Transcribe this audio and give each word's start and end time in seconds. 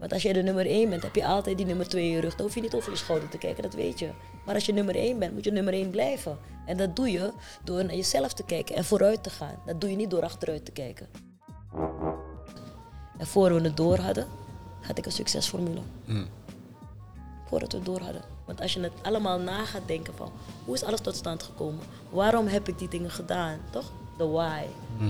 Want 0.00 0.12
als 0.12 0.22
je 0.22 0.32
de 0.32 0.42
nummer 0.42 0.66
1 0.66 0.88
bent, 0.90 1.02
heb 1.02 1.14
je 1.14 1.26
altijd 1.26 1.56
die 1.56 1.66
nummer 1.66 1.88
2 1.88 2.04
in 2.04 2.10
je 2.10 2.20
rug. 2.20 2.34
Dan 2.36 2.46
hoef 2.46 2.54
je 2.54 2.60
niet 2.60 2.74
over 2.74 2.90
je 2.90 2.96
schouder 2.96 3.28
te 3.28 3.38
kijken, 3.38 3.62
dat 3.62 3.74
weet 3.74 3.98
je. 3.98 4.10
Maar 4.44 4.54
als 4.54 4.66
je 4.66 4.72
nummer 4.72 4.94
1 4.94 5.18
bent, 5.18 5.34
moet 5.34 5.44
je 5.44 5.50
nummer 5.50 5.72
1 5.72 5.90
blijven. 5.90 6.38
En 6.66 6.76
dat 6.76 6.96
doe 6.96 7.10
je 7.10 7.32
door 7.64 7.84
naar 7.84 7.94
jezelf 7.94 8.32
te 8.32 8.42
kijken 8.42 8.76
en 8.76 8.84
vooruit 8.84 9.22
te 9.22 9.30
gaan. 9.30 9.54
Dat 9.66 9.80
doe 9.80 9.90
je 9.90 9.96
niet 9.96 10.10
door 10.10 10.22
achteruit 10.22 10.64
te 10.64 10.70
kijken. 10.72 11.08
En 13.18 13.26
voor 13.26 13.54
we 13.54 13.60
het 13.60 13.76
door 13.76 13.98
hadden, 13.98 14.26
had 14.80 14.98
ik 14.98 15.06
een 15.06 15.12
succesformule. 15.12 15.80
Voordat 17.46 17.72
we 17.72 17.76
het 17.76 17.86
door 17.86 18.00
hadden. 18.00 18.22
Want 18.46 18.60
als 18.60 18.72
je 18.72 18.80
het 18.80 18.92
allemaal 19.02 19.38
na 19.38 19.64
gaat 19.64 19.86
denken 19.86 20.14
van, 20.14 20.32
hoe 20.64 20.74
is 20.74 20.82
alles 20.82 21.00
tot 21.00 21.16
stand 21.16 21.42
gekomen? 21.42 21.80
Waarom 22.10 22.46
heb 22.46 22.68
ik 22.68 22.78
die 22.78 22.88
dingen 22.88 23.10
gedaan? 23.10 23.58
Toch? 23.70 23.92
De 24.18 24.26
why. 24.26 24.62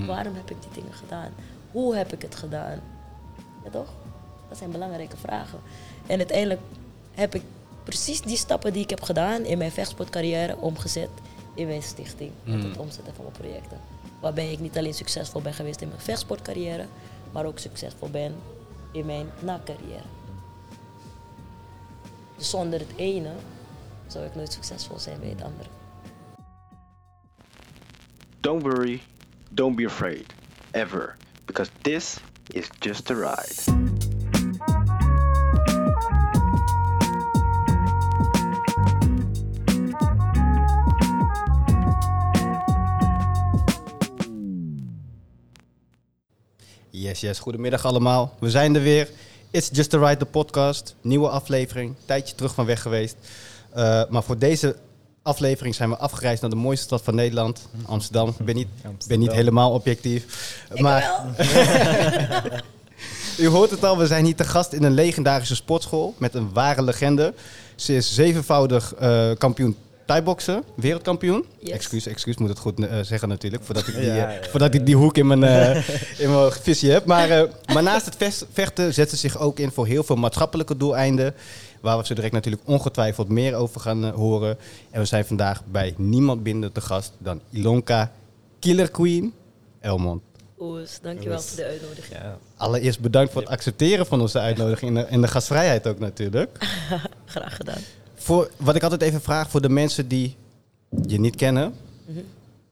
Waarom 0.07 0.35
heb 0.35 0.51
ik 0.51 0.63
die 0.63 0.83
dingen 0.83 0.93
gedaan? 0.93 1.33
Hoe 1.71 1.97
heb 1.97 2.13
ik 2.13 2.23
het 2.23 2.35
gedaan? 2.35 2.81
Ja, 3.65 3.71
toch? 3.71 3.89
Dat 4.51 4.59
zijn 4.59 4.71
belangrijke 4.71 5.17
vragen. 5.17 5.61
En 6.07 6.19
uiteindelijk 6.19 6.61
heb 7.15 7.35
ik 7.35 7.43
precies 7.85 8.21
die 8.21 8.37
stappen 8.37 8.73
die 8.73 8.83
ik 8.83 8.91
heb 8.91 9.03
gedaan 9.03 9.45
in 9.45 9.59
mijn 9.59 9.71
vechtsportcarrière 9.71 10.57
omgezet 10.57 11.11
in 11.55 11.67
mijn 11.67 11.83
stichting. 11.83 12.31
Met 12.45 12.63
het 12.63 12.77
omzetten 12.77 13.15
van 13.15 13.25
mijn 13.25 13.37
projecten. 13.37 13.79
Waarbij 14.21 14.53
ik 14.53 14.59
niet 14.59 14.79
alleen 14.79 14.95
succesvol 14.95 15.43
ben 15.43 15.55
geweest 15.55 15.81
in 15.81 15.89
mijn 15.89 16.01
vechtsportcarrière, 16.01 16.87
maar 17.33 17.45
ook 17.45 17.59
succesvol 17.59 18.11
ben 18.11 18.35
in 18.93 19.07
mijn 19.07 19.27
na-carrière. 19.41 20.05
Dus 22.37 22.51
zonder 22.51 22.79
het 22.79 22.93
ene 22.97 23.31
zou 24.07 24.25
ik 24.25 24.35
nooit 24.35 24.53
succesvol 24.53 24.99
zijn 24.99 25.21
bij 25.21 25.29
het 25.29 25.43
andere. 25.43 25.69
Don't 28.41 28.63
worry, 28.63 29.01
don't 29.51 29.77
be 29.77 29.87
afraid, 29.87 30.33
ever, 30.71 31.17
because 31.45 31.71
this 31.83 32.17
is 32.47 32.69
just 32.79 33.11
a 33.11 33.15
ride. 33.15 33.90
Yes, 47.11 47.21
yes. 47.21 47.39
Goedemiddag 47.39 47.85
allemaal. 47.85 48.35
We 48.39 48.51
zijn 48.51 48.75
er 48.75 48.83
weer. 48.83 49.09
It's 49.51 49.69
Just 49.73 49.91
the 49.91 49.99
Right, 49.99 50.19
de 50.19 50.25
podcast. 50.25 50.95
Nieuwe 51.01 51.29
aflevering. 51.29 51.95
Tijdje 52.05 52.35
terug 52.35 52.55
van 52.55 52.67
weg 52.67 52.83
geweest. 52.83 53.17
Uh, 53.77 54.03
maar 54.09 54.23
voor 54.23 54.39
deze 54.39 54.77
aflevering 55.23 55.75
zijn 55.75 55.89
we 55.89 55.97
afgereisd 55.97 56.41
naar 56.41 56.51
de 56.51 56.57
mooiste 56.57 56.85
stad 56.85 57.03
van 57.03 57.15
Nederland, 57.15 57.69
Amsterdam. 57.87 58.29
Ik 58.39 58.45
ben 58.45 58.55
niet, 58.55 58.69
ben 59.07 59.19
niet 59.19 59.33
helemaal 59.33 59.73
objectief. 59.73 60.25
Ik 60.75 60.81
maar 60.81 61.25
u 63.39 63.47
hoort 63.47 63.71
het 63.71 63.85
al, 63.85 63.99
we 63.99 64.07
zijn 64.07 64.25
hier 64.25 64.37
te 64.37 64.45
gast 64.45 64.73
in 64.73 64.83
een 64.83 64.95
legendarische 64.95 65.55
sportschool 65.55 66.15
met 66.19 66.35
een 66.35 66.53
ware 66.53 66.83
legende. 66.83 67.35
Ze 67.75 67.97
is 67.97 68.15
zevenvoudig 68.15 68.95
uh, 69.03 69.31
kampioen 69.39 69.77
Thai-boksen, 70.11 70.65
wereldkampioen. 70.75 71.45
Yes. 71.59 71.71
Excuus, 71.71 72.07
excuus, 72.07 72.37
moet 72.37 72.49
het 72.49 72.59
goed 72.59 72.81
uh, 72.81 73.01
zeggen 73.01 73.29
natuurlijk, 73.29 73.65
voordat 73.65 73.87
ik 73.87 73.95
die, 73.97 74.05
Ja, 74.05 74.15
ja, 74.15 74.31
ja. 74.31 74.43
voordat 74.51 74.75
ik 74.75 74.87
die 74.87 74.97
hoek 74.97 75.17
in 75.17 75.27
mijn, 75.27 75.43
uh, 75.43 75.89
in 76.25 76.31
mijn 76.31 76.53
visie 76.53 76.91
heb. 76.91 77.05
Maar, 77.05 77.31
uh, 77.31 77.43
maar 77.73 77.83
naast 77.83 78.05
het 78.07 78.47
vechten 78.53 78.95
zet 78.95 79.11
ze 79.11 79.17
zich 79.17 79.39
ook 79.39 79.59
in 79.59 79.71
voor 79.71 79.87
heel 79.87 80.03
veel 80.03 80.17
maatschappelijke 80.17 80.77
doeleinden. 80.77 81.35
Waar 81.81 81.99
we 81.99 82.07
zo 82.07 82.15
direct 82.15 82.33
natuurlijk 82.33 82.63
ongetwijfeld 82.67 83.29
meer 83.29 83.55
over 83.55 83.81
gaan 83.81 84.05
uh, 84.05 84.15
horen. 84.15 84.59
En 84.91 85.01
we 85.01 85.07
zijn 85.07 85.25
vandaag 85.25 85.63
bij 85.65 85.95
niemand 85.97 86.43
minder 86.43 86.73
te 86.73 86.81
gast 86.81 87.13
dan 87.19 87.41
Ilonka 87.51 88.13
Killer 88.59 88.91
Queen 88.91 89.33
Elmond. 89.81 90.23
Oes, 90.59 90.99
dankjewel 91.03 91.37
Oes. 91.39 91.47
voor 91.47 91.57
de 91.57 91.65
uitnodiging. 91.65 92.23
Ja, 92.23 92.39
Allereerst 92.57 93.01
bedankt 93.01 93.33
voor 93.33 93.41
het 93.43 93.51
accepteren 93.51 94.07
van 94.07 94.21
onze 94.21 94.39
uitnodiging 94.39 94.97
en 94.97 95.03
de, 95.03 95.09
en 95.09 95.21
de 95.21 95.29
gastvrijheid 95.29 95.87
ook 95.87 95.99
natuurlijk. 95.99 96.57
Graag 97.25 97.57
gedaan. 97.57 97.81
Voor, 98.21 98.51
wat 98.57 98.75
ik 98.75 98.83
altijd 98.83 99.03
even 99.03 99.21
vraag 99.21 99.51
voor 99.51 99.61
de 99.61 99.69
mensen 99.69 100.09
die 100.09 100.37
je 101.07 101.21
niet 101.21 101.37
kennen, 101.37 101.75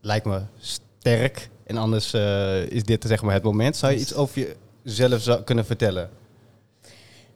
lijkt 0.00 0.26
me 0.26 0.40
sterk. 0.58 1.48
En 1.64 1.76
anders 1.76 2.12
eh, 2.12 2.62
is 2.62 2.82
dit 2.82 3.04
zeg 3.06 3.22
maar 3.22 3.34
het 3.34 3.42
moment. 3.42 3.76
Zou 3.76 3.92
je 3.92 3.98
iets 3.98 4.14
over 4.14 4.56
jezelf 4.82 5.44
kunnen 5.44 5.66
vertellen? 5.66 6.10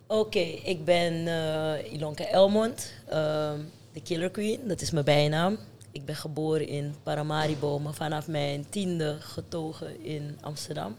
Oké, 0.06 0.38
ik 0.64 0.84
ben 0.84 1.26
eh, 1.26 1.92
Ilonka 1.92 2.24
Elmond, 2.24 2.92
ehm, 3.08 3.58
de 3.92 4.00
Killer 4.02 4.30
Queen, 4.30 4.60
dat 4.66 4.80
is 4.80 4.90
mijn 4.90 5.04
bijnaam. 5.04 5.58
Ik 5.90 6.04
ben 6.04 6.16
geboren 6.16 6.68
in 6.68 6.94
Paramaribo, 7.02 7.78
maar 7.78 7.94
vanaf 7.94 8.28
mijn 8.28 8.66
tiende 8.68 9.16
getogen 9.20 10.04
in 10.04 10.38
Amsterdam. 10.40 10.94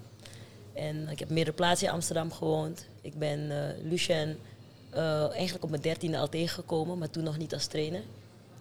En 0.74 1.08
ik 1.10 1.20
heb 1.20 1.30
meerdere 1.30 1.56
plaatsen 1.56 1.88
in 1.88 1.94
Amsterdam 1.94 2.32
gewoond. 2.32 2.86
Ik 3.02 3.14
ben 3.14 3.52
eh 3.52 3.84
Lucien 3.90 4.38
eh, 4.96 5.32
eigenlijk 5.32 5.64
op 5.64 5.70
mijn 5.70 5.82
dertiende 5.82 6.18
al 6.18 6.30
tegengekomen, 6.30 6.98
maar 6.98 7.10
toen 7.10 7.24
nog 7.24 7.38
niet 7.38 7.54
als 7.54 7.66
trainer. 7.66 8.02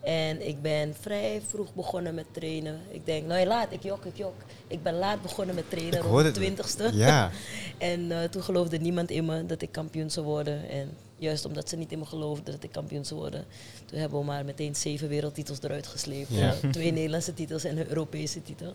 En 0.02 0.48
ik 0.48 0.62
ben 0.62 0.94
vrij 1.00 1.42
vroeg 1.48 1.74
begonnen 1.74 2.14
met 2.14 2.26
trainen. 2.32 2.80
Ik 2.90 3.06
denk, 3.06 3.26
nou 3.26 3.40
ja, 3.40 3.46
laat, 3.46 3.72
ik 3.72 3.82
jok, 3.82 4.04
ik 4.04 4.16
jok. 4.16 4.34
Ik 4.66 4.82
ben 4.82 4.94
laat 4.94 5.22
begonnen 5.22 5.54
met 5.54 5.70
trainen, 5.70 5.98
Ik 5.98 6.04
rond 6.04 6.22
de 6.22 6.30
twintigste. 6.30 6.90
Ja. 6.92 7.30
En 7.78 8.12
eh, 8.12 8.28
toen 8.28 8.42
geloofde 8.42 8.78
niemand 8.78 9.10
in 9.10 9.24
me 9.24 9.46
dat 9.46 9.62
ik 9.62 9.72
kampioen 9.72 10.10
zou 10.10 10.26
worden. 10.26 10.68
En 10.68 10.90
juist 11.16 11.44
omdat 11.44 11.68
ze 11.68 11.76
niet 11.76 11.92
in 11.92 11.98
me 11.98 12.04
geloofden 12.04 12.52
dat 12.54 12.62
ik 12.62 12.72
kampioen 12.72 13.04
zou 13.04 13.20
worden, 13.20 13.44
toen 13.84 13.98
hebben 13.98 14.18
we 14.18 14.24
maar 14.24 14.44
meteen 14.44 14.76
zeven 14.76 15.08
wereldtitels 15.08 15.62
eruit 15.62 15.86
gesleept. 15.86 16.28
Ja. 16.30 16.54
Eh, 16.62 16.70
twee 16.70 16.92
Nederlandse 16.92 17.34
titels 17.34 17.64
en 17.64 17.78
een 17.78 17.88
Europese 17.88 18.42
titel. 18.42 18.74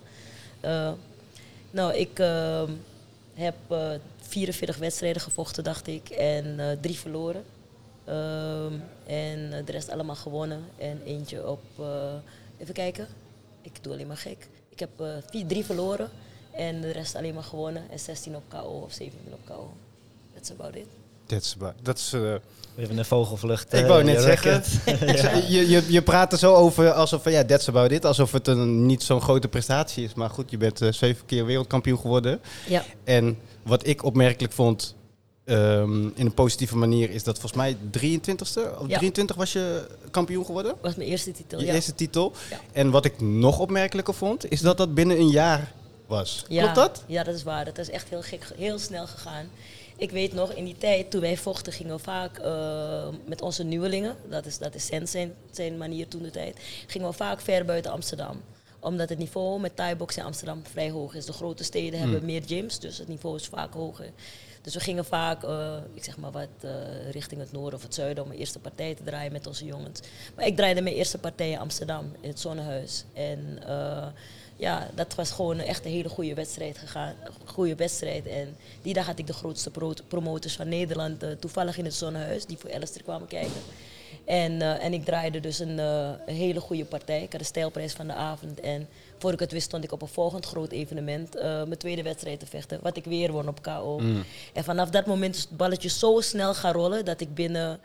Nou, 1.72 1.96
ik 1.96 2.18
heb 3.34 3.56
44 4.28 4.78
wedstrijden 4.78 5.22
gevochten, 5.22 5.64
dacht 5.64 5.88
ik, 5.88 6.10
en 6.10 6.60
eh, 6.60 6.66
drie 6.82 6.98
verloren. 7.00 7.44
Ehm, 8.06 8.74
en 9.06 9.54
eh, 9.54 9.66
de 9.66 9.72
rest 9.72 9.90
allemaal 9.90 10.16
gewonnen. 10.16 10.64
En 10.78 11.02
eentje 11.06 11.48
op, 11.50 11.62
eh, 11.80 11.86
even 12.58 12.74
kijken, 12.74 13.08
ik 13.62 13.72
doe 13.84 13.94
alleen 13.94 14.08
maar 14.08 14.18
gek. 14.18 14.48
Ik 14.70 14.80
heb 14.80 14.90
eh, 15.02 15.08
vier, 15.32 15.46
drie 15.46 15.66
verloren 15.66 16.10
en 16.52 16.82
de 16.82 16.92
rest 16.92 17.16
alleen 17.16 17.34
maar 17.34 17.44
gewonnen. 17.44 17.84
En 17.92 18.00
16 18.00 18.36
op 18.36 18.44
KO 18.48 18.82
of 18.86 18.92
17 18.94 19.20
op 19.34 19.40
KO. 19.56 19.74
That's 20.36 20.52
about 20.52 20.76
it. 20.76 20.86
Dat 21.26 21.42
is, 21.42 21.56
wa- 21.58 21.76
dat 21.82 21.98
is, 21.98 22.14
eh, 22.14 22.34
even 22.78 22.98
een 22.98 23.06
vogelvlucht. 23.06 23.74
ik 23.74 23.86
wou 23.86 24.04
net 24.04 24.16
je 24.16 24.22
zeggen, 24.22 24.64
je, 25.54 25.70
je, 25.70 25.84
je 25.92 26.02
praat 26.02 26.32
er 26.32 26.38
zo 26.38 26.54
over 26.54 26.92
alsof, 26.92 27.24
van, 27.24 27.32
ja, 27.32 27.46
that's 27.46 27.68
about 27.68 27.92
it. 27.92 28.06
Alsof 28.06 28.32
het 28.32 28.48
een, 28.48 28.86
niet 28.86 29.04
zo'n 29.04 29.22
grote 29.22 29.48
prestatie 29.48 30.04
is. 30.04 30.14
Maar 30.14 30.30
goed, 30.30 30.52
je 30.52 30.58
bent 30.58 30.82
eh, 30.82 30.92
zeven 30.92 31.26
keer 31.26 31.46
wereldkampioen 31.46 32.00
geworden. 32.00 32.40
Ja, 32.68 32.84
En 33.04 33.38
wat 33.68 33.88
ik 33.88 34.04
opmerkelijk 34.04 34.54
vond, 34.54 34.96
ehm, 35.46 36.06
in 36.08 36.26
een 36.26 36.34
positieve 36.34 36.78
manier, 36.78 37.10
is 37.10 37.24
dat 37.24 37.40
volgens 37.40 37.62
mij 37.62 37.78
23ste, 37.92 38.74
of 38.80 38.88
Ja. 38.88 38.98
23 38.98 39.36
was 39.36 39.54
je 39.54 39.88
kampioen 40.12 40.46
geworden? 40.46 40.76
was 40.82 40.96
mijn 40.96 41.10
eerste 41.10 41.32
titel. 41.32 41.60
Je 41.60 41.66
ja. 41.66 41.74
eerste 41.74 41.96
titel. 41.96 42.34
Ja. 42.50 42.60
En 42.72 42.90
wat 42.92 43.06
ik 43.06 43.22
nog 43.22 43.60
opmerkelijker 43.60 44.14
vond, 44.14 44.52
is 44.52 44.62
dat 44.62 44.78
dat 44.78 44.94
binnen 44.94 45.20
een 45.20 45.30
jaar 45.30 45.74
was. 46.08 46.46
Klopt 46.48 46.76
dat? 46.76 47.04
Ja, 47.08 47.24
dat 47.24 47.36
is 47.36 47.44
waar. 47.44 47.66
Dat 47.66 47.78
is 47.78 47.90
echt 47.90 48.10
heel 48.10 48.22
gek, 48.22 48.52
heel 48.58 48.80
snel 48.80 49.08
gegaan. 49.08 49.50
Ik 49.98 50.12
weet 50.12 50.34
nog, 50.34 50.52
in 50.52 50.66
die 50.66 50.78
tijd 50.78 51.12
toen 51.12 51.22
wij 51.22 51.38
vochten, 51.38 51.74
gingen 51.74 51.96
we 51.96 52.02
vaak 52.04 52.38
eh, 52.38 53.08
met 53.26 53.42
onze 53.42 53.64
nieuwelingen, 53.64 54.16
dat 54.30 54.46
is, 54.46 54.58
dat 54.58 54.76
is 54.76 54.86
Sens 54.86 55.12
zijn, 55.12 55.34
zijn 55.52 55.78
manier 55.78 56.08
toen 56.08 56.22
de 56.22 56.30
tijd, 56.30 56.58
gingen 56.88 57.08
we 57.08 57.14
vaak 57.14 57.42
ver 57.42 57.66
buiten 57.66 57.92
Amsterdam. 57.92 58.42
Omdat 58.80 59.10
het 59.10 59.18
niveau 59.18 59.60
met 59.60 59.76
Thai-box 59.76 60.18
in 60.18 60.24
Amsterdam 60.24 60.62
vrij 60.72 60.90
hoog 60.90 61.14
is. 61.16 61.26
De 61.26 61.34
grote 61.34 61.64
steden 61.64 62.00
hebben 62.00 62.26
meer 62.26 62.42
gyms, 62.46 62.80
dus 62.80 62.98
het 62.98 63.08
niveau 63.08 63.36
is 63.36 63.46
vaak 63.48 63.74
hoger. 63.74 64.10
Dus 64.62 64.74
we 64.74 64.80
gingen 64.80 65.06
vaak, 65.06 65.44
eh, 65.44 65.74
ik 65.94 66.04
zeg 66.04 66.18
maar 66.18 66.32
wat, 66.32 66.48
eh, 66.62 66.72
richting 67.12 67.42
het 67.42 67.52
noorden 67.52 67.74
of 67.80 67.84
het 67.86 67.94
zuiden 67.94 68.24
om 68.24 68.30
mijn 68.30 68.40
eerste 68.40 68.60
partij 68.60 68.96
te 68.96 69.04
draaien 69.04 69.32
met 69.32 69.48
onze 69.48 69.66
jongens. 69.66 70.00
Maar 70.36 70.46
ik 70.46 70.56
draaide 70.56 70.82
mijn 70.82 70.96
eerste 70.96 71.18
partij 71.18 71.50
in 71.52 71.60
Amsterdam, 71.60 72.12
in 72.22 72.30
het 72.30 72.40
Zonnehuis. 72.40 73.04
En 73.14 73.60
eh, 73.68 74.08
ja, 74.56 74.90
dat 74.96 75.16
was 75.16 75.32
gewoon 75.32 75.60
echt 75.60 75.86
een 75.86 75.92
hele 75.92 76.10
goede 76.10 76.34
wedstrijd 76.34 76.78
gegaan. 76.78 77.16
Een 77.24 77.48
goede 77.48 77.76
wedstrijd. 77.76 78.26
En 78.28 78.56
die 78.82 78.94
dag 78.94 79.06
had 79.06 79.20
ik 79.20 79.28
de 79.28 79.34
grootste 79.34 79.70
pro- 79.72 79.94
promotors 80.08 80.56
van 80.56 80.70
Nederland 80.70 81.24
toevallig 81.40 81.78
in 81.78 81.86
het 81.86 81.94
Zonnehuis, 81.94 82.46
die 82.46 82.58
voor 82.58 82.74
Alistair 82.74 83.04
kwamen 83.04 83.28
kijken. 83.28 83.62
En, 84.28 84.62
eh, 84.62 84.84
en 84.84 84.94
ik 84.94 85.06
draaide 85.06 85.40
dus 85.40 85.60
een, 85.60 85.80
eh, 85.80 86.10
een 86.26 86.36
hele 86.36 86.60
goede 86.60 86.86
partij. 86.86 87.22
Ik 87.22 87.32
had 87.32 87.42
de 87.42 87.48
stijlprijs 87.48 87.94
van 87.94 88.08
de 88.08 88.14
avond. 88.14 88.60
En 88.60 88.88
voor 89.18 89.32
ik 89.34 89.40
het 89.40 89.52
wist 89.52 89.66
stond 89.66 89.84
ik 89.84 89.92
op 89.92 90.02
een 90.02 90.08
volgend 90.08 90.46
groot 90.46 90.72
evenement 90.72 91.36
eh, 91.36 91.44
mijn 91.44 91.78
tweede 91.78 92.04
wedstrijd 92.04 92.40
te 92.40 92.46
vechten. 92.46 92.80
Wat 92.82 92.98
ik 92.98 93.06
weer 93.06 93.32
won 93.32 93.48
op 93.48 93.62
KO. 93.62 94.00
En 94.54 94.64
vanaf 94.64 94.90
dat 94.90 95.06
moment 95.06 95.36
is 95.36 95.42
het 95.42 95.58
balletje 95.58 95.90
zo 95.90 96.22
snel 96.22 96.54
gaan 96.54 96.74
rollen 96.74 97.06
dat 97.06 97.22
ik 97.22 97.34
binnen, 97.34 97.80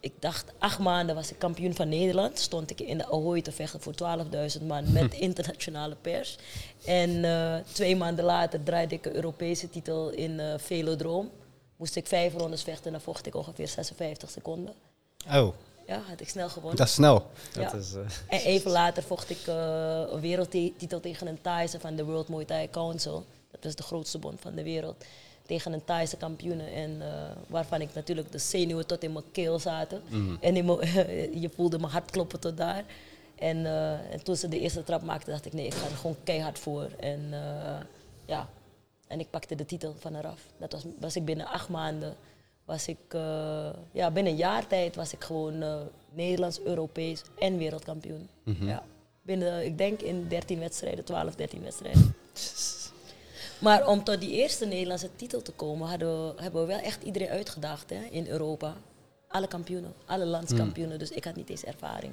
ik 0.00 0.12
dacht 0.18 0.52
acht 0.58 0.78
maanden 0.78 1.14
was 1.14 1.30
ik 1.30 1.38
kampioen 1.38 1.74
van 1.74 1.88
Nederland. 1.88 2.38
Stond 2.38 2.70
ik 2.70 2.80
in 2.80 2.98
de 2.98 3.06
Ahoy 3.06 3.42
te 3.42 3.52
vechten 3.52 3.80
voor 3.80 3.94
12.000 4.60 4.66
man 4.66 4.92
met 4.92 5.14
internationale 5.14 5.96
pers. 6.00 6.36
En 6.84 7.24
twee 7.72 7.96
maanden 7.96 8.24
later 8.24 8.62
draaide 8.62 8.94
ik 8.94 9.06
een 9.06 9.14
Europese 9.14 9.70
titel 9.70 10.10
in 10.10 10.40
Velodroom. 10.56 11.30
Moest 11.76 11.96
ik 11.96 12.06
vijf 12.06 12.34
rondes 12.34 12.62
vechten 12.62 12.86
en 12.86 12.92
dan 12.92 13.00
vocht 13.00 13.26
ik 13.26 13.34
ongeveer 13.34 13.68
56 13.68 14.30
seconden. 14.30 14.74
Oh, 15.30 15.48
Ja, 15.88 16.00
had 16.08 16.20
ik 16.20 16.28
snel 16.28 16.48
gewonnen. 16.48 16.76
dat 16.78 16.86
is 16.86 16.92
snel. 16.94 17.26
Ja. 17.52 17.70
Dat 17.70 17.74
is, 17.74 17.94
eh, 17.94 18.00
En 18.28 18.40
even 18.40 18.70
later 18.70 19.02
vocht 19.02 19.30
ik 19.30 19.46
eh, 19.46 20.02
een 20.10 20.20
wereldtitel 20.20 21.00
tegen 21.00 21.26
een 21.26 21.40
Thaise 21.40 21.80
van 21.80 21.96
de 21.96 22.04
World 22.04 22.28
Muay 22.28 22.44
Thai 22.44 22.70
Council. 22.70 23.24
Dat 23.50 23.64
was 23.64 23.74
de 23.74 23.82
grootste 23.82 24.18
bond 24.18 24.40
van 24.40 24.54
de 24.54 24.62
wereld. 24.62 25.04
tegen 25.46 25.72
een 25.72 25.84
Thaise 25.84 26.16
kampioene. 26.16 26.64
En 26.64 27.02
eh, 27.02 27.30
waarvan 27.46 27.80
ik 27.80 27.94
natuurlijk 27.94 28.32
de 28.32 28.38
zenuwen 28.38 28.86
tot 28.86 29.02
in 29.02 29.12
mijn 29.12 29.24
keel 29.32 29.58
zaten. 29.58 30.02
En 30.40 30.56
in 30.56 30.64
mijn- 30.64 30.80
je 31.42 31.50
voelde 31.54 31.78
mijn 31.78 31.92
hart 31.92 32.10
kloppen 32.10 32.40
tot 32.40 32.56
daar. 32.56 32.84
En, 33.34 33.66
eh, 33.66 33.92
en 34.12 34.22
toen 34.22 34.36
ze 34.36 34.48
de 34.48 34.58
eerste 34.60 34.84
trap 34.84 35.02
maakte, 35.02 35.30
dacht 35.30 35.46
ik 35.46 35.52
nee, 35.52 35.66
ik 35.66 35.74
ga 35.74 35.84
er 35.88 35.96
gewoon 35.96 36.16
keihard 36.24 36.58
voor. 36.58 36.88
En 37.00 37.28
eh, 37.32 37.80
ja, 38.26 38.48
en 39.06 39.20
ik 39.20 39.30
pakte 39.30 39.54
de 39.54 39.66
titel 39.66 39.94
van 39.98 40.14
haar 40.14 40.26
af. 40.26 40.40
Dat 40.58 40.72
was, 40.72 40.82
was 41.00 41.16
ik 41.16 41.24
binnen 41.24 41.46
acht 41.46 41.68
maanden. 41.68 42.16
Was 42.68 42.88
ik, 42.88 42.98
eh, 43.08 43.70
ja, 43.92 44.10
binnen 44.10 44.32
een 44.32 44.38
jaar 44.38 44.66
tijd 44.66 44.96
was 44.96 45.12
ik 45.12 45.24
gewoon 45.24 45.62
eh, 45.62 45.80
Nederlands, 46.12 46.60
Europees 46.60 47.22
en 47.38 47.58
wereldkampioen. 47.58 48.28
Ja. 48.44 48.82
Binnen, 49.22 49.64
ik 49.64 49.78
denk 49.78 50.00
in 50.00 50.28
13 50.28 50.58
wedstrijden, 50.58 51.04
12, 51.04 51.34
13 51.34 51.62
wedstrijden. 51.62 52.14
Maar 53.58 53.86
om 53.86 54.04
tot 54.04 54.20
die 54.20 54.30
eerste 54.30 54.66
Nederlandse 54.66 55.08
titel 55.16 55.42
te 55.42 55.52
komen, 55.52 55.88
hadden 55.88 56.34
we, 56.34 56.42
hebben 56.42 56.60
we 56.60 56.66
wel 56.66 56.78
echt 56.78 57.02
iedereen 57.02 57.28
uitgedaagd 57.28 57.90
hè, 57.90 58.04
in 58.10 58.26
Europa. 58.26 58.76
Alle 59.28 59.48
kampioenen, 59.48 59.92
alle 60.06 60.26
landskampioenen. 60.26 60.98
Dus 60.98 61.10
ik 61.10 61.24
had 61.24 61.36
niet 61.36 61.50
eens 61.50 61.64
ervaring. 61.64 62.12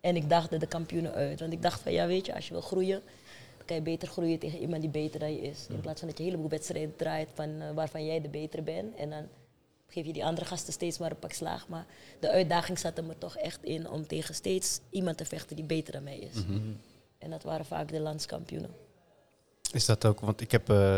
En 0.00 0.16
ik 0.16 0.28
daagde 0.28 0.56
de 0.56 0.66
kampioenen 0.66 1.12
uit. 1.12 1.40
Want 1.40 1.52
ik 1.52 1.62
dacht 1.62 1.80
van, 1.80 1.92
ja 1.92 2.06
weet 2.06 2.26
je, 2.26 2.34
als 2.34 2.46
je 2.46 2.52
wil 2.52 2.62
groeien, 2.62 3.02
dan 3.56 3.66
kan 3.66 3.76
je 3.76 3.82
beter 3.82 4.08
groeien 4.08 4.38
tegen 4.38 4.58
iemand 4.58 4.80
die 4.80 4.90
beter 4.90 5.20
dan 5.20 5.32
je 5.34 5.40
is. 5.40 5.66
In 5.68 5.80
plaats 5.80 5.98
van 5.98 6.08
dat 6.08 6.18
je 6.18 6.24
een 6.24 6.30
heleboel 6.30 6.50
wedstrijden 6.50 6.96
draait 6.96 7.28
van, 7.34 7.60
eh, 7.60 7.70
waarvan 7.74 8.04
jij 8.04 8.20
de 8.20 8.28
betere 8.28 8.62
bent. 8.62 8.94
En 8.96 9.10
dan 9.10 9.28
geef 9.92 10.06
je 10.06 10.12
die 10.12 10.24
andere 10.24 10.46
gasten 10.46 10.72
steeds 10.72 10.98
maar 10.98 11.10
een 11.10 11.18
pak 11.18 11.32
slaag. 11.32 11.68
Maar 11.68 11.86
de 12.20 12.30
uitdaging 12.30 12.78
zat 12.78 12.98
er 12.98 13.04
me 13.04 13.18
toch 13.18 13.36
echt 13.36 13.64
in 13.64 13.90
om 13.90 14.06
tegen 14.06 14.34
steeds 14.34 14.80
iemand 14.90 15.16
te 15.16 15.24
vechten 15.24 15.56
die 15.56 15.64
beter 15.64 15.92
dan 15.92 16.02
mij 16.02 16.18
is. 16.18 16.36
En 17.18 17.30
dat 17.30 17.42
waren 17.42 17.64
vaak 17.66 17.88
de 17.88 18.00
landskampioenen. 18.00 18.70
Is 19.72 19.86
dat 19.86 20.04
ook, 20.04 20.20
want 20.20 20.40
ik 20.40 20.50
heb, 20.50 20.70
eh, 20.70 20.96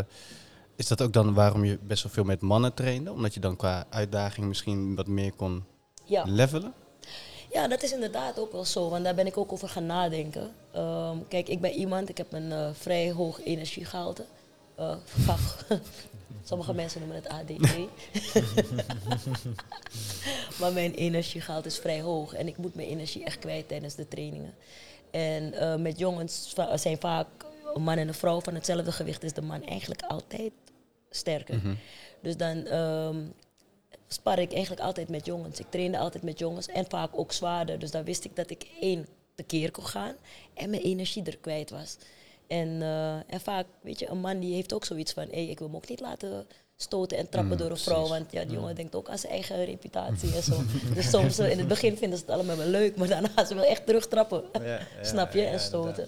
is 0.75 0.87
dat 0.87 1.01
ook 1.01 1.13
dan 1.13 1.33
waarom 1.33 1.63
je 1.65 1.77
best 1.77 2.03
wel 2.03 2.11
veel 2.11 2.23
met 2.23 2.41
mannen 2.41 2.73
trainde? 2.73 3.11
Omdat 3.11 3.33
je 3.33 3.39
dan 3.39 3.55
qua 3.55 3.85
uitdaging 3.89 4.47
misschien 4.47 4.95
wat 4.95 5.07
meer 5.07 5.33
kon 5.33 5.63
Ja. 6.03 6.23
levelen? 6.27 6.73
Ja, 7.51 7.67
dat 7.67 7.83
is 7.83 7.91
inderdaad 7.91 8.39
ook 8.39 8.51
wel 8.51 8.65
zo, 8.65 8.89
want 8.89 9.03
daar 9.03 9.15
ben 9.15 9.27
ik 9.27 9.37
ook 9.37 9.51
over 9.51 9.69
gaan 9.69 9.85
nadenken. 9.85 10.51
Ehm, 10.71 11.17
kijk, 11.27 11.47
ik 11.49 11.61
ben 11.61 11.71
iemand, 11.71 12.09
ik 12.09 12.17
heb 12.17 12.33
een 12.33 12.51
eh, 12.51 12.69
vrij 12.73 13.11
hoog 13.11 13.43
energiegehalte. 13.43 14.25
Vaak- 15.05 15.65
Sommige 16.43 16.73
mensen 16.73 16.99
noemen 16.99 17.17
het 17.23 17.27
ADD. 17.27 17.75
maar 20.59 20.73
mijn 20.73 20.93
energiegehalte 20.93 21.67
is 21.67 21.77
vrij 21.77 22.01
hoog 22.01 22.33
en 22.33 22.47
ik 22.47 22.57
moet 22.57 22.75
mijn 22.75 22.87
energie 22.87 23.23
echt 23.23 23.39
kwijt 23.39 23.67
tijdens 23.67 23.95
de 23.95 24.07
trainingen. 24.07 24.53
En 25.11 25.53
eh, 25.53 25.75
met 25.75 25.99
jongens 25.99 26.51
va- 26.55 26.77
zijn 26.77 26.97
vaak 26.99 27.27
een 27.73 27.81
man 27.81 27.97
en 27.97 28.07
een 28.07 28.13
vrouw 28.13 28.41
van 28.41 28.53
hetzelfde 28.55 28.91
gewicht, 28.91 29.23
is 29.23 29.33
de 29.33 29.41
man 29.41 29.63
eigenlijk 29.65 30.01
altijd 30.01 30.51
sterker. 31.09 31.61
Dus 32.21 32.37
dan 32.37 32.65
ehm, 32.65 33.17
spar 34.07 34.39
ik 34.39 34.51
eigenlijk 34.53 34.81
altijd 34.81 35.09
met 35.09 35.25
jongens. 35.25 35.59
Ik 35.59 35.69
trainde 35.69 35.97
altijd 35.97 36.23
met 36.23 36.39
jongens 36.39 36.67
en 36.67 36.85
vaak 36.89 37.09
ook 37.19 37.31
zwaarder. 37.31 37.79
Dus 37.79 37.91
dan 37.91 38.03
wist 38.03 38.23
ik 38.25 38.35
dat 38.35 38.49
ik 38.49 38.67
één 38.81 39.07
tekeer 39.35 39.71
kon 39.71 39.85
gaan 39.85 40.13
en 40.53 40.69
mijn 40.69 40.81
energie 40.81 41.23
er 41.23 41.37
kwijt 41.37 41.69
was. 41.69 41.97
En, 42.47 42.81
eh, 42.81 43.33
en 43.33 43.41
vaak, 43.41 43.67
weet 43.81 43.99
je, 43.99 44.09
een 44.09 44.19
man 44.19 44.39
die 44.39 44.53
heeft 44.53 44.73
ook 44.73 44.85
zoiets 44.85 45.13
van... 45.13 45.27
Hey, 45.29 45.45
ik 45.45 45.59
wil 45.59 45.69
me 45.69 45.75
ook 45.75 45.89
niet 45.89 45.99
laten 45.99 46.47
stoten 46.77 47.17
en 47.17 47.29
trappen 47.29 47.57
door 47.57 47.69
een 47.69 47.77
vrouw. 47.77 48.07
Want 48.07 48.31
ja, 48.31 48.43
die 48.43 48.53
jongen 48.53 48.75
denkt 48.75 48.95
ook 48.95 49.09
aan 49.09 49.17
zijn 49.17 49.31
eigen 49.31 49.65
reputatie 49.65 50.35
en 50.35 50.43
zo. 50.43 50.53
dus 50.93 51.09
soms, 51.09 51.37
eh, 51.39 51.51
in 51.51 51.57
het 51.57 51.67
begin 51.67 51.97
vinden 51.97 52.17
ze 52.19 52.25
het 52.25 52.33
allemaal 52.33 52.57
wel 52.57 52.67
leuk... 52.67 52.95
maar 52.95 53.07
daarna 53.07 53.27
gaan 53.35 53.45
ze 53.45 53.55
wel 53.55 53.63
echt 53.63 53.85
terug 53.85 54.07
trappen. 54.07 54.43
Ja, 54.53 54.63
ja, 54.63 54.79
Snap 55.01 55.33
je? 55.33 55.41
ja, 55.41 55.49
en 55.51 55.59
stoten. 55.59 56.07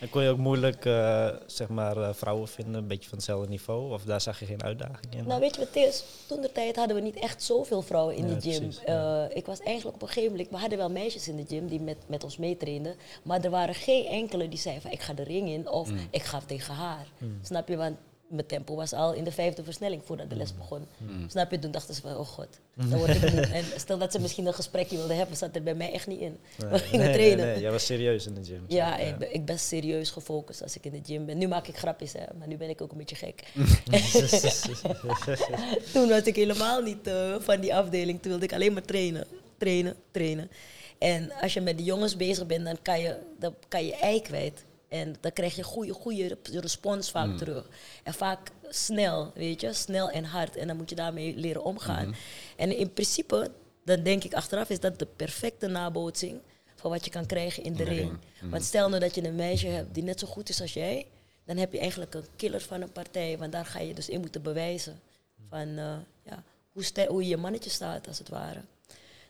En 0.00 0.10
kon 0.10 0.22
je 0.22 0.28
ook 0.28 0.38
moeilijk 0.38 0.84
eh, 0.84 1.28
zeg 1.46 1.68
maar, 1.68 1.96
eh, 1.96 2.08
vrouwen 2.14 2.48
vinden, 2.48 2.74
een 2.74 2.86
beetje 2.86 3.08
van 3.08 3.18
hetzelfde 3.18 3.48
niveau? 3.48 3.92
Of 3.92 4.02
daar 4.04 4.20
zag 4.20 4.38
je 4.40 4.46
geen 4.46 4.62
uitdaging 4.62 5.14
in? 5.16 5.26
Nou, 5.26 5.40
weet 5.40 5.54
je 5.54 5.58
wat 5.64 5.74
het 5.74 5.84
is? 5.84 6.04
Toen 6.26 6.40
de 6.40 6.52
tijd 6.52 6.76
hadden 6.76 6.96
we 6.96 7.02
niet 7.02 7.16
echt 7.16 7.42
zoveel 7.42 7.82
vrouwen 7.82 8.14
in 8.16 8.28
Ja, 8.28 8.34
de 8.34 8.40
gym. 8.40 8.60
precies, 8.60 8.84
Eh, 8.84 9.24
ik 9.32 9.46
was 9.46 9.60
eigenlijk 9.60 9.96
op 9.96 10.02
een 10.02 10.08
gegeven 10.08 10.30
moment, 10.30 10.50
we 10.50 10.56
hadden 10.56 10.78
wel 10.78 10.90
meisjes 10.90 11.28
in 11.28 11.36
de 11.36 11.44
gym 11.48 11.66
die 11.68 11.80
met, 11.80 11.96
met 12.06 12.24
ons 12.24 12.36
meetrainden, 12.36 12.94
maar 13.22 13.40
er 13.44 13.50
waren 13.50 13.74
geen 13.74 14.06
enkele 14.06 14.48
die 14.48 14.58
zeiden 14.58 14.82
van 14.82 14.92
ik 14.92 15.00
ga 15.00 15.12
de 15.12 15.22
ring 15.24 15.48
in 15.48 15.68
of 15.68 15.90
Mm. 15.90 15.98
ik 16.10 16.22
ga 16.22 16.40
tegen 16.46 16.74
haar. 16.74 17.06
Snap 17.42 17.68
je? 17.68 17.76
Want 17.76 17.96
mijn 18.34 18.46
tempo 18.46 18.74
was 18.74 18.92
al 18.92 19.12
in 19.12 19.24
de 19.24 19.32
vijfde 19.32 19.64
versnelling 19.64 20.02
voordat 20.04 20.28
de 20.28 20.34
Mm. 20.34 20.40
les 20.40 20.54
begon. 20.56 20.86
Snap 21.28 21.50
je? 21.50 21.58
Toen 21.58 21.70
dachten 21.70 21.94
ze 21.94 22.00
van, 22.00 22.16
oh 22.16 22.26
god, 22.26 22.48
dan 22.74 22.98
word 22.98 23.14
ik. 23.14 23.22
En 23.58 23.64
stel 23.76 23.98
dat 23.98 24.12
ze 24.12 24.20
misschien 24.20 24.46
een 24.46 24.54
gesprekje 24.54 24.96
wilden 24.96 25.16
hebben, 25.16 25.36
zat 25.36 25.56
er 25.56 25.62
bij 25.62 25.74
mij 25.74 25.92
echt 25.92 26.06
niet 26.06 26.20
in. 26.20 26.38
Nee, 26.58 26.70
we 26.70 26.78
gingen 26.78 27.06
nee, 27.06 27.14
trainen. 27.14 27.44
Nee, 27.44 27.52
nee, 27.54 27.62
jij 27.62 27.70
was 27.70 27.86
serieus 27.86 28.26
in 28.26 28.34
de 28.34 28.44
gym. 28.44 28.64
Ja, 28.68 28.98
Ik, 28.98 29.18
ben, 29.18 29.34
ik 29.34 29.44
ben 29.44 29.58
serieus 29.58 30.10
gefocust 30.10 30.62
als 30.62 30.76
ik 30.76 30.84
in 30.84 30.92
de 30.92 31.00
gym 31.04 31.26
ben. 31.26 31.38
Nu 31.38 31.48
maak 31.48 31.66
ik 31.68 31.76
grapjes, 31.76 32.12
hè, 32.12 32.22
maar 32.38 32.48
nu 32.48 32.56
ben 32.56 32.68
ik 32.68 32.80
ook 32.80 32.90
een 32.92 32.98
beetje 32.98 33.16
gek. 33.16 33.42
Toen 35.92 36.08
was 36.08 36.22
ik 36.22 36.36
helemaal 36.36 36.82
niet 36.82 37.06
eh, 37.06 37.34
van 37.38 37.60
die 37.60 37.74
afdeling. 37.74 38.20
Toen 38.22 38.30
wilde 38.30 38.46
ik 38.46 38.52
alleen 38.52 38.72
maar 38.72 38.82
trainen, 38.84 39.26
trainen, 39.58 39.96
trainen. 40.10 40.50
En 40.98 41.32
als 41.40 41.54
je 41.54 41.60
met 41.60 41.78
de 41.78 41.84
jongens 41.84 42.16
bezig 42.16 42.46
bent, 42.46 42.64
dan 42.64 42.76
kan 42.82 43.00
je, 43.00 43.16
dan 43.38 43.54
kan 43.68 43.86
je 43.86 43.94
ei 43.96 44.22
kwijt. 44.22 44.64
En 44.88 45.16
dan 45.20 45.32
krijg 45.32 45.56
je 45.56 45.62
goede, 45.62 45.92
goede 45.92 46.38
respons 46.52 47.10
vaak 47.10 47.36
terug. 47.36 47.68
En 48.02 48.14
vaak 48.14 48.50
snel, 48.68 49.32
weet 49.34 49.60
je, 49.60 49.72
snel 49.72 50.10
en 50.10 50.24
hard. 50.24 50.56
En 50.56 50.66
dan 50.66 50.76
moet 50.76 50.90
je 50.90 50.96
daarmee 50.96 51.36
leren 51.36 51.64
omgaan. 51.64 52.14
En 52.56 52.76
in 52.76 52.92
principe, 52.92 53.50
dan 53.84 54.02
denk 54.02 54.24
ik 54.24 54.34
achteraf, 54.34 54.70
is 54.70 54.80
dat 54.80 54.98
de 54.98 55.06
perfecte 55.16 55.66
nabootsing 55.66 56.40
van 56.74 56.90
wat 56.90 57.04
je 57.04 57.10
kan 57.10 57.26
krijgen 57.26 57.62
in 57.62 57.74
de, 57.74 57.84
ring. 57.84 58.18
Want 58.40 58.64
stel 58.64 58.88
nou 58.88 59.00
dat 59.00 59.14
je 59.14 59.24
een 59.24 59.34
meisje 59.34 59.66
hebt 59.66 59.94
die 59.94 60.02
net 60.02 60.20
zo 60.20 60.26
goed 60.26 60.48
is 60.48 60.60
als 60.60 60.72
jij, 60.72 61.06
dan 61.44 61.56
heb 61.56 61.72
je 61.72 61.78
eigenlijk 61.78 62.14
een 62.14 62.26
killer 62.36 62.60
van 62.60 62.80
een 62.80 62.92
partij. 62.92 63.38
Want 63.38 63.52
daar 63.52 63.66
ga 63.66 63.80
je 63.80 63.94
dus 63.94 64.08
in 64.08 64.20
moeten 64.20 64.42
bewijzen 64.42 65.00
van 65.48 65.78
eh, 65.78 65.96
ja, 66.22 66.42
hoe, 66.72 67.06
hoe 67.08 67.22
je 67.22 67.28
je 67.28 67.36
mannetje 67.36 67.70
staat, 67.70 68.08
als 68.08 68.18
het 68.18 68.28
ware. 68.28 68.60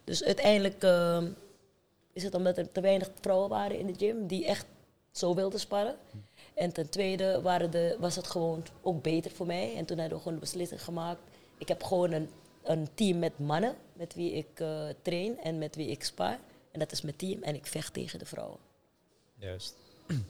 Dus 0.04 0.24
uiteindelijk 0.24 0.82
eh, 0.82 1.22
is 2.12 2.22
het 2.22 2.34
omdat 2.34 2.58
er 2.58 2.72
te 2.72 2.80
weinig 2.80 3.10
vrouwen 3.20 3.48
waren 3.48 3.78
in 3.78 3.86
de 3.86 3.94
gym 3.98 4.26
die 4.26 4.46
echt 4.46 4.66
zo 5.14 5.34
wilden 5.34 5.60
sparren. 5.60 5.96
En 6.54 6.72
ten 6.72 6.88
tweede 6.88 7.40
waren 7.42 7.70
de, 7.70 7.96
was 8.00 8.16
het 8.16 8.26
gewoon 8.26 8.62
ook 8.82 9.02
beter 9.02 9.30
voor 9.30 9.46
mij. 9.46 9.76
En 9.76 9.84
toen 9.84 9.98
hebben 9.98 10.16
we 10.16 10.22
gewoon 10.22 10.38
de 10.38 10.44
beslissing 10.44 10.82
gemaakt. 10.84 11.20
Ik 11.58 11.68
heb 11.68 11.82
gewoon 11.82 12.12
een, 12.12 12.28
een 12.62 12.88
team 12.94 13.18
met 13.18 13.38
mannen 13.38 13.74
met 13.92 14.14
wie 14.14 14.32
ik 14.32 14.46
eh, 14.60 14.68
train 15.02 15.38
en 15.42 15.58
met 15.58 15.76
wie 15.76 15.88
ik 15.88 16.04
spar. 16.04 16.38
En 16.72 16.78
dat 16.78 16.92
is 16.92 17.02
mijn 17.02 17.16
team 17.16 17.42
en 17.42 17.54
ik 17.54 17.66
vecht 17.66 17.92
tegen 17.92 18.18
de 18.18 18.24
vrouwen. 18.26 18.58
Juist. 19.38 19.74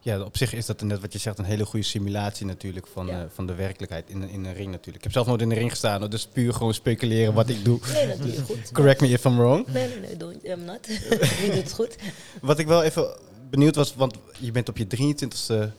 Ja, 0.00 0.20
op 0.22 0.36
zich 0.36 0.52
is 0.52 0.66
dat 0.66 0.80
net 0.80 1.00
wat 1.00 1.12
je 1.12 1.18
zegt 1.18 1.38
een 1.38 1.44
hele 1.44 1.64
goede 1.64 1.84
simulatie 1.86 2.46
natuurlijk 2.46 2.86
van, 2.86 3.06
Ja. 3.06 3.20
eh, 3.22 3.26
van 3.30 3.46
de 3.46 3.54
werkelijkheid 3.54 4.08
in, 4.10 4.22
een- 4.22 4.28
in 4.28 4.44
een 4.44 4.54
ring 4.54 4.70
natuurlijk. 4.70 4.96
Ik 4.96 5.02
heb 5.02 5.12
zelf 5.12 5.26
nooit 5.26 5.40
in 5.40 5.50
een 5.50 5.56
ring 5.56 5.70
gestaan, 5.70 6.10
dus 6.10 6.26
puur 6.26 6.52
gewoon 6.52 6.74
speculeren 6.74 7.34
wat 7.34 7.48
ik 7.48 7.64
doe. 7.64 7.78
Nee, 7.92 8.06
dat 8.06 8.18
doe 8.18 8.32
je 8.32 8.40
goed. 8.40 8.72
Correct 8.78 9.00
me 9.00 9.08
if 9.08 9.24
I'm 9.24 9.36
wrong. 9.36 9.66
Nee, 9.66 9.88
nee, 9.88 9.98
nee, 10.00 10.16
don't, 10.16 10.44
I'm 10.44 10.64
not. 10.64 10.86
je 11.42 11.42
doet 11.46 11.54
het 11.54 11.72
goed. 11.72 11.96
Wat 12.40 12.58
ik 12.58 12.66
wel 12.66 12.82
even 12.82 13.16
benieuwd 13.50 13.74
was, 13.74 13.94
want 13.94 14.14
je 14.38 14.50
bent 14.50 14.68
op 14.68 14.76
je 14.76 14.86
23ste, 14.86 15.72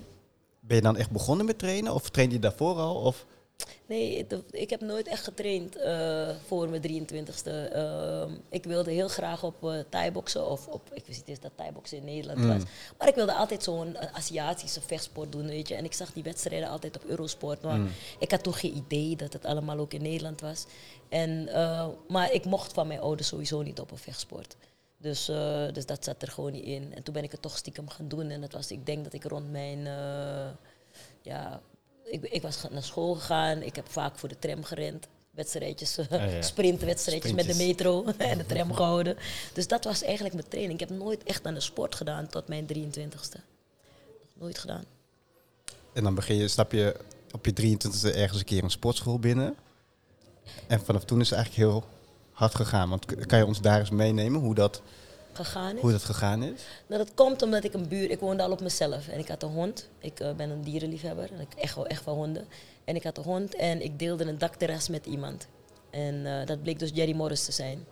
ben 0.60 0.76
je 0.76 0.82
dan 0.82 0.98
echt 0.98 1.12
begonnen 1.12 1.46
met 1.46 1.60
trainen? 1.60 1.94
Of 1.94 2.10
trainde 2.10 2.36
je 2.36 2.42
daarvoor 2.42 2.76
al? 2.76 2.96
Of? 2.96 3.26
Nee, 3.86 4.28
ik 4.52 4.70
heb 4.70 4.82
nooit 4.82 5.08
echt 5.08 5.24
getraind 5.24 5.76
eh, 5.76 6.30
voor 6.46 6.70
mijn 6.70 6.82
23ste. 6.82 7.72
Ehm, 7.72 8.32
ik 8.50 8.64
wilde 8.64 8.92
heel 8.92 9.08
graag 9.08 9.44
op 9.44 9.64
uh, 9.64 9.80
thai-boksen, 9.90 10.48
of 10.48 10.68
op, 10.68 10.90
ik 10.94 11.04
wist 11.06 11.20
niet 11.20 11.28
eens 11.28 11.40
dat 11.40 11.52
thai-boksen 11.56 11.98
in 11.98 12.04
Nederland 12.04 12.46
was. 12.46 12.62
Maar 12.98 13.08
ik 13.08 13.16
wilde 13.16 13.34
altijd 13.34 13.64
zo'n 13.64 13.96
eh, 13.96 14.16
Aziatische 14.16 14.82
vechtsport 14.82 15.32
doen, 15.32 15.48
weet 15.48 15.68
je. 15.68 15.76
En 15.76 15.86
ik 15.86 15.94
zag 15.94 16.14
die 16.14 16.24
wedstrijden 16.24 16.70
altijd 16.70 16.96
op 16.96 17.04
Eurosport. 17.06 17.62
Maar 17.62 17.80
ik 18.20 18.32
had 18.32 18.44
toch 18.44 18.60
geen 18.60 18.76
idee 18.76 19.16
dat 19.16 19.34
het 19.34 19.46
allemaal 19.46 19.78
ook 19.78 19.94
in 19.94 20.02
Nederland 20.02 20.42
was. 20.42 20.66
En, 21.10 21.48
eh, 21.48 21.88
maar 22.08 22.34
ik 22.34 22.46
mocht 22.46 22.74
van 22.74 22.88
mijn 22.88 23.00
ouders 23.00 23.28
sowieso 23.28 23.62
niet 23.62 23.80
op 23.80 23.92
een 23.92 23.98
vechtsport. 23.98 24.56
Dus, 25.02 25.30
eh, 25.30 25.66
dus 25.74 25.86
dat 25.86 26.04
zat 26.04 26.22
er 26.22 26.28
gewoon 26.28 26.52
niet 26.52 26.64
in. 26.66 26.94
En 26.96 27.04
toen 27.04 27.14
ben 27.14 27.24
ik 27.24 27.32
het 27.32 27.42
toch 27.42 27.58
stiekem 27.58 27.90
gaan 27.90 28.08
doen. 28.08 28.30
En 28.30 28.42
dat 28.42 28.52
was, 28.52 28.72
ik 28.72 28.86
denk 28.86 29.04
dat 29.04 29.14
ik 29.14 29.24
rond 29.24 29.52
mijn... 29.52 29.88
eh, 29.88 30.50
ja, 31.22 31.62
ik, 32.04 32.24
ik 32.24 32.42
was 32.42 32.64
naar 32.72 32.84
school 32.84 33.14
gegaan. 33.14 33.62
Ik 33.62 33.76
heb 33.76 33.90
vaak 33.90 34.18
voor 34.18 34.30
de 34.30 34.40
tram 34.40 34.64
gerend. 34.64 35.08
Wedstrijdjes, 35.32 35.98
eh, 35.98 36.12
Ah, 36.12 36.32
ja. 36.32 36.42
sprintwedstrijdjes 36.42 37.34
met 37.34 37.46
de 37.46 37.56
metro 37.56 38.06
en 38.18 38.38
de 38.38 38.46
tram 38.46 38.74
gehouden. 38.74 39.18
Dus 39.54 39.68
dat 39.68 39.84
was 39.84 40.02
eigenlijk 40.04 40.34
mijn 40.36 40.48
training. 40.48 40.80
Ik 40.82 40.90
heb 40.90 40.98
nooit 40.98 41.24
echt 41.24 41.46
aan 41.46 41.54
de 41.54 41.60
sport 41.60 41.96
gedaan 41.96 42.28
tot 42.28 42.48
mijn 42.48 42.68
23ste. 42.68 43.40
Nooit 44.34 44.58
gedaan. 44.58 44.84
En 45.94 46.04
dan 46.04 46.16
begin 46.16 46.36
je, 46.36 46.48
stap 46.48 46.72
je 46.72 46.96
op 47.32 47.46
je 47.46 47.52
23ste 47.54 48.16
ergens 48.16 48.40
een 48.40 48.46
keer 48.46 48.64
een 48.64 48.72
sportschool 48.72 49.20
binnen. 49.20 49.56
En 50.68 50.80
vanaf 50.86 51.04
toen 51.06 51.20
is 51.22 51.30
het 51.30 51.38
eigenlijk 51.40 51.70
heel 51.72 51.84
hard 52.32 52.56
gegaan. 52.56 52.90
Want 52.90 53.26
kan 53.26 53.38
je 53.40 53.46
ons 53.46 53.62
daar 53.62 53.80
eens 53.80 53.90
meenemen 53.90 54.42
hoe 54.42 54.56
dat, 54.56 54.82
Gegaan 55.34 55.76
is. 55.76 55.82
hoe 55.82 55.92
dat 55.92 56.04
gegaan 56.04 56.44
is? 56.44 56.62
Nou, 56.88 57.04
dat 57.04 57.14
komt 57.14 57.42
omdat 57.42 57.64
ik 57.64 57.74
een 57.74 57.88
buur... 57.88 58.10
Ik 58.12 58.20
woonde 58.20 58.44
al 58.44 58.52
op 58.52 58.62
mezelf 58.62 59.08
en 59.08 59.20
ik 59.20 59.28
had 59.28 59.44
een 59.44 59.50
hond. 59.50 59.90
Ik 60.00 60.20
eh, 60.20 60.34
ben 60.34 60.50
een 60.50 60.62
dierenliefhebber 60.64 61.32
en 61.34 61.40
ik 61.40 61.54
echt, 61.58 61.76
wel- 61.76 61.88
echt 61.88 62.04
van 62.04 62.16
honden. 62.16 62.48
En 62.86 62.96
ik 62.96 63.04
had 63.04 63.18
een 63.18 63.24
hond 63.24 63.56
en 63.56 63.84
ik 63.84 64.00
deelde 64.00 64.26
een 64.26 64.38
dakterras 64.38 64.90
met 64.90 65.06
iemand. 65.06 65.48
En 65.90 66.26
eh, 66.26 66.46
dat 66.48 66.62
bleek 66.62 66.80
dus 66.80 66.92
Jerry 66.94 67.14
Morris 67.16 67.46
te 67.46 67.52
zijn. 67.52 67.86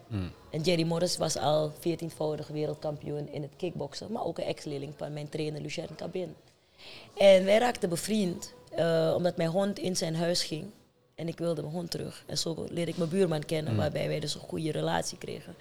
En 0.52 0.62
Jerry 0.62 0.84
Morris 0.84 1.18
was 1.18 1.38
al 1.38 1.72
14-voudig 1.72 2.48
wereldkampioen 2.48 3.28
in 3.32 3.42
het 3.42 3.52
kickboksen. 3.58 4.12
Maar 4.12 4.26
ook 4.26 4.38
een 4.38 4.44
ex-leerling 4.44 4.94
van 4.98 5.14
mijn 5.14 5.30
trainer 5.30 5.62
Lucien 5.62 5.96
Cabin. 5.96 6.36
En 7.18 7.46
wij 7.46 7.58
raakten 7.58 7.90
bevriend, 7.90 8.54
eh, 8.76 9.14
omdat 9.16 9.38
mijn 9.38 9.50
hond 9.50 9.80
in 9.80 9.96
zijn 9.96 10.16
huis 10.16 10.44
ging. 10.44 10.66
En 11.20 11.28
ik 11.28 11.38
wilde 11.38 11.62
mijn 11.62 11.74
hond 11.74 11.92
terug. 11.92 12.24
En 12.26 12.38
zo 12.38 12.66
leerde 12.70 12.92
ik 12.92 12.98
mijn 12.98 13.10
buurman 13.10 13.46
kennen, 13.46 13.72
Mm. 13.74 13.80
waarbij 13.80 14.08
wij 14.08 14.20
dus 14.20 14.34
een 14.34 14.40
goede 14.42 14.72
relatie 14.72 15.18
kregen. 15.18 15.56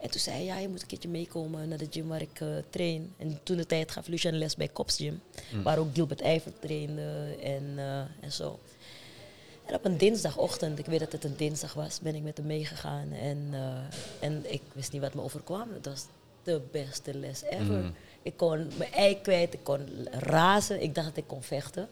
En 0.00 0.10
toen 0.10 0.20
zei 0.20 0.36
hij, 0.36 0.44
ja, 0.44 0.58
je 0.58 0.68
moet 0.68 0.80
een 0.80 0.86
keertje 0.86 1.08
meekomen 1.08 1.68
naar 1.68 1.78
de 1.78 1.86
gym 1.90 2.08
waar 2.08 2.20
ik 2.20 2.40
eh, 2.40 2.48
train. 2.70 3.12
En 3.18 3.40
toen 3.42 3.56
de 3.56 3.66
tijd 3.66 3.90
gaf 3.90 4.06
Lucian 4.06 4.38
les 4.38 4.56
bij 4.56 4.68
Kops 4.68 4.96
Gym, 4.96 5.20
Mm. 5.52 5.62
waar 5.62 5.78
ook 5.78 5.88
Gilbert 5.94 6.20
Ijver 6.20 6.52
trainde 6.58 7.36
en, 7.42 7.72
eh, 7.76 7.98
en 8.20 8.32
zo. 8.32 8.58
En 9.66 9.74
op 9.74 9.84
een 9.84 9.96
dinsdagochtend, 9.98 10.78
ik 10.78 10.86
weet 10.86 11.00
dat 11.00 11.12
het 11.12 11.24
een 11.24 11.36
dinsdag 11.36 11.74
was, 11.74 12.00
ben 12.00 12.14
ik 12.14 12.22
met 12.22 12.36
hem 12.36 12.46
meegegaan. 12.46 13.12
En, 13.12 13.48
eh, 13.52 14.26
en 14.28 14.52
ik 14.52 14.62
wist 14.72 14.92
niet 14.92 15.00
wat 15.02 15.14
me 15.14 15.22
overkwam. 15.22 15.72
Het 15.72 15.86
was 15.86 16.04
de 16.42 16.60
beste 16.72 17.14
les 17.14 17.42
ever. 17.42 17.82
Mm. 17.82 17.94
Ik 18.22 18.36
kon 18.36 18.68
mijn 18.78 18.92
ei 18.92 19.20
kwijt, 19.20 19.54
ik 19.54 19.64
kon 19.64 19.86
razen. 20.10 20.82
Ik 20.82 20.94
dacht 20.94 21.06
dat 21.08 21.16
ik 21.16 21.26
kon 21.26 21.42
vechten. 21.42 21.88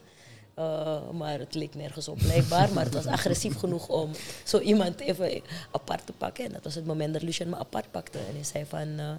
Uh, 0.58 1.10
maar 1.10 1.38
het 1.38 1.54
leek 1.54 1.74
nergens 1.74 2.08
op 2.08 2.18
blijkbaar. 2.18 2.72
maar 2.72 2.84
het 2.84 2.94
was 2.94 3.06
agressief 3.06 3.56
genoeg 3.56 3.88
om 3.88 4.10
zo 4.44 4.58
iemand 4.58 5.00
even 5.00 5.42
apart 5.70 6.06
te 6.06 6.12
pakken. 6.12 6.44
En 6.44 6.52
dat 6.52 6.64
was 6.64 6.74
het 6.74 6.86
moment 6.86 7.12
dat 7.12 7.22
Lucien 7.22 7.48
me 7.48 7.56
apart 7.56 7.90
pakte. 7.90 8.18
En 8.18 8.34
hij 8.34 8.44
zei 8.44 8.64
van, 8.68 8.88
uh, 8.88 9.10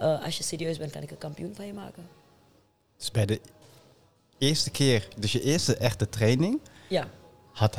uh, 0.00 0.24
als 0.24 0.36
je 0.36 0.42
serieus 0.42 0.78
bent, 0.78 0.92
kan 0.92 1.02
ik 1.02 1.10
een 1.10 1.18
kampioen 1.18 1.54
van 1.54 1.66
je 1.66 1.72
maken. 1.72 2.02
Dus 2.96 3.10
bij 3.10 3.26
de 3.26 3.40
eerste 4.38 4.70
keer, 4.70 5.08
dus 5.16 5.32
je 5.32 5.42
eerste 5.42 5.76
echte 5.76 6.08
training, 6.08 6.60
Ja. 6.88 7.08
had 7.52 7.76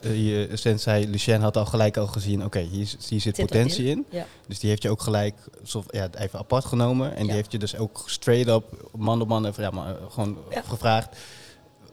je 0.00 0.48
sensei 0.52 1.08
Lucien 1.08 1.40
had 1.40 1.56
al 1.56 1.66
gelijk 1.66 1.96
al 1.96 2.06
gezien, 2.06 2.36
oké, 2.36 2.46
okay, 2.46 2.62
hier, 2.62 2.94
hier, 3.08 3.20
zit, 3.20 3.36
potentie 3.36 3.84
in. 3.84 3.90
in. 3.90 4.06
Ja. 4.08 4.26
Dus 4.46 4.58
die 4.58 4.68
heeft 4.68 4.82
je 4.82 4.90
ook 4.90 5.02
gelijk 5.02 5.36
ja, 5.90 6.08
even 6.18 6.38
apart 6.38 6.64
genomen. 6.64 7.10
En 7.14 7.20
Ja. 7.20 7.24
die 7.24 7.32
heeft 7.32 7.52
je 7.52 7.58
dus 7.58 7.76
ook 7.76 8.02
straight 8.06 8.48
up, 8.48 8.88
man 8.96 9.20
op 9.20 9.28
man, 9.28 9.46
even, 9.46 9.62
ja, 9.62 9.70
maar, 9.70 9.96
gewoon 10.08 10.38
gevraagd. 10.50 11.16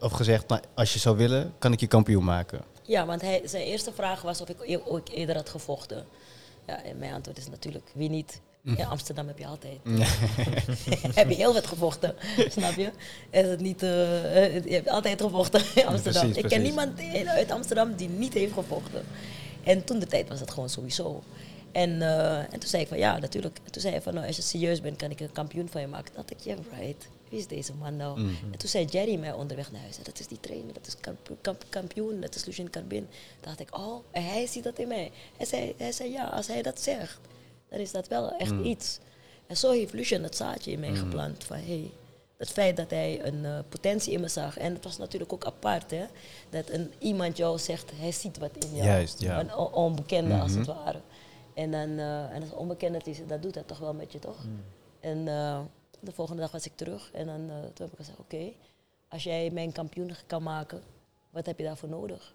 Of 0.00 0.12
gezegd, 0.12 0.48
nou, 0.48 0.62
als 0.74 0.92
je 0.92 0.98
zou 0.98 1.16
willen, 1.16 1.54
kan 1.58 1.72
ik 1.72 1.80
je 1.80 1.86
kampioen 1.86 2.24
maken. 2.24 2.60
Ja, 2.82 3.06
want 3.06 3.20
hij, 3.20 3.42
zijn 3.44 3.62
eerste 3.62 3.92
vraag 3.92 4.22
was 4.22 4.40
of 4.40 4.48
ik 4.48 4.56
e- 4.60 4.78
ooit 4.84 5.10
eerder 5.10 5.36
had 5.36 5.48
gevochten. 5.48 6.06
Ja, 6.66 6.82
en 6.84 6.98
mijn 6.98 7.12
antwoord 7.12 7.38
is 7.38 7.48
natuurlijk, 7.48 7.90
wie 7.94 8.10
niet? 8.10 8.40
In 8.62 8.86
Amsterdam 8.86 9.26
heb 9.26 9.38
je 9.38 9.46
altijd. 9.46 9.78
heb 11.20 11.28
je 11.28 11.34
heel 11.34 11.52
wat 11.52 11.66
gevochten, 11.66 12.14
snap 12.56 12.74
je? 12.74 12.90
Is 13.30 13.46
het 13.46 13.60
niet, 13.60 13.82
uh, 13.82 14.64
je 14.64 14.74
hebt 14.74 14.88
altijd 14.88 15.20
gevochten 15.20 15.62
in 15.74 15.86
Amsterdam. 15.86 16.22
precies, 16.22 16.42
ik 16.42 16.48
ken 16.48 16.62
niemand 16.62 17.00
uit 17.26 17.50
Amsterdam 17.50 17.94
die 17.94 18.08
niet 18.08 18.34
heeft 18.34 18.52
gevochten. 18.52 19.04
En 19.64 19.84
toen 19.84 19.98
de 19.98 20.06
tijd 20.06 20.28
was 20.28 20.38
dat 20.38 20.50
gewoon 20.50 20.68
sowieso. 20.68 21.22
En, 21.72 21.90
uh, 21.90 22.38
en 22.38 22.58
toen 22.58 22.68
zei 22.68 22.82
ik 22.82 22.88
van 22.88 22.98
ja, 22.98 23.18
natuurlijk. 23.18 23.58
En 23.64 23.72
toen 23.72 23.80
zei 23.80 23.92
hij 23.92 24.02
van 24.02 24.14
nou, 24.14 24.26
als 24.26 24.36
je 24.36 24.42
serieus 24.42 24.80
bent, 24.80 24.96
kan 24.96 25.10
ik 25.10 25.20
een 25.20 25.32
kampioen 25.32 25.68
van 25.68 25.80
je 25.80 25.86
maken. 25.86 26.14
Dacht 26.14 26.30
ik, 26.30 26.38
yeah, 26.40 26.58
right. 26.78 27.08
Wie 27.30 27.38
is 27.38 27.46
deze 27.46 27.74
man 27.74 27.96
nou? 27.96 28.20
Mhm. 28.20 28.28
En 28.52 28.58
toen 28.58 28.68
zei 28.68 28.84
Jerry 28.84 29.16
mij 29.18 29.32
onderweg 29.32 29.72
naar 29.72 29.80
huis. 29.80 29.98
Dat 30.02 30.20
is 30.20 30.26
die 30.26 30.40
trainer, 30.40 30.72
dat 30.74 30.86
is 30.86 30.96
kamp 31.00 31.30
kamp 31.40 31.64
kampioen, 31.68 32.20
dat 32.20 32.34
is 32.34 32.44
Lucien 32.44 32.70
Carbin. 32.70 33.06
Toen 33.08 33.40
dacht 33.40 33.60
ik, 33.60 33.76
oh, 33.78 34.04
en 34.10 34.24
hij 34.24 34.46
ziet 34.46 34.64
dat 34.64 34.78
in 34.78 34.88
mij. 34.88 35.10
Hij 35.36 35.46
zei, 35.46 35.74
hij 35.76 35.92
zei 35.92 36.10
ja, 36.10 36.24
als 36.24 36.46
hij 36.46 36.62
dat 36.62 36.80
zegt, 36.80 37.18
dan 37.68 37.78
is 37.78 37.90
dat 37.92 38.08
wel 38.08 38.32
echt 38.36 38.52
Mhm. 38.52 38.64
iets. 38.64 38.98
En 39.46 39.56
zo 39.56 39.70
heeft 39.70 39.92
Lucien 39.92 40.22
het 40.22 40.36
zaadje 40.36 40.70
in 40.70 40.80
mij 40.80 40.94
geplant. 40.94 41.44
Van 41.44 41.56
hey, 41.56 41.90
het 42.36 42.50
feit 42.50 42.76
dat 42.76 42.90
hij 42.90 43.24
een 43.24 43.44
uh, 43.44 43.58
potentie 43.68 44.12
in 44.12 44.20
me 44.20 44.28
zag. 44.28 44.58
En 44.58 44.74
het 44.74 44.84
was 44.84 44.98
natuurlijk 44.98 45.32
ook 45.32 45.44
apart, 45.44 45.90
hè. 45.90 46.04
Dat 46.50 46.70
een, 46.70 46.92
iemand 46.98 47.36
jou 47.36 47.58
zegt, 47.58 47.90
hij 47.94 48.12
ziet 48.12 48.38
wat 48.38 48.50
in 48.64 48.74
jou. 48.74 48.86
Juist, 48.86 49.20
ja. 49.20 49.40
Een 49.40 49.54
on- 49.54 49.72
onbekende, 49.72 50.34
als 50.34 50.50
Mhm. 50.50 50.58
het 50.58 50.66
ware. 50.66 51.00
En, 51.54 51.70
dan, 51.70 51.88
uh, 51.90 52.34
en 52.34 52.42
als 52.42 52.50
onbekende 52.52 52.98
is, 53.04 53.18
dat 53.26 53.42
doet 53.42 53.54
dat 53.54 53.68
toch 53.68 53.78
wel 53.78 53.94
met 53.94 54.12
je, 54.12 54.18
toch? 54.18 54.36
En 55.00 55.18
uh, 55.26 55.60
de 56.00 56.12
volgende 56.12 56.42
dag 56.42 56.50
was 56.50 56.66
ik 56.66 56.76
terug. 56.76 57.12
En 57.12 57.26
dan, 57.26 57.40
uh, 57.40 57.60
toen 57.60 57.86
heb 57.86 57.90
ik 57.90 57.96
gezegd, 57.96 58.18
oké, 58.18 58.52
als 59.08 59.22
jij 59.22 59.50
mijn 59.50 59.72
kampioen 59.72 60.10
kan 60.26 60.42
maken, 60.42 60.82
wat 61.30 61.46
heb 61.46 61.58
je 61.58 61.64
daarvoor 61.64 61.88
nodig? 61.88 62.34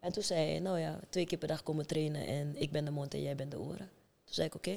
En 0.00 0.12
toen 0.12 0.22
zei 0.22 0.50
hij, 0.50 0.58
nou 0.58 0.78
ja, 0.78 1.00
twee 1.08 1.26
keer 1.26 1.38
per 1.38 1.48
dag 1.48 1.62
komen 1.62 1.86
trainen 1.86 2.26
en 2.26 2.56
ik 2.56 2.70
ben 2.70 2.84
de 2.84 2.90
mond 2.90 3.14
en 3.14 3.22
jij 3.22 3.36
bent 3.36 3.50
de 3.50 3.60
oren. 3.60 3.90
Toen 4.24 4.34
zei 4.34 4.46
ik, 4.46 4.54
oké, 4.54 4.76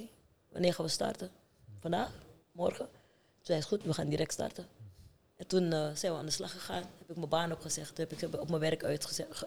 wanneer 0.49 0.73
gaan 0.73 0.85
we 0.85 0.91
starten? 0.91 1.31
Vandaag? 1.79 2.11
Morgen? 2.51 2.87
Toen 2.87 3.45
zei 3.45 3.59
hij, 3.59 3.67
goed, 3.67 3.83
we 3.83 3.93
gaan 3.93 4.09
direct 4.09 4.33
starten. 4.33 4.65
En 5.35 5.47
toen 5.47 5.63
uh, 5.63 5.89
zijn 5.93 6.11
we 6.11 6.17
aan 6.17 6.25
de 6.25 6.31
slag 6.31 6.51
gegaan. 6.51 6.83
Heb 6.97 7.09
ik 7.09 7.15
mijn 7.15 7.29
baan 7.29 7.51
opgezegd. 7.51 7.95
Toen 7.95 8.05
heb 8.09 8.33
ik 8.33 8.41
op 8.41 8.49
mijn 8.49 8.61
werk 8.61 8.83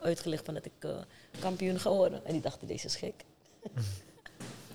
uitgelegd 0.03 0.45
van 0.45 0.55
dat 0.55 0.65
ik 0.65 0.85
uh, 0.85 0.99
kampioen 1.41 1.81
ga 1.81 1.91
worden. 1.91 2.25
En 2.25 2.33
die 2.33 2.41
dachten, 2.41 2.67
deze 2.67 2.87
is 2.87 2.97
gek. 2.97 3.25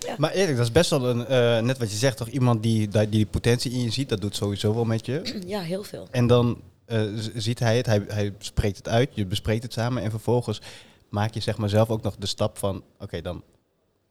ja. 0.06 0.16
Maar 0.18 0.32
eerlijk, 0.32 0.58
dat 0.58 0.66
is 0.66 0.72
best 0.72 0.90
wel 0.90 1.10
een, 1.10 1.20
uh, 1.20 1.60
net 1.66 1.78
wat 1.78 1.92
je 1.92 1.98
zegt, 1.98 2.18
toch 2.18 2.28
iemand 2.28 2.64
die, 2.64 2.88
die 2.88 3.10
die 3.10 3.26
potentie 3.26 3.72
in 3.72 3.82
je 3.82 3.92
ziet, 3.92 4.10
dat 4.10 4.22
doet 4.22 4.36
sowieso 4.36 4.74
wel 4.74 4.86
met 4.86 5.06
je. 5.06 5.22
Ja, 5.46 5.62
heel 5.62 5.84
veel. 5.84 6.08
En 6.12 6.28
dan 6.28 6.62
uh, 6.88 7.02
ziet 7.36 7.60
hij 7.60 7.78
het, 7.78 7.86
hij, 7.86 8.04
hij 8.08 8.34
spreekt 8.38 8.78
het 8.78 8.90
uit, 8.90 9.10
je 9.14 9.26
bespreekt 9.26 9.64
het 9.64 9.74
samen 9.74 10.04
en 10.04 10.10
vervolgens 10.10 10.62
maak 11.10 11.34
je 11.34 11.40
zeg 11.40 11.58
maar 11.58 11.70
zelf 11.70 11.90
ook 11.90 12.02
nog 12.02 12.16
de 12.20 12.26
stap 12.26 12.58
van, 12.58 12.76
oké, 12.76 13.04
okay, 13.04 13.22
dan, 13.22 13.44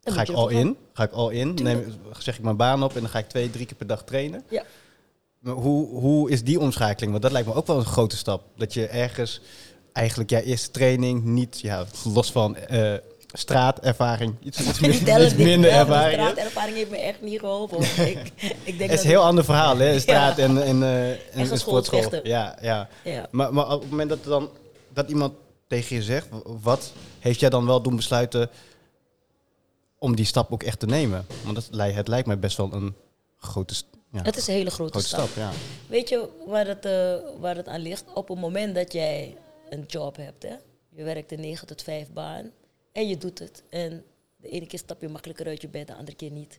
ga 0.03 0.21
ik 0.21 0.29
al 0.29 0.49
in, 0.49 0.77
ga 0.93 1.03
ik 1.03 1.11
al 1.11 1.29
in, 1.29 1.53
neem, 1.53 1.83
zeg 2.17 2.37
ik 2.37 2.43
mijn 2.43 2.57
baan 2.57 2.83
op 2.83 2.95
en 2.95 3.01
dan 3.01 3.09
ga 3.09 3.19
ik 3.19 3.27
twee, 3.27 3.49
drie 3.49 3.65
keer 3.65 3.77
per 3.77 3.87
dag 3.87 4.03
trainen. 4.03 4.43
Ja. 4.49 4.63
Maar 5.39 5.53
hoe, 5.53 5.87
hoe 5.87 6.29
is 6.29 6.43
die 6.43 6.59
omschakeling? 6.59 7.11
Want 7.11 7.23
dat 7.23 7.31
lijkt 7.31 7.47
me 7.47 7.53
ook 7.53 7.67
wel 7.67 7.77
een 7.77 7.85
grote 7.85 8.17
stap. 8.17 8.43
Dat 8.55 8.73
je 8.73 8.87
ergens 8.87 9.41
eigenlijk 9.93 10.29
jouw 10.29 10.41
eerste 10.41 10.71
training 10.71 11.23
niet, 11.23 11.59
ja, 11.59 11.85
los 12.13 12.31
van 12.31 12.57
uh, 12.71 12.93
straatervaring, 13.37 14.35
iets, 14.43 14.59
iets, 14.59 14.79
meer, 15.03 15.25
iets 15.25 15.35
minder 15.35 15.71
ervaring. 15.71 16.21
Straatervaring 16.21 16.75
heeft 16.77 16.89
me 16.89 16.97
echt 16.97 17.21
niet 17.21 17.39
geholpen. 17.39 17.81
ik, 17.81 18.31
ik 18.63 18.77
denk 18.77 18.79
het 18.91 18.99
is 18.99 19.03
een 19.03 19.09
heel 19.09 19.23
ander 19.23 19.43
verhaal, 19.43 19.77
hè? 19.77 19.99
Straat 19.99 20.37
Ja. 20.37 20.43
en, 20.43 20.63
en, 20.63 20.81
uh, 20.81 21.09
en, 21.11 21.19
en 21.31 21.49
en 21.49 21.57
sportschool. 21.57 22.01
vechten. 22.01 22.21
Ja, 22.23 22.57
ja. 22.61 22.89
Ja. 23.03 23.27
Maar, 23.31 23.53
maar 23.53 23.71
op 23.71 23.81
het 23.81 23.89
moment 23.89 24.09
dat, 24.09 24.23
dan, 24.23 24.49
dat 24.93 25.09
iemand 25.09 25.33
tegen 25.67 25.95
je 25.95 26.03
zegt, 26.03 26.27
wat 26.43 26.91
heeft 27.19 27.39
jij 27.39 27.49
dan 27.49 27.65
wel 27.65 27.81
doen 27.81 27.95
besluiten 27.95 28.49
om 29.97 30.15
die 30.15 30.25
stap 30.25 30.51
ook 30.51 30.63
echt 30.63 30.79
te 30.79 30.85
nemen? 30.85 31.25
Want 31.43 31.55
dat, 31.55 31.69
het 31.95 32.07
lijkt 32.07 32.27
mij 32.27 32.39
best 32.39 32.57
wel 32.57 32.73
een 32.73 32.95
grote 33.37 33.75
stap. 33.75 33.93
Ja, 34.11 34.21
het 34.21 34.37
is 34.37 34.47
een 34.47 34.53
hele 34.53 34.69
grote, 34.71 34.91
grote 34.91 35.07
stap. 35.07 35.29
ja. 35.35 35.51
Weet 35.87 36.09
je 36.09 36.29
waar 36.47 36.67
het, 36.67 36.85
uh, 36.85 37.15
waar 37.39 37.55
het 37.55 37.67
aan 37.67 37.81
ligt? 37.81 38.03
Op 38.13 38.27
het 38.27 38.39
moment 38.39 38.75
dat 38.75 38.93
jij 38.93 39.37
een 39.69 39.83
job 39.87 40.15
hebt, 40.15 40.43
hè? 40.43 40.55
je 40.89 41.03
werkt 41.03 41.31
een 41.31 41.39
9 41.39 41.67
tot 41.67 41.81
5 41.81 42.07
baan 42.13 42.51
en 42.95 43.07
je 43.07 43.17
doet 43.17 43.39
het. 43.39 43.63
En 43.69 44.03
de 44.35 44.49
ene 44.49 44.67
keer 44.67 44.79
stap 44.79 45.01
je 45.01 45.07
makkelijker 45.07 45.47
uit 45.47 45.61
je 45.61 45.67
bed, 45.67 45.87
de 45.87 45.95
andere 45.95 46.17
keer 46.17 46.31
niet. 46.31 46.57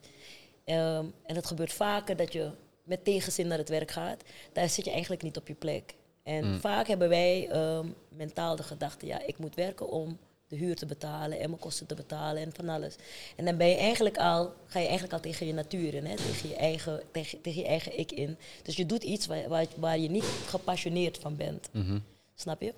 Um, 0.65 1.13
en 1.25 1.35
het 1.35 1.45
gebeurt 1.45 1.73
vaker 1.73 2.15
dat 2.15 2.33
je 2.33 2.51
met 2.83 3.03
tegenzin 3.03 3.47
naar 3.47 3.57
het 3.57 3.69
werk 3.69 3.91
gaat. 3.91 4.23
Daar 4.53 4.69
zit 4.69 4.85
je 4.85 4.91
eigenlijk 4.91 5.21
niet 5.21 5.37
op 5.37 5.47
je 5.47 5.53
plek. 5.53 5.93
En 6.23 6.45
mm. 6.45 6.59
vaak 6.59 6.87
hebben 6.87 7.09
wij 7.09 7.49
um, 7.75 7.95
mentaal 8.09 8.55
de 8.55 8.63
gedachte, 8.63 9.05
ja, 9.05 9.21
ik 9.21 9.37
moet 9.37 9.55
werken 9.55 9.89
om 9.89 10.17
de 10.47 10.55
huur 10.55 10.75
te 10.75 10.85
betalen 10.85 11.39
en 11.39 11.49
mijn 11.49 11.61
kosten 11.61 11.85
te 11.85 11.95
betalen 11.95 12.43
en 12.43 12.53
van 12.53 12.69
alles. 12.69 12.95
En 13.35 13.45
dan 13.45 13.57
ben 13.57 13.67
je 13.67 13.75
eigenlijk 13.75 14.17
al, 14.17 14.53
ga 14.65 14.79
je 14.79 14.85
eigenlijk 14.85 15.13
al 15.13 15.19
tegen 15.19 15.47
je 15.47 15.53
natuur 15.53 15.93
in, 15.93 16.05
hè? 16.05 16.15
Tegen, 16.15 16.49
je 16.49 16.55
eigen, 16.55 17.03
tegen, 17.11 17.41
tegen 17.41 17.61
je 17.61 17.67
eigen 17.67 17.99
ik 17.99 18.11
in. 18.11 18.37
Dus 18.63 18.75
je 18.75 18.85
doet 18.85 19.03
iets 19.03 19.27
waar, 19.27 19.49
waar, 19.49 19.65
waar 19.75 19.99
je 19.99 20.09
niet 20.09 20.23
gepassioneerd 20.23 21.17
van 21.17 21.35
bent. 21.35 21.69
Mm 21.71 21.85
-hmm. 21.85 22.03
Snap 22.35 22.61
je? 22.61 22.73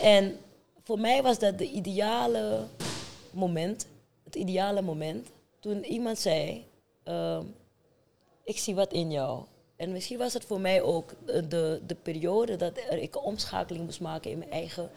En 0.00 0.38
voor 0.82 0.98
mij 0.98 1.22
was 1.22 1.38
dat 1.38 1.58
de 1.58 1.70
ideale 1.70 2.66
moment, 3.30 3.86
het 4.24 4.34
ideale 4.34 4.82
moment, 4.82 5.28
toen 5.60 5.84
iemand 5.84 6.18
zei, 6.18 6.66
uh, 7.08 7.40
ik 8.44 8.58
zie 8.58 8.74
wat 8.74 8.92
in 8.92 9.10
jou. 9.10 9.44
En 9.76 9.92
misschien 9.92 10.18
was 10.18 10.32
het 10.32 10.44
voor 10.44 10.60
mij 10.60 10.82
ook 10.82 11.14
de, 11.48 11.80
de 11.86 11.94
periode 11.94 12.56
dat 12.56 12.78
ik 12.90 13.14
een 13.14 13.20
omschakeling 13.20 13.84
moest 13.84 14.00
maken 14.00 14.30
in 14.30 14.38
mijn 14.38 14.50
eigen, 14.50 14.90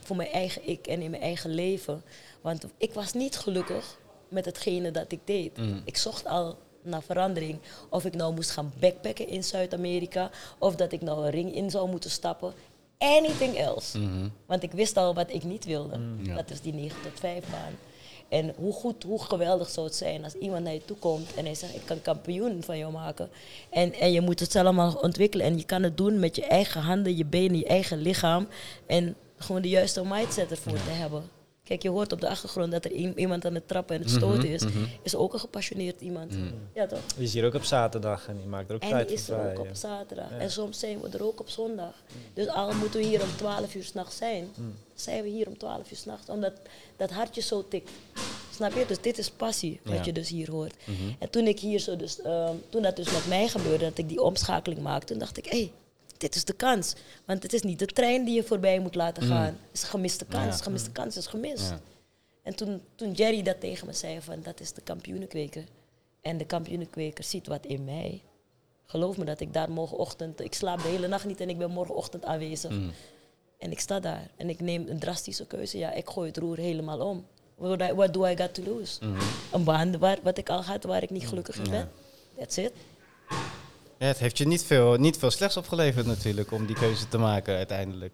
voor 0.00 0.16
mijn 0.16 0.30
eigen 0.30 0.68
ik 0.68 0.86
en 0.86 1.00
in 1.00 1.10
mijn 1.10 1.22
eigen 1.22 1.50
leven. 1.50 2.02
Want 2.40 2.66
ik 2.76 2.92
was 2.92 3.12
niet 3.12 3.36
gelukkig 3.36 3.98
met 4.28 4.44
hetgene 4.44 4.90
dat 4.90 5.12
ik 5.12 5.20
deed. 5.24 5.56
Mm. 5.56 5.82
Ik 5.84 5.96
zocht 5.96 6.26
al 6.26 6.56
naar 6.82 7.02
verandering. 7.02 7.58
Of 7.88 8.04
ik 8.04 8.14
nou 8.14 8.34
moest 8.34 8.50
gaan 8.50 8.72
backpacken 8.78 9.28
in 9.28 9.44
Zuid-Amerika, 9.44 10.30
of 10.58 10.76
dat 10.76 10.92
ik 10.92 11.00
nou 11.00 11.24
een 11.24 11.30
ring 11.30 11.54
in 11.54 11.70
zou 11.70 11.88
moeten 11.88 12.10
stappen. 12.10 12.52
Anything 13.02 13.56
else. 13.56 13.98
Mm 13.98 14.10
-hmm. 14.10 14.32
Want 14.46 14.62
ik 14.62 14.72
wist 14.72 14.96
al 14.96 15.14
wat 15.14 15.32
ik 15.32 15.44
niet 15.44 15.64
wilde. 15.64 15.98
Mm, 15.98 16.24
ja. 16.24 16.34
Dat 16.34 16.50
is 16.50 16.60
die 16.60 16.72
9 16.72 17.02
tot 17.02 17.20
5 17.20 17.44
baan. 17.50 17.78
En 18.28 18.54
hoe 18.56 18.72
goed, 18.72 19.02
hoe 19.02 19.22
geweldig 19.22 19.68
zou 19.68 19.86
het 19.86 19.94
zijn 19.94 20.24
als 20.24 20.34
iemand 20.34 20.64
naar 20.64 20.72
je 20.72 20.84
toe 20.84 20.96
komt 20.96 21.34
en 21.34 21.44
hij 21.44 21.54
zegt, 21.54 21.74
ik 21.74 21.82
kan 21.84 22.02
kampioen 22.02 22.62
van 22.62 22.78
jou 22.78 22.92
maken. 22.92 23.28
En, 23.70 23.92
en 23.94 24.12
je 24.12 24.20
moet 24.20 24.40
het 24.40 24.56
allemaal 24.56 24.92
ontwikkelen. 24.92 25.46
En 25.46 25.56
je 25.56 25.64
kan 25.64 25.82
het 25.82 25.96
doen 25.96 26.18
met 26.18 26.36
je 26.36 26.46
eigen 26.46 26.80
handen, 26.80 27.16
je 27.16 27.24
benen, 27.24 27.58
je 27.58 27.66
eigen 27.66 27.98
lichaam. 27.98 28.48
En 28.86 29.16
gewoon 29.36 29.62
de 29.62 29.68
juiste 29.68 30.02
mindset 30.04 30.50
ervoor 30.50 30.72
te 30.72 30.90
hebben. 30.90 31.22
Kijk, 31.70 31.82
je 31.82 31.88
hoort 31.88 32.12
op 32.12 32.20
de 32.20 32.28
achtergrond 32.28 32.72
dat 32.72 32.84
er 32.84 32.92
iemand 32.92 33.44
aan 33.44 33.54
het 33.54 33.68
trappen 33.68 33.96
en 33.96 34.02
het 34.02 34.10
stoten 34.10 34.48
is. 34.48 34.62
Mm 34.64 34.70
-hmm. 34.72 34.88
Is 35.02 35.14
ook 35.14 35.32
een 35.32 35.40
gepassioneerd 35.40 36.00
iemand. 36.00 36.32
Mm. 36.32 36.50
Ja 36.74 36.86
toch? 36.86 36.98
Die 37.16 37.24
is 37.24 37.32
hier 37.32 37.44
ook 37.46 37.54
op 37.54 37.64
zaterdag 37.64 38.28
en 38.28 38.36
die 38.36 38.46
maakt 38.46 38.68
er 38.68 38.74
ook 38.74 38.82
En 38.82 38.88
tijd 38.88 39.08
die 39.08 39.18
voor 39.18 39.34
is 39.34 39.40
er 39.40 39.40
vrij. 39.50 39.56
ook 39.56 39.68
op 39.68 39.74
zaterdag. 39.76 40.30
Ja. 40.30 40.38
En 40.38 40.50
soms 40.50 40.78
zijn 40.78 41.00
we 41.00 41.08
er 41.08 41.24
ook 41.24 41.40
op 41.40 41.48
zondag. 41.48 41.92
Dus 42.34 42.46
al 42.48 42.72
moeten 42.74 43.00
we 43.00 43.06
hier 43.06 43.22
om 43.22 43.28
12 43.36 43.74
uur 43.74 43.84
s'nachts 43.84 44.16
zijn, 44.16 44.48
Mm. 44.56 44.74
zijn 44.94 45.22
we 45.22 45.28
hier 45.28 45.46
om 45.48 45.58
12 45.58 45.90
uur 45.90 45.96
s'nachts. 45.96 46.28
Omdat 46.28 46.52
dat 46.96 47.10
hartje 47.10 47.40
zo 47.40 47.68
tikt. 47.68 47.90
Snap 48.54 48.72
je? 48.72 48.84
Dus 48.86 49.00
dit 49.00 49.18
is 49.18 49.30
passie, 49.30 49.80
wat 49.84 49.94
Ja. 49.96 50.04
je 50.04 50.12
dus 50.12 50.28
hier 50.28 50.50
hoort. 50.50 50.74
Mhm. 50.84 50.96
En 51.18 51.30
toen 51.30 51.46
ik 51.46 51.60
hier 51.60 51.78
zo 51.78 51.96
dus, 51.96 52.20
ehm, 52.20 52.54
toen 52.68 52.82
dat 52.82 52.96
dus 52.96 53.12
met 53.12 53.28
mij 53.28 53.48
gebeurde, 53.48 53.84
dat 53.84 53.98
ik 53.98 54.08
die 54.08 54.22
omschakeling 54.22 54.80
maakte, 54.80 55.06
toen 55.06 55.18
dacht 55.18 55.36
ik, 55.38 55.44
hé, 55.44 55.58
hey, 55.58 55.70
dit 56.20 56.34
is 56.34 56.44
de 56.44 56.52
kans. 56.52 56.94
Want 57.24 57.42
het 57.42 57.52
is 57.52 57.62
niet 57.62 57.78
de 57.78 57.86
trein 57.86 58.24
die 58.24 58.34
je 58.34 58.42
voorbij 58.44 58.78
moet 58.78 58.94
laten 58.94 59.22
gaan. 59.22 59.44
Het 59.44 59.54
is 59.72 59.82
een 59.82 59.88
gemiste 59.88 60.24
kans. 60.24 60.56
Ja. 60.56 60.62
Gemiste 60.62 60.90
kans 60.90 61.16
is 61.16 61.26
gemist. 61.26 61.68
Ja. 61.70 61.80
En 62.42 62.54
toen, 62.54 62.82
toen 62.94 63.12
Jerry 63.12 63.42
dat 63.42 63.60
tegen 63.60 63.86
me 63.86 63.92
zei 63.92 64.20
van 64.20 64.42
dat 64.42 64.60
is 64.60 64.72
de 64.72 64.80
kampioenenkweker. 64.80 65.64
En 66.20 66.36
de 66.38 66.44
kampioenenkweker 66.44 67.24
ziet 67.24 67.46
wat 67.46 67.66
in 67.66 67.84
mij. 67.84 68.22
Geloof 68.86 69.16
me 69.16 69.24
dat 69.24 69.40
ik 69.40 69.52
daar 69.52 69.70
morgenochtend, 69.70 70.40
ik 70.40 70.54
slaap 70.54 70.82
de 70.82 70.88
hele 70.88 71.08
nacht 71.08 71.24
niet 71.24 71.40
en 71.40 71.48
ik 71.48 71.58
ben 71.58 71.70
morgenochtend 71.70 72.24
aanwezig. 72.24 72.70
En 73.58 73.70
ik 73.70 73.80
sta 73.80 74.00
daar 74.00 74.30
en 74.36 74.48
ik 74.48 74.60
neem 74.60 74.88
een 74.88 74.98
drastische 74.98 75.46
keuze. 75.46 75.78
Ja, 75.78 75.92
ik 75.92 76.08
gooi 76.10 76.26
het 76.28 76.36
roer 76.36 76.56
helemaal 76.56 77.00
om. 77.00 77.26
What, 77.56 77.80
I- 77.80 77.92
what 77.94 78.12
do 78.14 78.26
I 78.26 78.36
got 78.36 78.54
to 78.54 78.62
lose? 78.62 79.00
Een 79.52 79.64
baan 79.64 79.98
waar, 79.98 80.18
wat 80.22 80.38
ik 80.38 80.48
al 80.48 80.62
had 80.62 80.84
waar 80.84 81.02
ik 81.02 81.10
niet 81.10 81.28
gelukkig 81.28 81.56
in 81.56 81.70
ben. 81.70 81.90
That's 82.38 82.56
it. 82.56 82.72
Ja, 84.00 84.06
het 84.06 84.18
heeft 84.18 84.38
je 84.38 84.46
niet 84.46 84.62
veel, 84.62 84.96
niet 84.96 85.16
veel 85.16 85.30
slechts 85.30 85.56
opgeleverd 85.56 86.06
natuurlijk 86.06 86.52
om 86.52 86.66
die 86.66 86.76
keuze 86.76 87.08
te 87.08 87.18
maken 87.18 87.56
uiteindelijk. 87.56 88.12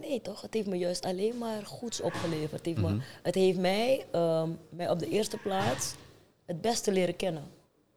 Nee, 0.00 0.22
toch? 0.22 0.40
Het 0.40 0.54
heeft 0.54 0.66
me 0.66 0.76
juist 0.76 1.04
alleen 1.04 1.38
maar 1.38 1.66
goeds 1.66 2.00
opgeleverd. 2.00 2.52
Het 2.52 2.64
heeft, 2.66 2.78
me, 2.78 2.98
het 3.22 3.34
heeft 3.34 3.58
mij, 3.58 4.06
ehm, 4.10 4.50
mij 4.68 4.90
op 4.90 4.98
de 4.98 5.08
eerste 5.08 5.36
plaats 5.36 5.94
het 6.46 6.60
beste 6.60 6.92
leren 6.92 7.16
kennen. 7.16 7.42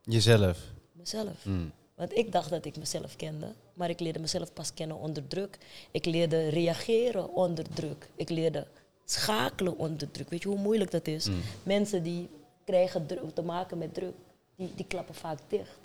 Jezelf. 0.04 0.58
Mezelf. 0.92 1.46
Mm. 1.46 1.72
Want 1.96 2.18
ik 2.18 2.32
dacht 2.32 2.50
dat 2.50 2.66
ik 2.66 2.78
mezelf 2.78 3.16
kende, 3.16 3.54
maar 3.74 3.90
ik 3.90 4.00
leerde 4.00 4.20
mezelf 4.20 4.54
pas 4.54 4.74
kennen 4.74 4.98
onder 4.98 5.28
druk. 5.28 5.58
Ik 5.92 6.06
leerde 6.06 6.50
reageren 6.50 7.34
onder 7.34 7.66
druk. 7.74 8.10
Ik 8.16 8.30
leerde 8.30 8.68
schakelen 9.06 9.78
onder 9.78 10.12
druk. 10.12 10.30
Weet 10.30 10.42
je 10.42 10.50
hoe 10.50 10.60
moeilijk 10.60 10.92
dat 10.92 11.08
is? 11.08 11.28
Mensen 11.64 12.04
die 12.04 12.30
krijgen 12.66 13.08
te 13.34 13.42
maken 13.42 13.78
met 13.78 13.94
druk, 13.94 14.14
die, 14.56 14.72
die 14.76 14.86
klappen 14.86 15.16
vaak 15.16 15.40
dicht. 15.48 15.78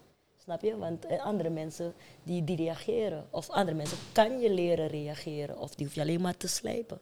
Snap 0.44 0.62
je? 0.62 0.76
Want 0.76 1.06
eh, 1.06 1.24
andere 1.24 1.50
mensen 1.50 1.94
die, 2.22 2.44
die 2.44 2.56
reageren. 2.56 3.26
Of 3.30 3.50
andere 3.50 3.76
mensen 3.76 3.98
kan 4.12 4.40
je 4.40 4.50
leren 4.50 4.86
reageren. 4.86 5.58
Of 5.58 5.74
die 5.74 5.86
hoef 5.86 5.94
je 5.94 6.00
alleen 6.00 6.20
maar 6.20 6.36
te 6.36 6.48
slijpen. 6.48 7.00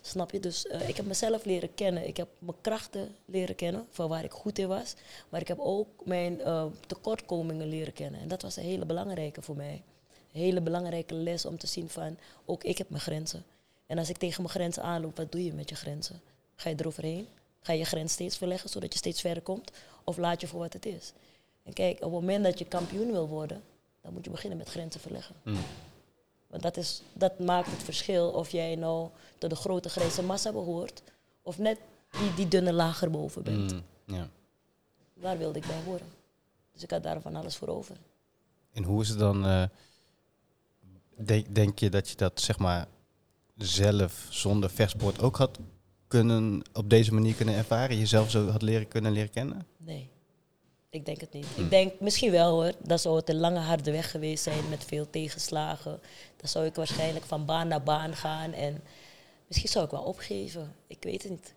Snap 0.00 0.30
je? 0.30 0.40
Dus 0.40 0.66
eh, 0.66 0.88
ik 0.88 0.96
heb 0.96 1.06
mezelf 1.06 1.44
leren 1.44 1.74
kennen. 1.74 2.06
Ik 2.06 2.16
heb 2.16 2.28
mijn 2.38 2.56
krachten 2.60 3.14
leren 3.24 3.54
kennen, 3.54 3.86
van 3.90 4.08
waar 4.08 4.24
ik 4.24 4.32
goed 4.32 4.58
in 4.58 4.68
was. 4.68 4.94
Maar 5.28 5.40
ik 5.40 5.48
heb 5.48 5.58
ook 5.58 5.88
mijn 6.04 6.40
eh, 6.40 6.64
tekortkomingen 6.86 7.68
leren 7.68 7.92
kennen. 7.92 8.20
En 8.20 8.28
dat 8.28 8.42
was 8.42 8.56
een 8.56 8.62
hele 8.62 8.84
belangrijke 8.84 9.42
voor 9.42 9.56
mij. 9.56 9.82
Een 10.32 10.40
hele 10.40 10.60
belangrijke 10.60 11.14
les 11.14 11.44
om 11.44 11.58
te 11.58 11.66
zien 11.66 11.88
van, 11.88 12.18
ook 12.44 12.64
ik 12.64 12.78
heb 12.78 12.90
mijn 12.90 13.02
grenzen. 13.02 13.44
En 13.86 13.98
als 13.98 14.08
ik 14.08 14.16
tegen 14.16 14.42
mijn 14.42 14.54
grenzen 14.54 14.82
aanloop, 14.82 15.16
wat 15.16 15.32
doe 15.32 15.44
je 15.44 15.52
met 15.52 15.68
je 15.68 15.74
grenzen? 15.74 16.20
Ga 16.56 16.68
je 16.68 16.76
eroverheen? 16.78 17.26
Ga 17.60 17.72
je 17.72 17.78
je 17.78 17.84
grens 17.84 18.12
steeds 18.12 18.36
verleggen, 18.36 18.70
zodat 18.70 18.92
je 18.92 18.98
steeds 18.98 19.20
verder 19.20 19.42
komt? 19.42 19.70
Of 20.04 20.16
laat 20.16 20.40
je 20.40 20.46
voor 20.46 20.60
wat 20.60 20.72
het 20.72 20.86
is? 20.86 21.12
En 21.64 21.72
kijk, 21.72 21.96
op 21.96 22.02
het 22.02 22.20
moment 22.20 22.44
dat 22.44 22.58
je 22.58 22.64
kampioen 22.64 23.10
wil 23.10 23.28
worden, 23.28 23.62
dan 24.00 24.12
moet 24.12 24.24
je 24.24 24.30
beginnen 24.30 24.58
met 24.58 24.68
grenzen 24.68 25.00
verleggen. 25.00 25.34
Want 26.46 26.62
dat, 26.62 26.76
is, 26.76 27.02
dat 27.12 27.38
maakt 27.38 27.70
het 27.70 27.82
verschil 27.82 28.30
of 28.30 28.50
jij 28.50 28.74
nou 28.74 29.08
tot 29.38 29.50
de 29.50 29.56
grote 29.56 29.88
grijze 29.88 30.22
massa 30.22 30.52
behoort, 30.52 31.02
of 31.42 31.58
net 31.58 31.78
die, 32.10 32.34
die 32.34 32.48
dunne 32.48 32.72
laag 32.72 33.02
erboven 33.02 33.42
bent. 33.42 33.72
Mm, 33.72 33.82
ja. 34.04 34.28
Daar 35.14 35.38
wilde 35.38 35.58
ik 35.58 35.66
bij 35.66 35.82
horen. 35.84 36.06
Dus 36.72 36.82
ik 36.82 36.90
had 36.90 37.02
daar 37.02 37.20
van 37.20 37.36
alles 37.36 37.56
voor 37.56 37.68
over. 37.68 37.96
En 38.72 38.82
hoe 38.82 39.02
is 39.02 39.08
het 39.08 39.18
dan, 39.18 39.46
eh, 39.46 39.64
denk, 41.16 41.54
denk 41.54 41.78
je 41.78 41.90
dat 41.90 42.08
je 42.08 42.16
dat 42.16 42.40
zeg 42.40 42.58
maar 42.58 42.86
zelf 43.56 44.26
zonder 44.30 44.70
vechtsport 44.70 45.22
ook 45.22 45.36
had 45.36 45.58
kunnen, 46.06 46.62
op 46.72 46.90
deze 46.90 47.14
manier 47.14 47.34
kunnen 47.34 47.54
ervaren? 47.54 47.98
Jezelf 47.98 48.30
zo 48.30 48.48
had 48.48 48.62
leren 48.62 48.88
kunnen 48.88 49.12
leren 49.12 49.30
kennen? 49.30 49.66
Nee, 49.76 50.10
ik 50.94 51.06
denk 51.06 51.20
het 51.20 51.32
niet. 51.32 51.46
Ik 51.56 51.70
denk 51.70 51.92
misschien 52.00 52.30
wel 52.30 52.50
hoor, 52.50 52.72
dat 52.82 53.00
zou 53.00 53.16
het 53.16 53.28
een 53.28 53.38
lange 53.40 53.58
harde 53.58 53.90
weg 53.90 54.10
geweest 54.10 54.42
zijn 54.42 54.68
met 54.68 54.84
veel 54.84 55.10
tegenslagen. 55.10 56.00
Dan 56.36 56.48
zou 56.48 56.66
ik 56.66 56.74
waarschijnlijk 56.74 57.24
van 57.24 57.44
baan 57.44 57.68
naar 57.68 57.82
baan 57.82 58.14
gaan 58.14 58.52
en 58.52 58.82
misschien 59.46 59.68
zou 59.70 59.84
ik 59.84 59.90
wel 59.90 60.02
opgeven. 60.02 60.74
Ik 60.86 60.96
weet 61.00 61.22
het 61.22 61.30
niet. 61.30 61.54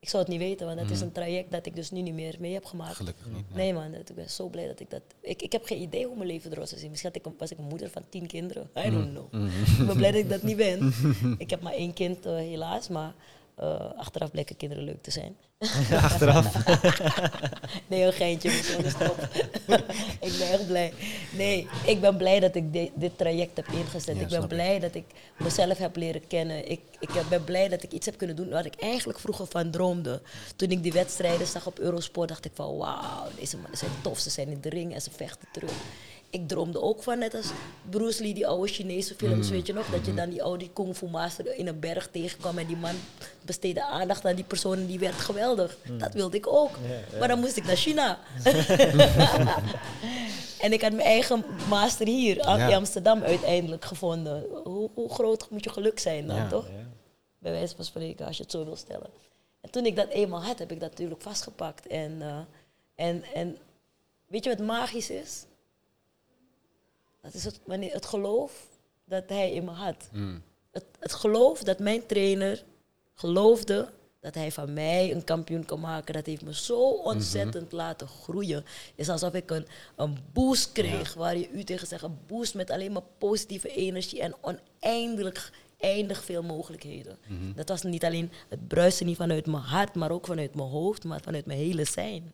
Ik 0.00 0.08
zou 0.08 0.22
het 0.22 0.32
niet 0.32 0.40
weten, 0.40 0.66
want 0.66 0.80
het 0.80 0.90
is 0.90 1.00
een 1.00 1.12
traject 1.12 1.50
dat 1.50 1.66
ik 1.66 1.74
dus 1.76 1.90
nu 1.90 2.00
niet 2.00 2.14
meer 2.14 2.36
mee 2.38 2.52
heb 2.52 2.64
gemaakt. 2.64 2.96
Gelukkig 2.96 3.26
niet. 3.26 3.54
Nee 3.54 3.72
man, 3.74 3.92
dat- 3.92 4.08
ik 4.08 4.14
ben 4.14 4.30
zo 4.30 4.48
blij 4.48 4.66
dat 4.66 4.80
ik 4.80 4.90
dat... 4.90 5.02
Ik, 5.20 5.42
ik 5.42 5.52
heb 5.52 5.64
geen 5.64 5.80
idee 5.80 6.06
hoe 6.06 6.16
mijn 6.16 6.28
leven 6.28 6.50
eruit 6.52 6.68
zou 6.68 6.80
zien. 6.80 6.90
Misschien 6.90 7.10
had 7.14 7.20
ik, 7.26 7.26
een- 7.32 7.38
was 7.38 7.50
ik 7.50 7.58
een 7.58 7.64
moeder 7.64 7.90
van 7.90 8.02
tien 8.08 8.26
kinderen. 8.26 8.70
I 8.86 8.90
don't 8.90 9.10
know. 9.10 9.34
Ik 9.80 9.86
ben 9.86 9.96
blij 9.96 10.10
dat 10.10 10.20
ik 10.20 10.28
dat 10.28 10.42
niet 10.42 10.56
ben. 10.56 10.92
ik 11.38 11.50
heb 11.50 11.60
maar 11.62 11.72
één 11.72 11.92
kind 11.92 12.26
eh, 12.26 12.34
helaas, 12.34 12.88
maar 12.88 13.14
eh, 13.56 13.92
achteraf 13.96 14.30
blijken 14.30 14.56
kinderen 14.56 14.84
leuk 14.84 15.02
te 15.02 15.10
zijn. 15.10 15.36
Achteraf. 15.92 16.64
nee, 17.86 18.02
een 18.04 18.12
geintje, 18.12 18.50
ik 20.20 20.38
ben 20.38 20.50
echt 20.50 20.66
blij. 20.66 20.92
Nee, 21.32 21.68
ik 21.86 22.00
ben 22.00 22.16
blij 22.16 22.40
dat 22.40 22.54
ik 22.54 22.72
di- 22.72 22.90
dit 22.94 23.18
traject 23.18 23.56
heb 23.56 23.66
ingezet. 23.68 24.16
Ja, 24.16 24.22
ik 24.22 24.28
ben 24.28 24.42
ik. 24.42 24.48
blij 24.48 24.78
dat 24.80 24.94
ik 24.94 25.04
mezelf 25.38 25.78
heb 25.78 25.96
leren 25.96 26.26
kennen. 26.26 26.70
Ik, 26.70 26.80
ik 27.00 27.10
ben 27.28 27.44
blij 27.44 27.68
dat 27.68 27.82
ik 27.82 27.92
iets 27.92 28.06
heb 28.06 28.16
kunnen 28.16 28.36
doen 28.36 28.48
waar 28.48 28.66
ik 28.66 28.74
eigenlijk 28.80 29.18
vroeger 29.18 29.46
van 29.46 29.70
droomde. 29.70 30.22
Toen 30.56 30.70
ik 30.70 30.82
die 30.82 30.92
wedstrijden 30.92 31.46
zag 31.46 31.66
op 31.66 31.78
Eurosport, 31.78 32.28
dacht 32.28 32.44
ik 32.44 32.52
van 32.54 32.76
wauw, 32.76 33.26
deze 33.38 33.56
mannen 33.56 33.78
zijn 33.78 33.90
tof. 34.02 34.18
Ze 34.18 34.30
zijn 34.30 34.48
in 34.48 34.60
de 34.60 34.68
ring 34.68 34.94
en 34.94 35.00
ze 35.02 35.10
vechten 35.10 35.48
terug. 35.52 35.72
Ik 36.32 36.48
droomde 36.48 36.80
ook 36.80 37.02
van, 37.02 37.18
net 37.18 37.34
als 37.34 37.50
Bruce 37.90 38.22
Lee, 38.22 38.34
die 38.34 38.46
oude 38.46 38.72
Chinese 38.72 39.14
films, 39.14 39.46
Mm. 39.46 39.52
weet 39.52 39.66
je 39.66 39.72
nog? 39.72 39.86
Dat 39.86 40.06
je 40.06 40.14
dan 40.14 40.30
die 40.30 40.42
oude 40.42 40.70
kung 40.70 40.96
fu 40.96 41.06
master 41.08 41.54
in 41.56 41.66
een 41.66 41.80
berg 41.80 42.08
tegenkwam 42.10 42.58
en 42.58 42.66
die 42.66 42.76
man 42.76 42.94
besteedde 43.44 43.84
aandacht 43.84 44.24
aan 44.24 44.34
die 44.34 44.44
persoon 44.44 44.78
en 44.78 44.86
die 44.86 44.98
werd 44.98 45.14
geweldig. 45.14 45.76
Dat 45.98 46.14
wilde 46.14 46.36
ik 46.36 46.46
ook. 46.46 46.70
Maar 47.18 47.28
dan 47.28 47.40
moest 47.40 47.56
ik 47.56 47.64
naar 47.64 47.76
China. 47.76 48.18
en 50.60 50.72
ik 50.72 50.82
had 50.82 50.92
mijn 50.92 51.06
eigen 51.06 51.44
master 51.68 52.06
hier 52.06 52.36
Ja. 52.36 52.68
in 52.68 52.74
Amsterdam 52.74 53.22
uiteindelijk 53.22 53.84
gevonden. 53.84 54.44
Hoe, 54.64 54.90
hoe 54.94 55.08
groot 55.14 55.50
moet 55.50 55.64
je 55.64 55.70
geluk 55.70 55.98
zijn 55.98 56.26
dan, 56.26 56.36
Ja. 56.36 56.48
toch? 56.48 56.66
Bij 57.38 57.52
wijze 57.52 57.76
van 57.76 57.84
spreken, 57.84 58.26
als 58.26 58.36
je 58.36 58.42
het 58.42 58.52
zo 58.52 58.64
wil 58.64 58.76
stellen. 58.76 59.10
En 59.60 59.70
toen 59.70 59.86
ik 59.86 59.96
dat 59.96 60.08
eenmaal 60.08 60.42
had, 60.42 60.58
heb 60.58 60.72
ik 60.72 60.80
dat 60.80 60.90
natuurlijk 60.90 61.22
vastgepakt. 61.22 61.86
En, 61.86 62.16
eh, 62.22 62.36
en, 63.06 63.24
en 63.34 63.56
weet 64.26 64.44
je 64.44 64.50
wat 64.50 64.66
magisch 64.66 65.10
is? 65.10 65.44
Dat 67.22 67.34
is 67.34 67.44
het, 67.44 67.60
wanneer, 67.64 67.92
het 67.92 68.06
geloof 68.06 68.68
dat 69.04 69.28
hij 69.28 69.52
in 69.52 69.64
me 69.64 69.70
had. 69.70 70.08
Mm. 70.12 70.42
Het, 70.70 70.84
het 70.98 71.12
geloof 71.12 71.62
dat 71.62 71.78
mijn 71.78 72.06
trainer 72.06 72.64
geloofde 73.14 73.88
dat 74.20 74.34
hij 74.34 74.52
van 74.52 74.72
mij 74.72 75.12
een 75.12 75.24
kampioen 75.24 75.64
kon 75.64 75.80
maken, 75.80 76.14
dat 76.14 76.26
heeft 76.26 76.44
me 76.44 76.54
zo 76.54 76.80
ontzettend 76.88 77.72
laten 77.72 78.08
groeien. 78.08 78.56
Het 78.56 78.92
is 78.94 79.08
alsof 79.08 79.34
ik 79.34 79.50
een, 79.50 79.66
een 79.96 80.18
boost 80.32 80.72
kreeg, 80.72 81.14
waar 81.14 81.36
je 81.36 81.50
u 81.50 81.64
tegen 81.64 81.86
zegt, 81.86 82.02
een 82.02 82.18
boost 82.26 82.54
met 82.54 82.70
alleen 82.70 82.92
maar 82.92 83.02
positieve 83.18 83.68
energie 83.68 84.20
en 84.20 84.34
oneindig 84.40 85.52
eindig 85.82 86.24
veel 86.24 86.42
mogelijkheden. 86.42 87.18
Dat 87.54 87.68
was 87.68 87.82
niet 87.82 88.04
alleen 88.04 88.32
het 88.48 88.68
bruisen 88.68 89.06
niet 89.06 89.16
vanuit 89.16 89.46
mijn 89.46 89.62
hart, 89.62 89.94
maar 89.94 90.10
ook 90.10 90.26
vanuit 90.26 90.54
mijn 90.54 90.68
hoofd, 90.68 91.04
maar 91.04 91.20
vanuit 91.20 91.46
mijn 91.46 91.58
hele 91.58 91.84
zijn. 91.84 92.32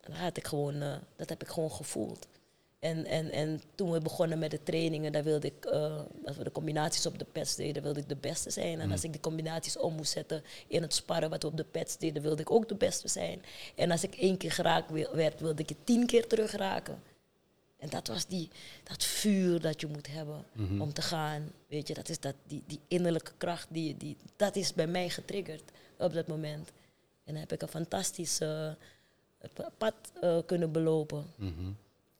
En 0.00 0.10
dat, 0.10 0.20
had 0.20 0.36
ik 0.36 0.46
gewoon, 0.46 0.82
eh, 0.82 0.94
dat 1.16 1.28
heb 1.28 1.42
ik 1.42 1.48
gewoon 1.48 1.70
gevoeld. 1.70 2.26
En, 2.78 3.04
en, 3.04 3.30
en 3.30 3.60
toen 3.74 3.90
we 3.90 4.00
begonnen 4.00 4.38
met 4.38 4.50
de 4.50 4.62
trainingen, 4.62 5.12
daar 5.12 5.22
wilde 5.24 5.46
ik, 5.46 5.64
eh, 5.64 6.00
als 6.24 6.36
we 6.36 6.44
de 6.44 6.52
combinaties 6.52 7.06
op 7.06 7.18
de 7.18 7.24
pads 7.24 7.56
deden, 7.56 7.82
wilde 7.82 8.00
ik 8.00 8.08
de 8.08 8.16
beste 8.16 8.50
zijn. 8.50 8.80
En 8.80 8.90
als 8.92 9.04
ik 9.04 9.12
die 9.12 9.20
combinaties 9.20 9.76
om 9.78 9.94
moest 9.94 10.12
zetten 10.12 10.42
in 10.66 10.82
het 10.82 10.94
sparren 10.94 11.30
wat 11.30 11.42
we 11.42 11.48
op 11.48 11.56
de 11.56 11.64
pads 11.64 11.98
deden, 11.98 12.22
wilde 12.22 12.42
ik 12.42 12.50
ook 12.50 12.68
de 12.68 12.74
beste 12.74 13.08
zijn. 13.08 13.42
En 13.74 13.90
als 13.90 14.02
ik 14.02 14.14
één 14.14 14.36
keer 14.36 14.52
geraakt 14.52 14.90
werd, 15.12 15.40
wilde 15.40 15.62
ik 15.62 15.68
je 15.68 15.76
tien 15.84 16.06
keer 16.06 16.26
terug 16.26 16.52
raken. 16.52 17.02
En 17.78 17.88
dat 17.88 18.06
was 18.08 18.26
die, 18.26 18.48
dat 18.84 19.04
vuur 19.04 19.60
dat 19.60 19.80
je 19.80 19.86
moet 19.86 20.06
hebben 20.06 20.44
om 20.80 20.92
te 20.92 21.02
gaan. 21.02 21.52
Weet 21.68 21.88
je, 21.88 21.94
dat 21.94 22.08
is 22.08 22.20
dat, 22.20 22.34
die, 22.46 22.62
die 22.66 22.80
innerlijke 22.88 23.32
kracht, 23.38 23.66
die, 23.70 23.96
die, 23.96 24.16
dat 24.36 24.56
is 24.56 24.74
bij 24.74 24.86
mij 24.86 25.08
getriggerd 25.10 25.62
op 25.98 26.12
dat 26.12 26.26
moment. 26.26 26.68
En 27.24 27.32
dan 27.32 27.36
heb 27.42 27.52
ik 27.52 27.62
een 27.62 27.68
fantastisch 27.68 28.40
eh, 28.40 28.70
pa- 29.54 29.70
pad 29.78 29.94
eh, 30.20 30.38
kunnen 30.46 30.72
belopen. 30.72 31.24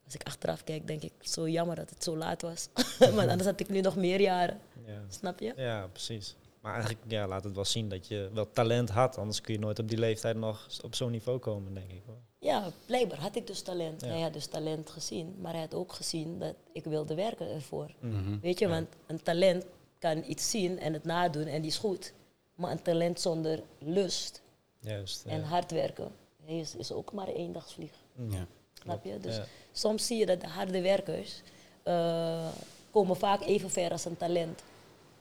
Als 0.08 0.16
ik 0.16 0.26
achteraf 0.26 0.64
kijk, 0.64 0.86
denk 0.86 1.02
ik, 1.02 1.12
zo 1.20 1.48
jammer 1.48 1.76
dat 1.76 1.90
het 1.90 2.04
zo 2.04 2.16
laat 2.16 2.42
was. 2.42 2.68
Want 2.98 3.28
anders 3.28 3.44
had 3.44 3.60
ik 3.60 3.68
nu 3.68 3.80
nog 3.80 3.96
meer 3.96 4.20
jaren. 4.20 4.60
Ja. 4.86 5.00
Snap 5.08 5.40
je? 5.40 5.52
ja, 5.56 5.86
precies. 5.92 6.34
Maar 6.60 6.72
eigenlijk 6.72 7.04
ja, 7.06 7.26
laat 7.26 7.44
het 7.44 7.54
wel 7.54 7.64
zien 7.64 7.88
dat 7.88 8.06
je 8.08 8.30
wel 8.32 8.50
talent 8.50 8.88
had. 8.90 9.18
Anders 9.18 9.40
kun 9.40 9.54
je 9.54 9.60
nooit 9.60 9.78
op 9.78 9.88
die 9.88 9.98
leeftijd 9.98 10.36
nog 10.36 10.68
op 10.82 10.94
zo'n 10.94 11.10
niveau 11.10 11.38
komen, 11.38 11.74
denk 11.74 11.90
ik. 11.90 12.02
wel. 12.06 12.20
Ja, 12.38 12.70
blijkbaar 12.86 13.18
had 13.18 13.36
ik 13.36 13.46
dus 13.46 13.62
talent. 13.62 14.00
Ja. 14.00 14.06
Hij 14.08 14.20
had 14.20 14.32
dus 14.32 14.46
talent 14.46 14.90
gezien, 14.90 15.34
maar 15.40 15.52
hij 15.52 15.60
had 15.60 15.74
ook 15.74 15.92
gezien 15.92 16.38
dat 16.38 16.54
ik 16.72 16.84
wilde 16.84 17.14
werken 17.14 17.50
ervoor. 17.50 17.94
Mhm. 18.00 18.38
Weet 18.40 18.58
je, 18.58 18.68
want 18.68 18.88
een 19.06 19.22
talent 19.22 19.64
kan 19.98 20.24
iets 20.26 20.50
zien 20.50 20.78
en 20.78 20.92
het 20.92 21.04
nadoen 21.04 21.46
en 21.46 21.60
die 21.60 21.70
is 21.70 21.76
goed. 21.78 22.12
Maar 22.54 22.70
een 22.70 22.82
talent 22.82 23.20
zonder 23.20 23.62
lust 23.78 24.42
Juist. 24.80 25.24
en 25.26 25.40
ja. 25.40 25.44
hard 25.46 25.70
werken 25.70 26.10
is, 26.44 26.76
is 26.76 26.92
ook 26.92 27.12
maar 27.12 27.28
een 27.28 27.34
eendagsvlieg. 27.34 27.92
Ja. 28.28 28.46
Snap 28.88 29.04
je? 29.04 29.18
Dus 29.20 29.36
Ja. 29.36 29.44
soms 29.72 30.06
zie 30.06 30.18
je 30.18 30.26
dat 30.26 30.40
de 30.40 30.46
harde 30.46 30.80
werkers 30.80 31.42
eh, 31.82 32.48
komen 32.90 33.16
vaak 33.16 33.40
even 33.42 33.70
ver 33.70 33.90
als 33.90 34.04
een 34.04 34.16
talent. 34.16 34.62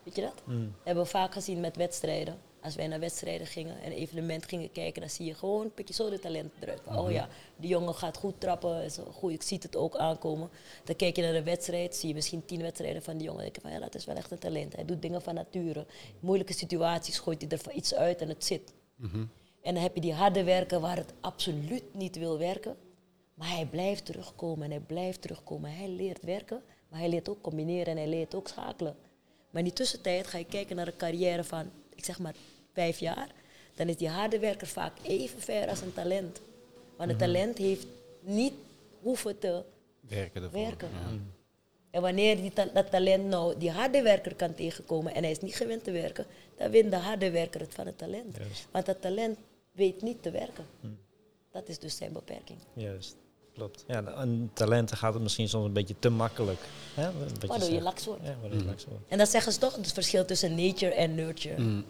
Weet 0.04 0.16
je 0.16 0.22
dat? 0.22 0.42
Mm. 0.44 0.74
hebben 0.84 1.04
we 1.04 1.10
vaak 1.10 1.34
gezien 1.34 1.60
met 1.60 1.76
wedstrijden. 1.76 2.38
Als 2.62 2.76
wij 2.76 2.88
naar 2.88 3.00
wedstrijden 3.00 3.48
gingen 3.48 3.82
en 3.82 3.92
evenement 3.92 4.46
gingen 4.46 4.72
kijken, 4.72 5.02
dan 5.02 5.10
zie 5.10 5.26
je 5.26 5.34
gewoon 5.34 5.62
een 5.66 5.72
beetje 5.76 5.94
zo 5.94 6.10
de 6.10 6.20
talent 6.20 6.54
eruit. 6.60 6.82
Oh 6.96 7.12
ja, 7.12 7.28
die 7.56 7.70
jongen 7.70 7.96
gaat 7.96 8.18
goed 8.18 8.40
trappen, 8.40 8.84
is 8.84 8.98
goed, 9.14 9.32
ik 9.32 9.42
zie 9.42 9.58
het 9.62 9.76
ook 9.76 9.96
aankomen. 9.96 10.50
Dan 10.84 10.96
kijk 10.96 11.16
je 11.16 11.22
naar 11.22 11.34
de 11.34 11.44
wedstrijd, 11.44 11.96
zie 11.96 12.08
je 12.08 12.14
misschien 12.14 12.46
tien 12.46 12.62
wedstrijden 12.62 13.04
van 13.04 13.18
die 13.18 13.24
jongen. 13.28 13.44
Dan 13.44 13.52
denk 13.52 13.56
je 13.56 13.62
van, 13.62 13.72
ja, 13.72 13.80
dat 13.86 13.96
is 13.96 14.06
wel 14.06 14.16
echt 14.16 14.32
een 14.32 14.38
talent. 14.40 14.76
Hij 14.76 14.86
doet 14.86 15.02
dingen 15.02 15.22
van 15.22 15.34
nature. 15.34 15.86
Moeilijke 16.20 16.54
situaties 16.54 17.20
gooit 17.20 17.42
hij 17.42 17.50
er 17.60 17.72
iets 17.72 17.94
uit 17.96 18.22
en 18.22 18.30
het 18.30 18.46
zit. 18.46 18.74
En 19.62 19.74
dan 19.74 19.84
heb 19.84 19.96
je 19.96 20.02
die 20.02 20.14
harde 20.14 20.44
werken 20.44 20.82
waar 20.82 20.96
het 20.98 21.14
absoluut 21.22 21.84
niet 21.94 22.16
wil 22.18 22.38
werken. 22.38 22.76
Maar 23.38 23.50
hij 23.50 23.65
blijft 23.65 24.06
terugkomen 24.06 24.63
en 24.65 24.71
hij 24.71 24.80
blijft 24.80 25.21
terugkomen. 25.21 25.71
Hij 25.76 25.88
leert 25.89 26.23
werken, 26.23 26.62
maar 26.89 27.00
hij 27.00 27.10
leert 27.10 27.30
ook 27.30 27.41
combineren 27.41 27.86
en 27.86 27.97
hij 27.97 28.08
leert 28.08 28.36
ook 28.36 28.47
schakelen. 28.47 28.95
Maar 29.50 29.62
in 29.62 29.67
die 29.67 29.73
tussentijd 29.78 30.28
ga 30.28 30.38
je 30.38 30.45
kijken 30.45 30.76
naar 30.76 30.88
een 30.88 30.97
carrière 30.97 31.43
van, 31.43 31.69
ik 31.95 32.06
zeg 32.06 32.19
maar, 32.19 32.36
vijf 32.73 33.00
jaar. 33.00 33.28
Dan 33.76 33.88
is 33.88 33.97
die 33.97 34.10
harde 34.10 34.39
werker 34.39 34.67
vaak 34.67 34.93
even 35.02 35.41
ver 35.41 35.69
als 35.69 35.82
een 35.82 35.93
talent. 35.93 36.41
Want 36.95 37.10
een 37.12 37.17
talent 37.17 37.58
heeft 37.58 37.88
niet 38.19 38.54
hoeven 39.02 39.39
te 39.39 39.63
Werken 40.00 40.43
ervoor. 40.43 40.60
werken. 40.62 40.89
Ja. 40.91 41.17
En 41.89 42.02
wanneer 42.02 42.36
die 42.36 42.54
ta- 42.54 42.69
dat 42.73 42.91
talent 42.91 43.26
nou 43.26 43.58
die 43.58 43.71
harde 43.71 44.02
werker 44.02 44.36
kan 44.36 44.54
tegenkomen 44.54 45.13
en 45.15 45.21
hij 45.23 45.32
is 45.32 45.39
niet 45.39 45.56
gewend 45.56 45.84
te 45.84 45.91
werken, 45.91 46.26
dan 46.58 46.71
wint 46.71 46.91
de 46.91 46.97
harde 46.97 47.32
werker 47.32 47.60
het 47.62 47.73
van 47.73 47.86
het 47.86 47.97
talent. 47.97 48.38
Juist. 48.38 48.67
Want 48.71 48.86
dat 48.86 49.02
talent 49.02 49.38
weet 49.71 50.02
niet 50.02 50.21
te 50.23 50.32
werken. 50.32 50.65
Dat 51.52 51.67
is 51.69 51.80
dus 51.80 51.97
zijn 51.97 52.12
beperking. 52.13 52.58
Juist, 52.73 53.15
klopt. 53.58 53.84
Ja, 53.88 54.04
en 54.04 54.52
talenten 54.54 54.98
gaat 54.98 55.13
het 55.13 55.24
misschien 55.24 55.50
soms 55.50 55.65
een 55.65 55.74
beetje 55.74 55.96
te 56.00 56.10
makkelijk. 56.10 56.60
Hè? 56.93 57.10
Waardoor 57.48 57.70
je 57.70 57.82
laks 57.82 58.06
wordt. 58.06 58.24
Ja, 58.24 58.36
waardoor 58.41 58.60
je 58.60 58.65
laks 58.65 58.86
wordt. 58.86 59.04
En 59.08 59.17
dat 59.17 59.30
zeggen 59.30 59.52
ze 59.52 59.60
toch, 59.60 59.76
het 59.76 59.93
verschil 59.93 60.26
tussen 60.26 60.56
nature 60.56 60.93
en 60.93 61.15
nurture. 61.15 61.62
Mm. 61.62 61.86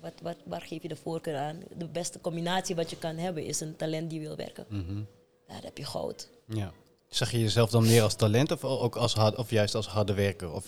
Wat, 0.00 0.12
wat, 0.22 0.36
waar 0.44 0.60
geef 0.60 0.82
je 0.82 0.88
de 0.88 0.96
voorkeur 0.96 1.36
aan? 1.36 1.62
De 1.76 1.86
beste 1.86 2.20
combinatie 2.20 2.74
wat 2.74 2.90
je 2.90 2.96
kan 2.96 3.16
hebben 3.16 3.44
is 3.44 3.60
een 3.60 3.76
talent 3.76 4.10
die 4.10 4.20
wil 4.20 4.36
werken. 4.36 4.66
Mhm. 4.68 5.02
Daar 5.46 5.62
heb 5.62 5.78
je 5.78 5.84
goud. 5.84 6.28
Ja. 6.46 6.72
Zag 7.08 7.30
je 7.30 7.40
jezelf 7.40 7.70
dan 7.70 7.82
meer 7.82 8.02
als 8.02 8.14
talent 8.14 8.50
of 8.50 8.64
ook 8.64 8.96
als 8.96 9.14
hard, 9.14 9.36
of 9.36 9.50
juist 9.50 9.74
als 9.74 9.86
harde 9.86 10.14
werker? 10.14 10.52
Of 10.52 10.66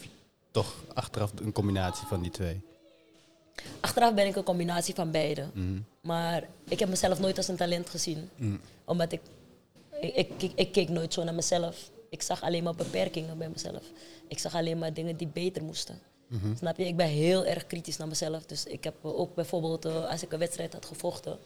toch 0.51 0.75
achteraf 0.95 1.33
een 1.43 1.53
combinatie 1.53 2.07
van 2.07 2.23
die 2.23 2.31
twee? 2.31 2.61
Achteraf 3.81 4.15
ben 4.15 4.27
ik 4.27 4.37
een 4.37 4.43
combinatie 4.43 4.95
van 4.95 5.11
beide. 5.11 5.47
Mhm. 5.53 5.79
Maar 6.01 6.49
ik 6.69 6.79
heb 6.79 6.89
mezelf 6.89 7.19
nooit 7.19 7.37
als 7.37 7.49
een 7.49 7.57
talent 7.57 7.91
gezien. 7.91 8.31
Mm. 8.37 8.61
Omdat 8.85 9.13
ik, 9.13 9.21
ik, 10.07 10.15
ik, 10.15 10.43
ik, 10.43 10.53
ik 10.55 10.73
keek 10.73 10.89
nooit 10.89 11.13
zo 11.13 11.25
naar 11.25 11.35
mezelf. 11.35 11.91
Ik 12.11 12.23
zag 12.23 12.43
alleen 12.43 12.63
maar 12.63 12.75
beperkingen 12.75 13.39
bij 13.39 13.49
mezelf. 13.49 13.83
Ik 14.29 14.39
zag 14.39 14.55
alleen 14.55 14.79
maar 14.79 14.93
dingen 14.95 15.17
die 15.17 15.27
beter 15.27 15.63
moesten. 15.65 15.99
Snap 16.59 16.77
je? 16.77 16.87
Ik 16.87 16.97
ben 16.97 17.07
heel 17.09 17.45
erg 17.45 17.67
kritisch 17.67 17.97
naar 17.97 18.09
mezelf. 18.09 18.47
Dus 18.47 18.65
ik 18.65 18.85
heb 18.85 18.95
ook 19.03 19.35
bijvoorbeeld, 19.35 19.85
eh, 19.85 20.11
als 20.11 20.23
ik 20.23 20.33
een 20.33 20.39
wedstrijd 20.39 20.73
had 20.73 20.87
gevochten. 20.87 21.39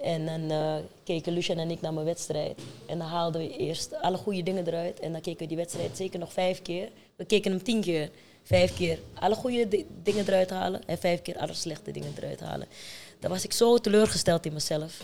En 0.00 0.26
dan 0.26 0.50
eh, 0.50 0.74
keken 1.04 1.32
Lucian 1.32 1.58
en 1.58 1.70
ik 1.70 1.80
naar 1.80 1.92
mijn 1.94 2.06
wedstrijd. 2.06 2.60
En 2.86 2.98
dan 2.98 3.06
haalden 3.06 3.40
we 3.40 3.56
eerst 3.56 3.94
alle 4.00 4.16
goede 4.16 4.42
dingen 4.42 4.66
eruit. 4.66 5.00
En 5.00 5.12
dan 5.12 5.20
keken 5.20 5.40
we 5.40 5.46
die 5.46 5.56
wedstrijd 5.56 5.96
zeker 5.96 6.18
nog 6.18 6.32
vijf 6.32 6.62
keer. 6.62 6.88
We 7.16 7.24
keken 7.24 7.50
hem 7.50 7.62
tien 7.62 7.80
keer. 7.80 8.10
Vijf 8.42 8.74
keer 8.76 8.98
alle 9.14 9.34
goede 9.34 9.68
di- 9.68 9.86
dingen 10.02 10.26
eruit 10.26 10.50
halen. 10.50 10.86
En 10.86 10.98
vijf 10.98 11.22
keer 11.22 11.38
alle 11.38 11.54
slechte 11.54 11.90
dingen 11.90 12.12
eruit 12.16 12.40
halen. 12.40 12.66
Dan 13.20 13.30
was 13.30 13.44
ik 13.44 13.52
zo 13.52 13.78
teleurgesteld 13.78 14.46
in 14.46 14.52
mezelf. 14.52 15.00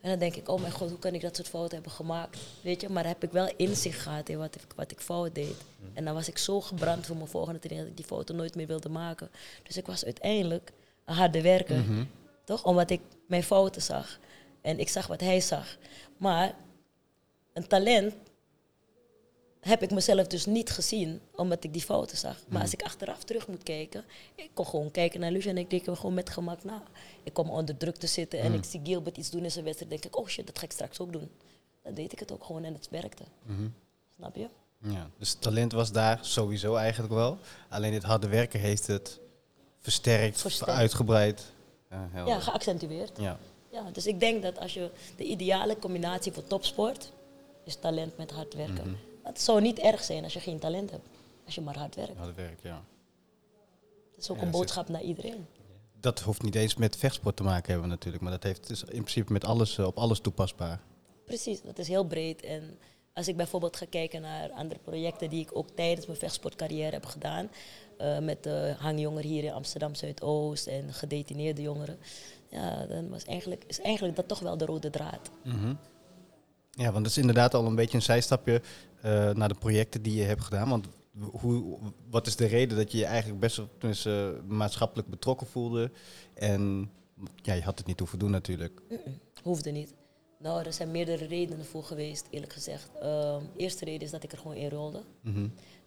En 0.00 0.10
dan 0.10 0.18
denk 0.18 0.34
ik, 0.34 0.48
oh 0.48 0.60
mijn 0.60 0.72
god, 0.72 0.88
hoe 0.88 0.98
kan 0.98 1.14
ik 1.14 1.20
dat 1.20 1.36
soort 1.36 1.48
fouten 1.48 1.74
hebben 1.74 1.92
gemaakt? 1.92 2.38
Weet 2.62 2.80
je, 2.80 2.88
maar 2.88 3.06
heb 3.06 3.22
ik 3.22 3.30
wel 3.30 3.52
inzicht 3.56 4.00
gehad 4.00 4.28
in 4.28 4.38
wat 4.38 4.54
ik, 4.54 4.62
wat 4.76 4.90
ik 4.90 5.00
fout 5.00 5.34
deed. 5.34 5.56
En 5.92 6.04
dan 6.04 6.14
was 6.14 6.28
ik 6.28 6.38
zo 6.38 6.60
gebrand 6.60 7.06
voor 7.06 7.16
mijn 7.16 7.28
volgende 7.28 7.58
training 7.58 7.88
dat 7.88 7.98
ik 7.98 8.06
die 8.06 8.16
foto 8.16 8.34
nooit 8.34 8.54
meer 8.54 8.66
wilde 8.66 8.88
maken. 8.88 9.30
Dus 9.62 9.76
ik 9.76 9.86
was 9.86 10.04
uiteindelijk 10.04 10.72
een 11.04 11.14
harde 11.14 11.42
werker. 11.42 11.84
Toch? 12.44 12.64
Omdat 12.64 12.90
ik 12.90 13.00
mijn 13.26 13.42
fouten 13.42 13.82
zag. 13.82 14.18
En 14.60 14.78
ik 14.78 14.88
zag 14.88 15.06
wat 15.06 15.20
hij 15.20 15.40
zag. 15.40 15.76
Maar 16.16 16.54
een 17.52 17.66
talent 17.66 18.14
heb 19.60 19.82
ik 19.82 19.90
mezelf 19.90 20.26
dus 20.26 20.46
niet 20.46 20.70
gezien, 20.70 21.20
omdat 21.36 21.64
ik 21.64 21.72
die 21.72 21.82
fouten 21.82 22.16
zag. 22.16 22.36
Maar 22.48 22.62
als 22.62 22.72
ik 22.72 22.82
achteraf 22.82 23.24
terug 23.24 23.48
moet 23.48 23.62
kijken, 23.62 24.04
ik 24.34 24.50
kon 24.54 24.66
gewoon 24.66 24.90
kijken 24.90 25.20
naar 25.20 25.30
Lucia 25.30 25.50
en 25.50 25.58
ik 25.58 25.70
denk 25.70 25.86
er 25.86 25.96
gewoon 25.96 26.14
met 26.14 26.30
gemak 26.30 26.64
na. 26.64 26.82
Ik 27.22 27.32
kom 27.32 27.50
onder 27.50 27.76
druk 27.76 27.96
te 27.96 28.06
zitten 28.06 28.38
en 28.40 28.52
ik 28.54 28.64
zie 28.64 28.80
Gilbert 28.84 29.16
iets 29.16 29.30
doen 29.30 29.44
in 29.44 29.50
zijn 29.50 29.64
wedstrijd, 29.64 29.90
denk 29.92 30.04
ik, 30.04 30.18
oh 30.18 30.26
shit, 30.28 30.46
dat 30.46 30.58
ga 30.58 30.64
ik 30.64 30.72
straks 30.72 30.98
ook 31.00 31.12
doen. 31.12 31.30
Dan 31.82 31.94
deed 31.94 32.12
ik 32.12 32.18
het 32.18 32.32
ook 32.32 32.44
gewoon 32.44 32.64
en 32.64 32.74
het 32.74 32.88
werkte. 32.90 33.22
Snap 34.16 34.36
je? 34.36 34.46
Ja. 34.82 35.10
Dus 35.18 35.34
talent 35.34 35.72
was 35.72 35.92
daar 35.92 36.18
sowieso 36.22 36.74
eigenlijk 36.74 37.12
wel. 37.12 37.38
Alleen 37.68 37.92
dit 37.92 38.02
harde 38.02 38.28
werken 38.28 38.60
heeft 38.60 38.86
het 38.86 39.18
versterkt, 39.80 40.40
Versterkt. 40.40 40.72
uitgebreid. 40.72 41.52
Ja, 42.26 42.40
geaccentueerd. 42.40 43.18
ja. 43.18 43.38
Ja, 43.72 43.90
dus 43.92 44.06
ik 44.06 44.20
denk 44.20 44.42
dat 44.42 44.58
als 44.58 44.74
je 44.74 44.90
de 45.16 45.24
ideale 45.24 45.78
combinatie 45.78 46.32
voor 46.32 46.44
topsport 46.46 47.12
is 47.64 47.76
talent 47.76 48.16
met 48.16 48.30
hard 48.30 48.54
werken. 48.54 48.98
Het 49.22 49.40
zou 49.40 49.60
niet 49.60 49.78
erg 49.78 50.02
zijn 50.04 50.24
als 50.24 50.32
je 50.32 50.40
geen 50.40 50.58
talent 50.58 50.90
hebt, 50.90 51.08
als 51.44 51.54
je 51.54 51.60
maar 51.60 51.78
hard 51.78 51.94
werkt. 51.94 52.16
harde 52.16 52.32
werk, 52.32 52.58
ja. 52.62 52.82
Dat 54.10 54.20
is 54.24 54.30
ook 54.30 54.36
Ja, 54.36 54.42
een 54.42 54.50
boodschap 54.50 54.88
naar 54.88 55.02
iedereen. 55.02 55.46
Dat 56.00 56.20
hoeft 56.20 56.42
niet 56.42 56.54
eens 56.54 56.74
met 56.76 56.96
vechtsport 56.96 57.36
te 57.36 57.42
maken 57.42 57.70
hebben 57.72 57.88
natuurlijk. 57.90 58.22
Maar 58.22 58.32
dat 58.32 58.42
heeft, 58.42 58.70
is 58.70 58.80
in 58.82 58.88
principe 58.88 59.32
met 59.32 59.44
alles, 59.44 59.78
eh, 59.78 59.86
op 59.86 59.98
alles 59.98 60.20
toepasbaar. 60.20 60.80
Precies, 61.24 61.62
dat 61.62 61.78
is 61.78 61.88
heel 61.88 62.04
breed. 62.04 62.42
En 62.42 62.78
als 63.14 63.28
ik 63.28 63.36
bijvoorbeeld 63.36 63.76
ga 63.76 63.86
kijken 63.90 64.20
naar 64.20 64.50
andere 64.50 64.80
projecten 64.80 65.30
die 65.30 65.40
ik 65.40 65.56
ook 65.56 65.68
tijdens 65.74 66.06
mijn 66.06 66.18
vechtsportcarrière 66.18 66.90
heb 66.92 67.06
gedaan. 67.06 67.50
eh, 67.98 68.18
met 68.18 68.42
de 68.42 68.74
hangjongeren 68.78 69.30
hier 69.30 69.44
in 69.44 69.52
Amsterdam 69.52 69.94
Zuidoost 69.94 70.66
en 70.66 70.92
gedetineerde 70.92 71.62
jongeren. 71.62 71.98
Ja, 72.48 72.86
dan 72.86 73.08
was 73.08 73.24
eigenlijk, 73.24 73.64
is 73.66 73.80
eigenlijk 73.80 74.16
dat 74.16 74.28
toch 74.28 74.38
wel 74.38 74.56
de 74.56 74.64
rode 74.64 74.90
draad. 74.90 75.30
Ja, 76.70 76.92
want 76.92 77.04
dat 77.04 77.12
is 77.12 77.18
inderdaad 77.18 77.54
al 77.54 77.66
een 77.66 77.74
beetje 77.74 77.96
een 77.96 78.02
zijstapje 78.02 78.62
eh, 79.00 79.30
naar 79.30 79.48
de 79.48 79.58
projecten 79.58 80.02
die 80.02 80.14
je 80.14 80.22
hebt 80.22 80.42
gedaan. 80.42 80.68
Want 80.68 80.86
hoe, 81.30 81.78
wat 82.10 82.26
is 82.26 82.36
de 82.36 82.46
reden 82.46 82.76
dat 82.76 82.92
je 82.92 82.98
je 82.98 83.04
eigenlijk 83.04 83.40
best 83.40 83.56
wel 83.56 83.68
tenminste, 83.78 84.40
maatschappelijk 84.46 85.08
betrokken 85.08 85.46
voelde? 85.46 85.90
En 86.34 86.90
ja, 87.42 87.54
je 87.54 87.62
had 87.62 87.78
het 87.78 87.86
niet 87.86 87.98
hoeven 87.98 88.18
doen 88.18 88.30
natuurlijk. 88.30 88.82
Hoefde 89.42 89.70
niet. 89.70 89.94
Nou, 90.38 90.64
er 90.64 90.72
zijn 90.72 90.90
meerdere 90.90 91.26
redenen 91.26 91.64
voor 91.64 91.84
geweest, 91.84 92.26
eerlijk 92.30 92.52
gezegd. 92.52 92.90
Ehm, 93.00 93.42
eerste 93.56 93.84
reden 93.84 94.00
is 94.00 94.10
dat 94.10 94.22
ik 94.22 94.32
er 94.32 94.38
gewoon 94.38 94.56
in 94.56 94.70
rolde. 94.70 95.02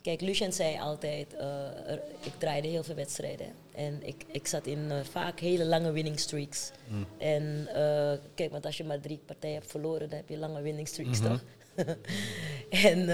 Kijk, 0.03 0.21
Lucien 0.21 0.53
zei 0.53 0.79
altijd, 0.79 1.35
eh, 1.35 1.45
er- 1.91 2.01
ik 2.19 2.31
draaide 2.37 2.67
heel 2.67 2.83
veel 2.83 2.95
wedstrijden. 2.95 3.47
En 3.75 3.99
ik, 4.03 4.23
ik 4.31 4.47
zat 4.47 4.65
in 4.65 4.91
eh, 4.91 4.97
vaak 5.11 5.39
hele 5.39 5.65
lange 5.65 5.91
winning 5.91 6.19
streaks. 6.19 6.71
En 7.17 7.67
eh, 7.73 8.17
kijk, 8.35 8.51
want 8.51 8.65
als 8.65 8.77
je 8.77 8.83
maar 8.83 8.99
drie 8.99 9.19
partijen 9.25 9.55
hebt 9.55 9.71
verloren, 9.71 10.09
dan 10.09 10.17
heb 10.17 10.29
je 10.29 10.37
lange 10.37 10.61
winning 10.61 10.87
streaks, 10.87 11.19
toch? 11.19 11.43
en, 12.69 13.09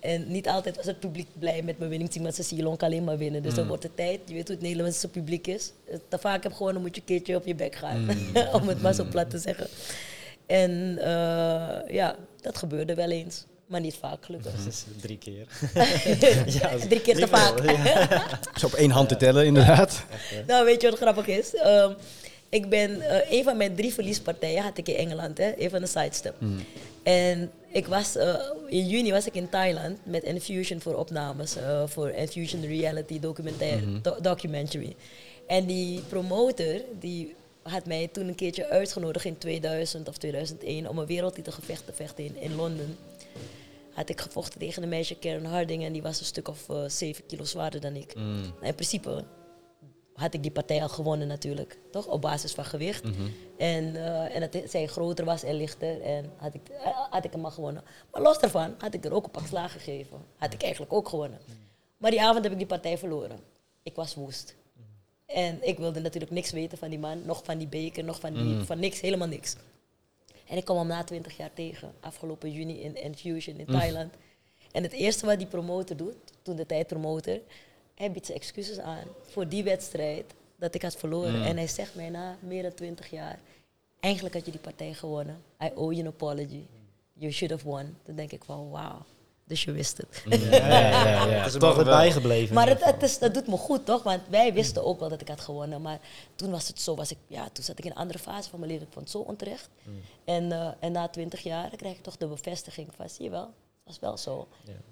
en 0.00 0.30
niet 0.32 0.48
altijd 0.48 0.76
was 0.76 0.86
het 0.86 1.00
publiek 1.00 1.28
blij 1.38 1.62
met 1.62 1.78
mijn 1.78 1.90
winning 1.90 2.10
team, 2.10 2.22
want 2.24 2.34
ze 2.36 2.42
zien 2.42 2.58
je 2.58 2.64
lonk 2.64 2.82
alleen 2.82 3.04
maar 3.04 3.18
winnen. 3.18 3.42
Dus 3.42 3.54
dan 3.54 3.66
wordt 3.68 3.82
het 3.82 3.96
tijd, 3.96 4.20
je 4.26 4.34
weet 4.34 4.46
hoe 4.48 4.56
het 4.56 4.64
Nederlandse 4.64 5.08
publiek 5.08 5.46
is. 5.46 5.72
Te 6.08 6.18
vaak 6.18 6.42
heb 6.42 6.52
gewonnen, 6.52 6.82
moet 6.82 6.94
je 6.94 7.00
een 7.00 7.06
keertje 7.06 7.36
op 7.36 7.46
je 7.46 7.54
bek 7.54 7.74
gaan. 7.74 8.08
Om 8.60 8.68
het 8.68 8.82
maar 8.82 8.94
zo 8.94 9.04
plat 9.04 9.30
te 9.30 9.38
zeggen. 9.38 9.66
En 10.46 10.98
ja, 11.88 12.16
dat 12.40 12.56
gebeurde 12.58 12.94
wel 12.94 13.10
eens. 13.10 13.44
Maar 13.66 13.80
niet 13.80 13.94
vaak, 14.00 14.24
gelukkig. 14.24 14.50
Dat 14.56 14.66
is 14.66 14.84
drie 15.02 15.18
keer. 15.18 15.46
Drie 16.88 17.00
keer 17.00 17.16
te 17.16 17.28
vaak. 17.28 17.58
Zo 18.58 18.66
op 18.66 18.72
één 18.72 18.90
hand 18.90 19.08
te 19.08 19.16
tellen, 19.16 19.46
inderdaad. 19.46 20.04
Nou, 20.46 20.64
weet 20.64 20.80
je 20.82 20.90
wat 20.90 20.98
grappig 20.98 21.26
is? 21.26 21.54
Ehm, 21.54 21.92
ik 22.48 22.68
ben, 22.68 23.00
eh, 23.00 23.38
een 23.38 23.44
van 23.44 23.56
mijn 23.56 23.74
drie 23.74 23.94
verliespartijen 23.94 24.62
had 24.62 24.78
ik 24.78 24.88
in 24.88 24.94
Engeland, 24.96 25.38
hè, 25.38 25.52
een 25.58 25.70
van 25.70 25.80
de 25.80 25.86
sidestep. 25.86 26.34
En 27.02 27.50
ik 27.72 27.86
was, 27.86 28.16
eh, 28.16 28.34
in 28.68 28.88
juni 28.88 29.10
was 29.12 29.26
ik 29.26 29.34
in 29.34 29.48
Thailand 29.48 29.98
met 30.02 30.22
Infusion 30.22 30.80
voor 30.80 30.94
opnames, 30.94 31.56
eh, 31.56 31.82
voor 31.86 32.10
Infusion 32.10 32.66
Reality 32.66 33.20
documentaire, 33.20 34.00
do- 34.00 34.16
documentary. 34.22 34.94
En 35.46 35.66
die 35.66 36.00
promotor, 36.08 36.80
die 37.00 37.34
had 37.62 37.86
mij 37.86 38.08
toen 38.12 38.28
een 38.28 38.34
keertje 38.34 38.68
uitgenodigd 38.68 39.24
in 39.24 39.38
2000 39.38 40.08
of 40.08 40.16
2001 40.16 40.88
om 40.88 40.98
een 40.98 41.06
wereldtitelgevecht 41.06 41.86
te 41.86 41.92
vechten 41.92 42.24
in, 42.24 42.36
in 42.40 42.54
Londen. 42.54 42.96
Had 43.94 44.08
ik 44.08 44.20
gevochten 44.20 44.58
tegen 44.58 44.82
een 44.82 44.88
meisje, 44.88 45.18
Karen 45.18 45.44
Harding, 45.44 45.84
en 45.84 45.92
die 45.92 46.02
was 46.02 46.20
een 46.20 46.26
stuk 46.26 46.48
of 46.48 46.68
eh 46.68 46.84
7 46.86 47.26
kilo 47.26 47.44
zwaarder 47.44 47.80
dan 47.80 47.94
ik. 47.94 48.14
Nou, 48.14 48.66
in 48.66 48.74
principe 48.74 49.24
had 50.14 50.34
ik 50.34 50.42
die 50.42 50.50
partij 50.50 50.82
al 50.82 50.88
gewonnen 50.88 51.28
natuurlijk, 51.28 51.78
toch? 51.90 52.06
Op 52.06 52.20
basis 52.20 52.52
van 52.52 52.64
gewicht. 52.64 53.04
En, 53.58 53.96
eh, 53.96 54.34
en 54.36 54.50
dat 54.50 54.70
zij 54.70 54.86
groter 54.86 55.24
was 55.24 55.42
en 55.42 55.54
lichter 55.54 56.00
en 56.00 56.32
had 56.36 56.54
ik, 56.54 56.68
eh, 56.68 56.86
had 57.10 57.24
ik 57.24 57.32
hem 57.32 57.44
al 57.44 57.50
gewonnen. 57.50 57.82
Maar 58.12 58.22
los 58.22 58.38
daarvan 58.38 58.74
had 58.78 58.94
ik 58.94 59.04
er 59.04 59.12
ook 59.12 59.24
een 59.24 59.30
pak 59.30 59.46
slagen 59.46 59.80
gegeven. 59.80 60.18
Had 60.36 60.52
ik 60.52 60.62
eigenlijk 60.62 60.92
ook 60.92 61.08
gewonnen. 61.08 61.38
Maar 61.96 62.10
die 62.10 62.22
avond 62.22 62.42
heb 62.42 62.52
ik 62.52 62.58
die 62.58 62.66
partij 62.66 62.98
verloren. 62.98 63.38
Ik 63.82 63.94
was 63.94 64.14
woest. 64.14 64.54
En 65.26 65.58
ik 65.60 65.78
wilde 65.78 66.00
natuurlijk 66.00 66.32
niks 66.32 66.50
weten 66.50 66.78
van 66.78 66.88
die 66.90 66.98
man, 66.98 67.22
nog 67.24 67.44
van 67.44 67.58
die 67.58 67.68
beker, 67.68 68.04
nog 68.04 68.20
van, 68.20 68.34
die, 68.34 68.58
van 68.64 68.78
niks, 68.78 69.00
helemaal 69.00 69.28
niks. 69.28 69.56
En 70.54 70.60
ik 70.60 70.66
kwam 70.66 70.78
hem 70.78 70.86
na 70.86 71.04
20 71.04 71.36
jaar 71.36 71.52
tegen, 71.52 71.92
afgelopen 72.00 72.52
juni 72.52 72.80
in 72.80 72.96
Infusion 72.96 73.56
in 73.58 73.66
Thailand. 73.66 74.14
En 74.72 74.82
het 74.82 74.92
eerste 74.92 75.26
wat 75.26 75.38
die 75.38 75.46
promotor 75.46 75.96
doet, 75.96 76.16
toen 76.42 76.56
de 76.56 76.66
tijd 76.66 76.86
promotor, 76.86 77.40
hij 77.94 78.10
biedt 78.10 78.26
zijn 78.26 78.38
excuses 78.38 78.78
aan 78.78 79.04
voor 79.22 79.48
die 79.48 79.64
wedstrijd. 79.64 80.34
dat 80.56 80.74
ik 80.74 80.82
had 80.82 80.96
verloren. 80.96 81.44
En 81.44 81.56
hij 81.56 81.66
zegt 81.66 81.94
mij 81.94 82.10
na 82.10 82.36
meer 82.40 82.62
dan 82.62 82.74
20 82.74 83.10
jaar, 83.10 83.38
eigenlijk 84.00 84.34
had 84.34 84.44
je 84.44 84.50
die 84.50 84.60
partij 84.60 84.94
gewonnen. 84.94 85.42
I 85.62 85.70
owe 85.74 85.94
you 85.94 86.06
an 86.06 86.12
apology. 86.12 86.62
You 87.12 87.32
should 87.32 87.54
have 87.54 87.68
won. 87.68 87.96
Dan 88.04 88.16
denk 88.16 88.32
ik 88.32 88.44
van, 88.44 88.70
wauw. 88.70 89.04
Dus 89.46 89.64
je 89.64 89.72
wist 89.72 89.96
het. 89.96 90.22
Ja, 90.24 90.66
ja, 90.66 91.06
ja. 91.06 91.26
Het 91.44 91.46
is 91.46 91.52
Toch 91.52 91.62
altijd 91.68 91.86
wel. 91.86 91.96
bijgebleven. 91.96 92.54
Maar 92.54 92.68
het, 92.68 92.84
het 92.84 93.02
is, 93.02 93.18
dat 93.18 93.34
doet 93.34 93.46
me 93.46 93.56
goed, 93.56 93.86
toch? 93.86 94.02
Want 94.02 94.20
wij 94.28 94.52
wisten 94.52 94.84
ook 94.84 95.00
wel 95.00 95.08
dat 95.08 95.20
ik 95.20 95.28
had 95.28 95.40
gewonnen. 95.40 95.82
Maar 95.82 95.98
toen 96.34 96.50
was 96.50 96.68
het 96.68 96.80
zo, 96.80 96.94
was 96.94 97.10
ik, 97.10 97.18
ja, 97.26 97.48
toen 97.52 97.64
zat 97.64 97.78
ik 97.78 97.84
in 97.84 97.90
een 97.90 97.96
andere 97.96 98.18
fase 98.18 98.50
van 98.50 98.58
mijn 98.58 98.70
leven. 98.70 98.86
Ik 98.86 98.92
vond 98.92 99.04
het 99.12 99.14
zo 99.22 99.24
onterecht. 99.28 99.68
En, 100.24 100.52
eh, 100.52 100.68
en 100.80 100.92
na 100.92 101.08
twintig 101.08 101.42
jaar 101.42 101.76
krijg 101.76 101.94
ik 101.96 102.02
toch 102.02 102.16
de 102.16 102.26
bevestiging 102.26 102.88
van, 102.96 103.08
zie 103.08 103.24
je 103.24 103.30
wel, 103.30 103.44
het 103.44 103.52
was 103.84 103.98
wel 103.98 104.16
zo. 104.16 104.48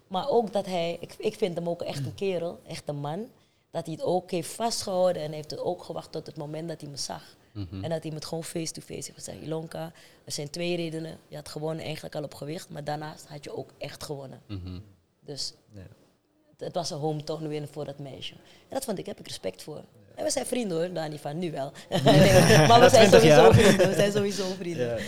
Maar 0.06 0.28
ook 0.28 0.52
dat 0.52 0.66
hij, 0.66 0.96
ik, 1.00 1.14
ik 1.18 1.34
vind 1.36 1.54
hem 1.56 1.68
ook 1.68 1.82
echt 1.82 2.06
een 2.06 2.14
kerel, 2.14 2.60
echt 2.66 2.82
een 2.88 2.96
man. 3.00 3.28
Dat 3.70 3.86
hij 3.86 3.94
het 3.94 4.04
ook 4.04 4.30
heeft 4.30 4.52
vastgehouden 4.52 5.22
en 5.22 5.32
heeft 5.32 5.50
het 5.50 5.60
ook 5.60 5.82
gewacht 5.82 6.12
tot 6.12 6.26
het 6.26 6.36
moment 6.36 6.68
dat 6.68 6.80
hij 6.80 6.90
me 6.90 6.96
zag. 6.96 7.22
En 7.54 7.88
dat 7.90 8.02
het 8.04 8.24
gewoon 8.24 8.44
face-to-face 8.44 8.94
heeft 8.94 9.12
gezegd. 9.14 9.38
Ilonka, 9.42 9.92
er 10.24 10.32
zijn 10.32 10.50
twee 10.50 10.76
redenen. 10.76 11.18
Je 11.28 11.36
had 11.36 11.48
gewonnen 11.48 11.84
eigenlijk 11.84 12.14
al 12.14 12.22
op 12.22 12.34
gewicht, 12.34 12.68
maar 12.68 12.84
daarnaast 12.84 13.26
had 13.26 13.44
je 13.44 13.56
ook 13.56 13.70
echt 13.78 14.02
gewonnen. 14.04 14.40
Dus 15.20 15.52
Ja. 15.74 15.80
het, 16.50 16.60
het 16.60 16.74
was 16.74 16.90
een 16.90 16.98
hometown 16.98 17.46
win 17.46 17.68
voor 17.70 17.84
dat 17.84 17.98
meisje. 17.98 18.32
En 18.34 18.40
dat 18.74 18.84
vond 18.84 18.98
ik, 18.98 19.06
heb 19.06 19.18
ik 19.20 19.26
respect 19.26 19.62
voor. 19.62 19.82
En 20.14 20.24
we 20.24 20.30
zijn 20.30 20.46
vrienden 20.46 20.76
hoor, 20.78 20.92
daar 20.92 21.08
niet 21.08 21.20
van, 21.20 21.38
nu 21.38 21.50
wel. 21.50 21.72
Nee, 22.04 22.66
maar 22.68 22.80
we 22.80 22.88
zijn 22.98 23.08
20 23.08 23.20
sowieso 23.20 23.42
jaar. 23.42 23.54
vrienden. 23.54 23.88
We 23.88 23.94
zijn 23.94 24.12
sowieso 24.12 24.44
vrienden. 24.58 24.86
Ja, 24.86 24.96
ja. 24.96 25.02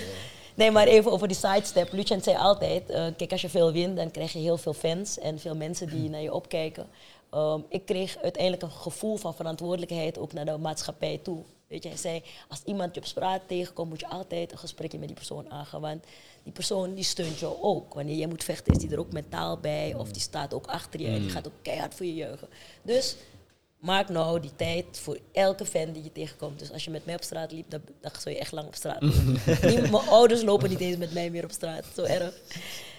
Nee, 0.54 0.70
maar 0.70 0.87
even 0.87 1.11
over 1.12 1.28
die 1.28 1.37
sidestep. 1.37 1.92
Lucien 1.92 2.22
zei 2.22 2.37
altijd, 2.37 2.90
eh, 2.90 3.07
kijk, 3.16 3.33
als 3.33 3.40
je 3.40 3.48
veel 3.48 3.72
wint, 3.72 3.96
dan 3.96 4.11
krijg 4.11 4.33
je 4.33 4.38
heel 4.38 4.57
veel 4.57 4.72
fans 4.72 5.18
en 5.18 5.38
veel 5.38 5.57
mensen 5.57 5.88
die 5.88 6.09
naar 6.11 6.20
je 6.22 6.33
opkijken. 6.33 6.87
Ehm, 7.30 7.61
ik 7.68 7.87
kreeg 7.87 8.16
uiteindelijk 8.22 8.62
een 8.62 8.70
gevoel 8.70 9.16
van 9.16 9.35
verantwoordelijkheid 9.35 10.18
ook 10.18 10.33
naar 10.33 10.44
de 10.44 10.59
maatschappij 10.59 11.18
toe. 11.22 11.42
Weet 11.68 11.83
je, 11.83 11.88
hij 11.88 11.98
zei, 11.98 12.22
als 12.48 12.62
iemand 12.64 12.94
je 12.94 13.00
op 13.00 13.07
straat 13.07 13.40
tegenkomt, 13.46 13.88
moet 13.88 14.00
je 14.00 14.09
altijd 14.09 14.53
een 14.53 14.59
gesprekje 14.59 14.98
met 14.98 15.07
die 15.07 15.16
persoon 15.16 15.50
aangaan. 15.50 15.81
Want 15.81 16.05
die 16.42 16.53
persoon 16.53 16.94
die 16.94 17.05
steunt 17.05 17.38
jou 17.38 17.57
ook. 17.61 17.94
Wanneer 17.94 18.16
jij 18.16 18.27
moet 18.27 18.44
vechten, 18.44 18.72
is 18.72 18.79
die 18.79 18.90
er 18.90 18.98
ook 18.98 19.12
mentaal 19.12 19.59
bij. 19.59 19.94
Of 19.94 20.11
die 20.11 20.22
staat 20.22 20.55
ook 20.55 20.66
achter 20.66 21.00
je 21.00 21.07
en 21.07 21.20
die 21.20 21.31
gaat 21.31 21.46
ook 21.46 21.62
keihard 21.62 21.94
voor 21.94 22.07
je 22.07 22.14
juichen. 22.14 22.48
Dus 22.83 23.16
maak 23.79 24.09
nou 24.09 24.40
die 24.40 24.57
tijd 24.57 24.85
voor 24.98 25.18
elke 25.33 25.64
fan 25.66 25.92
die 25.92 26.03
je 26.03 26.12
tegenkomt. 26.12 26.59
Dus 26.59 26.72
als 26.72 26.85
je 26.85 26.90
met 26.90 27.05
mij 27.05 27.14
op 27.14 27.22
straat 27.22 27.53
liep, 27.53 27.70
dan, 27.70 27.81
dan 28.00 28.11
zou 28.18 28.35
je 28.35 28.40
echt 28.40 28.53
lang 28.53 28.66
op 28.66 28.74
straat 28.74 29.00
Mijn 29.90 30.09
ouders 30.09 30.42
lopen 30.42 30.68
niet 30.68 30.81
eens 30.81 30.96
met 30.96 31.12
mij 31.12 31.31
meer 31.31 31.44
op 31.44 31.50
straat. 31.50 31.85
Zo 31.94 32.03
erg. 32.03 32.35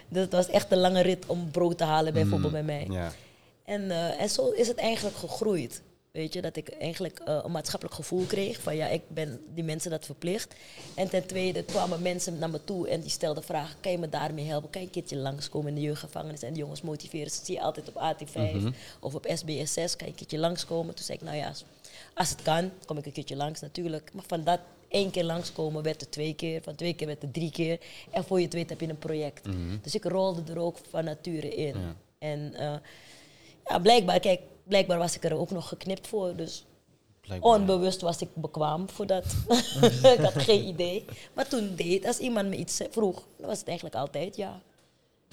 Dus 0.10 0.24
het 0.24 0.32
was 0.32 0.48
echt 0.48 0.72
een 0.72 0.78
lange 0.78 1.02
rit 1.02 1.26
om 1.26 1.52
brood 1.52 1.78
te 1.78 1.84
halen, 1.84 2.14
bijvoorbeeld 2.14 2.52
bij 2.52 2.64
mij. 2.64 2.88
Ja. 2.90 3.12
En, 3.66 3.92
eh, 3.92 4.22
en 4.22 4.30
zo 4.30 4.50
is 4.50 4.68
het 4.68 4.78
eigenlijk 4.78 5.18
gegroeid. 5.18 5.82
Weet 6.16 6.34
je, 6.34 6.42
dat 6.42 6.56
ik 6.56 6.70
eigenlijk 6.70 7.20
eh, 7.20 7.40
een 7.44 7.52
maatschappelijk 7.52 7.96
gevoel 7.96 8.26
kreeg 8.26 8.62
van 8.62 8.76
ja, 8.76 8.88
ik 8.88 9.02
ben 9.08 9.42
die 9.54 9.64
mensen 9.64 9.92
dat 9.92 10.06
verplicht. 10.06 10.56
En 10.94 11.10
ten 11.10 11.26
tweede 11.26 11.64
kwamen 11.64 12.02
mensen 12.02 12.40
naar 12.40 12.50
me 12.50 12.64
toe 12.64 12.90
en 12.90 13.02
die 13.02 13.10
stelden 13.10 13.44
vragen, 13.44 13.76
kan 13.80 13.92
je 13.92 13.98
me 13.98 14.10
daarmee 14.10 14.46
helpen? 14.46 14.70
Kan 14.70 14.82
je 14.82 14.88
een 14.88 14.94
keertje 14.94 15.18
langskomen 15.18 15.70
in 15.70 15.76
de 15.76 15.82
jeugdgevangenis 15.82 16.42
en 16.42 16.54
de 16.54 16.60
jongens 16.60 16.82
motiveren? 16.82 17.28
Dat 17.28 17.42
zie 17.44 17.56
je 17.56 17.62
altijd 17.62 17.90
op 17.90 17.96
AT5 17.96 18.64
of 19.00 19.16
op 19.16 19.28
SBS 19.34 19.74
6, 19.74 19.96
kan 19.96 20.06
je 20.06 20.12
een 20.12 20.18
keertje 20.18 20.38
langskomen? 20.38 20.96
Toen 20.96 21.06
zei 21.06 21.18
ik, 21.18 21.24
nou 21.24 21.38
ja, 21.38 21.54
als 22.14 22.30
het 22.30 22.42
kan, 22.42 22.72
kom 22.86 22.98
ik 22.98 23.06
een 23.06 23.12
keertje 23.12 23.36
langs 23.36 23.62
natuurlijk. 23.62 24.14
Maar 24.14 24.26
van 24.28 24.44
dat 24.44 24.60
één 24.88 25.12
keer 25.12 25.24
langskomen 25.24 25.84
werd 25.84 26.02
het 26.02 26.12
twee 26.12 26.34
keer, 26.34 26.62
van 26.62 26.76
twee 26.76 26.94
keer 26.94 27.08
werd 27.08 27.22
het 27.22 27.34
drie 27.34 27.52
keer. 27.52 27.80
En 28.12 28.24
voor 28.24 28.38
je 28.38 28.46
het 28.46 28.54
weet 28.54 28.70
heb 28.70 28.82
je 28.82 28.90
een 28.90 28.98
project. 28.98 29.48
Dus 29.82 29.96
ik 29.96 30.04
rolde 30.04 30.52
er 30.52 30.60
ook 30.60 30.78
van 30.90 31.04
nature 31.04 31.56
in. 31.56 31.80
Ja. 31.80 31.96
En 32.18 32.54
eh, 32.54 32.76
ja, 33.68 33.80
blijkbaar, 33.80 34.20
kijk, 34.20 34.42
blijkbaar 34.68 34.98
was 34.98 35.16
ik 35.16 35.24
er 35.24 35.38
ook 35.38 35.52
nog 35.52 35.68
geknipt 35.68 36.08
voor. 36.08 36.36
Dus 36.36 36.66
Blijkbaar. 37.22 37.52
onbewust 37.52 38.02
was 38.02 38.22
ik 38.22 38.30
bekwaam 38.34 38.90
voor 38.90 39.06
dat. 39.08 39.26
ik 40.14 40.20
had 40.20 40.34
geen 40.44 40.68
idee. 40.68 41.06
Maar 41.34 41.48
toen 41.48 41.76
deed, 41.76 42.06
als 42.06 42.18
iemand 42.18 42.50
me 42.50 42.56
iets 42.56 42.82
vroeg, 42.90 43.24
dan 43.38 43.48
was 43.48 43.60
het 43.60 43.68
eigenlijk 43.68 43.98
altijd 43.98 44.36
ja. 44.36 44.62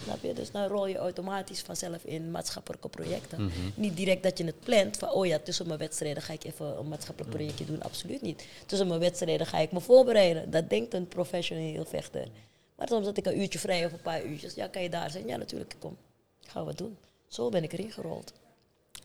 Snap 0.02 0.22
je? 0.22 0.32
Dus 0.32 0.50
dan 0.50 0.66
rol 0.66 0.86
je 0.86 0.96
automatisch 0.96 1.60
vanzelf 1.60 2.04
in 2.04 2.30
maatschappelijke 2.30 2.88
projecten. 2.88 3.50
Niet 3.74 3.96
direct 3.96 4.22
dat 4.22 4.38
je 4.38 4.44
het 4.44 4.60
plant 4.60 4.96
van, 4.96 5.10
oh 5.10 5.26
ja, 5.26 5.38
tussen 5.38 5.66
mijn 5.66 5.78
wedstrijden 5.78 6.22
ga 6.22 6.32
ik 6.32 6.44
even 6.44 6.78
een 6.78 6.88
maatschappelijk 6.88 7.34
projectje 7.34 7.64
doen. 7.64 7.82
Absoluut 7.82 8.22
niet. 8.22 8.46
Tussen 8.66 8.86
mijn 8.88 9.00
wedstrijden 9.00 9.46
ga 9.46 9.58
ik 9.58 9.72
me 9.72 9.80
voorbereiden. 9.80 10.50
Dat 10.50 10.70
denkt 10.70 10.94
een 10.94 11.08
professioneel 11.08 11.84
vechter. 11.84 12.28
Maar 12.76 12.88
soms 12.88 13.06
had 13.06 13.16
ik 13.16 13.26
een 13.26 13.40
uurtje 13.40 13.58
vrij 13.58 13.84
of 13.86 13.92
een 13.92 14.02
paar 14.02 14.24
uurtjes. 14.24 14.54
Ja, 14.54 14.66
kan 14.66 14.82
je 14.82 14.90
daar 14.90 15.10
zijn? 15.10 15.26
Ja, 15.26 15.36
natuurlijk, 15.36 15.76
kom. 15.78 15.96
Gaan 16.40 16.66
we 16.66 16.74
doen. 16.74 16.96
Zo 17.28 17.48
ben 17.48 17.62
ik 17.62 17.72
erin 17.72 17.92
gerold. 17.92 18.32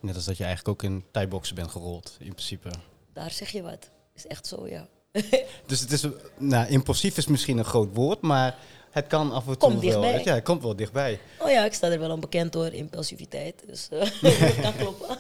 Net 0.02 0.15
als 0.15 0.26
dat 0.26 0.38
je 0.38 0.43
eigenlijk 0.43 0.84
ook 0.84 0.89
in 0.91 1.04
thai-boksen 1.12 1.56
bent 1.56 1.71
gerold, 1.71 2.15
in 2.19 2.34
principe. 2.34 2.69
Daar 3.13 3.32
zeg 3.32 3.50
je 3.50 3.62
wat. 3.62 3.89
Is 4.15 4.28
echt 4.28 4.47
zo, 4.47 4.67
ja. 4.67 4.88
Dus 5.65 5.80
het 5.80 5.91
is, 5.91 6.06
nou, 6.38 6.67
impulsief 6.67 7.17
is 7.17 7.28
misschien 7.28 7.58
een 7.58 7.65
groot 7.65 7.89
woord, 7.93 8.21
maar 8.21 8.56
het 8.91 9.08
kan 9.08 9.32
af 9.32 9.39
en 9.47 9.58
toe 9.58 9.58
Komt 9.58 9.82
wel. 9.82 9.82
dichtbij. 9.82 10.23
Ja, 10.23 10.34
het 10.34 10.43
komt 10.43 10.62
wel 10.63 10.76
dichtbij. 10.76 11.19
Oh 11.39 11.50
ja, 11.50 11.65
ik 11.65 11.73
sta 11.73 11.88
er 11.88 12.00
wel 12.00 12.12
aan 12.12 12.19
bekend 12.19 12.54
door, 12.54 12.67
impulsiviteit. 12.73 13.63
Dus 13.67 13.88
eh, 13.89 14.00
dat 14.41 14.60
kan 14.62 14.76
kloppen. 14.76 15.17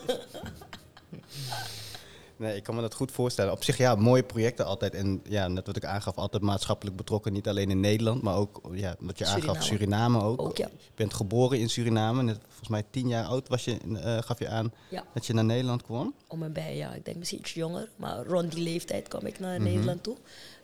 Nee, 2.37 2.55
ik 2.55 2.63
kan 2.63 2.75
me 2.75 2.81
dat 2.81 2.93
goed 2.93 3.11
voorstellen. 3.11 3.51
Op 3.51 3.63
zich, 3.63 3.77
ja, 3.77 3.95
mooie 3.95 4.23
projecten 4.23 4.65
altijd. 4.65 4.93
En 4.93 5.21
ja, 5.29 5.47
net 5.47 5.67
wat 5.67 5.75
ik 5.75 5.85
aangaf, 5.85 6.15
altijd 6.17 6.43
maatschappelijk 6.43 6.95
betrokken. 6.97 7.33
Niet 7.33 7.47
alleen 7.47 7.69
in 7.69 7.79
Nederland, 7.79 8.21
maar 8.21 8.35
ook, 8.35 8.61
ja, 8.71 8.95
wat 8.99 9.17
je 9.17 9.25
aangaf, 9.25 9.63
Suriname. 9.63 10.21
Ook. 10.23 10.41
Ook, 10.41 10.57
ja. 10.57 10.67
Je 10.73 10.91
bent 10.95 11.13
geboren 11.13 11.59
in 11.59 11.69
Suriname. 11.69 12.23
Net, 12.23 12.37
volgens 12.47 12.69
mij 12.69 12.83
tien 12.89 13.07
jaar 13.07 13.25
oud 13.25 13.47
was 13.47 13.65
je, 13.65 13.77
eh, 14.03 14.17
gaf 14.21 14.39
je 14.39 14.47
aan 14.47 14.73
Ja. 14.89 15.03
dat 15.13 15.25
je 15.25 15.33
naar 15.33 15.45
Nederland 15.45 15.83
kwam. 15.83 16.13
Om 16.27 16.43
en 16.43 16.53
bij, 16.53 16.75
ja. 16.75 16.93
Ik 16.93 17.05
denk 17.05 17.17
misschien 17.17 17.39
iets 17.39 17.53
jonger. 17.53 17.89
Maar 17.95 18.25
rond 18.25 18.51
die 18.51 18.63
leeftijd 18.63 19.07
kwam 19.07 19.25
ik 19.25 19.33
Mhm. 19.39 19.41
naar 19.49 19.61
Nederland 19.61 20.03
toe. 20.03 20.15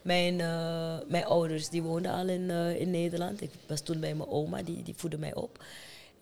Mijn, 0.02 0.40
eh, 0.42 0.96
mijn 1.08 1.26
ouders 1.26 1.70
die 1.70 1.84
woonden 1.84 2.12
al 2.12 2.28
in, 2.28 2.50
eh, 2.50 2.80
in 2.80 2.92
Nederland. 2.92 3.42
Ik 3.42 3.52
was 3.68 3.82
toen 3.82 4.00
bij 4.00 4.16
mijn 4.16 4.30
oma, 4.30 4.62
die, 4.64 4.84
die 4.84 4.94
voedde 4.98 5.18
mij 5.18 5.36
op. 5.36 5.64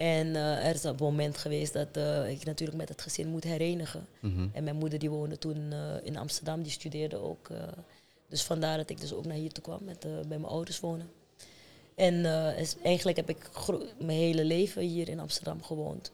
En 0.02 0.36
eh, 0.36 0.68
er 0.68 0.76
is 0.76 0.84
een 0.84 0.96
moment 1.00 1.38
geweest 1.38 1.74
dat 1.74 1.98
eh, 1.98 2.30
ik 2.30 2.46
natuurlijk 2.46 2.78
met 2.78 2.90
het 2.90 3.02
gezin 3.02 3.28
moet 3.28 3.44
herenigen. 3.44 4.08
Mhm. 4.20 4.48
En 4.54 4.64
mijn 4.64 4.76
moeder 4.76 5.00
die 5.00 5.10
woonde 5.10 5.38
toen 5.38 5.72
eh, 5.72 5.96
in 6.04 6.18
Amsterdam, 6.18 6.62
die 6.62 6.72
studeerde 6.72 7.18
ook. 7.18 7.50
dus 8.28 8.44
vandaar 8.44 8.78
dat 8.78 8.90
ik 8.90 9.00
dus 9.00 9.14
ook 9.14 9.26
naar 9.26 9.36
hier 9.36 9.52
toe 9.52 9.64
kwam, 9.64 9.80
met, 9.84 10.00
bij 10.00 10.40
mijn 10.40 10.46
ouders 10.46 10.80
wonen. 10.80 11.10
En 11.96 12.26
is, 12.58 12.76
eigenlijk 12.84 13.18
heb 13.18 13.30
ik 13.30 13.50
mijn 13.98 14.18
hele 14.18 14.44
leven 14.44 14.82
hier 14.82 15.10
in 15.10 15.20
Amsterdam 15.20 15.64
gewoond. 15.64 16.12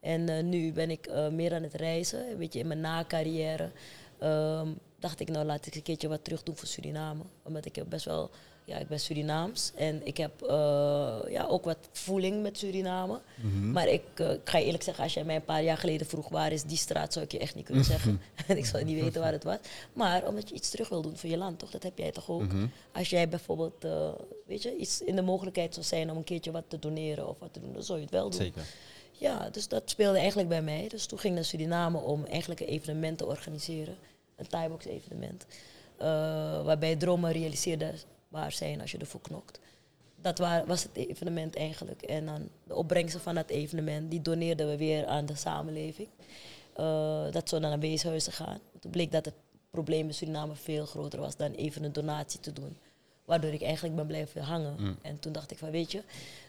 En 0.00 0.48
nu 0.48 0.72
ben 0.72 0.90
ik 0.90 1.10
meer 1.30 1.54
aan 1.54 1.62
het 1.62 1.74
reizen. 1.74 2.30
Een 2.30 2.38
beetje 2.38 2.58
in 2.58 2.66
mijn 2.66 2.80
na-carrière 2.80 3.70
ehm, 4.18 4.68
dacht 4.98 5.20
ik, 5.20 5.28
nou 5.28 5.46
laat 5.46 5.66
ik 5.66 5.74
een 5.74 5.82
keertje 5.82 6.08
wat 6.08 6.24
terug 6.24 6.42
doen 6.42 6.56
voor 6.56 6.68
Suriname. 6.68 7.22
Omdat 7.42 7.64
ik 7.64 7.76
heb 7.76 7.86
best 7.88 8.04
wel, 8.04 8.30
ja, 8.68 8.76
ik 8.76 8.88
ben 8.88 9.00
Surinaams. 9.00 9.72
En 9.74 10.06
ik 10.06 10.16
heb 10.16 10.42
eh, 10.42 11.18
ja, 11.28 11.46
ook 11.46 11.64
wat 11.64 11.88
voeling 11.92 12.42
met 12.42 12.58
Suriname. 12.58 13.20
Maar 13.72 13.88
ik, 13.88 14.02
eh, 14.14 14.32
ik 14.32 14.40
ga 14.44 14.58
je 14.58 14.64
eerlijk 14.64 14.82
zeggen, 14.82 15.04
als 15.04 15.14
jij 15.14 15.24
mij 15.24 15.36
een 15.36 15.44
paar 15.44 15.62
jaar 15.62 15.76
geleden 15.76 16.06
vroeg 16.06 16.28
waar 16.28 16.52
is 16.52 16.62
die 16.62 16.76
straat, 16.76 17.12
zou 17.12 17.24
ik 17.24 17.32
je 17.32 17.38
echt 17.38 17.54
niet 17.54 17.64
kunnen 17.64 17.84
zeggen. 17.84 18.20
En 18.46 18.56
ik 18.62 18.66
zou 18.66 18.84
niet 18.84 19.00
weten 19.00 19.20
waar 19.20 19.32
het 19.32 19.44
was. 19.44 19.56
Maar 19.92 20.26
omdat 20.26 20.48
je 20.48 20.54
iets 20.54 20.70
terug 20.70 20.88
wil 20.88 21.02
doen 21.02 21.16
voor 21.16 21.30
je 21.30 21.36
land, 21.36 21.58
toch? 21.58 21.70
Dat 21.70 21.82
heb 21.82 21.98
jij 21.98 22.10
toch 22.10 22.30
ook? 22.30 22.44
Als 22.92 23.10
jij 23.10 23.28
bijvoorbeeld, 23.28 23.84
eh, 23.84 24.08
weet 24.46 24.62
je, 24.62 24.76
iets 24.76 25.00
in 25.02 25.16
de 25.16 25.22
mogelijkheid 25.22 25.74
zou 25.74 25.86
zijn 25.86 26.10
om 26.10 26.16
een 26.16 26.24
keertje 26.24 26.50
wat 26.50 26.64
te 26.68 26.78
doneren 26.78 27.28
of 27.28 27.38
wat 27.38 27.52
te 27.52 27.60
doen, 27.60 27.72
dan 27.72 27.82
zou 27.82 27.98
je 27.98 28.04
het 28.04 28.14
wel 28.14 28.30
doen. 28.30 28.40
Zeker. 28.40 28.62
Ja, 29.10 29.50
dus 29.50 29.68
dat 29.68 29.82
speelde 29.84 30.18
eigenlijk 30.18 30.48
bij 30.48 30.62
mij. 30.62 30.88
Dus 30.88 31.06
toen 31.06 31.18
ging 31.18 31.32
ik 31.32 31.38
naar 31.38 31.48
Suriname 31.48 31.98
om 31.98 32.24
eigenlijk 32.24 32.60
een 32.60 32.66
evenement 32.66 33.18
te 33.18 33.26
organiseren. 33.26 33.96
Een 34.36 34.46
Thaibox 34.46 34.84
evenement. 34.84 35.46
waarbij 36.64 36.96
dromen 36.96 37.32
realiseerbaar 38.30 38.52
zijn 38.52 38.80
als 38.80 38.90
je 38.90 38.98
ervoor 38.98 39.20
knokt. 39.20 39.58
Dat 40.20 40.38
wa- 40.38 40.64
was 40.66 40.82
het 40.82 40.96
evenement 40.96 41.56
eigenlijk. 41.56 42.02
En 42.02 42.26
dan 42.26 42.48
de 42.66 42.74
opbrengsten 42.74 43.20
van 43.20 43.34
dat 43.34 43.48
evenement, 43.50 44.10
die 44.10 44.22
doneerden 44.22 44.68
we 44.68 44.76
weer 44.76 45.06
aan 45.06 45.26
de 45.26 45.36
samenleving. 45.36 46.08
Eh, 46.76 47.30
dat 47.30 47.48
zou 47.48 47.60
naar 47.62 47.78
weeshuizen 47.78 48.32
gaan. 48.32 48.58
Toen 48.80 48.90
bleek 48.90 49.12
dat 49.12 49.24
het 49.24 49.34
probleem 49.70 50.06
in 50.06 50.14
Suriname 50.14 50.54
veel 50.54 50.86
groter 50.86 51.20
was 51.20 51.36
dan 51.36 51.52
even 51.52 51.84
een 51.84 51.92
donatie 51.92 52.40
te 52.40 52.52
doen. 52.52 52.76
Waardoor 53.24 53.52
ik 53.52 53.62
eigenlijk 53.62 53.96
ben 53.96 54.06
blijven 54.06 54.42
hangen. 54.42 54.98
En 55.02 55.18
toen 55.18 55.32
dacht 55.32 55.50
ik 55.50 55.58
van, 55.58 55.70
weet 55.70 55.92
je, 55.92 56.02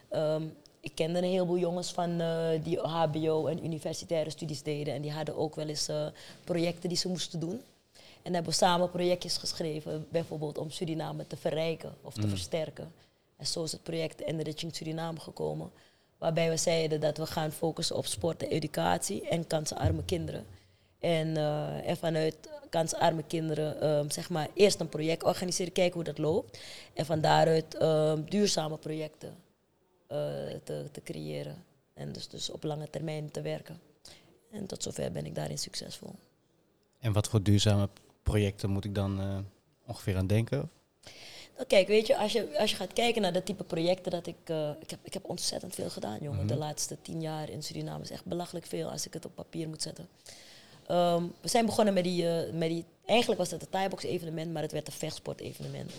ehm, 0.08 0.42
ik 0.80 0.94
kende 0.94 1.18
een 1.18 1.24
heleboel 1.24 1.58
jongens 1.58 1.92
van 1.92 2.20
eh, 2.20 2.48
die 2.62 2.78
HBO 2.78 3.46
en 3.46 3.64
universitaire 3.64 4.30
studies 4.30 4.62
deden. 4.62 4.94
En 4.94 5.02
die 5.02 5.12
hadden 5.12 5.36
ook 5.36 5.54
wel 5.54 5.68
eens 5.68 5.88
eh, 5.88 6.06
projecten 6.44 6.88
die 6.88 6.98
ze 6.98 7.08
moesten 7.08 7.40
doen. 7.40 7.60
En 8.22 8.34
hebben 8.34 8.50
we 8.52 8.58
samen 8.58 8.90
projectjes 8.90 9.36
geschreven, 9.36 10.06
bijvoorbeeld 10.10 10.58
om 10.58 10.70
Suriname 10.70 11.26
te 11.26 11.36
verrijken 11.36 11.94
of 12.02 12.14
te 12.14 12.28
versterken. 12.28 12.92
En 13.36 13.46
zo 13.46 13.62
is 13.62 13.72
het 13.72 13.82
project 13.82 14.20
Enriching 14.20 14.76
Suriname 14.76 15.20
gekomen. 15.20 15.70
Waarbij 16.18 16.48
we 16.48 16.56
zeiden 16.56 17.00
dat 17.00 17.18
we 17.18 17.26
gaan 17.26 17.52
focussen 17.52 17.96
op 17.96 18.06
sport 18.06 18.42
en 18.42 18.48
educatie 18.48 19.28
en 19.28 19.46
kansenarme 19.46 20.04
kinderen. 20.04 20.46
En, 20.98 21.36
eh, 21.36 21.88
en 21.88 21.96
vanuit 21.96 22.36
kansarme 22.70 23.22
kinderen 23.22 23.80
ehm, 23.80 24.10
zeg 24.10 24.30
maar, 24.30 24.48
eerst 24.54 24.80
een 24.80 24.88
project 24.88 25.24
organiseren, 25.24 25.72
kijken 25.72 25.94
hoe 25.94 26.04
dat 26.04 26.18
loopt. 26.18 26.58
En 26.94 27.06
van 27.06 27.20
daaruit 27.20 27.74
ehm, 27.74 28.22
duurzame 28.24 28.76
projecten 28.76 29.34
eh, 30.06 30.18
te, 30.64 30.88
te 30.92 31.02
creëren. 31.02 31.64
En 31.94 32.12
dus, 32.12 32.28
dus 32.28 32.50
op 32.50 32.62
lange 32.62 32.90
termijn 32.90 33.30
te 33.30 33.40
werken. 33.40 33.80
En 34.50 34.66
tot 34.66 34.82
zover 34.82 35.12
ben 35.12 35.26
ik 35.26 35.34
daarin 35.34 35.58
succesvol. 35.58 36.14
En 36.98 37.12
wat 37.12 37.28
voor 37.28 37.42
duurzame 37.42 37.88
projecten 38.30 38.70
moet 38.70 38.84
ik 38.84 38.94
dan 38.94 39.20
eh, 39.20 39.38
ongeveer 39.86 40.16
aan 40.16 40.26
denken? 40.26 40.70
Nou, 41.56 41.66
kijk, 41.66 41.88
weet 41.88 42.06
je 42.06 42.16
als, 42.16 42.32
je, 42.32 42.58
als 42.58 42.70
je 42.70 42.76
gaat 42.76 42.92
kijken 42.92 43.22
naar 43.22 43.32
de 43.32 43.42
type 43.42 43.64
projecten 43.64 44.10
dat 44.10 44.26
ik... 44.26 44.36
eh, 44.44 44.70
ik, 44.80 44.90
heb, 44.90 44.98
ik 45.02 45.12
heb 45.14 45.28
ontzettend 45.28 45.74
veel 45.74 45.90
gedaan, 45.90 46.18
jongen. 46.20 46.46
De 46.46 46.56
laatste 46.56 46.96
tien 47.02 47.20
jaar 47.20 47.48
in 47.50 47.62
Suriname 47.62 48.02
is 48.02 48.10
echt 48.10 48.24
belachelijk 48.24 48.66
veel 48.66 48.90
als 48.90 49.06
ik 49.06 49.12
het 49.12 49.24
op 49.24 49.34
papier 49.34 49.68
moet 49.68 49.82
zetten. 49.82 50.08
Ehm, 50.86 51.24
we 51.40 51.48
zijn 51.48 51.66
begonnen 51.66 51.94
met 51.94 52.04
die, 52.04 52.28
eh, 52.28 52.52
met 52.52 52.68
die... 52.68 52.84
Eigenlijk 53.04 53.40
was 53.40 53.50
het 53.50 53.62
een 53.62 53.68
Thai-box 53.68 54.04
evenement, 54.04 54.52
maar 54.52 54.62
het 54.62 54.72
werd 54.72 54.86
een 54.86 54.92
vechtsport 54.92 55.40
evenement. 55.40 55.90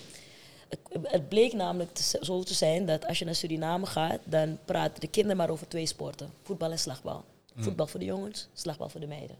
Het, 0.70 0.80
het 1.04 1.30
bleek 1.30 1.54
namelijk 1.54 1.94
te, 1.94 2.17
zo 2.22 2.44
te 2.44 2.54
zijn 2.54 2.86
dat 2.86 3.08
als 3.08 3.20
je 3.20 3.26
naar 3.26 3.36
Suriname 3.36 3.86
gaat, 3.86 4.20
dan 4.24 4.58
praten 4.65 5.00
de 5.00 5.08
kinderen 5.08 5.38
maar 5.38 5.50
over 5.50 5.67
twee 5.67 5.86
sporten. 5.86 6.30
Voetbal 6.44 6.72
en 6.72 6.80
slagbal. 6.80 7.24
Voetbal 7.56 7.88
voor 7.88 8.00
de 8.00 8.06
jongens, 8.06 8.48
slagbal 8.54 8.89
voor 8.89 9.00
de 9.00 9.08
meiden. 9.08 9.36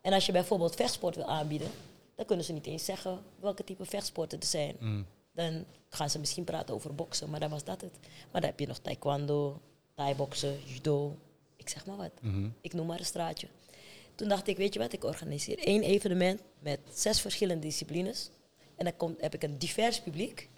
En 0.00 0.12
als 0.12 0.26
je 0.26 0.32
bijvoorbeeld 0.32 0.74
vechtsport 0.76 1.16
wil 1.16 1.24
aanbieden, 1.24 1.70
dan 2.14 2.26
kunnen 2.26 2.44
ze 2.44 2.52
niet 2.52 2.66
eens 2.66 2.84
zeggen 2.84 3.18
welke 3.40 3.64
type 3.64 3.84
vechtsporten 3.84 4.40
er 4.40 4.46
zijn. 4.46 4.76
Dan 5.34 5.64
gaan 5.88 6.10
ze 6.10 6.18
misschien 6.18 6.44
praten 6.44 6.74
over 6.74 6.94
boksen, 6.94 7.30
maar 7.30 7.40
dan 7.40 7.50
was 7.50 7.64
dat 7.64 7.80
het. 7.80 7.98
Maar 8.00 8.40
dan 8.40 8.50
heb 8.50 8.60
je 8.60 8.66
nog 8.66 8.78
taekwondo, 8.78 9.60
thai-boksen, 9.94 10.58
judo, 10.64 11.16
ik 11.56 11.68
zeg 11.68 11.86
maar 11.86 11.96
wat. 11.96 12.12
Ik 12.60 12.72
noem 12.72 12.86
maar 12.86 12.98
een 12.98 13.04
straatje. 13.04 13.48
Toen 14.14 14.28
dacht 14.28 14.46
ik, 14.48 14.56
weet 14.56 14.72
je 14.74 14.80
wat, 14.80 14.92
ik 14.92 15.04
organiseer 15.04 15.58
één 15.58 15.82
evenement 15.82 16.40
met 16.58 16.80
zes 16.92 17.20
verschillende 17.20 17.66
disciplines. 17.66 18.30
En 18.76 18.84
dan 18.84 18.96
komt, 18.96 19.20
heb 19.20 19.34
ik 19.34 19.42
een 19.42 19.58
divers 19.58 20.00
publiek. 20.00 20.48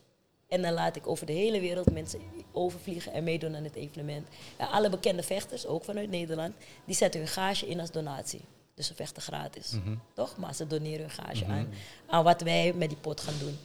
En 0.49 0.63
dan 0.63 0.73
laat 0.73 0.97
ik 0.97 1.07
over 1.07 1.27
de 1.27 1.33
hele 1.33 1.61
wereld 1.61 1.93
mensen 1.93 2.21
overvliegen 2.53 3.13
en 3.13 3.25
meedoen 3.25 3.57
aan 3.57 3.65
het 3.65 3.75
evenement. 3.75 4.29
En 4.57 4.69
alle 4.69 4.91
bekende 4.91 5.23
vechters, 5.23 5.67
ook 5.67 5.85
vanuit 5.85 6.11
Nederland, 6.11 6.55
die 6.85 6.95
zetten 6.95 7.21
hun 7.21 7.29
gage 7.29 7.67
in 7.67 7.81
als 7.81 7.91
donatie. 7.91 8.41
Dus 8.83 8.91
ze 8.91 9.03
vechten 9.05 9.23
gratis. 9.23 9.73
Toch? 10.15 10.37
Maar 10.37 10.55
ze 10.55 10.67
doneren 10.67 11.01
hun 11.01 11.11
gage 11.11 11.45
aan, 11.45 11.69
aan 12.07 12.25
wat 12.25 12.41
wij 12.41 12.73
met 12.73 12.89
die 12.89 12.99
pot 12.99 13.21
gaan 13.21 13.35
doen. 13.41 13.59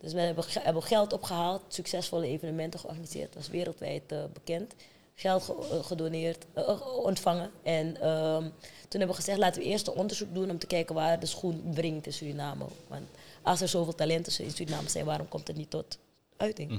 Dus 0.00 0.12
we 0.12 0.20
hebben, 0.20 0.44
hebben 0.48 0.82
geld 0.82 1.12
opgehaald, 1.12 1.62
succesvolle 1.68 2.26
evenementen 2.26 2.80
georganiseerd, 2.80 3.34
was 3.34 3.48
wereldwijd 3.48 4.12
eh, 4.12 4.24
bekend. 4.32 4.74
Geld 5.14 5.42
ge- 5.42 5.68
eh, 5.70 5.84
gedoneerd, 5.84 6.44
eh, 6.52 6.80
ontvangen. 7.04 7.50
En 7.62 8.00
ehm, 8.00 8.42
toen 8.88 9.00
hebben 9.00 9.08
we 9.08 9.14
gezegd, 9.14 9.38
laten 9.38 9.62
we 9.62 9.68
eerst 9.68 9.86
een 9.86 9.94
onderzoek 9.94 10.34
doen 10.34 10.50
om 10.50 10.58
te 10.58 10.66
kijken 10.66 10.94
waar 10.94 11.20
de 11.20 11.26
schoen 11.26 11.74
wringt 11.74 12.06
in 12.06 12.12
Suriname. 12.12 12.64
Want 12.88 13.06
als 13.42 13.60
er 13.60 13.68
zoveel 13.68 13.94
talenten 13.94 14.44
in 14.44 14.50
Suriname 14.50 14.88
zijn, 14.88 15.04
waarom 15.04 15.28
komt 15.28 15.46
het 15.48 15.56
niet 15.56 15.70
tot 15.70 15.98
uiting? 16.36 16.70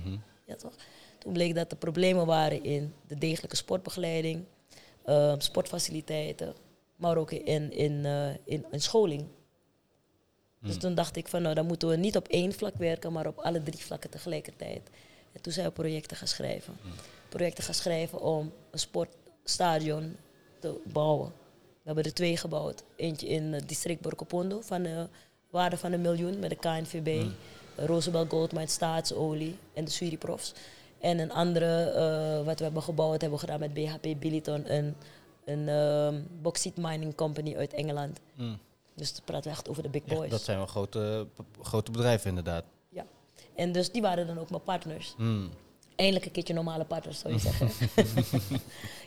Ja, 0.45 0.55
toch? 0.55 0.73
Toen 1.17 1.33
bleek 1.33 1.55
dat 1.55 1.71
er 1.71 1.77
problemen 1.77 2.25
waren 2.25 2.63
in 2.63 2.93
de 3.07 3.17
degelijke 3.17 3.55
sportbegeleiding, 3.55 4.43
ehm, 5.05 5.39
sportfaciliteiten, 5.39 6.53
maar 6.97 7.17
ook 7.17 7.31
in, 7.31 7.71
in, 7.71 8.05
eh, 8.05 8.29
in, 8.43 8.65
in 8.71 8.81
scholing. 8.81 9.25
Dus 10.59 10.77
toen 10.77 10.95
dacht 10.95 11.15
ik 11.15 11.27
van 11.27 11.41
nou, 11.41 11.55
dan 11.55 11.65
moeten 11.65 11.87
we 11.87 11.95
niet 11.95 12.15
op 12.15 12.27
één 12.27 12.53
vlak 12.53 12.75
werken, 12.75 13.11
maar 13.11 13.27
op 13.27 13.37
alle 13.37 13.63
drie 13.63 13.79
vlakken 13.79 14.09
tegelijkertijd. 14.09 14.89
En 15.31 15.41
toen 15.41 15.53
zijn 15.53 15.65
we 15.65 15.71
projecten 15.71 16.17
gaan 16.17 16.27
schrijven. 16.27 16.77
Projecten 17.29 17.63
gaan 17.63 17.73
schrijven 17.73 18.21
om 18.21 18.51
een 18.71 18.79
sportstadion 18.79 20.15
te 20.59 20.79
bouwen. 20.83 21.31
We 21.57 21.83
hebben 21.83 22.03
er 22.03 22.13
twee 22.13 22.37
gebouwd. 22.37 22.83
Eentje 22.95 23.27
in 23.27 23.43
het 23.43 23.67
district 23.69 24.01
Borkopondo 24.01 24.61
van 24.61 24.83
de 24.83 25.07
waarde 25.49 25.77
van 25.77 25.91
een 25.91 26.01
miljoen 26.01 26.39
met 26.39 26.49
de 26.49 26.55
KNVB, 26.55 27.25
Roosevelt 27.75 28.29
Goldmine 28.29 28.67
Staatsolie 28.67 29.57
en 29.73 29.85
de 29.85 29.91
Suriprofs. 29.91 30.53
En 30.99 31.19
een 31.19 31.31
andere 31.31 31.91
eh, 31.91 32.45
wat 32.45 32.57
we 32.57 32.63
hebben 32.63 32.83
gebouwd, 32.83 33.21
hebben 33.21 33.39
we 33.39 33.45
gedaan 33.45 33.59
met 33.59 33.73
BHP 33.73 34.19
Billiton, 34.19 34.73
een, 34.73 34.95
een 35.47 35.69
ehm 35.69 36.21
bauxite 36.41 36.81
mining 36.81 37.15
company 37.15 37.55
uit 37.55 37.73
Engeland. 37.73 38.19
Dus 38.95 39.13
dan 39.13 39.21
praten 39.25 39.43
we 39.51 39.57
echt 39.57 39.69
over 39.69 39.83
de 39.83 39.89
big 39.89 40.01
Ja, 40.05 40.15
boys. 40.15 40.29
dat 40.29 40.41
zijn 40.41 40.57
wel 40.57 40.65
grote, 40.67 41.27
grote 41.61 41.91
bedrijven 41.91 42.29
inderdaad. 42.29 42.63
Ja. 42.89 43.05
En 43.55 43.71
dus 43.71 43.91
die 43.91 44.01
waren 44.01 44.27
dan 44.27 44.39
ook 44.39 44.49
mijn 44.49 44.63
partners. 44.63 45.13
Hmm. 45.17 45.49
Eindelijk 45.95 46.25
een 46.25 46.31
keertje 46.31 46.53
normale 46.53 46.85
partners, 46.85 47.19
zou 47.19 47.33
je 47.33 47.39
zeggen. 47.49 47.69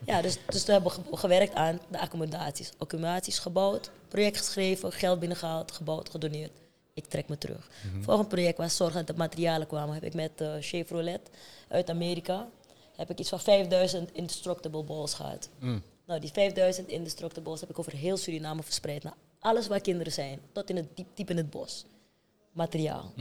ja, 0.07 0.23
dus, 0.23 0.39
dus 0.47 0.67
hebben 0.67 0.91
we 0.93 0.97
ge- 1.11 1.17
gewerkt 1.17 1.55
aan 1.55 1.81
de 1.91 2.01
accommodaties. 2.01 2.73
Accommodaties 2.79 3.39
gebouwd, 3.39 3.91
project 4.09 4.37
geschreven, 4.39 4.93
geld 4.93 5.19
binnengehaald, 5.19 5.73
gebouwd, 5.73 6.11
gedoneerd. 6.11 6.51
Ik 6.95 7.05
trek 7.07 7.29
me 7.29 7.39
terug. 7.39 7.69
Volgend 8.01 8.29
project 8.29 8.59
was 8.59 8.77
zorgen 8.77 8.97
dat 8.97 9.07
de 9.07 9.23
materialen 9.23 9.67
kwamen. 9.67 9.95
Heb 9.95 10.05
ik 10.05 10.15
met 10.15 10.41
eh 10.41 10.53
Chevrolet 10.61 11.21
uit 11.69 11.91
Amerika 11.91 12.49
heb 12.97 13.11
ik 13.11 13.19
iets 13.19 13.29
van 13.29 13.41
5000 13.41 14.13
indestructible 14.13 14.83
balls 14.83 15.15
gehad. 15.15 15.49
Nou, 16.11 16.23
die 16.23 16.31
5000 16.33 16.89
indestructible 16.89 17.43
balls 17.43 17.61
heb 17.61 17.71
ik 17.71 17.79
over 17.79 17.93
heel 17.93 18.17
Suriname 18.17 18.63
verspreid. 18.63 19.03
Naar 19.03 19.15
alles 19.39 19.67
waar 19.67 19.81
kinderen 19.81 20.13
zijn, 20.13 20.41
tot 20.53 20.71
in 20.71 20.77
het 20.77 20.97
diep, 20.97 21.07
diep 21.15 21.31
in 21.31 21.37
het 21.37 21.51
bos 21.51 21.85
materiaal. 22.53 23.13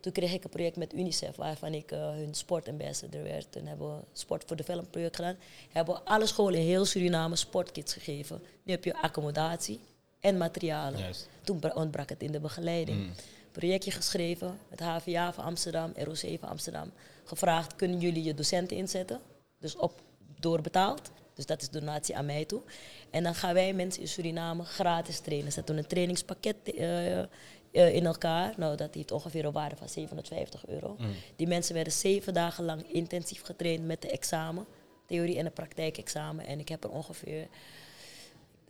Toen 0.00 0.12
kreeg 0.12 0.32
ik 0.32 0.44
een 0.44 0.50
project 0.50 0.76
met 0.76 0.92
UNICEF, 0.94 1.36
waarvan 1.36 1.74
ik 1.74 1.90
eh, 1.92 2.10
hun 2.10 2.34
sportambassador 2.34 3.22
werd. 3.22 3.52
Toen 3.52 3.66
hebben 3.66 3.96
we 3.96 4.02
Sport 4.12 4.44
for 4.46 4.56
Development 4.56 4.90
project 4.90 5.16
gedaan. 5.16 5.36
Hebben 5.72 5.94
we 5.94 6.00
alle 6.00 6.26
scholen 6.26 6.60
in 6.60 6.66
heel 6.66 6.84
Suriname 6.84 7.36
sportkits 7.36 7.92
gegeven. 7.92 8.42
Nu 8.62 8.72
heb 8.72 8.84
je 8.84 9.02
accommodatie 9.02 9.80
en 10.20 10.36
materialen. 10.36 10.98
Juist. 11.00 11.28
Toen 11.44 11.58
bra- 11.58 11.74
ontbrak 11.74 12.08
het 12.08 12.22
in 12.22 12.32
de 12.32 12.40
begeleiding. 12.40 13.10
Projectje 13.52 13.90
geschreven 13.90 14.58
met 14.70 14.80
HVA 14.80 15.32
van 15.32 15.44
Amsterdam, 15.44 15.92
ROC 15.96 16.38
van 16.40 16.48
Amsterdam. 16.48 16.90
Gevraagd, 17.24 17.76
kunnen 17.76 17.98
jullie 18.00 18.22
je 18.22 18.34
docenten 18.34 18.76
inzetten? 18.76 19.20
Dus 19.58 19.76
op, 19.76 20.00
doorbetaald. 20.40 21.10
Dus 21.34 21.46
dat 21.46 21.62
is 21.62 21.70
donatie 21.70 22.16
aan 22.16 22.26
mij 22.26 22.44
toe. 22.44 22.62
En 23.10 23.22
dan 23.22 23.34
gaan 23.34 23.54
wij 23.54 23.72
mensen 23.72 24.02
in 24.02 24.08
Suriname 24.08 24.64
gratis 24.64 25.20
trainen. 25.20 25.52
Zetten 25.52 25.74
we 25.74 25.80
een 25.80 25.86
trainingspakket 25.86 26.56
eh, 26.64 27.18
eh, 27.18 27.26
in 27.72 28.06
elkaar. 28.06 28.54
Nou, 28.56 28.76
dat 28.76 28.94
heeft 28.94 29.10
ongeveer 29.10 29.44
een 29.44 29.52
waarde 29.52 29.76
van 29.76 29.88
750 29.88 30.66
euro. 30.66 30.96
Die 31.36 31.46
mensen 31.46 31.74
werden 31.74 31.92
zeven 31.92 32.34
dagen 32.34 32.64
lang 32.64 32.92
intensief 32.92 33.42
getraind 33.42 33.86
met 33.86 34.02
de 34.02 34.10
examen. 34.10 34.66
Theorie 35.06 35.38
en 35.38 35.46
een 35.46 35.52
praktijkexamen. 35.52 36.46
En 36.46 36.58
ik 36.58 36.68
heb 36.68 36.84
er 36.84 36.90
ongeveer 36.90 37.46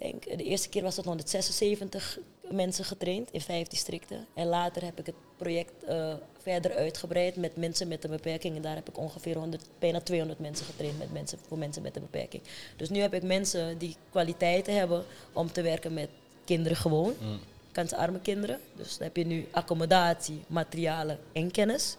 denk, 0.02 0.38
de 0.38 0.44
eerste 0.44 0.68
keer 0.68 0.82
was 0.82 0.96
het 0.96 1.04
176 1.04 2.18
mensen 2.50 2.84
getraind 2.84 3.30
in 3.30 3.40
vijf 3.40 3.68
districten. 3.68 4.26
En 4.34 4.46
later 4.46 4.84
heb 4.84 4.98
ik 4.98 5.06
het 5.06 5.14
project 5.36 5.84
eh, 5.84 6.14
verder 6.42 6.74
uitgebreid 6.74 7.36
met 7.36 7.56
mensen 7.56 7.88
met 7.88 8.04
een 8.04 8.10
beperking. 8.10 8.56
En 8.56 8.62
daar 8.62 8.74
heb 8.74 8.88
ik 8.88 8.98
ongeveer 8.98 9.36
100, 9.36 9.68
bijna 9.78 10.00
200 10.00 10.40
mensen 10.40 10.66
getraind 10.66 10.98
met 10.98 11.12
mensen, 11.12 11.38
voor 11.48 11.58
mensen 11.58 11.82
met 11.82 11.96
een 11.96 12.02
beperking. 12.02 12.42
Dus 12.76 12.90
nu 12.90 13.00
heb 13.00 13.14
ik 13.14 13.22
mensen 13.22 13.78
die 13.78 13.96
kwaliteiten 14.10 14.74
hebben 14.74 15.04
om 15.32 15.52
te 15.52 15.62
werken 15.62 15.94
met 15.94 16.08
kinderen 16.44 16.76
gewoon. 16.76 17.14
Kansarme 17.72 18.20
kinderen. 18.20 18.60
Dus 18.76 18.96
dan 18.98 19.06
heb 19.06 19.16
je 19.16 19.26
nu 19.26 19.46
accommodatie, 19.50 20.42
materialen 20.46 21.18
en 21.32 21.50
kennis. 21.50 21.96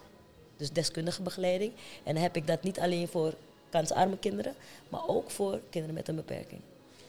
Dus 0.57 0.71
deskundige 0.71 1.21
begeleiding. 1.21 1.71
En 2.03 2.13
dan 2.13 2.23
heb 2.23 2.35
ik 2.35 2.47
dat 2.47 2.63
niet 2.63 2.79
alleen 2.79 3.07
voor 3.07 3.33
kansarme 3.69 4.17
kinderen, 4.17 4.55
maar 4.89 5.07
ook 5.07 5.31
voor 5.31 5.59
kinderen 5.69 5.95
met 5.95 6.07
een 6.07 6.15
beperking. 6.15 6.61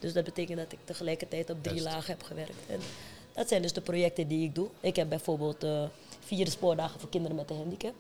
Dus 0.04 0.12
dat 0.12 0.24
betekent 0.24 0.58
dat 0.58 0.72
ik 0.72 0.78
tegelijkertijd 0.84 1.50
op 1.50 1.62
drie 1.62 1.82
lagen 1.82 2.10
heb 2.10 2.22
gewerkt. 2.22 2.66
En 2.68 2.80
dat 3.32 3.48
zijn 3.48 3.62
dus 3.62 3.72
de 3.72 3.80
projecten 3.80 4.28
die 4.28 4.44
ik 4.44 4.54
doe. 4.54 4.68
Ik 4.80 4.96
heb 4.96 5.08
bijvoorbeeld 5.08 5.64
eh, 5.64 5.84
vier 6.20 6.46
spoordagen 6.46 7.00
voor 7.00 7.08
kinderen 7.08 7.36
met 7.36 7.50
een 7.50 7.56
handicap 7.56 7.94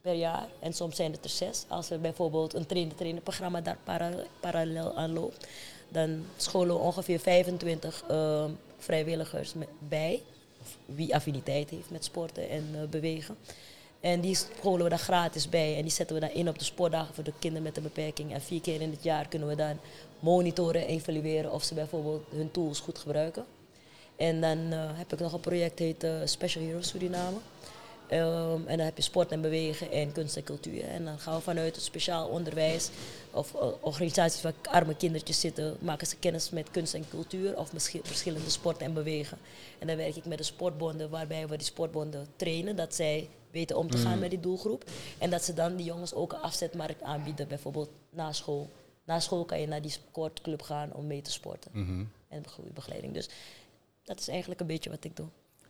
per 0.00 0.14
jaar. 0.14 0.48
En 0.58 0.72
soms 0.72 0.96
zijn 0.96 1.12
het 1.12 1.24
er 1.24 1.30
zes. 1.30 1.64
Als 1.68 1.90
er 1.90 2.00
bijvoorbeeld 2.00 2.54
een 2.54 2.66
trainer-trainer 2.66 3.22
programma 3.22 3.60
daar 3.60 3.78
para- 3.84 4.24
parallel 4.40 4.96
aan 4.96 5.12
loopt, 5.12 5.46
dan 5.88 6.24
scholen 6.36 6.74
we 6.74 6.80
ongeveer 6.80 7.18
25 7.20 8.04
ehm, 8.08 8.50
vrijwilligers 8.78 9.52
bij. 9.78 10.22
Of 10.60 10.76
wie 10.84 11.14
affiniteit 11.14 11.70
heeft 11.70 11.90
met 11.90 12.04
sporten 12.04 12.48
en 12.48 12.68
eh, 12.72 12.88
bewegen. 12.88 13.36
En 14.06 14.20
die 14.20 14.34
scholen 14.34 14.82
we 14.82 14.88
daar 14.88 14.98
gratis 14.98 15.48
bij. 15.48 15.76
En 15.76 15.82
die 15.82 15.90
zetten 15.90 16.16
we 16.16 16.22
dan 16.22 16.30
in 16.30 16.48
op 16.48 16.58
de 16.58 16.64
sportdagen 16.64 17.14
voor 17.14 17.24
de 17.24 17.32
kinderen 17.38 17.62
met 17.62 17.76
een 17.76 17.82
beperking. 17.82 18.32
En 18.32 18.40
vier 18.40 18.60
keer 18.60 18.80
in 18.80 18.90
het 18.90 19.02
jaar 19.02 19.28
kunnen 19.28 19.48
we 19.48 19.54
dan 19.54 19.78
monitoren 20.20 20.80
en 20.80 20.86
evalueren 20.86 21.52
of 21.52 21.62
ze 21.62 21.74
bijvoorbeeld 21.74 22.24
hun 22.30 22.50
tools 22.50 22.80
goed 22.80 22.98
gebruiken. 22.98 23.44
En 24.16 24.40
dan 24.40 24.58
eh, 24.72 24.78
heb 24.92 25.12
ik 25.12 25.18
nog 25.18 25.32
een 25.32 25.40
project 25.40 25.78
heet 25.78 26.04
eh, 26.04 26.12
Special 26.24 26.64
Heroes 26.64 26.88
Suriname. 26.88 27.36
Ehm, 28.08 28.66
en 28.66 28.76
dan 28.76 28.86
heb 28.86 28.96
je 28.96 29.02
sport 29.02 29.32
en 29.32 29.40
bewegen 29.40 29.90
en 29.90 30.12
kunst 30.12 30.36
en 30.36 30.44
cultuur. 30.44 30.84
En 30.84 31.04
dan 31.04 31.18
gaan 31.18 31.34
we 31.34 31.40
vanuit 31.40 31.74
het 31.74 31.84
speciaal 31.84 32.28
onderwijs 32.28 32.90
of 33.30 33.54
eh, 33.54 33.66
organisaties 33.80 34.42
waar 34.42 34.54
arme 34.62 34.96
kindertjes 34.96 35.40
zitten, 35.40 35.76
maken 35.80 36.06
ze 36.06 36.16
kennis 36.16 36.50
met 36.50 36.70
kunst 36.70 36.94
en 36.94 37.08
cultuur 37.10 37.58
of 37.58 37.72
misschien 37.72 38.00
verschillende 38.04 38.50
sporten 38.50 38.86
en 38.86 38.94
bewegen. 38.94 39.38
En 39.78 39.86
dan 39.86 39.96
werk 39.96 40.16
ik 40.16 40.24
met 40.24 40.38
de 40.38 40.44
sportbonden 40.44 41.10
waarbij 41.10 41.48
we 41.48 41.56
die 41.56 41.66
sportbonden 41.66 42.26
trainen 42.36 42.76
dat 42.76 42.94
zij 42.94 43.28
weten 43.56 43.76
om 43.76 43.90
te 43.90 43.96
gaan 43.98 44.18
met 44.18 44.30
die 44.30 44.40
doelgroep. 44.40 44.84
En 45.18 45.30
dat 45.30 45.44
ze 45.44 45.54
dan 45.54 45.76
die 45.76 45.86
jongens 45.86 46.14
ook 46.14 46.32
een 46.32 46.40
afzetmarkt 46.40 47.02
aanbieden, 47.02 47.48
bijvoorbeeld 47.48 47.90
na 48.10 48.32
school. 48.32 48.70
Na 49.04 49.20
school 49.20 49.44
kan 49.44 49.60
je 49.60 49.66
naar 49.66 49.82
die 49.82 49.90
sportclub 49.90 50.62
gaan 50.62 50.92
om 50.92 51.06
mee 51.06 51.22
te 51.22 51.30
sporten. 51.32 51.70
En 52.28 52.48
goede 52.48 52.70
begeleiding. 52.72 53.14
Dus 53.14 53.28
dat 54.04 54.20
is 54.20 54.28
eigenlijk 54.28 54.60
een 54.60 54.66
beetje 54.66 54.90
wat 54.90 55.04
ik 55.04 55.16
doe. 55.16 55.26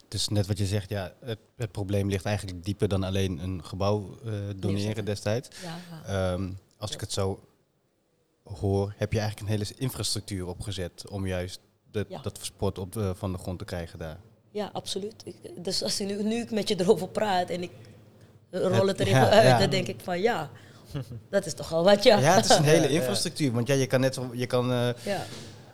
Dus 0.09 0.29
net 0.29 0.47
wat 0.47 0.59
je 0.59 0.67
zegt, 0.67 0.89
ja, 0.89 1.13
het, 1.21 1.39
het 1.57 1.73
probleem 1.73 2.09
ligt 2.09 2.25
eigenlijk 2.25 2.65
dieper 2.65 2.89
dan 2.89 3.03
alleen 3.03 3.39
een 3.39 3.65
gebouw 3.65 4.19
eh, 4.25 4.33
doneren 4.57 5.05
destijds. 5.05 5.49
Ja, 5.63 5.79
Ehm, 6.33 6.51
als 6.79 6.91
ik 6.93 7.01
het 7.01 7.13
zo 7.13 7.41
hoor, 8.43 8.95
heb 8.97 9.13
je 9.13 9.19
eigenlijk 9.21 9.51
een 9.51 9.59
hele 9.59 9.75
infrastructuur 9.79 10.47
opgezet 10.47 11.09
om 11.11 11.27
juist 11.27 11.61
dat, 11.91 12.07
Ja. 12.09 12.21
dat 12.23 12.39
sport 12.43 12.79
op 12.79 12.93
de, 12.93 13.15
van 13.15 13.33
de 13.33 13.39
grond 13.39 13.59
te 13.59 13.65
krijgen 13.65 13.99
daar. 13.99 14.21
Ja, 14.57 14.71
absoluut. 14.73 15.15
Ik- 15.25 15.65
dus 15.65 15.83
als 15.83 16.01
ik 16.01 16.07
nu, 16.07 16.23
nu 16.23 16.35
ik 16.41 16.51
met 16.51 16.69
je 16.69 16.81
erover 16.81 17.09
praat 17.09 17.49
en 17.51 17.63
ik 17.63 17.71
rol 18.51 18.87
het 18.87 19.01
er 19.01 19.09
Ja, 19.09 19.17
even 19.17 19.31
uit, 19.31 19.47
ja. 19.47 19.59
dan 19.59 19.71
denk 19.71 19.87
ik 19.87 19.97
van 20.03 20.21
ja, 20.21 20.51
dat 21.31 21.47
is 21.47 21.55
toch 21.55 21.73
al 21.73 21.85
wat 21.85 22.03
ja. 22.03 22.19
Ja, 22.19 22.35
het 22.35 22.45
is 22.51 22.57
een 22.57 22.65
hele 22.65 22.89
infrastructuur. 22.99 23.53
Want 23.53 23.67
ja, 23.67 23.75
je 23.75 23.87
kan 23.87 24.01
net 24.01 24.15
zo, 24.15 24.31
je 24.33 24.47
kan, 24.47 24.73
eh, 24.73 24.89
Ja. 25.05 25.25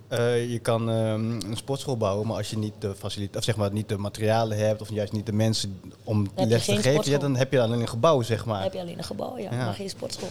eh, 0.09 0.51
je 0.51 0.59
kan 0.59 0.91
ehm, 0.91 1.31
een 1.31 1.57
sportschool 1.57 1.97
bouwen, 1.97 2.27
maar 2.27 2.37
als 2.37 2.51
je 2.51 2.59
niet 2.59 2.73
de 2.79 2.95
faciliteit, 2.95 3.37
of 3.37 3.45
zeg 3.45 3.57
maar 3.57 3.73
niet 3.73 3.89
de 3.89 3.97
materialen 3.99 4.59
hebt, 4.59 4.81
of 4.81 4.91
juist 4.91 5.13
niet 5.13 5.27
de 5.27 5.33
mensen 5.33 5.81
om 6.05 6.27
les 6.37 6.65
te 6.65 6.77
geven, 6.77 7.11
ja, 7.11 7.19
dan 7.19 7.37
heb 7.37 7.53
je 7.53 7.61
alleen 7.61 7.81
een 7.81 7.89
gebouw, 7.89 8.23
zeg 8.23 8.39
Dan 8.39 8.49
maar. 8.49 8.63
heb 8.63 8.73
je 8.73 8.81
alleen 8.81 8.99
een 8.99 9.05
gebouw, 9.05 9.39
ja, 9.39 9.51
Ja. 9.53 9.65
maar 9.65 9.75
geen 9.75 9.89
sportschool. 9.91 10.29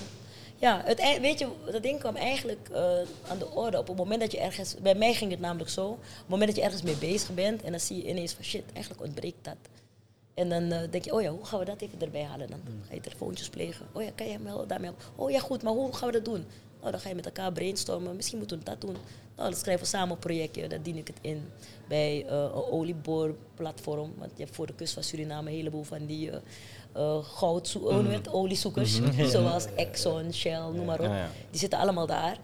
Ja, 0.61 0.81
het, 0.85 1.19
weet 1.21 1.39
je, 1.39 1.47
dat 1.71 1.83
ding 1.83 1.99
kwam 1.99 2.15
eigenlijk 2.15 2.69
eh, 2.71 2.81
aan 3.27 3.37
de 3.37 3.51
orde 3.51 3.77
op 3.77 3.87
het 3.87 3.97
moment 3.97 4.21
dat 4.21 4.31
je 4.31 4.39
ergens... 4.39 4.75
Bij 4.81 4.95
mij 4.95 5.13
ging 5.13 5.31
het 5.31 5.39
namelijk 5.39 5.69
zo. 5.69 5.87
Op 5.87 5.99
het 6.01 6.27
moment 6.27 6.47
dat 6.47 6.57
je 6.57 6.63
ergens 6.63 6.81
mee 6.81 6.95
bezig 6.95 7.33
bent 7.33 7.61
en 7.61 7.71
dan 7.71 7.79
zie 7.79 7.97
je 7.97 8.09
ineens 8.09 8.33
van 8.33 8.43
shit, 8.43 8.63
eigenlijk 8.73 9.03
ontbreekt 9.03 9.43
dat. 9.43 9.55
En 10.33 10.49
dan 10.49 10.71
eh, 10.71 10.91
denk 10.91 11.05
je, 11.05 11.13
oh 11.13 11.21
ja, 11.21 11.29
hoe 11.29 11.45
gaan 11.45 11.59
we 11.59 11.65
dat 11.65 11.81
even 11.81 12.01
erbij 12.01 12.23
halen? 12.23 12.49
Dan 12.49 12.59
ga 12.87 12.93
je 12.93 12.99
telefoontjes 12.99 13.49
plegen. 13.49 13.85
Oh 13.91 14.03
ja, 14.03 14.09
kan 14.15 14.25
je 14.25 14.31
hem 14.31 14.43
wel 14.43 14.67
daarmee 14.67 14.89
helpen? 14.89 15.23
Oh 15.23 15.31
ja, 15.31 15.39
goed, 15.39 15.63
maar 15.63 15.73
hoe 15.73 15.93
gaan 15.93 16.07
we 16.07 16.13
dat 16.13 16.25
doen? 16.25 16.45
Nou, 16.79 16.91
dan 16.91 16.99
ga 17.01 17.09
je 17.09 17.15
met 17.15 17.25
elkaar 17.25 17.51
brainstormen. 17.51 18.15
Misschien 18.15 18.37
moeten 18.37 18.57
we 18.57 18.63
dat 18.63 18.81
doen. 18.81 18.95
Nou, 19.35 19.49
dan 19.49 19.59
schrijven 19.59 19.83
we 19.83 19.89
samen 19.89 20.11
een 20.11 20.19
projectje. 20.19 20.67
Dan 20.67 20.81
dien 20.81 20.97
ik 20.97 21.07
het 21.07 21.17
in 21.21 21.51
bij 21.91 22.25
eh, 22.27 22.33
een 22.35 22.51
olieboorplatform. 22.71 24.13
Want 24.17 24.31
je 24.35 24.43
hebt 24.43 24.55
voor 24.55 24.67
de 24.67 24.73
kust 24.73 24.93
van 24.93 25.03
Suriname 25.03 25.49
een 25.49 25.55
heleboel 25.55 25.83
van 25.83 26.05
die 26.05 26.31
eh 26.31 26.37
eh 26.93 27.23
goud, 27.23 27.77
het? 28.07 28.29
oliezoekers. 28.33 28.99
Zoals 29.33 29.65
Exxon, 29.75 30.33
Shell, 30.33 30.59
noem 30.59 30.85
maar 30.85 30.99
op. 30.99 31.11
Die 31.49 31.59
zitten 31.59 31.79
allemaal 31.79 32.05
daar. 32.05 32.37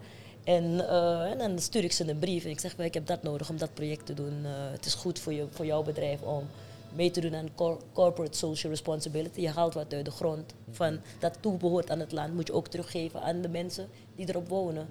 En, 0.44 0.88
en 1.30 1.38
dan 1.38 1.58
stuur 1.58 1.84
ik 1.84 1.92
ze 1.92 2.10
een 2.10 2.18
brief 2.18 2.44
en 2.44 2.50
ik 2.50 2.60
zeg, 2.60 2.76
"Wel, 2.76 2.86
ik 2.86 2.94
heb 2.94 3.06
dat 3.06 3.22
nodig 3.22 3.50
om 3.50 3.58
dat 3.58 3.74
project 3.74 4.06
te 4.06 4.14
doen. 4.14 4.44
Het 4.44 4.86
is 4.86 4.94
goed 4.94 5.18
voor, 5.18 5.32
je, 5.32 5.46
voor 5.50 5.66
jouw 5.66 5.82
bedrijf 5.82 6.22
om 6.22 6.46
mee 6.94 7.10
te 7.10 7.20
doen 7.20 7.34
aan 7.34 7.48
cor- 7.54 7.80
corporate 7.92 8.36
social 8.36 8.72
responsibility. 8.72 9.40
Je 9.40 9.48
haalt 9.48 9.74
wat 9.74 9.94
uit 9.94 10.04
de 10.04 10.10
grond 10.10 10.54
van 10.70 11.00
dat 11.18 11.38
toebehoort 11.40 11.90
aan 11.90 12.00
het 12.00 12.12
land, 12.12 12.34
moet 12.34 12.46
je 12.46 12.52
ook 12.52 12.68
teruggeven 12.68 13.22
aan 13.22 13.40
de 13.40 13.48
mensen 13.48 13.88
die 14.16 14.28
erop 14.28 14.48
wonen. 14.48 14.88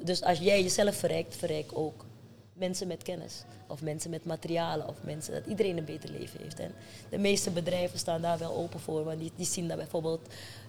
Dus 0.00 0.22
als 0.22 0.38
jij 0.38 0.62
jezelf 0.62 0.94
verrijkt, 0.96 1.36
verrijk 1.36 1.70
ook 1.74 2.04
mensen 2.60 2.86
met 2.86 3.02
kennis. 3.02 3.44
Of 3.66 3.82
mensen 3.82 4.10
met 4.10 4.24
materialen. 4.24 4.88
Of 4.88 4.96
mensen 5.02 5.32
dat 5.32 5.46
iedereen 5.46 5.76
een 5.76 5.84
beter 5.84 6.10
leven 6.10 6.40
heeft. 6.42 6.58
En 6.58 6.72
de 7.10 7.18
meeste 7.18 7.50
bedrijven 7.50 7.98
staan 7.98 8.22
daar 8.22 8.38
wel 8.38 8.56
open 8.56 8.80
voor. 8.80 9.04
Want 9.04 9.18
die, 9.18 9.32
die 9.36 9.46
zien 9.46 9.68
daar 9.68 9.76
bijvoorbeeld 9.76 10.20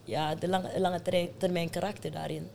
ja, 0.04 0.36
de 0.36 0.48
lange, 0.48 0.80
lange 0.80 1.02
termijn 1.38 1.70
karakter 1.70 2.12
daarin. 2.12 2.50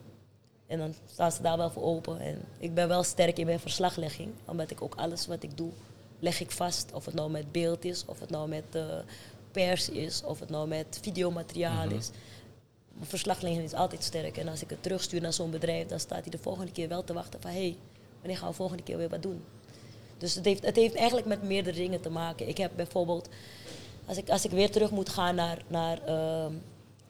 En 0.66 0.78
dan 0.78 0.94
staan 1.12 1.32
ze 1.32 1.42
daar 1.42 1.56
wel 1.56 1.70
voor 1.70 1.82
open. 1.82 2.20
En 2.20 2.42
ik 2.58 2.74
ben 2.74 2.88
wel 2.88 3.02
sterk 3.02 3.38
in 3.38 3.46
mijn 3.46 3.60
verslaglegging. 3.60 4.30
Omdat 4.44 4.70
ik 4.70 4.82
ook 4.82 4.94
alles 4.94 5.26
wat 5.26 5.42
ik 5.42 5.56
doe, 5.56 5.70
leg 6.18 6.40
ik 6.40 6.50
vast. 6.50 6.92
Of 6.92 7.04
het 7.04 7.14
nou 7.14 7.30
met 7.30 7.52
beeld 7.52 7.84
is, 7.84 8.04
of 8.06 8.20
het 8.20 8.30
nou 8.30 8.48
met 8.48 8.64
eh, 8.72 8.84
pers 9.50 9.88
is, 9.88 10.22
of 10.22 10.40
het 10.40 10.50
nou 10.50 10.68
met 10.68 10.98
videomateriaal 11.02 11.90
is. 11.90 12.10
Mijn 12.92 13.08
verslaglegging 13.08 13.64
is 13.64 13.72
altijd 13.72 14.02
sterk. 14.02 14.36
En 14.36 14.48
als 14.48 14.62
ik 14.62 14.70
het 14.70 14.82
terugstuur 14.82 15.20
naar 15.20 15.32
zo'n 15.32 15.50
bedrijf, 15.50 15.86
dan 15.86 16.00
staat 16.00 16.22
hij 16.22 16.30
de 16.30 16.38
volgende 16.38 16.72
keer 16.72 16.88
wel 16.88 17.04
te 17.04 17.12
wachten 17.12 17.40
van... 17.40 17.50
hé, 17.50 17.56
hey, 17.56 17.76
wanneer 18.26 18.44
gaan 18.44 18.50
we 18.50 18.54
volgende 18.62 18.82
keer 18.82 18.96
weer 18.96 19.08
wat 19.08 19.22
doen? 19.22 19.42
Dus 20.18 20.34
het 20.34 20.44
heeft, 20.44 20.64
het 20.64 20.76
heeft 20.76 20.94
eigenlijk 20.94 21.26
met 21.26 21.42
meerdere 21.42 21.76
dingen 21.76 22.00
te 22.00 22.10
maken. 22.10 22.48
Ik 22.48 22.56
heb 22.56 22.70
bijvoorbeeld, 22.76 23.28
als 24.06 24.16
ik, 24.16 24.28
als 24.30 24.44
ik 24.44 24.50
weer 24.50 24.70
terug 24.70 24.90
moet 24.90 25.08
gaan 25.08 25.34
naar, 25.34 25.62
naar, 25.68 26.02
ehm, 26.02 26.52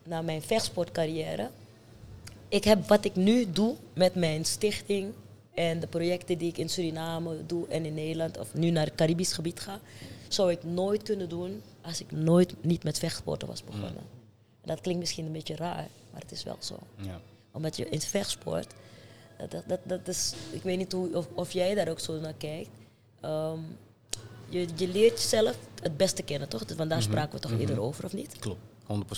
naar 0.03 0.23
mijn 0.23 0.41
vechtsportcarrière. 0.41 1.49
Ik 2.49 2.63
heb 2.63 2.87
wat 2.87 3.05
ik 3.05 3.15
nu 3.15 3.51
doe 3.51 3.75
met 3.93 4.15
mijn 4.15 4.45
stichting 4.45 5.13
en 5.53 5.79
de 5.79 5.87
projecten 5.87 6.37
die 6.37 6.49
ik 6.49 6.57
in 6.57 6.69
Suriname 6.69 7.45
doe 7.45 7.67
en 7.67 7.85
in 7.85 7.93
Nederland 7.93 8.37
of 8.37 8.53
nu 8.53 8.69
naar 8.69 8.85
het 8.85 8.95
Caribisch 8.95 9.33
gebied 9.33 9.59
ga, 9.59 9.79
zou 10.27 10.51
ik 10.51 10.63
nooit 10.63 11.03
kunnen 11.03 11.29
doen 11.29 11.61
als 11.81 12.01
ik 12.01 12.11
nooit 12.11 12.53
niet 12.63 12.83
met 12.83 12.99
vechtsporten 12.99 13.47
was 13.47 13.63
begonnen. 13.63 13.95
En 14.61 14.67
dat 14.73 14.81
klinkt 14.81 14.99
misschien 14.99 15.25
een 15.25 15.31
beetje 15.31 15.55
raar, 15.55 15.87
maar 16.11 16.21
het 16.21 16.31
is 16.31 16.43
wel 16.43 16.57
zo 16.59 16.75
Ja. 17.01 17.19
omdat 17.51 17.77
je 17.77 17.89
in 17.89 18.01
vechtsport, 18.01 18.73
dat, 19.37 19.51
dat, 19.51 19.63
dat, 19.67 19.79
dat 19.85 20.07
is, 20.07 20.33
ik 20.51 20.63
weet 20.63 20.77
niet 20.77 20.91
hoe, 20.91 21.15
of, 21.15 21.27
of 21.33 21.51
jij 21.51 21.75
daar 21.75 21.89
ook 21.89 21.99
zo 21.99 22.19
naar 22.19 22.33
kijkt. 22.33 22.69
Ehm, 23.21 23.59
je, 24.49 24.67
je 24.75 24.87
leert 24.87 25.21
jezelf 25.21 25.57
het 25.81 25.97
beste 25.97 26.23
kennen, 26.23 26.49
toch? 26.49 26.65
Dus 26.65 26.77
vandaar 26.77 27.01
spraken 27.01 27.31
we 27.31 27.39
toch 27.39 27.59
eerder 27.59 27.81
over, 27.81 28.05
of 28.05 28.13
niet? 28.13 28.39
Klopt, 28.39 28.59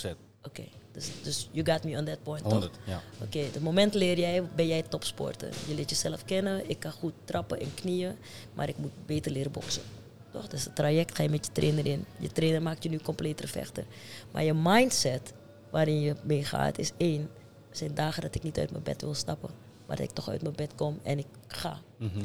100%. 0.08 0.10
Oké, 0.44 0.64
dus, 0.92 1.12
dus 1.24 1.50
you 1.52 1.72
got 1.72 1.84
me 1.84 1.98
on 1.98 2.06
that 2.06 2.24
point, 2.24 2.42
100, 2.42 2.74
toch? 2.74 2.82
ja. 2.86 3.02
Oké, 3.22 3.40
het 3.40 3.62
moment 3.62 3.94
leer 3.94 4.20
jij, 4.20 4.44
ben 4.56 4.68
jij 4.68 4.82
topsporter. 4.82 5.50
Je 5.68 5.76
leert 5.76 5.90
jezelf 5.90 6.26
kennen, 6.26 6.70
ik 6.70 6.80
kan 6.80 6.92
goed 6.92 7.14
trappen 7.24 7.60
en 7.60 7.74
knieën, 7.74 8.16
maar 8.54 8.70
ik 8.70 8.78
moet 8.78 8.92
beter 9.06 9.32
leren 9.32 9.52
boksen. 9.52 9.82
Toch? 10.32 10.48
Dus 10.48 10.64
het 10.64 10.76
traject 10.76 11.16
ga 11.16 11.24
je 11.24 11.30
met 11.30 11.46
je 11.46 11.52
trainer 11.52 11.86
in. 11.86 12.06
Je 12.20 12.32
trainer 12.32 12.62
maakt 12.62 12.84
je 12.84 12.90
nu 12.90 13.00
completere 13.00 13.48
vechter. 13.48 13.86
Maar 14.32 14.44
je 14.44 14.54
mindset 14.54 15.34
waarin 15.70 16.00
je 16.02 16.16
mee 16.24 16.46
gaat 16.46 16.78
is 16.78 16.92
één. 16.98 17.22
Er 17.70 17.78
zijn 17.78 17.94
dagen 17.94 18.22
dat 18.22 18.36
ik 18.36 18.44
niet 18.44 18.58
uit 18.58 18.72
mijn 18.72 18.84
bed 18.84 19.02
wil 19.02 19.14
stappen, 19.14 19.50
maar 19.90 19.98
dat 19.98 20.08
ik 20.08 20.16
toch 20.16 20.30
uit 20.30 20.42
mijn 20.42 20.56
bed 20.56 20.72
kom 20.76 21.00
en 21.04 21.18
ik 21.18 21.26
ga. 21.48 21.80
Mhm. 21.98 22.20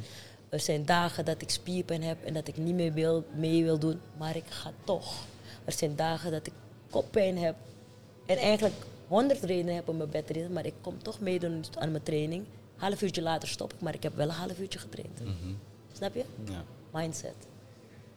Er 0.48 0.60
zijn 0.60 0.84
dagen 0.84 1.24
dat 1.24 1.42
ik 1.42 1.50
spierpijn 1.50 2.02
heb 2.02 2.24
en 2.24 2.34
dat 2.34 2.48
ik 2.48 2.56
niet 2.56 2.74
meer 2.74 2.92
wil, 2.92 3.24
mee 3.34 3.64
wil 3.64 3.78
doen, 3.78 4.00
maar 4.16 4.36
ik 4.36 4.44
ga 4.48 4.72
toch. 4.84 5.24
Er 5.64 5.72
zijn 5.72 5.96
dagen 5.96 6.30
dat 6.30 6.46
ik 6.46 6.52
koppijn 6.90 7.38
heb 7.38 7.56
en 8.26 8.36
eigenlijk 8.36 8.74
honderd 9.08 9.42
redenen 9.42 9.74
heb 9.74 9.88
om 9.88 9.96
mijn 9.96 10.10
bed 10.10 10.26
te 10.26 10.32
redden, 10.32 10.52
maar 10.52 10.66
ik 10.66 10.74
kom 10.80 11.02
toch 11.02 11.20
meedoen 11.20 11.64
aan 11.78 11.90
mijn 11.90 12.02
training. 12.02 12.44
Half 12.76 13.02
uurtje 13.02 13.22
later 13.22 13.48
stop 13.48 13.72
ik, 13.72 13.80
maar 13.80 13.94
ik 13.94 14.02
heb 14.02 14.16
wel 14.16 14.28
een 14.28 14.34
half 14.34 14.58
uurtje 14.58 14.78
getraind. 14.78 15.20
Snap 15.92 16.14
je? 16.14 16.24
Ja. 16.44 16.64
Mindset, 16.92 17.34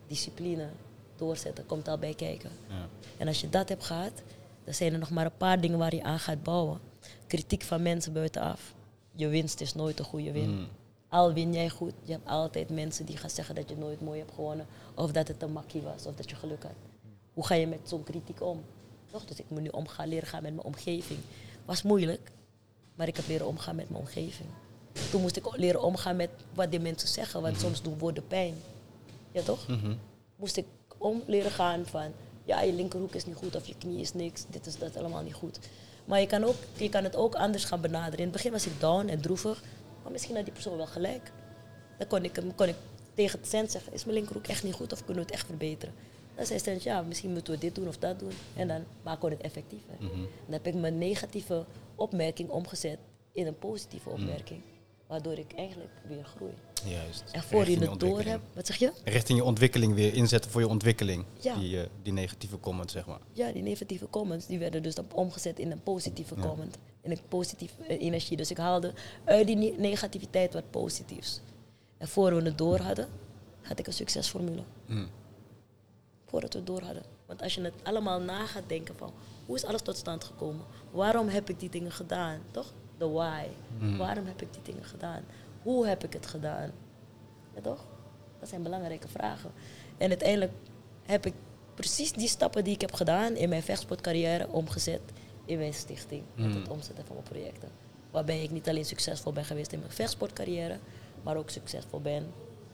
discipline, 0.08 0.68
doorzetten, 1.16 1.66
komt 1.66 1.88
al 1.88 1.98
bij 1.98 2.14
kijken. 2.14 2.50
Ja. 2.68 2.88
En 3.18 3.28
als 3.28 3.42
je 3.42 3.50
dat 3.50 3.70
hebt 3.70 3.86
gehad, 3.86 4.22
dan 4.64 4.74
zijn 4.74 4.94
er 4.94 5.00
nog 5.00 5.10
maar 5.10 5.26
een 5.26 5.38
paar 5.38 5.62
dingen 5.62 5.78
waar 5.78 5.96
je 5.96 6.04
aan 6.04 6.20
gaat 6.20 6.44
bouwen. 6.44 6.80
Kritiek 7.28 7.64
van 7.64 7.82
mensen 7.82 8.14
buitenaf. 8.14 8.76
Je 9.18 9.28
winst 9.28 9.62
is 9.62 9.74
nooit 9.74 10.00
een 10.00 10.06
goede 10.06 10.32
win. 10.32 10.50
Mm. 10.50 10.68
Al 11.10 11.34
win 11.34 11.54
jij 11.54 11.70
goed, 11.70 11.94
je 12.04 12.12
hebt 12.12 12.28
altijd 12.28 12.70
mensen 12.70 13.06
die 13.06 13.18
gaan 13.18 13.30
zeggen 13.30 13.56
dat 13.56 13.70
je 13.70 13.78
nooit 13.78 14.02
mooi 14.02 14.20
hebt 14.20 14.34
gewonnen. 14.34 14.68
Of 14.96 15.12
dat 15.12 15.28
het 15.28 15.42
een 15.42 15.52
makkie 15.52 15.82
was, 15.82 16.06
of 16.06 16.16
dat 16.16 16.30
je 16.30 16.36
geluk 16.36 16.64
had. 16.64 16.76
Hoe 17.34 17.46
ga 17.46 17.56
je 17.56 17.68
met 17.68 17.80
zo'n 17.84 18.04
kritiek 18.04 18.42
om? 18.42 18.64
Toch? 19.12 19.26
Dus 19.26 19.40
ik 19.40 19.46
moet 19.48 19.62
nu 19.62 19.68
omgaan, 19.68 20.08
leren 20.08 20.28
gaan 20.28 20.44
met 20.44 20.56
mijn 20.56 20.68
omgeving. 20.68 21.20
Was 21.66 21.82
moeilijk, 21.82 22.32
maar 22.96 23.08
ik 23.08 23.16
heb 23.16 23.28
leren 23.28 23.48
omgaan 23.48 23.76
met 23.76 23.90
mijn 23.90 24.02
omgeving. 24.02 24.50
Toen 25.12 25.22
moest 25.22 25.38
ik 25.38 25.48
ook 25.48 25.58
leren 25.58 25.82
omgaan 25.82 26.16
met 26.16 26.30
wat 26.54 26.72
die 26.72 26.80
mensen 26.80 27.08
zeggen, 27.08 27.42
want 27.42 27.60
soms 27.60 27.82
doen 27.82 27.98
woorden 27.98 28.28
pijn. 28.28 28.56
Ja 29.32 29.42
toch? 29.42 29.68
Mhm. 29.68 29.96
moest 30.36 30.58
ik 30.58 30.66
om 30.98 31.24
leren 31.26 31.52
gaan 31.52 31.86
van, 31.86 32.12
ja, 32.44 32.62
je 32.62 32.74
linkerhoek 32.74 33.14
is 33.14 33.26
niet 33.26 33.36
goed 33.36 33.56
of 33.56 33.68
je 33.68 33.76
knie 33.78 34.00
is 34.00 34.14
niks, 34.14 34.46
dit 34.50 34.66
is 34.66 34.78
dat 34.78 34.98
allemaal 34.98 35.24
niet 35.24 35.34
goed. 35.34 35.60
Maar 36.08 36.20
je 36.20 36.28
kan, 36.28 36.44
ook, 36.44 36.56
je 36.78 36.90
kan 36.90 37.04
het 37.04 37.16
ook 37.16 37.36
anders 37.36 37.64
gaan 37.66 37.82
benaderen. 37.82 38.18
In 38.18 38.24
het 38.24 38.32
begin 38.32 38.52
was 38.52 38.66
ik 38.66 38.80
down 38.80 39.08
en 39.08 39.22
droevig, 39.22 39.64
maar 40.04 40.12
misschien 40.12 40.36
had 40.36 40.44
die 40.44 40.54
persoon 40.54 40.78
wel 40.78 40.88
gelijk. 40.88 41.32
Dan 41.98 42.08
kon 42.08 42.24
ik, 42.24 42.36
hem- 42.36 42.56
kon 42.56 42.68
ik 42.68 42.76
tegen 43.14 43.40
het 43.40 43.48
cent 43.50 43.72
zeggen, 43.72 43.94
is 43.94 44.04
mijn 44.06 44.18
linkerhoek 44.18 44.48
echt 44.48 44.64
niet 44.64 44.74
goed 44.74 44.92
of 44.94 44.98
kunnen 45.06 45.16
we 45.16 45.30
het 45.30 45.32
echt 45.32 45.46
verbeteren? 45.46 45.96
Dan 46.36 46.46
zei 46.46 46.60
Cent, 46.60 46.84
ja, 46.84 47.02
misschien 47.02 47.32
moeten 47.32 47.54
we 47.54 47.60
dit 47.60 47.76
doen 47.76 47.88
of 47.88 47.98
dat 47.98 48.20
doen. 48.20 48.32
En 48.56 48.68
dan 48.68 48.84
maken 49.04 49.30
we 49.30 49.36
het 49.36 49.44
effectiever. 49.44 49.94
Dan 50.46 50.54
heb 50.54 50.68
ik 50.68 50.74
mijn 50.74 50.98
negatieve 50.98 51.66
opmerking 51.96 52.50
omgezet 52.50 52.98
in 53.32 53.48
een 53.48 53.58
positieve 53.58 54.10
opmerking. 54.10 54.62
Waardoor 55.08 55.38
ik 55.38 55.54
eigenlijk 55.56 55.92
weer 56.08 56.24
groei. 56.24 56.54
Juist. 56.86 57.24
En 57.32 57.44
voor 57.44 57.60
Richting 57.64 57.84
je 57.84 57.90
het 57.90 58.00
door 58.00 58.22
hebt, 58.22 58.44
wat 58.54 58.68
zeg 58.68 58.76
je? 58.78 58.92
Richting 59.04 59.38
je 59.38 59.44
ontwikkeling 59.44 59.94
weer 59.94 60.14
inzetten 60.14 60.52
voor 60.52 60.62
je 60.62 60.68
ontwikkeling. 60.68 61.26
Ja. 61.40 61.56
Die, 61.56 61.82
eh, 61.82 61.88
die 62.02 62.14
negatieve 62.14 62.60
comment, 62.60 62.92
zeg 62.92 63.06
maar. 63.06 63.20
Ja, 63.32 63.52
die 63.52 63.62
negatieve 63.64 64.10
comments 64.10 64.46
die 64.46 64.60
werden 64.60 64.84
dus 64.84 64.96
dan 64.96 65.06
omgezet 65.14 65.60
in 65.60 65.72
een 65.72 65.84
positieve 65.84 66.36
Ja. 66.36 66.42
comment. 66.42 66.78
In 67.02 67.12
een 67.12 67.20
positieve 67.28 67.84
eh, 67.84 68.02
energie. 68.02 68.38
Dus 68.38 68.52
ik 68.52 68.58
haalde 68.58 68.94
uit 69.24 69.48
die 69.48 69.56
ne- 69.56 69.76
negativiteit 69.78 70.54
wat 70.54 70.70
positiefs. 70.72 71.42
En 71.98 72.08
voor 72.08 72.36
we 72.36 72.42
het 72.42 72.58
door 72.58 72.80
hadden, 72.80 73.08
had 73.62 73.80
ik 73.80 73.88
een 73.88 73.94
succesformule. 73.94 74.64
Mm. 74.86 75.08
Voordat 76.26 76.54
we 76.54 76.58
het 76.60 76.68
door 76.68 76.82
hadden. 76.82 77.04
Want 77.26 77.42
als 77.42 77.56
je 77.56 77.62
het 77.62 77.74
allemaal 77.84 78.20
na 78.22 78.46
gaat 78.46 78.64
denken 78.70 78.96
van, 78.98 79.14
hoe 79.46 79.56
is 79.56 79.66
alles 79.66 79.82
tot 79.82 79.98
stand 79.98 80.24
gekomen? 80.24 80.66
Waarom 80.92 81.28
heb 81.28 81.50
ik 81.50 81.60
die 81.60 81.70
dingen 81.70 81.92
gedaan? 81.92 82.42
Toch? 82.52 82.74
De 82.98 83.08
why. 83.08 83.46
Waarom 83.98 84.26
heb 84.26 84.42
ik 84.42 84.54
die 84.54 84.62
dingen 84.62 84.84
gedaan? 84.84 85.24
Hoe 85.62 85.88
heb 85.88 86.04
ik 86.04 86.14
het 86.14 86.28
gedaan? 86.28 86.72
Ja, 87.56 87.62
toch? 87.62 87.86
Dat 88.40 88.50
zijn 88.50 88.64
belangrijke 88.64 89.08
vragen. 89.08 89.52
En 89.98 90.10
uiteindelijk 90.10 90.52
heb 91.06 91.26
ik 91.26 91.34
precies 91.74 92.12
die 92.12 92.28
stappen 92.28 92.64
die 92.64 92.74
ik 92.74 92.82
heb 92.82 92.94
gedaan 92.94 93.36
in 93.36 93.50
mijn 93.50 93.64
vechtsportcarrière 93.64 94.48
omgezet 94.48 95.02
in 95.46 95.58
mijn 95.58 95.74
stichting. 95.74 96.24
Met 96.36 96.54
het 96.54 96.68
omzetten 96.68 97.06
van 97.06 97.16
mijn 97.16 97.28
projecten. 97.28 97.70
Waarbij 98.12 98.44
ik 98.44 98.52
niet 98.52 98.70
alleen 98.70 98.86
succesvol 98.86 99.34
ben 99.34 99.46
geweest 99.46 99.72
in 99.72 99.80
mijn 99.80 99.92
vechtsportcarrière, 99.92 100.80
maar 101.24 101.38
ook 101.38 101.50
succesvol 101.50 102.02
ben 102.02 102.32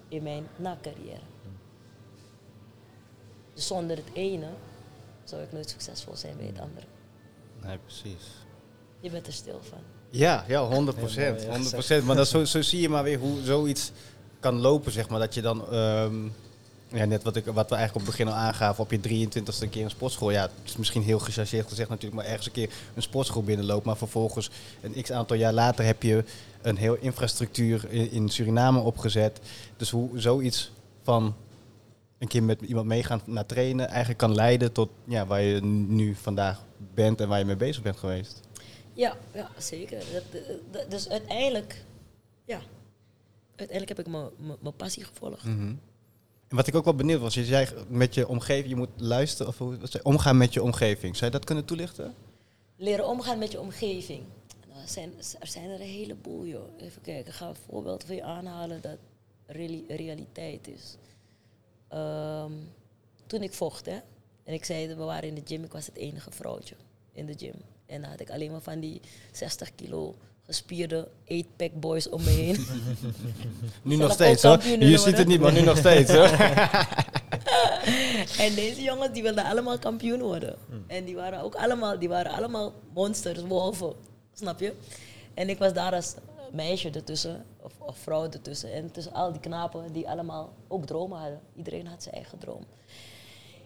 in 0.08 0.24
mijn 0.24 0.48
na-carrière. 0.56 1.22
Dus 3.54 3.68
zonder 3.68 3.98
het 3.98 4.14
ene 4.14 4.50
zou 5.24 5.42
ik 5.42 5.52
nooit 5.52 5.70
succesvol 5.70 6.16
zijn 6.16 6.38
bij 6.38 6.46
het 6.46 6.60
andere. 6.60 6.86
Nee, 7.62 7.78
precies. 7.78 8.28
Je 9.00 9.10
bent 9.10 9.28
er 9.28 9.34
stil 9.34 9.62
van. 9.62 9.93
Ja, 10.16 10.44
ja, 10.48 10.64
100 10.66 10.98
procent. 10.98 11.40
Heel 11.40 11.50
mooi, 11.50 11.64
ja, 11.64 11.72
100 11.72 12.06
Maar 12.06 12.16
dat, 12.16 12.28
zo, 12.28 12.46
zo 12.46 12.62
zie 12.62 12.82
je 12.82 12.90
maar 12.90 13.04
weer 13.04 13.20
hoe 13.20 13.44
zoiets 13.44 13.92
kan 14.40 14.60
lopen, 14.60 14.92
zeg 14.92 15.10
maar, 15.10 15.20
dat 15.20 15.34
je 15.34 15.42
dan... 15.42 15.72
ehm, 15.72 16.16
ja, 16.88 17.06
net 17.06 17.24
wat, 17.24 17.36
ik, 17.36 17.46
wat 17.46 17.70
we 17.70 17.76
eigenlijk 17.76 17.96
op 17.96 18.02
het 18.02 18.18
begin 18.18 18.28
al 18.28 18.40
aangaven, 18.40 18.84
op 18.84 18.92
je 18.92 19.00
23ste 19.00 19.62
een 19.62 19.70
keer 19.70 19.84
een 19.84 19.90
sportschool. 19.90 20.32
Ja, 20.32 20.42
het 20.42 20.52
is 20.66 20.78
misschien 20.78 21.02
heel 21.02 21.20
gechargeerd 21.20 21.68
gezegd 21.68 21.90
natuurlijk, 21.90 22.22
maar 22.22 22.30
ergens 22.30 22.46
een 22.46 22.54
keer 22.54 22.70
een 22.96 23.02
sportschool 23.02 23.44
binnenloopt. 23.44 23.86
Maar 23.86 23.98
vervolgens, 23.98 24.50
een 24.82 25.02
x 25.02 25.12
aantal 25.12 25.38
jaar 25.38 25.54
later, 25.54 25.86
heb 25.86 26.04
je 26.04 26.24
een 26.62 26.78
heel 26.78 26.98
infrastructuur 27.00 27.86
in, 27.90 28.12
in 28.12 28.30
Suriname 28.30 28.80
opgezet. 28.80 29.40
Dus 29.78 29.90
hoe 29.90 30.10
zoiets 30.16 30.72
van 31.04 31.36
een 32.18 32.28
keer 32.28 32.44
met 32.44 32.62
iemand 32.62 32.88
meegaan 32.88 33.22
naar 33.26 33.46
trainen 33.46 33.88
eigenlijk 33.88 34.20
kan 34.20 34.36
leiden 34.36 34.72
tot 34.72 34.90
ja, 35.06 35.26
waar 35.26 35.42
je 35.42 35.62
nu 35.64 36.16
vandaag 36.22 36.62
bent 36.94 37.22
en 37.22 37.28
waar 37.28 37.40
je 37.40 37.46
mee 37.46 37.56
bezig 37.56 37.82
bent 37.84 37.98
geweest. 37.98 38.42
Ja, 38.94 39.18
ja 39.34 39.50
zeker. 39.58 40.04
Dat, 40.72 40.92
dus 40.92 41.10
uiteindelijk, 41.10 41.84
ja, 42.46 42.62
uiteindelijk 43.56 43.98
heb 43.98 44.00
ik 44.08 44.14
mijn- 44.62 44.76
passie 44.76 45.04
gevolgd. 45.04 45.44
Mhm. 45.44 45.76
En 46.48 46.56
wat 46.60 46.68
ik 46.68 46.76
ook 46.76 46.84
wel 46.84 46.96
benieuwd 46.96 47.22
was, 47.22 47.34
je 47.34 47.46
zei 47.46 47.68
met 47.88 48.14
je 48.14 48.28
omgeving, 48.28 48.70
je 48.70 48.76
moet 48.76 48.90
luisteren 48.98 49.48
of 49.48 49.58
hoe- 49.58 49.78
wat 49.78 49.92
zei- 49.92 50.04
omgaan 50.04 50.38
met 50.38 50.54
je 50.54 50.64
omgeving. 50.64 51.16
Zou 51.16 51.32
je 51.32 51.38
dat 51.38 51.46
kunnen 51.46 51.66
toelichten? 51.66 52.14
Leren 52.76 53.08
omgaan 53.08 53.38
met 53.40 53.52
je 53.52 53.60
omgeving. 53.60 54.24
Nou, 54.70 54.82
er, 54.82 54.88
zijn, 54.88 55.12
er 55.40 55.48
zijn 55.48 55.70
er 55.70 55.82
een 55.82 55.88
heleboel, 55.88 56.46
joh. 56.46 56.70
Even 56.82 57.02
kijken, 57.02 57.28
ik 57.28 57.34
ga 57.38 57.48
een 57.48 57.56
voorbeeld 57.56 58.04
voor 58.04 58.16
je 58.16 58.24
aanhalen 58.24 58.82
dat 58.82 58.98
reali- 59.46 59.86
realiteit 59.88 60.68
is. 60.68 60.98
Ehm, 61.88 62.52
toen 63.26 63.42
ik 63.44 63.54
vocht, 63.54 63.86
hè. 63.86 64.00
En 64.44 64.54
ik 64.54 64.66
zei, 64.66 64.88
we 64.88 64.96
waren 65.04 65.30
in 65.30 65.36
de 65.36 65.42
gym, 65.46 65.64
ik 65.64 65.72
was 65.72 65.86
het 65.86 65.96
enige 65.96 66.32
vrouwtje 66.32 66.76
in 67.12 67.26
de 67.26 67.34
gym. 67.38 67.56
En 67.94 68.02
dan 68.02 68.10
had 68.10 68.20
ik 68.20 68.30
alleen 68.30 68.52
maar 68.52 68.62
van 68.62 68.80
die 68.80 69.02
60 69.32 69.76
kilo 69.76 70.16
gespierde 70.46 71.08
8-pack 71.24 71.72
boys 71.74 72.10
om 72.10 72.24
me 72.24 72.30
heen. 72.30 72.66
Nu 73.82 73.96
nog 73.96 74.12
steeds 74.12 74.44
hoor. 74.44 74.64
Je 74.64 74.98
ziet 74.98 75.18
het 75.18 75.28
niet, 75.28 75.40
maar 75.40 75.54
nu 75.54 75.62
nog 75.62 75.78
steeds 75.78 76.12
hoor. 76.12 76.30
En 78.38 78.56
deze 78.56 78.82
jongens 78.82 79.14
die 79.14 79.24
wilden 79.24 79.44
allemaal 79.44 79.80
kampioen 79.80 80.22
worden. 80.22 80.56
Hmm. 80.70 80.84
En 80.88 81.06
die 81.06 81.16
waren 81.16 81.42
ook 81.42 81.56
allemaal, 81.56 82.00
die 82.00 82.10
waren 82.10 82.32
allemaal 82.32 82.74
monsters, 82.94 83.42
wolven. 83.42 83.94
Snap 84.34 84.60
je? 84.60 84.74
En 85.34 85.50
ik 85.50 85.58
was 85.58 85.74
daar 85.74 85.94
als 85.94 86.16
meisje 86.52 86.90
ertussen, 86.90 87.46
of, 87.62 87.74
of 87.80 87.98
vrouw 87.98 88.24
ertussen. 88.24 88.74
En 88.74 88.92
tussen 88.92 89.14
al 89.14 89.32
die 89.32 89.42
knapen 89.42 89.94
die 89.94 90.10
allemaal 90.10 90.54
ook 90.68 90.86
dromen 90.86 91.20
hadden. 91.20 91.40
Iedereen 91.56 91.88
had 91.88 92.04
zijn 92.04 92.16
eigen 92.16 92.38
droom. 92.38 92.66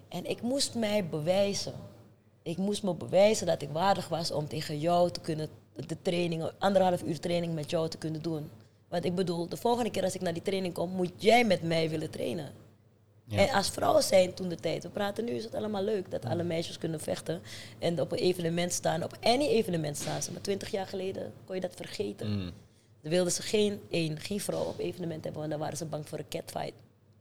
En 0.10 0.26
ik 0.26 0.42
moest 0.42 0.76
mij 0.76 1.08
bewijzen. 1.08 1.74
Ik 2.48 2.58
moest 2.58 2.84
me 2.84 2.94
bewijzen 2.94 3.48
dat 3.48 3.62
ik 3.62 3.70
waardig 3.70 4.08
was 4.08 4.32
om 4.32 4.48
tegen 4.48 4.80
jou 4.80 5.12
te 5.12 5.20
kunnen, 5.20 5.50
de 5.88 6.02
training, 6.02 6.52
anderhalf 6.58 7.04
uur 7.04 7.20
training 7.20 7.54
met 7.54 7.70
jou 7.70 7.90
te 7.90 7.98
kunnen 7.98 8.22
doen. 8.22 8.50
Want 8.88 9.06
ik 9.06 9.16
bedoel, 9.16 9.48
de 9.48 9.58
volgende 9.58 9.92
keer 9.92 10.04
als 10.04 10.16
ik 10.16 10.22
naar 10.22 10.34
die 10.34 10.42
training 10.42 10.74
kom, 10.74 10.90
moet 10.90 11.12
jij 11.16 11.46
met 11.46 11.62
mij 11.64 11.90
willen 11.90 12.10
trainen. 12.10 12.52
Ja. 13.26 13.48
En 13.48 13.54
als 13.54 13.70
vrouwen 13.70 14.04
zijn 14.04 14.34
toen 14.34 14.50
de 14.50 14.56
tijd, 14.56 14.84
we 14.84 14.90
praten 14.90 15.26
nu, 15.26 15.32
is 15.32 15.44
het 15.44 15.56
allemaal 15.56 15.84
leuk 15.84 16.12
dat 16.12 16.26
alle 16.26 16.44
meisjes 16.44 16.78
kunnen 16.78 17.00
vechten 17.00 17.42
en 17.80 18.02
op 18.02 18.12
een 18.12 18.18
evenement 18.18 18.74
staan. 18.74 19.04
Op 19.04 19.18
any 19.22 19.48
evenement 19.48 19.98
staan 19.98 20.22
ze. 20.22 20.32
Maar 20.32 20.42
twintig 20.42 20.72
jaar 20.72 20.88
geleden 20.88 21.34
kon 21.46 21.56
je 21.56 21.62
dat 21.62 21.76
vergeten. 21.76 22.32
Mm. 22.32 22.52
Dan 23.02 23.12
wilden 23.12 23.34
ze 23.34 23.42
geen, 23.42 23.82
één, 23.90 24.20
geen 24.20 24.40
vrouw 24.40 24.64
op 24.64 24.80
evenement 24.80 25.24
hebben, 25.24 25.40
want 25.40 25.52
dan 25.52 25.62
waren 25.62 25.78
ze 25.78 25.86
bang 25.86 26.08
voor 26.08 26.18
een 26.18 26.30
catfight. 26.30 26.74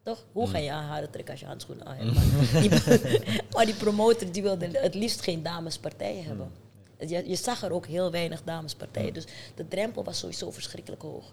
Toch? 0.07 0.25
Hoe 0.33 0.47
ga 0.49 0.59
je 0.59 0.71
aan 0.71 0.85
haren 0.85 1.11
trekken 1.11 1.33
als 1.33 1.41
je 1.41 1.47
handschoenen 1.47 1.87
aan 1.87 1.97
hebt? 1.97 2.15
Maar 2.15 2.61
die, 2.61 2.71
maar 3.55 3.65
die 3.65 3.75
promotor 3.75 4.33
die 4.33 4.43
wilde 4.43 4.69
het 4.73 4.95
liefst 4.95 5.23
geen 5.23 5.43
damespartijen 5.43 6.25
hebben. 6.25 6.51
Je, 6.99 7.29
je 7.29 7.37
zag 7.37 7.63
er 7.63 7.73
ook 7.73 7.87
heel 7.87 8.11
weinig 8.11 8.43
damespartijen. 8.45 9.13
Dus 9.15 9.25
de 9.55 9.69
drempel 9.69 10.05
was 10.05 10.19
sowieso 10.19 10.51
verschrikkelijk 10.51 11.03
hoog. 11.03 11.25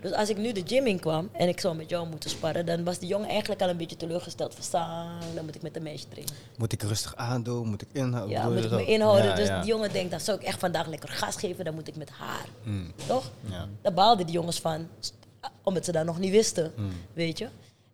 Dus 0.00 0.12
als 0.12 0.28
ik 0.28 0.36
nu 0.36 0.52
de 0.52 0.62
gym 0.66 0.86
in 0.86 1.00
kwam 1.00 1.28
en 1.32 1.48
ik 1.48 1.60
zou 1.60 1.76
met 1.76 1.88
jou 1.90 2.08
moeten 2.08 2.30
sparren, 2.30 2.66
dan 2.66 2.84
was 2.84 2.98
die 2.98 3.08
jongen 3.08 3.28
eigenlijk 3.28 3.62
al 3.62 3.68
een 3.68 3.76
beetje 3.76 3.96
teleurgesteld. 3.96 4.54
Van, 4.54 4.64
"Sang, 4.64 5.10
dan 5.34 5.44
moet 5.44 5.54
ik 5.54 5.62
met 5.62 5.76
een 5.76 5.82
meisje 5.82 6.08
trainen. 6.08 6.34
Moet 6.56 6.72
ik 6.72 6.82
rustig 6.82 7.16
aandoen? 7.16 7.68
Moet 7.68 7.82
ik 7.82 7.88
inhouden? 7.92 8.36
Ja, 8.36 8.48
moet 8.48 8.64
ik 8.64 8.70
me 8.70 8.84
inhouden. 8.84 9.24
Ja, 9.26 9.34
dus 9.34 9.46
ja. 9.48 9.60
die 9.60 9.68
jongen 9.70 9.92
denkt, 9.92 10.10
dan 10.10 10.20
zou 10.20 10.38
ik 10.38 10.44
echt 10.46 10.58
vandaag 10.58 10.86
lekker 10.86 11.08
gas 11.08 11.36
geven, 11.36 11.64
dan 11.64 11.74
moet 11.74 11.88
ik 11.88 11.96
met 11.96 12.10
haar. 12.10 12.46
Mm. 12.62 12.92
Toch? 13.06 13.30
Ja. 13.50 13.68
Daar 13.82 13.94
baalden 13.94 14.26
die 14.26 14.34
jongens 14.34 14.60
van, 14.60 14.88
omdat 15.62 15.84
ze 15.84 15.92
dat 15.92 16.04
nog 16.04 16.18
niet 16.18 16.30
wisten, 16.30 16.72
Mm. 16.76 16.90
weet 17.12 17.38
je. 17.38 17.48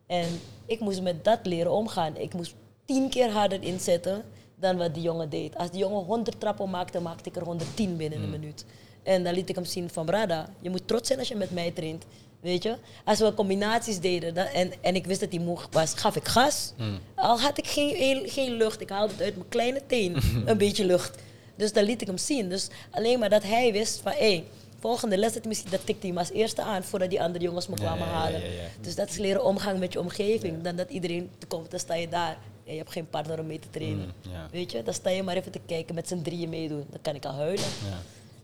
En 0.09 0.25
ik 0.65 0.79
moest 0.79 1.01
met 1.01 1.23
dat 1.23 1.39
leren 1.43 1.71
omgaan. 1.71 2.17
Ik 2.17 2.33
moest 2.33 2.53
tien 2.85 3.09
keer 3.09 3.29
harder 3.31 3.63
inzetten 3.63 4.23
dan 4.55 4.77
wat 4.77 4.93
die 4.93 5.03
jongen 5.03 5.29
deed. 5.29 5.55
Als 5.57 5.71
die 5.71 5.79
jongen 5.79 6.03
100 6.05 6.39
trappen 6.39 6.69
maakte, 6.69 6.99
maakte 6.99 7.29
ik 7.29 7.35
er 7.35 7.43
110 7.43 7.97
binnen 7.97 8.17
Mm. 8.19 8.23
een 8.23 8.29
minuut. 8.39 8.65
En 9.03 9.23
dan 9.23 9.33
liet 9.33 9.49
ik 9.49 9.55
hem 9.55 9.65
zien 9.65 9.89
van, 9.89 10.05
Brada, 10.05 10.49
je 10.61 10.69
moet 10.69 10.87
trots 10.87 11.07
zijn 11.07 11.19
als 11.19 11.27
je 11.27 11.35
met 11.35 11.51
mij 11.51 11.71
traint. 11.71 12.05
Weet 12.39 12.63
je? 12.63 12.75
Als 13.05 13.19
we 13.19 13.33
combinaties 13.33 13.99
deden 13.99 14.33
dan- 14.33 14.45
en, 14.45 14.71
en 14.81 14.95
ik 14.95 15.05
wist 15.05 15.19
dat 15.19 15.31
hij 15.31 15.39
moe 15.39 15.57
was, 15.71 15.93
gaf 15.93 16.15
ik 16.15 16.27
gas. 16.27 16.73
Mm. 16.77 16.99
Al 17.15 17.39
had 17.39 17.57
ik 17.57 17.67
geen, 17.67 18.29
geen 18.29 18.51
lucht, 18.51 18.81
ik 18.81 18.89
haalde 18.89 19.13
het 19.13 19.21
uit 19.21 19.35
mijn 19.35 19.49
kleine 19.49 19.81
teen, 19.87 20.17
een 20.45 20.57
beetje 20.57 20.85
lucht. 20.85 21.17
Dus 21.55 21.73
dan 21.73 21.83
liet 21.83 22.01
ik 22.01 22.07
hem 22.07 22.17
zien. 22.17 22.49
Dus 22.49 22.67
alleen 22.91 23.19
maar 23.19 23.29
dat 23.29 23.43
hij 23.43 23.71
wist 23.71 23.99
van, 24.03 24.11
hé, 24.11 24.43
volgende 24.79 25.17
les, 25.17 25.33
dat, 25.33 25.45
misschien, 25.45 25.71
dat 25.71 25.85
tikte 25.85 26.05
hij 26.05 26.13
me 26.13 26.19
als 26.19 26.31
eerste 26.31 26.61
aan 26.61 26.83
voordat 26.83 27.09
die 27.09 27.21
andere 27.21 27.43
jongens 27.43 27.67
me 27.67 27.75
kwamen 27.75 28.07
halen. 28.07 28.41
Dus 28.81 28.95
dat 28.95 29.09
is 29.09 29.17
leren 29.17 29.43
omgaan 29.43 29.79
met 29.79 29.93
je 29.93 29.99
omgeving. 29.99 30.61
Dan 30.61 30.75
dat 30.75 30.89
iedereen 30.89 31.29
komt, 31.47 31.71
dan 31.71 31.79
sta 31.79 31.93
je 31.95 32.09
daar. 32.09 32.37
Ja, 32.63 32.71
je 32.71 32.77
hebt 32.77 32.91
geen 32.91 33.09
partner 33.09 33.39
om 33.39 33.47
mee 33.47 33.59
te 33.59 33.69
trainen. 33.69 34.13
Mm. 34.25 34.31
Weet 34.51 34.71
je, 34.71 34.83
dan 34.83 34.93
sta 34.93 35.09
je 35.09 35.23
maar 35.23 35.35
even 35.35 35.51
te 35.51 35.59
kijken 35.65 35.95
met 35.95 36.07
z'n 36.07 36.21
drieën 36.21 36.49
meedoen. 36.49 36.85
Dan 36.89 37.01
kan 37.01 37.15
ik 37.15 37.25
al 37.25 37.33
huilen. 37.33 37.65
Ja. 37.89 37.99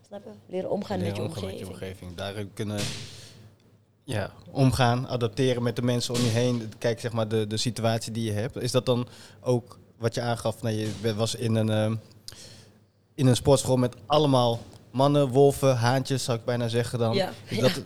Snap 0.07 0.23
je? 0.23 0.29
Leren 0.45 0.69
omgaan 0.69 0.99
met 0.99 1.15
je 1.15 1.21
omgaan 1.21 1.43
omgeving. 1.43 1.59
met 1.59 1.67
je 1.67 1.73
omgeving. 1.73 2.15
Daar 2.15 2.33
kunnen 2.53 2.79
ja, 4.03 4.31
omgaan, 4.51 5.07
adapteren 5.07 5.63
met 5.63 5.75
de 5.75 5.81
mensen 5.81 6.13
om 6.13 6.21
je 6.21 6.27
heen. 6.27 6.73
Kijk, 6.77 6.99
zeg 6.99 7.11
maar, 7.11 7.27
de, 7.27 7.47
de 7.47 7.57
situatie 7.57 8.11
die 8.11 8.23
je 8.23 8.31
hebt. 8.31 8.55
Is 8.61 8.71
dat 8.71 8.85
dan 8.85 9.07
ook 9.41 9.79
wat 9.97 10.15
je 10.15 10.21
aangaf? 10.21 10.61
Nou, 10.61 10.75
je 10.75 11.15
was 11.15 11.35
in 11.35 11.55
een, 11.55 11.69
ehm, 11.69 11.95
in 13.15 13.27
een 13.27 13.35
sportschool 13.35 13.77
met 13.77 13.95
allemaal 14.05 14.59
mannen, 14.95 15.27
wolven, 15.27 15.75
haantjes, 15.75 16.23
zou 16.23 16.37
ik 16.37 16.45
bijna 16.45 16.67
zeggen 16.67 16.99
dan. 16.99 17.15
Ja. 17.15 17.31
Dat, 17.59 17.81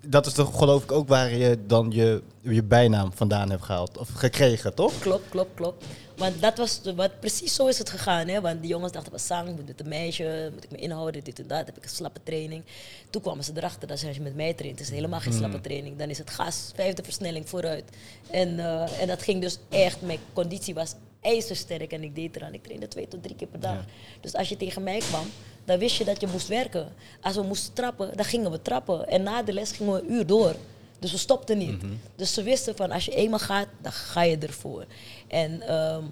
dat 0.00 0.26
is 0.26 0.32
toch 0.32 0.58
geloof 0.58 0.82
ik 0.82 0.92
ook 0.92 1.08
waar 1.08 1.34
je 1.34 1.58
dan 1.66 1.90
je, 1.90 2.22
je 2.40 2.62
bijnaam 2.62 3.12
vandaan 3.14 3.50
hebt 3.50 3.62
gehaald. 3.62 3.98
Of 3.98 4.08
gekregen, 4.14 4.74
toch? 4.74 4.98
Klopt, 4.98 5.28
klopt, 5.28 5.54
klopt. 5.54 5.84
Want 6.16 6.40
dat 6.40 6.58
was 6.58 6.80
wat, 6.96 7.20
precies 7.20 7.54
zo 7.54 7.66
is 7.66 7.78
het 7.78 7.90
gegaan. 7.90 8.28
Hè? 8.28 8.40
Want 8.40 8.60
die 8.60 8.70
jongens 8.70 8.92
dachten, 8.92 9.12
wat 9.12 9.20
zang, 9.20 9.56
moet 9.56 9.66
met 9.66 9.80
een 9.80 9.88
meisje, 9.88 10.50
moet 10.54 10.64
ik 10.64 10.70
me 10.70 10.76
inhouden, 10.76 11.24
dit 11.24 11.38
en 11.38 11.46
dat. 11.46 11.66
Heb 11.66 11.76
ik 11.76 11.82
een 11.84 11.88
slappe 11.88 12.20
training. 12.22 12.64
Toen 13.10 13.22
kwamen 13.22 13.44
ze 13.44 13.52
erachter 13.54 13.88
dat 13.88 14.04
als 14.04 14.16
je 14.16 14.22
met 14.22 14.36
mij 14.36 14.54
traint, 14.54 14.80
is 14.80 14.86
het 14.86 14.94
helemaal 14.94 15.20
geen 15.20 15.32
slappe 15.32 15.60
training. 15.60 15.98
Dan 15.98 16.08
is 16.08 16.18
het 16.18 16.30
gas, 16.30 16.70
vijfde 16.74 17.02
versnelling 17.02 17.48
vooruit. 17.48 17.84
En, 18.30 18.58
eh, 18.58 19.00
en 19.00 19.06
dat 19.06 19.22
ging 19.22 19.40
dus 19.40 19.58
echt, 19.68 20.00
mijn 20.00 20.18
conditie 20.32 20.74
was 20.74 20.94
ijzersterk 21.20 21.92
en 21.92 22.02
ik 22.02 22.14
deed 22.14 22.36
eraan. 22.36 22.54
Ik 22.54 22.62
trainde 22.62 22.88
twee 22.88 23.08
tot 23.08 23.22
drie 23.22 23.36
keer 23.36 23.48
per 23.48 23.60
dag. 23.60 23.74
Ja. 23.74 23.84
Dus 24.20 24.34
als 24.34 24.48
je 24.48 24.56
tegen 24.56 24.82
mij 24.82 24.98
kwam, 24.98 25.26
dan 25.68 25.78
wist 25.78 25.96
je 25.96 26.04
dat 26.04 26.20
je 26.20 26.26
moest 26.26 26.48
werken. 26.48 26.92
Als 27.20 27.36
we 27.36 27.42
moesten 27.42 27.72
trappen, 27.72 28.16
dan 28.16 28.24
gingen 28.24 28.50
we 28.50 28.62
trappen. 28.62 29.08
En 29.08 29.22
na 29.22 29.42
de 29.42 29.52
les 29.52 29.72
gingen 29.72 29.92
we 29.92 30.00
een 30.00 30.12
uur 30.12 30.26
door. 30.26 30.54
Dus 30.98 31.12
we 31.12 31.18
stopten 31.18 31.58
niet. 31.58 31.80
Dus 32.16 32.34
ze 32.34 32.42
wisten 32.42 32.76
van 32.76 32.90
als 32.90 33.04
je 33.04 33.14
eenmaal 33.14 33.38
gaat, 33.38 33.68
dan 33.82 33.92
ga 33.92 34.22
je 34.22 34.38
ervoor. 34.38 34.84
En, 35.26 35.62
ehm, 35.62 36.02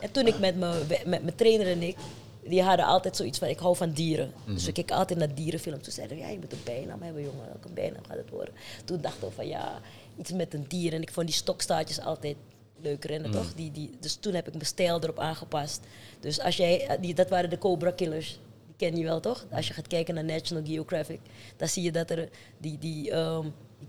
en 0.00 0.10
toen 0.10 0.26
ik 0.26 0.38
met 0.38 0.58
mijn 0.58 0.86
met 0.88 1.22
mijn 1.22 1.34
trainer 1.34 1.66
en 1.66 1.82
ik, 1.82 1.96
die 2.42 2.62
hadden 2.62 2.86
altijd 2.86 3.16
zoiets 3.16 3.38
van 3.38 3.48
ik 3.48 3.58
hou 3.58 3.76
van 3.76 3.90
dieren. 3.90 4.32
Dus 4.46 4.64
we 4.64 4.72
keken 4.72 4.96
altijd 4.96 5.18
naar 5.18 5.34
dierenfilms. 5.34 5.82
Toen 5.82 5.92
zeiden 5.92 6.16
we, 6.16 6.22
ja, 6.22 6.28
je 6.28 6.38
moet 6.38 6.52
een 6.52 6.64
bijnaam 6.64 7.02
hebben, 7.02 7.22
jongen. 7.22 7.46
Welke 7.46 7.68
bijnaam 7.68 8.02
gaat 8.08 8.16
het 8.16 8.30
worden? 8.30 8.54
Toen 8.84 9.00
dachten 9.00 9.28
we 9.28 9.34
van 9.34 9.48
ja, 9.48 9.80
iets 10.18 10.32
met 10.32 10.54
een 10.54 10.64
dier. 10.68 10.92
En 10.92 11.02
ik 11.02 11.12
vond 11.12 11.26
die 11.26 11.36
stokstaartjes 11.36 12.00
altijd 12.00 12.36
leuk 12.80 13.04
rennen, 13.04 13.30
toch? 13.30 13.54
Die, 13.54 13.70
die, 13.70 13.90
dus 14.00 14.14
toen 14.14 14.34
heb 14.34 14.46
ik 14.46 14.52
mijn 14.52 14.66
stijl 14.66 15.02
erop 15.02 15.18
aangepast. 15.18 15.80
Dus 16.20 16.40
als 16.40 16.56
jij, 16.56 16.98
die, 17.00 17.14
dat 17.14 17.28
waren 17.28 17.50
de 17.50 17.58
Cobra 17.58 17.90
Killers. 17.90 18.38
Die 18.76 18.88
ken 18.88 18.98
je 18.98 19.04
wel, 19.04 19.20
toch? 19.20 19.46
Als 19.50 19.68
je 19.68 19.74
gaat 19.74 19.86
kijken 19.86 20.14
naar 20.14 20.24
National 20.24 20.64
Geographic, 20.64 21.20
dan 21.56 21.68
zie 21.68 21.82
je 21.82 21.92
dat 21.92 22.10
er 22.10 22.28
die, 22.58 22.78
die, 22.78 23.02
die 23.02 23.12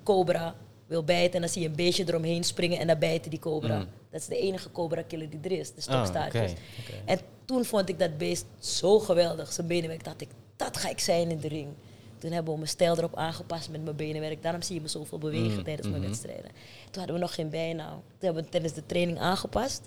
cobra 0.04 0.56
wil 0.88 1.04
bijten 1.04 1.34
en 1.34 1.42
dan 1.42 1.50
zie 1.50 1.62
je 1.62 1.68
een 1.68 1.76
beestje 1.76 2.04
eromheen 2.08 2.44
springen 2.44 2.80
en 2.80 2.88
dan 2.88 3.00
bijten 3.00 3.30
die 3.30 3.40
cobra. 3.40 3.78
Mm. 3.78 3.88
Dat 4.12 4.22
is 4.22 4.28
de 4.28 4.40
enige 4.40 4.72
cobra 4.72 5.02
killer 5.02 5.30
die 5.30 5.40
er 5.44 5.52
is, 5.52 5.68
de 5.68 5.76
Ah, 5.76 5.82
stokstaartjes. 5.82 6.54
En 7.06 7.20
toen 7.46 7.66
vond 7.66 7.90
ik 7.90 8.00
dat 8.00 8.18
beest 8.18 8.46
zo 8.60 9.00
geweldig, 9.00 9.52
zijn 9.54 9.68
benenwerk, 9.68 10.04
dacht 10.04 10.22
ik, 10.22 10.30
dat 10.56 10.78
ga 10.78 10.90
ik 10.90 11.00
zijn 11.00 11.30
in 11.30 11.40
de 11.40 11.48
ring. 11.48 11.68
Toen 12.18 12.32
hebben 12.32 12.52
we 12.52 12.58
mijn 12.60 12.72
stijl 12.72 12.98
erop 12.98 13.16
aangepast 13.16 13.70
met 13.70 13.84
mijn 13.84 13.96
benenwerk. 13.96 14.44
Daarom 14.44 14.62
zie 14.62 14.76
je 14.76 14.82
me 14.82 14.88
zoveel 14.88 15.18
bewegen 15.18 15.58
Mm, 15.58 15.64
tijdens 15.64 15.88
mhm. 15.88 15.98
mijn 15.98 16.10
wedstrijden. 16.10 16.52
Toen 16.92 16.98
hadden 16.98 17.14
we 17.14 17.22
nog 17.22 17.34
geen 17.34 17.50
bijnaam. 17.50 17.94
Toen 17.94 18.20
hebben 18.20 18.44
we 18.44 18.50
tijdens 18.50 18.74
de 18.74 18.86
training 18.86 19.20
aangepast. 19.20 19.82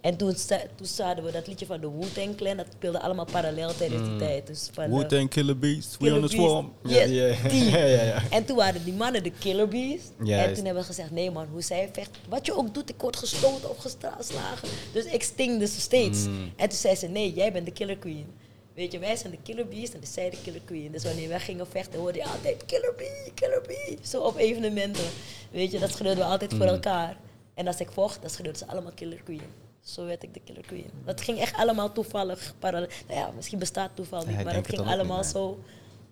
En 0.00 0.16
toen, 0.16 0.34
toen 0.74 0.86
zouden 0.86 1.24
we 1.24 1.32
dat 1.32 1.46
liedje 1.46 1.66
van 1.66 1.80
de 1.80 1.90
Wu-Tang 1.90 2.36
Clan, 2.36 2.56
dat 2.56 2.66
speelde 2.76 3.00
allemaal 3.00 3.24
parallel 3.24 3.74
tijdens 3.76 4.08
die 4.08 4.16
tijd. 4.16 4.46
Dus 4.46 4.68
van, 4.72 4.84
eh, 4.84 4.90
Wu-Tang 4.90 5.28
Killer 5.28 5.58
Beast, 5.58 5.92
we 5.92 5.98
Killer 5.98 6.22
on 6.22 6.28
the 6.28 6.34
swarm. 6.34 6.72
Yes, 6.82 7.10
Ja, 7.10 7.26
ja, 7.26 7.26
ja, 7.78 7.84
ja, 7.84 8.02
ja. 8.02 8.22
En 8.30 8.44
toen 8.44 8.56
waren 8.56 8.84
die 8.84 8.92
mannen 8.92 9.22
de 9.22 9.32
Killer 9.38 9.68
Bees. 9.68 10.00
En 10.18 10.54
toen 10.54 10.64
hebben 10.64 10.82
we 10.82 10.88
gezegd, 10.88 11.10
nee 11.10 11.30
man, 11.30 11.46
hoe 11.50 11.62
zij 11.62 11.88
vecht, 11.92 12.10
wat 12.28 12.46
je 12.46 12.56
ook 12.56 12.74
doet, 12.74 12.90
ik 12.90 13.00
word 13.00 13.16
gestoten 13.16 13.70
of 13.70 13.76
geslagen. 13.78 14.68
Dus 14.92 15.04
ik 15.04 15.22
stingde 15.22 15.66
ze 15.66 15.80
steeds. 15.80 16.26
Mm. 16.26 16.52
En 16.56 16.68
toen 16.68 16.78
zei 16.78 16.94
ze, 16.94 17.06
nee, 17.06 17.32
jij 17.32 17.52
bent 17.52 17.66
de 17.66 17.72
Killer 17.72 17.96
Queen. 17.96 18.26
Weet 18.76 18.92
je, 18.92 18.98
wij 18.98 19.16
zijn 19.16 19.32
de 19.32 19.38
killer 19.42 19.68
bees 19.68 19.92
en 19.92 20.06
zij 20.06 20.30
de 20.30 20.36
killer 20.42 20.60
queen. 20.64 20.92
Dus 20.92 21.04
wanneer 21.04 21.28
wij 21.28 21.40
gingen 21.40 21.66
vechten, 21.66 22.00
hoorde 22.00 22.18
je 22.18 22.24
altijd 22.24 22.64
killer 22.64 22.94
bee, 22.96 23.32
killer 23.34 23.62
bee. 23.66 23.98
Zo 24.02 24.20
op 24.20 24.36
evenementen. 24.36 25.04
Weet 25.50 25.72
je, 25.72 25.78
dat 25.78 25.90
schreeuwden 25.90 26.24
we 26.24 26.30
altijd 26.30 26.54
voor 26.54 26.66
elkaar. 26.66 27.16
En 27.54 27.66
als 27.66 27.80
ik 27.80 27.90
vocht, 27.90 28.20
dan 28.20 28.30
schreeuwden 28.30 28.56
ze 28.56 28.66
allemaal 28.66 28.92
killer 28.94 29.20
queen. 29.24 29.40
Zo 29.86 30.04
werd 30.06 30.22
ik 30.22 30.34
de 30.34 30.40
killer 30.44 30.62
queen. 30.66 30.90
Dat 31.04 31.20
ging 31.20 31.38
echt 31.38 31.56
allemaal 31.56 31.92
toevallig. 31.92 32.54
Parallel. 32.58 32.88
Nou 33.08 33.20
ja, 33.20 33.30
misschien 33.36 33.58
bestaat 33.58 33.90
toeval 33.94 34.24
niet, 34.26 34.36
Ja, 34.36 34.42
maar 34.42 34.54
het 34.54 34.68
ging 34.68 34.86
allemaal 34.86 35.16
niet, 35.16 35.26
zo, 35.26 35.58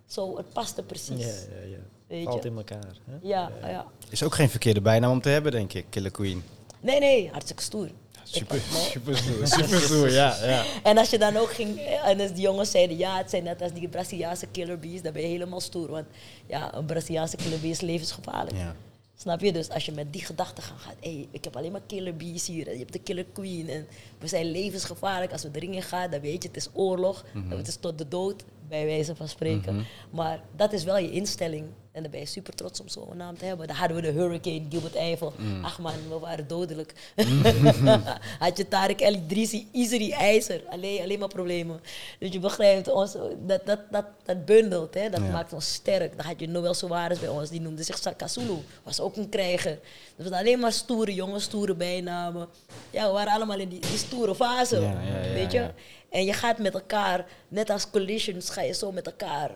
zo. 0.07 0.37
Het 0.37 0.53
paste 0.53 0.83
precies. 0.83 1.20
Ja, 1.20 1.27
ja, 1.27 1.66
ja. 1.70 1.79
Weet 2.07 2.25
Valt 2.25 2.43
je? 2.43 2.49
in 2.49 2.57
elkaar. 2.57 2.97
Hè? 3.05 3.16
Ja, 3.22 3.51
ja. 3.62 3.87
Is 4.11 4.22
ook 4.22 4.35
geen 4.35 4.51
verkeerde 4.51 4.81
bijnaam 4.81 5.11
om 5.11 5.20
te 5.20 5.29
hebben, 5.29 5.53
denk 5.53 5.72
ik, 5.72 5.87
Killer 5.91 6.11
Queen. 6.11 6.43
Nee, 6.81 6.99
nee, 7.01 7.29
hartstikke 7.31 7.62
stoer. 7.62 7.89
Super, 8.25 8.61
super 8.61 9.16
stoer. 9.16 9.47
Super 9.47 9.81
stoer, 9.81 10.11
ja. 10.11 10.37
ja. 10.45 10.64
En 10.83 10.99
als 10.99 11.11
je 11.11 11.18
dan 11.18 11.37
ook 11.37 11.53
ging, 11.53 11.79
en 11.81 12.20
als 12.20 12.33
die 12.33 12.43
jongens 12.43 12.70
zeiden, 12.70 12.97
ja, 12.97 13.16
het 13.16 13.31
zijn 13.31 13.43
net 13.45 13.62
als 13.62 13.72
die 13.72 13.89
Braziliaanse 13.89 14.47
killer 14.47 14.79
bees, 14.79 15.03
dan 15.03 15.12
ben 15.12 15.22
je 15.22 15.29
helemaal 15.29 15.61
stoer. 15.61 15.91
Want 15.91 16.07
ja, 16.47 16.75
een 16.75 16.85
Braziliaanse 16.85 17.37
killer 17.37 17.61
bee 17.61 17.70
is 17.70 17.81
levensgevaarlijk. 17.81 18.57
ja. 18.57 18.75
Snap 19.17 19.41
je? 19.41 19.53
Dus 19.53 19.71
als 19.71 19.87
je 19.87 19.93
met 19.93 20.12
die 20.12 20.25
gedachte 20.25 20.62
gaat, 20.62 20.79
gaat 20.79 20.97
hey, 21.01 21.29
ik 21.31 21.45
heb 21.45 21.57
alleen 21.57 21.73
maar 21.73 21.81
killer 21.87 22.17
bees 22.17 22.47
hier, 22.47 22.67
en 22.67 22.73
je 22.73 22.79
hebt 22.79 22.93
de 22.93 22.99
killer 22.99 23.25
queen 23.33 23.69
en 23.69 23.87
we 24.19 24.27
zijn 24.27 24.51
levensgevaarlijk. 24.51 25.33
Als 25.33 25.43
we 25.43 25.51
de 25.51 25.59
ring 25.59 25.75
in 25.75 25.83
gaan, 25.83 26.11
dan 26.11 26.21
weet 26.21 26.43
je, 26.43 26.49
het 26.49 26.57
is 26.57 26.69
oorlog, 26.73 27.25
het 27.49 27.69
is 27.69 27.77
tot 27.77 27.99
de 27.99 28.09
dood, 28.09 28.45
bij 28.69 28.85
wijze 28.85 29.17
van 29.17 29.29
spreken. 29.29 29.87
Maar 30.11 30.43
dat 30.57 30.73
is 30.73 30.85
wel 30.85 30.99
je 30.99 31.11
instelling. 31.11 31.67
En 31.95 32.03
dan 32.03 32.11
ben 32.11 32.21
je 32.21 32.27
super 32.27 32.55
trots 32.55 32.81
om 32.81 32.89
zo'n 32.89 33.17
naam 33.17 33.39
te 33.39 33.45
hebben. 33.45 33.67
Dan 33.67 33.77
hadden 33.77 33.97
we 33.97 34.03
de 34.03 34.11
Hurricane, 34.11 34.63
Gilbert 34.71 34.95
Eiffel. 34.95 35.33
Ach 35.63 35.79
man, 35.79 35.93
we 36.09 36.19
waren 36.19 36.49
dodelijk. 36.49 36.93
Had 38.39 38.57
je 38.57 38.69
Tarek 38.69 39.01
El 39.01 39.13
Idrissi, 39.15 39.69
Iseri, 39.73 40.11
IJzer. 40.13 40.63
Alleen, 40.69 41.01
alleen 41.03 41.19
maar 41.19 41.29
problemen. 41.29 41.81
Dus 42.19 42.33
je 42.33 42.39
begrijpt, 42.39 42.89
ons, 42.93 43.13
dat, 43.47 43.67
dat, 43.67 43.79
dat, 43.91 44.05
dat 44.25 44.45
bundelt, 44.45 44.95
hè? 44.95 45.11
dat 45.11 45.21
Ja. 45.21 45.31
maakt 45.31 45.53
ons 45.53 45.73
sterk. 45.73 46.17
Dan 46.17 46.27
had 46.27 46.41
je 46.41 46.49
Noël 46.49 46.75
Soares 46.75 47.19
bij 47.19 47.29
ons, 47.29 47.51
die 47.51 47.61
noemde 47.61 47.83
zich 47.83 47.99
Sakasulu. 47.99 48.57
Was 48.83 49.01
ook 49.01 49.17
een 49.17 49.29
krijger. 49.29 49.79
Dat 50.17 50.29
was 50.29 50.39
alleen 50.39 50.59
maar 50.59 50.73
stoere 50.73 51.15
jongens, 51.15 51.45
stoere 51.45 51.75
bijnamen. 51.75 52.49
Ja, 52.91 53.07
we 53.07 53.13
waren 53.13 53.33
allemaal 53.33 53.59
in 53.59 53.69
die, 53.69 53.81
die 53.81 53.99
stoere 53.99 54.35
fase. 54.35 54.81
Ja, 54.81 55.01
ja, 55.03 55.21
ja, 55.25 55.33
weet 55.33 55.53
je? 55.53 55.71
En 56.11 56.25
je 56.25 56.33
gaat 56.33 56.59
met 56.59 56.75
elkaar, 56.75 57.27
net 57.49 57.71
als 57.71 57.91
collisions, 57.91 58.51
ga 58.51 58.61
je 58.63 58.73
zo 58.75 58.93
met 58.93 59.07
elkaar 59.07 59.51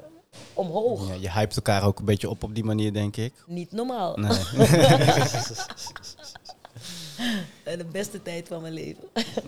omhoog. 0.55 1.09
Ja, 1.09 1.15
je 1.15 1.31
hypt 1.31 1.57
elkaar 1.57 1.83
ook 1.85 1.99
een 1.99 2.05
beetje 2.05 2.29
op 2.31 2.43
op 2.43 2.55
die 2.55 2.65
manier, 2.65 2.93
denk 2.93 3.17
ik. 3.17 3.33
Niet 3.47 3.73
normaal. 3.73 4.17
Nee. 7.65 7.77
De 7.77 7.85
beste 7.85 8.23
tijd 8.23 8.49
van 8.49 8.61
mijn 8.63 8.73
leven. 8.73 9.05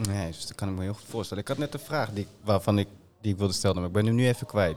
nee, 0.09 0.27
dus 0.31 0.47
dat 0.47 0.55
kan 0.55 0.69
ik 0.69 0.75
me 0.75 0.83
heel 0.83 0.95
goed 0.95 1.09
voorstellen. 1.09 1.43
Ik 1.43 1.49
had 1.49 1.59
net 1.59 1.75
een 1.75 1.81
vraag 1.81 2.11
die, 2.13 2.27
waarvan 2.45 2.79
ik, 2.79 2.89
die 3.21 3.33
ik 3.33 3.39
wilde 3.39 3.53
stellen, 3.53 3.77
maar 3.77 3.87
ik 3.87 3.93
ben 3.93 4.07
hem 4.07 4.15
nu 4.15 4.27
even 4.29 4.47
kwijt. 4.47 4.77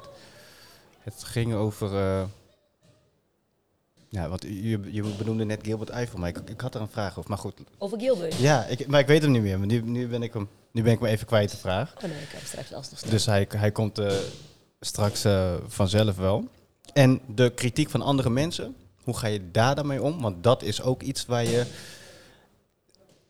Het 0.99 1.23
ging 1.23 1.53
over... 1.53 1.95
eh, 1.95 2.23
ja, 4.09 4.29
want 4.29 4.41
je, 4.43 4.79
je 4.91 5.03
benoemde 5.17 5.45
net 5.45 5.59
Gilbert 5.63 5.89
Eiffel, 5.89 6.19
maar 6.19 6.29
ik, 6.29 6.37
ik 6.45 6.61
had 6.61 6.75
er 6.75 6.81
een 6.81 6.89
vraag 6.89 7.17
over. 7.17 7.29
Maar 7.29 7.39
goed, 7.39 7.53
Over 7.77 7.99
Gilbert. 7.99 8.33
ja, 8.35 8.65
ik, 8.65 8.87
maar 8.87 8.99
ik 8.99 9.07
weet 9.07 9.21
hem 9.21 9.31
niet 9.31 9.41
meer. 9.41 9.57
Maar 9.57 9.67
nu, 9.67 9.81
nu, 9.81 10.07
ben 10.07 10.23
ik 10.23 10.33
hem, 10.33 10.49
nu 10.71 10.83
ben 10.83 10.93
ik 10.93 10.99
me 10.99 11.07
even 11.07 11.25
kwijt, 11.27 11.51
de 11.51 11.57
vraag. 11.57 11.93
Oh 11.95 12.01
nee, 12.03 12.21
ik 12.21 12.29
heb 12.31 12.43
straks 12.45 12.73
alsnog 12.73 12.97
staan. 12.99 13.09
Dus 13.11 13.25
hij, 13.25 13.47
hij 13.57 13.71
komt 13.71 13.97
eh, 13.99 14.15
straks 14.85 15.23
eh, 15.25 15.53
vanzelf 15.67 16.15
wel. 16.15 16.47
En 16.93 17.19
de 17.27 17.49
kritiek 17.55 17.89
van 17.89 18.01
andere 18.01 18.29
mensen, 18.29 18.75
hoe 19.03 19.17
ga 19.17 19.27
je 19.27 19.51
daar 19.51 19.75
dan 19.75 19.87
mee 19.87 20.01
om? 20.03 20.21
Want 20.21 20.43
dat 20.43 20.61
is 20.63 20.81
ook 20.81 21.01
iets 21.01 21.25
waar 21.25 21.43
je... 21.45 21.65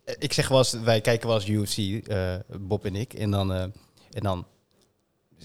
Eh, 0.04 0.16
Ik 0.20 0.34
zeg 0.34 0.48
wel 0.48 0.58
eens, 0.58 0.74
wij 0.74 1.02
kijken 1.02 1.28
wel 1.28 1.42
eens 1.42 1.48
UFC, 1.48 2.08
eh, 2.08 2.36
Bob 2.60 2.86
en 2.86 2.96
ik. 2.96 3.14
En 3.14 3.32
dan, 3.32 3.52
en 3.52 3.72
dan, 4.22 4.46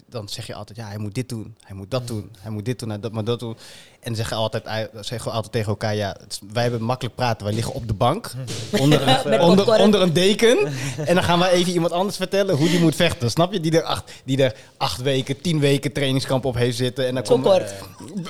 dan 0.09 0.29
zeg 0.29 0.47
je 0.47 0.55
altijd, 0.55 0.79
ja, 0.79 0.87
hij 0.89 0.99
moet 0.99 1.15
dit 1.15 1.29
doen, 1.29 1.55
hij 1.65 1.77
moet 1.77 1.91
dat 1.91 2.07
doen, 2.07 2.31
hij 2.41 2.51
moet 2.51 2.65
dit 2.65 2.79
doen, 2.79 2.89
hij 2.89 3.01
dat, 3.01 3.13
maar 3.13 3.25
dat 3.25 3.41
doen. 3.41 3.57
En 4.01 4.15
zeggen, 4.17 4.37
altijd, 4.37 4.65
zeggen 5.01 5.33
altijd 5.33 5.53
tegen 5.53 5.69
elkaar, 5.69 5.95
ja, 5.95 6.17
is- 6.29 6.41
wij 6.53 6.63
hebben 6.63 6.83
makkelijk 6.83 7.15
praten. 7.17 7.47
Wij 7.47 7.55
liggen 7.55 7.75
op 7.75 7.87
de 7.89 7.93
bank, 7.95 8.33
onder, 8.81 9.05
Met 9.05 9.25
een, 9.25 9.41
onder, 9.41 9.79
onder 9.81 10.01
een 10.03 10.13
deken. 10.13 10.59
En 11.09 11.15
dan 11.15 11.25
gaan 11.25 11.39
wij 11.39 11.51
even 11.51 11.73
iemand 11.73 11.93
anders 11.93 12.17
vertellen 12.17 12.57
hoe 12.57 12.69
die 12.69 12.81
moet 12.81 12.95
vechten. 12.95 13.31
Snap 13.31 13.53
je? 13.53 13.61
Die 13.61 13.73
er 13.77 13.83
acht, 13.83 14.13
die 14.25 14.43
er 14.43 14.55
acht 14.77 15.03
weken, 15.03 15.41
tien 15.41 15.61
weken 15.61 15.93
trainingskamp 15.93 16.45
op 16.45 16.55
heeft 16.55 16.77
zitten. 16.77 17.07
En 17.07 17.15
dan 17.15 17.27
Zo 17.27 17.33
komen- 17.39 17.51
kort. 17.51 17.73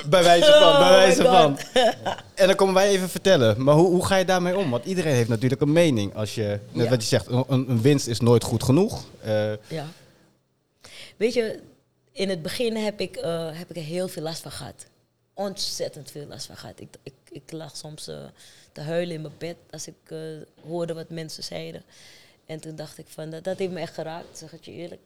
Bij 0.09 0.23
wijze 0.23 0.51
van, 0.51 0.71
bij 0.79 0.89
Oh 0.89 0.89
wijze 0.89 1.23
van. 1.23 1.57
God. 1.57 1.65
En 2.33 2.47
dan 2.47 2.55
komen 2.55 2.73
wij 2.73 2.89
even 2.89 3.09
vertellen. 3.09 3.63
Maar 3.63 3.75
hoe, 3.75 3.87
hoe 3.87 4.05
ga 4.05 4.15
je 4.15 4.25
daarmee 4.25 4.57
om? 4.57 4.69
Want 4.69 4.85
iedereen 4.85 5.13
heeft 5.15 5.29
natuurlijk 5.29 5.61
een 5.61 5.71
mening. 5.71 6.15
Als 6.15 6.35
je, 6.35 6.59
net 6.71 6.83
Ja. 6.83 6.89
wat 6.89 7.01
je 7.01 7.07
zegt, 7.07 7.27
een, 7.27 7.45
een 7.47 7.81
winst 7.81 8.07
is 8.07 8.19
nooit 8.19 8.43
goed 8.43 8.63
genoeg. 8.63 9.03
Eh, 9.21 9.51
Ja. 9.67 9.85
Weet 11.19 11.33
je, 11.33 11.59
in 12.11 12.29
het 12.29 12.41
begin 12.41 12.75
heb 12.75 12.99
ik, 12.99 13.15
eh, 13.15 13.57
heb 13.57 13.69
ik 13.69 13.75
er 13.75 13.83
heel 13.83 14.07
veel 14.07 14.23
last 14.23 14.41
van 14.41 14.51
gehad. 14.51 14.85
Ontzettend 15.33 16.11
veel 16.11 16.25
last 16.25 16.45
van 16.45 16.57
gehad. 16.57 16.79
Ik, 16.79 16.87
ik, 17.03 17.13
ik 17.29 17.51
lag 17.51 17.77
soms 17.77 18.07
eh, 18.07 18.25
te 18.71 18.81
huilen 18.81 19.15
in 19.15 19.21
mijn 19.21 19.33
bed 19.37 19.55
als 19.69 19.87
ik 19.87 19.95
eh, 20.03 20.17
hoorde 20.67 20.93
wat 20.93 21.09
mensen 21.09 21.43
zeiden. 21.43 21.83
En 22.45 22.59
toen 22.59 22.75
dacht 22.75 22.97
ik 22.97 23.05
van, 23.07 23.29
dat, 23.29 23.43
dat 23.43 23.57
heeft 23.57 23.71
me 23.71 23.79
echt 23.79 23.93
geraakt, 23.93 24.37
zeg 24.37 24.51
het 24.51 24.65
je 24.65 24.71
eerlijk. 24.71 25.01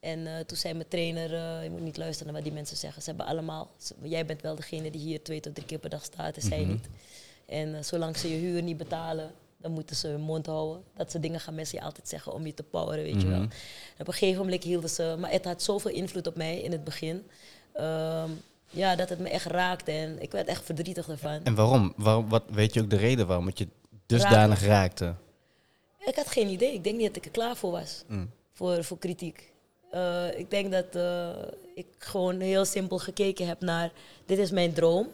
En 0.00 0.46
toen 0.46 0.56
zei 0.56 0.74
mijn 0.74 0.88
trainer, 0.88 1.62
je 1.62 1.70
moet 1.70 1.80
niet 1.80 1.96
luisteren 1.96 2.26
naar 2.32 2.42
wat 2.42 2.50
die 2.50 2.58
mensen 2.60 2.76
zeggen. 2.76 3.02
Ze 3.02 3.08
hebben 3.08 3.26
allemaal, 3.26 3.70
ze- 3.78 3.94
jij 4.02 4.26
bent 4.26 4.42
wel 4.42 4.54
degene 4.54 4.90
die 4.90 5.00
hier 5.00 5.22
twee 5.22 5.40
tot 5.40 5.54
drie 5.54 5.66
keer 5.66 5.78
per 5.78 5.90
dag 5.90 6.04
staat 6.04 6.36
en 6.36 6.42
zij 6.42 6.64
niet. 6.64 6.86
En 7.46 7.84
zolang 7.84 8.16
ze 8.16 8.28
je 8.30 8.36
huur 8.36 8.62
niet 8.62 8.76
betalen, 8.76 9.30
dan 9.60 9.72
moeten 9.72 9.96
ze 9.96 10.08
hun 10.08 10.20
mond 10.20 10.46
houden. 10.46 10.82
Dat 10.96 11.10
soort 11.10 11.22
dingen 11.22 11.40
gaan 11.40 11.54
mensen 11.54 11.78
je 11.78 11.84
altijd 11.84 12.08
zeggen 12.08 12.32
om 12.32 12.46
je 12.46 12.54
te 12.54 12.62
poweren, 12.62 13.04
weet 13.04 13.22
je 13.22 13.28
wel. 13.28 13.40
En 13.40 13.50
op 13.98 14.06
een 14.06 14.12
gegeven 14.12 14.42
moment 14.44 14.64
hielden 14.64 14.90
ze... 14.90 15.16
Maar 15.18 15.30
het 15.30 15.44
had 15.44 15.62
zoveel 15.62 15.90
invloed 15.90 16.26
op 16.26 16.36
mij 16.36 16.60
in 16.60 16.72
het 16.72 16.84
begin. 16.84 17.26
ehm, 17.72 18.30
ja, 18.70 18.96
dat 18.96 19.08
het 19.08 19.18
me 19.18 19.28
echt 19.28 19.46
raakte. 19.46 19.90
En 19.90 20.22
ik 20.22 20.30
werd 20.30 20.48
echt 20.48 20.64
verdrietig 20.64 21.08
ervan. 21.08 21.40
en 21.44 21.54
waarom? 21.54 21.92
waarom 21.96 22.28
wat, 22.28 22.42
weet 22.50 22.74
je 22.74 22.80
ook 22.80 22.90
de 22.90 22.96
reden 22.96 23.26
waarom 23.26 23.46
het 23.46 23.58
je 23.58 23.68
dusdanig 24.06 24.64
raakte? 24.64 25.14
Ik 25.98 26.16
had 26.16 26.28
geen 26.28 26.48
idee. 26.48 26.74
Ik 26.74 26.84
denk 26.84 26.96
niet 26.96 27.06
dat 27.06 27.16
ik 27.16 27.24
er 27.24 27.30
klaar 27.30 27.56
voor 27.56 27.70
was. 27.70 28.04
Mm. 28.06 28.30
Voor, 28.52 28.84
voor 28.84 28.98
kritiek. 28.98 29.52
Eh, 29.90 30.38
ik 30.38 30.50
denk 30.50 30.72
dat 30.72 30.94
eh, 30.96 31.28
ik 31.74 31.86
gewoon 31.98 32.40
heel 32.40 32.64
simpel 32.64 32.98
gekeken 32.98 33.46
heb 33.46 33.60
naar... 33.60 33.92
Dit 34.26 34.38
is 34.38 34.50
mijn 34.50 34.72
droom. 34.72 35.08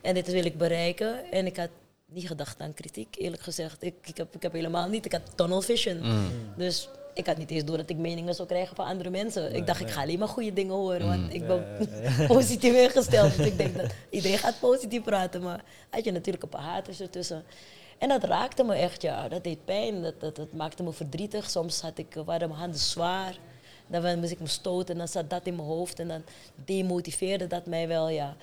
En 0.00 0.14
dit 0.14 0.30
wil 0.30 0.44
ik 0.44 0.58
bereiken. 0.58 1.30
En 1.32 1.46
ik 1.46 1.56
had 1.56 1.70
niet 2.14 2.26
gedacht 2.26 2.60
aan 2.60 2.74
kritiek, 2.74 3.16
eerlijk 3.18 3.42
gezegd. 3.42 3.82
Ik, 3.82 3.94
ik, 4.04 4.16
heb, 4.16 4.34
ik 4.34 4.42
heb 4.42 4.52
helemaal 4.52 4.88
niet... 4.88 5.04
Ik 5.04 5.12
had 5.12 5.36
tunnel 5.36 5.62
vision. 5.62 5.98
Mm. 6.02 6.28
Dus 6.56 6.88
ik 7.14 7.26
had 7.26 7.36
niet 7.36 7.50
eens 7.50 7.64
door 7.64 7.76
dat 7.76 7.90
ik 7.90 7.96
meningen 7.96 8.34
zou 8.34 8.48
krijgen 8.48 8.76
van 8.76 8.86
andere 8.86 9.10
mensen. 9.10 9.54
ik 9.54 9.66
dacht, 9.66 9.80
ik 9.80 9.90
ga 9.90 10.02
alleen 10.02 10.18
maar 10.18 10.28
goede 10.28 10.52
dingen 10.52 10.74
horen. 10.74 11.06
Want 11.06 11.34
ik 11.34 11.46
ben 11.46 11.64
positief 12.28 12.74
ingesteld. 12.74 13.36
Dus 13.36 13.46
ik 13.46 13.58
denk 13.58 13.76
dat 13.76 13.94
iedereen 14.10 14.38
gaat 14.38 14.60
positief 14.60 15.02
praten. 15.02 15.42
Maar 15.42 15.64
had 15.90 16.04
je 16.04 16.12
natuurlijk 16.12 16.42
een 16.42 16.48
paar 16.48 16.60
haters 16.60 17.00
ertussen. 17.00 17.44
En 17.98 18.08
dat 18.08 18.24
raakte 18.24 18.64
me 18.64 18.74
echt, 18.74 19.02
ja. 19.02 19.28
Dat 19.28 19.44
deed 19.44 19.64
pijn. 19.64 20.02
Dat, 20.02 20.20
dat, 20.20 20.36
dat 20.36 20.52
maakte 20.52 20.82
me 20.82 20.92
verdrietig. 20.92 21.50
Soms 21.50 21.80
had 21.80 21.98
ik, 21.98 22.16
eh, 22.16 22.22
waren 22.24 22.48
mijn 22.48 22.60
handen 22.60 22.80
zwaar. 22.80 23.38
Dan 23.86 24.18
moest 24.18 24.32
ik 24.32 24.40
me 24.40 24.46
stoten 24.46 24.92
en 24.92 24.98
dan 24.98 25.08
zat 25.08 25.30
dat 25.30 25.46
in 25.46 25.56
mijn 25.56 25.68
hoofd. 25.68 25.98
En 25.98 26.08
dan 26.08 26.22
demotiveerde 26.64 27.46
dat 27.46 27.66
mij 27.66 27.88
wel, 27.88 28.08
ja. 28.08 28.36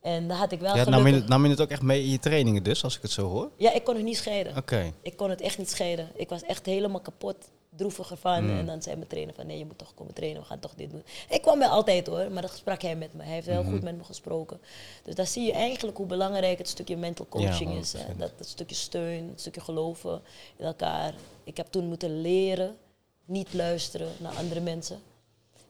En 0.00 0.28
dan 0.28 0.36
had 0.36 0.52
ik 0.52 0.60
wel 0.60 0.76
Ja, 0.76 0.88
nam, 0.88 1.06
je, 1.06 1.22
nam 1.26 1.44
je 1.44 1.50
het 1.50 1.60
ook 1.60 1.70
echt 1.70 1.82
mee 1.82 2.02
in 2.02 2.10
je 2.10 2.18
trainingen 2.18 2.62
dus, 2.62 2.84
als 2.84 2.96
ik 2.96 3.02
het 3.02 3.10
zo 3.10 3.28
hoor? 3.28 3.50
Ja, 3.56 3.72
ik 3.72 3.84
kon 3.84 3.94
het 3.94 4.04
niet 4.04 4.16
scheiden. 4.16 4.56
Oké. 4.56 4.92
Ik 5.02 5.16
kon 5.16 5.30
het 5.30 5.40
echt 5.40 5.58
niet 5.58 5.70
scheiden. 5.70 6.08
Ik 6.14 6.28
was 6.28 6.42
echt 6.42 6.66
helemaal 6.66 7.00
kapot, 7.00 7.36
droevig 7.76 8.10
ervan. 8.10 8.38
Hmm. 8.38 8.58
En 8.58 8.66
dan 8.66 8.82
zei 8.82 8.96
mijn 8.96 9.08
trainer 9.08 9.34
van, 9.34 9.46
nee, 9.46 9.58
je 9.58 9.64
moet 9.64 9.78
toch 9.78 9.94
komen 9.94 10.14
trainen, 10.14 10.40
we 10.40 10.46
gaan 10.46 10.58
toch 10.58 10.74
dit 10.74 10.90
doen. 10.90 11.02
Ik 11.28 11.42
kwam 11.42 11.58
wel 11.58 11.68
altijd 11.70 12.06
hoor, 12.06 12.30
maar 12.32 12.42
dat 12.42 12.56
sprak 12.56 12.82
hij 12.82 12.96
met 12.96 13.14
me. 13.14 13.22
Hij 13.22 13.32
heeft 13.32 13.46
heel 13.46 13.62
Hmm. 13.62 13.70
goed 13.72 13.82
met 13.82 13.96
me 13.96 14.04
gesproken. 14.04 14.60
Dus 15.04 15.14
daar 15.14 15.26
zie 15.26 15.46
je 15.46 15.52
eigenlijk 15.52 15.96
hoe 15.96 16.06
belangrijk 16.06 16.58
het 16.58 16.68
stukje 16.68 16.96
mental 16.96 17.26
coaching 17.28 17.72
Ja, 17.72 17.78
is. 17.78 17.92
Hè. 17.92 17.98
100%. 17.98 18.16
Dat, 18.18 18.32
dat 18.38 18.48
stukje 18.48 18.74
steun, 18.76 19.28
het 19.28 19.40
stukje 19.40 19.60
geloven 19.60 20.20
in 20.56 20.64
elkaar. 20.64 21.14
Ik 21.44 21.56
heb 21.56 21.66
toen 21.70 21.86
moeten 21.86 22.20
leren 22.20 22.76
niet 23.24 23.54
luisteren 23.54 24.08
naar 24.18 24.32
andere 24.34 24.60
mensen. 24.60 24.98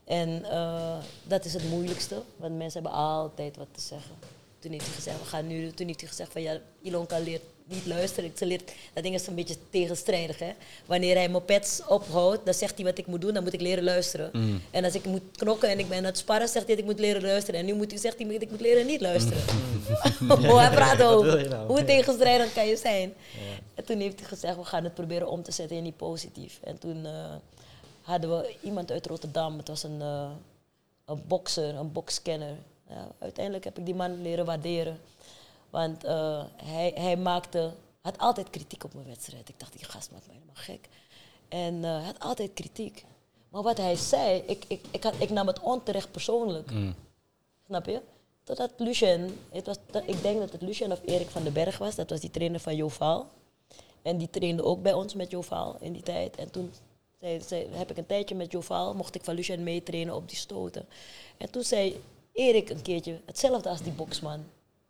En 0.09 0.45
eh, 0.51 0.97
dat 1.23 1.45
is 1.45 1.53
het 1.53 1.71
moeilijkste, 1.71 2.23
want 2.37 2.57
mensen 2.57 2.83
hebben 2.83 3.01
altijd 3.01 3.57
wat 3.57 3.67
te 3.73 3.81
zeggen. 3.81 4.15
Toen 4.59 4.73
heeft 4.73 4.85
hij 4.85 4.95
gezegd, 4.95 5.19
we 5.19 5.25
gaan 5.25 5.47
nu, 5.47 5.73
toen 5.73 5.87
heeft 5.87 6.01
hij 6.01 6.09
gezegd 6.09 6.33
van 6.33 6.43
ja, 6.43 6.59
Ilonka 6.83 7.19
leert 7.19 7.43
niet 7.65 7.87
luisteren. 7.87 8.33
Ze 8.37 8.47
leert, 8.47 8.73
dat 8.93 9.03
ding 9.03 9.15
is 9.15 9.27
een 9.27 9.35
beetje 9.35 9.57
tegenstrijdig. 9.71 10.39
Hè? 10.39 10.51
Wanneer 10.87 11.17
hij 11.17 11.29
mopeds 11.29 11.83
ophoudt, 11.87 12.45
dan 12.45 12.55
zegt 12.55 12.77
hij 12.77 12.85
wat 12.85 12.99
ik 12.99 13.07
moet 13.07 13.21
doen, 13.21 13.35
dan 13.35 13.43
moet 13.43 13.53
ik 13.53 13.61
leren 13.61 13.85
luisteren. 13.85 14.31
Mm. 14.33 14.61
En 14.71 14.85
als 14.85 14.95
ik 14.95 15.05
moet 15.05 15.23
knokken 15.37 15.69
en 15.69 15.79
ik 15.79 15.89
ben 15.89 15.99
aan 15.99 16.05
het 16.05 16.19
sparren, 16.19 16.49
zegt 16.49 16.67
hij 16.67 16.75
dat 16.75 16.85
ik 16.85 16.91
moet 16.91 17.01
leren 17.01 17.23
luisteren. 17.23 17.61
En 17.61 17.67
nu 17.67 17.75
moet 17.75 17.91
hij, 17.91 18.01
zegt 18.01 18.19
hij 18.19 18.33
dat 18.33 18.43
ik 18.43 18.51
moet 18.51 18.61
leren 18.61 18.87
niet 18.87 19.01
luisteren. 19.01 19.43
Hoe 20.49 20.59
hij 20.59 20.71
praat 20.71 21.03
over. 21.03 21.49
nou? 21.49 21.67
Hoe 21.67 21.85
tegenstrijdig 21.85 22.53
kan 22.53 22.67
je 22.67 22.77
zijn? 22.77 23.15
En 23.75 23.85
toen 23.85 24.01
heeft 24.01 24.19
hij 24.19 24.29
gezegd, 24.29 24.57
we 24.57 24.65
gaan 24.65 24.85
het 24.85 24.95
proberen 24.95 25.29
om 25.29 25.43
te 25.43 25.53
zetten 25.53 25.77
in 25.77 25.83
die 25.83 25.93
positief. 25.97 26.59
En 26.65 26.79
toen 26.79 27.07
eh, 27.07 27.35
hadden 28.09 28.31
we 28.31 28.55
iemand 28.63 28.91
uit 28.91 29.07
Rotterdam, 29.07 29.57
het 29.57 29.69
was 29.69 29.83
een, 29.83 30.01
eh, 30.01 30.31
een 31.05 31.23
bokser, 31.27 31.75
een 31.75 31.93
bokscanner. 31.93 32.57
Ja, 32.89 33.09
uiteindelijk 33.19 33.65
heb 33.65 33.79
ik 33.79 33.85
die 33.85 33.95
man 33.95 34.23
leren 34.23 34.45
waarderen. 34.45 35.01
Want 35.71 36.05
eh, 36.05 36.45
hij, 36.57 36.93
hij 36.95 37.17
maakte, 37.17 37.73
had 38.01 38.19
altijd 38.19 38.51
kritiek 38.51 38.85
op 38.85 38.95
mijn 38.95 39.07
wedstrijd. 39.07 39.49
Ik 39.49 39.59
dacht, 39.59 39.73
die 39.73 39.85
gast 39.85 40.11
maakt 40.11 40.27
me 40.27 40.33
helemaal 40.33 40.55
gek. 40.55 40.89
En 41.49 41.85
eh, 41.85 41.91
hij 41.91 42.05
had 42.05 42.21
altijd 42.21 42.55
kritiek. 42.55 43.05
Maar 43.49 43.63
wat 43.63 43.77
hij 43.77 43.97
zei, 43.97 44.43
ik, 44.47 44.65
ik, 44.69 44.85
ik, 44.91 45.03
had, 45.03 45.15
ik 45.19 45.31
nam 45.31 45.47
het 45.47 45.61
onterecht 45.61 46.11
persoonlijk. 46.11 46.71
Mm. 46.71 46.95
Snap 47.67 47.87
je? 47.87 48.01
Totdat 48.45 48.71
Lucien, 48.77 49.39
het 49.51 49.67
was, 49.67 49.77
ik 50.05 50.23
denk 50.23 50.39
dat 50.39 50.53
het 50.53 50.63
Lucien 50.63 50.93
of 50.93 51.01
Erik 51.05 51.29
van 51.29 51.43
den 51.43 51.53
Berg 51.53 51.79
was, 51.79 51.95
dat 51.95 52.11
was 52.11 52.21
die 52.21 52.31
trainer 52.31 52.61
van 52.61 52.77
Jovaal. 52.77 53.29
En 54.03 54.19
die 54.19 54.31
trainde 54.31 54.65
ook 54.65 54.83
bij 54.83 54.93
ons 54.93 55.15
met 55.15 55.31
Jovaal 55.31 55.77
in 55.81 55.93
die 55.93 56.03
tijd. 56.03 56.37
En 56.37 56.51
toen 56.51 56.73
zei, 57.21 57.41
zei, 57.47 57.67
heb 57.73 57.91
ik 57.91 57.97
een 57.97 58.07
tijdje 58.07 58.35
met 58.35 58.53
Jovaal, 58.53 58.95
mocht 58.95 59.15
ik 59.15 59.25
van 59.25 59.35
Lucien 59.35 59.63
meetrainen 59.63 60.15
op 60.15 60.29
die 60.29 60.39
stoten. 60.39 60.87
En 61.37 61.51
toen 61.51 61.63
zei 61.63 62.01
Erik 62.33 62.71
een 62.71 62.83
keertje 62.83 63.21
hetzelfde 63.27 63.69
als 63.69 63.83
die 63.83 63.93
boksman. 63.93 64.45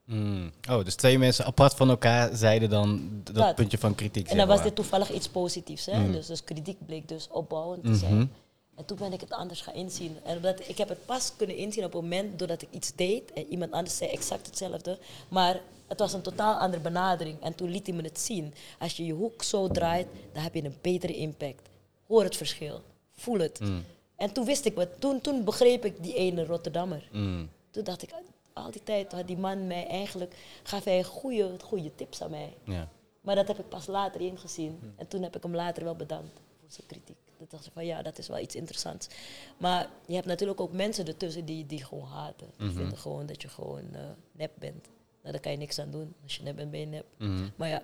Mm. 0.04 0.52
Oh, 0.70 0.84
dus 0.84 0.94
twee 0.94 1.18
mensen 1.18 1.44
apart 1.44 1.74
van 1.74 1.88
elkaar 1.88 2.36
zeiden 2.36 2.70
dan 2.70 3.10
dat, 3.24 3.34
Dat. 3.34 3.54
puntje 3.54 3.78
van 3.78 3.94
kritiek. 3.94 4.28
En 4.28 4.36
dan 4.36 4.46
was 4.46 4.62
dit 4.62 4.74
toevallig 4.74 5.12
iets 5.12 5.28
positiefs. 5.28 5.86
Hè? 5.86 5.98
Mm. 5.98 6.12
Dus, 6.12 6.26
dus 6.26 6.44
kritiek 6.44 6.86
bleek 6.86 7.08
dus 7.08 7.28
opbouwend 7.30 7.82
te 7.82 7.88
Mhm. 7.88 7.98
zijn. 7.98 8.32
En 8.74 8.84
toen 8.84 8.96
ben 8.96 9.12
ik 9.12 9.20
het 9.20 9.32
anders 9.32 9.60
gaan 9.60 9.74
inzien. 9.74 10.16
En 10.24 10.36
omdat, 10.36 10.68
ik 10.68 10.78
heb 10.78 10.88
het 10.88 11.06
pas 11.06 11.32
kunnen 11.36 11.56
inzien 11.56 11.84
op 11.84 11.92
het 11.92 12.02
moment 12.02 12.38
doordat 12.38 12.62
ik 12.62 12.68
iets 12.70 12.92
deed 12.94 13.32
en 13.32 13.46
iemand 13.48 13.72
anders 13.72 13.96
zei 13.96 14.10
exact 14.10 14.46
hetzelfde. 14.46 14.98
Maar 15.28 15.60
het 15.86 15.98
was 15.98 16.12
een 16.12 16.22
totaal 16.22 16.54
andere 16.58 16.82
benadering. 16.82 17.36
En 17.42 17.54
toen 17.54 17.70
liet 17.70 17.86
hij 17.86 17.96
me 17.96 18.02
het 18.02 18.20
zien. 18.20 18.54
Als 18.78 18.96
je 18.96 19.04
je 19.04 19.12
hoek 19.12 19.42
zo 19.42 19.68
draait, 19.68 20.06
dan 20.32 20.42
heb 20.42 20.54
je 20.54 20.64
een 20.64 20.76
betere 20.80 21.16
impact. 21.16 21.68
Hoor 22.08 22.22
het 22.22 22.36
verschil. 22.36 22.80
Voel 23.12 23.38
het. 23.38 23.60
Mm. 23.60 23.84
En 24.16 24.32
toen 24.32 24.44
wist 24.44 24.64
ik 24.64 24.74
wat. 24.74 24.88
Toen, 25.00 25.20
toen 25.20 25.44
begreep 25.44 25.84
ik 25.84 26.02
die 26.02 26.14
ene 26.14 26.44
Rotterdammer. 26.44 27.08
Mm. 27.12 27.48
Toen 27.70 27.84
dacht 27.84 28.02
ik, 28.02 28.10
al 28.52 28.70
die 28.70 28.82
tijd 28.82 29.12
had 29.12 29.26
die 29.26 29.38
man 29.38 29.66
mij 29.66 29.86
eigenlijk, 29.86 30.34
gaf 30.62 30.84
hij 30.84 31.04
goede, 31.04 31.56
goede 31.64 31.94
tips 31.94 32.22
aan 32.22 32.30
mij. 32.30 32.56
Ja. 32.64 32.88
Maar 33.20 33.34
dat 33.34 33.48
heb 33.48 33.58
ik 33.58 33.68
pas 33.68 33.86
later 33.86 34.20
ingezien. 34.20 34.80
En 34.96 35.08
toen 35.08 35.22
heb 35.22 35.36
ik 35.36 35.42
hem 35.42 35.54
later 35.54 35.84
wel 35.84 35.96
bedankt 35.96 36.40
voor 36.60 36.70
zijn 36.70 36.86
kritiek. 36.86 37.16
Toen 37.36 37.46
dacht 37.50 37.66
ik 37.66 37.72
van 37.72 37.86
ja, 37.86 38.02
dat 38.02 38.18
is 38.18 38.28
wel 38.28 38.38
iets 38.38 38.54
interessants. 38.54 39.08
Maar 39.56 39.88
je 40.06 40.14
hebt 40.14 40.26
natuurlijk 40.26 40.60
ook 40.60 40.72
mensen 40.72 41.06
ertussen 41.06 41.44
die, 41.44 41.66
die 41.66 41.84
gewoon 41.84 42.08
haten. 42.08 42.50
Die 42.58 42.70
vinden 42.70 42.98
gewoon 42.98 43.26
dat 43.26 43.42
je 43.42 43.48
gewoon 43.48 43.94
eh, 43.94 44.00
nep 44.32 44.52
bent. 44.58 44.88
Nou, 45.20 45.32
daar 45.32 45.40
kan 45.40 45.52
je 45.52 45.58
niks 45.58 45.78
aan 45.78 45.90
doen. 45.90 46.14
Als 46.22 46.36
je 46.36 46.42
nep 46.42 46.56
bent, 46.56 46.70
ben 46.70 46.80
je 46.80 46.86
nep. 46.86 47.06
Mhm. 47.18 47.48
Maar 47.56 47.68
ja, 47.68 47.82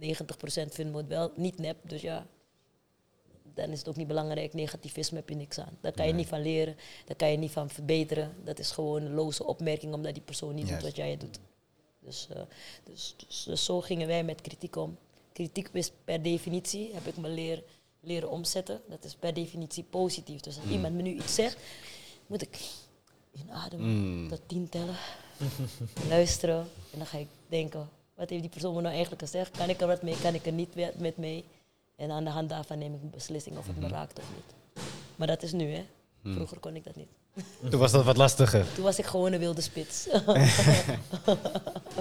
90% 0.00 0.72
vinden 0.72 0.94
het 0.94 1.06
wel 1.06 1.32
niet 1.36 1.58
nep. 1.58 1.76
Dus 1.82 2.00
ja, 2.00 2.26
dan 3.58 3.70
is 3.70 3.78
het 3.78 3.88
ook 3.88 3.96
niet 3.96 4.06
belangrijk. 4.06 4.54
Negativisme 4.54 5.16
heb 5.18 5.28
je 5.28 5.34
niks 5.34 5.58
aan. 5.58 5.78
Daar 5.80 5.92
kan 5.92 6.04
je 6.06 6.10
Nee. 6.12 6.20
niet 6.20 6.28
van 6.28 6.42
leren. 6.42 6.76
Daar 7.06 7.16
kan 7.16 7.30
je 7.30 7.36
niet 7.36 7.50
van 7.50 7.70
verbeteren. 7.70 8.34
Dat 8.44 8.58
is 8.58 8.70
gewoon 8.70 9.02
een 9.02 9.14
loze 9.14 9.44
opmerking 9.46 9.94
omdat 9.94 10.14
die 10.14 10.22
persoon 10.22 10.54
niet 10.54 10.68
doet 10.68 10.82
wat 10.82 10.96
jij 10.96 11.16
doet. 11.16 11.38
Dus, 12.00 12.26
eh, 12.32 12.40
dus, 12.84 13.14
dus, 13.26 13.42
dus 13.44 13.64
zo 13.64 13.80
gingen 13.80 14.06
wij 14.06 14.24
met 14.24 14.40
kritiek 14.40 14.76
om. 14.76 14.96
Kritiek 15.32 15.68
is 15.72 15.90
per 16.04 16.22
definitie, 16.22 16.90
heb 16.94 17.06
ik 17.06 17.16
me 17.16 17.28
leer, 17.28 17.62
leren 18.00 18.30
omzetten. 18.30 18.80
Dat 18.88 19.04
is 19.04 19.14
per 19.14 19.34
definitie 19.34 19.82
positief. 19.82 20.40
Dus 20.40 20.56
als 20.56 20.70
iemand 20.70 20.94
me 20.94 21.02
nu 21.02 21.14
iets 21.14 21.34
zegt, 21.34 21.56
moet 22.26 22.42
ik 22.42 22.58
inademen, 23.32 23.86
Mm. 24.22 24.28
tot 24.28 24.40
tien 24.46 24.68
tellen, 24.68 24.96
luisteren. 26.08 26.58
En 26.92 26.98
dan 26.98 27.06
ga 27.06 27.18
ik 27.18 27.28
denken, 27.48 27.88
wat 28.14 28.30
heeft 28.30 28.42
die 28.42 28.50
persoon 28.50 28.74
me 28.74 28.80
nou 28.80 28.92
eigenlijk 28.92 29.22
gezegd? 29.22 29.56
Kan 29.56 29.68
ik 29.68 29.80
er 29.80 29.86
wat 29.86 30.02
mee, 30.02 30.20
kan 30.22 30.34
ik 30.34 30.46
er 30.46 30.52
niet 30.52 30.74
met 30.98 31.16
mee? 31.16 31.44
En 31.98 32.10
aan 32.10 32.24
de 32.24 32.30
hand 32.30 32.48
daarvan 32.48 32.78
neem 32.78 32.94
ik 32.94 33.02
een 33.02 33.10
beslissing 33.10 33.56
of 33.58 33.66
het 33.66 33.80
me 33.80 33.88
raakt 33.88 34.18
of 34.18 34.24
niet. 34.34 34.84
Maar 35.16 35.26
dat 35.26 35.42
is 35.42 35.52
nu, 35.52 35.70
hè. 35.72 35.84
Vroeger 36.24 36.58
kon 36.58 36.76
ik 36.76 36.84
dat 36.84 36.96
niet. 36.96 37.08
Toen 37.70 37.80
was 37.80 37.92
dat 37.92 38.04
wat 38.04 38.16
lastiger. 38.16 38.66
Toen 38.74 38.84
was 38.84 38.98
ik 38.98 39.04
gewoon 39.06 39.32
een 39.32 39.38
wilde 39.38 39.60
spits. 39.60 40.06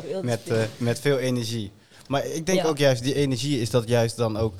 Wilde 0.04 0.24
Met, 0.28 0.39
spits. 0.39 0.58
eh, 0.58 0.64
met 0.78 1.00
veel 1.00 1.18
energie. 1.18 1.72
Maar 2.08 2.26
ik 2.26 2.45
denk 2.45 2.60
Ja. 2.60 2.66
ook 2.68 2.78
juist, 2.78 3.04
die 3.04 3.14
energie 3.14 3.60
is 3.62 3.70
dat 3.70 3.88
juist 3.88 4.16
dan 4.18 4.38
ook 4.38 4.54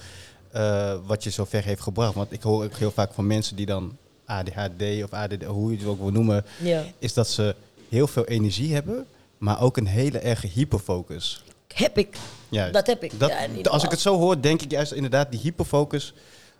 eh, 0.52 0.98
wat 1.06 1.24
je 1.24 1.30
zo 1.30 1.46
ver 1.46 1.64
heeft 1.64 1.82
gebracht. 1.82 2.14
Want 2.14 2.32
ik 2.32 2.42
hoor 2.42 2.64
ook 2.64 2.76
heel 2.78 2.92
vaak 2.92 3.14
van 3.14 3.28
mensen 3.28 3.56
die 3.56 3.66
dan 3.66 3.98
ADHD 4.26 5.04
of 5.04 5.12
ADD, 5.14 5.44
hoe 5.44 5.72
je 5.72 5.78
het 5.78 5.88
ook 5.88 6.00
wil 6.00 6.12
noemen, 6.12 6.46
ja. 6.62 6.84
is 7.00 7.14
dat 7.14 7.28
ze 7.30 7.56
heel 7.90 8.08
veel 8.08 8.26
energie 8.26 8.74
hebben, 8.74 9.08
maar 9.38 9.62
ook 9.62 9.78
een 9.78 9.88
hele 9.88 10.20
erge 10.20 10.48
hyperfocus. 10.48 11.44
Heb 11.74 11.98
ik. 11.98 12.18
Juist. 12.50 12.74
Dat 12.74 12.88
heb 12.88 13.04
ik. 13.04 13.20
Dat, 13.20 13.30
Ja, 13.30 13.70
als 13.70 13.84
ik 13.84 13.92
het 13.92 14.00
zo 14.00 14.18
hoor, 14.18 14.42
denk 14.42 14.62
ik 14.62 14.72
juist 14.72 14.92
inderdaad 14.92 15.32
die 15.32 15.40
hyperfocus 15.40 16.14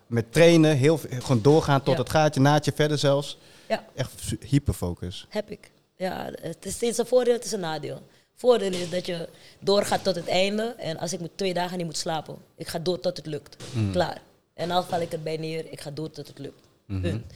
met 0.06 0.32
trainen, 0.32 0.76
heel, 0.76 1.00
gewoon 1.08 1.42
doorgaan 1.42 1.82
tot 1.82 1.94
Ja. 1.96 2.00
het 2.00 2.10
gaatje, 2.10 2.40
naadje, 2.40 2.72
verder 2.74 2.98
zelfs. 2.98 3.38
Ja. 3.68 3.84
Echt 3.94 4.12
hyperfocus. 4.46 5.26
Heb 5.28 5.50
ik. 5.50 5.70
Ja, 5.96 6.30
het 6.40 6.64
is, 6.66 6.72
het 6.72 6.82
is 6.82 6.98
een 6.98 7.06
voordeel, 7.06 7.32
het 7.34 7.44
is 7.44 7.52
een 7.52 7.60
nadeel. 7.60 8.02
Voordeel 8.34 8.72
is 8.72 8.90
dat 8.90 9.06
je 9.06 9.28
doorgaat 9.60 10.04
tot 10.04 10.14
het 10.14 10.26
einde. 10.28 10.74
En 10.78 10.98
als 10.98 11.12
ik 11.12 11.20
moet 11.20 11.30
twee 11.34 11.54
dagen 11.54 11.76
niet 11.76 11.86
moet 11.86 11.96
slapen, 11.96 12.36
ik 12.56 12.68
ga 12.68 12.78
door 12.78 13.00
tot 13.00 13.16
het 13.16 13.26
lukt. 13.26 13.56
Klaar. 13.92 14.20
En 14.54 14.68
dan 14.68 14.84
val 14.84 15.00
ik 15.00 15.12
erbij 15.12 15.36
neer, 15.36 15.64
ik 15.72 15.80
ga 15.80 15.90
door 15.90 16.10
tot 16.10 16.26
het 16.28 16.38
lukt. 16.38 16.60
Punt. 16.86 17.32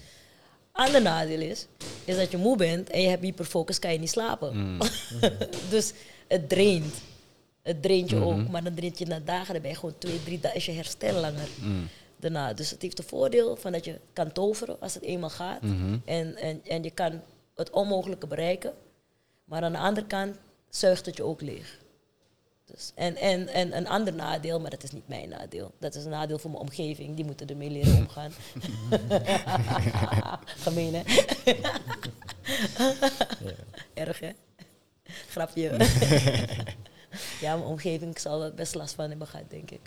Ander 0.72 1.02
nadeel 1.02 1.40
is, 1.40 1.66
is 2.04 2.16
dat 2.16 2.30
je 2.30 2.36
moe 2.36 2.56
bent 2.56 2.90
en 2.90 3.00
je 3.00 3.08
hebt 3.08 3.22
hyperfocus, 3.22 3.78
kan 3.78 3.92
je 3.92 3.98
niet 3.98 4.10
slapen. 4.10 4.78
dus 5.70 5.92
het 6.28 6.48
draint. 6.48 6.94
Het 7.62 7.82
draint 7.82 8.10
je 8.10 8.16
ook, 8.16 8.48
maar 8.48 8.64
dan 8.64 8.74
draint 8.74 8.98
je 8.98 9.06
na 9.06 9.20
dagen, 9.20 9.52
dan 9.52 9.62
ben 9.62 9.70
je 9.70 9.76
gewoon 9.76 9.98
twee, 9.98 10.22
drie 10.22 10.40
dagen, 10.40 10.56
is 10.56 10.66
je 10.66 10.72
herstel 10.72 11.20
langer 11.20 11.48
daarna. 12.16 12.52
Dus 12.52 12.70
het 12.70 12.82
heeft 12.82 12.98
het 12.98 13.06
voordeel 13.06 13.56
van 13.56 13.72
dat 13.72 13.84
je 13.84 14.00
kan 14.12 14.32
toveren 14.32 14.80
als 14.80 14.94
het 14.94 15.02
eenmaal 15.02 15.30
gaat. 15.30 15.62
en, 16.04 16.36
en, 16.36 16.60
en 16.64 16.82
je 16.82 16.90
kan 16.90 17.20
het 17.54 17.70
onmogelijke 17.70 18.26
bereiken. 18.26 18.72
Maar 19.44 19.62
aan 19.62 19.72
de 19.72 19.78
andere 19.78 20.06
kant 20.06 20.36
zuigt 20.68 21.06
het 21.06 21.16
je 21.16 21.22
ook 21.22 21.40
leeg. 21.40 21.80
Dus, 22.64 22.92
en, 22.94 23.16
en, 23.16 23.48
en 23.48 23.76
een 23.76 23.88
ander 23.88 24.14
nadeel, 24.14 24.60
maar 24.60 24.70
dat 24.70 24.82
is 24.82 24.90
niet 24.90 25.08
mijn 25.08 25.28
nadeel. 25.28 25.72
Dat 25.78 25.94
is 25.94 26.04
een 26.04 26.10
nadeel 26.10 26.38
voor 26.38 26.50
mijn 26.50 26.62
omgeving. 26.62 27.16
Die 27.16 27.24
moeten 27.24 27.48
ermee 27.48 27.70
leren 27.70 27.96
omgaan. 28.02 28.32
Gemeen, 30.64 30.94
hè? 30.94 31.02
Erg, 34.04 34.20
hè? 34.20 34.30
Grapje. 35.28 35.76
Ja, 37.40 37.56
mijn 37.56 37.68
omgeving 37.68 38.18
zal 38.18 38.42
er 38.42 38.54
best 38.54 38.74
last 38.74 38.94
van 38.94 39.08
hebben 39.08 39.26
gehad, 39.26 39.50
denk 39.50 39.70
ik. 39.70 39.80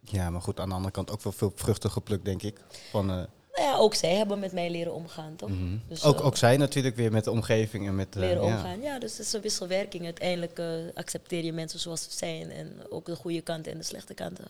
Ja, 0.00 0.30
maar 0.30 0.42
goed, 0.42 0.60
aan 0.60 0.68
de 0.68 0.74
andere 0.74 0.92
kant 0.92 1.10
ook 1.10 1.22
wel 1.22 1.32
veel 1.32 1.52
vruchten 1.54 1.90
geplukt, 1.90 2.24
denk 2.24 2.42
ik. 2.42 2.60
Van, 2.90 3.10
eh, 3.10 3.16
Nou 3.16 3.28
ja, 3.68 3.76
ook 3.76 3.94
zij 3.94 4.14
hebben 4.14 4.38
met 4.38 4.52
mij 4.52 4.70
leren 4.70 4.94
omgaan, 4.94 5.36
toch? 5.36 5.48
mhm. 5.50 5.76
Dus, 5.88 6.04
ook, 6.04 6.18
eh, 6.18 6.26
ook 6.26 6.36
zij 6.36 6.56
natuurlijk 6.56 6.96
weer 6.96 7.12
met 7.12 7.24
de 7.24 7.30
omgeving 7.30 7.86
en 7.86 7.94
met... 7.94 8.14
eh, 8.14 8.20
leren 8.20 8.44
ja. 8.46 8.54
omgaan. 8.56 8.80
Ja, 8.80 8.98
dus 8.98 9.16
het 9.16 9.26
is 9.26 9.32
een 9.32 9.40
wisselwerking. 9.40 10.04
Uiteindelijk 10.04 10.60
accepteer 10.94 11.44
je 11.44 11.52
mensen 11.52 11.78
zoals 11.80 12.02
ze 12.02 12.10
zijn. 12.10 12.50
En 12.50 12.72
ook 12.90 13.06
de 13.06 13.16
goede 13.16 13.40
kanten 13.40 13.72
en 13.72 13.78
de 13.78 13.84
slechte 13.84 14.14
kanten. 14.14 14.44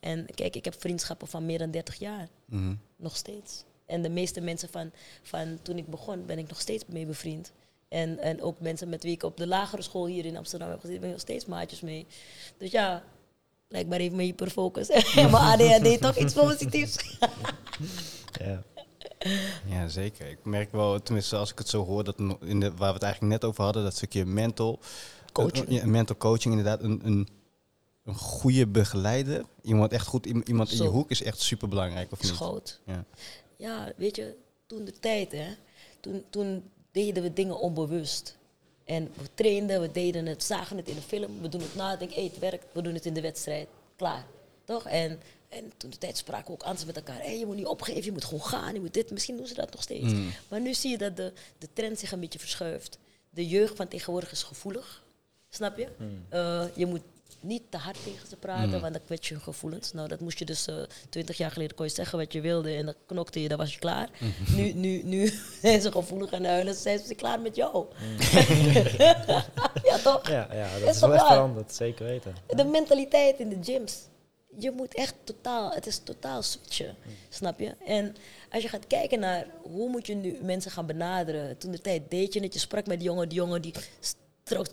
En 0.00 0.26
kijk, 0.34 0.56
ik 0.56 0.64
heb 0.64 0.80
vriendschappen 0.80 1.28
van 1.28 1.46
meer 1.46 1.58
dan 1.58 1.70
30 1.70 1.94
jaar. 1.98 2.28
Mhm. 2.44 2.74
Nog 2.96 3.16
steeds. 3.16 3.64
En 3.86 4.02
de 4.02 4.08
meeste 4.10 4.40
mensen 4.40 4.68
van, 4.68 4.90
van 5.22 5.58
toen 5.62 5.76
ik 5.78 5.86
begon, 5.86 6.26
ben 6.26 6.38
ik 6.38 6.48
nog 6.48 6.60
steeds 6.60 6.84
mee 6.86 7.06
bevriend. 7.06 7.52
En, 7.88 8.18
en 8.18 8.42
ook 8.42 8.60
mensen 8.60 8.88
met 8.88 9.02
wie 9.02 9.12
ik 9.12 9.22
op 9.22 9.36
de 9.36 9.46
lagere 9.46 9.82
school 9.82 10.06
hier 10.06 10.24
in 10.24 10.36
Amsterdam 10.36 10.68
heb 10.70 10.80
gezeten, 10.80 11.00
ben 11.00 11.08
ik 11.08 11.14
nog 11.14 11.24
steeds 11.24 11.46
maatjes 11.46 11.80
mee. 11.80 12.06
Dus 12.58 12.70
ja, 12.70 13.04
blijkbaar 13.68 13.98
heeft 13.98 14.14
me 14.14 14.22
hyperfocus. 14.22 14.88
en 14.90 15.30
mijn 15.30 15.34
ADHD 15.34 16.00
toch 16.00 16.16
iets 16.16 16.34
positiefs. 16.34 16.96
Ja. 18.40 18.62
Ja, 19.68 19.88
zeker. 19.88 20.26
Ik 20.28 20.44
merk 20.44 20.72
wel, 20.72 21.02
tenminste 21.02 21.36
als 21.36 21.50
ik 21.52 21.58
het 21.58 21.68
zo 21.68 21.84
hoor, 21.84 22.04
dat 22.04 22.18
in 22.40 22.60
de, 22.60 22.70
waar 22.74 22.88
we 22.88 22.94
het 22.94 23.02
eigenlijk 23.02 23.32
net 23.32 23.44
over 23.44 23.64
hadden, 23.64 23.82
dat 23.82 23.94
stukje 23.96 24.24
mental 24.24 24.78
Coaching. 25.32 25.66
eh, 25.68 25.72
ja, 25.76 25.86
mental 25.86 26.16
coaching, 26.16 26.54
inderdaad. 26.56 26.82
Een, 26.82 27.00
een, 27.04 27.28
een 28.04 28.14
goede 28.14 28.66
begeleider, 28.66 29.44
iemand 29.62 29.92
echt 29.92 30.06
goed, 30.06 30.26
iem- 30.26 30.42
iemand 30.46 30.70
in 30.70 30.82
je 30.82 30.88
hoek 30.88 31.10
is 31.10 31.22
echt 31.22 31.40
super 31.40 31.68
belangrijk, 31.68 32.12
of 32.12 32.22
niet? 32.22 32.32
groot. 32.32 32.80
Ja. 32.86 33.04
Ja, 33.56 33.92
weet 33.96 34.16
je, 34.16 34.34
toen 34.66 34.84
de 34.84 34.92
tijd, 35.00 35.32
hè, 35.32 35.46
toen, 36.00 36.24
toen 36.30 36.70
deden 36.96 37.22
we 37.22 37.32
dingen 37.32 37.58
onbewust. 37.58 38.36
En 38.84 39.10
we 39.14 39.28
trainden, 39.34 39.80
we 39.80 39.90
deden 39.92 40.26
het, 40.26 40.42
zagen 40.42 40.76
het 40.76 40.88
in 40.88 40.94
de 40.94 41.00
film, 41.00 41.40
we 41.40 41.48
doen 41.48 41.60
het 41.60 41.74
na, 41.74 41.96
denk, 41.96 42.12
hey, 42.12 42.24
het 42.24 42.38
werkt, 42.38 42.66
we 42.72 42.82
doen 42.82 42.94
het 42.94 43.06
in 43.06 43.14
de 43.14 43.20
wedstrijd, 43.20 43.68
klaar. 43.96 44.26
Toch? 44.64 44.86
En, 44.86 45.20
en 45.48 45.72
toen 45.76 45.90
de 45.90 45.98
tijd 45.98 46.16
spraken 46.16 46.46
we 46.46 46.52
ook 46.52 46.62
anders 46.62 46.84
met 46.84 46.96
elkaar. 46.96 47.18
Hey, 47.18 47.38
je 47.38 47.46
moet 47.46 47.56
niet 47.56 47.66
opgeven, 47.66 48.04
je 48.04 48.12
moet 48.12 48.24
gewoon 48.24 48.42
gaan, 48.42 48.74
je 48.74 48.80
moet 48.80 48.94
dit. 48.94 49.10
Misschien 49.10 49.36
doen 49.36 49.46
ze 49.46 49.54
dat 49.54 49.72
nog 49.72 49.82
steeds. 49.82 50.12
Mm. 50.12 50.30
Maar 50.48 50.60
nu 50.60 50.74
zie 50.74 50.90
je 50.90 50.98
dat 50.98 51.16
de, 51.16 51.32
de 51.58 51.68
trend 51.72 51.98
zich 51.98 52.12
een 52.12 52.20
beetje 52.20 52.38
verschuift. 52.38 52.98
De 53.30 53.46
jeugd 53.46 53.76
van 53.76 53.88
tegenwoordig 53.88 54.32
is 54.32 54.42
gevoelig, 54.42 55.04
snap 55.48 55.78
je? 55.78 55.88
Eh, 56.28 56.64
je 56.74 56.86
moet 56.86 57.02
niet 57.40 57.62
te 57.68 57.76
hard 57.76 57.96
tegen 58.04 58.28
ze 58.28 58.36
praten, 58.36 58.80
want 58.80 58.92
dan 58.92 59.04
kwets 59.04 59.28
je 59.28 59.34
hun 59.34 59.42
gevoelens. 59.42 59.92
Nou, 59.92 60.08
dat 60.08 60.20
moest 60.20 60.38
je 60.38 60.44
dus 60.44 60.68
twintig 61.08 61.36
jaar 61.36 61.50
geleden 61.50 61.76
kon 61.76 61.86
je 61.86 61.92
zeggen 61.92 62.18
wat 62.18 62.32
je 62.32 62.40
wilde 62.40 62.74
en 62.74 62.84
dan 62.84 62.94
knokte 63.06 63.42
je, 63.42 63.48
dan 63.48 63.58
was 63.58 63.72
je 63.72 63.78
klaar. 63.78 64.10
Nu, 64.56 64.72
nu, 64.72 65.02
nu 65.02 65.32
zijn 65.62 65.80
ze 65.80 65.92
gevoelig 65.92 66.30
en 66.30 66.44
huilen, 66.44 66.74
zijn 66.74 66.98
ze 66.98 67.14
klaar 67.14 67.40
met 67.40 67.56
jou. 67.56 67.86
ja, 69.90 69.98
toch? 70.02 70.28
Ja, 70.28 70.48
ja, 70.52 70.78
dat 70.78 70.94
Is 70.94 71.00
wel 71.00 71.14
echt 71.14 71.26
veranderd, 71.26 71.74
zeker 71.74 72.04
weten. 72.04 72.34
De 72.46 72.64
mentaliteit 72.64 73.38
in 73.38 73.48
de 73.48 73.58
gyms. 73.62 73.94
Je 74.58 74.70
moet 74.70 74.94
echt 74.94 75.14
totaal, 75.24 75.70
het 75.70 75.86
is 75.86 75.98
totaal 75.98 76.42
switchen, 76.42 76.96
snap 77.28 77.58
je? 77.60 77.74
En 77.86 78.16
als 78.50 78.62
je 78.62 78.68
gaat 78.68 78.86
kijken 78.86 79.20
naar 79.20 79.46
hoe 79.62 79.88
moet 79.88 80.06
je 80.06 80.14
nu 80.14 80.38
mensen 80.42 80.70
gaan 80.70 80.86
benaderen. 80.86 81.58
Toen 81.58 81.70
de 81.70 81.80
tijd 81.80 82.10
deed 82.10 82.32
je 82.32 82.40
het, 82.40 82.52
je 82.52 82.58
sprak 82.58 82.86
met 82.86 82.98
die 82.98 83.08
jongen, 83.08 83.28
die 83.28 83.38
jongen 83.38 83.62
die 83.62 83.72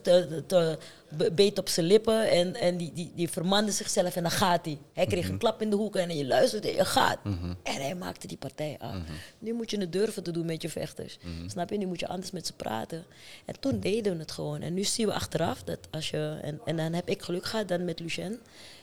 te, 0.02 0.44
te, 0.48 0.78
be- 1.10 1.32
beet 1.32 1.60
op 1.60 1.70
zijn 1.70 1.86
lippen 1.86 2.30
en, 2.30 2.56
en 2.56 2.78
die, 2.78 2.92
die, 2.94 3.12
die 3.16 3.30
vermande 3.30 3.72
zichzelf 3.72 4.16
en 4.16 4.22
dan 4.22 4.32
gaat 4.32 4.66
hij. 4.66 4.78
Hij 4.94 5.06
kreeg 5.06 5.30
een 5.30 5.38
klap 5.38 5.62
in 5.62 5.70
de 5.70 5.76
hoek 5.76 5.96
en 5.96 6.18
je 6.18 6.26
luistert 6.26 6.66
en 6.66 6.76
je 6.76 6.86
gaat. 6.86 7.18
En 7.64 7.82
hij 7.82 7.96
maakte 7.96 8.28
die 8.28 8.38
partij 8.38 8.76
af. 8.80 8.96
Nu 9.40 9.54
moet 9.54 9.72
je 9.72 9.80
het 9.80 9.92
durven 9.92 10.24
te 10.24 10.32
doen 10.32 10.46
met 10.46 10.62
je 10.62 10.70
vechters. 10.70 11.18
Snap 11.48 11.70
je? 11.70 11.78
Nu 11.78 11.86
moet 11.86 12.00
je 12.00 12.08
anders 12.08 12.32
met 12.32 12.48
ze 12.48 12.54
praten. 12.54 13.04
En 13.46 13.60
toen 13.60 13.80
deden 13.80 14.14
we 14.14 14.20
het 14.20 14.32
gewoon. 14.32 14.62
En 14.62 14.74
nu 14.74 14.84
zien 14.84 15.08
we 15.08 15.14
achteraf 15.14 15.64
dat 15.64 15.80
als 15.92 16.10
je... 16.10 16.40
En, 16.42 16.60
en 16.66 16.78
dan 16.78 16.94
heb 16.94 17.10
ik 17.10 17.22
geluk 17.22 17.46
gehad 17.46 17.68
dan 17.68 17.86
met 17.86 18.00
Lucien. 18.00 18.40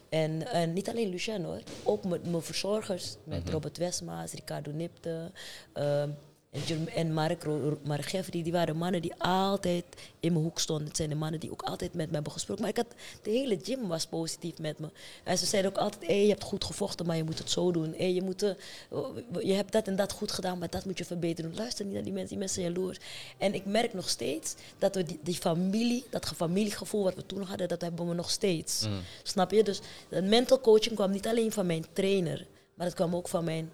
En, 0.08 0.46
en 0.52 0.72
niet 0.72 0.88
alleen 0.88 1.08
Lucien 1.08 1.44
hoor, 1.44 1.60
ook 1.82 2.04
met 2.04 2.30
mijn 2.30 2.42
verzorgers, 2.42 3.16
met 3.24 3.48
Robert 3.48 3.78
Westmaas, 3.78 4.32
Ricardo 4.32 4.70
Nipte 4.70 5.30
ehm, 5.72 6.08
en, 6.50 6.88
en 6.88 7.12
Mark, 7.12 7.46
Mark 7.84 8.08
Jeffrey. 8.08 8.42
Die 8.42 8.52
waren 8.52 8.76
mannen 8.76 9.02
die 9.02 9.14
altijd 9.18 9.84
in 10.20 10.32
mijn 10.32 10.44
hoek 10.44 10.58
stonden. 10.58 10.86
Het 10.86 10.96
zijn 10.96 11.08
de 11.08 11.14
mannen 11.14 11.40
die 11.40 11.50
ook 11.50 11.62
altijd 11.62 11.94
met 11.94 12.06
me 12.08 12.14
hebben 12.14 12.32
gesproken. 12.32 12.62
Maar 12.62 12.70
ik 12.72 12.76
had, 12.76 12.94
de 13.22 13.30
hele 13.30 13.58
gym 13.62 13.88
was 13.88 14.06
positief 14.06 14.58
met 14.58 14.78
me. 14.78 14.88
En 15.24 15.38
ze 15.38 15.46
zeiden 15.46 15.70
ook 15.70 15.78
altijd, 15.78 16.06
hey, 16.06 16.22
je 16.22 16.28
hebt 16.28 16.42
goed 16.44 16.64
gevochten, 16.64 17.06
maar 17.06 17.16
je 17.16 17.24
moet 17.24 17.38
het 17.38 17.50
zo 17.50 17.70
doen. 17.72 17.94
Hey, 17.96 18.12
je, 18.12 18.22
moet, 18.22 18.42
eh, 18.42 18.50
je 19.42 19.52
hebt 19.52 19.72
dat 19.72 19.86
en 19.86 19.96
dat 19.96 20.12
goed 20.12 20.32
gedaan, 20.32 20.58
maar 20.58 20.70
dat 20.70 20.84
moet 20.84 20.98
je 20.98 21.04
verbeteren. 21.04 21.54
Luister 21.54 21.84
niet 21.84 21.94
naar 21.94 22.02
die 22.02 22.12
mensen, 22.12 22.28
die 22.30 22.38
mensen 22.38 22.62
zijn 22.62 22.74
jaloers. 22.74 22.98
En 23.38 23.54
ik 23.54 23.64
merk 23.64 23.94
nog 23.94 24.08
steeds 24.08 24.54
dat 24.78 24.94
we 24.94 25.02
die, 25.02 25.18
die 25.22 25.34
familie, 25.34 26.04
dat 26.10 26.26
ge- 26.26 26.34
familiegevoel 26.34 27.02
wat 27.02 27.14
we 27.14 27.26
toen 27.26 27.42
hadden, 27.42 27.68
dat 27.68 27.80
hebben 27.80 28.08
we 28.08 28.14
nog 28.14 28.30
steeds. 28.30 28.86
Snap 29.22 29.50
je? 29.50 29.62
Dus 29.64 29.80
de 30.08 30.22
mental 30.22 30.60
coaching 30.60 30.94
kwam 30.94 31.10
niet 31.10 31.26
alleen 31.26 31.52
van 31.52 31.66
mijn 31.66 31.84
trainer, 31.92 32.46
maar 32.74 32.86
het 32.86 32.94
kwam 32.94 33.16
ook 33.16 33.28
van 33.28 33.44
mijn, 33.44 33.70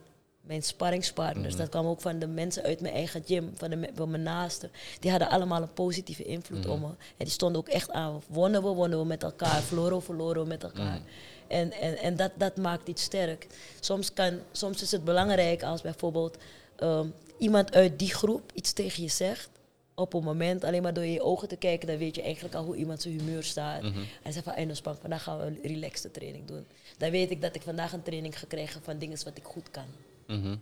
mijn 0.47 0.63
sparringspartners. 0.63 1.57
Dat 1.57 1.69
kwam 1.69 1.87
ook 1.87 2.01
van 2.01 2.19
de 2.19 2.27
mensen 2.27 2.63
uit 2.63 2.81
mijn 2.81 2.95
eigen 2.95 3.23
gym, 3.27 3.53
van, 3.55 3.71
de, 3.71 3.91
van 3.95 4.11
mijn 4.11 4.23
naasten. 4.23 4.71
Die 5.01 5.11
hadden 5.11 5.29
allemaal 5.29 5.63
een 5.63 5.73
positieve 5.73 6.25
invloed 6.25 6.67
op 6.67 6.81
me. 6.81 6.87
En 6.87 6.97
die 7.25 7.29
stonden 7.29 7.61
ook 7.61 7.69
echt 7.69 7.91
aan. 7.91 8.23
Wonnen 8.29 8.63
we, 8.63 8.69
wonnen 8.69 8.99
we 8.99 9.05
met 9.05 9.23
elkaar. 9.23 9.63
Verloren 9.63 9.97
we, 9.97 10.03
verloren 10.03 10.43
we 10.43 10.49
met 10.49 10.63
elkaar. 10.63 11.01
En, 11.49 11.73
en, 11.73 11.99
en 11.99 12.17
dat, 12.17 12.31
dat 12.37 12.57
maakt 12.57 12.89
iets 12.89 13.03
sterk. 13.03 13.47
Soms, 13.81 14.13
kan, 14.13 14.39
soms 14.53 14.83
is 14.83 14.93
het 14.93 15.05
belangrijk 15.05 15.63
als 15.63 15.81
bijvoorbeeld 15.83 16.37
ehm, 16.77 17.07
iemand 17.39 17.75
uit 17.75 17.99
die 17.99 18.15
groep 18.15 18.51
iets 18.55 18.73
tegen 18.73 19.03
je 19.03 19.09
zegt 19.09 19.49
op 19.97 20.15
een 20.15 20.23
moment, 20.23 20.65
alleen 20.65 20.83
maar 20.83 20.95
door 20.95 21.05
je 21.05 21.23
ogen 21.23 21.49
te 21.49 21.57
kijken, 21.57 21.89
dan 21.89 21.99
weet 21.99 22.15
je 22.15 22.23
eigenlijk 22.23 22.55
al 22.55 22.65
hoe 22.65 22.77
iemand 22.77 23.03
zijn 23.03 23.19
humeur 23.19 23.43
staat. 23.43 23.83
En 23.83 23.95
hij 24.23 24.33
zegt 24.33 24.45
van, 24.45 24.53
"Hey, 24.55 24.75
Spank, 24.75 24.99
vandaag 25.01 25.23
gaan 25.23 25.39
we 25.39 25.45
een 25.45 25.59
relaxte 25.63 26.11
training 26.11 26.47
doen. 26.47 26.67
Dan 26.99 27.11
weet 27.11 27.31
ik 27.31 27.41
dat 27.43 27.55
ik 27.55 27.63
vandaag 27.63 27.93
een 27.93 28.03
training 28.03 28.39
gekregen 28.39 28.83
van 28.83 28.99
dingen 28.99 29.19
wat 29.25 29.37
ik 29.37 29.45
goed 29.45 29.71
kan. 29.71 29.85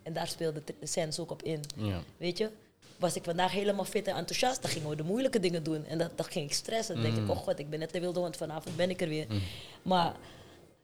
En 0.03 0.13
daar 0.13 0.29
speelde 0.29 0.63
de 0.81 0.87
sens 0.87 1.19
ook 1.19 1.31
op 1.31 1.43
in. 1.43 1.61
Ja. 1.77 2.03
Weet 2.17 2.39
je? 2.39 2.51
Was 2.97 3.17
ik 3.17 3.25
vandaag 3.25 3.53
helemaal 3.53 3.85
fit 3.85 4.07
en 4.07 4.17
enthousiast, 4.17 4.63
dan 4.63 4.71
gingen 4.71 4.89
we 4.89 4.97
de 4.97 5.03
moeilijke 5.03 5.41
dingen 5.41 5.63
doen. 5.63 5.85
En 5.85 5.99
dat, 5.99 6.11
dan 6.17 6.27
ging 6.27 6.47
ik 6.47 6.55
stressen. 6.55 6.95
Dan 6.95 7.05
denk 7.05 7.17
ik, 7.17 7.31
oh 7.31 7.37
god, 7.37 7.59
ik 7.59 7.71
ben 7.71 7.79
net 7.79 7.93
de 7.93 8.01
wilde 8.01 8.21
hond, 8.21 8.37
vanavond 8.37 8.77
ben 8.77 8.91
ik 8.91 9.01
er 9.01 9.09
weer. 9.09 9.27
Maar 9.83 10.15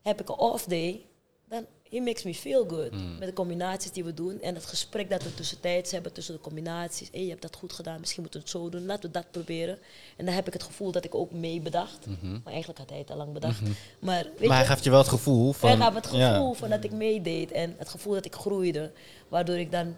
heb 0.03 0.21
ik 0.21 0.29
een 0.29 0.39
off 0.39 0.65
day, 0.65 1.05
dan 1.51 1.67
he 1.89 2.01
makes 2.01 2.23
me 2.23 2.35
feel 2.35 2.65
good. 2.69 2.91
Met 3.19 3.29
de 3.29 3.33
combinaties 3.33 3.93
die 3.93 4.05
we 4.05 4.15
doen 4.15 4.41
en 4.41 4.55
het 4.55 4.67
gesprek 4.67 5.11
dat 5.11 5.23
we 5.23 5.35
tussentijds 5.35 5.91
hebben 5.93 6.13
tussen 6.13 6.35
de 6.35 6.41
combinaties. 6.41 7.09
Hé, 7.13 7.19
je 7.19 7.29
hebt 7.29 7.43
dat 7.43 7.57
goed 7.57 7.73
gedaan, 7.73 8.01
misschien 8.01 8.23
moeten 8.23 8.41
we 8.41 8.47
het 8.47 8.57
zo 8.57 8.69
doen, 8.69 8.87
laten 8.87 9.03
we 9.03 9.11
dat 9.11 9.31
proberen. 9.31 9.79
En 10.17 10.25
dan 10.25 10.35
heb 10.35 10.47
ik 10.47 10.53
het 10.53 10.63
gevoel 10.63 10.93
dat 10.93 11.05
ik 11.05 11.15
ook 11.15 11.31
mee 11.33 11.61
bedacht. 11.61 12.07
Maar 12.23 12.53
eigenlijk 12.53 12.79
had 12.79 12.91
hij 12.91 12.99
het 12.99 13.11
al 13.11 13.17
lang 13.17 13.33
bedacht. 13.33 13.61
Maar, 13.99 14.27
weet 14.39 14.49
Maar 14.49 14.57
hij 14.57 14.67
gaf 14.67 14.85
je 14.85 14.91
wel 14.91 14.99
het 14.99 15.09
gevoel 15.09 15.53
van... 15.53 15.69
hij 15.69 15.79
gaf 15.79 15.95
het 15.95 16.07
gevoel 16.07 16.49
Ja. 16.49 16.53
van 16.53 16.69
dat 16.71 16.85
ik 16.85 16.93
meedeed 16.93 17.53
en 17.53 17.75
het 17.79 17.89
gevoel 17.89 18.15
dat 18.15 18.25
ik 18.25 18.35
groeide. 18.35 18.93
Waardoor 19.29 19.59
ik 19.59 19.71
dan 19.73 19.97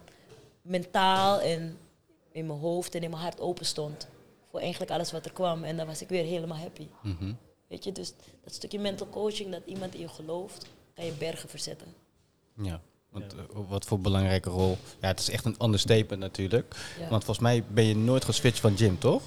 mentaal 0.62 1.40
en 1.40 1.78
in 2.32 2.46
mijn 2.46 2.58
hoofd 2.58 2.94
en 2.94 3.02
in 3.02 3.10
mijn 3.10 3.22
hart 3.22 3.40
open 3.40 3.66
stond. 3.66 4.08
Voor 4.50 4.60
eigenlijk 4.60 4.90
alles 4.90 5.12
wat 5.12 5.24
er 5.24 5.32
kwam. 5.32 5.64
En 5.64 5.76
dan 5.76 5.86
was 5.86 6.02
ik 6.02 6.08
weer 6.08 6.24
helemaal 6.24 6.58
happy. 6.58 6.86
Mhm. 7.02 7.32
Weet 7.68 7.84
je, 7.84 7.92
dus 7.92 8.12
dat 8.44 8.54
stukje 8.54 8.78
mental 8.78 9.08
coaching, 9.08 9.50
dat 9.50 9.62
iemand 9.66 9.94
in 9.94 10.00
je 10.00 10.08
gelooft, 10.08 10.66
kan 10.94 11.04
je 11.04 11.12
bergen 11.12 11.48
verzetten. 11.48 11.86
Ja. 12.62 12.80
Want, 13.10 13.34
eh, 13.34 13.38
wat 13.68 13.84
voor 13.84 14.00
belangrijke 14.00 14.50
rol. 14.50 14.76
Ja, 15.00 15.08
het 15.08 15.20
is 15.20 15.30
echt 15.30 15.44
een 15.44 15.56
understatement 15.62 16.20
natuurlijk. 16.20 16.74
Ja. 16.98 17.08
Want 17.08 17.24
volgens 17.24 17.46
mij 17.46 17.64
ben 17.68 17.84
je 17.84 17.96
nooit 17.96 18.24
geswitcht 18.24 18.60
van 18.60 18.76
gym, 18.76 18.98
toch? 18.98 19.22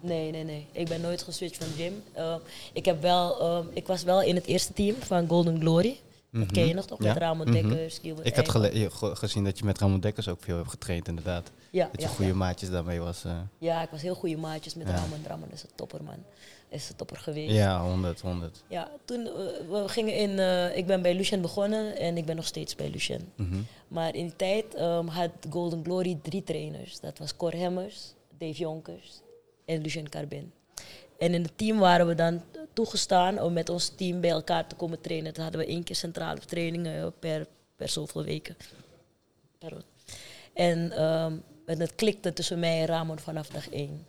Nee, 0.00 0.30
nee, 0.30 0.44
nee. 0.44 0.66
Ik 0.72 0.88
ben 0.88 1.00
nooit 1.00 1.22
geswitcht 1.22 1.64
van 1.64 1.72
gym. 1.76 2.02
Uh, 2.16 2.34
ik, 2.72 2.84
heb 2.84 3.02
wel, 3.02 3.42
uh, 3.60 3.66
ik 3.72 3.86
was 3.86 4.02
wel 4.02 4.22
in 4.22 4.34
het 4.34 4.46
eerste 4.46 4.72
team 4.72 4.96
van 4.96 5.28
Golden 5.28 5.60
Glory. 5.60 5.96
Dat 6.30 6.52
ken 6.52 6.66
je 6.66 6.74
nog 6.74 6.86
toch? 6.86 7.02
Ja. 7.02 7.08
Met 7.12 7.16
Ramon 7.22 7.48
Mhm. 7.50 7.68
Dekkers, 7.68 8.00
Ik 8.22 8.34
had 8.36 8.48
ge- 8.48 8.90
gezien 9.16 9.44
dat 9.44 9.58
je 9.58 9.64
met 9.64 9.78
Ramon 9.78 10.00
Dekkers 10.00 10.28
ook 10.28 10.42
veel 10.42 10.56
hebt 10.56 10.70
getraind, 10.70 11.08
inderdaad. 11.08 11.50
Ja, 11.70 11.88
Dat 11.92 12.00
je 12.00 12.06
ja, 12.08 12.12
goede 12.14 12.30
ja. 12.30 12.36
maatjes 12.36 12.70
daarmee 12.70 13.00
was. 13.00 13.24
eh. 13.24 13.38
ja, 13.58 13.82
ik 13.82 13.88
was 13.90 14.02
heel 14.02 14.14
goede 14.14 14.36
maatjes 14.36 14.74
met 14.74 14.86
Ja. 14.88 14.94
Ramon. 14.94 15.24
Ramon 15.26 15.48
is 15.52 15.62
een 15.62 15.68
topper, 15.74 16.02
man. 16.02 16.24
Is 16.68 16.88
een 16.88 16.96
topper 16.96 17.16
geweest. 17.16 17.52
ja, 17.52 17.82
100, 17.82 18.20
100. 18.20 18.62
Ja, 18.68 18.90
toen 19.04 19.26
eh, 19.26 19.32
we 19.70 19.84
gingen 19.86 20.14
in, 20.14 20.38
eh, 20.38 20.76
ik 20.76 20.86
ben 20.86 21.02
bij 21.02 21.14
Lucien 21.14 21.40
begonnen 21.40 21.96
en 21.98 22.16
ik 22.16 22.24
ben 22.24 22.36
nog 22.36 22.46
steeds 22.46 22.74
bij 22.74 22.90
Lucien. 22.90 23.32
Mhm. 23.34 23.56
Maar 23.88 24.14
in 24.14 24.24
die 24.24 24.36
tijd 24.36 24.74
ehm, 24.74 25.06
had 25.06 25.30
Golden 25.50 25.84
Glory 25.84 26.18
drie 26.22 26.42
trainers. 26.42 27.00
Dat 27.00 27.18
was 27.18 27.36
Cor 27.36 27.52
Hemmers, 27.52 28.14
Dave 28.38 28.58
Jonkers 28.58 29.20
en 29.64 29.82
Lucien 29.82 30.08
Carbin. 30.08 30.52
En 31.18 31.34
in 31.34 31.42
het 31.42 31.58
team 31.58 31.78
waren 31.78 32.06
we 32.06 32.14
dan 32.14 32.42
toegestaan 32.72 33.40
om 33.40 33.52
met 33.52 33.68
ons 33.68 33.88
team 33.88 34.20
bij 34.20 34.30
elkaar 34.30 34.66
te 34.66 34.74
komen 34.74 35.00
trainen. 35.00 35.32
Toen 35.32 35.42
hadden 35.42 35.60
we 35.60 35.66
één 35.66 35.82
keer 35.82 35.96
centrale 35.96 36.38
trainingen 36.38 37.12
per, 37.18 37.46
per 37.76 37.88
zoveel 37.88 38.24
weken. 38.24 38.56
Pardon. 39.58 39.82
En 40.52 40.92
en 41.66 41.80
het 41.80 41.94
klikte 41.94 42.32
tussen 42.32 42.58
mij 42.58 42.80
en 42.80 42.86
Ramon 42.86 43.18
vanaf 43.18 43.48
dag 43.48 43.70
één. 43.70 44.06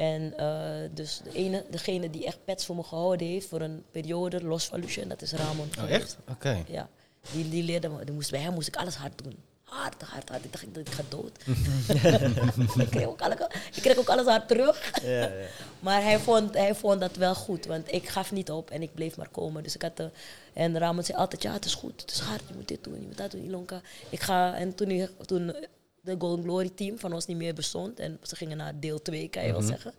En 0.00 0.36
eh, 0.36 0.88
dus 0.94 1.20
de 1.24 1.32
ene, 1.32 1.64
degene 1.70 2.10
die 2.10 2.26
echt 2.26 2.44
pets 2.44 2.66
voor 2.66 2.76
me 2.76 2.82
gehouden 2.82 3.26
heeft 3.26 3.48
voor 3.48 3.60
een 3.60 3.84
periode, 3.90 4.44
los 4.44 4.64
van 4.64 4.80
Lucien, 4.80 5.08
dat 5.08 5.22
is 5.22 5.32
Ramon. 5.32 5.68
Oh, 5.78 5.90
echt? 5.90 6.16
Oké. 6.30 6.64
Ja, 6.68 6.88
die, 7.32 7.48
die 7.48 7.62
leerde 7.62 7.88
me. 7.88 8.04
Die 8.04 8.14
moest, 8.14 8.30
bij 8.30 8.40
hem 8.40 8.52
moest 8.52 8.68
ik 8.68 8.76
alles 8.76 8.94
hard 8.94 9.22
doen. 9.22 9.36
Hard, 9.62 10.02
hard, 10.02 10.28
hard. 10.28 10.44
Ik 10.44 10.52
dacht, 10.52 10.64
ik, 10.64 10.76
ik 10.76 10.90
ga 10.90 11.02
dood. 11.08 11.38
ik, 12.84 12.90
kreeg 12.90 13.06
ook 13.06 13.20
alle, 13.20 13.50
ik 13.74 13.82
kreeg 13.82 13.96
ook 13.96 14.08
alles 14.08 14.26
hard 14.26 14.48
terug. 14.48 15.02
Ja, 15.02 15.10
ja. 15.10 15.30
maar 15.86 16.02
hij 16.02 16.18
vond, 16.18 16.54
hij 16.54 16.74
vond 16.74 17.00
dat 17.00 17.16
wel 17.16 17.34
goed, 17.34 17.66
want 17.66 17.92
ik 17.92 18.08
gaf 18.08 18.32
niet 18.32 18.50
op 18.50 18.70
en 18.70 18.82
ik 18.82 18.94
bleef 18.94 19.16
maar 19.16 19.28
komen. 19.28 19.62
Dus 19.62 19.74
ik 19.74 19.82
had 19.82 19.96
de, 19.96 20.10
en 20.52 20.78
Ramon 20.78 21.04
zei 21.04 21.18
altijd, 21.18 21.42
ja, 21.42 21.52
het 21.52 21.64
is 21.64 21.74
goed, 21.74 22.00
het 22.00 22.10
is 22.10 22.18
hard, 22.18 22.42
je 22.48 22.54
moet 22.54 22.68
dit 22.68 22.84
doen, 22.84 23.00
je 23.00 23.06
moet 23.06 23.16
dat 23.16 23.30
doen, 23.30 23.44
Ilonka. 23.44 23.80
Ik 24.08 24.20
ga, 24.20 24.54
en 24.54 24.74
toen, 24.74 25.08
toen 25.26 25.54
de 26.00 26.14
Golden 26.18 26.44
Glory 26.44 26.70
team 26.74 26.98
van 26.98 27.12
ons 27.12 27.26
niet 27.26 27.36
meer 27.36 27.54
bestond 27.54 27.98
en 27.98 28.18
ze 28.22 28.36
gingen 28.36 28.56
naar 28.56 28.80
deel 28.80 29.02
2, 29.02 29.28
kan 29.28 29.46
je 29.46 29.52
wel 29.52 29.62
zeggen. 29.62 29.94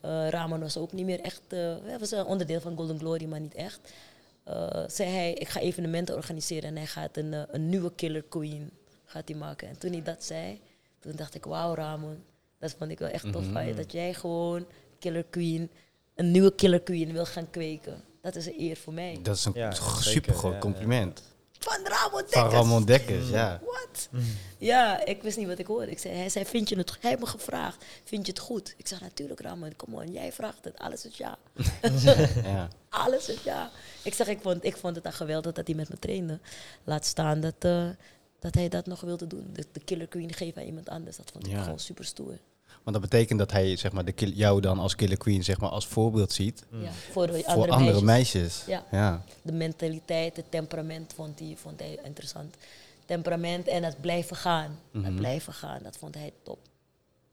Eh, 0.00 0.28
Ramon 0.28 0.60
was 0.60 0.76
ook 0.76 0.92
niet 0.92 1.06
meer 1.06 1.20
echt, 1.20 1.42
eh, 1.48 1.76
hij 1.82 1.98
was 1.98 2.10
een 2.10 2.24
onderdeel 2.24 2.60
van 2.60 2.76
Golden 2.76 2.98
Glory, 2.98 3.24
maar 3.24 3.40
niet 3.40 3.54
echt. 3.54 3.80
Eh, 4.44 4.84
zei 4.86 5.10
hij, 5.10 5.32
ik 5.32 5.48
ga 5.48 5.60
evenementen 5.60 6.14
organiseren 6.14 6.68
en 6.68 6.76
hij 6.76 6.86
gaat 6.86 7.16
een, 7.16 7.54
een 7.54 7.68
nieuwe 7.68 7.92
Killer 7.94 8.22
Queen 8.22 8.70
gaat 9.04 9.28
hij 9.28 9.38
maken. 9.38 9.68
En 9.68 9.78
toen 9.78 9.92
hij 9.92 10.02
dat 10.02 10.24
zei, 10.24 10.60
toen 11.00 11.12
dacht 11.16 11.34
ik, 11.34 11.44
wauw 11.44 11.74
Ramon, 11.74 12.24
dat 12.58 12.74
vond 12.78 12.90
ik 12.90 12.98
wel 12.98 13.08
echt 13.08 13.32
tof 13.32 13.44
van 13.52 13.66
je. 13.66 13.74
Dat 13.74 13.92
jij 13.92 14.14
gewoon 14.14 14.66
Killer 14.98 15.24
Queen, 15.24 15.70
een 16.14 16.30
nieuwe 16.30 16.54
Killer 16.54 16.80
Queen 16.80 17.12
wil 17.12 17.26
gaan 17.26 17.50
kweken. 17.50 18.04
Dat 18.20 18.36
is 18.36 18.46
een 18.46 18.60
eer 18.60 18.76
voor 18.76 18.92
mij. 18.92 19.18
Dat 19.22 19.36
is 19.36 19.44
een 19.44 19.52
Ja, 19.54 19.72
super 20.00 20.50
ja, 20.50 20.58
compliment. 20.58 21.22
Van 21.64 21.80
Ramon 21.84 22.10
Van 22.10 22.24
Dekkers. 22.30 22.52
Ramon 22.52 22.84
Dekkers, 22.84 23.28
ja. 23.28 23.60
Wat? 23.64 24.08
Ja, 24.58 25.04
ik 25.04 25.22
wist 25.22 25.36
niet 25.36 25.46
wat 25.46 25.58
ik 25.58 25.66
hoorde. 25.66 25.90
Ik 25.90 25.98
zei, 25.98 26.14
hij 26.14 26.28
zei, 26.28 26.44
vind 26.44 26.68
je 26.68 26.76
het 26.76 26.90
Hij 27.00 27.10
heeft 27.10 27.22
me 27.22 27.26
gevraagd, 27.28 27.84
vind 28.04 28.26
je 28.26 28.32
het 28.32 28.40
goed? 28.40 28.74
Ik 28.76 28.86
zeg, 28.86 29.00
natuurlijk 29.00 29.40
Ramon, 29.40 29.76
kom 29.76 29.94
on, 29.94 30.12
jij 30.12 30.32
vraagt 30.32 30.64
het. 30.64 30.78
Alles 30.78 31.06
is 31.06 31.16
ja. 31.16 31.38
ja. 32.44 32.68
Alles 32.88 33.28
is 33.28 33.42
ja. 33.42 33.70
Ik 34.02 34.14
zeg, 34.14 34.26
ik 34.28 34.38
vond, 34.42 34.64
ik 34.64 34.76
vond 34.76 34.94
het 34.94 35.04
dan 35.04 35.12
geweldig 35.12 35.52
dat 35.52 35.66
hij 35.66 35.76
met 35.76 35.88
me 35.88 35.98
trainde. 35.98 36.38
Laat 36.84 37.06
staan 37.06 37.40
dat, 37.40 37.54
eh, 37.58 37.88
dat 38.38 38.54
hij 38.54 38.68
dat 38.68 38.86
nog 38.86 39.00
wilde 39.00 39.26
doen. 39.26 39.50
De, 39.52 39.64
de 39.72 39.80
Killer 39.80 40.06
Queen 40.08 40.32
geven 40.32 40.60
aan 40.60 40.66
iemand 40.68 40.88
anders. 40.88 41.16
Dat 41.16 41.30
vond 41.32 41.46
ik 41.46 41.52
Ja. 41.52 41.62
gewoon 41.62 41.78
super 41.78 42.04
stoer. 42.04 42.38
Want 42.82 43.00
dat 43.00 43.10
betekent 43.10 43.38
dat 43.38 43.52
hij 43.52 43.76
zeg 43.76 43.92
maar, 43.92 44.04
de 44.04 44.12
kill- 44.12 44.32
jou 44.34 44.60
dan 44.60 44.78
als 44.78 44.94
Killer 44.96 45.16
Queen 45.16 45.44
zeg 45.44 45.60
maar, 45.60 45.70
als 45.70 45.86
voorbeeld 45.86 46.32
ziet 46.32 46.64
Ja, 46.70 46.90
voor 47.10 47.26
de 47.26 47.32
voor 47.32 47.44
andere, 47.46 47.72
andere 47.72 48.02
meisjes. 48.02 48.42
meisjes. 48.42 48.64
Ja. 48.66 48.84
ja. 48.90 49.24
De 49.42 49.52
mentaliteit, 49.52 50.36
het 50.36 50.50
temperament 50.50 51.12
vond 51.14 51.38
hij, 51.38 51.54
vond 51.60 51.80
hij 51.80 51.98
interessant. 52.04 52.54
Temperament 53.06 53.66
en 53.68 53.82
het 53.84 54.00
blijven 54.00 54.36
gaan. 54.36 54.78
Het 55.02 55.16
blijven 55.16 55.52
gaan, 55.52 55.80
dat 55.82 55.96
vond 55.96 56.14
hij 56.14 56.32
top. 56.42 56.58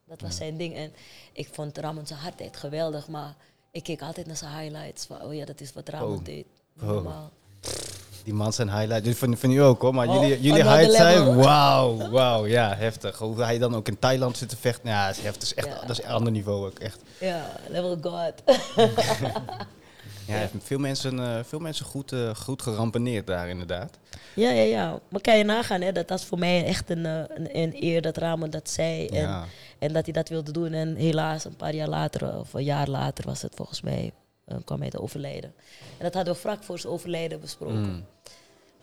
Dat 0.06 0.22
was 0.22 0.36
zijn 0.36 0.58
ding. 0.58 0.76
En 0.76 0.92
ik 1.34 1.50
vond 1.52 1.78
Ramon 1.78 2.08
zijn 2.08 2.20
hardheid 2.20 2.58
geweldig, 2.58 3.08
maar 3.08 3.36
ik 3.72 3.84
keek 3.84 4.02
altijd 4.02 4.28
naar 4.28 4.36
zijn 4.38 4.58
highlights. 4.60 5.06
Van, 5.06 5.22
oh 5.22 5.34
ja, 5.34 5.46
dat 5.46 5.62
is 5.62 5.74
wat 5.74 5.90
Ramon 5.90 6.18
Oh. 6.18 6.24
deed. 6.24 6.46
Oh. 6.82 7.24
Die 8.24 8.34
man 8.34 8.54
zijn 8.54 8.70
highlight. 8.78 9.04
Dit 9.04 9.18
van, 9.18 9.38
van 9.38 9.52
u 9.52 9.58
ook 9.58 9.82
hoor. 9.82 9.94
Maar 9.94 10.08
Oh, 10.08 10.14
jullie, 10.14 10.42
jullie 10.42 10.64
another 10.64 10.78
highlights 10.80 10.98
zijn. 11.26 11.36
Wauw, 11.36 12.10
wauw. 12.10 12.46
Ja, 12.48 12.76
heftig. 12.76 13.18
Hoe 13.18 13.42
hij 13.44 13.58
dan 13.58 13.76
ook 13.76 13.88
in 13.88 14.00
Thailand 14.00 14.38
zit 14.38 14.50
te 14.50 14.58
vechten. 14.58 14.90
Ja, 14.90 15.08
dat 15.08 15.16
is 15.18 15.24
heftig. 15.24 15.40
Dat 15.42 15.44
is 15.44 15.54
echt 15.54 15.68
Ja. 15.68 15.88
dat 15.88 15.90
is 16.00 16.04
een 16.04 16.10
ander 16.12 16.32
niveau 16.32 16.66
ook. 16.66 16.80
Echt. 16.80 17.00
Ja, 17.20 17.46
level 17.70 17.98
God. 18.02 18.34
Ja, 20.28 20.36
heeft 20.36 20.54
veel 20.64 20.80
mensen, 20.80 21.20
eh, 21.20 21.40
veel 21.44 21.60
mensen 21.60 21.86
goed, 21.86 22.12
eh, 22.12 22.36
goed 22.36 22.62
gerampeneerd 22.62 23.28
daar 23.28 23.50
inderdaad. 23.50 23.98
Ja, 24.34 24.50
ja, 24.50 24.62
ja. 24.62 25.00
Maar 25.10 25.22
kan 25.22 25.38
je 25.38 25.44
nagaan, 25.44 25.82
hè, 25.82 25.92
dat 25.92 26.12
is 26.12 26.24
voor 26.24 26.40
mij 26.40 26.66
echt 26.66 26.90
een, 26.90 27.06
eh, 27.06 27.14
een, 27.28 27.50
een 27.58 27.84
eer 27.84 28.02
dat 28.02 28.18
Ramon 28.18 28.50
dat 28.50 28.70
zei. 28.70 29.08
En, 29.08 29.22
Ja. 29.22 29.46
en 29.80 29.94
dat 29.94 30.04
hij 30.04 30.14
dat 30.14 30.30
wilde 30.30 30.52
doen. 30.52 30.74
En 30.74 30.96
helaas, 30.96 31.46
een 31.46 31.56
paar 31.56 31.76
jaar 31.76 31.88
later, 31.88 32.38
of 32.40 32.54
een 32.54 32.64
jaar 32.64 32.88
later 32.88 33.26
was 33.26 33.42
het 33.42 33.54
volgens 33.56 33.82
mij, 33.82 34.12
kwam 34.66 34.82
hij 34.82 34.90
te 34.90 35.02
overlijden. 35.02 35.54
En 35.98 36.04
dat 36.04 36.14
hadden 36.14 36.34
we 36.34 36.40
vlak 36.40 36.64
voor 36.64 36.80
zijn 36.80 36.94
overlijden 36.94 37.40
besproken. 37.40 37.94
Mm. 37.94 38.06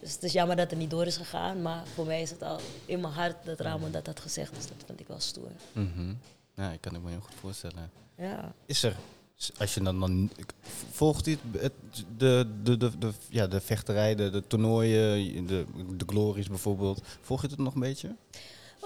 Dus 0.01 0.13
het 0.13 0.23
is 0.23 0.33
jammer 0.33 0.57
dat 0.57 0.71
het 0.71 0.79
niet 0.79 0.91
door 0.91 1.07
is 1.07 1.17
gegaan. 1.17 1.63
Maar 1.63 1.87
voor 1.95 2.07
mij 2.07 2.23
is 2.23 2.31
het 2.31 2.43
al 2.43 2.61
in 2.85 3.01
mijn 3.01 3.13
hart 3.13 3.45
dat 3.45 3.61
Ramon 3.61 3.91
dat 3.91 4.07
had 4.07 4.21
gezegd. 4.21 4.55
Dus 4.55 4.67
dat 4.67 4.77
vind 4.87 5.01
ik 5.01 5.09
wel 5.09 5.21
stoer. 5.21 5.51
Mhm. 5.73 6.15
Ja, 6.55 6.71
ik 6.71 6.81
kan 6.81 6.95
het 6.95 7.03
me 7.03 7.11
heel 7.11 7.21
goed 7.21 7.35
voorstellen. 7.41 7.91
Ja. 8.17 8.55
Is 8.67 8.83
er, 8.83 8.97
als 9.59 9.75
je 9.75 9.83
dan, 9.83 10.01
dan 10.01 10.31
volgt 10.91 11.25
dit 11.25 11.39
het, 11.59 11.73
de, 12.17 12.47
de, 12.63 12.77
de, 12.77 12.99
de, 12.99 13.13
ja, 13.29 13.47
de 13.47 13.61
vechterij, 13.61 14.15
de, 14.15 14.31
de 14.31 14.47
toernooien, 14.47 15.47
de, 15.47 15.65
de 15.97 16.05
glories 16.07 16.49
bijvoorbeeld, 16.49 17.03
volg 17.21 17.43
je 17.43 17.49
het 17.49 17.59
nog 17.59 17.75
een 17.75 17.81
beetje? 17.81 18.15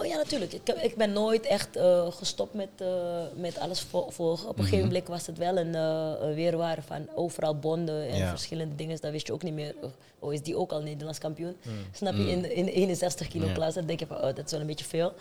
Oh 0.01 0.07
ja, 0.07 0.16
natuurlijk. 0.16 0.53
Ik, 0.53 0.68
ik 0.68 0.96
ben 0.96 1.12
nooit 1.12 1.46
echt 1.46 1.76
eh, 1.76 2.07
gestopt 2.11 2.55
met, 2.55 2.68
eh, 2.76 2.88
met 3.36 3.59
alles 3.59 3.80
vo- 3.80 4.11
volgen. 4.11 4.48
Op 4.48 4.59
een 4.59 4.64
gegeven 4.64 4.86
moment 4.86 5.09
was 5.09 5.26
het 5.26 5.38
wel 5.38 5.57
een, 5.57 5.74
eh 5.74 6.12
een 6.20 6.34
weerwaar 6.34 6.78
van 6.86 7.09
overal 7.14 7.57
bonden 7.59 8.09
en 8.09 8.16
Ja. 8.16 8.28
verschillende 8.28 8.74
dingen. 8.74 8.98
Dan 9.01 9.11
wist 9.11 9.26
je 9.26 9.32
ook 9.32 9.42
niet 9.42 9.55
meer, 9.55 9.74
oh, 9.82 9.90
oh, 10.18 10.32
is 10.32 10.42
die 10.42 10.57
ook 10.57 10.72
al 10.72 10.80
Nederlands 10.82 11.18
kampioen? 11.18 11.57
Snap 11.92 12.14
je, 12.14 12.30
in, 12.30 12.42
de- 12.42 12.55
in 12.55 12.64
de 12.64 12.72
61 12.72 13.28
kilo 13.28 13.46
klasse, 13.53 13.78
dan 13.78 13.86
denk 13.88 14.01
je 14.01 14.07
van, 14.07 14.16
oh, 14.16 14.22
dat 14.22 14.44
is 14.44 14.51
wel 14.51 14.61
een 14.61 14.66
beetje 14.66 14.84
veel. 14.84 15.12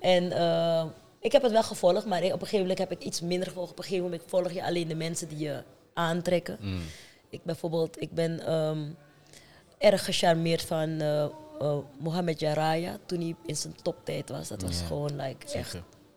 En 0.00 0.32
eh, 0.32 0.84
ik 1.20 1.32
heb 1.32 1.42
het 1.42 1.52
wel 1.52 1.62
gevolgd, 1.62 2.06
maar 2.06 2.22
op 2.22 2.32
een 2.32 2.38
gegeven 2.38 2.60
moment 2.60 2.78
heb 2.78 2.90
ik 2.92 3.02
iets 3.02 3.20
minder 3.20 3.48
gevolgd. 3.48 3.70
Op 3.70 3.78
een 3.78 3.84
gegeven 3.84 4.04
moment 4.04 4.22
volg 4.26 4.52
je 4.52 4.64
alleen 4.64 4.88
de 4.88 4.94
mensen 4.94 5.28
die 5.28 5.38
je 5.38 5.62
aantrekken. 5.94 6.56
Mm. 6.60 6.80
Ik 7.30 7.40
bijvoorbeeld, 7.42 8.00
ik 8.02 8.12
ben 8.14 8.46
ehm, 8.46 8.78
erg 9.78 10.04
gecharmeerd 10.04 10.62
van 10.62 11.00
eh 11.60 11.66
eh, 11.66 11.76
Mohamed 11.98 12.40
Jaraya 12.40 12.98
toen 13.06 13.20
hij 13.20 13.34
in 13.46 13.56
zijn 13.56 13.74
toptijd 13.82 14.28
was. 14.28 14.48
Dat 14.48 14.62
was 14.62 14.78
Ja, 14.80 14.86
gewoon 14.86 15.16
like, 15.16 15.36
zeker. 15.48 15.58
echt 15.60 15.76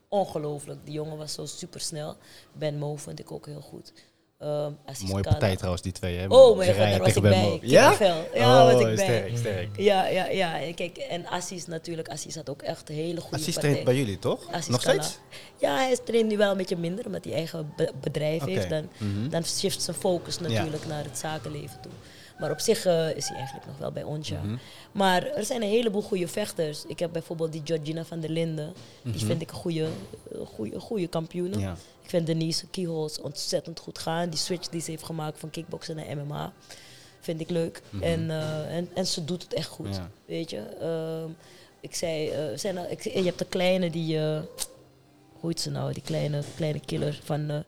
ongelooflijk. 0.09 0.79
Die 0.83 0.93
jongen 0.93 1.17
was 1.17 1.33
zo 1.33 1.45
super 1.45 1.79
snel. 1.79 2.15
Ben 2.53 2.77
Mo 2.77 2.95
vond 2.95 3.19
ik 3.19 3.31
ook 3.31 3.45
heel 3.45 3.61
goed. 3.61 3.93
Ehm 4.39 4.71
Mooie 5.07 5.23
partij 5.23 5.55
trouwens, 5.55 5.81
die 5.81 5.91
twee. 5.91 6.17
Hè? 6.17 6.27
Oh 6.27 6.59
Geraya 6.59 6.89
daar 6.89 6.99
was 6.99 7.15
ik 7.15 7.21
Ben 7.21 7.31
bij. 7.31 7.59
Ja? 7.61 7.95
Ja, 8.33 8.63
was 8.65 8.73
oh, 8.73 8.79
ik 8.79 8.95
bij. 8.95 9.05
sterk, 9.05 9.37
sterk. 9.37 9.77
Ja, 9.77 10.07
ja, 10.07 10.25
ja. 10.27 10.61
En 10.61 10.73
kijk, 10.73 10.97
en 10.97 11.25
Assis 11.27 11.65
natuurlijk. 11.65 12.09
Assis 12.09 12.35
had 12.35 12.49
ook 12.49 12.61
echt 12.61 12.89
een 12.89 12.95
hele 12.95 13.21
goede 13.21 13.35
Assis 13.35 13.55
traint 13.55 13.83
bij 13.83 13.95
jullie, 13.95 14.19
toch? 14.19 14.47
Assis 14.51 14.67
Nog 14.67 14.81
Kala. 14.83 15.01
steeds? 15.01 15.19
Ja, 15.59 15.75
hij 15.75 15.97
traint 16.05 16.29
nu 16.29 16.37
wel 16.37 16.51
een 16.51 16.57
beetje 16.57 16.77
minder, 16.77 17.05
omdat 17.05 17.23
hij 17.23 17.33
eigen 17.33 17.73
be- 17.75 17.91
bedrijf 18.01 18.43
heeft. 18.43 18.69
Dan, 18.69 18.89
Mhm. 18.97 19.29
dan 19.29 19.45
shift 19.45 19.81
zijn 19.81 19.95
focus 19.97 20.39
natuurlijk 20.39 20.85
naar 20.85 21.03
het 21.03 21.17
zakenleven 21.17 21.81
toe. 21.81 21.91
Maar 22.39 22.51
op 22.51 22.59
zich 22.59 22.85
eh, 22.85 23.15
is 23.15 23.27
hij 23.27 23.37
eigenlijk 23.37 23.67
nog 23.67 23.77
wel 23.77 23.91
bij 23.91 24.03
ons, 24.03 24.27
ja. 24.27 24.41
Mhm. 24.41 24.55
Maar 24.91 25.23
er 25.23 25.45
zijn 25.45 25.61
een 25.61 25.69
heleboel 25.69 26.01
goede 26.01 26.27
vechters. 26.27 26.85
Ik 26.85 26.99
heb 26.99 27.11
bijvoorbeeld 27.11 27.51
die 27.51 27.61
Georgina 27.65 28.05
van 28.05 28.19
der 28.19 28.29
Linden. 28.29 28.73
Die 29.03 29.25
vind 29.25 29.41
ik 29.41 29.49
een 29.49 29.55
goede, 29.55 29.87
goede, 30.45 30.79
goede 30.79 31.07
kampioen. 31.07 31.49
Mhm. 31.49 31.59
Ja. 31.59 31.75
Ik 32.03 32.09
vind 32.09 32.25
Denise 32.27 32.67
Keyholes 32.67 33.21
ontzettend 33.21 33.79
goed 33.79 33.99
gaan. 33.99 34.29
Die 34.29 34.39
switch 34.39 34.67
die 34.67 34.81
ze 34.81 34.91
heeft 34.91 35.03
gemaakt 35.03 35.39
van 35.39 35.49
kickboksen 35.49 35.95
naar 35.95 36.17
MMA. 36.17 36.53
Vind 37.19 37.41
ik 37.41 37.49
leuk. 37.49 37.81
en, 38.01 38.29
eh, 38.29 38.75
en, 38.75 38.89
en 38.93 39.07
ze 39.07 39.25
doet 39.25 39.43
het 39.43 39.53
echt 39.53 39.67
goed. 39.67 39.89
Mhm. 39.89 39.95
Ja. 39.95 40.09
Weet 40.25 40.49
je. 40.49 40.59
Ehm, 40.59 41.29
ik 41.79 41.95
zei, 41.95 42.29
eh, 42.29 42.57
zijn 42.57 42.77
er, 42.77 42.89
ik, 42.89 43.03
je 43.03 43.23
hebt 43.23 43.39
de 43.39 43.45
kleine 43.45 43.89
die... 43.89 44.19
hoe 45.39 45.49
heet 45.49 45.61
ze 45.61 45.69
nou? 45.69 45.93
Die 45.93 46.03
kleine, 46.03 46.43
kleine 46.55 46.79
killer 46.79 47.19
van... 47.23 47.63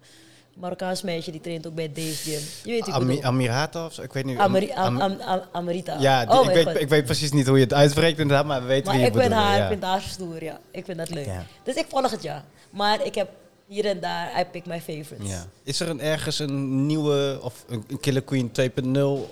Marokkaans 0.54 1.02
meisje, 1.02 1.32
die 1.32 1.42
traint 1.42 1.68
ook 1.68 1.76
bij 1.76 1.88
Dave 1.94 2.14
Gym. 2.16 2.40
Je 2.64 2.72
weet 2.72 2.88
ik 2.88 2.94
Ami-. 2.94 3.22
Amirata 3.22 3.86
of 3.86 3.94
zo? 3.94 4.02
Ik 4.02 4.14
weet 4.14 4.26
niet. 4.26 4.38
Ameri- 4.38 4.72
Am- 4.72 5.02
Am- 5.02 5.70
ja, 6.00 6.26
oh 6.30 6.46
ik, 6.48 6.54
weet, 6.54 6.66
god. 6.66 6.80
ik 6.82 6.90
weet 6.90 7.06
precies 7.06 7.32
niet 7.32 7.48
hoe 7.48 7.58
je 7.58 7.64
het 7.64 7.74
uitspreekt 7.74 8.20
inderdaad, 8.20 8.46
maar 8.46 8.62
we 8.62 8.68
weten 8.68 8.86
Maar 8.86 8.94
wie 8.94 9.04
je 9.04 9.08
ik 9.12 9.18
ben 9.18 9.32
haar, 9.32 9.58
ja. 9.58 9.64
ik 9.64 9.70
vind 9.70 9.84
haar 9.84 10.02
stoer, 10.02 10.44
ja. 10.44 10.60
Ik 10.72 10.86
vind 10.86 10.98
dat 10.98 11.10
leuk. 11.10 11.26
Ja. 11.26 11.46
Dus 11.64 11.76
ik 11.76 11.86
volg 11.90 12.12
het, 12.12 12.24
ja. 12.24 12.44
Maar 12.70 13.06
ik 13.06 13.16
heb 13.16 13.30
hier 13.68 13.86
en 13.86 14.00
daar, 14.00 14.40
I 14.40 14.46
pick 14.46 14.66
my 14.66 14.82
favorites. 14.82 15.30
Ja. 15.30 15.46
Is 15.64 15.80
er 15.80 15.90
een, 15.90 16.02
ergens 16.02 16.40
een 16.40 16.86
nieuwe, 16.86 17.40
of 17.42 17.66
een, 17.68 18.00
Killer 18.00 18.22
Queen 18.24 18.52
2.0? 18.62 19.30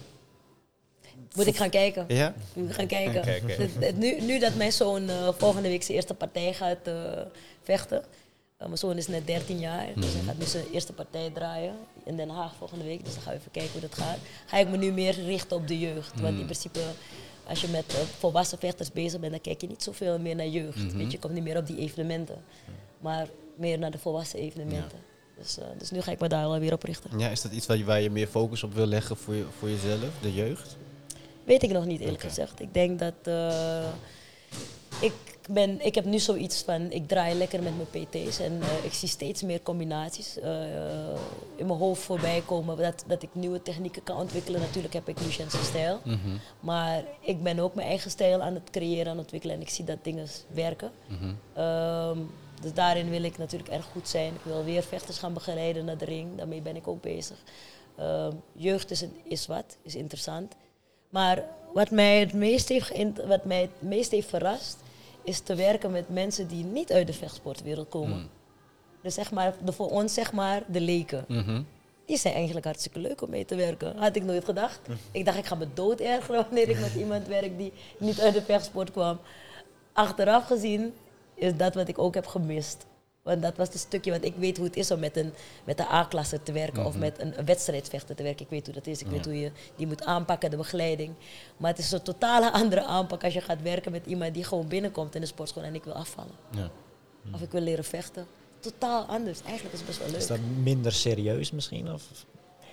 Moet 1.35 1.47
ik 1.47 1.57
gaan 1.57 1.69
kijken? 1.69 2.05
Ja? 2.07 2.33
We 2.53 2.73
gaan 2.73 2.87
kijken. 2.87 3.23
Nu, 3.95 4.21
nu 4.21 4.39
dat 4.39 4.55
mijn 4.55 4.71
zoon 4.71 5.09
eh, 5.09 5.27
volgende 5.37 5.69
week 5.69 5.83
zijn 5.83 5.97
eerste 5.97 6.13
partij 6.13 6.53
gaat 6.53 6.77
eh, 6.83 6.93
vechten. 7.63 8.03
Eh, 8.59 8.65
mijn 8.65 8.77
zoon 8.77 8.97
is 8.97 9.07
net 9.07 9.27
13 9.27 9.59
jaar, 9.59 9.85
dus 9.95 10.05
Mhm. 10.05 10.15
hij 10.15 10.23
gaat 10.25 10.37
nu 10.37 10.45
zijn 10.45 10.65
eerste 10.71 10.93
partij 10.93 11.29
draaien 11.33 11.73
in 12.03 12.17
Den 12.17 12.29
Haag 12.29 12.55
volgende 12.55 12.83
week. 12.85 13.03
Dus 13.05 13.13
dan 13.13 13.23
gaan 13.23 13.33
we 13.33 13.39
even 13.39 13.51
kijken 13.51 13.71
hoe 13.71 13.81
dat 13.81 13.93
gaat. 13.95 14.17
Ga 14.45 14.57
ik 14.57 14.69
me 14.69 14.77
nu 14.77 14.91
meer 14.91 15.13
richten 15.23 15.57
op 15.57 15.67
de 15.67 15.79
jeugd. 15.79 16.11
Want 16.19 16.31
Mhm. 16.31 16.39
in 16.39 16.45
principe, 16.45 16.79
als 17.47 17.61
je 17.61 17.67
met 17.67 17.93
eh, 17.93 17.99
volwassen 18.17 18.57
vechters 18.57 18.91
bezig 18.91 19.19
bent, 19.19 19.31
dan 19.31 19.41
kijk 19.41 19.61
je 19.61 19.67
niet 19.67 19.83
zoveel 19.83 20.19
meer 20.19 20.35
naar 20.35 20.47
jeugd. 20.47 20.77
Mhm. 20.77 20.97
Weet 20.97 21.05
je, 21.05 21.11
je 21.11 21.19
komt 21.19 21.33
niet 21.33 21.43
meer 21.43 21.57
op 21.57 21.67
die 21.67 21.77
evenementen. 21.77 22.43
Maar 22.99 23.27
meer 23.55 23.79
naar 23.79 23.91
de 23.91 23.97
volwassen 23.97 24.39
evenementen. 24.39 24.97
Dus, 25.37 25.57
eh, 25.57 25.65
dus 25.77 25.91
nu 25.91 26.01
ga 26.01 26.11
ik 26.11 26.19
me 26.19 26.27
daar 26.27 26.49
wel 26.49 26.59
weer 26.59 26.73
op 26.73 26.83
richten. 26.83 27.19
Ja, 27.19 27.29
is 27.29 27.41
dat 27.41 27.51
iets 27.51 27.65
waar 27.65 27.77
je, 27.77 27.83
waar 27.83 28.01
je 28.01 28.09
meer 28.09 28.27
focus 28.27 28.63
op 28.63 28.73
wil 28.73 28.85
leggen 28.85 29.17
voor, 29.17 29.35
je, 29.35 29.45
voor 29.59 29.69
jezelf, 29.69 30.09
de 30.21 30.33
jeugd? 30.33 30.77
Weet 31.43 31.63
ik 31.63 31.69
nog 31.71 31.85
niet 31.85 32.01
eerlijk 32.01 32.21
gezegd. 32.21 32.59
Ik 32.61 32.73
denk 32.73 32.99
dat 32.99 33.13
ik 35.01 35.13
ben, 35.49 35.85
ik 35.85 35.95
heb 35.95 36.05
nu 36.05 36.19
zoiets 36.19 36.61
van, 36.61 36.91
ik 36.91 37.07
draai 37.07 37.35
lekker 37.35 37.63
met 37.63 37.73
mijn 37.75 38.05
PT's 38.05 38.39
en 38.39 38.61
eh, 38.61 38.85
ik 38.85 38.93
zie 38.93 39.07
steeds 39.07 39.41
meer 39.41 39.61
combinaties 39.61 40.39
eh, 40.39 40.63
in 41.55 41.65
mijn 41.65 41.79
hoofd 41.79 42.01
voorbij 42.01 42.43
komen. 42.45 42.77
Dat, 42.77 43.03
dat 43.07 43.23
ik 43.23 43.29
nieuwe 43.31 43.61
technieken 43.61 44.03
kan 44.03 44.17
ontwikkelen. 44.17 44.59
Natuurlijk 44.59 44.93
heb 44.93 45.09
ik 45.09 45.19
nu 45.19 45.27
Jensen 45.27 45.63
stijl. 45.63 45.99
Mhm. 46.03 46.17
Maar 46.59 47.03
ik 47.19 47.43
ben 47.43 47.59
ook 47.59 47.75
mijn 47.75 47.87
eigen 47.87 48.11
stijl 48.11 48.41
aan 48.41 48.53
het 48.53 48.69
creëren, 48.69 49.05
aan 49.05 49.11
het 49.11 49.21
ontwikkelen 49.21 49.55
en 49.55 49.61
ik 49.61 49.69
zie 49.69 49.85
dat 49.85 50.03
dingen 50.03 50.27
werken. 50.47 50.91
Ehm, 51.53 52.17
dus 52.61 52.73
daarin 52.73 53.09
wil 53.09 53.23
ik 53.23 53.37
natuurlijk 53.37 53.69
erg 53.69 53.85
goed 53.85 54.07
zijn. 54.07 54.33
Ik 54.33 54.41
wil 54.43 54.63
weer 54.63 54.83
vechters 54.83 55.17
gaan 55.17 55.33
begeleiden 55.33 55.85
naar 55.85 55.97
de 55.97 56.05
ring. 56.05 56.37
Daarmee 56.37 56.61
ben 56.61 56.75
ik 56.75 56.87
ook 56.87 57.01
bezig. 57.01 57.37
Ehm, 57.95 58.31
jeugd 58.53 58.91
is, 58.91 59.05
is 59.23 59.47
wat, 59.47 59.77
is 59.81 59.95
interessant. 59.95 60.55
Maar 61.09 61.43
wat 61.73 61.91
mij, 61.91 62.19
het 62.19 62.33
meest 62.33 62.69
heeft, 62.69 62.91
wat 63.27 63.45
mij 63.45 63.61
het 63.61 63.81
meest 63.81 64.11
heeft 64.11 64.29
verrast, 64.29 64.77
is 65.23 65.39
te 65.39 65.55
werken 65.55 65.91
met 65.91 66.09
mensen 66.09 66.47
die 66.47 66.63
niet 66.63 66.91
uit 66.91 67.07
de 67.07 67.13
vechtsportwereld 67.13 67.89
komen. 67.89 68.17
Mm. 68.17 68.29
Dus 69.01 69.13
zeg 69.13 69.31
maar, 69.31 69.53
de, 69.63 69.71
voor 69.71 69.89
ons 69.89 70.13
zeg 70.13 70.31
maar 70.31 70.63
de 70.67 70.81
leken. 70.81 71.25
Mhm. 71.27 71.61
Die 72.05 72.17
zijn 72.17 72.33
eigenlijk 72.33 72.65
hartstikke 72.65 72.99
leuk 72.99 73.21
om 73.21 73.29
mee 73.29 73.45
te 73.45 73.55
werken. 73.55 73.97
Had 73.97 74.15
ik 74.15 74.23
nooit 74.23 74.45
gedacht. 74.45 74.79
Ik 75.11 75.25
dacht, 75.25 75.37
ik 75.37 75.45
ga 75.45 75.55
me 75.55 75.67
dood 75.73 75.99
ergeren 75.99 76.43
wanneer 76.45 76.69
ik 76.69 76.79
met 76.79 76.95
iemand 76.95 77.27
werk 77.27 77.57
die 77.57 77.73
niet 77.97 78.21
uit 78.21 78.33
de 78.33 78.41
vechtsport 78.41 78.91
kwam. 78.91 79.19
Achteraf 79.93 80.45
gezien 80.45 80.93
is 81.35 81.57
dat 81.57 81.75
wat 81.75 81.87
ik 81.87 81.99
ook 81.99 82.13
heb 82.13 82.25
gemist. 82.25 82.85
Want 83.29 83.41
dat 83.41 83.57
was 83.57 83.67
het 83.67 83.77
stukje, 83.77 84.11
want 84.11 84.23
ik 84.23 84.35
weet 84.35 84.57
hoe 84.57 84.65
het 84.65 84.75
is 84.75 84.91
om 84.91 84.99
met 84.99 85.17
een, 85.17 85.33
met 85.63 85.77
de 85.77 85.91
A-klasse 85.91 86.43
te 86.43 86.51
werken 86.51 86.85
of 86.85 86.97
met 86.97 87.19
een, 87.19 87.39
een 87.39 87.45
wedstrijdvechter 87.45 88.15
te 88.15 88.23
werken. 88.23 88.45
Ik 88.45 88.49
weet 88.49 88.65
hoe 88.65 88.73
dat 88.75 88.87
is, 88.87 89.01
ik 89.01 89.07
weet 89.07 89.25
hoe 89.25 89.39
je 89.39 89.51
die 89.75 89.87
moet 89.87 90.03
aanpakken, 90.03 90.49
de 90.49 90.57
begeleiding. 90.57 91.13
Maar 91.57 91.69
het 91.69 91.79
is 91.79 91.91
een 91.91 92.01
totale 92.01 92.51
andere 92.61 92.83
aanpak 92.83 93.23
als 93.23 93.33
je 93.33 93.41
gaat 93.41 93.61
werken 93.61 93.91
met 93.91 94.05
iemand 94.05 94.33
die 94.33 94.43
gewoon 94.43 94.67
binnenkomt 94.67 95.15
in 95.15 95.21
de 95.21 95.27
sportschool 95.27 95.63
en 95.63 95.75
ik 95.75 95.83
wil 95.83 95.93
afvallen. 95.93 96.31
Ja. 96.49 96.69
Of 97.33 97.41
ik 97.41 97.51
wil 97.51 97.61
leren 97.61 97.83
vechten. 97.83 98.27
Totaal 98.59 99.03
anders. 99.03 99.41
Eigenlijk 99.41 99.73
is 99.73 99.79
het 99.79 99.87
best 99.87 99.99
wel 99.99 100.07
leuk. 100.07 100.17
Is 100.17 100.27
dat 100.27 100.39
minder 100.63 100.91
serieus 100.91 101.51
misschien? 101.51 101.93
Of? 101.93 102.25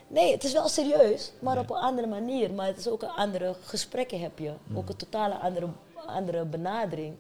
Nee, 0.09 0.33
het 0.33 0.45
is 0.45 0.53
wel 0.53 0.69
serieus, 0.69 1.33
maar 1.39 1.59
op 1.59 1.71
een 1.71 1.77
andere 1.77 2.07
manier. 2.07 2.53
Maar 2.53 2.67
het 2.67 2.79
is 2.79 2.89
ook 2.89 3.03
een 3.03 3.09
andere 3.09 3.55
gesprekken 3.63 4.21
heb 4.21 4.39
je. 4.39 4.53
Ook 4.75 4.89
een 4.89 4.97
totale 4.97 5.35
andere, 5.35 5.69
andere 6.07 6.45
benadering. 6.45 7.15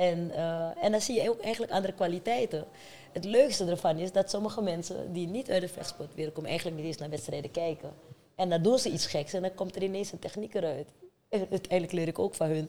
En, 0.00 0.30
eh, 0.30 0.84
en 0.84 0.90
dan 0.92 1.00
zie 1.00 1.22
je 1.22 1.30
ook 1.30 1.40
eigenlijk 1.40 1.72
andere 1.72 1.92
kwaliteiten. 1.92 2.64
Het 3.12 3.24
leukste 3.24 3.64
ervan 3.64 3.98
is 3.98 4.12
dat 4.12 4.30
sommige 4.30 4.62
mensen 4.62 5.12
die 5.12 5.26
niet 5.26 5.50
uit 5.50 5.60
de 5.60 5.68
vechtsportwereld 5.68 6.34
komen, 6.34 6.50
eigenlijk 6.50 6.78
niet 6.78 6.88
eens 6.88 6.98
naar 6.98 7.10
wedstrijden 7.10 7.50
kijken. 7.50 7.90
En 8.34 8.48
dan 8.48 8.62
doen 8.62 8.78
ze 8.78 8.90
iets 8.90 9.06
geks 9.06 9.32
en 9.32 9.42
dan 9.42 9.54
komt 9.54 9.76
er 9.76 9.82
ineens 9.82 10.12
een 10.12 10.18
techniek 10.18 10.54
eruit. 10.54 10.88
En 11.28 11.46
uiteindelijk 11.50 11.92
leer 11.92 12.08
ik 12.08 12.18
ook 12.18 12.34
van 12.34 12.48
hun. 12.48 12.68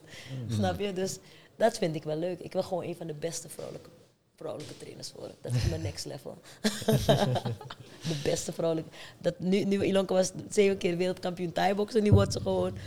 Snap 0.50 0.80
je? 0.80 0.94
Dus 0.94 1.18
dat 1.56 1.78
vind 1.78 1.96
ik 1.96 2.04
wel 2.04 2.16
leuk. 2.16 2.40
Ik 2.40 2.54
wil 2.54 2.64
gewoon 2.64 2.84
een 2.84 2.96
van 2.96 3.08
de 3.08 3.14
beste 3.14 3.50
vrouwelijke, 3.50 3.90
vrouwelijke 4.36 4.78
trainers 4.78 5.12
worden. 5.12 5.36
Dat 5.42 5.54
is 5.54 5.70
mijn 5.70 5.82
next 5.82 6.06
level. 6.06 6.38
de 8.12 8.20
beste 8.24 8.52
vrouwelijke. 8.52 8.90
Dat 9.18 9.40
nu, 9.40 9.64
nu 9.64 9.84
Ilonka 9.84 10.14
was 10.14 10.32
zeven 10.50 10.78
keer 10.78 10.98
wereldkampioen 10.98 11.52
Thai-boksen. 11.52 12.04
Nu 12.04 12.12
wordt 12.12 12.34
ze 12.34 12.42
gewoon 12.42 12.78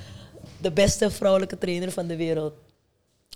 de 0.60 0.72
beste 0.72 1.10
vrouwelijke 1.10 1.58
trainer 1.58 1.92
van 1.92 2.06
de 2.06 2.16
wereld. 2.16 2.54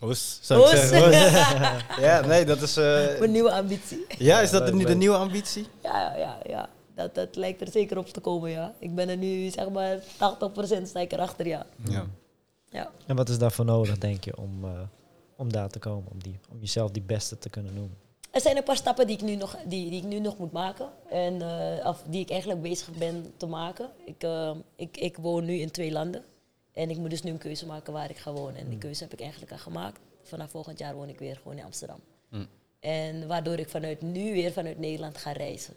Oes, 0.03 0.39
zou 0.43 0.61
ik 0.61 0.67
Oes. 0.67 0.89
zeggen. 0.89 1.09
Oes. 1.09 1.97
ja, 2.07 2.21
nee, 2.27 2.45
dat 2.45 2.63
is... 2.63 2.77
eh, 2.77 3.19
Mijn 3.19 3.31
nieuwe 3.31 3.53
ambitie. 3.53 4.07
ja, 4.19 4.41
is 4.41 4.51
dat 4.51 4.67
de, 4.67 4.77
leuk, 4.77 4.87
de 4.87 4.95
nieuwe 4.95 5.17
ambitie? 5.17 5.67
Ja, 5.83 6.01
ja, 6.01 6.17
ja. 6.19 6.39
ja. 6.49 6.69
Dat, 6.95 7.15
dat 7.15 7.37
lijkt 7.37 7.61
er 7.61 7.69
zeker 7.71 7.99
op 7.99 8.09
te 8.09 8.21
komen, 8.21 8.51
ja. 8.51 8.75
Ik 8.79 8.95
ben 8.95 9.09
er 9.09 9.17
nu, 9.17 9.51
zeg 9.51 9.69
maar, 9.69 9.99
80% 9.99 10.03
sta 10.83 11.01
ik 11.01 11.13
erachter, 11.13 11.47
ja. 11.47 11.67
Ja. 11.89 12.07
ja. 12.71 12.91
En 13.07 13.17
wat 13.17 13.29
is 13.29 13.39
daarvoor 13.39 13.65
nodig, 13.65 13.99
denk 13.99 14.25
je, 14.25 14.37
om, 14.37 14.65
eh, 14.65 14.71
om 15.37 15.53
daar 15.53 15.69
te 15.69 15.79
komen? 15.79 16.05
Om, 16.13 16.23
die, 16.23 16.39
om 16.53 16.57
jezelf 16.61 16.91
die 16.91 17.03
beste 17.03 17.39
te 17.39 17.49
kunnen 17.51 17.75
noemen? 17.75 17.97
er 18.31 18.41
zijn 18.41 18.57
een 18.57 18.63
paar 18.63 18.77
stappen 18.77 19.07
die 19.07 19.17
ik 19.17 19.23
nu 19.23 19.37
nog, 19.37 19.57
die, 19.67 19.91
die 19.91 19.99
ik 20.01 20.07
nu 20.07 20.21
nog 20.21 20.39
moet 20.39 20.53
maken. 20.53 20.89
En, 21.11 21.43
eh, 21.43 21.87
of 21.87 22.03
die 22.07 22.21
ik 22.21 22.31
eigenlijk 22.31 22.63
bezig 22.63 22.91
ben 22.91 23.33
te 23.37 23.47
maken. 23.47 23.89
Ik, 24.05 24.23
eh, 24.23 24.51
ik, 24.77 24.97
ik 24.97 25.17
woon 25.17 25.45
nu 25.45 25.55
in 25.55 25.71
twee 25.71 25.93
landen. 25.93 26.23
En 26.79 26.91
ik 26.91 26.97
moet 26.97 27.11
dus 27.11 27.23
nu 27.23 27.31
een 27.31 27.39
keuze 27.39 27.67
maken 27.67 27.93
waar 27.93 28.11
ik 28.11 28.17
ga 28.17 28.33
wonen. 28.33 28.57
En 28.57 28.69
die 28.69 28.79
keuze 28.79 29.03
heb 29.03 29.13
ik 29.13 29.21
eigenlijk 29.21 29.53
al 29.53 29.59
gemaakt. 29.59 30.01
Vanaf 30.23 30.51
volgend 30.51 30.79
jaar 30.79 30.95
woon 30.95 31.09
ik 31.09 31.19
weer 31.19 31.37
gewoon 31.37 31.59
in 31.59 31.65
Amsterdam. 31.65 32.01
En 32.81 33.27
waardoor 33.27 33.59
ik 33.59 33.69
vanuit 33.69 34.03
nu 34.03 34.33
weer 34.33 34.53
vanuit 34.53 34.79
Nederland 34.79 35.17
ga 35.17 35.33
reizen. 35.33 35.75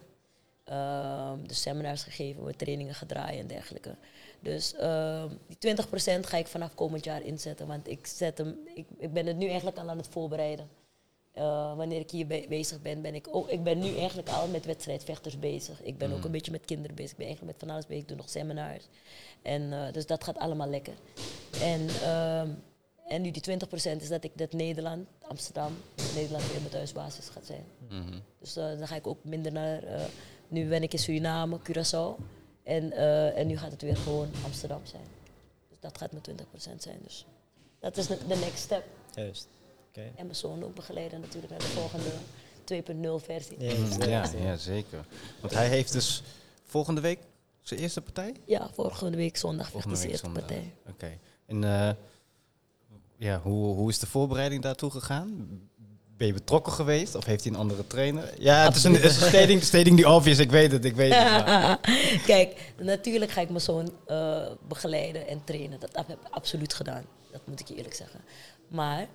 Dus 1.48 1.62
seminars 1.62 2.04
gegeven, 2.04 2.58
trainingen 2.58 2.96
gedraaid 2.96 3.40
en 3.40 3.48
dergelijke. 3.48 3.96
Dus 4.40 4.76
ehm, 4.76 5.30
die 5.48 5.76
20% 5.76 6.26
ga 6.26 6.38
ik 6.38 6.48
vanaf 6.48 6.76
komend 6.76 7.04
jaar 7.04 7.22
inzetten. 7.22 7.68
Want 7.68 7.88
ik, 7.88 8.08
zet 8.08 8.38
hem, 8.38 8.58
ik, 8.76 8.86
ik 8.98 9.14
ben 9.14 9.26
het 9.26 9.38
nu 9.38 9.46
eigenlijk 9.48 9.78
al 9.78 9.90
aan 9.90 9.98
het 9.98 10.08
voorbereiden. 10.08 10.70
Eh, 11.32 11.76
wanneer 11.76 12.00
ik 12.00 12.12
hier 12.12 12.28
be- 12.28 12.46
bezig 12.50 12.82
ben, 12.82 13.02
ben 13.02 13.16
ik 13.16 13.28
ook. 13.32 13.50
Ik 13.50 13.64
ben 13.64 13.80
nu 13.80 13.98
eigenlijk 13.98 14.30
al 14.30 14.48
met 14.48 14.66
wedstrijdvechters 14.66 15.40
bezig. 15.40 15.82
Ik 15.84 15.98
ben 15.98 16.12
ook 16.14 16.24
een 16.26 16.32
beetje 16.32 16.52
met 16.52 16.66
kinderen 16.66 16.96
bezig. 16.96 17.12
Ik 17.12 17.18
ben 17.18 17.26
eigenlijk 17.26 17.56
met 17.58 17.68
van 17.68 17.76
alles 17.76 17.88
bezig. 17.88 18.02
Ik 18.02 18.08
doe 18.08 18.18
nog 18.18 18.30
seminars. 18.30 18.84
En, 19.42 19.74
eh, 19.74 19.94
dus 19.94 20.06
dat 20.06 20.24
gaat 20.24 20.38
allemaal 20.38 20.68
lekker. 20.70 20.94
En, 21.62 21.88
ehm, 22.04 22.50
en 23.08 23.22
nu 23.22 23.32
die 23.32 23.42
20% 23.42 24.02
is 24.02 24.08
dat 24.08 24.24
ik 24.24 24.32
dat 24.38 24.52
Nederland, 24.52 25.08
Amsterdam, 25.28 25.78
Nederland 26.16 26.48
weer 26.48 26.60
mijn 26.60 26.70
thuisbasis 26.72 27.30
gaat 27.30 27.46
zijn. 27.46 27.64
Dus 28.40 28.56
eh, 28.56 28.64
dan 28.78 28.88
ga 28.88 28.96
ik 28.96 29.08
ook 29.08 29.24
minder 29.24 29.52
naar. 29.52 29.84
nu 30.48 30.68
ben 30.70 30.84
ik 30.84 30.94
in 30.94 31.00
Suriname, 31.00 31.60
Curaçao. 31.60 32.22
En, 32.64 32.92
en 33.36 33.48
nu 33.48 33.58
gaat 33.58 33.72
het 33.72 33.82
weer 33.82 33.98
gewoon 33.98 34.30
Amsterdam 34.46 34.82
zijn. 34.84 35.06
Dus 35.70 35.78
dat 35.80 35.98
gaat 35.98 36.12
mijn 36.12 36.24
20% 36.24 36.82
zijn. 36.82 36.98
Dus 37.04 37.26
dat 37.80 37.98
is 37.98 38.08
de 38.08 38.18
next 38.28 38.58
step. 38.58 38.84
Juist. 39.16 39.48
Oké. 39.92 40.02
En 40.16 40.26
mijn 40.26 40.36
zoon 40.36 40.64
ook 40.64 40.76
begeleiden 40.76 41.20
natuurlijk 41.20 41.50
naar 41.52 41.60
de 41.60 41.66
volgende 41.66 42.10
2.0 43.22 43.26
versie. 43.26 43.56
Ja, 43.60 44.06
Ja, 44.08 44.30
ja, 44.44 44.56
zeker. 44.58 45.06
Want 45.42 45.54
hij 45.54 45.68
heeft 45.68 45.92
dus 45.92 46.24
volgende 46.64 47.02
week 47.02 47.20
zijn 47.62 47.80
eerste 47.80 48.02
partij? 48.02 48.34
Ja, 48.46 48.70
vorige 48.74 49.10
week 49.10 49.38
zondag 49.38 49.70
Volgende 49.70 49.98
hij 49.98 50.08
week 50.08 50.18
zijn 50.20 50.32
eerste 50.34 50.50
zondag. 50.52 50.74
partij. 50.86 51.14
Oké. 51.14 51.18
En 51.46 51.64
eh, 51.64 51.96
ja, 53.18 53.40
hoe, 53.42 53.76
hoe 53.76 53.90
is 53.90 54.00
de 54.00 54.08
voorbereiding 54.08 54.62
daartoe 54.62 54.92
gegaan? 54.92 55.48
Ben 56.18 56.28
je 56.28 56.34
betrokken 56.36 56.74
geweest 56.74 57.16
of 57.16 57.26
heeft 57.26 57.44
hij 57.44 57.54
een 57.54 57.60
andere 57.60 57.88
trainer? 57.88 58.34
Ja, 58.42 58.64
het 58.64 58.76
is 58.76 58.84
een, 58.84 58.94
het 58.94 59.04
is 59.04 59.22
een 59.22 59.28
stating, 59.28 59.64
stating 59.64 59.96
die 59.96 60.10
obvious, 60.10 60.38
ik 60.40 60.52
weet 60.52 60.72
het, 60.72 60.86
ik 60.86 60.96
weet 60.96 61.14
het. 61.16 61.24
maar- 61.46 61.80
Kijk, 62.26 62.74
natuurlijk 62.80 63.32
ga 63.32 63.42
ik 63.42 63.50
mijn 63.50 63.62
zoon 63.62 63.92
eh, 64.08 64.48
begeleiden 64.68 65.28
en 65.28 65.44
trainen. 65.44 65.80
Dat 65.80 65.90
heb 66.08 66.10
ik 66.10 66.28
absoluut 66.30 66.74
gedaan. 66.74 67.06
Dat 67.32 67.42
moet 67.46 67.60
ik 67.60 67.68
je 67.68 67.76
eerlijk 67.76 67.96
zeggen. 67.96 68.20
Maar 68.68 69.08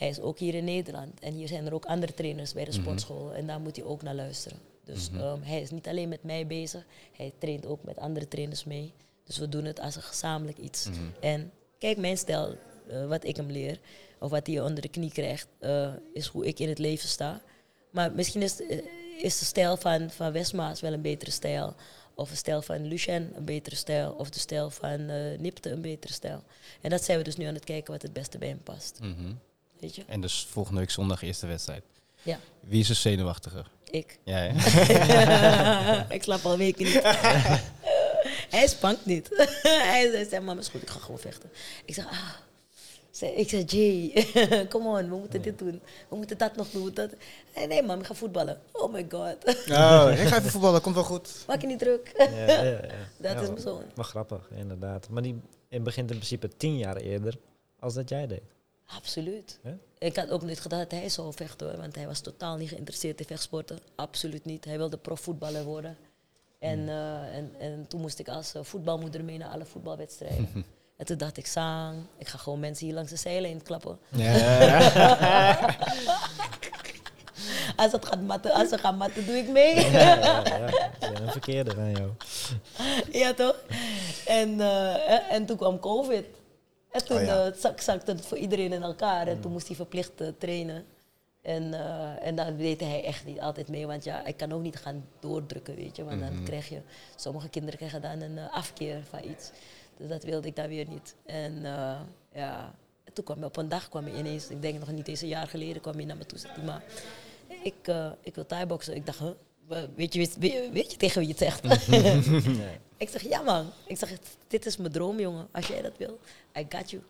hij 0.00 0.08
is 0.08 0.20
ook 0.20 0.38
hier 0.38 0.54
in 0.54 0.64
Nederland. 0.64 1.20
En 1.20 1.34
hier 1.34 1.48
zijn 1.48 1.66
er 1.66 1.74
ook 1.74 1.84
andere 1.84 2.14
trainers 2.14 2.52
bij 2.52 2.64
de 2.64 2.72
sportschool. 2.72 3.34
En 3.34 3.46
daar 3.46 3.60
moet 3.60 3.76
hij 3.76 3.84
ook 3.84 4.02
naar 4.02 4.14
luisteren. 4.14 4.58
Dus 4.84 5.10
ehm, 5.10 5.42
hij 5.42 5.60
is 5.60 5.70
niet 5.70 5.88
alleen 5.88 6.08
met 6.08 6.22
mij 6.22 6.46
bezig. 6.46 6.84
Hij 7.16 7.32
traint 7.38 7.66
ook 7.66 7.84
met 7.84 7.98
andere 7.98 8.28
trainers 8.28 8.64
mee. 8.64 8.92
Dus 9.24 9.38
we 9.38 9.48
doen 9.48 9.64
het 9.64 9.80
als 9.80 9.96
een 9.96 10.02
gezamenlijk 10.02 10.58
iets. 10.58 10.88
En 11.20 11.50
kijk, 11.78 11.96
mijn 11.96 12.18
stijl, 12.18 12.56
eh, 12.88 13.06
wat 13.06 13.24
ik 13.24 13.36
hem 13.36 13.50
leer, 13.50 13.78
of 14.18 14.30
wat 14.30 14.46
hij 14.46 14.60
onder 14.60 14.82
de 14.82 14.88
knie 14.88 15.12
krijgt, 15.12 15.46
eh, 15.58 15.92
is 16.12 16.26
hoe 16.26 16.46
ik 16.46 16.58
in 16.58 16.68
het 16.68 16.78
leven 16.78 17.08
sta. 17.08 17.42
Maar 17.90 18.12
misschien 18.12 18.42
is, 18.42 18.62
eh, 18.62 18.78
is 19.18 19.38
de 19.38 19.44
stijl 19.44 19.76
van, 19.76 20.10
van 20.10 20.32
Westmaas 20.32 20.80
wel 20.80 20.92
een 20.92 21.02
betere 21.02 21.30
stijl. 21.30 21.74
Of 22.14 22.30
de 22.30 22.36
stijl 22.36 22.62
van 22.62 22.86
Lucien 22.86 23.32
een 23.36 23.44
betere 23.44 23.76
stijl. 23.76 24.12
Of 24.12 24.30
de 24.30 24.38
stijl 24.38 24.70
van 24.70 25.08
eh, 25.08 25.38
Nipte 25.38 25.70
een 25.70 25.80
betere 25.80 26.12
stijl. 26.12 26.42
En 26.80 26.90
dat 26.90 27.04
zijn 27.04 27.18
we 27.18 27.24
dus 27.24 27.36
nu 27.36 27.44
aan 27.44 27.54
het 27.54 27.64
kijken 27.64 27.92
wat 27.92 28.02
het 28.02 28.12
beste 28.12 28.38
bij 28.38 28.48
hem 28.48 28.62
past. 28.62 28.98
Mhm. 29.00 29.32
Weet 29.80 29.94
je? 29.94 30.02
En 30.06 30.20
dus 30.20 30.46
volgende 30.50 30.80
week 30.80 30.90
zondag 30.90 31.22
eerste 31.22 31.46
wedstrijd. 31.46 31.82
Ja, 32.22 32.38
Wie 32.60 32.80
is 32.80 32.88
er 32.88 32.94
zenuwachtiger? 32.94 33.70
ik. 33.90 34.18
Ja, 34.24 34.42
ja. 34.42 36.06
ik 36.16 36.22
slaap 36.22 36.44
al 36.44 36.56
weken 36.56 36.84
niet. 36.84 37.00
hij 38.56 38.66
spankt 38.66 39.06
niet. 39.06 39.28
hij 39.62 40.10
zei, 40.12 40.24
zei, 40.28 40.44
mama 40.44 40.60
is 40.60 40.68
goed, 40.68 40.82
ik 40.82 40.90
ga 40.90 40.98
gewoon 40.98 41.18
vechten. 41.18 41.50
Ik 41.84 41.94
zeg, 41.94 42.06
ah. 42.06 42.28
Zei- 43.10 43.32
Ik 43.32 43.48
zeg, 43.48 43.62
Jay, 43.70 44.26
come 44.68 44.88
on, 44.88 45.08
we 45.10 45.16
moeten 45.16 45.42
dit 45.42 45.58
doen. 45.58 45.80
We 46.08 46.16
moeten 46.16 46.38
dat 46.38 46.56
nog 46.56 46.70
doen. 46.70 46.94
Dat. 46.94 47.10
Nee, 47.56 47.66
nee, 47.66 47.82
mam, 47.82 48.00
ik 48.00 48.06
ga 48.06 48.14
voetballen. 48.14 48.60
Oh 48.72 48.92
my 48.92 49.06
god. 49.10 49.36
Oh, 49.70 50.10
ik 50.12 50.18
ga 50.26 50.38
even 50.38 50.50
voetballen, 50.50 50.80
komt 50.80 50.94
wel 50.94 51.04
goed. 51.04 51.30
Maak 51.46 51.60
je 51.60 51.66
niet 51.66 51.78
druk. 51.78 52.12
Ja, 52.18 52.24
ja, 52.30 52.62
ja. 52.62 52.80
Dat 53.16 53.32
Ja, 53.32 53.40
is 53.40 53.48
mijn 53.48 53.60
zoon. 53.60 53.82
Maar 53.94 54.04
grappig, 54.04 54.48
inderdaad. 54.54 55.08
Maar 55.08 55.22
die 55.22 55.40
in 55.68 55.82
begint 55.82 56.10
in 56.10 56.16
principe 56.16 56.48
tien 56.56 56.76
jaar 56.78 56.96
eerder 56.96 57.34
als 57.78 57.94
dat 57.94 58.08
jij 58.08 58.26
deed. 58.26 58.42
Absoluut. 58.96 59.58
Ik 59.98 60.16
had 60.16 60.30
ook 60.30 60.42
niet 60.42 60.60
gedacht 60.60 60.90
dat 60.90 61.00
hij 61.00 61.08
zou 61.08 61.32
vechten 61.32 61.68
hoor, 61.68 61.76
want 61.76 61.94
hij 61.94 62.06
was 62.06 62.20
totaal 62.20 62.56
niet 62.56 62.68
geïnteresseerd 62.68 63.20
in 63.20 63.26
vechtsporten. 63.26 63.78
Absoluut 63.94 64.44
niet. 64.44 64.64
Hij 64.64 64.76
wilde 64.76 64.96
profvoetballer 64.96 65.64
worden. 65.64 65.96
En, 66.58 66.88
eh, 66.88 67.36
en, 67.36 67.54
en 67.58 67.86
toen 67.88 68.00
moest 68.00 68.18
ik 68.18 68.28
als 68.28 68.54
eh, 68.54 68.62
voetbalmoeder 68.62 69.24
mee 69.24 69.38
naar 69.38 69.48
alle 69.48 69.64
voetbalwedstrijden. 69.64 70.48
en 70.96 71.06
toen 71.06 71.18
dacht 71.18 71.36
ik, 71.36 71.46
Sang, 71.46 71.96
ik 72.18 72.28
ga 72.28 72.38
gewoon 72.38 72.60
mensen 72.60 72.86
hier 72.86 72.94
langs 72.94 73.10
de 73.10 73.16
zijlijn 73.16 73.62
klappen. 73.62 73.98
Ja. 74.08 75.58
Als, 77.76 77.92
het 77.92 78.06
gaat 78.06 78.20
matten, 78.20 78.52
als 78.52 78.68
ze 78.68 78.78
gaan 78.78 78.96
matten, 78.96 79.26
doe 79.26 79.36
ik 79.36 79.48
mee. 79.48 79.90
Ja, 79.90 80.42
een 81.00 81.30
verkeerde 81.30 81.74
van 81.74 81.90
jou. 81.90 82.10
ja, 83.12 83.34
toch? 83.34 83.56
En, 84.26 84.60
eh, 84.60 85.32
en 85.32 85.46
toen 85.46 85.56
kwam 85.56 85.80
COVID. 85.80 86.24
En 86.90 87.04
toen 87.04 87.16
Oh 87.16 87.24
ja. 87.24 87.46
eh, 87.46 87.52
zak, 87.52 87.80
zakte 87.80 88.12
het 88.12 88.26
voor 88.26 88.38
iedereen 88.38 88.72
in 88.72 88.82
elkaar. 88.82 89.26
En 89.26 89.40
toen 89.40 89.52
moest 89.52 89.66
hij 89.66 89.76
verplicht 89.76 90.20
eh, 90.20 90.28
trainen. 90.38 90.84
En, 91.42 91.74
eh, 91.74 92.26
en 92.26 92.34
dan 92.34 92.56
deed 92.56 92.80
hij 92.80 93.04
echt 93.04 93.24
niet 93.24 93.40
altijd 93.40 93.68
mee. 93.68 93.86
Want 93.86 94.04
ja, 94.04 94.26
ik 94.26 94.36
kan 94.36 94.52
ook 94.52 94.62
niet 94.62 94.76
gaan 94.76 95.04
doordrukken, 95.20 95.74
weet 95.74 95.96
je. 95.96 96.04
Want 96.04 96.20
dan 96.20 96.42
krijg 96.44 96.68
je... 96.68 96.80
Sommige 97.16 97.48
kinderen 97.48 97.76
krijgen 97.76 98.02
dan 98.02 98.20
een 98.20 98.50
afkeer 98.50 99.02
van 99.08 99.24
iets. 99.24 99.50
Dus 99.96 100.08
dat 100.08 100.22
wilde 100.22 100.48
ik 100.48 100.56
dan 100.56 100.68
weer 100.68 100.86
niet. 100.88 101.14
En 101.26 101.62
ja... 102.32 102.74
En 103.04 103.16
toen 103.16 103.24
kwam 103.24 103.44
op 103.44 103.56
een 103.56 103.68
dag, 103.68 103.88
kwam 103.88 104.04
hij 104.04 104.18
ineens... 104.18 104.48
Ik 104.48 104.62
denk 104.62 104.78
nog 104.78 104.90
niet 104.90 105.08
eens 105.08 105.20
een 105.20 105.28
jaar 105.28 105.46
geleden, 105.46 105.82
kwam 105.82 105.94
hij 105.94 106.04
naar 106.04 106.16
me 106.16 106.26
toe. 106.26 106.38
Zei 106.38 106.62
maar 106.64 106.82
ik, 107.62 107.92
ik 108.20 108.34
wil 108.34 108.46
thai-boksen. 108.46 108.94
Ik 108.94 109.06
dacht, 109.06 109.18
huh? 109.18 109.30
Weet 109.96 110.14
je, 110.14 110.18
weet, 110.38 110.70
weet 110.72 110.90
je 110.90 110.96
tegen 110.96 111.18
wie 111.20 111.28
je 111.36 111.44
het 111.44 111.60
zegt? 111.62 111.64
Ik 112.96 113.08
zeg, 113.08 113.22
ja 113.28 113.40
man. 113.42 113.70
Ik 113.86 113.98
zeg, 113.98 114.10
dit 114.48 114.66
is 114.66 114.76
mijn 114.76 114.92
droom, 114.92 115.20
jongen. 115.20 115.48
Als 115.52 115.66
jij 115.66 115.82
dat 115.82 115.92
wil, 115.96 116.18
I 116.58 116.66
got 116.68 116.90
you. 116.90 117.02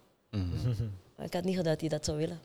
Maar 1.16 1.26
ik 1.26 1.32
had 1.32 1.44
niet 1.44 1.56
gedacht 1.56 1.80
dat 1.80 1.80
hij 1.80 1.88
dat 1.98 2.04
zou 2.04 2.16
willen. 2.18 2.40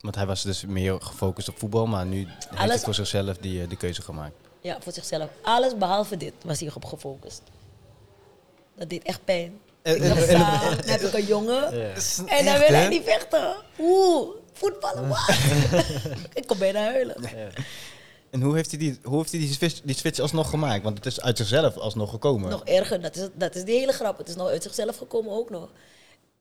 Want 0.00 0.14
hij 0.14 0.26
was 0.26 0.42
dus 0.42 0.64
meer 0.64 1.00
gefocust 1.02 1.48
op 1.48 1.58
voetbal, 1.58 1.86
maar 1.86 2.06
nu 2.06 2.26
heeft 2.54 2.68
hij 2.70 2.78
voor 2.78 2.94
zichzelf 2.94 3.36
die, 3.36 3.62
eh, 3.62 3.68
die 3.68 3.76
keuze 3.76 4.02
gemaakt. 4.02 4.34
Ja, 4.60 4.76
voor 4.80 4.92
zichzelf. 4.92 5.30
Alles 5.42 5.76
behalve 5.76 6.16
dit 6.16 6.32
was 6.44 6.60
hij 6.60 6.70
op 6.74 6.84
gefocust. 6.84 7.42
Dat 8.74 8.88
deed 8.90 9.02
echt 9.02 9.24
pijn. 9.24 9.58
En- 9.82 9.96
Ik 9.96 10.02
dacht, 10.02 10.28
"Sam, 10.28 10.38
dan 10.76 10.88
heb 10.90 11.00
ik 11.00 11.12
een 11.12 11.26
jongen. 11.26 11.78
Ja. 11.78 11.92
En 12.26 12.44
dan 12.44 12.58
wil 12.58 12.68
hij 12.68 12.88
niet 12.88 13.04
vechten. 13.04 13.56
Oeh, 13.78 14.28
voetballen, 14.52 15.08
wat? 15.08 15.28
ik 16.40 16.44
kom 16.46 16.58
bijna 16.58 16.80
huilen. 16.80 17.16
En 18.30 18.42
hoe 18.42 18.54
heeft 18.54 18.70
hij, 18.70 18.78
die, 18.78 18.98
hoe 19.02 19.16
heeft 19.16 19.30
hij 19.30 19.40
die, 19.40 19.52
switch, 19.52 19.80
die 19.80 19.94
switch 19.94 20.18
alsnog 20.18 20.50
gemaakt? 20.50 20.82
Want 20.82 20.96
het 20.96 21.06
is 21.06 21.20
uit 21.20 21.36
zichzelf 21.36 21.76
alsnog 21.76 22.10
gekomen. 22.10 22.50
Nog 22.50 22.64
erger, 22.64 23.00
dat 23.00 23.16
is, 23.16 23.28
dat 23.34 23.54
is 23.54 23.64
die 23.64 23.78
hele 23.78 23.92
grap. 23.92 24.18
Het 24.18 24.28
is 24.28 24.34
nog 24.36 24.48
uit 24.48 24.62
zichzelf 24.62 24.96
gekomen 24.96 25.32
ook 25.32 25.50
nog. 25.50 25.70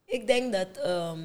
Ik 0.05 0.27
denk 0.27 0.53
dat 0.53 0.67
ehm, 0.83 1.19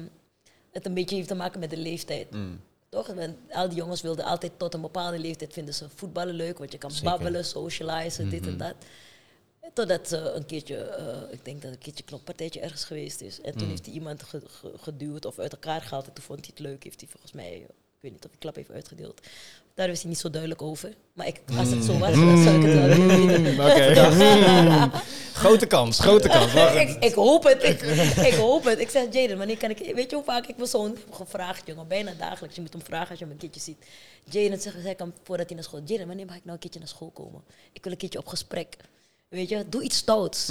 het 0.71 0.85
een 0.85 0.93
beetje 0.93 1.15
heeft 1.15 1.27
te 1.27 1.35
maken 1.35 1.59
met 1.59 1.69
de 1.69 1.77
leeftijd. 1.77 2.31
Mm. 2.31 2.59
Toch? 2.89 3.09
Al 3.51 3.67
die 3.69 3.77
jongens 3.77 4.01
wilden 4.01 4.25
altijd 4.25 4.51
tot 4.57 4.73
een 4.73 4.81
bepaalde 4.81 5.19
leeftijd 5.19 5.53
vinden 5.53 5.73
ze 5.73 5.85
voetballen 5.95 6.35
leuk, 6.35 6.57
want 6.57 6.71
je 6.71 6.77
kan 6.77 6.91
Zeker. 6.91 7.09
Babbelen, 7.09 7.45
socializen, 7.45 8.29
dit 8.29 8.47
en 8.47 8.57
dat. 8.57 8.73
Totdat 9.73 10.07
ze 10.07 10.17
een 10.17 10.45
keertje, 10.45 10.77
eh, 10.77 11.17
ik 11.33 11.45
denk 11.45 11.61
dat 11.61 11.71
een 11.71 11.77
keertje 11.77 12.03
een 12.03 12.09
knokpartijtje 12.09 12.59
ergens 12.59 12.83
geweest 12.83 13.21
is. 13.21 13.41
En 13.41 13.51
toen 13.53 13.63
Mm. 13.63 13.69
heeft 13.69 13.85
hij 13.85 13.93
iemand 13.95 14.23
ge- 14.23 14.41
ge- 14.45 14.73
geduwd 14.77 15.25
of 15.25 15.39
uit 15.39 15.51
elkaar 15.51 15.81
gehaald. 15.81 16.07
En 16.07 16.13
toen 16.13 16.23
vond 16.23 16.39
hij 16.39 16.49
het 16.49 16.59
leuk. 16.65 16.83
Heeft 16.83 16.99
hij 16.99 17.09
volgens 17.09 17.31
mij, 17.31 17.55
ik 17.55 17.67
weet 17.99 18.11
niet 18.11 18.23
of 18.23 18.29
hij 18.29 18.39
klap 18.39 18.55
heeft 18.55 18.71
uitgedeeld. 18.71 19.21
Daar 19.75 19.87
was 19.87 19.99
hij 20.01 20.09
niet 20.09 20.19
zo 20.19 20.29
duidelijk 20.29 20.61
over. 20.61 20.93
Maar 21.13 21.27
ik, 21.27 21.41
als 21.57 21.69
het 21.69 21.83
zo 21.83 21.97
was, 21.97 22.11
dan 22.11 22.43
zou 22.43 22.55
ik 22.55 22.63
het 22.63 22.73
wel 22.73 22.87
willen 22.87 23.27
weten. 23.27 23.43
Mm, 23.55 24.83
Oké. 24.83 24.91
grote 25.33 25.65
kans, 25.65 25.99
grote 25.99 26.27
kans. 26.27 26.53
Ik, 26.83 27.03
ik 27.03 27.13
hoop 27.13 27.43
het, 27.43 27.63
ik, 27.63 27.81
ik 28.25 28.33
hoop 28.33 28.63
het. 28.63 28.79
Ik 28.79 28.89
zeg, 28.89 29.03
Jaden, 29.11 29.37
wanneer 29.37 29.57
kan 29.57 29.69
ik... 29.69 29.95
Weet 29.95 30.09
je 30.09 30.15
hoe 30.15 30.25
vaak 30.25 30.45
ik 30.45 30.57
mijn 30.57 30.69
zoon 30.69 30.89
heb 31.05 31.13
gevraagd, 31.13 31.67
jongen? 31.67 31.87
Bijna 31.87 32.13
dagelijks. 32.17 32.55
Je 32.55 32.61
moet 32.61 32.73
hem 32.73 32.81
vragen 32.83 33.09
als 33.09 33.19
je 33.19 33.23
hem 33.25 33.33
een 33.33 33.39
keertje 33.39 33.61
ziet. 33.61 33.77
Jaden 34.23 34.61
zegt, 34.61 34.75
zei 34.79 34.89
ik 34.89 34.99
hem 34.99 35.13
voordat 35.23 35.45
hij 35.45 35.55
naar 35.55 35.63
school... 35.65 35.81
Jaden, 35.85 36.07
wanneer 36.07 36.25
mag 36.25 36.35
ik 36.35 36.41
nou 36.43 36.53
een 36.53 36.59
keertje 36.59 36.79
naar 36.79 36.89
school 36.89 37.09
komen? 37.13 37.41
Ik 37.73 37.83
wil 37.83 37.91
een 37.91 37.97
keertje 37.97 38.19
op 38.19 38.27
gesprek. 38.27 38.77
Weet 39.35 39.49
je, 39.49 39.65
doe 39.69 39.83
iets 39.83 39.97
stouts. 39.97 40.45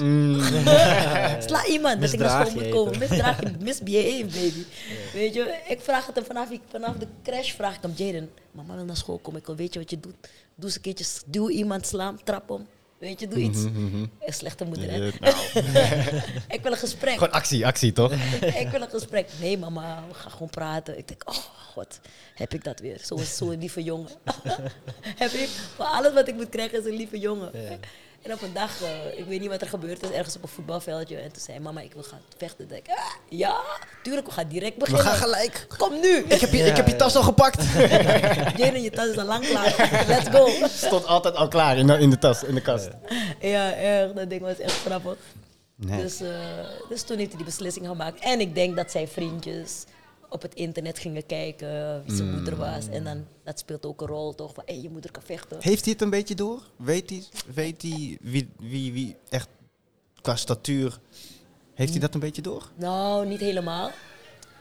Sla 1.46 1.66
iemand 1.68 2.00
dat 2.00 2.12
ik 2.12 2.18
naar 2.18 2.30
school 2.46 2.54
moet 2.54 2.64
je 2.64 2.70
komen. 2.70 2.98
Misdraag 2.98 3.40
je, 3.42 3.50
misbehave, 3.64 4.24
baby. 4.24 4.64
Weet 5.12 5.34
je, 5.34 5.58
ik 5.68 5.80
vraag 5.80 6.06
het 6.06 6.14
hem 6.14 6.24
vanaf, 6.24 6.50
ik- 6.50 6.60
vanaf 6.70 6.96
de 6.96 7.06
crash 7.22 7.52
vraag 7.52 7.74
ik 7.76 7.82
hem, 7.82 7.92
Jaden, 7.96 8.30
mama 8.50 8.74
wil 8.74 8.84
naar 8.84 8.96
school 8.96 9.18
komen. 9.18 9.40
Ik 9.40 9.46
wil 9.46 9.56
weten 9.56 9.80
wat 9.80 9.90
je 9.90 10.00
doet. 10.00 10.14
Doe 10.54 10.64
eens 10.64 10.74
een 10.74 10.80
keertje, 10.80 11.04
duw 11.26 11.48
iemand, 11.48 11.86
sla 11.86 12.06
hem, 12.06 12.18
trap 12.24 12.48
hem. 12.48 12.66
Weet 12.98 13.08
Weet 13.08 13.20
je, 13.20 13.28
doe 13.28 13.38
iets. 13.38 13.58
Een 13.64 14.10
slechte 14.26 14.64
moeder, 14.64 14.90
hè? 14.90 14.98
Nou, 14.98 15.34
Ik 16.56 16.60
wil 16.62 16.72
een 16.72 16.78
gesprek. 16.78 17.12
gewoon 17.12 17.32
actie, 17.32 17.66
actie 17.66 17.92
toch? 17.92 18.12
ik 18.40 18.68
wil 18.70 18.80
een 18.82 18.90
gesprek. 18.90 19.28
Nee, 19.40 19.58
mama, 19.58 20.04
we 20.08 20.14
gaan 20.14 20.30
gewoon 20.30 20.50
praten. 20.50 20.98
Ik 20.98 21.08
denk, 21.08 21.22
oh 21.28 21.34
god, 21.72 22.00
heb 22.34 22.54
ik 22.54 22.64
dat 22.64 22.80
weer? 22.80 22.98
Zo'n 23.02 23.18
zo 23.18 23.50
lieve 23.50 23.82
jongen. 23.82 24.08
heb 25.16 25.30
ik, 25.30 25.48
voor 25.74 25.84
alles 25.84 26.12
wat 26.12 26.28
ik 26.28 26.34
moet 26.34 26.48
krijgen 26.48 26.78
is 26.78 26.84
een 26.84 26.96
lieve 26.96 27.18
jongen. 27.18 27.50
En 28.24 28.32
op 28.32 28.42
een 28.42 28.52
dag, 28.52 28.82
eh, 28.82 29.18
ik 29.18 29.24
weet 29.24 29.40
niet 29.40 29.48
wat 29.48 29.60
er 29.60 29.68
gebeurd 29.68 30.02
is, 30.02 30.10
ergens 30.10 30.36
op 30.36 30.42
een 30.42 30.48
voetbalveldje. 30.48 31.16
En 31.16 31.32
toen 31.32 31.42
zei 31.42 31.60
mama, 31.60 31.80
ik 31.80 31.92
wil 31.92 32.02
gaan 32.02 32.20
vechten. 32.36 32.70
Ik, 32.72 32.88
ah, 32.88 32.96
ja, 33.28 33.60
tuurlijk, 34.02 34.26
we 34.26 34.32
gaan 34.32 34.48
direct 34.48 34.74
We 34.74 34.78
beginnen. 34.78 35.04
gaan 35.04 35.16
gelijk. 35.16 35.66
Kom 35.78 36.00
nu. 36.00 36.16
Ik 36.28 36.40
heb 36.40 36.52
je, 36.52 36.58
ik 36.64 36.76
heb 36.76 36.86
je 36.86 36.96
tas 36.96 37.16
al 37.16 37.22
gepakt. 37.22 37.64
Jane, 38.60 38.82
je 38.82 38.90
tas 38.90 39.06
is 39.06 39.18
al 39.18 39.24
lang 39.24 39.46
klaar. 39.46 40.04
Let's 40.06 40.28
go. 40.28 40.48
Stond 40.68 41.06
altijd 41.06 41.34
al 41.34 41.48
klaar 41.48 41.76
in 41.76 41.86
de, 41.86 41.98
in 41.98 42.10
de 42.10 42.18
tas, 42.18 42.42
in 42.42 42.54
de 42.54 42.60
kast. 42.60 42.88
Ja, 43.40 43.74
erg. 43.74 44.12
Dat 44.12 44.30
ding 44.30 44.40
was 44.42 44.58
echt 44.58 44.80
grappig. 44.80 45.16
Nee. 45.76 46.02
Dus, 46.02 46.20
eh, 46.20 46.28
dus 46.88 47.02
toen 47.02 47.16
heeft 47.16 47.28
hij 47.28 47.36
die 47.36 47.46
beslissing 47.46 47.86
gemaakt. 47.86 48.20
En 48.20 48.40
ik 48.40 48.54
denk 48.54 48.76
dat 48.76 48.90
zijn 48.90 49.08
vriendjes 49.08 49.84
op 50.34 50.42
het 50.42 50.54
internet 50.54 50.98
gingen 50.98 51.26
kijken 51.26 52.02
wie 52.06 52.16
zijn 52.16 52.30
moeder 52.30 52.56
was. 52.56 52.88
En 52.88 53.04
dan, 53.04 53.24
dat 53.44 53.58
speelt 53.58 53.86
ook 53.86 54.00
een 54.00 54.06
rol 54.06 54.34
toch, 54.34 54.54
van 54.54 54.82
je 54.82 54.90
moeder 54.90 55.10
kan 55.10 55.22
vechten. 55.22 55.56
Heeft 55.60 55.84
hij 55.84 55.92
het 55.92 56.02
een 56.02 56.10
beetje 56.10 56.34
door? 56.34 56.62
Weet 56.76 57.10
hij, 57.10 57.22
weet 57.54 57.82
hij 57.82 58.18
wie, 58.20 58.48
wie, 58.58 58.92
wie 58.92 59.16
echt 59.28 59.48
qua 60.20 60.36
statuur... 60.36 60.98
Heeft 61.74 61.90
hij 61.90 62.00
dat 62.00 62.14
een 62.14 62.20
beetje 62.20 62.42
door? 62.42 62.70
Nou, 62.74 63.26
niet 63.26 63.40
helemaal. 63.40 63.90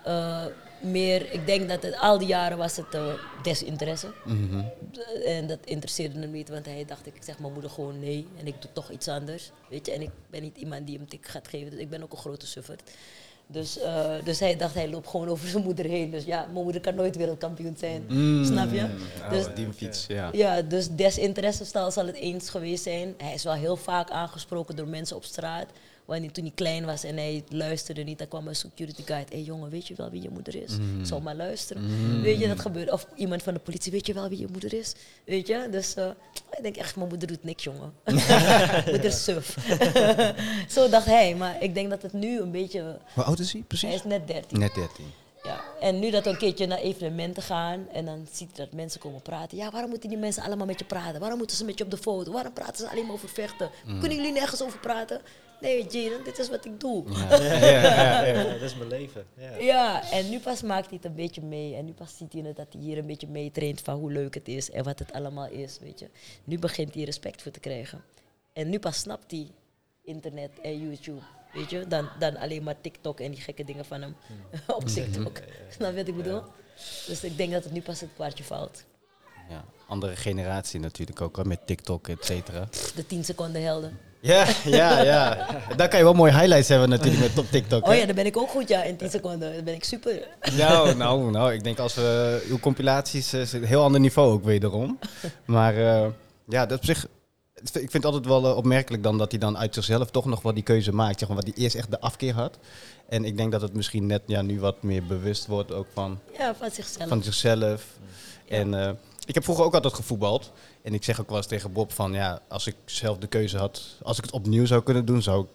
Eh, 0.03 0.45
meer, 0.81 1.31
ik 1.31 1.45
denk 1.45 1.69
dat 1.69 1.83
het 1.83 1.97
al 1.99 2.17
die 2.17 2.27
jaren 2.27 2.57
was 2.57 2.75
het 2.75 2.93
eh, 2.93 3.13
desinteresse. 3.43 4.11
Eh, 4.25 5.37
En 5.37 5.47
dat 5.47 5.59
interesseerde 5.65 6.19
hem 6.19 6.31
niet, 6.31 6.49
want 6.49 6.65
hij 6.65 6.85
dacht, 6.85 7.05
ik 7.05 7.13
zeg 7.19 7.39
mijn 7.39 7.53
moeder 7.53 7.71
gewoon 7.71 7.99
nee. 7.99 8.27
En 8.39 8.47
ik 8.47 8.61
doe 8.61 8.71
toch 8.73 8.91
iets 8.91 9.07
anders. 9.07 9.51
Weet 9.69 9.85
je, 9.85 9.91
en 9.91 10.01
ik 10.01 10.09
ben 10.29 10.41
niet 10.41 10.57
iemand 10.57 10.87
die 10.87 10.97
hem 10.97 11.07
tik 11.09 11.27
gaat 11.27 11.47
geven. 11.47 11.71
Dus 11.71 11.79
ik 11.79 11.89
ben 11.89 12.03
ook 12.03 12.11
een 12.11 12.17
grote 12.17 12.47
sufferd. 12.47 12.81
Dus, 13.53 13.79
eh, 13.79 14.11
dus 14.23 14.39
hij 14.39 14.55
dacht, 14.55 14.73
hij 14.73 14.89
loopt 14.89 15.07
gewoon 15.07 15.27
over 15.27 15.47
zijn 15.53 15.63
moeder 15.63 15.85
heen. 15.85 16.09
Dus 16.09 16.25
ja, 16.25 16.47
mijn 16.51 16.63
moeder 16.63 16.81
kan 16.81 16.95
nooit 16.95 17.15
wereldkampioen 17.15 17.75
zijn. 17.77 18.03
Snap 18.45 18.71
je? 18.71 18.87
Dus, 19.29 19.45
die 19.55 19.67
fiets, 19.75 20.05
ja. 20.07 20.29
ja, 20.31 20.61
dus 20.61 20.89
desinteresse 20.89 21.65
zal 21.65 21.91
zal 21.91 22.05
het 22.05 22.15
eens 22.15 22.49
geweest 22.49 22.83
zijn. 22.83 23.13
Hij 23.17 23.33
is 23.33 23.43
wel 23.43 23.53
heel 23.53 23.75
vaak 23.75 24.09
aangesproken 24.09 24.75
door 24.75 24.87
mensen 24.87 25.15
op 25.15 25.23
straat. 25.23 25.65
Wanneer 26.05 26.31
toen 26.31 26.43
hij 26.43 26.53
klein 26.55 26.85
was 26.85 27.03
en 27.03 27.15
hij 27.17 27.43
luisterde 27.49 28.03
niet, 28.03 28.17
dan 28.17 28.27
kwam 28.27 28.47
een 28.47 28.55
security 28.55 29.03
guide. 29.05 29.29
Hé 29.29 29.35
hey, 29.35 29.45
jongen, 29.45 29.69
weet 29.69 29.87
je 29.87 29.93
wel 29.97 30.09
wie 30.09 30.21
je 30.21 30.29
moeder 30.29 30.55
is? 30.63 30.73
Ik 30.73 31.05
zal 31.05 31.21
maar 31.21 31.35
luisteren. 31.35 32.21
Weet 32.21 32.39
je, 32.39 32.47
dat 32.47 32.59
gebeurt. 32.59 32.91
Of 32.91 33.07
iemand 33.15 33.43
van 33.43 33.53
de 33.53 33.59
politie, 33.59 33.91
weet 33.91 34.05
je 34.07 34.13
wel 34.13 34.29
wie 34.29 34.39
je 34.39 34.47
moeder 34.51 34.73
is? 34.73 34.93
Weet 35.25 35.47
je? 35.47 35.67
Dus 35.71 35.93
eh, 35.93 36.07
ik 36.57 36.63
denk 36.63 36.75
echt, 36.77 36.95
mijn 36.95 37.09
moeder 37.09 37.27
doet 37.27 37.43
niks, 37.43 37.63
jongen. 37.63 37.93
moeder 38.85 39.03
is 39.05 39.23
suf. 39.23 39.57
Zo 40.69 40.89
dacht 40.89 41.05
hij. 41.05 41.35
Maar 41.35 41.63
ik 41.63 41.73
denk 41.73 41.89
dat 41.89 42.01
het 42.01 42.13
nu 42.13 42.39
een 42.41 42.51
beetje... 42.51 42.97
Hoe 43.13 43.23
oud 43.23 43.39
is 43.39 43.51
hij 43.51 43.63
Hij 43.67 43.77
precies? 43.77 43.93
is 43.95 44.03
net 44.03 44.27
13. 44.27 44.59
Net 44.59 44.73
13. 44.73 45.05
Ja, 45.43 45.61
en 45.81 45.99
nu 45.99 46.09
dat 46.11 46.23
we 46.23 46.29
een 46.29 46.37
keertje 46.37 46.65
naar 46.65 46.77
evenementen 46.77 47.43
gaan 47.43 47.87
en 47.91 48.05
dan 48.05 48.27
ziet 48.31 48.49
hij 48.55 48.65
dat 48.65 48.73
mensen 48.73 48.99
komen 48.99 49.21
praten. 49.21 49.57
Ja, 49.57 49.71
waarom 49.71 49.89
moeten 49.89 50.09
die 50.09 50.17
mensen 50.17 50.43
allemaal 50.43 50.65
met 50.65 50.79
je 50.79 50.85
praten? 50.85 51.19
Waarom 51.19 51.37
moeten 51.37 51.57
ze 51.57 51.65
met 51.65 51.77
je 51.77 51.83
op 51.83 51.91
de 51.91 51.97
foto? 51.97 52.31
Waarom 52.31 52.53
praten 52.53 52.75
ze 52.75 52.89
alleen 52.89 53.05
maar 53.05 53.13
over 53.15 53.29
vechten? 53.29 53.69
Kunnen 53.99 54.15
jullie 54.17 54.31
nergens 54.31 54.61
over 54.63 54.79
praten? 54.79 55.21
Nee, 55.63 55.83
Jaden, 55.87 56.23
dit 56.23 56.39
is 56.39 56.49
wat 56.49 56.65
ik 56.65 56.79
doe. 56.79 57.03
Ja. 57.29 58.25
Ja, 58.25 58.43
dat 58.43 58.61
is 58.61 58.75
mijn 58.75 58.89
leven. 58.89 59.25
Ja. 59.59 60.11
en 60.11 60.29
nu 60.29 60.39
pas 60.39 60.61
maakt 60.61 60.85
hij 60.87 60.95
het 60.95 61.05
een 61.05 61.15
beetje 61.15 61.41
mee. 61.41 61.75
En 61.75 61.85
nu 61.85 61.91
pas 61.93 62.17
ziet 62.17 62.33
hij 62.33 62.41
het 62.41 62.55
dat 62.55 62.67
hij 62.73 62.81
hier 62.81 62.97
een 62.97 63.05
beetje 63.05 63.27
meetraint 63.27 63.81
van 63.81 63.95
hoe 63.95 64.11
leuk 64.11 64.33
het 64.33 64.47
is 64.47 64.71
en 64.71 64.83
wat 64.83 64.99
het 64.99 65.13
allemaal 65.13 65.47
is, 65.47 65.79
weet 65.81 65.99
je. 65.99 66.09
Nu 66.43 66.59
begint 66.59 66.93
hij 66.93 67.03
respect 67.03 67.41
voor 67.41 67.51
te 67.51 67.59
krijgen. 67.59 68.03
En 68.53 68.69
nu 68.69 68.79
pas 68.79 68.97
snapt 68.99 69.31
hij 69.31 69.47
internet 70.03 70.51
en 70.61 70.79
YouTube. 70.79 71.21
Weet 71.53 71.69
je, 71.69 71.87
dan, 71.87 72.09
dan 72.19 72.37
alleen 72.37 72.63
maar 72.63 72.81
TikTok 72.81 73.19
en 73.19 73.31
die 73.31 73.41
gekke 73.41 73.63
dingen 73.63 73.85
van 73.85 74.01
hem 74.01 74.15
op 74.77 74.85
TikTok. 74.87 75.41
Snap 75.69 75.89
je 75.89 75.95
wat 75.95 76.07
ik 76.07 76.15
bedoel? 76.15 76.41
Dus 77.07 77.23
ik 77.23 77.37
denk 77.37 77.51
dat 77.51 77.63
het 77.63 77.73
nu 77.73 77.81
pas 77.81 78.01
het 78.01 78.09
kwartje 78.13 78.43
valt. 78.43 78.83
Ja. 79.49 79.63
Andere 79.87 80.15
generatie 80.15 80.79
natuurlijk 80.79 81.21
ook, 81.21 81.37
hè, 81.37 81.45
met 81.45 81.67
TikTok, 81.67 82.07
et 82.07 82.25
cetera. 82.25 82.67
De 82.95 83.05
10 83.05 83.23
seconden 83.23 83.63
helden. 83.63 83.97
Ja, 84.21 84.45
ja, 84.65 85.01
ja. 85.01 85.47
Daar 85.75 85.87
kan 85.87 85.97
je 85.99 86.03
wel 86.05 86.13
mooie 86.13 86.31
highlights 86.31 86.67
hebben 86.67 86.89
natuurlijk 86.89 87.21
met 87.21 87.37
op 87.37 87.51
TikTok. 87.51 87.87
Oh 87.87 87.95
ja, 87.95 88.05
daar 88.05 88.15
ben 88.15 88.25
ik 88.25 88.37
ook 88.37 88.49
goed, 88.49 88.67
ja, 88.69 88.83
in 88.83 88.97
10 88.97 89.09
seconden. 89.09 89.53
Dan 89.55 89.63
ben 89.63 89.73
ik 89.73 89.83
super. 89.83 90.27
Nou, 90.57 90.95
nou, 90.95 91.31
nou, 91.31 91.53
ik 91.53 91.63
denk 91.63 91.79
als 91.79 91.95
we 91.95 92.45
uw 92.49 92.59
compilaties 92.59 93.33
eh, 93.33 93.41
is 93.41 93.53
een 93.53 93.63
heel 93.63 93.83
ander 93.83 93.99
niveau 93.99 94.31
ook 94.31 94.43
wederom. 94.43 94.99
Maar 95.45 95.77
eh, 95.77 96.07
ja, 96.47 96.65
dat 96.65 96.77
op 96.77 96.85
zich. 96.85 97.07
Ik 97.55 97.71
vind 97.71 97.93
het 97.93 98.05
altijd 98.05 98.25
wel 98.25 98.45
eh, 98.45 98.55
opmerkelijk 98.55 99.03
dan 99.03 99.17
dat 99.17 99.31
hij 99.31 99.39
dan 99.39 99.57
uit 99.57 99.73
zichzelf 99.73 100.11
toch 100.11 100.25
nog 100.25 100.41
wel 100.41 100.53
die 100.53 100.63
keuze 100.63 100.93
maakt. 100.93 101.19
Zeg 101.19 101.27
maar, 101.27 101.37
wat 101.37 101.47
hij 101.53 101.63
eerst 101.63 101.75
echt 101.75 101.91
de 101.91 101.99
afkeer 101.99 102.33
had. 102.33 102.57
En 103.09 103.25
ik 103.25 103.37
denk 103.37 103.51
dat 103.51 103.61
het 103.61 103.73
misschien 103.73 104.05
net 104.05 104.21
ja, 104.25 104.41
nu 104.41 104.59
wat 104.59 104.83
meer 104.83 105.03
bewust 105.05 105.47
wordt 105.47 105.73
ook 105.73 105.87
van, 105.93 106.19
Ja, 106.37 106.55
van 106.55 106.71
zichzelf. 106.71 107.09
van 107.09 107.23
zichzelf. 107.23 107.85
En 108.47 108.97
ik 109.25 109.33
heb 109.33 109.43
vroeger 109.43 109.65
ook 109.65 109.73
altijd 109.73 109.93
gevoetbald. 109.93 110.51
En 110.81 110.93
ik 110.93 111.03
zeg 111.03 111.21
ook 111.21 111.27
wel 111.27 111.37
eens 111.37 111.47
tegen 111.47 111.73
Bob 111.73 111.91
van 111.91 112.13
ja, 112.13 112.41
als 112.47 112.67
ik 112.67 112.75
zelf 112.85 113.17
de 113.17 113.27
keuze 113.27 113.57
had, 113.57 113.81
als 114.03 114.17
ik 114.17 114.23
het 114.23 114.33
opnieuw 114.33 114.65
zou 114.65 114.83
kunnen 114.83 115.05
doen, 115.05 115.21
zou 115.21 115.43
ik 115.43 115.49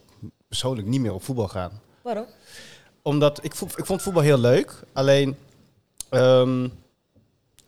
persoonlijk 0.49 0.89
niet 0.89 1.01
meer 1.01 1.13
op 1.13 1.23
voetbal 1.23 1.49
gaan 1.49 1.81
Waarom? 2.03 2.27
omdat 3.03 3.45
ik, 3.45 3.55
ik 3.77 3.87
vond 3.87 4.03
voetbal 4.03 4.23
heel 4.23 4.39
leuk. 4.39 4.81
Alleen, 4.93 5.37
ehm, 6.09 6.65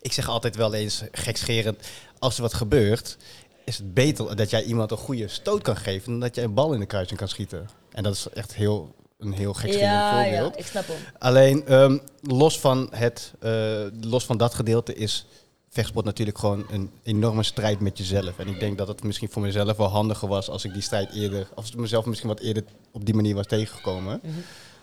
ik 0.01 0.13
zeg 0.13 0.29
altijd 0.29 0.57
wel 0.57 0.75
eens 0.75 1.03
gekscherend, 1.13 1.89
als 2.19 2.37
er 2.37 2.43
wat 2.43 2.55
gebeurt, 2.55 3.17
is 3.65 3.79
het 3.79 3.95
beter 3.95 4.37
dat 4.37 4.51
jij 4.51 4.63
iemand 4.65 4.91
een 4.91 4.97
goede 4.97 5.29
stoot 5.29 5.63
kan 5.63 5.77
geven 5.77 6.11
dan 6.11 6.21
dat 6.21 6.35
jij 6.35 6.45
een 6.45 6.55
bal 6.55 6.73
in 6.73 6.81
de 6.81 6.87
kruising 6.87 7.19
kan 7.19 7.29
schieten. 7.29 7.69
En 7.93 8.03
dat 8.03 8.15
is 8.15 8.29
echt 8.35 8.55
heel, 8.55 8.95
een 9.19 9.33
heel 9.33 9.55
gekscherend 9.55 9.91
Ja, 9.91 10.23
ja, 10.25 10.31
voorbeeld. 10.31 10.59
ik 10.59 10.67
snap 10.67 10.87
hem. 10.87 10.97
Alleen, 11.19 11.67
ehm, 11.67 11.99
los, 12.23 12.61
van 12.61 12.89
het, 12.91 13.33
eh, 13.41 13.85
los 14.01 14.25
van 14.25 14.37
dat 14.37 14.55
gedeelte 14.55 14.95
is 14.95 15.27
vechtsport 15.73 16.05
natuurlijk 16.05 16.39
gewoon 16.39 16.67
een 16.71 16.91
enorme 17.03 17.43
strijd 17.43 17.81
met 17.81 17.99
jezelf. 17.99 18.39
En 18.39 18.49
ik 18.49 18.61
denk 18.61 18.79
dat 18.79 18.89
het 18.89 19.03
misschien 19.03 19.29
voor 19.31 19.43
mezelf 19.43 19.77
wel 19.77 19.87
handiger 19.89 20.29
was 20.29 20.49
als 20.49 20.65
ik 20.65 20.73
die 20.73 20.83
strijd 20.83 21.13
eerder, 21.15 21.49
als 21.55 21.69
ik 21.69 21.77
mezelf 21.77 22.05
misschien 22.05 22.29
wat 22.29 22.41
eerder 22.41 22.65
op 22.91 23.05
die 23.05 23.15
manier 23.15 23.35
was 23.35 23.47
tegengekomen. 23.47 24.21
Mhm. 24.23 24.33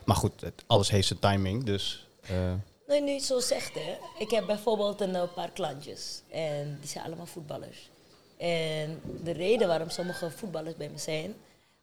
Maar 0.06 0.16
goed, 0.16 0.42
het- 0.42 0.64
alles 0.68 0.90
heeft 0.90 1.08
zijn 1.08 1.20
timing, 1.20 1.64
dus... 1.64 2.08
eh, 2.22 2.54
Nee, 2.88 3.02
nu 3.02 3.08
je 3.08 3.14
het 3.16 3.24
zo 3.24 3.40
zegt, 3.40 3.74
hè. 3.74 3.98
Ik 4.20 4.32
heb 4.32 4.46
bijvoorbeeld 4.46 5.02
een 5.02 5.16
eh, 5.16 5.24
paar 5.36 5.50
klantjes. 5.52 6.22
En 6.30 6.78
die 6.80 6.90
zijn 6.90 7.06
allemaal 7.06 7.26
voetballers. 7.26 7.90
En 8.38 9.02
de 9.24 9.32
reden 9.32 9.68
waarom 9.68 9.90
sommige 9.90 10.32
voetballers 10.32 10.76
bij 10.76 10.90
me 10.90 10.98
zijn... 10.98 11.34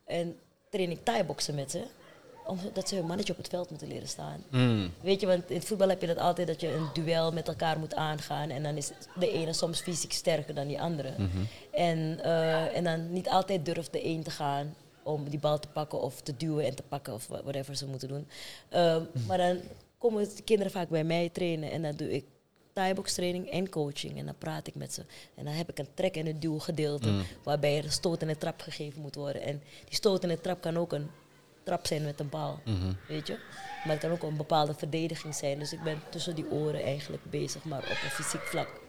En 0.06 0.36
train 0.70 0.90
ik 0.90 1.05
thai-boksen 1.05 1.55
met 1.55 1.70
ze... 1.70 1.82
Omdat 2.46 2.88
ze 2.88 2.94
hun 2.94 3.06
mannetje 3.06 3.32
op 3.32 3.38
het 3.38 3.48
veld 3.48 3.70
moeten 3.70 3.88
leren 3.88 4.08
staan. 4.08 4.44
Weet 5.00 5.20
je, 5.20 5.26
want 5.26 5.50
in 5.50 5.56
het 5.56 5.64
voetbal 5.66 5.88
heb 5.88 6.00
je 6.00 6.06
dat 6.06 6.18
altijd... 6.18 6.46
dat 6.46 6.60
je 6.60 6.72
een 6.72 6.88
duel 6.92 7.32
met 7.32 7.48
elkaar 7.48 7.78
moet 7.78 7.94
aangaan. 7.94 8.50
En 8.50 8.62
dan 8.62 8.76
is 8.76 8.90
de 9.18 9.30
ene 9.30 9.52
soms 9.52 9.80
fysiek 9.80 10.12
sterker 10.12 10.54
dan 10.54 10.66
die 10.66 10.80
andere. 10.80 11.12
en, 11.70 12.20
eh, 12.22 12.76
en 12.76 12.84
dan 12.84 13.12
niet 13.12 13.28
altijd 13.28 13.64
durft 13.64 13.92
de 13.92 14.04
een 14.06 14.22
te 14.22 14.30
gaan 14.30 14.74
om 15.02 15.28
die 15.28 15.38
bal 15.38 15.58
te 15.58 15.68
pakken 15.68 16.00
of 16.00 16.20
te 16.20 16.36
duwen 16.36 16.64
en 16.66 16.74
te 16.74 16.82
pakken 16.82 17.14
of 17.14 17.26
whatever 17.26 17.76
ze 17.76 17.86
moeten 17.86 18.08
doen. 18.08 18.26
Ehm, 18.68 19.02
Maar 19.26 19.38
dan 19.38 19.60
komen 19.98 20.28
de 20.36 20.42
kinderen 20.42 20.72
vaak 20.72 20.88
bij 20.88 21.04
mij 21.04 21.28
trainen 21.28 21.70
en 21.70 21.82
dan 21.82 21.96
doe 21.96 22.12
ik 22.12 22.24
Thai-box 22.72 23.14
training 23.14 23.50
en 23.50 23.68
coaching. 23.68 24.18
En 24.18 24.24
dan 24.24 24.34
praat 24.38 24.66
ik 24.66 24.74
met 24.74 24.94
ze. 24.94 25.04
En 25.34 25.44
dan 25.44 25.54
heb 25.54 25.70
ik 25.70 25.78
een 25.78 25.88
trek- 25.94 26.16
en 26.16 26.26
een 26.26 26.40
duw 26.40 26.58
gedeelte 26.58 27.12
waarbij 27.44 27.78
er 27.78 27.84
een 27.84 27.92
stoot 27.92 28.22
en 28.22 28.28
een 28.28 28.38
trap 28.38 28.60
gegeven 28.60 29.00
moet 29.00 29.14
worden. 29.14 29.42
En 29.42 29.62
die 29.84 29.94
stoot 29.94 30.22
en 30.24 30.30
een 30.30 30.40
trap 30.40 30.60
kan 30.60 30.76
ook 30.78 30.92
een 30.92 31.10
trap 31.65 31.86
zijn 31.86 32.05
met 32.05 32.20
een 32.20 32.28
bal, 32.28 32.61
weet 33.09 33.27
je. 33.27 33.36
Maar 33.85 33.93
het 33.93 34.03
kan 34.03 34.11
ook 34.11 34.23
een 34.23 34.36
bepaalde 34.36 34.74
verdediging 34.74 35.35
zijn. 35.35 35.59
Dus 35.59 35.73
ik 35.73 35.82
ben 35.82 36.01
tussen 36.11 36.35
die 36.35 36.51
oren 36.51 36.82
eigenlijk 36.82 37.23
bezig, 37.31 37.65
maar 37.65 37.78
op 37.78 37.85
een 38.05 38.11
fysiek 38.11 38.41
vlak, 38.41 38.81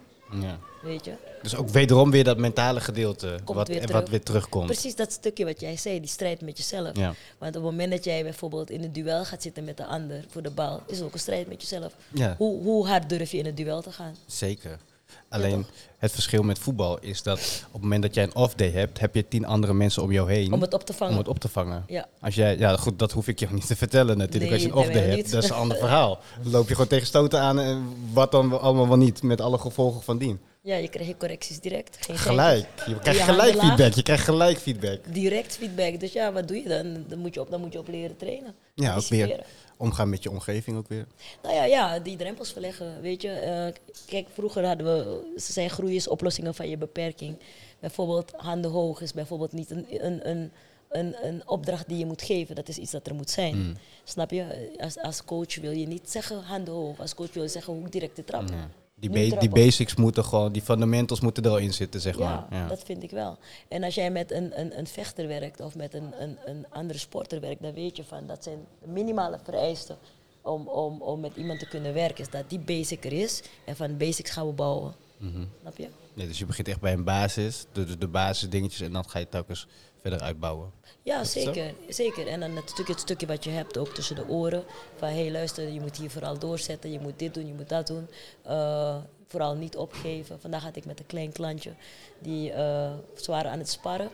ja. 0.42 0.60
weet 0.82 1.06
je. 1.06 1.14
Dus 1.42 1.56
ook 1.56 1.70
wederom 1.70 2.12
weer 2.12 2.24
dat 2.24 2.38
mentale 2.38 2.80
gedeelte 2.80 3.40
Komt 3.44 3.58
wat, 3.58 3.68
weer 3.68 3.92
wat 3.92 4.10
weer 4.10 4.24
terugkomt. 4.24 4.66
Precies 4.66 4.96
dat 4.96 5.12
stukje 5.12 5.46
wat 5.46 5.60
jij 5.60 5.78
zei, 5.78 6.00
die 6.00 6.10
strijd 6.10 6.42
met 6.42 6.58
jezelf. 6.58 6.98
Ja. 6.98 7.14
Want 7.38 7.56
op 7.56 7.64
het 7.64 7.72
moment 7.72 7.92
dat 7.92 8.04
jij 8.04 8.24
bijvoorbeeld 8.24 8.70
in 8.70 8.84
een 8.84 8.94
duel 8.94 9.26
gaat 9.26 9.42
zitten 9.42 9.64
met 9.64 9.78
de 9.78 9.86
ander 9.86 10.26
voor 10.30 10.42
de 10.42 10.52
bal, 10.52 10.82
is 10.88 10.98
het 10.98 11.06
ook 11.06 11.14
een 11.14 11.20
strijd 11.20 11.48
met 11.48 11.62
jezelf. 11.62 11.96
Ja. 12.12 12.36
Hoe, 12.38 12.62
hoe 12.64 12.88
hard 12.88 13.10
durf 13.10 13.32
je 13.32 13.38
in 13.38 13.46
het 13.46 13.58
duel 13.58 13.82
te 13.82 13.92
gaan? 13.92 14.16
Zeker. 14.26 14.80
Alleen 15.30 15.65
het 15.98 16.11
verschil 16.11 16.44
met 16.44 16.60
voetbal 16.60 16.99
is 16.99 17.23
dat 17.23 17.40
op 17.68 17.73
het 17.73 17.82
moment 17.82 18.02
dat 18.02 18.14
jij 18.14 18.23
een 18.23 18.36
off-day 18.36 18.69
hebt, 18.72 18.99
heb 18.99 19.15
je 19.15 19.27
tien 19.27 19.45
andere 19.45 19.73
mensen 19.73 20.02
om 20.03 20.11
jou 20.11 20.32
heen 20.32 20.53
Om 20.53 20.61
het 20.61 20.73
op 20.73 20.84
te 20.86 20.94
vangen. 20.94 21.14
om 21.14 21.19
het 21.19 21.27
op 21.27 21.40
te 21.40 21.48
vangen. 21.49 21.84
Ja. 21.88 22.07
Als 22.19 22.36
jij, 22.36 22.57
ja, 22.57 22.77
goed, 22.77 22.99
dat 22.99 23.11
hoef 23.11 23.27
ik 23.27 23.40
je 23.40 23.48
niet 23.52 23.68
te 23.68 23.76
vertellen 23.76 24.18
natuurlijk. 24.18 24.44
Nee, 24.44 24.53
Als 24.53 24.61
je 24.61 24.68
een 24.69 24.76
off-day 24.76 25.02
hebt, 25.03 25.15
niet. 25.15 25.32
dat 25.32 25.44
is 25.44 25.49
een 25.49 25.56
ander 25.56 25.77
verhaal. 25.77 26.19
Dan 26.44 26.52
loop 26.52 26.68
je 26.68 26.73
gewoon 26.73 26.88
tegen 26.90 27.07
stoten 27.07 27.40
aan 27.40 27.60
en 27.60 27.84
wat 28.14 28.32
dan 28.32 28.61
allemaal 28.61 28.88
wel 28.88 28.98
niet, 28.98 29.23
met 29.23 29.41
alle 29.41 29.57
gevolgen 29.57 30.02
van 30.02 30.18
dien. 30.18 30.40
Ja, 30.61 30.76
je 30.76 30.88
krijgt 30.90 31.18
correcties 31.18 31.60
direct. 31.60 31.98
Geen 31.99 32.18
Gelijk. 32.18 32.65
Je 32.86 32.99
krijgt 32.99 33.19
Je 33.19 33.26
gelijk 33.26 33.56
laag. 33.56 33.65
feedback. 33.68 33.94
Je 33.94 34.03
krijgt 34.03 34.23
gelijk 34.23 34.57
feedback. 34.57 34.99
Direct 35.14 35.56
feedback. 35.56 35.99
Dus 35.99 36.11
ja, 36.14 36.32
wat 36.32 36.48
doe 36.48 36.57
je 36.57 36.68
dan? 36.69 37.03
Dan 37.07 37.19
moet 37.19 37.34
je 37.34 37.41
op, 37.41 37.49
dan 37.49 37.60
moet 37.60 37.73
je 37.73 37.80
op 37.80 37.88
leren 37.88 38.18
trainen. 38.18 38.53
Ja, 38.73 38.95
ook 38.95 39.07
weer. 39.07 39.44
Omgaan 39.78 40.10
met 40.10 40.24
je 40.24 40.30
omgeving 40.30 40.78
ook 40.78 40.88
weer. 40.88 41.06
Nou 41.44 41.56
ja, 41.56 41.64
ja, 41.66 42.00
die 42.00 42.18
drempels 42.18 42.52
verleggen. 42.52 43.02
Weet 43.02 43.22
je, 43.22 43.30
Eh, 43.30 43.68
kijk, 44.06 44.28
vroeger 44.34 44.66
hadden 44.66 44.86
we, 44.86 45.32
ze 45.40 45.52
zijn 45.52 45.70
groei 45.70 45.96
is 45.96 46.08
oplossingen 46.08 46.56
van 46.56 46.70
je 46.70 46.78
beperking. 46.78 47.38
Bijvoorbeeld 47.80 48.32
handen 48.36 48.72
hoog 48.72 49.02
is 49.02 49.14
bijvoorbeeld 49.14 49.52
niet 49.52 49.70
een, 49.72 49.86
een, 49.90 50.30
een, 50.30 50.52
een, 50.90 51.16
een 51.26 51.48
opdracht 51.48 51.88
die 51.88 51.98
je 51.98 52.06
moet 52.06 52.22
geven. 52.22 52.56
Dat 52.56 52.68
is 52.68 52.78
iets 52.78 52.92
dat 52.92 53.08
er 53.08 53.16
moet 53.16 53.30
zijn. 53.30 53.58
Mm. 53.58 53.78
Snap 54.04 54.32
je? 54.32 54.74
Als, 54.78 54.98
als 54.98 55.24
coach 55.26 55.56
wil 55.56 55.72
je 55.72 55.88
niet 55.88 56.12
zeggen 56.12 56.44
handen 56.44 56.74
hoog. 56.74 57.00
Als 57.00 57.16
coach 57.16 57.34
wil 57.34 57.44
je 57.44 57.50
zeggen 57.50 57.74
hoe 57.74 57.90
direct 57.90 58.16
de 58.16 58.24
trap. 58.24 58.50
Die, 58.98 59.10
ba- 59.10 59.40
die 59.40 59.50
basics 59.50 59.96
moeten 59.96 60.26
gewoon, 60.26 60.52
die 60.52 60.62
fundamentals 60.62 61.20
moeten 61.20 61.44
er 61.44 61.50
al 61.50 61.58
in 61.58 61.74
zitten, 61.74 62.02
zeg 62.02 62.18
Ja, 62.18 62.24
maar. 62.50 62.60
Ja. 62.60 62.68
dat 62.68 62.84
vind 62.84 63.04
ik 63.04 63.12
wel. 63.12 63.38
En 63.68 63.84
als 63.84 63.96
jij 63.96 64.12
met 64.12 64.32
een, 64.32 64.60
een, 64.60 64.78
een 64.78 64.88
vechter 64.88 65.28
werkt 65.28 65.60
of 65.60 65.76
met 65.76 65.94
een, 65.94 66.22
een, 66.24 66.38
een 66.46 66.66
andere 66.70 67.00
sporter 67.00 67.40
werkt, 67.40 67.62
dan 67.62 67.74
weet 67.74 67.96
je 67.98 68.04
van 68.04 68.28
dat 68.28 68.44
zijn 68.44 68.58
de 68.82 68.88
minimale 68.88 69.40
vereisten 69.44 69.98
om, 70.42 70.68
om, 70.68 71.02
om 71.02 71.20
met 71.20 71.36
iemand 71.36 71.60
te 71.60 71.68
kunnen 71.68 71.94
werken. 71.94 72.24
Is 72.24 72.30
dat 72.30 72.50
die 72.50 72.60
basic 72.60 73.06
er 73.06 73.14
is 73.14 73.42
en 73.66 73.76
van 73.76 73.98
basics 73.98 74.30
gaan 74.32 74.48
we 74.48 74.54
bouwen. 74.54 74.94
Mhm. 75.18 75.44
Snap 75.62 75.78
je? 75.78 75.88
Nee, 76.14 76.28
dus 76.28 76.40
je 76.40 76.46
begint 76.46 76.68
echt 76.68 76.80
bij 76.82 76.94
een 76.94 77.04
basis, 77.04 77.66
de, 77.72 77.86
de, 77.86 77.98
de 77.98 78.08
basisdingetjes, 78.08 78.82
en 78.82 78.92
dan 78.92 79.10
ga 79.10 79.20
je 79.20 79.30
telkens 79.30 79.68
verder 80.02 80.20
uitbouwen. 80.20 80.72
Ja, 81.06 81.18
het 81.18 81.27
zeker, 81.27 81.73
zeker. 81.88 82.27
En 82.27 82.40
dan 82.40 82.56
het 82.56 82.69
stukje, 82.69 82.91
het 82.91 83.02
stukje 83.02 83.27
wat 83.27 83.44
je 83.44 83.49
hebt 83.49 83.77
ook 83.77 83.94
tussen 83.94 84.15
de 84.15 84.27
oren. 84.27 84.64
Van 84.95 85.07
hé, 85.07 85.22
hey, 85.22 85.32
luister, 85.32 85.69
je 85.69 85.80
moet 85.80 85.98
hier 85.98 86.10
vooral 86.10 86.40
doorzetten, 86.40 86.91
je 86.91 86.99
moet 86.99 87.19
dit 87.19 87.34
doen, 87.34 87.48
je 87.48 87.53
moet 87.53 87.69
dat 87.69 87.88
doen. 87.88 88.07
Eh, 88.41 88.98
vooral 89.27 89.56
niet 89.56 89.77
opgeven. 89.77 90.40
Vandaag 90.40 90.64
had 90.64 90.76
ik 90.76 90.86
met 90.86 90.99
een 90.99 91.06
klein 91.06 91.32
klantje, 91.32 91.73
die, 92.19 92.52
eh, 92.52 92.94
ze 93.22 93.32
waren 93.32 93.52
aan 93.52 93.60
het 93.60 93.69
sparren. 93.69 94.10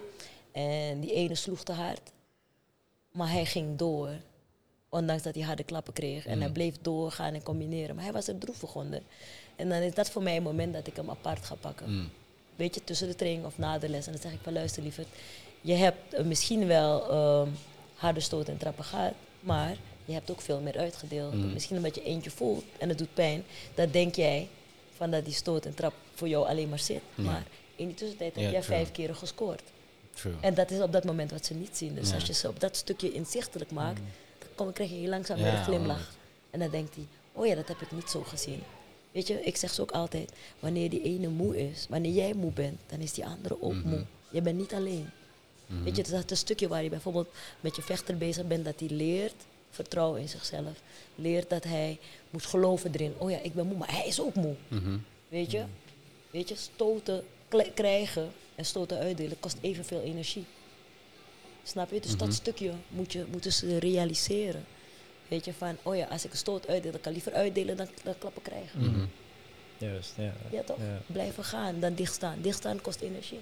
En 0.51 0.99
die 0.99 1.13
ene 1.13 1.35
sloeg 1.35 1.63
te 1.63 1.71
hard. 1.71 2.11
Maar 3.11 3.31
hij 3.31 3.45
ging 3.45 3.77
door. 3.77 4.09
Ondanks 4.89 5.23
dat 5.23 5.35
hij 5.35 5.43
harde 5.43 5.63
klappen 5.63 5.93
kreeg. 5.93 6.25
En 6.25 6.39
hij 6.41 6.51
bleef 6.51 6.75
doorgaan 6.81 7.33
en 7.33 7.43
combineren. 7.43 7.95
Maar 7.95 8.03
hij 8.03 8.13
was 8.13 8.27
er 8.27 8.37
droevig 8.37 8.75
onder. 8.75 9.01
En 9.55 9.69
dan 9.69 9.81
is 9.81 9.93
dat 9.93 10.09
voor 10.09 10.23
mij 10.23 10.37
een 10.37 10.43
moment 10.43 10.73
dat 10.73 10.87
ik 10.87 10.95
hem 10.95 11.09
apart 11.09 11.45
ga 11.45 11.55
pakken. 11.55 11.85
Weet 12.55 12.75
je, 12.75 12.83
tussen 12.83 13.07
de 13.07 13.15
training 13.15 13.45
of 13.45 13.57
na 13.57 13.79
de 13.79 13.89
les. 13.89 14.05
En 14.05 14.11
dan 14.11 14.21
zeg 14.21 14.31
ik 14.31 14.39
van 14.41 14.53
luister 14.53 14.83
lieverd. 14.83 15.07
Je 15.61 15.73
hebt 15.73 16.13
eh, 16.13 16.23
misschien 16.23 16.67
wel 16.67 17.09
ehm, 17.09 17.49
harde 17.95 18.19
stoten 18.19 18.53
en 18.53 18.59
trappen 18.59 18.83
gehad. 18.83 19.13
Maar 19.39 19.75
je 20.05 20.13
hebt 20.13 20.31
ook 20.31 20.41
veel 20.41 20.59
meer 20.59 20.77
uitgedeeld. 20.77 21.53
Misschien 21.53 21.77
omdat 21.77 21.95
je 21.95 22.03
eentje 22.03 22.29
voelt 22.31 22.63
en 22.77 22.89
het 22.89 22.97
doet 22.97 23.13
pijn. 23.13 23.43
Dat 23.75 23.93
denk 23.93 24.15
jij 24.15 24.47
van 24.95 25.11
dat 25.11 25.25
die 25.25 25.33
stoot 25.33 25.65
en 25.65 25.73
trap 25.73 25.93
voor 26.13 26.27
jou 26.27 26.47
alleen 26.47 26.69
maar 26.69 26.79
zit. 26.79 27.01
Maar 27.15 27.43
in 27.75 27.85
die 27.85 27.95
tussentijd 27.95 28.35
heb 28.35 28.51
jij 28.51 28.61
true. 28.61 28.77
vijf 28.77 28.91
keren 28.91 29.15
gescoord. 29.15 29.61
True. 30.13 30.33
En 30.41 30.53
dat 30.53 30.71
is 30.71 30.79
op 30.79 30.91
dat 30.91 31.03
moment 31.03 31.31
wat 31.31 31.45
ze 31.45 31.53
niet 31.53 31.77
zien. 31.77 31.95
Dus 31.95 32.13
als 32.13 32.25
je 32.25 32.33
ze 32.33 32.47
op 32.47 32.59
dat 32.59 32.75
stukje 32.75 33.11
inzichtelijk 33.11 33.71
maakt, 33.71 34.01
dan 34.39 34.47
kom, 34.55 34.73
krijg 34.73 34.89
je 34.89 34.95
heel 34.95 35.09
langzaam 35.09 35.37
weer 35.37 35.53
een 35.53 35.63
glimlach. 35.63 36.15
En 36.49 36.59
dan 36.59 36.69
denkt 36.69 36.95
hij, 36.95 37.05
oh 37.31 37.45
ja, 37.45 37.55
dat 37.55 37.67
heb 37.67 37.81
ik 37.81 37.91
niet 37.91 38.09
zo 38.09 38.23
gezien. 38.23 38.63
Weet 39.11 39.27
je, 39.27 39.43
ik 39.43 39.57
zeg 39.57 39.73
ze 39.73 39.81
ook 39.81 39.91
altijd, 39.91 40.31
wanneer 40.59 40.89
die 40.89 41.01
ene 41.01 41.27
moe 41.27 41.69
is, 41.69 41.85
wanneer 41.89 42.11
jij 42.11 42.33
moe 42.33 42.51
bent, 42.51 42.79
dan 42.87 42.99
is 42.99 43.13
die 43.13 43.25
andere 43.25 43.61
ook 43.61 43.83
moe. 43.83 44.05
Je 44.29 44.41
bent 44.41 44.57
niet 44.57 44.73
alleen. 44.73 45.09
Weet 45.83 45.95
je, 45.95 46.03
dat 46.03 46.23
is 46.23 46.31
een 46.31 46.37
stukje 46.37 46.67
waar 46.67 46.83
je 46.83 46.89
bijvoorbeeld 46.89 47.29
met 47.59 47.75
je 47.75 47.81
vechter 47.81 48.17
bezig 48.17 48.47
bent, 48.47 48.65
dat 48.65 48.79
hij 48.79 48.89
leert 48.89 49.35
vertrouwen 49.69 50.21
in 50.21 50.29
zichzelf. 50.29 50.81
Leert 51.15 51.49
dat 51.49 51.63
hij 51.63 51.99
moet 52.29 52.45
geloven 52.45 52.91
erin. 52.93 53.13
Oh 53.17 53.31
ja, 53.31 53.39
ik 53.39 53.53
ben 53.53 53.67
moe, 53.67 53.77
maar 53.77 53.91
hij 53.91 54.07
is 54.07 54.21
ook 54.21 54.35
moe. 54.35 54.55
Mhm. 54.67 54.97
Weet 55.29 55.51
je? 55.51 55.63
Weet 56.31 56.49
je, 56.49 56.55
stoten 56.55 57.23
krijgen 57.73 58.31
en 58.55 58.65
stoten 58.65 58.97
uitdelen 58.97 59.39
kost 59.39 59.57
evenveel 59.61 60.01
energie. 60.01 60.45
Snap 61.63 61.91
je? 61.91 61.99
Dus 61.99 62.17
dat 62.17 62.33
stukje 62.33 62.71
moet 62.87 63.11
je 63.11 63.25
moet 63.31 63.43
dus 63.43 63.61
realiseren. 63.61 64.65
Weet 65.27 65.45
je, 65.45 65.53
van, 65.53 65.77
oh 65.83 65.95
ja, 65.95 66.05
als 66.05 66.25
ik 66.25 66.31
een 66.31 66.37
stoot 66.37 66.67
uitdeel, 66.67 66.91
dan 66.91 67.01
kan 67.01 67.11
ik 67.11 67.17
liever 67.17 67.41
uitdelen 67.41 67.77
dan, 67.77 67.87
dan 68.03 68.17
klappen 68.17 68.41
krijgen. 68.41 68.79
Mhm. 68.81 69.05
Juist, 69.77 70.13
ja. 70.17 70.33
Ja 70.51 70.63
toch? 70.63 70.77
Ja. 70.77 71.01
Blijven 71.05 71.43
gaan, 71.43 71.79
dan 71.79 71.93
dichtstaan. 71.93 72.41
Dichtstaan 72.41 72.81
kost 72.81 73.01
energie. 73.01 73.39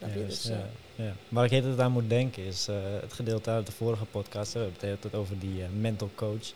Snap 0.00 0.14
je? 0.14 0.26
Dus, 0.26 0.48
eh, 0.48 0.56
ja, 0.96 1.04
ja. 1.04 1.12
Waar 1.28 1.44
ik 1.44 1.52
altijd 1.52 1.80
aan 1.80 1.92
moet 1.92 2.08
denken 2.08 2.44
is 2.44 2.68
eh, 2.68 2.74
het 3.00 3.12
gedeelte 3.12 3.50
uit 3.50 3.66
de 3.66 3.72
vorige 3.72 4.04
podcast. 4.04 4.52
We 4.52 4.58
hebben 4.80 4.98
het 5.00 5.14
over 5.14 5.38
die 5.38 5.62
eh, 5.62 5.68
mental 5.80 6.10
coach. 6.14 6.52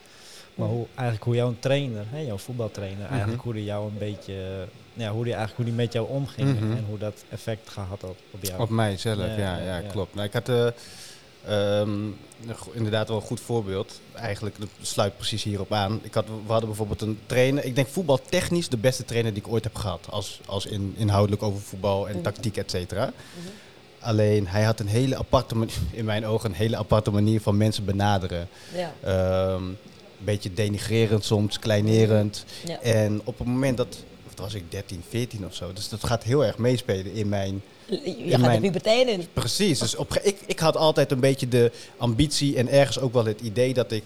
Maar 0.55 0.67
Mhm. 0.67 0.77
hoe, 0.77 0.87
eigenlijk 0.95 1.25
hoe 1.25 1.35
jouw 1.35 1.55
trainer, 1.59 2.05
hè, 2.09 2.19
jouw 2.19 2.39
voetbaltrainer, 2.39 3.07
eigenlijk 3.07 3.43
hoe 3.43 3.53
die 3.53 3.65
jou 3.65 3.89
een 3.91 3.99
beetje, 3.99 4.67
ja, 4.93 5.11
hoe 5.13 5.25
die 5.25 5.33
eigenlijk 5.35 5.57
hoe 5.57 5.65
die 5.65 5.75
met 5.85 5.93
jou 5.93 6.09
omging 6.09 6.61
Mhm. 6.61 6.73
en 6.73 6.85
hoe 6.89 6.99
dat 6.99 7.25
effect 7.31 7.69
gehad 7.71 8.01
had 8.01 8.15
op 8.31 8.43
jou. 8.45 8.61
Op 8.61 8.69
mijzelf, 8.69 9.19
ja, 9.19 9.25
Ja, 9.27 9.37
ja, 9.37 9.59
ja, 9.65 9.79
ja. 9.79 9.89
klopt. 9.91 10.15
Nou, 10.15 10.27
ik 10.27 10.33
had 10.33 10.49
eh, 10.49 10.67
ehm, 11.49 11.91
inderdaad 12.73 13.09
wel 13.09 13.17
een 13.17 13.23
goed 13.23 13.41
voorbeeld. 13.41 14.01
Eigenlijk, 14.13 14.59
dat 14.59 14.69
sluit 14.83 15.17
precies 15.17 15.43
hierop 15.43 15.73
aan. 15.73 16.01
Ik 16.03 16.15
had, 16.15 16.25
we 16.27 16.33
hadden 16.53 16.69
bijvoorbeeld 16.69 17.01
een 17.01 17.19
trainer, 17.27 17.65
ik 17.65 17.75
denk 17.75 17.89
voetbaltechnisch 17.89 18.69
de 18.69 18.77
beste 18.77 19.05
trainer 19.05 19.35
die 19.35 19.43
ik 19.43 19.49
ooit 19.49 19.65
heb 19.65 19.75
gehad. 19.75 20.07
Als, 20.11 20.41
als 20.47 20.67
in, 20.67 20.95
inhoudelijk 20.97 21.43
over 21.43 21.61
voetbal 21.61 22.07
en 22.09 22.15
Mhm. 22.15 22.23
tactiek, 22.23 22.57
et 22.57 22.71
cetera. 22.71 23.05
mhm. 23.05 23.49
Alleen, 23.99 24.47
hij 24.49 24.63
had 24.63 24.81
een 24.81 24.87
hele 24.87 25.17
aparte, 25.17 25.57
manier- 25.57 25.75
in 25.93 26.05
mijn 26.05 26.27
ogen, 26.27 26.51
een 26.51 26.57
hele 26.57 26.77
aparte 26.77 27.11
manier 27.11 27.41
van 27.41 27.57
mensen 27.57 27.85
benaderen. 27.85 28.49
Ja. 28.75 28.93
Ehm, 29.03 29.63
een 29.65 29.77
beetje 30.25 30.55
denigrerend 30.55 31.25
soms, 31.25 31.59
kleinerend. 31.59 32.45
Ja. 32.67 32.81
En 32.81 33.21
op 33.25 33.39
het 33.39 33.47
moment 33.47 33.77
dat, 33.77 33.97
of 34.27 34.35
toen 34.35 34.45
was 34.45 34.55
ik 34.55 34.71
13, 34.71 35.03
14 35.09 35.47
of 35.47 35.55
zo, 35.55 35.73
dus 35.73 35.89
dat 35.89 36.05
gaat 36.05 36.23
heel 36.23 36.45
erg 36.45 36.59
meespelen 36.59 37.13
in 37.13 37.29
mijn 37.29 37.63
Je 37.89 38.25
gaat 38.31 38.41
mijn- 38.41 38.61
de 38.61 38.67
puberteit 38.67 39.09
in. 39.09 39.27
Precies, 39.33 39.79
dus 39.79 39.97
op, 39.97 40.15
ik, 40.23 40.37
ik 40.47 40.59
had 40.59 40.77
altijd 40.77 41.11
een 41.13 41.21
beetje 41.21 41.49
de 41.49 41.73
ambitie 41.97 42.57
en 42.57 42.69
ergens 42.69 42.99
ook 43.01 43.13
wel 43.13 43.25
het 43.25 43.41
idee 43.41 43.75
dat 43.75 43.93
ik 43.93 44.03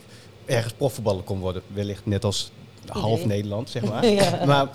ergens 0.46 0.72
profvoetballer 0.72 1.22
kon 1.22 1.38
worden. 1.38 1.62
Wellicht 1.66 2.06
net 2.06 2.24
als 2.24 2.50
half. 2.86 3.24
Nederland, 3.24 3.70
zeg 3.70 3.82
maar. 3.84 4.06
Ja. 4.18 4.44
Maar 4.46 4.68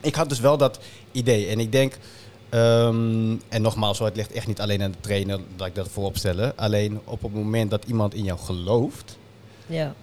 ik 0.00 0.14
had 0.14 0.28
dus 0.28 0.40
wel 0.40 0.56
dat 0.56 0.78
idee. 1.12 1.46
En 1.46 1.58
ik 1.60 1.72
denk, 1.72 1.98
ehm, 2.48 3.34
en 3.48 3.62
nogmaals, 3.62 3.98
het 3.98 4.16
ligt 4.16 4.32
echt 4.32 4.46
niet 4.46 4.60
alleen 4.60 4.82
aan 4.82 4.90
de 4.90 5.00
trainer 5.00 5.40
dat 5.56 5.66
ik 5.66 5.74
dat 5.74 5.88
voorop 5.88 6.16
stellen. 6.16 6.56
Alleen 6.56 7.00
op 7.04 7.22
het 7.22 7.34
moment 7.34 7.70
dat 7.70 7.84
iemand 7.86 8.14
in 8.14 8.24
jou 8.24 8.38
gelooft, 8.38 9.16
Ja. 9.66 9.94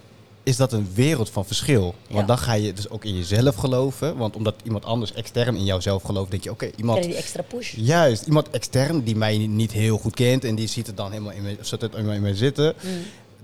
Is 0.42 0.56
dat 0.56 0.72
een 0.72 0.88
wereld 0.94 1.30
van 1.30 1.44
verschil. 1.44 1.82
Want 2.08 2.20
Ja. 2.20 2.26
dan 2.26 2.38
ga 2.38 2.52
je 2.52 2.72
dus 2.72 2.88
ook 2.88 3.04
in 3.04 3.16
jezelf 3.16 3.54
geloven. 3.54 4.16
Want 4.16 4.36
omdat 4.36 4.54
iemand 4.64 4.84
anders 4.84 5.12
extern 5.12 5.56
in 5.56 5.64
jouzelf 5.64 6.02
gelooft, 6.02 6.30
denk 6.30 6.44
je, 6.44 6.50
oké, 6.50 6.70
iemand... 6.76 6.98
Krijg 6.98 7.04
je 7.04 7.08
die 7.12 7.16
extra 7.22 7.42
push. 7.42 7.74
Juist, 7.76 8.26
iemand 8.26 8.50
extern 8.50 9.02
die 9.04 9.16
mij 9.16 9.36
niet 9.38 9.72
heel 9.72 9.98
goed 9.98 10.14
kent 10.14 10.44
en 10.44 10.54
die 10.54 10.66
ziet 10.68 10.86
het 10.86 10.96
dan 10.96 11.10
helemaal 11.10 11.32
in 11.32 11.42
mij, 11.42 11.56
zit 11.60 11.80
het 11.80 11.92
helemaal 11.92 12.14
in 12.14 12.22
mij 12.22 12.34
zitten. 12.34 12.74
Mm. 12.82 12.90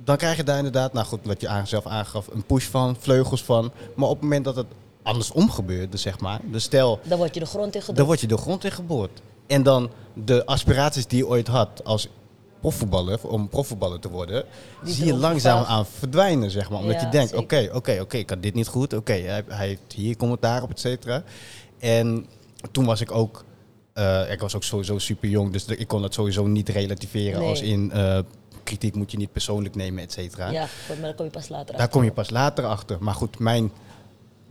Dan 0.05 0.16
krijg 0.16 0.37
je 0.37 0.43
daar 0.45 0.57
inderdaad, 0.57 0.93
nou 0.93 1.07
goed, 1.07 1.20
wat 1.23 1.41
je 1.41 1.49
aan- 1.49 1.66
zelf 1.66 1.87
aangaf, 1.87 2.27
een 2.33 2.43
push 2.45 2.65
van, 2.66 2.97
vleugels 3.01 3.43
van. 3.43 3.70
Maar 3.95 4.09
op 4.09 4.15
het 4.15 4.23
moment 4.23 4.45
dat 4.45 4.57
het 4.57 4.66
andersom 5.03 5.51
gebeurt, 5.51 5.93
dus 5.93 6.03
zeg 6.03 6.20
maar, 6.20 6.41
dus 6.45 6.62
stel, 6.62 7.01
Dan 7.05 7.19
word 7.19 7.35
je 7.35 7.41
de 7.41 7.47
grond 7.47 7.65
in 7.66 7.70
dan 7.73 7.83
gedrukt. 7.83 8.07
word 8.07 8.20
je 8.20 8.27
de 8.27 8.37
grond 8.37 8.65
in 8.65 8.70
geboord. 8.73 9.20
En 9.47 9.62
dan 9.62 9.91
de 10.15 10.47
aspiraties 10.47 11.07
die 11.07 11.19
je 11.19 11.27
ooit 11.27 11.47
had 11.47 11.85
als 11.85 12.09
profvoetballer, 12.60 13.28
om 13.28 13.48
profvoetballer 13.48 14.01
te 14.01 14.09
worden, 14.10 14.44
Die 14.85 14.94
zie 14.94 15.06
je 15.06 15.14
langzaam 15.14 15.64
aan 15.64 15.86
verdwijnen, 15.86 16.51
zeg 16.51 16.70
maar. 16.70 16.80
Omdat 16.80 16.94
Ja, 16.94 17.01
je 17.06 17.09
denkt, 17.09 17.35
oké, 17.35 17.70
oké, 17.72 17.98
oké, 18.01 18.16
ik 18.16 18.30
had 18.30 18.43
dit 18.43 18.55
niet 18.55 18.66
goed. 18.68 18.93
Oké, 18.93 19.12
hij, 19.12 19.44
hij 19.48 19.66
heeft 19.66 19.93
hier 19.94 20.16
commentaar 20.16 20.62
op, 20.62 20.70
et 20.70 20.80
cetera. 20.80 21.22
En 21.78 22.26
toen 22.72 22.85
was 22.85 23.01
ik 23.01 23.10
ook, 23.12 23.44
eh, 23.93 24.30
ik 24.30 24.40
was 24.40 24.55
ook 24.56 24.64
sowieso 24.64 24.98
super 24.98 25.28
jong, 25.28 25.52
dus 25.52 25.64
ik 25.66 25.89
kon 25.89 26.02
dat 26.02 26.14
sowieso 26.14 26.47
niet 26.47 26.68
relativeren 26.68 27.40
Nee. 27.40 27.48
als 27.48 27.60
in 27.60 27.90
eh, 27.93 28.18
kritiek 28.62 28.94
moet 28.94 29.10
je 29.10 29.16
niet 29.16 29.32
persoonlijk 29.32 29.74
nemen, 29.74 30.02
et 30.02 30.12
cetera. 30.12 30.51
Ja, 30.51 30.66
maar 30.89 31.01
daar 31.01 31.14
kom 31.14 31.24
je 31.24 31.30
pas 31.30 31.48
later 31.48 31.66
Daar 31.66 31.74
achter. 31.74 31.89
kom 31.90 32.05
je 32.05 32.12
pas 32.12 32.30
later 32.30 32.64
achter. 32.64 32.97
Maar 33.01 33.14
goed, 33.14 33.39
mijn 33.39 33.70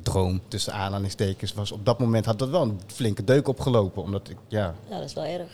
droom, 0.03 0.41
tussen 0.47 0.73
aanhalingstekens, 0.73 1.53
was 1.53 1.71
op 1.71 1.85
dat 1.85 1.99
moment 1.99 2.25
had 2.25 2.39
dat 2.39 2.49
wel 2.49 2.61
een 2.61 2.79
flinke 2.88 3.23
deuk 3.23 3.47
opgelopen. 3.47 4.03
Omdat 4.03 4.29
ik, 4.29 4.38
ja, 4.47 4.75
Ja, 4.89 4.95
dat 4.97 5.05
is 5.05 5.13
wel 5.13 5.23
erg. 5.25 5.49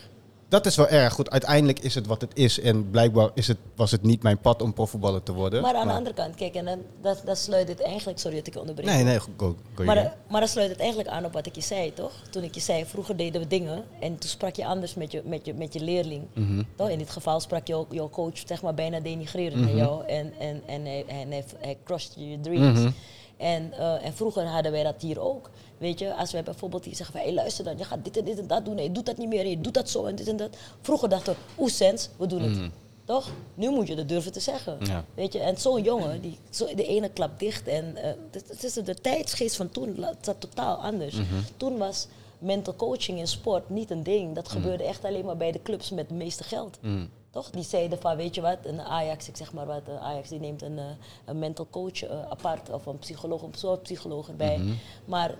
Dat 0.53 0.65
is 0.65 0.75
wel 0.75 0.88
erg 0.88 1.13
goed. 1.13 1.30
Uiteindelijk 1.30 1.80
is 1.80 1.95
het 1.95 2.07
wat 2.07 2.21
het 2.21 2.31
is. 2.34 2.59
En 2.59 2.89
blijkbaar 2.89 3.30
is 3.34 3.47
het, 3.47 3.57
was 3.75 3.91
het 3.91 4.01
niet 4.03 4.23
mijn 4.23 4.38
pad 4.38 4.61
om 4.61 4.73
profvoetballer 4.73 5.23
te 5.23 5.34
worden. 5.34 5.61
Maar 5.61 5.75
aan 5.75 5.88
de 5.88 5.93
andere 5.93 6.15
kant, 6.15 6.35
kijk, 6.35 6.55
en 6.55 6.65
dan, 6.65 6.80
dat, 7.01 7.21
dat 7.25 7.38
sluit 7.38 7.67
het 7.67 7.81
eigenlijk... 7.81 8.19
Sorry 8.19 8.38
dat 8.38 8.47
ik 8.47 8.53
je 8.53 8.59
onderbreek. 8.59 8.88
Nee, 8.88 9.03
nee, 9.03 9.19
go, 9.19 9.55
go 9.75 9.84
Maar, 9.84 10.15
maar 10.30 10.41
dat 10.41 10.49
sluit 10.49 10.69
het 10.69 10.80
eigenlijk 10.80 11.09
aan 11.09 11.25
op 11.25 11.34
wat 11.34 11.45
ik 11.45 11.55
je 11.55 11.61
zei, 11.61 11.93
toch? 11.93 12.11
Toen 12.30 12.43
ik 12.43 12.55
je 12.55 12.61
zei, 12.61 12.85
vroeger 12.85 13.17
deden 13.17 13.41
we 13.41 13.47
dingen 13.47 13.84
en 13.99 14.17
toen 14.17 14.30
sprak 14.30 14.55
je 14.55 14.65
anders 14.65 14.93
met 14.93 15.11
je, 15.11 15.21
met 15.25 15.45
je, 15.45 15.53
met 15.53 15.73
je 15.73 15.80
leerling. 15.80 16.23
Mhm. 16.34 16.63
Toch? 16.75 16.89
In 16.89 16.97
dit 16.97 17.09
geval 17.09 17.39
sprak 17.39 17.67
jouw, 17.67 17.88
jouw 17.89 18.09
coach 18.09 18.38
zeg 18.45 18.61
maar, 18.61 18.73
bijna 18.73 18.99
denigrerend 18.99 19.61
naar 19.61 19.75
jou 19.75 20.05
en, 20.05 20.34
en, 20.39 20.61
en 20.65 20.85
hij, 20.85 21.05
en 21.07 21.31
hij, 21.31 21.43
hij 21.59 21.77
crushed 21.84 22.13
your 22.15 22.41
dreams. 22.41 22.80
Mhm. 22.80 22.91
En, 23.38 23.73
eh, 23.73 24.05
en 24.05 24.13
vroeger 24.13 24.45
hadden 24.45 24.71
wij 24.71 24.84
dat 24.84 25.01
hier 25.01 25.19
ook. 25.19 25.49
Weet 25.84 25.99
je, 25.99 26.14
als 26.14 26.31
wij 26.31 26.43
bijvoorbeeld 26.43 26.85
hier 26.85 26.95
zeggen 26.95 27.15
van, 27.15 27.26
hey, 27.26 27.34
luister 27.34 27.64
dan, 27.64 27.77
je 27.77 27.84
gaat 27.84 28.03
dit 28.03 28.18
en 28.18 28.26
dit 28.26 28.39
en 28.39 28.47
dat 28.47 28.65
doen. 28.65 28.76
Nee, 28.76 28.84
je 28.84 28.91
doet 28.91 29.05
dat 29.05 29.18
niet 29.18 29.27
meer, 29.27 29.47
je 29.47 29.61
doet 29.61 29.73
dat 29.73 29.89
zo 29.89 30.05
en 30.05 30.15
dit 30.15 30.27
en 30.27 30.38
dat. 30.38 30.57
Vroeger 30.81 31.10
dachten 31.10 31.34
we, 31.34 31.39
oeh, 31.61 31.69
sens, 31.72 32.10
we 32.18 32.27
doen 32.27 32.41
het. 32.41 32.72
Toch? 33.05 33.31
Nu 33.53 33.69
moet 33.69 33.88
je 33.88 33.95
dat 33.95 34.07
durven 34.07 34.31
te 34.31 34.39
zeggen. 34.39 34.77
Mhm. 34.80 34.91
Ja. 34.91 35.05
Weet 35.14 35.34
je, 35.34 35.39
en 35.39 35.57
zo'n 35.57 35.84
jongen, 35.84 36.22
die, 36.22 36.38
zo, 36.49 36.76
de 36.76 36.85
ene 36.85 37.10
klap 37.10 37.39
dicht. 37.39 37.68
En 37.68 37.95
eh, 37.95 38.11
het, 38.31 38.64
is 38.64 38.73
de 38.73 38.95
tijdsgeest 39.01 39.55
van 39.55 39.69
toen 39.69 40.05
zat 40.22 40.39
totaal 40.39 40.76
anders. 40.76 41.15
Mhm. 41.15 41.41
Toen 41.57 41.77
was 41.77 42.07
mental 42.39 42.76
coaching 42.76 43.19
in 43.19 43.27
sport 43.27 43.69
niet 43.69 43.91
een 43.91 44.03
ding. 44.03 44.35
Dat 44.35 44.49
gebeurde 44.49 44.84
echt 44.84 45.05
alleen 45.05 45.26
maar 45.26 45.38
bij 45.38 45.51
de 45.51 45.61
clubs 45.61 45.89
met 45.89 46.07
het 46.07 46.18
meeste 46.18 46.43
geld. 46.43 46.77
Mhm. 46.81 47.05
Toch? 47.30 47.49
Die 47.49 47.64
zeiden 47.64 47.99
van, 47.99 48.15
weet 48.15 48.35
je 48.35 48.41
wat, 48.41 48.57
een 48.64 48.81
Ajax, 48.81 49.27
ik 49.27 49.35
zeg 49.35 49.53
maar 49.53 49.65
wat, 49.65 49.81
een 49.88 49.97
Ajax 49.97 50.30
die 50.30 50.39
neemt 50.39 50.61
een, 50.61 50.77
eh, 50.77 50.85
een 51.26 51.39
mental 51.39 51.68
coach 51.69 52.03
eh, 52.03 52.22
apart 52.30 52.69
of 52.69 52.85
een 52.85 52.99
psycholoog, 52.99 53.41
een 53.41 53.53
soort 53.55 53.81
psycholoog 53.81 54.27
erbij. 54.27 54.57
Mhm. 54.57 54.73
Maar 55.05 55.35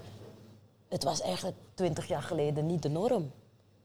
het 0.94 1.04
was 1.04 1.22
eigenlijk 1.22 1.58
twintig 1.74 2.08
jaar 2.08 2.22
geleden 2.22 2.66
niet 2.66 2.82
de 2.82 2.90
norm. 2.90 3.32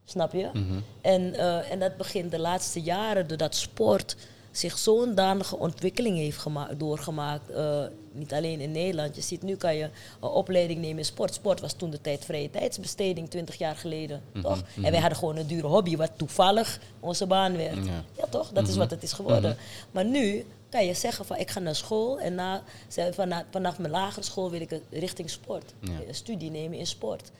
Snap 0.05 0.33
je? 0.33 0.49
Mhm. 0.53 0.79
en, 1.01 1.33
eh, 1.33 1.71
en 1.71 1.79
dat 1.79 1.97
begint 1.97 2.31
de 2.31 2.39
laatste 2.39 2.81
jaren 2.81 3.27
doordat 3.27 3.55
sport 3.55 4.15
zich 4.51 4.77
zo'n 4.77 5.15
danige 5.15 5.57
ontwikkeling 5.57 6.17
heeft 6.17 6.37
gema- 6.37 6.69
doorgemaakt. 6.77 7.49
eh, 7.49 7.83
niet 8.11 8.33
alleen 8.33 8.59
in 8.59 8.71
Nederland. 8.71 9.15
Je 9.15 9.21
ziet, 9.21 9.41
nu 9.43 9.55
kan 9.55 9.75
je 9.75 9.83
een 10.19 10.29
opleiding 10.29 10.79
nemen 10.81 10.97
in 10.97 11.05
sport. 11.05 11.33
Sport 11.33 11.61
was 11.61 11.73
toen 11.73 11.89
de 11.89 12.01
tijd 12.01 12.25
vrije 12.25 12.49
tijdsbesteding, 12.49 13.29
20 13.29 13.55
jaar 13.55 13.75
geleden. 13.75 14.21
Mhm, 14.33 14.41
Toch? 14.43 14.61
En 14.81 14.91
wij 14.91 14.99
hadden 14.99 15.17
gewoon 15.17 15.37
een 15.37 15.47
dure 15.47 15.67
hobby, 15.67 15.95
wat 15.97 16.11
toevallig 16.15 16.79
onze 16.99 17.25
baan 17.27 17.57
werd. 17.57 17.85
Ja. 17.85 18.03
Ja, 18.17 18.25
toch? 18.29 18.49
Dat 18.51 18.67
is 18.67 18.75
wat 18.75 18.91
het 18.91 19.03
is 19.03 19.13
geworden. 19.13 19.57
Maar 19.91 20.05
nu 20.05 20.45
kan 20.69 20.85
je 20.85 20.93
zeggen 20.93 21.25
van 21.25 21.37
ik 21.37 21.49
ga 21.49 21.59
naar 21.59 21.75
school 21.75 22.19
en 22.19 22.35
na, 22.35 22.63
vanaf, 23.11 23.43
vanaf 23.51 23.79
mijn 23.79 23.91
lagere 23.91 24.25
school 24.25 24.49
wil 24.49 24.61
ik 24.61 24.81
richting 24.89 25.29
sport. 25.29 25.73
Ja. 25.79 25.91
Een 26.07 26.15
studie 26.15 26.51
nemen 26.51 26.77
in 26.77 26.87
sport. 26.87 27.31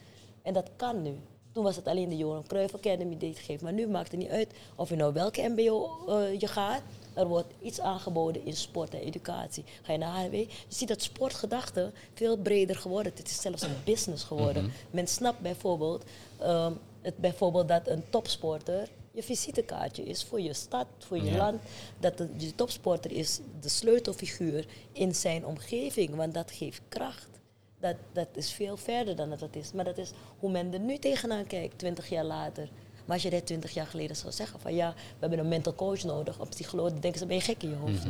En 0.41 0.53
dat 0.53 0.69
kan 0.75 1.01
nu. 1.01 1.15
Toen 1.51 1.63
was 1.63 1.75
het 1.75 1.87
alleen 1.87 2.09
de 2.09 2.17
Johan 2.17 2.47
Cruijff 2.47 2.75
Academy 2.75 3.17
die 3.17 3.29
het 3.29 3.39
geeft. 3.39 3.61
Maar 3.61 3.73
nu 3.73 3.87
maakt 3.87 4.11
het 4.11 4.19
niet 4.19 4.29
uit 4.29 4.53
of 4.75 4.89
je 4.89 4.95
nou 4.95 5.13
welke 5.13 5.47
mbo 5.47 5.89
eh, 6.07 6.39
je 6.39 6.47
gaat. 6.47 6.81
Er 7.13 7.27
wordt 7.27 7.53
iets 7.61 7.79
aangeboden 7.79 8.45
in 8.45 8.55
sport 8.55 8.93
en 8.93 8.99
educatie. 8.99 9.63
Ga 9.81 9.91
je 9.91 9.97
naar 9.97 10.23
HW, 10.23 10.33
je 10.33 10.47
ziet 10.67 10.87
dat 10.87 11.01
sportgedachte 11.01 11.91
veel 12.13 12.37
breder 12.37 12.75
geworden. 12.75 13.11
Het 13.15 13.29
is 13.29 13.41
zelfs 13.41 13.61
een 13.61 13.75
business 13.83 14.23
geworden. 14.23 14.71
Men 14.91 15.07
snapt 15.07 15.39
bijvoorbeeld, 15.39 16.03
ehm, 16.37 16.73
het, 17.01 17.17
bijvoorbeeld 17.17 17.67
dat 17.67 17.87
een 17.87 18.03
topsporter 18.09 18.89
je 19.19 19.25
visitekaartje 19.25 20.03
is 20.03 20.23
voor 20.23 20.41
je 20.41 20.53
stad, 20.53 20.87
voor 20.97 21.17
je 21.17 21.23
Ja. 21.31 21.37
land. 21.37 21.61
Dat 21.99 22.17
de, 22.17 22.35
de 22.37 22.55
topsporter 22.55 23.11
is 23.11 23.39
de 23.61 23.69
sleutelfiguur 23.69 24.65
in 24.91 25.15
zijn 25.15 25.45
omgeving, 25.45 26.15
want 26.15 26.33
dat 26.33 26.51
geeft 26.51 26.81
kracht. 26.89 27.27
Dat, 27.79 27.95
dat 28.13 28.27
is 28.33 28.51
veel 28.51 28.77
verder 28.77 29.15
dan 29.15 29.29
dat 29.29 29.39
het 29.39 29.55
is. 29.55 29.71
Maar 29.71 29.85
dat 29.85 29.97
is 29.97 30.11
hoe 30.39 30.51
men 30.51 30.73
er 30.73 30.79
nu 30.79 30.97
tegenaan 30.97 31.47
kijkt, 31.47 31.77
20 31.77 32.09
jaar 32.09 32.25
later. 32.25 32.69
Maar 33.05 33.13
als 33.15 33.23
je 33.23 33.29
dat 33.29 33.45
20 33.45 33.71
jaar 33.73 33.87
geleden 33.87 34.15
zou 34.15 34.31
zeggen 34.33 34.59
van 34.59 34.75
ja, 34.75 34.93
we 34.95 35.15
hebben 35.19 35.39
een 35.39 35.47
mental 35.47 35.75
coach 35.75 36.03
nodig, 36.03 36.39
een 36.39 36.47
psycholoog, 36.49 36.89
dan 36.89 36.99
denken 36.99 37.19
ze 37.19 37.25
ben 37.25 37.35
je 37.35 37.41
gek 37.41 37.63
in 37.63 37.69
je 37.69 37.75
hoofd. 37.75 38.03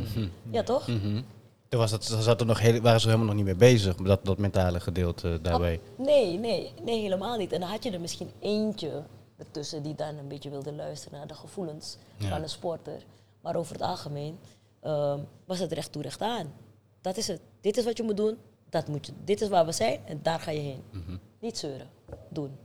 Ja 0.52 0.64
toch? 0.64 0.88
Mhm. 0.88 1.22
Toen 1.68 1.80
was 1.80 1.91
dat, 1.91 2.03
zat 2.06 2.40
er 2.40 2.45
nog 2.45 2.60
heel, 2.60 2.81
waren 2.81 2.99
ze 2.99 3.06
helemaal 3.06 3.27
nog 3.27 3.36
niet 3.36 3.45
mee 3.45 3.56
bezig, 3.56 3.95
dat, 3.95 4.26
dat 4.26 4.38
mentale 4.38 4.80
gedeelte 4.80 5.30
eh, 5.34 5.38
daarbij. 5.41 5.80
Nee, 5.98 6.38
nee, 6.38 6.72
nee, 6.84 7.02
helemaal 7.02 7.38
niet. 7.38 7.52
En 7.52 7.60
dan 7.60 7.69
had 7.69 7.84
je 7.84 7.91
er 7.91 8.02
misschien 8.02 8.30
eentje 8.40 9.03
ertussen 9.40 9.84
die 9.84 9.95
dan 9.95 10.18
een 10.18 10.28
beetje 10.28 10.49
wilde 10.49 10.74
luisteren 10.74 11.18
naar 11.18 11.28
de 11.28 11.34
gevoelens 11.34 11.98
Ja. 12.18 12.30
van 12.30 12.41
een 12.41 12.49
sporter. 12.49 13.03
Maar 13.41 13.56
over 13.56 13.74
het 13.74 13.82
algemeen 13.82 14.40
ehm, 14.80 15.20
was 15.45 15.60
het 15.60 15.72
recht 15.72 15.91
toe 15.91 16.02
recht 16.02 16.22
aan. 16.22 16.53
Dat 17.02 17.18
is 17.18 17.28
het. 17.28 17.41
Dit 17.61 17.78
is 17.78 17.86
wat 17.86 17.98
je 17.98 18.03
moet 18.03 18.18
doen. 18.18 18.38
Dat 18.70 18.88
moet 18.88 19.06
je. 19.06 19.11
Dit 19.24 19.41
is 19.41 19.48
waar 19.48 19.66
we 19.66 19.72
zijn 19.72 20.06
en 20.06 20.20
daar 20.22 20.40
ga 20.40 20.52
je 20.52 20.60
heen. 20.60 20.84
Mhm. 20.91 21.18
Niet 21.40 21.57
zeuren. 21.57 21.90
Doen. 22.30 22.57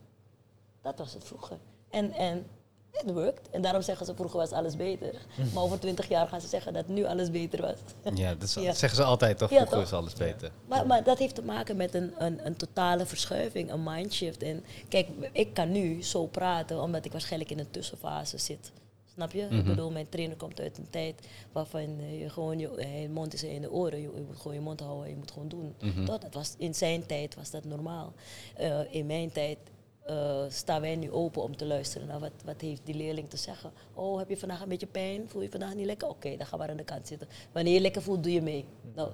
Dat 0.82 0.98
was 0.98 1.12
het 1.14 1.24
vroeger. 1.24 1.59
En, 1.90 2.12
en 2.12 2.46
het 2.94 3.12
werkt. 3.12 3.50
En 3.50 3.62
daarom 3.62 3.82
zeggen 3.82 4.06
ze 4.06 4.14
vroeger 4.14 4.38
was 4.38 4.50
alles 4.50 4.76
beter. 4.76 5.14
Maar 5.54 5.62
over 5.62 5.78
twintig 5.78 6.08
jaar 6.08 6.28
gaan 6.28 6.40
ze 6.40 6.48
zeggen 6.48 6.72
dat 6.72 6.88
nu 6.88 7.04
alles 7.04 7.30
beter 7.30 7.60
was. 7.60 8.14
Ja, 8.14 8.34
dat, 8.34 8.52
Ja. 8.52 8.72
zeggen 8.72 8.96
ze 8.96 9.02
altijd 9.04 9.38
toch? 9.38 9.48
Vroeger 9.48 9.80
is 9.82 9.92
alles 9.92 10.12
beter. 10.14 10.50
Maar, 10.66 10.86
maar 10.86 11.04
dat 11.04 11.18
heeft 11.18 11.34
te 11.34 11.42
maken 11.42 11.76
met 11.76 11.94
een, 11.94 12.14
een, 12.18 12.46
een 12.46 12.56
totale 12.56 13.06
verschuiving, 13.06 13.72
een 13.72 13.82
mindshift. 13.82 14.42
En 14.42 14.64
kijk, 14.88 15.08
ik 15.32 15.54
kan 15.54 15.72
nu 15.72 16.02
zo 16.02 16.26
praten 16.26 16.82
omdat 16.82 17.04
ik 17.04 17.12
waarschijnlijk 17.12 17.50
in 17.50 17.58
een 17.58 17.70
tussenfase 17.70 18.38
zit. 18.38 18.72
Snap 19.14 19.32
je? 19.32 19.44
Mhm. 19.44 19.58
Ik 19.58 19.64
bedoel, 19.64 19.90
mijn 19.90 20.08
trainer 20.08 20.36
komt 20.36 20.60
uit 20.60 20.78
een 20.78 20.90
tijd 20.90 21.28
waarvan 21.52 21.80
eh, 22.00 22.20
je 22.20 22.30
gewoon 22.30 22.58
je, 22.58 22.74
eh, 22.76 23.02
je 23.02 23.08
mond 23.08 23.34
is 23.34 23.42
in 23.42 23.60
de 23.60 23.70
oren. 23.70 24.00
Je, 24.00 24.10
je 24.14 24.24
moet 24.26 24.36
gewoon 24.36 24.54
je 24.54 24.60
mond 24.60 24.80
houden, 24.80 25.08
je 25.08 25.16
moet 25.16 25.30
gewoon 25.30 25.48
doen. 25.48 25.74
Mhm. 25.80 26.04
Dat, 26.04 26.20
dat 26.22 26.34
was, 26.34 26.54
in 26.58 26.74
zijn 26.74 27.06
tijd 27.06 27.34
was 27.34 27.50
dat 27.50 27.64
normaal. 27.64 28.12
Eh, 28.54 28.80
in 28.90 29.06
mijn 29.06 29.32
tijd 29.32 29.58
eh, 30.06 30.43
staan 30.48 30.81
wij 30.81 30.97
nu 30.97 31.10
open 31.12 31.43
om 31.43 31.56
te 31.56 31.66
luisteren 31.66 32.06
naar 32.06 32.20
wat, 32.20 32.32
wat 32.44 32.60
heeft 32.60 32.81
die 32.85 32.94
leerling 32.94 33.31
te 33.31 33.36
zeggen. 33.36 33.72
Oh, 33.94 34.18
heb 34.18 34.28
je 34.28 34.36
vandaag 34.36 34.60
een 34.62 34.68
beetje 34.68 34.86
pijn? 34.86 35.28
Voel 35.28 35.43
je 35.43 35.51
vandaag 35.51 35.74
niet 35.74 35.86
lekker? 35.86 36.09
Oké, 36.09 36.36
dan 36.36 36.47
ga 36.47 36.56
maar 36.56 36.70
aan 36.70 36.76
de 36.76 36.85
kant 36.85 37.06
zitten. 37.09 37.28
Wanneer 37.52 37.74
je 37.74 37.81
lekker 37.81 38.02
voelt, 38.02 38.22
doe 38.22 38.32
je 38.32 38.43
mee. 38.43 38.64
Nou, 38.94 39.10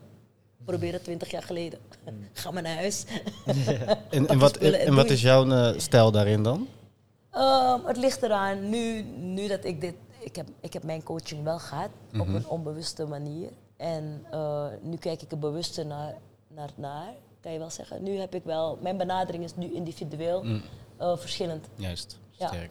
probeer 0.64 0.92
het 0.92 1.04
twintig 1.04 1.30
jaar 1.30 1.42
geleden. 1.42 1.78
Ga 2.32 2.50
maar 2.50 2.62
naar 2.62 2.76
huis. 2.76 3.04
En, 4.10 4.26
en 4.28 4.38
wat, 4.38 4.56
en 4.56 4.74
en 4.80 4.94
wat 4.94 5.10
is 5.10 5.22
jouw 5.22 5.50
eh, 5.50 5.78
stijl 5.78 6.10
daarin 6.10 6.42
dan? 6.42 6.68
Ehm, 7.30 7.84
het 7.86 7.96
ligt 7.96 8.22
eraan, 8.22 8.68
nu, 8.68 9.02
nu 9.02 9.48
dat 9.48 9.64
ik 9.64 9.80
dit... 9.80 9.94
Ik 10.20 10.36
heb, 10.36 10.48
ik 10.60 10.72
heb 10.72 10.82
mijn 10.82 11.02
coaching 11.02 11.42
wel 11.44 11.58
gehad, 11.58 11.88
op 12.12 12.26
Mhm. 12.26 12.34
een 12.34 12.48
onbewuste 12.48 13.06
manier. 13.06 13.50
En 13.76 14.24
eh, 14.30 14.66
nu 14.82 14.96
kijk 14.96 15.22
ik 15.22 15.30
er 15.30 15.38
bewuster 15.38 15.86
naar, 15.86 16.14
naar, 16.48 16.70
naar, 16.74 17.14
kan 17.40 17.52
je 17.52 17.58
wel 17.58 17.70
zeggen. 17.70 18.02
Nu 18.02 18.16
heb 18.18 18.34
ik 18.34 18.44
wel... 18.44 18.78
Mijn 18.80 18.96
benadering 18.96 19.44
is 19.44 19.56
nu 19.56 19.72
individueel 19.74 20.42
Mm, 20.44 20.62
eh, 20.96 21.16
verschillend. 21.16 21.68
juist, 21.74 22.18
Ja. 22.30 22.46
sterk. 22.46 22.70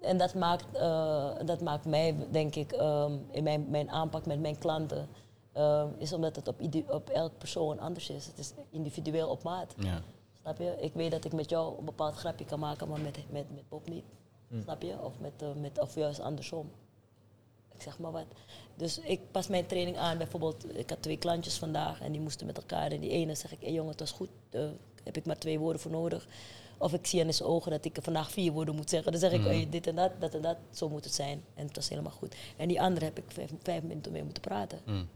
En 0.00 0.16
dat 0.18 0.34
maakt, 0.34 0.76
eh, 0.76 1.30
dat 1.44 1.60
maakt 1.60 1.84
mij, 1.84 2.16
denk 2.30 2.54
ik, 2.54 2.72
ehm, 2.72 3.12
in 3.30 3.42
mijn, 3.42 3.66
mijn 3.70 3.90
aanpak 3.90 4.26
met 4.26 4.40
mijn 4.40 4.58
klanten... 4.58 5.08
ehm, 5.52 5.88
is 5.98 6.12
omdat 6.12 6.36
het 6.36 6.48
op, 6.48 6.60
op 6.88 7.08
elk 7.08 7.38
persoon 7.38 7.78
anders 7.78 8.10
is. 8.10 8.26
Het 8.26 8.38
is 8.38 8.52
individueel 8.70 9.28
op 9.28 9.42
maat. 9.42 9.74
Ja. 9.78 10.02
Snap 10.40 10.58
je? 10.58 10.76
Ik 10.80 10.94
weet 10.94 11.10
dat 11.10 11.24
ik 11.24 11.32
met 11.32 11.50
jou 11.50 11.78
een 11.78 11.84
bepaald 11.84 12.14
grapje 12.14 12.44
kan 12.44 12.58
maken, 12.58 12.88
maar 12.88 13.00
met, 13.00 13.18
met, 13.30 13.54
met 13.54 13.68
Bob 13.68 13.88
niet. 13.88 14.04
Snap 14.62 14.82
je? 14.82 15.00
Of, 15.02 15.12
met, 15.20 15.32
eh, 15.42 15.48
met, 15.60 15.80
of 15.80 15.94
juist 15.94 16.20
andersom. 16.20 16.70
Ik 17.74 17.82
zeg 17.82 17.98
maar 17.98 18.12
wat. 18.12 18.26
Dus 18.76 18.98
ik 18.98 19.20
pas 19.30 19.48
mijn 19.48 19.66
training 19.66 19.96
aan. 19.96 20.18
Bijvoorbeeld, 20.18 20.76
ik 20.78 20.90
had 20.90 21.02
twee 21.02 21.16
klantjes 21.16 21.58
vandaag 21.58 22.00
en 22.00 22.12
die 22.12 22.20
moesten 22.20 22.46
met 22.46 22.56
elkaar. 22.56 22.90
En 22.92 23.00
die 23.00 23.10
ene 23.10 23.34
zeg 23.34 23.52
ik, 23.52 23.58
hey 23.60 23.72
jongen, 23.72 23.90
het 23.90 24.00
was 24.00 24.10
goed. 24.10 24.28
eh, 24.50 24.60
heb 25.04 25.16
ik 25.16 25.26
maar 25.26 25.38
twee 25.38 25.58
woorden 25.58 25.80
voor 25.80 25.90
nodig. 25.90 26.26
Of 26.78 26.92
ik 26.92 27.06
zie 27.06 27.24
aan 27.24 27.32
zijn 27.32 27.48
ogen 27.48 27.70
dat 27.70 27.84
ik 27.84 27.96
vandaag 28.00 28.30
vier 28.30 28.52
woorden 28.52 28.74
moet 28.76 28.90
zeggen. 28.90 29.12
Dan 29.12 29.20
zeg 29.20 29.32
ik, 29.32 29.44
hey, 29.44 29.66
dit 29.70 29.86
en 29.86 29.94
dat, 29.94 30.10
dat 30.18 30.34
en 30.34 30.42
dat, 30.42 30.56
zo 30.70 30.88
moet 30.88 31.04
het 31.04 31.14
zijn. 31.14 31.42
En 31.54 31.66
het 31.66 31.76
was 31.76 31.88
helemaal 31.88 32.12
goed. 32.12 32.34
En 32.56 32.68
die 32.68 32.80
andere 32.80 33.04
heb 33.04 33.18
ik 33.18 33.24
vijf, 33.28 33.50
vijf 33.62 33.82
minuten 33.82 34.12
mee 34.12 34.22
moeten 34.24 34.42
praten. 34.42 34.80
Mm, 34.86 35.08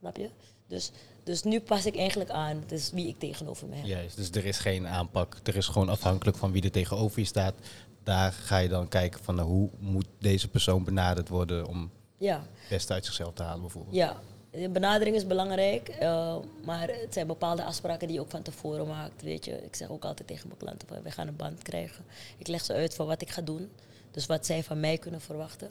Snap 0.00 0.16
je? 0.16 0.30
Dus, 0.66 0.90
dus 1.24 1.42
nu 1.42 1.60
pas 1.60 1.86
ik 1.86 1.96
eigenlijk 1.96 2.30
aan. 2.30 2.62
Dus 2.66 2.90
wie 2.90 3.08
ik 3.08 3.18
tegenover 3.18 3.68
me 3.68 3.74
heb. 3.76 3.86
juist, 3.86 4.16
dus 4.16 4.30
er 4.30 4.44
is 4.44 4.58
geen 4.58 4.86
aanpak. 4.86 5.40
Er 5.44 5.56
is 5.56 5.66
gewoon 5.66 5.88
afhankelijk 5.88 6.36
van 6.36 6.52
wie 6.52 6.62
er 6.62 6.70
tegenover 6.70 7.20
je 7.20 7.26
staat. 7.26 7.54
Daar 8.02 8.32
ga 8.32 8.58
je 8.58 8.68
dan 8.68 8.88
kijken 8.88 9.24
van 9.24 9.34
nou, 9.34 9.48
hoe 9.48 9.70
moet 9.78 10.06
deze 10.18 10.48
persoon 10.48 10.84
benaderd 10.84 11.28
worden 11.28 11.66
om 11.66 11.90
Ja. 12.18 12.36
het 12.54 12.68
beste 12.68 12.92
uit 12.92 13.04
zichzelf 13.04 13.34
te 13.34 13.42
halen 13.42 13.60
bijvoorbeeld. 13.60 13.94
Ja, 13.94 14.20
de 14.50 14.68
benadering 14.68 15.16
is 15.16 15.26
belangrijk, 15.26 15.88
eh, 15.88 16.36
maar 16.64 16.88
het 16.88 17.12
zijn 17.14 17.26
bepaalde 17.26 17.64
afspraken 17.64 18.06
die 18.06 18.16
je 18.16 18.22
ook 18.22 18.30
van 18.30 18.42
tevoren 18.42 18.86
maakt. 18.86 19.22
Weet 19.22 19.44
je, 19.44 19.64
ik 19.64 19.76
zeg 19.76 19.88
ook 19.90 20.04
altijd 20.04 20.28
tegen 20.28 20.46
mijn 20.46 20.58
klanten: 20.60 20.88
van, 20.88 21.02
wij 21.02 21.12
gaan 21.12 21.28
een 21.28 21.36
band 21.36 21.62
krijgen. 21.62 22.04
Ik 22.38 22.46
leg 22.48 22.64
ze 22.64 22.72
uit 22.72 22.94
van 22.94 23.06
wat 23.06 23.22
ik 23.22 23.30
ga 23.30 23.42
doen, 23.42 23.70
dus 24.10 24.26
wat 24.26 24.46
zij 24.46 24.62
van 24.64 24.80
mij 24.80 24.98
kunnen 24.98 25.20
verwachten 25.20 25.70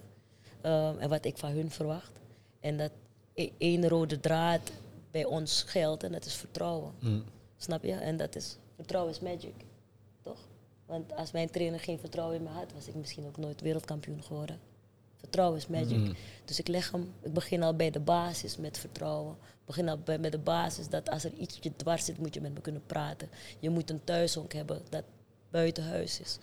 eh, 0.61 1.02
en 1.02 1.10
wat 1.10 1.26
ik 1.26 1.38
van 1.38 1.52
hun 1.52 1.72
verwacht. 1.72 2.11
En 2.60 2.78
dat 2.78 2.91
e- 3.34 3.49
één 3.57 3.88
rode 3.88 4.19
draad 4.19 4.72
bij 5.11 5.26
ons 5.26 5.64
geldt 5.64 6.03
en 6.03 6.11
dat 6.11 6.26
is 6.26 6.34
vertrouwen. 6.34 6.91
Mm, 6.99 7.24
Snap 7.57 7.84
je? 7.84 7.94
En 7.94 8.18
dat 8.18 8.36
is 8.36 8.57
vertrouwen 8.76 9.14
is 9.14 9.19
magic, 9.19 9.53
toch? 10.24 10.38
Want 10.86 11.15
als 11.15 11.32
mijn 11.32 11.49
trainer 11.49 11.80
geen 11.80 11.99
vertrouwen 11.99 12.36
in 12.36 12.44
me 12.44 12.49
had, 12.49 12.74
was 12.74 12.88
ik 12.88 12.95
misschien 12.95 13.26
ook 13.26 13.38
nooit 13.38 13.61
wereldkampioen 13.61 14.24
geworden. 14.24 14.60
Vertrouwen 15.18 15.57
is 15.57 15.68
magic. 15.68 15.98
Mm. 15.98 16.15
Dus 16.45 16.60
ik 16.60 16.68
leg 16.68 16.91
hem, 16.91 17.14
ik 17.22 17.34
begin 17.34 17.64
al 17.64 17.76
bij 17.76 17.89
de 17.89 17.99
basis 17.99 18.57
met 18.57 18.77
vertrouwen. 18.77 19.34
Ik 19.41 19.65
begin 19.65 19.89
al 19.89 19.98
bij, 19.98 20.19
met 20.19 20.31
de 20.31 20.38
basis 20.38 20.89
dat 20.89 21.10
als 21.10 21.23
er 21.23 21.34
iets 21.34 21.57
je 21.61 21.76
dwars 21.76 22.06
zit, 22.06 22.18
moet 22.18 22.34
je 22.34 22.41
met 22.41 22.53
me 22.53 22.61
kunnen 22.61 22.85
praten. 22.85 23.30
Je 23.60 23.69
moet 23.69 23.89
een 23.89 24.03
thuishonk 24.03 24.53
hebben 24.53 24.81
dat 24.89 25.03
buiten 25.49 25.84
huis 25.84 26.19
is. 26.19 26.38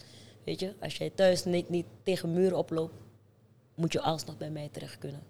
Weet 0.44 0.60
je, 0.60 0.74
als 0.80 0.96
jij 0.96 1.10
thuis 1.10 1.44
niet, 1.44 1.68
niet 1.68 1.86
tegen 2.02 2.32
muren 2.32 2.58
oploopt, 2.58 2.94
moet 3.74 3.92
je 3.92 4.00
alsnog 4.00 4.36
bij 4.36 4.50
mij 4.50 4.68
terecht 4.72 4.98
kunnen. 4.98 5.22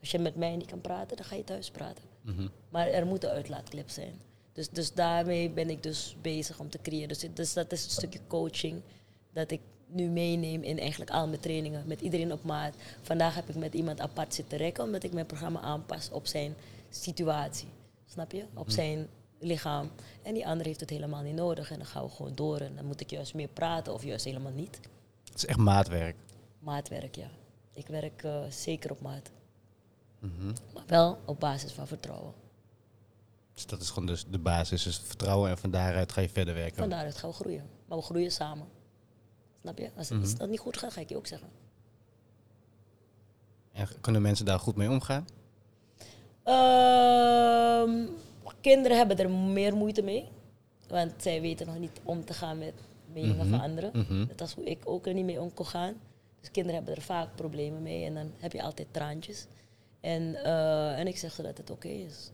Als 0.00 0.10
je 0.10 0.18
met 0.18 0.36
mij 0.36 0.56
niet 0.56 0.66
kan 0.66 0.80
praten, 0.80 1.16
dan 1.16 1.26
ga 1.26 1.36
je 1.36 1.44
thuis 1.44 1.70
praten. 1.70 2.04
mhm. 2.22 2.48
Maar 2.68 2.86
er 2.86 3.06
moet 3.06 3.24
een 3.24 3.30
uitlaatklep 3.30 3.90
zijn. 3.90 4.20
Dus, 4.52 4.68
dus 4.68 4.92
daarmee 4.92 5.50
ben 5.50 5.70
ik 5.70 5.82
dus 5.82 6.16
bezig 6.20 6.58
om 6.58 6.70
te 6.70 6.78
creëren. 6.82 7.08
Dus, 7.08 7.26
dus 7.34 7.52
dat 7.52 7.72
is 7.72 7.84
een 7.84 7.90
stukje 7.90 8.20
coaching 8.26 8.82
dat 9.32 9.50
ik 9.50 9.60
nu 9.94 10.08
meeneem 10.08 10.62
in 10.62 10.78
eigenlijk 10.78 11.10
al 11.10 11.28
mijn 11.28 11.40
trainingen. 11.40 11.86
Met 11.86 12.00
iedereen 12.00 12.32
op 12.32 12.44
maat. 12.44 12.74
Vandaag 13.02 13.34
heb 13.34 13.48
ik 13.48 13.54
met 13.54 13.74
iemand 13.74 14.00
apart 14.00 14.34
zitten 14.34 14.58
rekken, 14.58 14.84
omdat 14.84 15.02
ik 15.02 15.12
mijn 15.12 15.26
programma 15.26 15.60
aanpas 15.60 16.10
op 16.10 16.26
zijn 16.26 16.54
situatie. 16.90 17.68
Snap 18.06 18.32
je? 18.32 18.44
Op 18.54 18.70
zijn 18.70 19.08
lichaam. 19.38 19.90
En 20.22 20.34
die 20.34 20.46
ander 20.46 20.66
heeft 20.66 20.80
het 20.80 20.90
helemaal 20.90 21.22
niet 21.22 21.34
nodig. 21.34 21.70
En 21.70 21.76
dan 21.76 21.86
gaan 21.86 22.04
we 22.04 22.10
gewoon 22.10 22.34
door. 22.34 22.58
En 22.58 22.76
dan 22.76 22.84
moet 22.84 23.00
ik 23.00 23.10
juist 23.10 23.34
meer 23.34 23.48
praten 23.48 23.92
of 23.92 24.04
juist 24.04 24.24
helemaal 24.24 24.52
niet. 24.52 24.80
Het 25.24 25.34
is 25.34 25.46
echt 25.46 25.58
maatwerk. 25.58 26.16
Maatwerk, 26.58 27.14
ja. 27.14 27.28
Ik 27.74 27.86
werk 27.86 28.22
eh, 28.22 28.42
zeker 28.48 28.90
op 28.90 29.00
maat. 29.00 29.30
Mhm. 30.18 30.52
Maar 30.74 30.84
wel 30.86 31.18
op 31.24 31.40
basis 31.40 31.72
van 31.72 31.86
vertrouwen. 31.86 32.32
Dus 33.54 33.66
dat 33.66 33.80
is 33.80 33.88
gewoon 33.88 34.06
dus 34.06 34.24
de 34.30 34.38
basis, 34.38 34.86
is 34.86 34.98
vertrouwen 34.98 35.50
en 35.50 35.58
van 35.58 35.70
daaruit 35.70 36.12
ga 36.12 36.20
je 36.20 36.28
verder 36.28 36.54
werken. 36.54 36.76
Van 36.76 36.88
daaruit 36.88 37.16
gaan 37.16 37.30
we 37.30 37.36
groeien. 37.36 37.64
Maar 37.86 37.98
we 37.98 38.04
groeien 38.04 38.32
samen. 38.32 38.66
Snap 39.62 39.78
je? 39.78 39.90
Als 39.96 40.08
het 40.08 40.18
Mhm. 40.18 40.26
iets 40.26 40.36
dat 40.38 40.48
niet 40.48 40.60
goed 40.60 40.76
gaat, 40.76 40.92
ga 40.92 41.00
ik 41.00 41.08
je 41.08 41.16
ook 41.16 41.26
zeggen. 41.26 41.48
En 43.72 43.88
kunnen 44.00 44.22
mensen 44.22 44.44
daar 44.44 44.58
goed 44.58 44.76
mee 44.76 44.90
omgaan? 44.90 45.26
Ehm, 46.42 48.06
kinderen 48.60 48.96
hebben 48.96 49.16
er 49.18 49.30
meer 49.30 49.76
moeite 49.76 50.02
mee. 50.02 50.28
Want 50.88 51.12
zij 51.16 51.40
weten 51.40 51.66
nog 51.66 51.78
niet 51.78 52.00
om 52.02 52.24
te 52.24 52.32
gaan 52.32 52.58
met 52.58 52.74
meningen 53.12 53.48
van 53.48 53.60
anderen. 53.60 53.90
Mhm. 53.94 54.26
Dat 54.36 54.48
is 54.48 54.54
hoe 54.54 54.64
ik 54.64 54.78
ook 54.84 55.06
er 55.06 55.14
niet 55.14 55.24
mee 55.24 55.40
om 55.40 55.54
kon 55.54 55.66
gaan. 55.66 55.94
Dus 56.40 56.50
kinderen 56.50 56.76
hebben 56.76 56.96
er 56.96 57.02
vaak 57.02 57.34
problemen 57.36 57.82
mee 57.82 58.04
en 58.04 58.14
dan 58.14 58.30
heb 58.38 58.52
je 58.52 58.62
altijd 58.62 58.88
traantjes. 58.90 59.46
En, 60.00 60.34
eh, 60.44 60.98
en 60.98 61.06
ik 61.06 61.16
zeg 61.18 61.32
ze 61.32 61.42
dat 61.42 61.56
het 61.58 61.70
oké 61.70 61.88
is. 61.88 62.30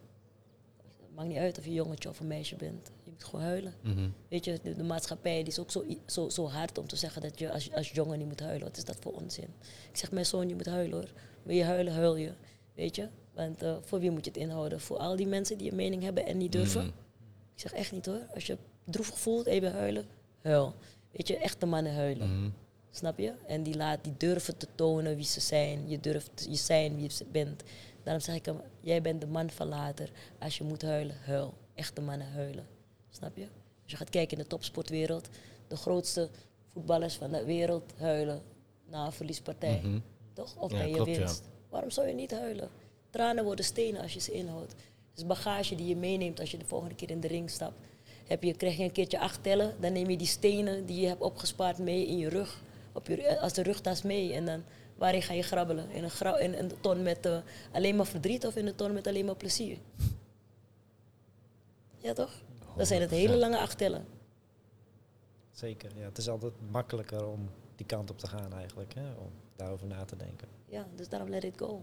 Het 0.77 1.15
maakt 1.15 1.29
niet 1.29 1.37
uit 1.39 1.59
of 1.59 1.65
je 1.65 1.73
jongetje 1.73 2.09
of 2.09 2.21
een 2.21 2.27
meisje 2.27 2.57
bent. 2.57 2.91
Moet 3.19 3.27
gewoon 3.27 3.45
huilen. 3.45 3.75
Mhm. 3.83 4.09
Weet 4.29 4.45
je, 4.45 4.59
de, 4.63 4.75
de 4.75 4.83
maatschappij 4.83 5.39
die 5.39 5.47
is 5.47 5.59
ook 5.59 5.71
zo, 5.71 5.85
zo, 6.07 6.29
zo 6.29 6.49
hard 6.49 6.79
om 6.79 6.87
te 6.87 6.97
zeggen 6.97 7.23
dat 7.23 7.39
je 7.39 7.53
als, 7.53 7.73
als 7.73 7.91
jongen 7.91 8.19
niet 8.19 8.29
moet 8.29 8.41
huilen. 8.41 8.67
Wat 8.67 8.77
is 8.77 8.85
dat 8.85 8.97
voor 9.01 9.13
onzin? 9.13 9.49
Ik 9.91 9.97
zeg, 9.97 10.11
mijn 10.11 10.27
zoon, 10.27 10.49
je 10.49 10.55
moet 10.55 10.67
huilen 10.67 10.99
hoor. 10.99 11.13
Wil 11.43 11.57
je 11.57 11.65
huilen, 11.65 11.93
huil 11.93 12.17
je. 12.17 12.33
Weet 12.75 12.97
je? 12.97 13.09
Want 13.35 13.63
eh, 13.63 13.77
voor 13.81 13.99
wie 14.01 14.11
moet 14.11 14.25
je 14.25 14.31
het 14.31 14.41
inhouden? 14.41 14.81
Voor 14.81 14.97
al 14.97 15.17
die 15.17 15.27
mensen 15.27 15.59
die 15.59 15.71
een 15.71 15.77
mening 15.77 16.03
hebben 16.03 16.27
en 16.27 16.37
niet 16.37 16.53
durven? 16.53 16.81
Mhm. 16.81 16.93
Ik 17.55 17.61
zeg 17.61 17.73
echt 17.73 17.93
niet 17.93 18.07
hoor. 18.07 18.27
Als 18.35 18.47
je 18.47 18.59
droevig 18.85 19.19
voelt 19.19 19.47
en 19.47 19.55
je 19.55 19.61
wil 19.61 19.71
huilen, 19.71 20.07
huil. 20.43 20.75
Weet 21.13 21.29
je, 21.29 21.37
echte 21.37 21.67
mannen 21.67 21.95
huilen. 21.95 22.41
Mhm. 22.41 22.51
Snap 22.91 23.19
je? 23.19 23.33
En 23.47 23.63
die, 23.63 23.77
laat, 23.77 24.05
die 24.05 24.15
durven 24.17 24.57
te 24.57 24.67
tonen 24.75 25.17
wie 25.17 25.25
ze 25.25 25.41
zijn. 25.41 25.89
Je 25.89 26.01
durft 26.01 26.47
je 26.51 26.57
zijn 26.57 26.97
wie 26.97 27.11
je 27.19 27.25
bent. 27.33 27.63
Daarom 28.03 28.23
zeg 28.23 28.35
ik 28.35 28.45
hem, 28.45 28.61
jij 28.81 29.03
bent 29.03 29.21
de 29.21 29.27
man 29.27 29.51
van 29.51 29.69
later. 29.69 30.11
Als 30.39 30.59
je 30.59 30.65
moet 30.65 30.83
huilen, 30.83 31.17
huil. 31.25 31.55
Echte 31.75 32.01
mannen 32.01 32.33
huilen. 32.33 32.67
Snap 33.11 33.37
je? 33.37 33.47
Als 33.83 33.91
je 33.91 33.97
gaat 33.97 34.11
kijken 34.11 34.37
in 34.37 34.43
de 34.43 34.49
topsportwereld, 34.49 35.29
de 35.69 35.77
grootste 35.77 36.29
voetballers 36.69 37.15
van 37.15 37.31
de 37.31 37.45
wereld 37.45 37.93
huilen 37.97 38.43
na 38.87 39.07
een 39.07 39.13
verliespartij. 39.13 39.81
Mhm. 39.85 39.99
Toch? 40.33 40.57
Of 40.57 40.71
Ja, 40.73 40.79
bij 40.79 40.89
je 40.91 40.97
ja. 40.97 41.05
winst. 41.05 41.43
Waarom 41.69 41.91
zou 41.91 42.09
je 42.09 42.15
niet 42.15 42.31
huilen? 42.31 42.69
Tranen 43.11 43.45
worden 43.45 43.65
stenen 43.65 44.01
als 44.03 44.15
je 44.15 44.21
ze 44.21 44.33
inhoudt. 44.33 44.75
Is 45.17 45.27
bagage 45.27 45.75
die 45.75 45.87
je 45.87 45.97
meeneemt 45.97 46.41
als 46.41 46.51
je 46.51 46.59
de 46.59 46.65
volgende 46.65 46.95
keer 46.95 47.11
in 47.11 47.21
de 47.21 47.29
ring 47.29 47.51
stapt. 47.51 47.79
Heb 48.27 48.43
je, 48.43 48.55
krijg 48.55 48.77
je 48.77 48.83
een 48.85 48.93
keertje 48.93 49.19
acht 49.21 49.43
tellen, 49.43 49.77
dan 49.81 49.93
neem 49.93 50.11
je 50.11 50.17
die 50.17 50.27
stenen 50.27 50.87
die 50.87 51.01
je 51.01 51.07
hebt 51.07 51.21
opgespaard 51.21 51.79
mee 51.79 52.07
in 52.07 52.19
je 52.19 52.29
rug. 52.29 52.63
Op 52.93 53.07
je, 53.07 53.23
eh, 53.23 53.43
als 53.43 53.53
de 53.53 53.63
rugtas 53.63 54.03
mee. 54.03 54.33
En 54.33 54.45
dan, 54.45 54.63
waarin 54.97 55.23
ga 55.23 55.33
je 55.33 55.43
grabbelen? 55.43 55.91
In 55.91 56.05
een, 56.05 56.11
gra 56.11 56.39
in 56.39 56.55
een 56.55 56.73
ton 56.81 57.03
met 57.03 57.27
eh, 57.27 57.39
alleen 57.73 57.97
maar 57.97 58.07
verdriet 58.07 58.47
of 58.47 58.57
in 58.57 58.67
een 58.67 58.75
ton 58.75 58.93
met 58.93 59.07
alleen 59.07 59.25
maar 59.25 59.37
plezier? 59.37 59.79
Ja 61.99 62.13
toch? 62.13 62.43
Dat 62.79 62.87
zijn 62.87 63.01
het 63.01 63.11
hele 63.11 63.37
lange 63.37 63.59
acht 63.59 63.79
tellen. 63.79 64.07
Zeker, 65.51 65.91
ja. 65.97 66.05
Het 66.05 66.19
is 66.19 66.29
altijd 66.29 66.53
makkelijker 66.71 67.27
om 67.27 67.51
die 67.77 67.87
kant 67.87 68.11
op 68.11 68.19
te 68.19 68.27
gaan 68.27 68.53
eigenlijk, 68.53 68.95
hè? 68.95 69.13
om 69.19 69.31
daarover 69.57 69.87
na 69.87 70.05
te 70.05 70.17
denken. 70.17 70.49
Ja, 70.67 70.87
dus 70.95 71.09
daarom 71.09 71.29
let 71.29 71.45
it 71.45 71.55
go. 71.57 71.83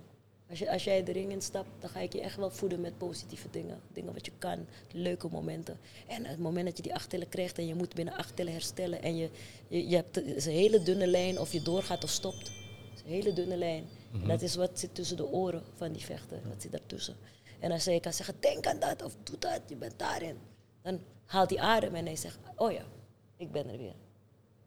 Als, 0.49 0.59
je, 0.59 0.72
als 0.72 0.84
jij 0.84 1.03
de 1.03 1.11
ring 1.11 1.31
instapt, 1.31 1.69
dan 1.80 1.89
ga 1.89 1.99
ik 1.99 2.13
je 2.13 2.22
echt 2.22 2.35
wel 2.35 2.49
voeden 2.49 2.81
met 2.81 2.97
positieve 2.97 3.47
dingen. 3.51 3.80
Dingen 3.93 4.13
wat 4.13 4.26
je 4.26 4.31
kan, 4.38 4.65
leuke 4.91 5.27
momenten. 5.27 5.77
En 6.07 6.26
het 6.26 6.39
moment 6.39 6.65
dat 6.65 6.77
je 6.77 6.84
die 6.84 6.93
acht 6.93 7.09
tellen 7.09 7.30
krijgt 7.30 7.57
en 7.57 7.67
je 7.67 7.76
moet 7.76 7.95
binnen 7.95 8.13
acht 8.13 8.35
tellen 8.35 8.51
herstellen. 8.51 9.01
En 9.01 9.15
je, 9.15 9.30
je, 9.67 9.88
je 9.88 9.95
hebt 9.95 10.22
is 10.22 10.45
een 10.45 10.51
hele 10.51 10.84
dunne 10.84 11.07
lijn 11.07 11.39
of 11.39 11.51
je 11.51 11.61
doorgaat 11.61 12.03
of 12.03 12.09
stopt. 12.09 12.51
Is 12.93 13.01
een 13.05 13.11
hele 13.11 13.34
dunne 13.34 13.57
lijn. 13.57 13.85
En 14.13 14.27
dat 14.27 14.41
is 14.41 14.55
wat 14.55 14.80
zit 14.80 14.95
tussen 14.95 15.17
de 15.17 15.27
oren 15.27 15.63
van 15.76 15.91
die 15.91 16.05
vechter. 16.05 16.39
Dat 16.49 16.61
zit 16.61 16.72
daartussen. 16.72 17.15
En 17.59 17.72
als 17.72 17.85
hij 17.85 17.99
kan 17.99 18.13
zeggen, 18.13 18.35
denk 18.39 18.67
aan 18.67 18.80
dat 18.80 19.03
of 19.03 19.15
doe 19.23 19.38
dat, 19.39 19.61
je 19.67 19.76
bent 19.76 19.99
daarin. 19.99 20.38
Dan 20.86 20.99
haalt 21.26 21.49
hij 21.49 21.60
adem 21.60 21.95
en 21.95 22.06
hij 22.06 22.16
zegt, 22.16 22.38
oh 22.56 22.72
ja, 22.72 22.84
ik 23.38 23.52
ben 23.52 23.70
er 23.70 23.78
weer. 23.78 23.95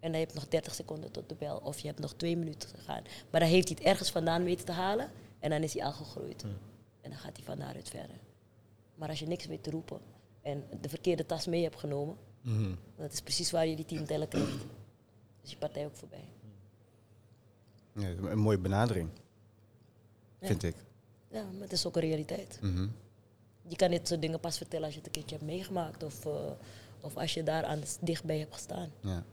En 0.00 0.10
dan 0.12 0.20
heb 0.20 0.28
je 0.28 0.34
nog 0.34 0.48
30 0.48 0.74
seconden 0.74 1.10
tot 1.10 1.28
de 1.28 1.34
bel. 1.34 1.56
Of 1.58 1.78
je 1.80 1.86
hebt 1.86 1.98
nog 2.00 2.14
twee 2.14 2.36
minuten 2.36 2.68
te 2.68 2.78
gaan. 2.78 3.02
Maar 3.30 3.40
dan 3.40 3.48
heeft 3.48 3.68
hij 3.68 3.76
het 3.78 3.86
ergens 3.86 4.10
vandaan 4.10 4.44
weten 4.44 4.64
te 4.64 4.72
halen. 4.72 5.10
En 5.38 5.50
dan 5.50 5.62
is 5.62 5.74
hij 5.74 5.84
al 5.84 5.92
gegroeid. 5.92 6.42
En 7.00 7.10
dan 7.10 7.18
gaat 7.18 7.36
hij 7.36 7.44
van 7.46 7.58
daaruit 7.58 7.88
verder. 7.88 8.16
Maar 8.94 9.08
als 9.08 9.18
je 9.18 9.26
niks 9.26 9.46
weet 9.46 9.62
te 9.62 9.70
roepen. 9.70 10.00
En 10.42 10.64
de 10.80 10.88
verkeerde 10.88 11.26
tas 11.26 11.46
mee 11.46 11.62
hebt 11.62 11.78
genomen. 11.78 12.16
Mhm. 12.40 12.74
Dat 12.96 13.12
is 13.12 13.20
precies 13.20 13.50
waar 13.50 13.66
je 13.66 13.76
die 13.76 13.84
tien 13.84 14.04
tellen 14.04 14.28
krijgt. 14.28 14.64
Dus 15.40 15.50
je 15.50 15.56
partij 15.56 15.86
ook 15.86 15.96
voorbij. 15.96 16.24
Ja, 17.92 18.08
een 18.08 18.38
mooie 18.38 18.58
benadering, 18.58 19.08
Ja. 20.40 20.46
vind 20.46 20.62
ik. 20.62 20.76
Ja, 21.28 21.42
maar 21.42 21.62
het 21.62 21.72
is 21.72 21.86
ook 21.86 21.96
een 21.96 22.02
realiteit. 22.02 22.58
Mhm. 22.62 22.88
Je 23.68 23.76
kan 23.76 23.90
dit 23.90 24.08
soort 24.08 24.20
dingen 24.20 24.40
pas 24.40 24.56
vertellen 24.56 24.84
als 24.84 24.94
je 24.94 24.98
het 24.98 25.06
een 25.08 25.14
keertje 25.14 25.36
hebt 25.36 25.50
meegemaakt. 25.50 26.02
Of, 26.02 26.26
eh, 26.26 26.32
of 27.00 27.16
als 27.16 27.34
je 27.34 27.42
daar 27.42 27.64
aan 27.64 27.82
dichtbij 28.00 28.38
hebt 28.38 28.54
gestaan. 28.54 28.90
Ja. 29.00 29.24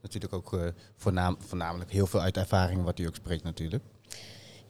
Natuurlijk 0.00 0.32
ook 0.32 0.52
eh, 0.52 0.66
voornaam, 0.96 1.36
voornamelijk 1.38 1.90
heel 1.90 2.06
veel 2.06 2.20
uit 2.20 2.36
ervaring 2.36 2.84
wat 2.84 2.98
u 2.98 3.06
ook 3.06 3.14
spreekt 3.14 3.44
natuurlijk. 3.44 3.84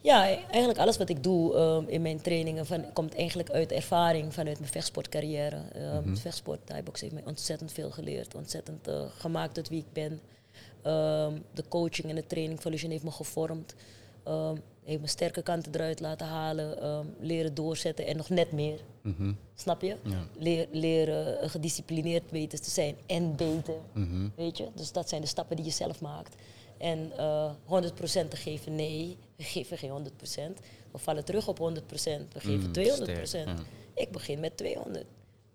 Ja, 0.03 0.23
eigenlijk 0.25 0.79
alles 0.79 0.97
wat 0.97 1.09
ik 1.09 1.23
doe 1.23 1.55
ehm, 1.55 1.83
in 1.87 2.01
mijn 2.01 2.21
trainingen 2.21 2.65
van, 2.65 2.93
komt 2.93 3.15
eigenlijk 3.15 3.49
uit 3.49 3.71
ervaring 3.71 4.33
vanuit 4.33 4.59
mijn 4.59 4.71
vechtsportcarrière. 4.71 5.55
Ehm 5.73 6.15
Vechtsport, 6.15 6.65
Thaibox 6.65 7.01
heeft 7.01 7.13
mij 7.13 7.23
ontzettend 7.25 7.71
veel 7.71 7.91
geleerd. 7.91 8.35
Ontzettend 8.35 8.87
eh, 8.87 9.01
gemaakt 9.17 9.53
tot 9.53 9.69
wie 9.69 9.79
ik 9.79 9.93
ben. 9.93 10.21
Ehm, 10.81 11.33
de 11.53 11.63
coaching 11.67 12.09
en 12.09 12.15
de 12.15 12.27
training 12.27 12.61
van 12.61 12.71
Lucien 12.71 12.91
heeft 12.91 13.03
me 13.03 13.11
gevormd. 13.11 13.75
Heeft 14.83 15.01
me 15.01 15.07
sterke 15.07 15.41
kanten 15.41 15.73
eruit 15.75 15.99
laten 15.99 16.27
halen. 16.27 16.81
ehm, 16.81 17.05
leren 17.19 17.53
doorzetten 17.53 18.05
en 18.07 18.17
nog 18.17 18.29
net 18.29 18.51
meer. 18.51 18.79
Mhm. 19.01 19.31
Snap 19.55 19.81
je? 19.81 19.95
Ja. 20.03 20.25
Leer, 20.37 20.67
leren 20.71 21.39
eh, 21.41 21.49
gedisciplineerd 21.49 22.31
weten 22.31 22.61
te 22.61 22.69
zijn 22.69 22.95
en 23.05 23.35
beter. 23.35 23.75
Mhm. 23.93 24.27
Weet 24.35 24.57
je? 24.57 24.67
Dus 24.75 24.91
dat 24.91 25.09
zijn 25.09 25.21
de 25.21 25.27
stappen 25.27 25.55
die 25.55 25.65
je 25.65 25.71
zelf 25.71 26.01
maakt. 26.01 26.35
En 26.77 27.11
eh 27.17 27.51
100% 27.65 28.29
te 28.29 28.35
geven, 28.37 28.75
nee, 28.75 29.17
we 29.35 29.43
geven 29.43 29.77
geen 29.77 29.89
100%. 29.91 30.59
We 30.91 30.97
vallen 30.97 31.25
terug 31.25 31.47
op 31.47 31.57
100%, 31.59 32.33
we 32.33 32.39
geven 32.39 32.65
Mm, 32.65 32.71
200%. 32.71 33.27
sterk, 33.27 33.49
Ik 33.93 34.11
begin 34.11 34.39
met 34.39 34.57
200. 34.57 35.05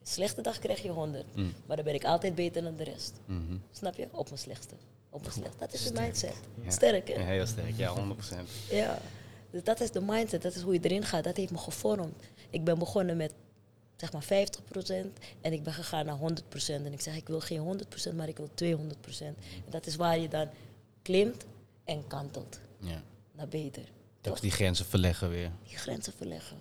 Slechte 0.03 0.41
dag 0.43 0.59
krijg 0.59 0.83
je 0.83 0.89
100. 0.91 1.25
Mm. 1.37 1.53
Maar 1.67 1.77
dan 1.77 1.85
ben 1.85 1.95
ik 1.95 2.05
altijd 2.05 2.35
beter 2.35 2.63
dan 2.63 2.77
de 2.77 2.85
rest. 2.85 3.13
Mhm. 3.25 3.57
Snap 3.73 3.97
je? 3.97 4.07
Op 4.11 4.27
mijn 4.27 4.39
slechtste. 4.39 4.75
Op 5.11 5.21
mijn 5.21 5.33
slechtste. 5.33 5.59
Dat 5.59 5.73
is 5.73 5.85
de 5.93 6.01
mindset. 6.01 6.35
Ja. 6.65 6.71
Sterk, 6.71 7.09
hè? 7.09 7.15
Ja, 7.15 7.21
heel 7.27 7.47
sterk, 7.47 7.77
ja, 7.77 7.95
100%. 7.95 8.49
Ja, 8.71 8.99
dus 9.59 9.67
dat 9.67 9.81
is 9.81 9.91
de 9.91 10.01
mindset, 10.01 10.43
dat 10.43 10.55
is 10.55 10.63
hoe 10.63 10.73
je 10.73 10.81
erin 10.81 11.05
gaat. 11.05 11.25
Dat 11.25 11.37
heeft 11.37 11.51
me 11.53 11.59
gevormd. 11.59 12.23
Ik 12.51 12.65
ben 12.65 12.79
begonnen 12.79 13.17
met 13.17 13.33
zeg 13.97 14.13
maar 14.13 14.25
50% 14.25 14.27
en 15.41 15.53
ik 15.53 15.63
ben 15.63 15.73
gegaan 15.73 16.07
naar 16.07 16.19
100%. 16.19 16.85
En 16.85 16.93
ik 16.93 17.01
zeg, 17.01 17.17
ik 17.17 17.29
wil 17.29 17.41
geen 17.41 17.81
100%, 18.11 18.15
maar 18.15 18.29
ik 18.29 18.37
wil 18.37 18.49
200%. 18.55 19.21
En 19.21 19.71
dat 19.71 19.87
is 19.87 19.97
waar 19.97 20.19
je 20.19 20.29
dan 20.29 20.49
klimt 21.03 21.45
en 21.85 22.07
kantelt 22.07 22.61
Ja. 22.79 23.03
naar 23.33 23.49
beter. 23.49 23.83
Toch? 24.21 24.41
die 24.41 24.51
grenzen 24.51 24.87
verleggen 24.87 25.31
weer. 25.31 25.51
Die 25.69 25.77
grenzen 25.77 26.13
verleggen. 26.13 26.57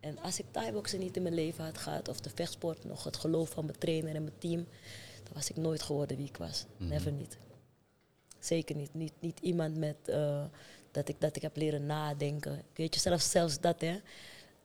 En 0.00 0.18
als 0.18 0.38
ik 0.38 0.44
Thai-boxen 0.50 0.98
niet 0.98 1.16
in 1.16 1.22
mijn 1.22 1.34
leven 1.34 1.64
had 1.64 1.78
gehad, 1.78 2.08
of 2.08 2.20
de 2.20 2.30
vechtsport, 2.34 2.84
nog 2.84 3.04
het 3.04 3.16
geloof 3.16 3.50
van 3.50 3.64
mijn 3.64 3.78
trainer 3.78 4.14
en 4.14 4.22
mijn 4.22 4.38
team, 4.38 4.66
dan 5.22 5.32
was 5.32 5.50
ik 5.50 5.56
nooit 5.56 5.82
geworden 5.82 6.16
wie 6.16 6.26
ik 6.26 6.36
was. 6.36 6.64
Never 6.76 7.12
niet. 7.12 7.36
Zeker 8.38 8.76
niet. 8.76 8.94
Niet, 8.94 9.12
niet 9.20 9.40
iemand 9.40 9.76
met, 9.76 9.96
eh, 10.08 10.44
dat, 10.94 11.08
ik, 11.08 11.20
dat 11.20 11.36
ik 11.36 11.42
heb 11.42 11.56
leren 11.56 11.86
nadenken. 11.86 12.62
Weet 12.74 12.94
je, 12.94 13.00
zelfs, 13.00 13.30
zelfs 13.30 13.60
dat, 13.60 13.80
hè. 13.80 13.96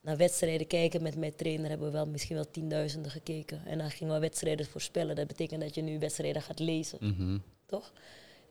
Naar 0.02 0.18
wedstrijden 0.18 0.68
kijken 0.68 1.02
met 1.04 1.16
mijn 1.18 1.36
trainer 1.36 1.70
hebben 1.70 1.88
we 1.88 1.94
wel 1.94 2.06
misschien 2.06 2.36
wel 2.36 2.52
tienduizenden 2.52 3.12
gekeken. 3.12 3.66
En 3.66 3.78
dan 3.78 3.90
gingen 3.92 4.14
we 4.14 4.20
wedstrijden 4.20 4.66
voorspellen. 4.66 5.16
Dat 5.16 5.28
betekent 5.28 5.62
dat 5.62 5.76
je 5.76 5.82
nu 5.82 6.00
wedstrijden 6.00 6.42
gaat 6.42 6.60
lezen 6.60 6.98
Mhm. 7.02 7.38
toch? 7.66 7.92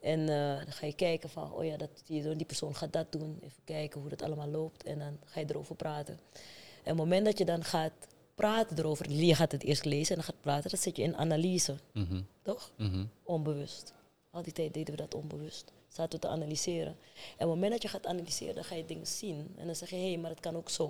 En 0.01 0.19
eh, 0.29 0.55
dan 0.63 0.71
ga 0.71 0.85
je 0.85 0.93
kijken 0.95 1.29
van, 1.29 1.51
oh 1.53 1.65
ja, 1.65 1.77
dat, 1.77 1.89
die, 2.05 2.35
die 2.35 2.45
persoon 2.45 2.75
gaat 2.75 2.93
dat 2.93 3.11
doen. 3.11 3.37
Even 3.43 3.63
kijken 3.63 3.99
hoe 4.01 4.09
dat 4.09 4.21
allemaal 4.21 4.47
loopt. 4.47 4.83
En 4.83 4.99
dan 4.99 5.17
ga 5.25 5.39
je 5.39 5.45
erover 5.49 5.75
praten. 5.75 6.13
En 6.13 6.79
op 6.79 6.85
het 6.85 6.95
moment 6.97 7.25
dat 7.25 7.37
je 7.37 7.45
dan 7.45 7.63
gaat 7.63 7.91
praten 8.35 8.77
erover, 8.77 9.11
je 9.11 9.35
gaat 9.35 9.51
het 9.51 9.63
eerst 9.63 9.85
lezen 9.85 10.09
en 10.15 10.15
dan 10.15 10.23
gaat 10.33 10.41
praten, 10.41 10.69
dan 10.69 10.79
zit 10.79 10.95
je 10.95 11.03
in 11.03 11.15
analyse, 11.17 11.75
Mhm. 11.93 12.21
toch? 12.41 12.71
Mhm. 12.77 13.05
Onbewust. 13.23 13.93
Al 14.31 14.41
die 14.43 14.53
tijd 14.53 14.73
deden 14.73 14.95
we 14.95 15.01
dat 15.01 15.13
onbewust. 15.15 15.71
Zaten 15.89 16.19
we 16.19 16.27
te 16.27 16.31
analyseren. 16.33 16.97
En 17.15 17.33
op 17.33 17.37
het 17.37 17.47
moment 17.47 17.71
dat 17.71 17.81
je 17.81 17.87
gaat 17.87 18.05
analyseren, 18.05 18.55
dan 18.55 18.63
ga 18.63 18.75
je 18.75 18.85
dingen 18.85 19.07
zien. 19.07 19.53
En 19.57 19.65
dan 19.65 19.75
zeg 19.75 19.89
je, 19.89 19.95
hé, 19.95 20.07
hey, 20.07 20.17
maar 20.17 20.29
het 20.29 20.39
kan 20.39 20.55
ook 20.55 20.69
zo. 20.69 20.87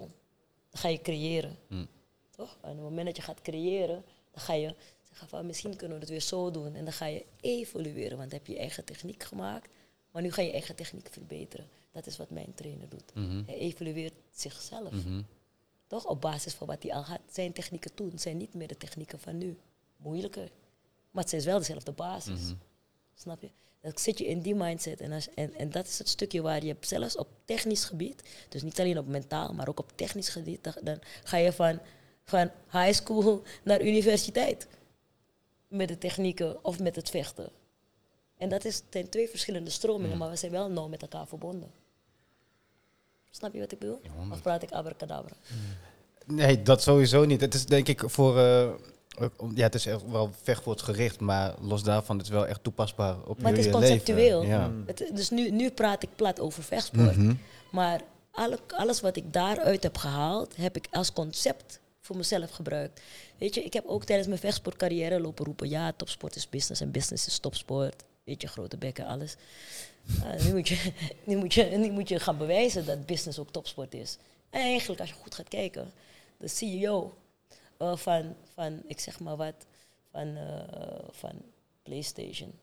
Dan 0.70 0.82
ga 0.82 0.88
je 0.88 1.02
creëren. 1.02 1.58
Mm. 1.68 1.88
Toch? 2.30 2.58
En 2.62 2.70
op 2.70 2.76
het 2.76 2.84
moment 2.84 3.06
dat 3.06 3.16
je 3.16 3.22
gaat 3.22 3.42
creëren, 3.42 4.04
dan 4.32 4.42
ga 4.42 4.54
je 4.54 4.76
zeggen 5.08 5.28
van 5.28 5.46
misschien 5.46 5.76
kunnen 5.76 5.98
we 5.98 6.04
het 6.04 6.12
weer 6.12 6.22
zo 6.22 6.52
doen. 6.52 6.76
En 6.76 6.84
dan 6.84 6.94
ga 6.94 7.06
je 7.06 7.26
evolueren, 7.42 8.18
want 8.18 8.30
dan 8.30 8.40
heb 8.40 8.48
je 8.48 8.54
je 8.54 8.60
eigen 8.60 8.86
techniek 8.86 9.24
gemaakt. 9.24 9.70
Maar 10.12 10.22
nu 10.22 10.32
ga 10.32 10.42
je 10.42 10.48
je 10.48 10.54
eigen 10.54 10.76
techniek 10.76 11.08
verbeteren. 11.12 11.70
Dat 11.92 12.06
is 12.06 12.18
wat 12.18 12.30
mijn 12.30 12.54
trainer 12.54 12.90
doet. 12.90 13.14
Mhm. 13.14 13.44
Hij 13.46 13.58
evalueert 13.58 14.14
zichzelf. 14.32 14.92
Mhm. 14.92 15.22
Toch? 15.88 16.06
Op 16.06 16.22
basis 16.22 16.54
van 16.54 16.68
wat 16.68 16.84
hij 16.84 16.94
al 16.94 17.04
had. 17.04 17.20
Zijn 17.32 17.54
technieken 17.54 17.94
toen 17.94 18.12
zijn 18.16 18.38
niet 18.38 18.54
meer 18.54 18.68
de 18.68 18.78
technieken 18.78 19.20
van 19.20 19.38
nu. 19.38 19.58
Moeilijker. 19.98 20.50
Maar 21.12 21.24
het 21.24 21.34
is 21.34 21.46
wel 21.46 21.58
dezelfde 21.58 21.92
basis. 21.92 22.42
Mhm. 22.42 22.56
Snap 23.16 23.42
je? 23.42 23.50
Dan 23.82 23.92
zit 23.96 24.18
je 24.18 24.26
in 24.26 24.42
die 24.42 24.56
mindset. 24.56 25.02
En, 25.02 25.12
als, 25.12 25.28
en, 25.34 25.54
en 25.56 25.70
dat 25.70 25.88
is 25.88 25.98
het 25.98 26.10
stukje 26.10 26.42
waar 26.42 26.66
je 26.66 26.76
zelfs 26.80 27.18
op 27.18 27.28
technisch 27.46 27.84
gebied, 27.84 28.24
dus 28.50 28.62
niet 28.62 28.80
alleen 28.80 28.98
op 28.98 29.08
mentaal, 29.08 29.54
maar 29.54 29.68
ook 29.68 29.80
op 29.80 29.92
technisch 29.96 30.30
gebied, 30.30 30.64
dan, 30.64 30.74
dan 30.84 31.00
ga 31.24 31.38
je 31.38 31.54
van, 31.54 31.80
van 32.24 32.52
high 32.72 32.94
school 32.94 33.44
naar 33.64 33.82
universiteit. 33.82 34.68
Met 35.68 35.88
de 35.88 35.98
technieken 35.98 36.66
of 36.66 36.80
met 36.80 36.96
het 36.96 37.10
vechten. 37.10 37.50
En 38.38 38.50
dat 38.50 38.66
is, 38.66 38.82
zijn 38.90 39.10
twee 39.10 39.30
verschillende 39.30 39.70
stromingen, 39.70 40.18
maar 40.18 40.30
we 40.30 40.36
zijn 40.36 40.52
wel 40.52 40.70
nauw 40.70 40.88
met 40.88 41.02
elkaar 41.02 41.28
verbonden. 41.28 41.72
Snap 43.30 43.54
je 43.54 43.60
wat 43.60 43.72
ik 43.72 43.80
bedoel? 43.80 44.00
Ja. 44.04 44.32
Of 44.32 44.42
praat 44.42 44.64
ik 44.64 44.72
abracadabra? 44.72 45.36
Nee, 46.26 46.62
dat 46.62 46.82
sowieso 46.82 47.26
niet. 47.26 47.42
Het 47.42 47.54
is 47.54 47.66
denk 47.66 47.88
ik 47.88 48.04
voor... 48.06 48.40
eh, 48.40 48.72
ja, 49.56 49.64
het 49.64 49.76
is 49.76 49.86
echt 49.86 50.10
wel 50.10 50.32
vechtsportgericht, 50.42 51.20
maar 51.20 51.56
los 51.62 51.84
daarvan 51.84 52.18
het 52.18 52.26
is 52.26 52.32
wel 52.32 52.48
echt 52.48 52.64
toepasbaar 52.64 53.16
op 53.26 53.42
Maar 53.42 53.52
het 53.52 53.66
is 53.66 53.72
conceptueel. 53.72 54.44
Ja. 54.44 54.68
Mm. 54.68 54.84
Het, 54.86 55.10
dus 55.14 55.30
nu, 55.30 55.52
nu 55.52 55.70
praat 55.72 56.04
ik 56.04 56.10
plat 56.16 56.40
over 56.40 56.64
vechtsport. 56.64 57.18
Mhm. 57.18 57.34
Maar 57.72 58.02
alle, 58.32 58.60
alles 58.68 59.02
wat 59.02 59.16
ik 59.16 59.34
daaruit 59.34 59.84
heb 59.84 59.98
gehaald, 59.98 60.56
heb 60.56 60.76
ik 60.76 60.88
als 60.92 61.14
concept 61.14 61.80
voor 62.02 62.18
mezelf 62.18 62.50
gebruikt. 62.52 63.02
Weet 63.38 63.56
je, 63.56 63.64
ik 63.64 63.74
heb 63.74 63.86
ook 63.86 64.04
tijdens 64.04 64.28
mijn 64.28 64.40
vechtsportcarrière 64.40 65.20
lopen 65.20 65.46
roepen... 65.46 65.70
ja, 65.70 65.92
topsport 65.92 66.36
is 66.36 66.50
business 66.50 66.82
en 66.82 66.92
business 66.92 67.28
is 67.28 67.40
topsport. 67.40 68.04
Weet 68.24 68.42
je, 68.42 68.48
grote 68.48 68.78
bekken, 68.78 69.06
alles. 69.06 69.36
Ah, 70.24 70.46
nu, 70.46 70.54
moet 70.54 70.68
je, 70.68 70.92
nu, 71.24 71.36
moet 71.36 71.54
je, 71.54 71.64
nu 71.64 71.92
moet 71.92 72.10
je 72.10 72.20
gaan 72.20 72.38
bewijzen 72.38 72.86
dat 72.86 73.06
business 73.06 73.40
ook 73.40 73.52
topsport 73.52 73.94
is. 73.94 74.18
En 74.50 74.62
eigenlijk, 74.62 75.02
als 75.02 75.10
je 75.10 75.16
goed 75.16 75.36
gaat 75.36 75.48
kijken... 75.48 75.92
de 76.38 76.48
CEO 76.48 77.14
eh, 77.80 77.96
van, 77.96 78.36
van, 78.54 78.82
ik 78.86 79.00
zeg 79.00 79.20
maar 79.20 79.36
wat, 79.36 79.66
van, 80.12 80.36
eh, 80.36 81.10
van 81.12 81.42
PlayStation... 81.84 82.54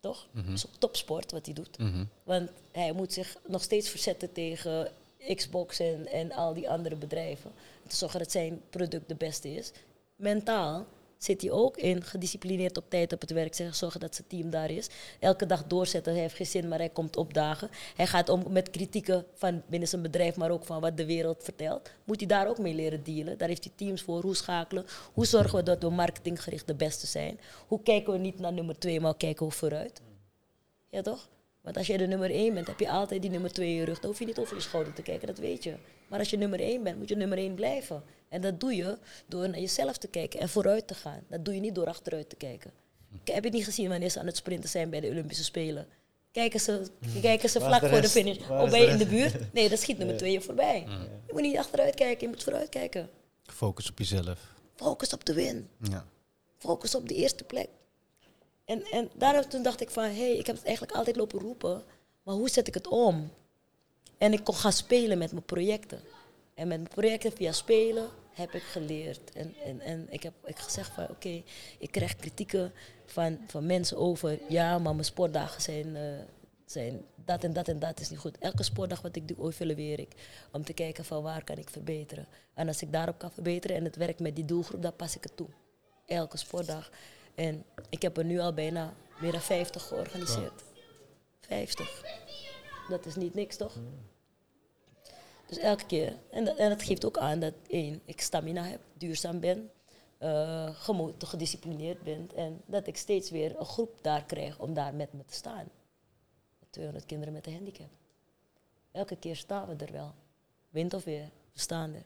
toch? 0.00 0.28
Ook 0.36 0.56
topsport 0.78 1.32
wat 1.32 1.46
hij 1.46 1.54
doet. 1.54 1.78
Mhm. 1.78 2.04
Want 2.22 2.50
hij 2.72 2.92
moet 2.92 3.12
zich 3.12 3.36
nog 3.46 3.62
steeds 3.62 3.88
verzetten 3.88 4.32
tegen 4.32 4.90
Xbox 5.34 5.78
en, 5.78 6.06
en 6.06 6.32
al 6.32 6.54
die 6.54 6.70
andere 6.70 6.96
bedrijven. 6.96 7.52
Te 7.86 7.96
zorgen 7.96 8.18
dat 8.18 8.30
zijn 8.30 8.60
product 8.70 9.08
de 9.08 9.14
beste 9.14 9.54
is. 9.54 9.72
Mentaal 10.16 10.86
zit 11.24 11.42
hij 11.42 11.50
ook 11.50 11.76
in, 11.76 12.02
gedisciplineerd 12.02 12.76
op 12.76 12.90
tijd 12.90 13.12
op 13.12 13.20
het 13.20 13.30
werk, 13.30 13.54
zorgen 13.70 14.00
dat 14.00 14.14
zijn 14.14 14.28
team 14.28 14.50
daar 14.50 14.70
is. 14.70 14.88
Elke 15.18 15.46
dag 15.46 15.66
doorzetten, 15.66 16.12
hij 16.12 16.22
heeft 16.22 16.34
geen 16.34 16.46
zin, 16.46 16.68
maar 16.68 16.78
hij 16.78 16.88
komt 16.88 17.16
opdagen. 17.16 17.70
Hij 17.96 18.06
gaat 18.06 18.28
om 18.28 18.44
met 18.48 18.70
kritieken 18.70 19.26
van 19.34 19.62
binnen 19.66 19.88
zijn 19.88 20.02
bedrijf, 20.02 20.36
maar 20.36 20.50
ook 20.50 20.64
van 20.64 20.80
wat 20.80 20.96
de 20.96 21.06
wereld 21.06 21.42
vertelt. 21.42 21.90
Moet 22.04 22.18
hij 22.18 22.28
daar 22.28 22.48
ook 22.48 22.58
mee 22.58 22.74
leren 22.74 23.02
dealen. 23.04 23.38
Daar 23.38 23.48
heeft 23.48 23.64
hij 23.64 23.72
teams 23.76 24.02
voor, 24.02 24.22
hoe 24.22 24.36
schakelen. 24.36 24.84
Hoe 25.12 25.26
zorgen 25.26 25.58
we 25.58 25.62
dat 25.62 25.82
we 25.82 25.90
marketinggericht 25.90 26.66
de 26.66 26.74
beste 26.74 27.06
zijn. 27.06 27.40
Hoe 27.66 27.82
kijken 27.82 28.12
we 28.12 28.18
niet 28.18 28.38
naar 28.38 28.52
nummer 28.52 28.78
twee, 28.78 29.00
maar 29.00 29.16
kijken 29.16 29.46
we 29.46 29.52
vooruit. 29.52 30.00
Ja, 30.88 31.02
toch? 31.02 31.28
Want 31.62 31.76
als 31.76 31.86
jij 31.86 31.96
de 31.96 32.06
nummer 32.06 32.30
1 32.30 32.54
bent, 32.54 32.66
heb 32.66 32.80
je 32.80 32.90
altijd 32.90 33.22
die 33.22 33.30
nummer 33.30 33.52
2 33.52 33.68
in 33.68 33.74
je 33.74 33.84
rug. 33.84 34.00
Dan 34.00 34.10
hoef 34.10 34.18
je 34.18 34.26
niet 34.26 34.38
over 34.38 34.56
je 34.56 34.62
schouder 34.62 34.92
te 34.92 35.02
kijken, 35.02 35.26
dat 35.26 35.38
weet 35.38 35.64
je. 35.64 35.74
Maar 36.08 36.18
als 36.18 36.30
je 36.30 36.36
nummer 36.36 36.60
1 36.60 36.82
bent, 36.82 36.98
moet 36.98 37.08
je 37.08 37.16
nummer 37.16 37.38
1 37.38 37.54
blijven. 37.54 38.02
En 38.28 38.40
dat 38.40 38.60
doe 38.60 38.76
je 38.76 38.98
door 39.26 39.48
naar 39.48 39.60
jezelf 39.60 39.96
te 39.96 40.08
kijken 40.08 40.40
en 40.40 40.48
vooruit 40.48 40.86
te 40.86 40.94
gaan. 40.94 41.24
Dat 41.28 41.44
doe 41.44 41.54
je 41.54 41.60
niet 41.60 41.74
door 41.74 41.86
achteruit 41.86 42.28
te 42.28 42.36
kijken. 42.36 42.70
Ik 43.24 43.34
heb 43.34 43.44
je 43.44 43.50
niet 43.50 43.64
gezien 43.64 43.88
wanneer 43.88 44.10
ze 44.10 44.20
aan 44.20 44.26
het 44.26 44.36
sprinten 44.36 44.68
zijn 44.68 44.90
bij 44.90 45.00
de 45.00 45.08
Olympische 45.08 45.44
Spelen. 45.44 45.86
Kijken 46.32 46.60
ze, 46.60 46.86
kijken 47.20 47.48
ze 47.48 47.60
vlak 47.60 47.80
de 47.80 47.88
voor 47.88 48.00
de 48.00 48.08
finish. 48.08 48.38
Of 48.38 48.70
ben 48.70 48.80
je 48.80 48.86
in 48.86 48.98
de 48.98 49.06
buurt? 49.06 49.52
Nee, 49.52 49.68
dat 49.68 49.80
schiet 49.80 49.98
nummer 49.98 50.16
2 50.16 50.32
je 50.32 50.40
voorbij. 50.40 50.86
Je 51.26 51.32
moet 51.32 51.42
niet 51.42 51.56
achteruit 51.56 51.94
kijken, 51.94 52.20
je 52.20 52.28
moet 52.28 52.42
vooruit 52.42 52.68
kijken. 52.68 53.10
Focus 53.42 53.90
op 53.90 53.98
jezelf. 53.98 54.40
Focus 54.74 55.12
op 55.12 55.24
de 55.24 55.34
win. 55.34 55.68
Ja. 55.90 56.06
Focus 56.58 56.94
op 56.94 57.08
de 57.08 57.14
eerste 57.14 57.44
plek. 57.44 57.68
En, 58.72 58.84
en 58.90 59.10
daarom 59.14 59.48
toen 59.48 59.62
dacht 59.62 59.80
ik 59.80 59.90
van, 59.90 60.04
hé, 60.04 60.10
hey, 60.10 60.36
ik 60.36 60.46
heb 60.46 60.56
het 60.56 60.64
eigenlijk 60.64 60.96
altijd 60.96 61.16
lopen 61.16 61.40
roepen, 61.40 61.82
maar 62.22 62.34
hoe 62.34 62.48
zet 62.48 62.68
ik 62.68 62.74
het 62.74 62.88
om? 62.88 63.30
En 64.18 64.32
ik 64.32 64.44
kon 64.44 64.54
gaan 64.54 64.72
spelen 64.72 65.18
met 65.18 65.32
mijn 65.32 65.44
projecten. 65.44 66.00
En 66.54 66.68
met 66.68 66.78
mijn 66.78 66.94
projecten 66.94 67.32
via 67.32 67.52
spelen 67.52 68.08
heb 68.30 68.52
ik 68.52 68.62
geleerd. 68.62 69.32
En, 69.32 69.54
en, 69.64 69.80
en 69.80 70.06
ik 70.10 70.22
heb 70.22 70.32
ik 70.44 70.58
gezegd 70.58 70.92
van, 70.94 71.08
oké, 71.08 71.42
ik 71.78 71.90
krijg 71.90 72.16
kritieken 72.16 72.72
van, 73.06 73.38
van 73.46 73.66
mensen 73.66 73.96
over, 73.96 74.38
ja, 74.48 74.78
maar 74.78 74.92
mijn 74.92 75.04
sportdagen 75.04 75.62
zijn, 75.62 75.96
eh, 75.96 76.02
zijn 76.66 77.04
dat 77.24 77.44
en 77.44 77.52
dat 77.52 77.68
en 77.68 77.78
dat 77.78 78.00
is 78.00 78.10
niet 78.10 78.18
goed. 78.18 78.38
Elke 78.38 78.62
sportdag 78.62 79.02
wat 79.02 79.16
ik 79.16 79.28
doe, 79.28 79.48
evalueer 79.48 79.98
ik. 79.98 80.12
Om 80.52 80.64
te 80.64 80.72
kijken 80.72 81.04
van 81.04 81.22
waar 81.22 81.44
kan 81.44 81.56
ik 81.56 81.70
verbeteren. 81.70 82.26
En 82.54 82.68
als 82.68 82.82
ik 82.82 82.92
daarop 82.92 83.18
kan 83.18 83.32
verbeteren 83.32 83.76
en 83.76 83.84
het 83.84 83.96
werkt 83.96 84.20
met 84.20 84.36
die 84.36 84.44
doelgroep, 84.44 84.82
dan 84.82 84.96
pas 84.96 85.16
ik 85.16 85.22
het 85.22 85.36
toe 85.36 85.48
elke 86.06 86.36
sportdag. 86.36 86.90
En 87.34 87.64
ik 87.88 88.02
heb 88.02 88.16
er 88.16 88.24
nu 88.24 88.38
al 88.38 88.54
bijna 88.54 88.94
meer 89.20 89.32
dan 89.32 89.40
50 89.40 89.82
georganiseerd. 89.82 90.62
50. 91.40 92.04
Dat 92.88 93.06
is 93.06 93.16
niet 93.16 93.34
niks, 93.34 93.56
toch? 93.56 93.76
Dus 95.46 95.58
elke 95.58 95.86
keer. 95.86 96.16
En 96.30 96.44
dat, 96.44 96.56
en 96.56 96.68
dat 96.68 96.82
geeft 96.82 97.04
ook 97.04 97.18
aan 97.18 97.40
dat 97.40 97.54
één, 97.66 98.00
ik 98.04 98.20
stamina 98.20 98.62
heb, 98.62 98.80
duurzaam 98.94 99.40
ben, 99.40 99.70
eh, 100.18 100.70
gedisciplineerd 101.18 102.02
ben. 102.02 102.30
En 102.34 102.62
dat 102.66 102.86
ik 102.86 102.96
steeds 102.96 103.30
weer 103.30 103.58
een 103.58 103.66
groep 103.66 103.98
daar 104.02 104.24
krijg 104.24 104.58
om 104.58 104.74
daar 104.74 104.94
met 104.94 105.12
me 105.12 105.24
te 105.24 105.34
staan. 105.34 105.68
200 106.70 107.06
kinderen 107.06 107.34
met 107.34 107.46
een 107.46 107.52
handicap. 107.52 107.90
Elke 108.92 109.16
keer 109.16 109.36
staan 109.36 109.66
we 109.66 109.84
er 109.84 109.92
wel. 109.92 110.14
Wind 110.70 110.94
of 110.94 111.04
weer, 111.04 111.30
we 111.52 111.60
staan 111.60 111.94
er. 111.94 112.04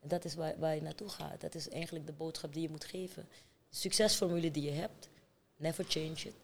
En 0.00 0.08
dat 0.08 0.24
is 0.24 0.34
waar, 0.34 0.58
waar 0.58 0.74
je 0.74 0.82
naartoe 0.82 1.08
gaat. 1.08 1.40
Dat 1.40 1.54
is 1.54 1.68
eigenlijk 1.68 2.06
de 2.06 2.12
boodschap 2.12 2.52
die 2.52 2.62
je 2.62 2.70
moet 2.70 2.84
geven. 2.84 3.28
Succesformule 3.74 4.50
die 4.50 4.62
je 4.62 4.70
hebt, 4.70 5.08
never 5.56 5.84
change 5.88 6.10
it. 6.12 6.34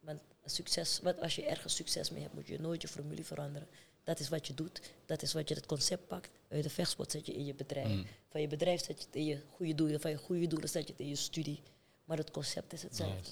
Want 0.00 0.20
een 0.42 0.50
succes, 0.50 1.00
wat 1.02 1.20
als 1.20 1.34
je 1.34 1.44
ergens 1.44 1.74
succes 1.76 2.10
mee 2.10 2.22
hebt, 2.22 2.34
moet 2.34 2.46
je 2.46 2.60
nooit 2.60 2.82
je 2.82 2.88
formule 2.88 3.24
veranderen. 3.24 3.68
Dat 4.04 4.18
is 4.18 4.28
wat 4.28 4.46
je 4.46 4.54
doet. 4.54 4.80
Dat 5.06 5.22
is 5.22 5.32
wat 5.32 5.48
je 5.48 5.54
het 5.54 5.66
concept 5.66 6.06
pakt. 6.06 6.28
Uit 6.48 6.62
de 6.62 6.70
vechtsport 6.70 7.10
zet 7.10 7.26
je 7.26 7.34
in 7.34 7.44
je 7.44 7.54
bedrijf. 7.54 7.88
Mm. 7.88 8.06
Van 8.28 8.40
je 8.40 8.46
bedrijf 8.48 8.84
zet 8.84 8.98
je 8.98 9.06
het 9.06 9.16
in 9.16 9.24
je 9.24 9.40
goede 9.54 9.74
doelen. 9.74 10.00
Van 10.00 10.10
je 10.10 10.16
goede 10.16 10.46
doelen 10.46 10.68
zet 10.68 10.86
je 10.86 10.92
het 10.92 11.00
in 11.00 11.08
je 11.08 11.16
studie. 11.16 11.62
Maar 12.04 12.16
het 12.16 12.30
concept 12.30 12.72
is 12.72 12.82
hetzelfde. 12.82 13.30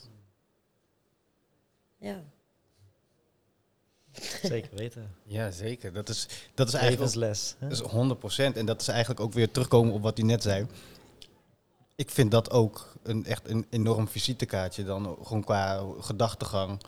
Ja. 1.98 2.22
Zeker 4.42 4.76
weten. 4.76 5.14
Ja, 5.22 5.50
zeker. 5.50 5.92
Dat 5.92 6.08
is, 6.08 6.26
dat 6.54 6.68
is 6.68 6.74
eigenlijk 6.74 7.14
Levensles. 7.14 7.54
hè? 7.58 7.68
Dat 7.68 8.18
is 8.30 8.52
100%. 8.52 8.56
En 8.56 8.66
dat 8.66 8.80
is 8.80 8.88
eigenlijk 8.88 9.20
ook 9.20 9.32
weer 9.32 9.50
terugkomen 9.50 9.92
op 9.92 10.02
wat 10.02 10.18
u 10.18 10.22
net 10.22 10.42
zei. 10.42 10.66
Ik 11.96 12.10
vind 12.10 12.30
dat 12.30 12.50
ook 12.50 12.92
een, 13.02 13.24
echt 13.24 13.48
een 13.48 13.66
enorm 13.70 14.08
visitekaartje 14.08 14.84
dan. 14.84 15.16
Gewoon 15.22 15.44
qua 15.44 15.82
gedachtegang. 16.00 16.80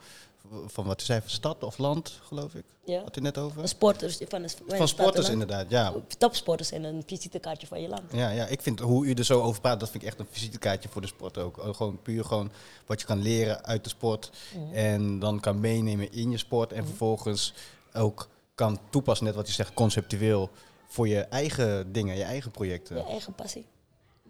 Van 0.67 0.85
wat 0.85 1.03
zei, 1.03 1.21
van 1.21 1.31
stad 1.31 1.63
of 1.63 1.79
land, 1.79 2.21
geloof 2.23 2.55
ik. 2.55 2.65
ja. 2.85 3.03
Had 3.03 3.17
u 3.17 3.21
net 3.21 3.39
over? 3.39 3.69
Sporters 3.69 4.19
van, 4.29 4.43
een, 4.43 4.51
van, 4.67 4.89
sporters 4.89 5.29
inderdaad, 5.29 5.71
ja. 5.71 5.95
Topsporters 6.19 6.71
en 6.71 6.85
een 6.85 7.03
visitekaartje 7.07 7.67
van 7.67 7.83
je 7.83 7.89
land. 7.89 8.03
Ja, 8.13 8.31
ja, 8.31 8.47
ik 8.47 8.63
vind 8.63 8.81
hoe 8.81 9.07
u 9.07 9.13
er 9.13 9.25
zo 9.25 9.43
over 9.43 9.61
praat, 9.61 9.81
dat 9.81 9.91
vind 9.91 10.03
ik 10.03 10.09
echt 10.09 10.19
een 10.19 10.27
visitekaartje 10.31 10.89
voor 10.89 11.01
de 11.01 11.07
sport 11.07 11.39
ook. 11.39 11.59
Oh, 11.59 11.75
Gewoon 11.75 12.03
puur 12.03 12.25
gewoon 12.25 12.51
wat 12.87 13.01
je 13.01 13.07
kan 13.07 13.23
leren 13.23 13.65
uit 13.65 13.85
de 13.85 13.91
sport. 13.91 14.31
Mhm. 14.55 14.75
En 14.75 15.19
dan 15.19 15.41
kan 15.41 15.61
meenemen 15.61 16.13
in 16.13 16.31
je 16.31 16.39
sport. 16.39 16.73
En 16.73 16.87
vervolgens 16.87 17.55
ook 17.95 18.29
kan 18.55 18.79
toepassen, 18.91 19.27
net 19.27 19.35
wat 19.35 19.47
je 19.47 19.53
zegt, 19.53 19.75
conceptueel. 19.75 20.51
Voor 20.87 21.09
je 21.09 21.21
eigen 21.21 21.93
dingen, 21.93 22.17
je 22.17 22.25
eigen 22.25 22.51
projecten. 22.51 22.97
Je 22.97 23.03
eigen 23.03 23.33
passie. 23.33 23.67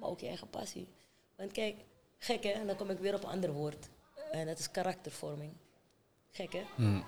Maar 0.07 0.15
ook 0.15 0.21
je 0.21 0.27
eigen 0.29 0.51
passie. 0.51 0.89
Want 1.37 1.53
kijk, 1.53 1.77
gek 2.19 2.43
hè, 2.43 2.51
en 2.51 2.67
dan 2.67 2.77
kom 2.77 2.91
ik 2.91 2.99
weer 2.99 3.15
op 3.15 3.23
een 3.23 3.31
ander 3.31 3.53
woord. 3.53 3.89
En 4.31 4.47
dat 4.47 4.59
is 4.59 4.71
karaktervorming. 4.71 5.53
Gek 6.31 6.53
hè? 6.53 6.65
Hmm. 6.75 7.05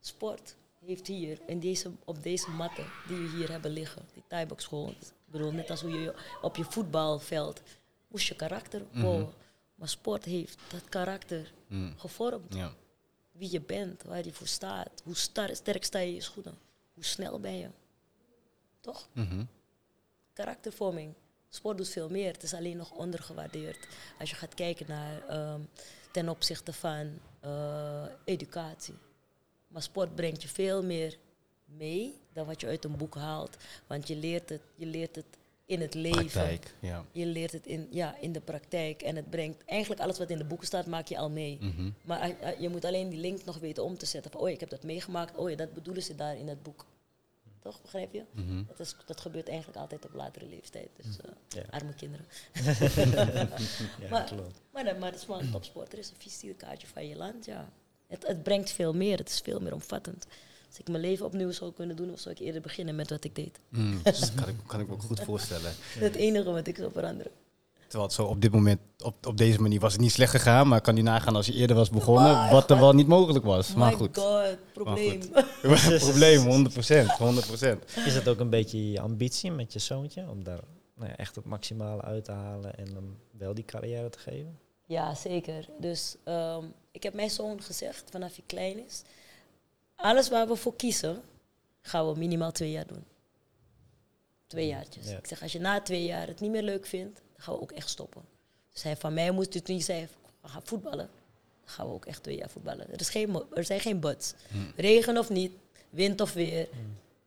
Sport 0.00 0.56
heeft 0.84 1.06
hier, 1.06 1.38
in 1.46 1.60
deze, 1.60 1.90
op 2.04 2.22
deze 2.22 2.50
matten 2.50 2.86
die 3.08 3.16
we 3.16 3.36
hier 3.36 3.50
hebben 3.50 3.70
liggen, 3.70 4.02
die 4.12 4.46
school. 4.56 4.88
Ik 4.88 5.12
bedoel, 5.24 5.52
net 5.52 5.70
als 5.70 5.80
hoe 5.80 5.90
je 5.90 6.14
op 6.42 6.56
je 6.56 6.64
voetbalveld 6.64 7.62
moest 8.08 8.26
je 8.26 8.36
karakter 8.36 8.86
bouwen. 8.92 9.32
Maar 9.74 9.88
sport 9.88 10.24
heeft 10.24 10.58
dat 10.70 10.88
karakter 10.88 11.52
Hmm. 11.66 11.94
gevormd. 11.96 12.54
Ja. 12.54 12.72
Wie 13.32 13.50
je 13.50 13.60
bent, 13.60 14.02
waar 14.02 14.24
je 14.24 14.32
voor 14.32 14.46
staat. 14.46 15.02
Hoe 15.04 15.16
star- 15.16 15.56
sterk 15.56 15.84
sta 15.84 15.98
je 15.98 16.14
je 16.14 16.20
schoenen. 16.20 16.58
Hoe 16.94 17.04
snel 17.04 17.40
ben 17.40 17.58
je. 17.58 17.68
Toch? 18.80 19.08
Mhm. 19.12 19.44
karaktervorming. 20.32 21.14
Sport 21.54 21.76
doet 21.76 21.88
veel 21.88 22.08
meer. 22.08 22.32
Het 22.32 22.42
is 22.42 22.54
alleen 22.54 22.76
nog 22.76 22.90
ondergewaardeerd. 22.90 23.86
Als 24.18 24.30
je 24.30 24.36
gaat 24.36 24.54
kijken 24.54 24.86
naar 24.88 25.28
ehm, 25.28 25.60
ten 26.12 26.28
opzichte 26.28 26.72
van 26.72 27.18
eh, 27.40 28.04
educatie. 28.24 28.94
Maar 29.68 29.82
sport 29.82 30.14
brengt 30.14 30.42
je 30.42 30.48
veel 30.48 30.82
meer 30.82 31.18
mee 31.64 32.20
dan 32.32 32.46
wat 32.46 32.60
je 32.60 32.66
uit 32.66 32.84
een 32.84 32.96
boek 32.96 33.14
haalt. 33.14 33.56
Want 33.86 34.08
je 34.08 34.16
leert 34.16 34.48
het, 34.48 34.60
je 34.74 34.86
leert 34.86 35.16
het 35.16 35.24
in 35.66 35.80
het 35.80 35.94
leven. 35.94 36.24
Praktijk, 36.24 36.74
ja. 36.80 37.04
Je 37.12 37.26
leert 37.26 37.52
het 37.52 37.66
in, 37.66 37.88
ja, 37.90 38.16
in 38.20 38.32
de 38.32 38.40
praktijk. 38.40 39.02
En 39.02 39.16
het 39.16 39.30
brengt 39.30 39.64
eigenlijk 39.64 40.00
alles 40.00 40.18
wat 40.18 40.30
in 40.30 40.38
de 40.38 40.44
boeken 40.44 40.66
staat, 40.66 40.86
maak 40.86 41.06
je 41.06 41.18
al 41.18 41.30
mee. 41.30 41.58
Mhm. 41.60 41.90
Maar 42.02 42.20
eh, 42.20 42.50
eh, 42.50 42.60
je 42.60 42.68
moet 42.68 42.84
alleen 42.84 43.08
die 43.08 43.20
link 43.20 43.44
nog 43.44 43.58
weten 43.58 43.84
om 43.84 43.98
te 43.98 44.06
zetten. 44.06 44.30
Van, 44.30 44.40
oh, 44.40 44.48
ik 44.48 44.60
heb 44.60 44.68
dat 44.70 44.82
meegemaakt. 44.82 45.36
Oh 45.36 45.50
ja, 45.50 45.56
dat 45.56 45.74
bedoelen 45.74 46.02
ze 46.02 46.14
daar 46.14 46.36
in 46.36 46.48
het 46.48 46.62
boek. 46.62 46.86
Toch, 47.64 47.82
begrijp 47.82 48.12
je? 48.12 48.22
Mhm. 48.30 48.62
Dat, 48.66 48.80
is, 48.80 48.96
dat 49.06 49.20
gebeurt 49.20 49.48
eigenlijk 49.48 49.78
altijd 49.78 50.04
op 50.04 50.14
latere 50.14 50.46
leeftijd. 50.46 50.88
Dus 50.96 51.16
eh, 51.16 51.30
Ja. 51.48 51.62
arme 51.70 51.94
kinderen. 51.94 52.26
Ja, 54.00 54.08
Maar- 54.10 54.24
klopt. 54.24 54.60
Maar, 54.72 54.96
maar 54.98 55.10
het 55.10 55.20
is 55.20 55.26
wel 55.26 55.40
een 55.40 55.50
topsporter. 55.50 55.98
is 55.98 56.08
een 56.10 56.16
visitekaartje 56.18 56.86
van 56.86 57.08
je 57.08 57.16
land, 57.16 57.44
ja. 57.44 57.68
Het, 58.06 58.26
het 58.26 58.42
brengt 58.42 58.70
veel 58.70 58.92
meer. 58.94 59.18
Het 59.18 59.28
is 59.28 59.40
veel 59.40 59.60
meer 59.60 59.72
omvattend. 59.74 60.26
Als 60.68 60.78
ik 60.78 60.88
mijn 60.88 61.02
leven 61.02 61.26
opnieuw 61.26 61.50
zou 61.50 61.72
kunnen 61.72 61.96
doen, 61.96 62.12
of 62.12 62.20
zou 62.20 62.34
ik 62.34 62.40
eerder 62.40 62.60
beginnen 62.60 62.94
met 62.96 63.10
wat 63.10 63.24
ik 63.24 63.34
deed. 63.34 63.58
Mm, 63.68 64.00
dat 64.02 64.32
kan 64.34 64.48
ik, 64.48 64.54
kan 64.66 64.80
ik 64.80 64.86
me 64.86 64.92
ook 64.92 65.02
goed 65.02 65.20
voorstellen. 65.20 65.72
Het 65.98 66.14
enige 66.14 66.50
wat 66.50 66.66
ik 66.66 66.76
zou 66.76 66.92
veranderen. 66.92 67.32
Terwijl 67.86 68.02
het 68.02 68.12
zo 68.12 68.24
op 68.24 68.40
dit 68.40 68.52
moment, 68.52 68.80
op, 69.02 69.26
op 69.26 69.36
deze 69.36 69.60
manier 69.60 69.80
was 69.80 69.92
het 69.92 70.00
niet 70.00 70.12
slecht 70.12 70.30
gegaan. 70.30 70.68
Maar 70.68 70.80
kan 70.80 70.94
die 70.94 71.04
nagaan 71.04 71.36
als 71.36 71.46
je 71.46 71.52
eerder 71.52 71.76
was 71.76 71.90
begonnen, 71.90 72.50
wat 72.50 72.70
er 72.70 72.78
wel 72.78 72.92
niet 72.92 73.06
mogelijk 73.06 73.44
was. 73.44 73.74
Maar 73.74 73.90
My 73.90 73.96
goed. 73.96 74.18
god, 74.18 74.56
probleem. 74.72 75.20
Probleem, 75.98 76.66
100%. 76.68 76.70
100%. 76.70 78.04
Is 78.06 78.14
het 78.14 78.28
ook 78.28 78.40
een 78.40 78.50
beetje 78.50 78.90
je 78.90 79.00
ambitie 79.00 79.50
met 79.50 79.72
je 79.72 79.78
zoontje? 79.78 80.24
Om 80.30 80.44
daar 80.44 80.60
nou 80.94 81.10
ja, 81.10 81.16
echt 81.16 81.34
het 81.34 81.44
maximale 81.44 82.02
uit 82.02 82.24
te 82.24 82.32
halen 82.32 82.78
en 82.78 82.94
hem 82.94 83.18
wel 83.30 83.54
die 83.54 83.64
carrière 83.64 84.10
te 84.10 84.18
geven? 84.18 84.58
Ja, 84.86 85.14
zeker. 85.14 85.68
Dus 85.78 86.16
ehm, 86.24 86.64
ik 86.90 87.02
heb 87.02 87.14
mijn 87.14 87.30
zoon 87.30 87.62
gezegd, 87.62 88.10
vanaf 88.10 88.34
hij 88.34 88.44
klein 88.46 88.84
is, 88.86 89.02
alles 89.96 90.28
waar 90.28 90.48
we 90.48 90.56
voor 90.56 90.76
kiezen, 90.76 91.22
gaan 91.80 92.12
we 92.12 92.18
minimaal 92.18 92.52
twee 92.52 92.70
jaar 92.70 92.86
doen. 92.86 93.04
Twee 94.46 94.66
jaartjes. 94.66 95.08
Ja. 95.08 95.18
Ik 95.18 95.26
zeg, 95.26 95.42
als 95.42 95.52
je 95.52 95.60
na 95.60 95.80
twee 95.80 96.04
jaar 96.04 96.26
het 96.26 96.40
niet 96.40 96.50
meer 96.50 96.62
leuk 96.62 96.86
vindt, 96.86 97.20
gaan 97.44 97.54
we 97.54 97.60
ook 97.60 97.72
echt 97.72 97.88
stoppen. 97.88 98.22
Dus 98.72 98.82
hij 98.82 98.96
van 98.96 99.14
mij 99.14 99.30
moest 99.30 99.54
het 99.54 99.66
niet 99.66 99.84
zeggen, 99.84 100.08
we 100.40 100.48
gaan 100.48 100.62
voetballen. 100.64 101.08
Dan 101.64 101.74
gaan 101.74 101.86
we 101.86 101.92
ook 101.92 102.06
echt 102.06 102.22
twee 102.22 102.36
jaar 102.36 102.50
voetballen. 102.50 102.92
Er, 102.92 103.00
is 103.00 103.08
geen, 103.08 103.42
er 103.54 103.64
zijn 103.64 103.80
geen 103.80 104.00
buts. 104.00 104.34
Regen 104.76 105.18
of 105.18 105.30
niet, 105.30 105.52
wind 105.90 106.20
of 106.20 106.32
weer, 106.32 106.68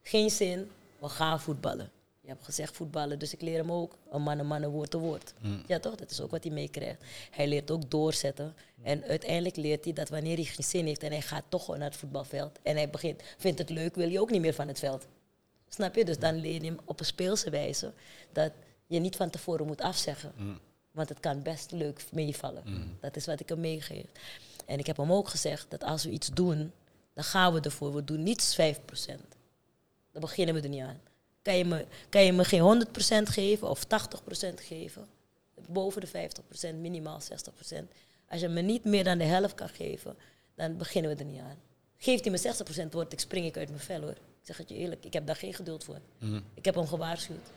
geen 0.02 0.30
zin, 0.30 0.70
we 1.00 1.10
gaan 1.10 1.40
voetballen. 1.40 1.92
Je 2.22 2.34
hebt 2.34 2.46
gezegd 2.46 2.76
voetballen, 2.76 3.20
dus 3.20 3.34
ik 3.34 3.42
leer 3.42 3.58
hem 3.58 3.72
ook 3.72 3.98
een 4.12 4.22
man 4.22 4.40
een 4.40 4.48
man 4.48 4.66
woord 4.66 4.92
te 4.92 4.98
woord. 4.98 5.34
Ja 5.68 5.80
toch, 5.80 5.96
dat 5.96 6.12
is 6.12 6.22
ook 6.22 6.32
wat 6.32 6.44
hij 6.44 6.54
meekrijgt. 6.54 7.04
Hij 7.32 7.48
leert 7.48 7.72
ook 7.72 7.92
doorzetten. 7.92 8.56
En 8.84 9.04
uiteindelijk 9.04 9.56
leert 9.56 9.84
hij 9.84 9.94
dat 9.94 10.10
wanneer 10.10 10.36
hij 10.36 10.44
geen 10.44 10.64
zin 10.64 10.86
heeft 10.86 11.04
en 11.04 11.12
hij 11.12 11.22
gaat 11.22 11.44
toch 11.50 11.66
gewoon 11.66 11.80
naar 11.80 11.90
het 11.90 12.00
voetbalveld 12.00 12.60
en 12.64 12.76
hij 12.76 12.90
begint, 12.90 13.22
vindt 13.38 13.60
het 13.60 13.70
leuk, 13.70 13.96
wil 13.96 14.10
je 14.10 14.22
ook 14.22 14.32
niet 14.32 14.42
meer 14.42 14.54
van 14.54 14.68
het 14.68 14.80
veld. 14.80 15.08
Snap 15.70 15.96
je? 15.96 16.06
Dus 16.06 16.20
dan 16.20 16.36
leer 16.36 16.54
je 16.54 16.68
hem 16.68 16.80
op 16.86 17.00
een 17.00 17.06
speelse 17.06 17.50
wijze 17.50 17.94
dat 18.32 18.52
je 18.88 19.00
niet 19.00 19.16
van 19.16 19.30
tevoren 19.30 19.66
moet 19.68 19.82
afzeggen. 19.82 20.32
Want 20.92 21.10
het 21.10 21.20
kan 21.20 21.42
best 21.42 21.72
leuk 21.72 22.06
meevallen. 22.12 22.64
Dat 23.00 23.16
is 23.16 23.26
wat 23.26 23.40
ik 23.40 23.50
hem 23.50 23.60
meegeef. 23.60 24.06
En 24.66 24.80
ik 24.80 24.86
heb 24.86 24.98
hem 24.98 25.12
ook 25.12 25.28
gezegd 25.28 25.66
dat 25.70 25.84
als 25.84 26.04
we 26.04 26.10
iets 26.10 26.30
doen, 26.34 26.72
dan 27.14 27.24
gaan 27.24 27.54
we 27.54 27.60
ervoor. 27.62 27.94
We 27.94 28.04
doen 28.04 28.24
niets 28.24 28.58
5%. 28.62 28.62
Dan 30.12 30.22
beginnen 30.22 30.56
we 30.56 30.62
er 30.62 30.70
niet 30.70 30.82
aan. 30.82 31.00
Kan 31.42 31.58
je 31.58 31.66
me, 31.66 31.86
kan 32.10 32.24
je 32.24 32.34
me 32.34 32.44
geen 32.44 32.86
100% 33.26 33.30
geven 33.30 33.70
of 33.70 33.84
80% 33.86 33.88
geven? 34.56 35.08
Boven 35.68 36.02
de 36.02 36.30
50%, 36.72 36.76
minimaal 36.76 37.20
60%. 37.22 37.76
Als 38.30 38.42
je 38.42 38.48
me 38.48 38.62
niet 38.62 38.84
meer 38.84 39.04
dan 39.04 39.18
de 39.18 39.24
helft 39.24 39.56
kan 39.56 39.70
geven, 39.70 40.16
dan 40.56 40.78
beginnen 40.78 41.12
we 41.12 41.24
er 41.24 41.30
niet 41.30 41.42
aan. 41.42 41.58
Geeft 41.98 42.26
hij 42.26 42.32
me 42.32 42.86
60% 42.88 42.90
wordt, 42.92 43.14
ik 43.14 43.20
spring 43.20 43.46
ik 43.46 43.58
uit 43.58 43.70
mijn 43.70 43.82
vel 43.82 44.02
hoor. 44.02 44.10
Ik 44.10 44.18
zeg 44.42 44.58
het 44.58 44.70
je 44.70 44.76
eerlijk, 44.76 45.06
ik 45.06 45.14
heb 45.14 45.26
daar 45.26 45.36
geen 45.36 45.54
geduld 45.54 45.84
voor. 45.84 46.00
Ik 46.54 46.66
heb 46.66 46.76
hem 46.76 46.88
gewaarschuwd. 46.88 47.48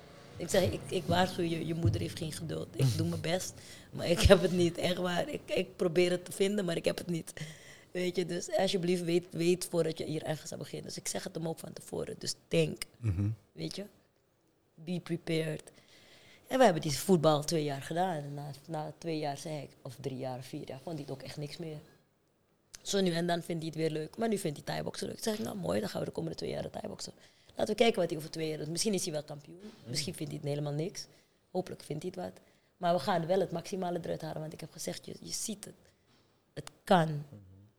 Ik 0.40 0.48
zeg, 0.48 0.62
ik, 0.70 0.80
ik 0.88 1.02
waarschuw 1.06 1.44
je, 1.44 1.66
je 1.66 1.74
moeder 1.74 2.00
heeft 2.00 2.18
geen 2.18 2.32
geduld. 2.32 2.68
Ik 2.76 2.96
doe 2.96 3.08
mijn 3.08 3.20
best, 3.20 3.52
maar 3.90 4.08
ik 4.08 4.20
heb 4.20 4.42
het 4.42 4.52
niet. 4.52 4.78
Echt 4.78 4.96
waar. 4.96 5.28
Ik, 5.28 5.40
ik 5.46 5.76
probeer 5.76 6.10
het 6.10 6.24
te 6.24 6.32
vinden, 6.32 6.64
maar 6.64 6.76
ik 6.76 6.84
heb 6.84 6.98
het 6.98 7.06
niet. 7.06 7.32
Weet 7.90 8.16
je, 8.16 8.26
dus 8.26 8.56
alsjeblieft 8.56 9.04
weet, 9.04 9.26
weet 9.30 9.66
voordat 9.70 9.98
je 9.98 10.04
hier 10.04 10.22
ergens 10.22 10.52
aan 10.52 10.58
begint. 10.58 10.84
Dus 10.84 10.96
ik 10.96 11.08
zeg 11.08 11.24
het 11.24 11.34
hem 11.34 11.48
ook 11.48 11.58
van 11.58 11.72
tevoren. 11.72 12.14
Dus 12.18 12.34
denk, 12.48 12.82
weet 13.52 13.76
je. 13.76 13.84
Be 14.74 15.00
prepared. 15.00 15.72
En 16.46 16.58
we 16.58 16.64
hebben 16.64 16.82
die 16.82 16.98
voetbal 16.98 17.44
twee 17.44 17.64
jaar 17.64 17.82
gedaan. 17.82 18.16
En 18.16 18.34
na, 18.34 18.50
na 18.66 18.92
twee 18.98 19.18
jaar 19.18 19.36
zei 19.36 19.62
ik, 19.62 19.70
of 19.82 19.96
drie 20.00 20.18
jaar, 20.18 20.42
vier 20.42 20.68
jaar, 20.68 20.80
vond 20.82 20.94
hij 20.98 21.04
het 21.04 21.10
ook 21.10 21.22
echt 21.22 21.36
niks 21.36 21.56
meer. 21.56 21.78
Zo 22.82 23.00
nu 23.00 23.10
en 23.10 23.26
dan 23.26 23.42
vindt 23.42 23.62
hij 23.62 23.72
het 23.74 23.80
weer 23.80 23.90
leuk. 23.90 24.16
Maar 24.16 24.28
nu 24.28 24.38
vindt 24.38 24.56
hij 24.56 24.66
thaiboxen 24.66 25.06
leuk. 25.06 25.14
Dan 25.14 25.24
zeg 25.24 25.38
ik, 25.38 25.44
nou 25.44 25.56
mooi, 25.56 25.80
dan 25.80 25.88
gaan 25.88 26.00
we 26.00 26.06
de 26.06 26.12
komende 26.12 26.36
twee 26.36 26.50
jaar 26.50 26.70
thaiboxen. 26.70 27.12
Laten 27.56 27.74
we 27.74 27.80
kijken 27.80 28.00
wat 28.00 28.10
hij 28.10 28.18
over 28.18 28.30
twee 28.30 28.48
jaar 28.48 28.58
doet. 28.58 28.68
Misschien 28.68 28.94
is 28.94 29.04
hij 29.04 29.12
wel 29.12 29.22
kampioen. 29.22 29.72
Misschien 29.86 30.14
vindt 30.14 30.32
hij 30.32 30.40
het 30.42 30.50
helemaal 30.50 30.72
niks. 30.72 31.06
Hopelijk 31.50 31.82
vindt 31.82 32.02
hij 32.02 32.12
het 32.14 32.24
wat. 32.24 32.40
Maar 32.76 32.94
we 32.94 33.00
gaan 33.00 33.26
wel 33.26 33.40
het 33.40 33.52
maximale 33.52 33.98
eruit 34.02 34.22
halen. 34.22 34.40
Want 34.40 34.52
ik 34.52 34.60
heb 34.60 34.72
gezegd, 34.72 35.06
je, 35.06 35.14
je 35.20 35.32
ziet 35.32 35.64
het. 35.64 35.74
Het 36.52 36.70
kan. 36.84 37.24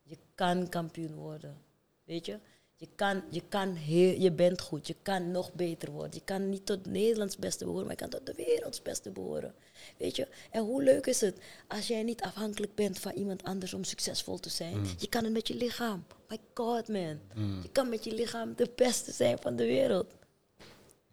Je 0.03 0.17
kan 0.35 0.69
kampioen 0.69 1.15
worden. 1.15 1.57
Weet 2.03 2.25
je? 2.25 2.39
Je, 2.81 2.87
kan, 2.95 3.23
je, 3.29 3.41
kan 3.49 3.73
heel, 3.73 4.19
je 4.19 4.31
bent 4.31 4.61
goed. 4.61 4.87
Je 4.87 4.95
kan 5.01 5.31
nog 5.31 5.53
beter 5.53 5.91
worden. 5.91 6.13
Je 6.13 6.21
kan 6.25 6.49
niet 6.49 6.65
tot 6.65 6.85
Nederlands 6.85 7.37
beste 7.37 7.63
behoren, 7.63 7.85
maar 7.85 7.95
je 7.95 8.01
kan 8.01 8.09
tot 8.09 8.25
de 8.25 8.33
werelds 8.45 8.81
beste 8.81 9.09
behoren. 9.09 9.53
Weet 9.97 10.15
je? 10.15 10.27
En 10.51 10.61
hoe 10.63 10.83
leuk 10.83 11.05
is 11.05 11.21
het 11.21 11.37
als 11.67 11.87
jij 11.87 12.03
niet 12.03 12.21
afhankelijk 12.21 12.75
bent 12.75 12.99
van 12.99 13.11
iemand 13.11 13.43
anders 13.43 13.73
om 13.73 13.83
succesvol 13.83 14.39
te 14.39 14.49
zijn? 14.49 14.85
Je 14.97 15.07
kan 15.07 15.23
het 15.23 15.33
met 15.33 15.47
je 15.47 15.55
lichaam. 15.55 16.05
My 16.29 16.37
god, 16.53 16.87
man. 16.87 17.19
Je 17.61 17.69
kan 17.71 17.89
met 17.89 18.03
je 18.03 18.13
lichaam 18.13 18.53
de 18.55 18.69
beste 18.75 19.11
zijn 19.11 19.37
van 19.41 19.55
de 19.55 19.65
wereld. 19.65 20.13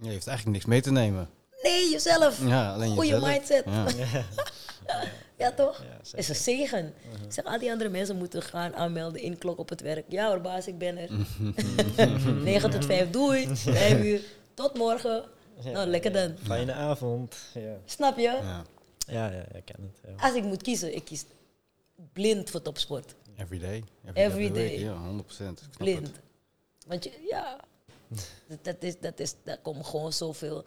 Je 0.00 0.08
heeft 0.08 0.26
eigenlijk 0.26 0.56
niks 0.56 0.64
mee 0.70 0.80
te 0.82 0.90
nemen. 0.92 1.30
Nee, 1.62 1.90
jezelf. 1.90 2.46
Ja, 2.46 2.72
alleen 2.72 2.94
Goeie 2.94 3.10
jezelf. 3.10 3.30
mindset. 3.32 3.64
Ja. 3.64 4.24
Ja, 5.38 5.52
toch? 5.52 5.82
Ja, 5.82 6.18
is 6.18 6.28
een 6.28 6.34
zegen. 6.34 6.86
Ik 7.26 7.32
zeg, 7.32 7.44
al 7.44 7.58
die 7.58 7.70
andere 7.70 7.90
mensen 7.90 8.16
moeten 8.16 8.42
gaan 8.42 8.74
aanmelden, 8.74 9.20
inklok 9.20 9.58
op 9.58 9.68
het 9.68 9.80
werk. 9.80 10.04
Ja 10.08 10.28
hoor, 10.28 10.40
baas, 10.40 10.66
ik 10.66 10.78
ben 10.78 10.96
er. 10.96 11.10
9 12.42 12.70
tot 12.70 12.84
5, 12.84 13.10
doei. 13.10 13.56
5 13.56 14.04
uur. 14.04 14.20
Tot 14.54 14.74
morgen. 14.74 15.24
Nou, 15.64 15.86
lekker 15.86 16.12
dan. 16.12 16.36
Fijne 16.42 16.72
avond. 16.72 17.36
Ja, 17.54 17.76
Snap 17.84 18.16
je? 18.16 18.22
Ja. 18.22 18.64
ja, 19.06 19.30
ja 19.30 19.44
ik 19.54 19.64
ken 19.64 19.82
het. 19.82 20.00
Ja. 20.16 20.26
Als 20.26 20.34
ik 20.34 20.44
moet 20.44 20.62
kiezen, 20.62 20.94
ik 20.94 21.04
kies 21.04 21.24
blind 22.12 22.50
voor 22.50 22.62
topsport. 22.62 23.14
Every 23.36 23.58
day. 23.58 23.84
Every 24.12 24.52
week. 24.52 24.54
day. 24.54 24.78
Ja, 24.78 24.94
100%. 24.94 25.18
Ik 25.18 25.26
snap 25.28 25.56
Blind. 25.78 26.06
het. 26.06 26.20
Want 26.86 27.04
je, 27.04 27.26
ja, 27.30 27.60
dat, 28.46 28.64
dat 28.68 28.82
is, 28.82 29.00
dat 29.00 29.20
is, 29.20 29.34
daar 29.44 29.58
komt 29.58 29.86
gewoon 29.86 30.12
zoveel 30.12 30.64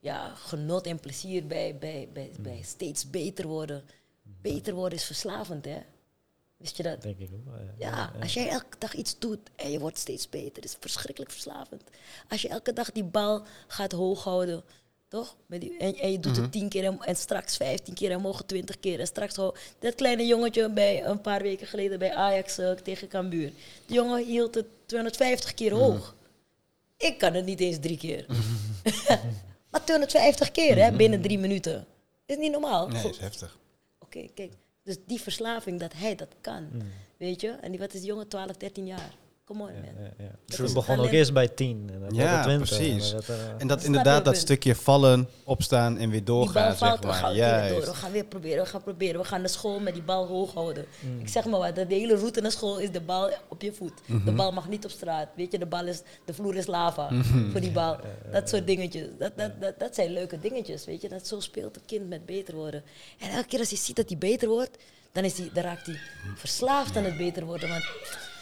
ja, 0.00 0.34
genot 0.34 0.86
en 0.86 1.00
plezier 1.00 1.46
bij, 1.46 1.76
bij, 1.78 2.08
bij, 2.12 2.30
bij 2.40 2.62
steeds 2.62 3.10
beter 3.10 3.46
worden. 3.46 3.84
Beter 4.54 4.74
worden 4.74 4.98
is 4.98 5.04
verslavend, 5.04 5.64
hè? 5.64 5.78
Wist 6.56 6.76
je 6.76 6.82
dat? 6.82 7.02
Denk 7.02 7.18
ik 7.18 7.28
ook. 7.32 7.44
wel, 7.54 7.54
Ja, 7.78 7.88
Ja, 7.88 8.12
als 8.20 8.34
jij 8.34 8.48
elke 8.48 8.76
dag 8.78 8.94
iets 8.94 9.18
doet 9.18 9.38
en 9.56 9.70
je 9.70 9.78
wordt 9.78 9.98
steeds 9.98 10.28
beter, 10.28 10.64
is 10.64 10.70
het 10.72 10.80
verschrikkelijk 10.80 11.30
verslavend. 11.32 11.82
Als 12.28 12.42
je 12.42 12.48
elke 12.48 12.72
dag 12.72 12.92
die 12.92 13.04
bal 13.04 13.42
gaat 13.66 13.92
hoog 13.92 14.24
houden, 14.24 14.62
toch? 15.08 15.36
Met 15.46 15.60
die, 15.60 15.76
en, 15.78 15.94
en 15.94 16.12
je 16.12 16.20
doet 16.20 16.36
het 16.36 16.52
tien 16.52 16.68
keer 16.68 16.84
en, 16.84 16.98
en 17.00 17.16
straks 17.16 17.56
vijftien 17.56 17.94
keer 17.94 18.10
en 18.10 18.20
morgen 18.20 18.46
twintig 18.46 18.80
keer 18.80 19.00
en 19.00 19.06
straks 19.06 19.36
ho- 19.36 19.54
Dat 19.78 19.94
kleine 19.94 20.26
jongetje 20.26 20.70
bij 20.70 21.04
een 21.04 21.20
paar 21.20 21.42
weken 21.42 21.66
geleden 21.66 21.98
bij 21.98 22.14
Ajax 22.14 22.58
eh, 22.58 22.70
tegen 22.70 23.08
Cambuur. 23.08 23.52
Die 23.86 23.96
jongen 23.96 24.24
hield 24.24 24.54
het 24.54 24.66
250 24.86 25.54
keer 25.54 25.72
hoog. 25.72 26.14
Ik 26.96 27.18
kan 27.18 27.34
het 27.34 27.44
niet 27.44 27.60
eens 27.60 27.78
drie 27.80 27.96
keer. 27.98 28.26
maar 29.70 29.84
250 29.84 30.50
keer 30.50 30.76
hè, 30.84 30.92
binnen 30.92 31.20
drie 31.20 31.38
minuten. 31.38 31.86
Is 32.26 32.36
niet 32.36 32.50
normaal. 32.52 32.88
Nee, 32.88 33.02
Goed. 33.02 33.10
is 33.10 33.18
heftig. 33.18 33.58
Oké, 34.08 34.28
kijk. 34.34 34.52
Dus 34.82 34.96
die 35.06 35.20
verslaving, 35.20 35.80
dat 35.80 35.92
hij 35.92 36.14
dat 36.14 36.34
kan. 36.40 36.68
Mm. 36.72 36.82
Weet 37.16 37.40
je? 37.40 37.48
En 37.48 37.70
die, 37.70 37.80
wat 37.80 37.94
is 37.94 38.00
die 38.00 38.08
jongen? 38.08 38.28
12, 38.28 38.56
13 38.56 38.86
jaar. 38.86 39.14
Come 39.48 39.62
on, 39.62 39.66
man. 39.72 39.82
ja, 39.84 40.10
ja. 40.18 40.30
Dat 40.46 40.56
Het 40.58 40.66
is 40.66 40.72
begon 40.72 40.98
ook 41.00 41.10
eerst 41.10 41.32
bij 41.32 41.48
10. 41.48 41.90
En 41.92 42.00
dan 42.00 42.14
Ja, 42.14 42.24
werd 42.24 42.34
het 42.34 42.42
20. 42.44 42.68
precies. 42.68 43.12
En 43.12 43.20
eh, 43.34 43.34
En 43.58 43.66
dat 43.66 43.84
inderdaad, 43.84 44.18
je, 44.18 44.24
dat 44.24 44.36
stukje 44.36 44.74
vallen, 44.74 45.28
opstaan 45.44 45.92
en 45.98 46.10
weer 46.10 46.10
Die 46.10 46.22
bal 46.22 46.36
doorgaan, 46.36 46.76
valt, 46.76 46.90
zeg 46.92 47.00
we 47.00 47.06
maar. 47.06 47.14
gaan 47.14 47.32
weer 47.32 47.42
door. 47.68 47.70
Juist. 47.70 47.86
We 47.88 47.94
gaan 47.94 48.12
weer 48.12 48.24
proberen, 48.24 48.62
we 48.64 48.68
gaan 48.70 48.82
proberen. 48.82 49.20
We 49.20 49.26
gaan 49.26 49.40
naar 49.40 49.48
school 49.48 49.80
met 49.80 49.94
die 49.94 50.02
bal 50.02 50.26
hoog 50.26 50.52
houden. 50.54 50.86
Mm. 51.00 51.20
Ik 51.20 51.28
zeg 51.28 51.44
maar 51.44 51.58
wat, 51.60 51.74
de 51.74 51.84
hele 51.88 52.16
route 52.16 52.40
naar 52.40 52.50
school 52.50 52.78
is 52.78 52.90
de 52.90 53.00
bal 53.00 53.30
op 53.48 53.62
je 53.62 53.72
voet. 53.72 53.92
Mhm. 54.06 54.24
De 54.24 54.32
bal 54.32 54.52
mag 54.52 54.68
niet 54.68 54.84
op 54.84 54.90
straat. 54.90 55.28
Weet 55.36 55.52
je, 55.52 55.58
de, 55.58 55.66
bal 55.66 55.86
is, 55.86 56.02
de 56.24 56.34
vloer 56.34 56.56
is 56.56 56.66
lava 56.66 57.10
Mhm. 57.10 57.50
voor 57.50 57.60
die 57.60 57.70
bal. 57.72 57.96
Dat 58.32 58.48
soort 58.48 58.66
dingetjes. 58.66 59.06
Dat, 59.18 59.32
dat, 59.36 59.60
dat, 59.60 59.78
dat 59.78 59.94
zijn 59.94 60.12
leuke 60.12 60.40
dingetjes, 60.40 60.84
weet 60.84 61.02
je. 61.02 61.08
Dat 61.08 61.26
zo 61.26 61.40
speelt 61.40 61.74
het 61.74 61.84
kind 61.86 62.08
met 62.08 62.26
beter 62.26 62.54
worden. 62.54 62.82
En 63.18 63.30
elke 63.30 63.46
keer 63.48 63.58
als 63.58 63.68
hij 63.70 63.78
ziet 63.78 63.96
dat 63.96 64.08
hij 64.08 64.18
beter 64.18 64.48
wordt, 64.48 64.76
dan, 65.12 65.24
is 65.24 65.38
hij, 65.38 65.50
dan 65.52 65.62
raakt 65.64 65.86
hij 65.86 65.98
verslaafd 66.36 66.96
aan 66.96 67.04
het 67.04 67.16
beter 67.16 67.44
worden. 67.44 67.68
Want 67.68 67.84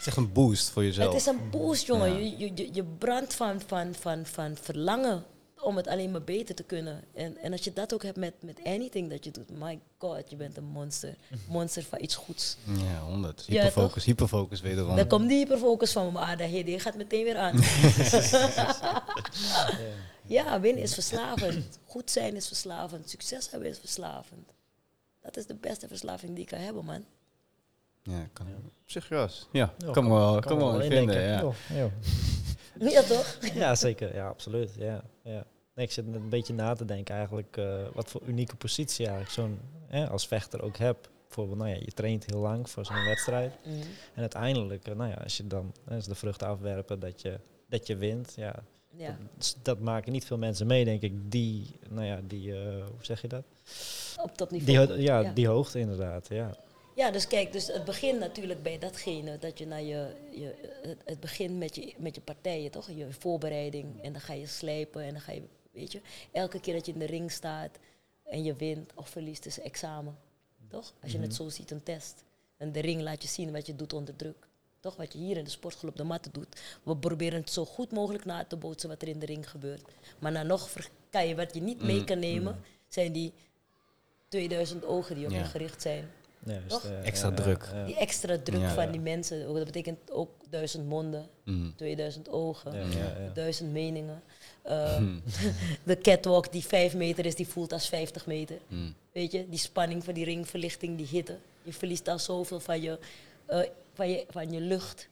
is 0.07 0.13
echt 0.13 0.17
een 0.17 0.33
boost 0.33 0.71
voor 0.71 0.85
jezelf. 0.85 1.13
Het 1.13 1.21
is 1.21 1.27
een 1.27 1.51
boost, 1.51 1.87
jongen. 1.87 2.25
Je, 2.25 2.39
je, 2.39 2.51
je, 2.55 2.69
je 2.73 2.85
brandt 2.85 3.35
van, 3.35 3.61
van, 3.67 3.95
van, 3.95 4.27
van 4.27 4.57
verlangen 4.61 5.25
om 5.61 5.77
het 5.77 5.87
alleen 5.87 6.11
maar 6.11 6.23
beter 6.23 6.55
te 6.55 6.63
kunnen. 6.63 7.05
En, 7.15 7.37
en 7.37 7.53
als 7.53 7.65
je 7.65 7.73
dat 7.73 7.95
ook 7.95 8.03
hebt 8.03 8.17
met, 8.17 8.35
met 8.41 8.61
anything 8.65 9.11
dat 9.11 9.25
je 9.25 9.31
doet, 9.31 9.51
my 9.51 9.81
god, 9.99 10.31
je 10.31 10.37
bent 10.37 10.57
een 10.57 10.65
monster. 10.65 11.15
Monster 11.49 11.83
van 11.83 12.03
iets 12.03 12.15
goeds. 12.15 12.57
Ja, 12.65 13.01
100. 13.01 13.45
Ja, 13.47 13.63
Hyperfocus, 13.63 14.05
hyperfocus 14.05 14.61
wederom. 14.61 14.97
Dan 14.97 15.07
komt 15.07 15.29
die 15.29 15.39
hyperfocus 15.39 15.93
van 15.93 16.13
maar 16.13 16.37
die 16.37 16.81
gaat 16.81 16.97
meteen 16.97 17.25
weer 17.25 17.37
aan. 17.37 17.57
ja, 20.37 20.61
winnen 20.61 20.83
is 20.83 20.95
verslavend. 20.95 21.79
Goed 21.85 22.11
zijn 22.11 22.37
is 22.37 22.47
verslavend. 22.47 23.11
Succes 23.11 23.51
hebben 23.51 23.69
is 23.69 23.79
verslavend. 23.79 24.53
Dat 25.23 25.37
is 25.37 25.47
de 25.47 25.55
beste 25.55 25.89
verslaving 25.89 26.33
die 26.33 26.43
ik 26.43 26.49
kan 26.49 26.59
hebben, 26.59 26.85
man. 26.85 27.05
Ja, 28.11 28.29
kan 28.33 28.47
op 28.47 28.73
zich 28.85 29.07
gas. 29.07 29.49
Ja, 29.53 29.75
ja, 29.79 29.91
kan 29.93 30.05
me 30.05 30.11
wel, 30.11 30.33
kan 30.33 30.41
kan 30.43 30.57
wel 30.59 30.81
in, 30.81 30.91
vinden. 30.91 31.21
Ja. 31.23 31.41
Ja, 31.41 31.53
ja. 31.75 31.91
Ja, 32.91 33.03
toch? 33.03 33.39
Ja, 33.55 33.75
zeker. 33.75 34.15
Ja, 34.15 34.29
absoluut. 34.29 34.71
Ja, 34.79 35.03
ja. 35.23 35.45
Nee, 35.75 35.87
ik 35.87 35.93
zit 35.93 36.07
een 36.07 36.29
beetje 36.29 36.55
na 36.55 36.75
te 36.75 36.85
denken 36.85 37.15
eigenlijk 37.15 37.57
eh, 37.57 37.75
wat 37.95 38.09
voor 38.11 38.21
unieke 38.27 38.57
positie 38.57 39.07
eigenlijk 39.07 39.35
zo'n 39.35 39.59
hè, 39.87 40.09
als 40.09 40.27
vechter 40.27 40.63
ook 40.63 40.77
hebt. 40.77 41.09
Bijvoorbeeld, 41.27 41.59
nou 41.59 41.71
ja, 41.71 41.77
je 41.85 41.93
traint 41.93 42.25
heel 42.27 42.41
lang 42.41 42.71
voor 42.71 42.85
zo'n 42.85 43.05
wedstrijd. 43.05 43.53
Mhm. 43.65 43.75
En 44.15 44.21
uiteindelijk, 44.21 44.87
eh, 44.89 44.95
nou 44.95 45.11
ja, 45.11 45.17
als 45.17 45.37
je 45.37 45.47
dan 45.47 45.73
hè, 45.85 45.95
als 45.95 46.07
de 46.07 46.15
vruchten 46.15 46.47
afwerpen 46.47 47.01
dat 47.01 47.23
je, 47.23 47.39
dat 47.69 47.87
je 47.87 47.97
wint, 47.97 48.33
ja, 48.37 48.55
Ja. 48.91 49.17
Dat, 49.37 49.57
dat 49.63 49.79
maken 49.81 50.13
niet 50.13 50.25
veel 50.25 50.39
mensen 50.39 50.67
mee, 50.67 50.85
denk 50.85 51.03
ik. 51.03 51.31
Die, 51.31 51.79
nou 51.89 52.07
ja, 52.07 52.21
die, 52.25 52.53
eh, 52.53 52.59
hoe 52.85 53.05
zeg 53.05 53.21
je 53.23 53.29
dat? 53.29 53.45
Op 54.23 54.39
dat 54.39 54.51
Die, 54.51 54.63
niveau. 54.63 54.87
ho- 54.89 54.95
ja, 54.95 55.21
Ja. 55.21 55.33
die 55.33 55.49
hoogte 55.49 55.79
inderdaad, 55.79 56.29
ja. 56.29 56.57
Ja, 56.97 57.11
dus 57.11 57.27
kijk, 57.27 57.53
dus 57.53 57.67
het 57.67 57.85
begint 57.85 58.19
natuurlijk 58.19 58.63
bij 58.63 58.79
datgene 58.79 59.39
dat 59.39 59.59
je 59.59 59.67
naar 59.67 59.83
je, 59.83 60.15
je 60.31 60.55
het, 61.05 61.21
begint 61.21 61.59
met 61.59 61.75
je, 61.75 61.95
met 61.97 62.15
je 62.15 62.21
partijen, 62.21 62.71
toch? 62.71 62.91
Je 62.91 63.07
voorbereiding 63.13 64.03
en 64.03 64.13
dan 64.13 64.21
ga 64.21 64.33
je 64.33 64.47
slijpen 64.47 65.03
en 65.03 65.13
dan 65.13 65.21
ga 65.21 65.33
je, 65.33 65.43
weet 65.71 65.93
je, 65.93 66.01
elke 66.33 66.61
keer 66.61 66.75
dat 66.75 66.87
je 66.87 66.93
in 66.93 66.99
de 66.99 67.07
ring 67.07 67.31
staat 67.33 67.79
en 68.25 68.45
je 68.45 68.55
wint 68.55 68.93
of 68.95 69.09
verliest 69.09 69.47
is 69.47 69.59
een 69.59 69.65
examen, 69.65 70.19
toch? 70.69 70.93
Als 71.03 71.13
je 71.13 71.19
het 71.19 71.35
zo 71.35 71.49
ziet, 71.49 71.71
een 71.71 71.83
test. 71.83 72.25
En 72.57 72.73
de 72.73 72.81
ring 72.81 73.03
laat 73.03 73.23
je 73.23 73.29
zien 73.29 73.53
wat 73.53 73.67
je 73.67 73.77
doet 73.77 73.93
onder 73.93 74.17
druk. 74.17 74.47
Toch 74.81 74.97
wat 74.97 75.13
je 75.13 75.19
hier 75.19 75.37
in 75.37 75.45
de 75.45 75.51
sportschool 75.51 75.91
op 75.91 75.97
de 75.97 76.05
matten 76.05 76.33
doet. 76.33 76.61
We 76.83 76.97
proberen 76.97 77.41
het 77.41 77.51
zo 77.51 77.65
goed 77.65 77.93
mogelijk 77.93 78.25
na 78.25 78.45
te 78.45 78.57
bootsen 78.57 78.89
wat 78.89 79.03
er 79.03 79.09
in 79.09 79.19
de 79.19 79.27
ring 79.27 79.51
gebeurt. 79.51 79.83
Maar 80.19 80.33
dan 80.33 80.47
nog 80.47 80.71
kan 81.11 81.29
je, 81.29 81.35
wat 81.35 81.55
je 81.55 81.61
niet 81.61 81.83
mee 81.83 82.05
kan 82.05 82.19
nemen, 82.19 82.61
zijn 82.89 83.13
die 83.13 83.33
2000 84.29 84.85
ogen 84.85 85.15
die 85.15 85.25
op 85.25 85.31
je 85.31 85.37
Ja. 85.37 85.45
gericht 85.45 85.83
zijn. 85.83 86.11
Eh, 86.47 86.57
Extra 87.07 87.31
druk. 87.33 87.69
Die 87.87 87.97
extra 87.97 88.39
druk 88.43 88.61
Ja, 88.61 88.75
van 88.75 88.85
ja. 88.85 88.91
die 88.91 89.01
mensen, 89.01 89.47
ook- 89.47 89.57
dat 89.57 89.65
betekent 89.65 90.11
ook 90.11 90.31
duizend 90.51 90.89
monden, 90.89 91.27
Mm. 91.45 91.73
2000 91.77 92.29
ogen, 92.31 92.73
ja, 92.73 92.81
ja, 92.99 93.21
ja. 93.25 93.31
duizend 93.35 93.73
meningen. 93.73 94.23
Eh, 94.67 95.03
de 95.85 95.99
catwalk 95.99 96.53
die 96.53 96.65
5 96.65 96.95
meter 96.95 97.27
is, 97.27 97.35
die 97.35 97.49
voelt 97.49 97.73
als 97.73 97.89
50 97.89 98.27
meter. 98.27 98.57
Mm. 98.69 98.95
Weet 99.13 99.33
je, 99.33 99.49
die 99.49 99.59
spanning 99.59 100.05
van 100.05 100.15
die 100.15 100.25
ringverlichting, 100.25 100.97
die 100.97 101.07
hitte. 101.07 101.37
Je 101.63 101.73
verliest 101.73 102.09
al 102.09 102.19
zoveel 102.19 102.61
van 102.61 102.81
je, 102.83 102.99
eh, 103.47 103.61
van 103.95 104.11
je, 104.11 104.25
van 104.31 104.53
je 104.53 104.61
lucht, 104.61 105.09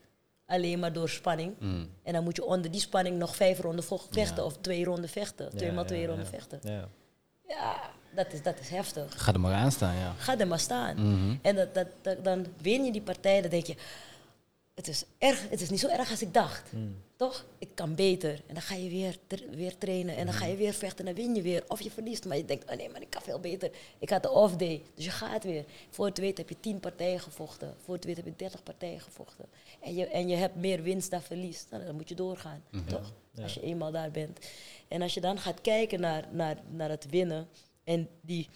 alleen 0.46 0.78
maar 0.78 0.92
door 0.92 1.08
spanning. 1.08 1.54
Mm. 1.58 1.88
En 2.02 2.12
dan 2.12 2.24
moet 2.24 2.36
je 2.36 2.44
onder 2.44 2.70
die 2.70 2.80
spanning 2.80 3.18
nog 3.18 3.36
vijf 3.36 3.60
ronden 3.60 3.84
vechten, 4.10 4.36
Ja. 4.36 4.44
of 4.44 4.56
twee 4.60 4.84
ronden 4.84 5.08
vechten, 5.10 5.50
twee 5.50 5.68
Ja, 5.68 5.74
maal 5.74 5.82
ja, 5.82 5.88
twee 5.88 6.00
ja. 6.00 6.06
ronden 6.06 6.26
vechten. 6.26 6.58
Ja. 6.62 6.88
Dat 8.14 8.32
is, 8.32 8.42
dat 8.42 8.60
is 8.60 8.68
heftig. 8.68 9.22
Ga 9.22 9.32
er 9.32 9.40
maar 9.40 9.54
aan 9.54 9.72
staan, 9.72 9.94
ja. 9.96 10.14
Ga 10.18 10.38
er 10.38 10.46
maar 10.46 10.58
staan. 10.58 10.96
Mhm. 10.96 11.36
En 11.42 11.56
dat, 11.56 11.74
dat, 11.74 11.86
dat- 12.02 12.24
dan 12.24 12.46
win 12.60 12.84
je 12.84 12.92
die 12.92 13.02
partij, 13.02 13.40
dan 13.40 13.50
denk 13.50 13.66
je, 13.66 13.74
het 14.74 14.88
is, 14.88 15.04
erg, 15.18 15.48
het 15.50 15.60
is 15.60 15.70
niet 15.70 15.80
zo 15.80 15.88
erg 15.88 16.10
als 16.10 16.22
ik 16.22 16.34
dacht. 16.34 16.72
Mm. 16.72 16.96
Toch? 17.16 17.44
Ik 17.58 17.68
kan 17.74 17.94
beter. 17.94 18.30
En 18.46 18.54
dan 18.54 18.62
ga 18.62 18.74
je 18.74 18.88
weer, 18.88 19.16
tra- 19.26 19.50
weer 19.50 19.78
trainen 19.78 20.16
en 20.16 20.24
dan 20.24 20.34
ga 20.34 20.46
je 20.46 20.56
weer 20.56 20.72
vechten 20.72 21.06
en 21.06 21.14
dan 21.14 21.24
win 21.24 21.34
je 21.34 21.42
weer. 21.42 21.64
Of 21.68 21.80
je 21.80 21.90
verliest, 21.90 22.24
maar 22.24 22.36
je 22.36 22.44
denkt, 22.44 22.70
oh 22.70 22.76
nee, 22.76 22.88
maar 22.90 23.00
ik 23.02 23.10
kan 23.10 23.22
veel 23.22 23.38
beter. 23.40 23.70
Ik 23.98 24.10
had 24.10 24.22
de 24.22 24.30
off 24.30 24.56
day, 24.56 24.82
dus 24.94 25.04
je 25.04 25.10
gaat 25.10 25.44
weer. 25.44 25.64
Voor 25.90 26.06
het 26.06 26.18
weet 26.18 26.38
heb 26.38 26.48
je 26.48 26.56
10 26.60 26.80
partijen 26.80 27.20
gevochten. 27.20 27.74
Voor 27.84 27.94
het 27.94 28.04
weet 28.04 28.16
heb 28.16 28.24
je 28.24 28.32
30 28.36 28.62
partijen 28.62 29.00
gevochten. 29.00 29.44
En 29.80 29.94
je, 29.94 30.06
en 30.06 30.28
je 30.28 30.36
hebt 30.36 30.56
meer 30.56 30.82
winst 30.82 31.10
dan 31.10 31.22
verlies. 31.22 31.66
Nou, 31.70 31.84
dan 31.84 31.94
moet 31.94 32.08
je 32.08 32.14
doorgaan, 32.14 32.62
toch? 32.86 33.12
Ja. 33.30 33.42
Als 33.42 33.54
je 33.54 33.62
eenmaal 33.62 33.90
daar 33.92 34.10
bent. 34.10 34.38
En 34.88 35.02
als 35.02 35.14
je 35.14 35.20
dan 35.20 35.38
gaat 35.38 35.60
kijken 35.60 36.00
naar, 36.00 36.24
naar, 36.30 36.56
naar 36.70 36.88
het 36.90 37.06
winnen 37.10 37.48
en 37.84 38.08
die 38.20 38.48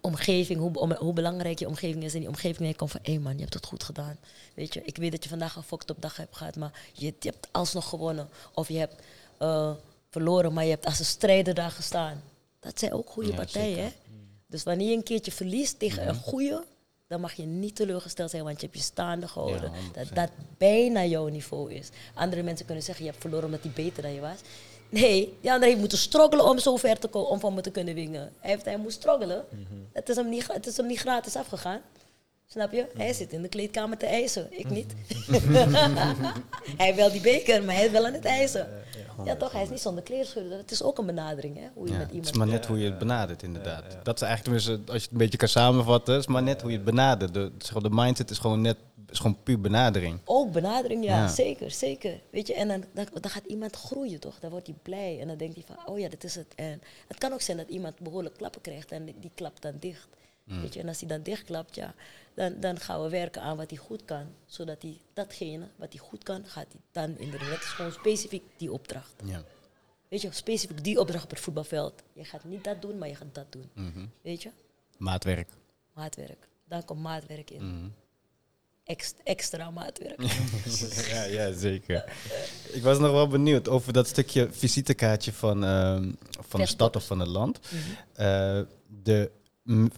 omgeving, 0.00 0.58
hoe, 0.58 0.74
om- 0.78 0.92
hoe 0.92 1.12
belangrijk 1.12 1.58
je 1.58 1.66
omgeving 1.66 2.04
is. 2.04 2.12
En 2.14 2.18
die 2.20 2.28
omgeving 2.28 2.58
denkt 2.58 2.76
komt 2.78 2.90
van, 2.90 3.00
hé 3.02 3.18
man, 3.18 3.34
je 3.34 3.40
hebt 3.40 3.54
het 3.54 3.66
goed 3.66 3.82
gedaan. 3.82 4.16
Weet 4.54 4.74
je, 4.74 4.82
ik 4.84 4.96
weet 4.96 5.10
dat 5.10 5.22
je 5.22 5.28
vandaag 5.28 5.56
een 5.56 5.62
fucked 5.62 5.90
op 5.90 6.02
dag 6.02 6.16
hebt 6.16 6.36
gehad, 6.36 6.56
maar 6.56 6.72
je, 6.92 7.06
je 7.06 7.28
hebt 7.28 7.48
alsnog 7.52 7.88
gewonnen. 7.88 8.28
Of 8.54 8.68
je 8.68 8.78
hebt 8.78 8.94
eh, 9.38 9.72
verloren, 10.10 10.52
maar 10.52 10.64
je 10.64 10.70
hebt 10.70 10.84
als 10.86 10.98
een 10.98 11.04
strijder 11.04 11.54
daar 11.54 11.70
gestaan. 11.70 12.22
Dat 12.60 12.78
zijn 12.78 12.92
ook 12.92 13.10
goede 13.10 13.28
Ja, 13.30 13.34
partijen, 13.36 13.74
zeker. 13.74 13.82
hè? 13.84 13.90
Dus 14.46 14.62
wanneer 14.62 14.88
je 14.90 14.96
een 14.96 15.02
keertje 15.02 15.32
verliest 15.32 15.78
tegen 15.78 16.08
een 16.08 16.14
goede, 16.14 16.64
dan 17.06 17.20
mag 17.20 17.32
je 17.32 17.42
niet 17.42 17.76
teleurgesteld 17.76 18.30
zijn, 18.30 18.44
want 18.44 18.60
je 18.60 18.66
hebt 18.66 18.78
je 18.78 18.84
staande 18.84 19.28
gehouden. 19.28 19.70
Ja, 19.72 19.78
100%. 19.88 19.92
dat 19.92 20.14
dat 20.14 20.30
bijna 20.58 21.04
jouw 21.04 21.26
niveau 21.26 21.72
is. 21.72 21.88
Andere 22.14 22.42
mensen 22.42 22.66
kunnen 22.66 22.84
zeggen, 22.84 23.04
je 23.04 23.10
hebt 23.10 23.22
verloren 23.22 23.44
omdat 23.46 23.62
hij 23.62 23.72
beter 23.72 24.02
dan 24.02 24.12
je 24.12 24.20
was. 24.20 24.38
Nee, 24.88 25.36
die 25.40 25.50
andere 25.50 25.66
heeft 25.66 25.80
moeten 25.80 25.98
struggelen 25.98 26.44
om 26.44 26.58
zo 26.58 26.76
ver 26.76 26.98
te 26.98 27.08
komen, 27.08 27.30
om 27.30 27.40
van 27.40 27.54
me 27.54 27.60
te 27.60 27.70
kunnen 27.70 27.94
winnen. 27.94 28.32
Hij, 28.38 28.50
heeft, 28.50 28.64
hij 28.64 28.76
moest 28.76 28.96
struggelen. 28.96 29.44
het, 29.92 30.08
is 30.08 30.16
hem 30.16 30.28
niet, 30.28 30.52
het 30.52 30.66
is 30.66 30.76
hem 30.76 30.86
niet 30.86 30.98
gratis 30.98 31.36
afgegaan. 31.36 31.80
Snap 32.46 32.72
je? 32.72 32.86
Hij 32.96 33.12
zit 33.12 33.32
in 33.32 33.42
de 33.42 33.48
kleedkamer 33.48 33.96
te 33.96 34.06
eisen, 34.06 34.46
ik 34.50 34.70
niet. 34.70 34.94
hij 36.76 36.86
heeft 36.86 36.96
wel 36.96 37.10
die 37.10 37.20
beker, 37.20 37.64
maar 37.64 37.74
hij 37.74 37.84
is 37.84 37.90
wel 37.90 38.06
aan 38.06 38.12
het 38.12 38.24
eisen. 38.24 38.68
Ja, 39.24 39.36
toch? 39.36 39.52
Hij 39.52 39.62
is 39.62 39.70
niet 39.70 39.80
zonder 39.80 40.02
kleerscheuren. 40.02 40.58
Het 40.58 40.70
is 40.70 40.82
ook 40.82 40.98
een 40.98 41.06
benadering, 41.06 41.56
hè? 41.56 41.66
Hoe 41.74 41.86
je 41.86 41.92
Ja, 41.92 41.98
met 41.98 42.06
het 42.06 42.14
iemand... 42.14 42.30
is 42.32 42.38
maar 42.38 42.46
net 42.46 42.66
hoe 42.66 42.78
je 42.78 42.84
het 42.84 42.98
benadert, 42.98 43.42
inderdaad. 43.42 43.84
Dat 44.02 44.22
is 44.22 44.28
eigenlijk, 44.28 44.56
als 44.56 44.64
je 44.64 45.00
het 45.00 45.10
een 45.10 45.18
beetje 45.18 45.38
kan 45.38 45.48
samenvatten, 45.48 46.18
is 46.18 46.26
maar 46.26 46.42
net 46.42 46.60
hoe 46.60 46.70
je 46.70 46.76
het 46.76 46.86
benadert. 46.86 47.34
De, 47.34 47.52
de 47.82 47.90
mindset 47.90 48.30
is 48.30 48.38
gewoon 48.38 48.60
net, 48.60 48.76
is 49.10 49.18
gewoon 49.18 49.42
puur 49.42 49.60
benadering. 49.60 50.20
Ook 50.24 50.52
benadering, 50.52 51.04
ja, 51.04 51.16
Ja. 51.16 51.28
zeker, 51.28 51.70
zeker. 51.70 52.20
Weet 52.30 52.46
je, 52.46 52.54
en 52.54 52.68
dan, 52.68 52.84
dan, 52.92 53.06
dan 53.20 53.30
gaat 53.30 53.44
iemand 53.44 53.76
groeien, 53.76 54.20
toch? 54.20 54.38
Dan 54.40 54.50
wordt 54.50 54.66
hij 54.66 54.76
blij 54.82 55.20
en 55.20 55.28
dan 55.28 55.36
denkt 55.36 55.54
hij 55.54 55.64
van, 55.66 55.86
oh 55.86 55.98
ja, 55.98 56.08
dit 56.08 56.24
is 56.24 56.34
het. 56.34 56.54
En 56.54 56.82
het 57.08 57.18
kan 57.18 57.32
ook 57.32 57.40
zijn 57.40 57.56
dat 57.56 57.68
iemand 57.68 57.98
behoorlijk 57.98 58.36
klappen 58.36 58.60
krijgt 58.60 58.92
en 58.92 59.04
die, 59.04 59.30
klapt 59.34 59.62
dan 59.62 59.74
dicht. 59.80 60.08
Weet 60.44 60.74
je, 60.74 60.80
en 60.80 60.88
als 60.88 61.00
hij 61.00 61.08
dan 61.08 61.22
dichtklapt, 61.22 61.74
ja, 61.74 61.94
dan, 62.34 62.60
dan 62.60 62.78
gaan 62.80 63.02
we 63.02 63.08
werken 63.08 63.42
aan 63.42 63.56
wat 63.56 63.70
hij 63.70 63.78
goed 63.78 64.04
kan. 64.04 64.26
Zodat 64.46 64.82
hij 64.82 64.98
datgene 65.12 65.68
wat 65.76 65.92
hij 65.92 65.98
goed 66.00 66.22
kan, 66.22 66.44
gaat 66.46 66.66
hij 66.72 66.80
dan 66.92 67.18
in 67.18 67.30
de. 67.30 67.38
Dat 67.38 67.58
is 67.58 67.64
gewoon 67.64 67.92
specifiek 67.92 68.42
die 68.56 68.72
opdracht. 68.72 69.14
Ja. 69.24 69.42
Weet 70.08 70.20
je, 70.22 70.28
specifiek 70.32 70.84
die 70.84 71.00
opdracht 71.00 71.24
op 71.24 71.30
het 71.30 71.40
voetbalveld. 71.40 72.02
Je 72.12 72.24
gaat 72.24 72.44
niet 72.44 72.64
dat 72.64 72.82
doen, 72.82 72.98
maar 72.98 73.08
je 73.08 73.14
gaat 73.14 73.26
dat 73.34 73.52
doen. 73.52 73.70
Mhm. 73.74 74.06
Weet 74.22 74.42
je, 74.42 74.50
Maatwerk. 74.96 75.48
maatwerk. 75.92 76.48
Daar 76.64 76.84
komt 76.84 77.00
maatwerk 77.02 77.50
in. 77.50 77.76
Mhm. 77.76 77.88
Extra 79.24 79.70
maatwerk. 79.70 80.22
ja, 81.14 81.24
ja, 81.24 81.52
zeker. 81.52 82.04
Ik 82.72 82.82
was 82.82 82.98
nog 82.98 83.10
wel 83.10 83.28
benieuwd 83.28 83.68
over 83.68 83.92
dat 83.92 84.06
stukje 84.08 84.48
visitekaartje 84.50 85.32
van, 85.32 85.64
ehm, 85.64 86.12
van 86.48 86.60
de 86.60 86.66
stad 86.66 86.96
of 86.96 87.06
van 87.06 87.18
het 87.20 87.28
land. 87.28 87.58
Eh, 88.14 88.60
de, 89.02 89.30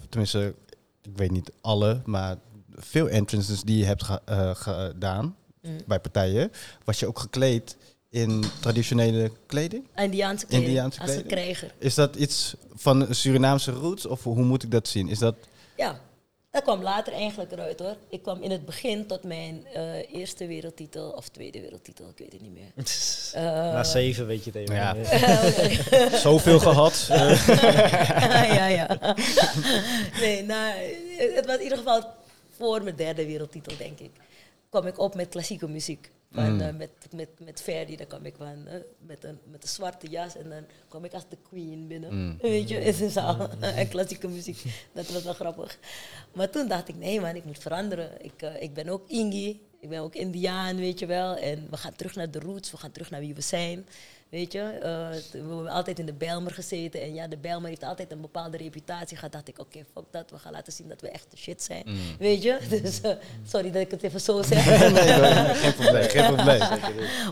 tenminste, 0.09 0.55
ik 1.03 1.17
weet 1.17 1.31
niet 1.31 1.51
alle, 1.61 2.01
maar 2.05 2.37
veel 2.75 3.09
entrances 3.09 3.63
die 3.63 3.79
je 3.79 3.85
hebt 3.85 4.05
ge- 4.05 4.21
eh, 4.25 4.51
gedaan 4.55 5.37
Mhm. 5.63 5.73
bij 5.87 6.01
partijen, 6.01 6.51
was 6.85 6.99
je 7.01 7.07
ook 7.07 7.19
gekleed 7.19 7.77
in 8.09 8.45
traditionele 8.61 9.31
kleding? 9.47 9.85
Indiaanse 9.97 10.47
kleding, 10.47 10.69
Indiaanse 10.69 11.01
als 11.01 11.11
een 11.11 11.27
krijger. 11.27 11.75
Is 11.79 11.95
dat 11.95 12.17
iets 12.17 12.55
van 12.75 13.07
Surinaamse 13.15 13.71
roots 13.71 14.07
of 14.07 14.23
hoe 14.25 14.43
moet 14.45 14.63
ik 14.63 14.71
dat 14.71 14.89
zien? 14.89 15.09
Is 15.09 15.19
dat... 15.19 15.35
Ja, 15.77 16.01
dat 16.51 16.63
kwam 16.63 16.83
later 16.83 17.13
eigenlijk 17.13 17.53
eruit 17.53 17.79
hoor. 17.79 17.97
Ik 18.09 18.23
kwam 18.23 18.43
in 18.43 18.51
het 18.51 18.65
begin 18.65 19.07
tot 19.07 19.23
mijn 19.23 19.67
eh, 19.67 20.15
eerste 20.15 20.47
wereldtitel 20.47 21.11
of 21.11 21.29
tweede 21.29 21.61
wereldtitel, 21.61 22.09
ik 22.09 22.19
weet 22.19 22.33
het 22.33 22.41
niet 22.41 22.53
meer. 22.53 22.73
Eh, 23.31 23.43
Na 23.43 23.85
zeven 23.85 24.27
weet 24.27 24.45
je 24.45 24.51
het 24.51 24.61
even. 24.61 24.75
Ja. 24.75 24.93
niet. 24.93 26.19
Zoveel 26.21 26.59
gehad. 26.59 27.07
eh, 27.11 28.55
ja, 28.55 28.67
ja. 28.67 29.15
nee, 30.21 30.43
nou, 30.43 30.73
het 31.35 31.47
was 31.47 31.57
in 31.57 31.63
ieder 31.63 31.79
geval 31.79 32.05
voor 32.57 32.83
mijn 32.83 32.97
derde 32.97 33.27
wereldtitel, 33.27 33.77
denk 33.77 33.99
ik. 33.99 34.11
Kwam 34.69 34.87
ik 34.87 34.99
op 34.99 35.15
met 35.15 35.29
klassieke 35.29 35.69
muziek. 35.69 36.11
Van, 36.33 36.53
Mm. 36.55 36.61
eh, 36.61 36.75
met, 36.77 36.91
met, 37.15 37.29
met 37.39 37.61
Ferdi, 37.63 37.97
dan 37.97 38.07
kwam 38.07 38.25
ik 38.25 38.35
van, 38.37 38.67
eh, 38.67 38.75
met, 38.99 39.25
een, 39.25 39.39
met 39.45 39.63
een 39.63 39.69
zwarte 39.69 40.07
jas 40.09 40.37
en 40.37 40.49
dan 40.49 40.65
kwam 40.89 41.05
ik 41.05 41.13
als 41.13 41.29
de 41.29 41.37
queen 41.49 41.87
binnen. 41.89 42.15
Mm. 42.15 42.39
Weet 42.41 42.69
je, 42.69 42.79
in 42.81 42.97
de 42.97 43.11
zaal. 43.11 43.49
en 43.61 43.89
klassieke 43.89 44.29
muziek, 44.29 44.63
dat 44.93 45.09
was 45.09 45.23
wel 45.23 45.35
grappig. 45.35 45.79
Maar 46.33 46.51
toen 46.51 46.69
dacht 46.69 46.89
ik, 46.89 46.97
nee 46.97 47.21
man, 47.21 47.37
ik 47.37 47.45
moet 47.45 47.59
veranderen. 47.59 48.25
Ik, 48.25 48.43
eh, 48.43 48.63
ik 48.63 48.75
ben 48.75 48.89
ook 48.89 49.09
Ingi, 49.09 49.61
ik 49.81 49.89
ben 49.89 50.01
ook 50.01 50.15
Indiaan, 50.15 50.77
weet 50.77 50.99
je 50.99 51.07
wel. 51.07 51.37
En 51.37 51.67
we 51.71 51.77
gaan 51.77 51.95
terug 51.97 52.15
naar 52.15 52.31
de 52.31 52.39
roots, 52.39 52.71
we 52.71 52.77
gaan 52.77 52.93
terug 52.93 53.11
naar 53.11 53.21
wie 53.21 53.35
we 53.35 53.41
zijn. 53.41 53.87
Weet 54.31 54.53
je, 54.53 54.61
eh, 54.61 55.09
we 55.33 55.39
hebben 55.39 55.69
altijd 55.69 55.99
in 55.99 56.07
de 56.07 56.13
Bijlmer 56.13 56.53
gezeten. 56.53 57.01
En 57.01 57.15
ja, 57.15 57.27
de 57.27 57.37
Bijlmer 57.37 57.69
heeft 57.69 57.83
altijd 57.83 58.13
een 58.13 58.21
bepaalde 58.21 58.57
reputatie 58.57 59.17
gehad. 59.17 59.33
dacht 59.33 59.49
ik, 59.49 59.59
oké, 59.59 59.85
fuck 59.95 60.05
dat. 60.11 60.31
We 60.31 60.39
gaan 60.39 60.53
laten 60.53 60.73
zien 60.73 60.89
dat 60.89 61.01
we 61.01 61.09
echt 61.09 61.27
de 61.31 61.37
shit 61.37 61.63
zijn. 61.63 61.85
Weet 62.19 62.43
je? 62.43 62.59
Dus, 62.83 63.01
eh, 63.01 63.11
sorry 63.47 63.71
dat 63.71 63.83
ik 63.83 63.91
het 63.91 64.03
even 64.03 64.21
zo 64.21 64.43
zeg. 64.51 64.67
nee, 64.93 65.55
geen 65.55 65.75
probleem. 65.75 66.03
Geen 66.03 66.27
probleem. 66.35 66.69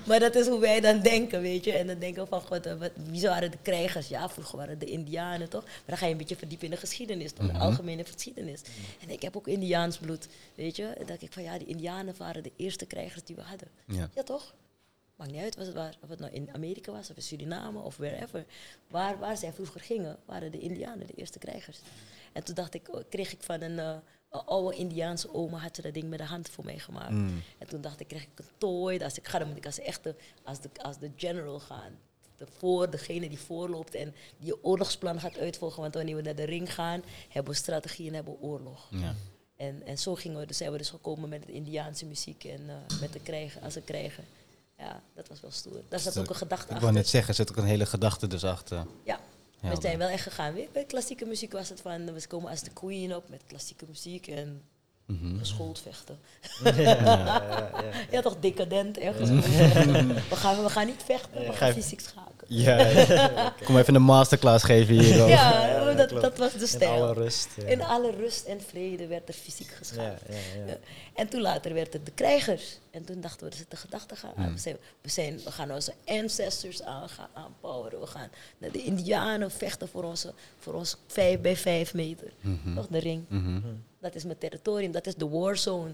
maar 0.07 0.21
dat 0.21 0.35
is 0.35 0.47
hoe 0.47 0.61
wij 0.61 0.81
dan 0.81 1.01
denken, 1.01 1.41
weet 1.41 1.65
je. 1.65 1.73
En 1.73 1.87
dan 1.87 1.99
denken 1.99 2.23
we 2.23 2.29
van, 2.29 2.41
god, 2.41 2.67
eh, 2.67 2.75
wat, 2.75 2.91
wie 3.11 3.23
waren 3.23 3.51
de 3.51 3.59
krijgers? 3.63 4.09
Ja, 4.09 4.29
vroeger 4.29 4.57
waren 4.57 4.71
het 4.71 4.81
de 4.81 4.87
Indianen, 4.87 5.49
toch? 5.49 5.65
Maar 5.65 5.83
dan 5.87 5.97
ga 5.97 6.07
je 6.07 6.13
een 6.13 6.19
beetje 6.19 6.37
verdiepen 6.37 6.67
in 6.67 6.73
de 6.73 6.81
geschiedenis, 6.81 7.33
toch? 7.33 7.53
de 7.53 7.59
algemene 7.59 8.05
geschiedenis. 8.05 8.61
En 9.03 9.11
ik 9.11 9.23
heb 9.23 9.37
ook 9.37 9.47
Indiaans 9.47 9.99
bloed, 9.99 10.29
weet 10.55 10.77
je. 10.77 10.85
En 10.87 11.07
dan 11.07 11.17
ik 11.21 11.33
van, 11.33 11.43
ja, 11.43 11.59
die 11.59 11.67
Indianen 11.67 12.15
waren 12.19 12.43
de 12.43 12.53
eerste 12.57 12.87
krijgers 12.87 13.25
die 13.25 13.37
we 13.37 13.43
hadden. 13.43 13.69
Ja. 13.87 14.11
Ja, 14.15 14.23
toch? 14.23 14.55
Maakt 15.19 15.31
niet 15.31 15.43
uit 15.43 15.57
was 15.57 15.67
het 15.67 15.75
waar, 15.75 15.97
of 16.03 16.09
het 16.09 16.19
nou 16.19 16.33
in 16.33 16.55
Amerika 16.55 16.93
was, 16.93 17.11
of 17.11 17.17
in 17.17 17.23
Suriname, 17.23 17.79
of 17.81 17.97
wherever. 17.97 18.45
Waar, 18.89 19.19
waar 19.19 19.37
zij 19.37 19.53
vroeger 19.53 19.81
gingen, 19.81 20.17
waren 20.25 20.53
de 20.53 20.59
Indianen 20.59 21.07
de 21.07 21.13
eerste 21.13 21.39
krijgers. 21.39 21.79
En 22.33 22.45
toen 22.45 22.55
dacht 22.55 22.75
ik, 22.75 22.95
oh, 22.95 23.03
kreeg 23.09 23.33
ik 23.33 23.43
van 23.43 23.61
een, 23.61 23.79
eh, 23.79 23.97
een 24.31 24.41
oude 24.45 24.77
Indiaanse 24.77 25.35
oma, 25.35 25.59
had 25.59 25.77
ze 25.77 25.83
dat 25.83 25.95
ding 25.95 26.09
met 26.09 26.19
de 26.19 26.25
hand 26.25 26.49
voor 26.49 26.65
mij 26.65 26.79
gemaakt. 26.79 27.11
Mm. 27.11 27.43
En 27.59 27.67
toen 27.67 27.81
dacht 27.81 28.01
ik, 28.01 28.09
krijg 28.09 28.23
ik 28.23 28.39
een 28.39 28.45
tooi. 28.59 28.99
Als 28.99 29.19
ik 29.19 29.29
ga, 29.29 29.39
dan 29.39 29.49
moet 29.49 29.57
ik 29.57 29.67
als 29.67 29.79
echte, 29.79 30.15
als 30.45 30.61
de, 30.61 30.69
als 30.83 30.99
de 30.99 31.11
general 31.17 31.61
gaan. 31.61 31.99
De 32.37 32.47
voor, 32.59 32.91
degene 32.91 33.29
die 33.29 33.39
voorloopt 33.39 33.95
en 33.95 34.15
die 34.39 34.47
je 34.47 34.65
oorlogsplan 34.65 35.21
gaat 35.21 35.39
uitvolgen. 35.39 35.83
Want 35.83 35.95
wanneer 35.95 36.17
we 36.17 36.23
naar 36.23 36.35
de 36.35 36.45
ring 36.45 36.75
gaan, 36.75 37.03
hebben 37.29 37.53
we 37.53 37.59
strategie 37.59 38.09
en 38.09 38.15
hebben 38.15 38.33
we 38.33 38.47
oorlog. 38.47 38.89
Ja. 38.91 39.15
En, 39.57 39.83
en 39.87 39.99
zo 39.99 40.15
gingen 40.15 40.39
we, 40.39 40.47
dus 40.47 40.57
zijn 40.57 40.73
we 40.73 40.79
dus 40.79 40.91
gekomen 40.91 41.29
met 41.29 41.47
de 41.47 41.53
Indiaanse 41.53 42.07
muziek 42.07 42.45
en 42.45 42.69
eh, 42.69 43.01
met 43.01 43.13
de 43.13 43.21
krijgen, 43.21 43.63
als 43.63 43.75
een 43.75 43.85
krijger. 43.85 44.25
Ja, 44.79 45.01
dat 45.15 45.29
was 45.29 45.41
wel 45.41 45.51
stoer. 45.51 45.83
Daar 45.89 46.01
zat 46.01 46.19
ook 46.19 46.29
een 46.29 46.35
gedachte 46.37 46.65
Ik 46.65 46.69
wou 46.71 46.81
achter. 46.83 46.93
net 46.95 47.09
zeggen, 47.09 47.29
er 47.31 47.35
zit 47.37 47.51
ook 47.51 47.57
een 47.57 47.65
hele 47.65 47.87
gedachte 47.87 48.27
dus 48.27 48.45
achter. 48.45 48.77
Ja, 49.05 49.21
Ja, 49.61 49.69
we 49.71 49.77
zijn 49.81 49.99
wel 49.99 50.09
echt 50.09 50.23
gegaan. 50.23 50.55
Weet 50.55 50.73
Bij 50.73 50.85
klassieke 50.85 51.25
muziek 51.25 51.53
was 51.53 51.69
het 51.69 51.81
van, 51.81 52.15
we 52.15 52.27
komen 52.27 52.51
als 52.51 52.61
de 52.63 52.71
queen 52.71 53.15
op 53.17 53.29
met 53.29 53.43
klassieke 53.47 53.85
muziek 53.89 54.27
en 54.27 54.63
Mhm. 55.07 55.39
geschoold 55.39 55.79
vechten. 55.81 56.19
ja, 56.65 56.71
ja, 56.75 57.03
ja. 57.03 57.71
Ja, 58.11 58.21
toch 58.21 58.37
decadent, 58.41 58.99
echt. 58.99 59.19
Mhm. 59.19 59.37
we, 60.31 60.37
gaan, 60.37 60.63
we 60.63 60.71
gaan 60.71 60.87
niet 60.87 61.03
vechten, 61.05 61.39
we 61.41 61.45
Ja. 61.47 61.53
gaan 61.53 61.73
fysiek 61.73 62.01
schaken. 62.01 62.28
Ja, 62.51 62.79
ja. 62.87 63.55
kom 63.65 63.79
even 63.79 63.95
een 63.95 64.03
masterclass 64.03 64.65
geven 64.65 64.95
hier. 64.95 65.23
ook. 65.23 65.29
Ja, 65.29 65.95
dat, 65.95 66.09
dat 66.09 66.21
dat 66.21 66.39
was 66.39 66.53
de 66.53 66.59
In 66.59 66.67
stijl. 66.67 66.91
alle 67.03 67.13
rust. 67.13 67.49
In 67.67 67.83
alle 67.83 68.11
rust 68.11 68.45
en 68.45 68.61
vrede 68.61 69.07
werd 69.07 69.29
er 69.29 69.35
fysiek. 69.35 69.79
Ja. 69.95 70.15
En 71.15 71.29
toen 71.29 71.41
later 71.41 71.75
werd 71.75 71.93
het 71.93 72.07
de 72.07 72.13
krijgers. 72.13 72.79
En 72.91 73.05
toen 73.05 73.21
dachten 73.21 73.47
we, 73.47 73.51
er 73.53 73.57
zit 73.59 73.71
de 73.71 73.77
gedachte 73.77 74.17
gaan. 74.17 74.33
Hmm. 74.35 74.53
We, 74.53 74.59
zijn, 74.59 74.77
we, 75.01 75.11
zijn, 75.11 75.41
we 75.45 75.51
gaan 75.51 75.73
onze 75.73 75.93
ancestors 76.07 76.83
aan, 76.83 77.09
gaan 77.09 77.29
aanpoweren. 77.33 78.01
We 78.01 78.07
gaan 78.07 78.29
naar 78.59 78.71
de 78.71 78.83
indianen 78.83 79.51
vechten 79.51 79.89
voor 79.89 80.05
onze, 80.05 80.33
voor 80.59 80.75
ons 80.75 80.97
vijf 81.07 81.41
bij 81.41 81.57
vijf 81.57 81.95
meter. 81.95 82.33
Mhm. 82.41 82.75
Toch, 82.75 82.87
de 82.87 82.99
ring. 82.99 83.25
Mhm. 83.29 83.61
Dat 84.01 84.15
is 84.15 84.25
mijn 84.25 84.39
territorium, 84.39 84.93
dat 84.93 85.07
is 85.07 85.15
de 85.15 85.29
warzone. 85.29 85.93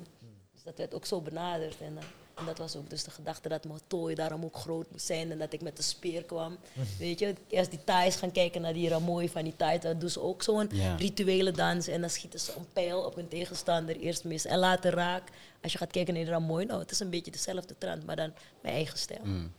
Dus 0.53 0.63
dat 0.65 0.77
werd 0.77 0.95
ook 0.95 1.07
zo 1.07 1.21
benaderd. 1.21 1.77
En, 1.81 1.99
en 2.35 2.45
dat 2.47 2.59
was 2.59 2.77
ook 2.77 2.91
dus 2.91 3.05
de 3.05 3.11
gedachte 3.11 3.49
dat 3.49 3.65
mijn 3.65 3.81
tooi 3.87 4.15
daarom 4.15 4.45
ook 4.45 4.57
groot 4.57 4.91
moest 4.91 5.07
zijn. 5.07 5.31
En 5.31 5.39
dat 5.39 5.53
ik 5.53 5.63
met 5.63 5.77
de 5.77 5.83
speer 5.83 6.23
kwam. 6.25 6.57
Weet 6.99 7.19
je, 7.19 7.35
eerst 7.49 7.71
die 7.71 7.85
Thais 7.85 8.17
gaan 8.17 8.33
kijken 8.33 8.61
naar 8.61 8.73
die 8.73 8.89
ramooi 8.89 9.29
van 9.29 9.43
die 9.45 9.57
Thais. 9.57 9.81
Dan 9.81 9.99
doen 9.99 10.11
ze 10.11 10.21
ook 10.21 10.43
zo'n 10.43 10.69
Ja. 10.73 10.95
rituele 10.97 11.51
dans. 11.51 11.87
En 11.89 12.01
dan 12.01 12.11
schieten 12.11 12.41
ze 12.41 12.53
een 12.57 12.67
pijl 12.73 13.01
op 13.01 13.15
hun 13.15 13.29
tegenstander 13.29 13.97
eerst 13.97 14.25
mis. 14.25 14.45
En 14.45 14.59
later 14.59 14.93
raak. 14.95 15.29
Als 15.63 15.73
je 15.73 15.79
gaat 15.79 15.91
kijken 15.91 16.15
naar 16.15 16.23
die 16.23 16.33
ramooi, 16.33 16.65
nou, 16.67 16.81
het 16.81 16.91
is 16.91 17.01
een 17.01 17.11
beetje 17.11 17.31
dezelfde 17.31 17.75
trend. 17.79 18.07
Maar 18.07 18.17
dan 18.17 18.33
mijn 18.63 18.75
eigen 18.75 18.99
stijl. 18.99 19.21
Mm. 19.25 19.53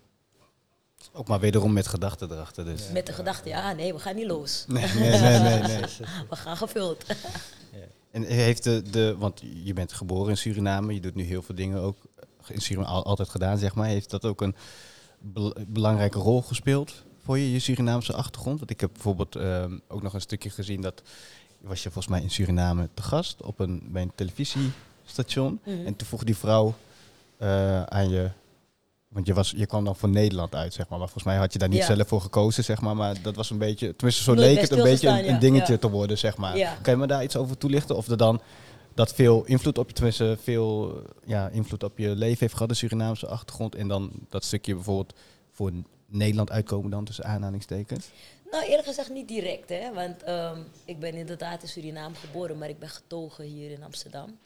Ook 1.14 1.28
maar 1.28 1.40
wederom 1.40 1.74
met 1.74 1.88
gedachten 1.88 2.32
erachter. 2.32 2.66
Dus. 2.66 2.90
Met 2.92 3.06
de 3.06 3.14
gedachte, 3.14 3.50
ja, 3.50 3.74
nee, 3.74 3.94
we 3.94 4.00
gaan 4.00 4.16
niet 4.16 4.26
los. 4.28 4.66
Nee, 4.68 4.86
nee, 4.94 5.20
nee, 5.20 5.40
nee, 5.40 5.62
nee. 5.62 5.80
We 6.30 6.36
gaan 6.36 6.58
gevuld. 6.58 7.04
En 8.12 8.24
heeft 8.24 8.64
de, 8.64 8.82
de, 8.90 9.16
want 9.18 9.42
je 9.64 9.74
bent 9.74 9.94
geboren 9.94 10.30
in 10.30 10.38
Suriname, 10.38 10.94
je 10.94 11.00
doet 11.00 11.16
nu 11.16 11.24
heel 11.24 11.42
veel 11.42 11.56
dingen 11.56 11.82
ook 11.82 11.98
in 12.50 12.62
Suriname 12.62 12.94
al- 12.94 13.06
altijd 13.06 13.30
gedaan, 13.30 13.58
zeg 13.58 13.76
maar. 13.76 13.88
Heeft 13.88 14.10
dat 14.10 14.26
ook 14.26 14.42
een 14.42 14.56
bel- 15.20 15.56
belangrijke 15.68 16.20
rol 16.20 16.42
gespeeld 16.42 17.04
voor 17.24 17.38
je, 17.38 17.52
je 17.52 17.60
Surinaamse 17.60 18.14
achtergrond? 18.14 18.58
Want 18.60 18.72
ik 18.72 18.80
heb 18.82 18.90
bijvoorbeeld 18.94 19.36
ehm, 19.36 19.78
ook 19.88 20.02
nog 20.02 20.14
een 20.14 20.22
stukje 20.22 20.50
gezien 20.50 20.82
dat 20.82 21.02
was 21.62 21.84
je 21.84 21.92
volgens 21.92 22.14
mij 22.14 22.22
in 22.24 22.30
Suriname 22.30 22.90
te 22.94 23.02
gast 23.02 23.42
op 23.42 23.60
een, 23.60 23.84
bij 23.92 24.02
een 24.02 24.12
televisiestation. 24.16 25.60
Mhm. 25.66 25.86
En 25.86 25.96
toen 25.96 26.08
vroeg 26.08 26.24
die 26.24 26.38
vrouw 26.38 26.74
eh, 27.38 27.84
aan 27.84 28.10
je, 28.10 28.30
want 29.08 29.28
je, 29.28 29.34
was, 29.34 29.54
je 29.56 29.66
kwam 29.66 29.86
dan 29.86 29.96
voor 29.96 30.10
Nederland 30.10 30.56
uit, 30.56 30.74
zeg 30.74 30.88
maar. 30.90 31.00
Maar 31.00 31.08
volgens 31.10 31.26
mij 31.34 31.38
had 31.38 31.54
je 31.54 31.60
daar 31.60 31.70
niet 31.70 31.78
Ja. 31.88 31.96
zelf 31.96 32.08
voor 32.08 32.22
gekozen, 32.22 32.64
zeg 32.64 32.82
maar. 32.82 32.96
Maar 32.96 33.22
dat 33.22 33.36
was 33.36 33.50
een 33.50 33.58
beetje, 33.58 33.96
tenminste 33.96 34.24
zo 34.24 34.34
leek 34.34 34.60
het 34.62 34.72
een 34.72 34.84
beetje 34.84 35.08
een, 35.10 35.24
ja. 35.26 35.40
dingetje 35.40 35.74
Ja. 35.74 35.80
te 35.80 35.90
worden, 35.90 36.18
zeg 36.18 36.38
maar. 36.38 36.54
Kan 36.82 36.94
je 36.94 37.00
me 37.00 37.08
daar 37.08 37.24
iets 37.24 37.36
over 37.36 37.58
toelichten? 37.58 37.96
Of 37.96 38.08
er 38.08 38.18
dan 38.18 38.42
dat 38.96 39.14
veel 39.14 39.46
invloed 39.46 39.78
op 39.78 39.88
je, 39.88 39.94
tenminste 39.94 40.38
veel 40.42 41.02
ja, 41.26 41.50
invloed 41.50 41.84
op 41.84 41.98
je 41.98 42.10
leven 42.10 42.40
heeft 42.40 42.54
gehad, 42.54 42.70
de 42.70 42.76
Surinaamse 42.76 43.28
achtergrond. 43.28 43.76
En 43.76 43.88
dan 43.88 44.12
dat 44.30 44.44
stukje 44.44 44.74
bijvoorbeeld 44.74 45.14
voor 45.52 45.72
Nederland 46.08 46.52
uitkomen 46.52 46.92
dan, 46.92 47.06
tussen 47.06 47.26
aanhalingstekens. 47.26 48.10
Nou, 48.52 48.66
eerlijk 48.68 48.88
gezegd 48.88 49.10
niet 49.10 49.28
direct, 49.28 49.70
hè. 49.70 49.94
Want 49.94 50.24
ehm, 50.24 50.60
ik 50.86 51.00
ben 51.00 51.14
inderdaad 51.14 51.62
in 51.62 51.68
Suriname 51.68 52.16
geboren, 52.16 52.58
maar 52.58 52.70
ik 52.70 52.80
ben 52.80 52.90
getogen 52.90 53.44
hier 53.44 53.72
in 53.72 53.84
Amsterdam. 53.84 54.38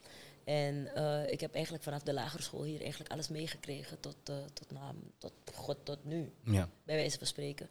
En 0.44 0.96
eh, 0.96 1.32
ik 1.32 1.40
heb 1.42 1.54
eigenlijk 1.54 1.84
vanaf 1.84 2.02
de 2.02 2.14
lagere 2.14 2.44
school 2.44 2.64
hier 2.64 2.82
eigenlijk 2.82 3.12
alles 3.12 3.30
meegekregen 3.30 4.00
tot, 4.00 4.16
eh, 4.24 4.36
tot, 4.54 4.72
na, 4.72 4.94
tot, 5.18 5.32
god, 5.54 5.78
tot 5.84 5.98
nu, 6.04 6.32
Ja. 6.44 6.70
bij 6.84 6.96
wijze 6.96 7.18
van 7.18 7.28
spreken. 7.28 7.70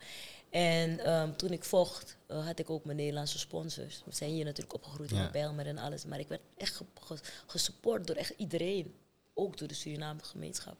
En 0.51 0.99
ehm, 1.05 1.33
toen 1.37 1.51
ik 1.51 1.65
vocht, 1.65 2.16
eh, 2.27 2.47
had 2.47 2.59
ik 2.59 2.70
ook 2.70 2.85
mijn 2.85 2.97
Nederlandse 2.97 3.39
sponsors. 3.39 4.03
We 4.05 4.15
zijn 4.15 4.31
hier 4.31 4.45
natuurlijk 4.45 4.75
opgegroeid 4.75 5.11
Ja. 5.11 5.25
in 5.27 5.33
Bijlmer 5.33 5.66
en 5.66 5.79
alles. 5.79 6.05
Maar 6.05 6.19
ik 6.19 6.29
werd 6.29 6.41
echt 6.57 6.75
ge- 6.77 6.85
ge- 7.01 7.19
gesupport 7.47 8.07
door 8.07 8.16
echt 8.16 8.33
iedereen. 8.37 8.95
Ook 9.35 9.59
door 9.59 9.69
de 9.69 9.75
Surinaamse 9.75 10.25
gemeenschap. 10.25 10.77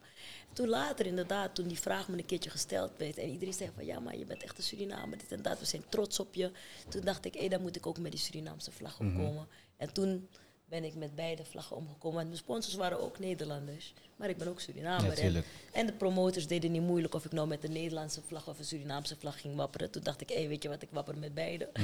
Toen 0.53 0.69
later 0.69 1.07
inderdaad, 1.07 1.55
toen 1.55 1.69
die 1.69 1.79
vraag 1.79 2.09
me 2.09 2.19
een 2.19 2.27
keertje 2.27 2.51
gesteld 2.51 2.91
werd. 2.97 3.19
En 3.19 3.29
iedereen 3.29 3.55
zei 3.55 3.71
van, 3.75 3.85
ja 3.85 4.01
maar 4.01 4.17
je 4.17 4.25
bent 4.25 4.43
echt 4.43 4.59
een 4.59 4.65
Surinamer. 4.65 5.19
Dit 5.19 5.33
en 5.33 5.43
dat, 5.43 5.59
we 5.59 5.65
zijn 5.65 5.83
trots 5.89 6.21
op 6.21 6.35
je. 6.35 6.51
Toen 6.89 7.01
dacht 7.01 7.25
ik, 7.25 7.35
hé, 7.35 7.49
dan 7.49 7.61
moet 7.63 7.77
ik 7.77 7.87
ook 7.87 7.99
met 7.99 8.11
die 8.11 8.21
Surinaamse 8.21 8.71
vlag 8.71 9.01
Mhm. 9.01 9.09
opkomen. 9.21 9.49
En 9.77 9.93
toen 9.93 10.29
ben 10.69 10.85
ik 10.85 10.95
met 10.95 11.15
beide 11.15 11.45
vlaggen 11.45 11.77
omgekomen. 11.77 12.17
Want 12.17 12.27
mijn 12.27 12.39
sponsors 12.39 12.75
waren 12.75 13.01
ook 13.01 13.19
Nederlanders. 13.19 13.93
Maar 14.17 14.29
ik 14.29 14.37
ben 14.37 14.49
ook 14.49 14.61
Surinamer. 14.61 15.33
Ja, 15.33 15.41
en, 15.73 15.87
de 15.87 15.93
promotors 15.93 16.47
deden 16.47 16.73
niet 16.73 16.83
moeilijk 16.83 17.15
of 17.15 17.25
ik 17.25 17.33
nou 17.33 17.49
met 17.49 17.63
de 17.63 17.69
Nederlandse 17.69 18.21
vlag 18.27 18.49
of 18.49 18.59
een 18.59 18.65
Surinaamse 18.65 19.17
vlag 19.17 19.41
ging 19.41 19.57
wapperen. 19.57 19.91
Toen 19.91 20.03
dacht 20.03 20.21
ik, 20.21 20.29
hé, 20.29 20.49
weet 20.49 20.63
je 20.63 20.69
wat, 20.69 20.83
ik 20.83 20.89
wapper 20.93 21.19
met 21.19 21.35
beide. 21.35 21.69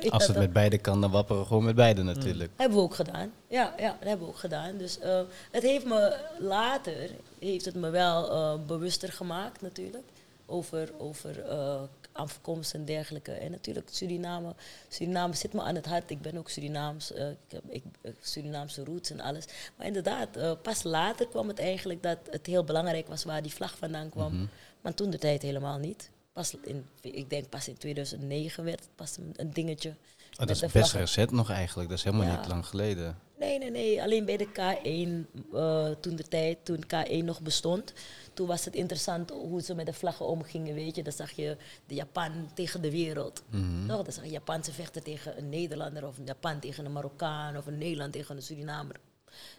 Ja, 0.00 0.10
Als 0.10 0.26
het 0.26 0.36
met 0.36 0.52
beide 0.52 0.78
kan, 0.78 1.00
dan 1.00 1.10
wapperen 1.10 1.42
we 1.42 1.48
gewoon 1.48 1.64
met 1.64 1.74
beide 1.74 2.02
natuurlijk. 2.02 2.50
hebben 2.56 2.76
we 2.76 2.84
ook 2.84 2.94
gedaan. 2.94 3.32
Ja, 3.48 3.74
ja, 3.78 3.96
dat 3.98 4.08
hebben 4.08 4.26
we 4.26 4.32
ook 4.32 4.38
gedaan. 4.38 4.76
Dus 4.76 4.98
eh, 4.98 5.20
het 5.50 5.62
heeft 5.62 5.84
me 5.84 6.16
later, 6.38 7.10
heeft 7.38 7.64
het 7.64 7.74
me 7.74 7.90
wel 7.90 8.30
eh, 8.30 8.66
bewuster 8.66 9.12
gemaakt 9.12 9.60
natuurlijk. 9.62 10.04
Over, 10.46 10.90
over 10.98 11.40
eh, 11.40 11.82
afkomst 12.16 12.74
en 12.74 12.84
dergelijke. 12.84 13.32
En 13.32 13.50
natuurlijk 13.50 13.88
Suriname. 13.90 14.54
Suriname 14.88 15.34
zit 15.34 15.52
me 15.52 15.62
aan 15.62 15.74
het 15.74 15.86
hart. 15.86 16.10
Ik 16.10 16.20
ben 16.20 16.36
ook 16.36 16.48
Surinaams. 16.50 17.12
eh, 17.12 17.28
ik 17.30 17.36
heb 17.48 17.62
ik, 17.68 17.82
eh, 18.00 18.12
Surinaamse 18.20 18.84
roots 18.84 19.10
en 19.10 19.20
alles. 19.20 19.44
Maar 19.76 19.86
inderdaad, 19.86 20.36
eh, 20.36 20.52
pas 20.62 20.82
later 20.82 21.28
kwam 21.28 21.48
het 21.48 21.58
eigenlijk 21.58 22.02
dat 22.02 22.18
het 22.30 22.46
heel 22.46 22.64
belangrijk 22.64 23.06
was 23.08 23.24
waar 23.24 23.42
die 23.42 23.52
vlag 23.54 23.76
vandaan 23.78 24.08
kwam. 24.08 24.48
Maar 24.80 24.94
toen 24.94 25.10
de 25.10 25.18
tijd 25.18 25.42
helemaal 25.42 25.78
niet. 25.78 26.10
Pas 26.32 26.54
in, 26.64 26.86
ik 27.00 27.30
denk 27.30 27.48
pas 27.48 27.68
in 27.68 27.76
2009 27.76 28.64
werd 28.64 28.80
het 28.80 28.88
pas 28.94 29.16
een, 29.16 29.32
een 29.36 29.52
dingetje. 29.52 29.94
Oh, 30.40 30.46
dat 30.46 30.62
is 30.62 30.72
best 30.72 30.92
recent 30.92 31.30
nog 31.30 31.50
eigenlijk, 31.50 31.88
dat 31.88 31.98
is 31.98 32.04
helemaal 32.04 32.26
Ja. 32.26 32.36
niet 32.38 32.48
lang 32.48 32.66
geleden. 32.66 33.18
Nee, 33.38 33.58
nee, 33.58 33.70
nee. 33.70 34.02
Alleen 34.02 34.24
bij 34.24 34.36
de 34.36 34.46
K1, 34.52 35.26
eh, 35.54 35.88
toen 36.00 36.16
de 36.16 36.22
tijd, 36.28 36.64
toen 36.64 36.84
K1 36.86 37.24
nog 37.24 37.40
bestond. 37.40 37.92
Toen 38.34 38.46
was 38.46 38.64
het 38.64 38.74
interessant 38.74 39.30
hoe 39.30 39.60
ze 39.62 39.74
met 39.74 39.86
de 39.86 39.92
vlaggen 39.92 40.26
omgingen, 40.26 40.74
weet 40.74 40.96
je. 40.96 41.02
Dan 41.02 41.12
zag 41.12 41.30
je 41.30 41.56
de 41.86 41.94
Japan 41.94 42.50
tegen 42.54 42.82
de 42.82 42.90
wereld. 42.90 43.42
Mhm. 43.50 43.86
Toch? 43.86 44.02
Dan 44.02 44.12
zag 44.12 44.24
je 44.24 44.30
Japanse 44.30 44.72
vechten 44.72 45.02
tegen 45.02 45.38
een 45.38 45.48
Nederlander, 45.48 46.06
of 46.06 46.18
een 46.18 46.24
Japan 46.24 46.60
tegen 46.60 46.84
een 46.84 46.92
Marokkaan, 46.92 47.56
of 47.56 47.66
een 47.66 47.78
Nederland 47.78 48.12
tegen 48.12 48.36
een 48.36 48.42
Surinamer. 48.42 48.96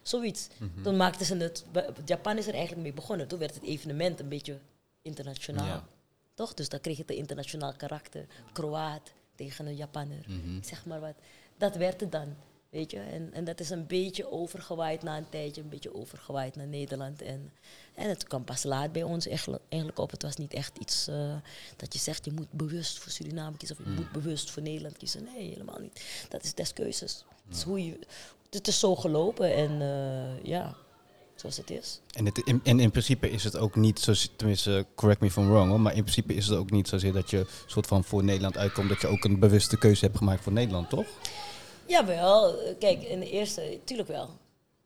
Zoiets. 0.01 0.47
Mhm. 0.57 0.81
Toen 0.83 0.97
maakten 0.97 1.25
ze 1.25 1.35
het, 1.37 1.65
Japan 2.05 2.37
is 2.37 2.47
er 2.47 2.53
eigenlijk 2.53 2.83
mee 2.83 2.93
begonnen. 2.93 3.27
Toen 3.27 3.39
werd 3.39 3.53
het 3.53 3.63
evenement 3.63 4.19
een 4.19 4.29
beetje 4.29 4.57
internationaal. 5.01 5.65
Ja. 5.65 5.87
Toch? 6.33 6.53
Dus 6.53 6.69
dan 6.69 6.79
kreeg 6.79 6.97
het 6.97 7.09
een 7.09 7.15
internationaal 7.17 7.73
karakter. 7.77 8.25
Kroaat 8.53 9.11
tegen 9.37 9.65
een 9.65 9.75
Japanner. 9.75 10.25
Mhm. 10.27 10.63
Zeg 10.63 10.85
maar 10.85 10.99
wat. 10.99 11.15
Dat 11.57 11.75
werd 11.75 11.99
het 11.99 12.11
dan. 12.11 12.35
Weet 12.69 12.91
je? 12.91 12.99
En, 12.99 13.33
en 13.33 13.43
dat 13.43 13.59
is 13.59 13.69
een 13.69 13.87
beetje 13.87 14.31
overgewaaid 14.31 15.03
na 15.03 15.17
een 15.17 15.29
tijdje, 15.29 15.61
een 15.61 15.69
beetje 15.69 15.95
overgewaaid 15.95 16.55
naar 16.55 16.67
Nederland. 16.67 17.21
En, 17.21 17.51
en 17.95 18.09
het 18.09 18.23
kwam 18.23 18.43
pas 18.43 18.63
laat 18.63 18.91
bij 18.91 19.03
ons 19.03 19.27
eigenlijk, 19.27 19.99
op. 19.99 20.11
Het 20.11 20.21
was 20.21 20.35
niet 20.35 20.53
echt 20.53 20.77
iets 20.77 21.07
eh, 21.07 21.35
dat 21.75 21.93
je 21.93 21.99
zegt, 21.99 22.25
je 22.25 22.31
moet 22.31 22.51
bewust 22.51 22.97
voor 22.97 23.11
Suriname 23.11 23.57
kiezen 23.57 23.77
of 23.79 23.83
je 23.83 23.89
moet 23.89 24.11
bewust 24.11 24.51
voor 24.51 24.61
Nederland 24.61 24.97
kiezen. 24.97 25.23
Nee, 25.23 25.49
helemaal 25.49 25.79
niet. 25.79 26.25
Dat 26.29 26.43
is 26.43 26.53
des 26.53 26.73
keuzes. 26.73 27.25
Het 27.47 27.55
is, 27.55 27.63
hoe 27.63 27.85
je, 27.85 27.99
het 28.49 28.67
is 28.67 28.79
zo 28.79 28.95
gelopen 28.95 29.53
en 29.53 29.81
eh, 29.81 30.43
ja, 30.43 30.75
zoals 31.39 31.57
het 31.57 31.69
is. 31.69 31.99
En, 32.13 32.25
het, 32.25 32.37
in, 32.37 32.61
en 32.63 32.79
in 32.79 32.91
principe 32.91 33.29
is 33.29 33.43
het 33.43 33.57
ook 33.57 33.75
niet, 33.75 33.99
zo, 33.99 34.13
tenminste, 34.35 34.85
correct 34.95 35.19
me 35.19 35.27
if 35.27 35.35
I'm 35.35 35.49
wrong, 35.49 35.69
hoor, 35.69 35.81
maar 35.81 35.95
in 35.95 36.01
principe 36.01 36.33
is 36.33 36.47
het 36.47 36.57
ook 36.57 36.71
niet 36.71 36.87
zozeer 36.87 37.13
dat 37.13 37.29
je 37.29 37.47
soort 37.65 37.87
van 37.87 38.03
voor 38.03 38.23
Nederland 38.23 38.57
uitkomt, 38.57 38.89
dat 38.89 39.01
je 39.01 39.07
ook 39.07 39.23
een 39.23 39.39
bewuste 39.39 39.77
keuze 39.77 40.05
hebt 40.05 40.17
gemaakt 40.17 40.43
voor 40.43 40.53
Nederland, 40.53 40.89
toch? 40.89 41.07
Jawel, 41.87 42.61
eh, 42.61 42.77
kijk, 42.79 43.03
in 43.03 43.19
de 43.19 43.29
eerste, 43.29 43.79
tuurlijk 43.83 44.09
wel. 44.09 44.29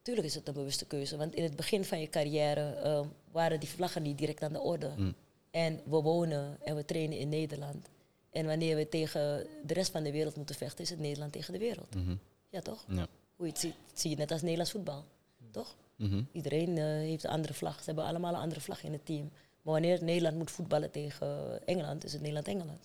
Tuurlijk 0.02 0.28
is 0.28 0.36
het 0.36 0.48
een 0.48 0.54
bewuste 0.54 0.86
keuze, 0.86 1.18
want 1.18 1.36
in 1.36 1.44
het 1.44 1.56
begin 1.56 1.86
van 1.86 2.00
je 2.00 2.10
carrière 2.10 2.74
eh, 2.74 3.02
waren 3.32 3.60
die 3.60 3.70
vlaggen 3.70 4.02
niet 4.02 4.18
direct 4.18 4.44
aan 4.44 4.54
de 4.54 4.60
orde. 4.60 4.92
Mm. 4.98 5.14
En 5.52 5.80
we 5.86 6.02
wonen 6.02 6.58
en 6.64 6.76
we 6.76 6.86
trainen 6.86 7.18
in 7.18 7.30
Nederland. 7.30 7.90
En 8.32 8.46
wanneer 8.46 8.76
we 8.76 8.90
tegen 8.90 9.48
de 9.66 9.74
rest 9.74 9.92
van 9.92 10.04
de 10.04 10.12
wereld 10.12 10.36
moeten 10.36 10.56
vechten, 10.56 10.84
is 10.84 10.90
het 10.90 11.00
Nederland 11.00 11.32
tegen 11.32 11.54
de 11.54 11.60
wereld. 11.60 11.96
Mhm. 11.96 12.16
Ja, 12.50 12.62
toch? 12.62 12.86
Ja. 12.88 13.08
Hoe 13.36 13.46
je 13.46 13.52
het 13.52 13.62
ziet, 13.62 13.76
zie 13.94 14.10
je 14.10 14.16
net 14.16 14.32
als 14.32 14.42
Nederlands 14.42 14.72
voetbal. 14.72 15.06
Toch? 15.52 15.76
Mhm. 16.02 16.22
Iedereen 16.32 16.78
eh, 16.78 16.84
heeft 16.84 17.24
een 17.24 17.30
andere 17.30 17.54
vlag. 17.54 17.78
Ze 17.78 17.84
hebben 17.86 18.04
allemaal 18.06 18.34
een 18.34 18.40
andere 18.40 18.62
vlag 18.62 18.84
in 18.84 18.92
het 18.92 19.06
team. 19.06 19.30
Maar 19.62 19.74
wanneer 19.74 20.04
Nederland 20.04 20.38
moet 20.38 20.52
voetballen 20.52 20.92
tegen 20.92 21.60
Engeland, 21.68 22.04
is 22.04 22.12
het 22.12 22.22
Nederland-Engeland. 22.22 22.80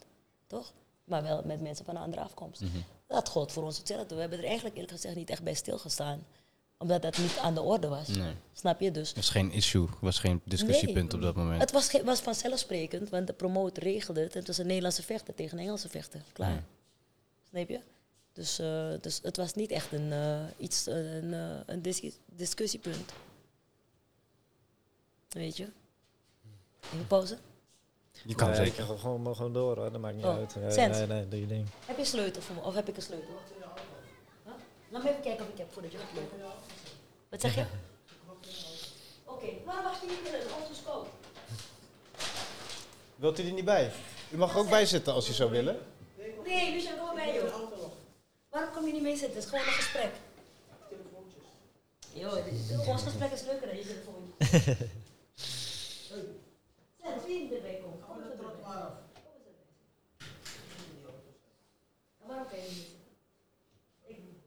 Toch? 0.46 0.72
Maar 1.04 1.22
wel 1.22 1.42
met 1.44 1.60
mensen 1.60 1.84
van 1.84 1.96
een 1.96 2.02
andere 2.02 2.22
afkomst. 2.22 2.60
Mhm. 2.60 2.70
Dat 3.06 3.28
gold 3.28 3.52
voor 3.52 3.62
ons 3.64 3.78
hetzelfde. 3.78 4.14
We 4.14 4.20
hebben 4.20 4.38
er 4.38 4.44
eigenlijk 4.44 4.74
eerlijk 4.74 4.92
gezegd 4.92 5.16
niet 5.16 5.30
echt 5.30 5.42
bij 5.42 5.54
stilgestaan. 5.54 6.24
Omdat 6.78 7.02
dat 7.02 7.18
niet 7.18 7.38
aan 7.42 7.54
de 7.54 7.60
orde 7.62 7.88
was. 7.88 8.08
Nee. 8.08 8.32
Snap 8.52 8.80
je? 8.80 8.90
Dus 8.90 9.12
was 9.12 9.30
geen 9.30 9.50
issue, 9.52 9.86
was 10.00 10.18
geen 10.18 10.40
discussiepunt 10.44 11.14
op 11.14 11.20
dat 11.22 11.34
moment. 11.36 11.60
het 11.60 11.70
was, 11.72 11.88
ge- 11.88 12.04
was 12.04 12.20
vanzelfsprekend, 12.20 13.08
want 13.08 13.26
de 13.26 13.32
promotor 13.32 13.82
regelde 13.82 14.20
het. 14.20 14.34
Het 14.34 14.46
was 14.46 14.58
een 14.58 14.66
Nederlandse 14.66 15.02
vechter 15.02 15.34
tegen 15.34 15.58
een 15.58 15.64
Engelse 15.64 15.88
vechter. 15.88 16.20
Klaar. 16.32 16.50
Ja. 16.52 16.62
Snap 17.50 17.68
je? 17.68 17.80
Dus, 18.36 18.58
eh, 18.58 18.88
dus 19.00 19.20
het 19.22 19.36
was 19.36 19.54
niet 19.54 19.70
echt 19.70 19.92
een, 19.92 20.12
eh, 20.12 20.40
iets, 20.56 20.86
eh, 20.86 21.14
een, 21.14 21.34
eh, 21.34 21.58
een 21.66 21.82
dis- 21.82 22.02
discussiepunt. 22.26 23.12
Weet 25.28 25.56
je? 25.56 25.68
Even 26.94 27.06
pauze. 27.06 27.38
Je 28.24 28.34
kan 28.34 28.50
Nee, 28.50 28.56
zeker. 28.66 28.84
gewoon, 28.98 29.22
maar 29.22 29.34
gewoon 29.34 29.52
door 29.52 29.76
hoor, 29.76 29.90
dat 29.92 30.00
maakt 30.00 30.16
niet 30.16 30.24
Oh, 30.24 30.36
uit. 30.36 30.54
Nee, 30.56 30.70
Sens. 30.72 30.96
nee, 30.98 31.06
nee, 31.06 31.28
doe 31.28 31.40
je 31.40 31.46
ding. 31.46 31.66
Heb 31.86 31.96
je 31.96 32.02
een 32.02 32.08
sleutel 32.08 32.42
voor 32.42 32.54
me? 32.54 32.60
Of 32.62 32.74
heb 32.74 32.88
ik 32.88 32.96
een 32.96 33.02
sleutel? 33.02 33.28
Huh? 34.44 34.52
Laat 34.90 35.02
me 35.02 35.08
even 35.10 35.22
kijken 35.22 35.44
of 35.46 35.52
ik 35.52 35.58
heb 35.58 35.72
voordat 35.72 35.92
je 35.92 35.98
gaat 35.98 36.14
lopen. 36.14 36.38
Wat 37.28 37.40
zeg 37.40 37.54
je? 37.54 37.64
Oké, 39.32 39.46
maar 39.64 39.82
wacht 39.82 40.00
je 40.00 40.06
niet 40.06 40.16
in 40.16 40.24
de 40.40 40.46
auto. 40.84 41.06
Wilt 43.16 43.38
u 43.38 43.46
er 43.46 43.52
niet 43.52 43.64
bij? 43.64 43.92
U 44.30 44.36
mag 44.36 44.52
er 44.52 44.58
ook 44.58 44.68
bij 44.68 44.86
zitten 44.86 45.12
als 45.12 45.28
u 45.28 45.32
zou 45.32 45.50
willen. 45.50 45.78
Nee, 46.44 46.72
Lucia, 46.72 46.90
kom 46.96 47.04
maar 47.06 47.14
bij 47.14 47.34
joh. 47.34 47.54
Waarom 48.56 48.74
kom 48.74 48.86
je 48.86 48.92
niet 48.92 49.02
mee 49.02 49.16
zitten? 49.16 49.34
Het 49.34 49.44
is 49.44 49.50
gewoon 49.50 49.66
een 49.66 49.72
gesprek. 49.72 50.12
Dit- 52.44 52.68
dit- 52.68 52.86
ons 52.86 53.02
gesprek 53.02 53.30
is 53.32 53.42
leuker 53.42 53.66
dan 53.66 53.76
je 53.76 53.86
telefoontje. 53.86 54.32
Sens, 57.02 57.24
wie 57.26 57.40
niet 57.42 57.52
erbij 57.52 57.80
komt? 57.84 58.04
Kom 58.06 58.16
eens 58.22 58.30
erbij. 58.30 58.46
Kom 58.46 58.54
eens 58.54 58.66
erbij. 60.96 61.14
En 62.20 62.26
waarom 62.28 62.48
kan 62.48 62.58
je 62.58 62.68
niet 62.68 62.86
zitten? 64.06 64.42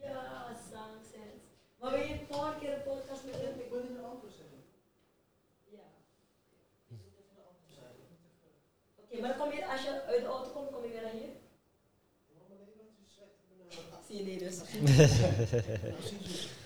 Ja, 0.00 0.56
zang, 0.70 0.94
Sens. 1.12 1.42
Maar 1.78 1.90
wil 1.90 2.00
je 2.00 2.12
een 2.12 2.26
paar 2.26 2.54
keer 2.58 2.72
een 2.72 2.82
podcast 2.82 3.24
met 3.24 3.34
hem? 3.34 3.60
Ik 3.60 3.70
wil 3.70 3.80
in 3.80 3.94
de 3.94 4.02
auto 4.02 4.28
zeggen. 4.28 4.60
Ja. 5.76 5.86
Oké, 9.02 9.20
maar 9.20 9.28
dan 9.28 9.38
kom 9.38 9.52
je, 9.58 9.66
als 9.66 9.82
je 9.82 10.02
uit 10.02 10.20
de 10.20 10.26
auto 10.26 10.50
komt, 10.50 10.70
kom 10.72 10.82
je 10.84 10.88
weer 10.90 11.02
naar 11.02 11.10
hier? 11.20 11.31
Dus. 14.12 14.56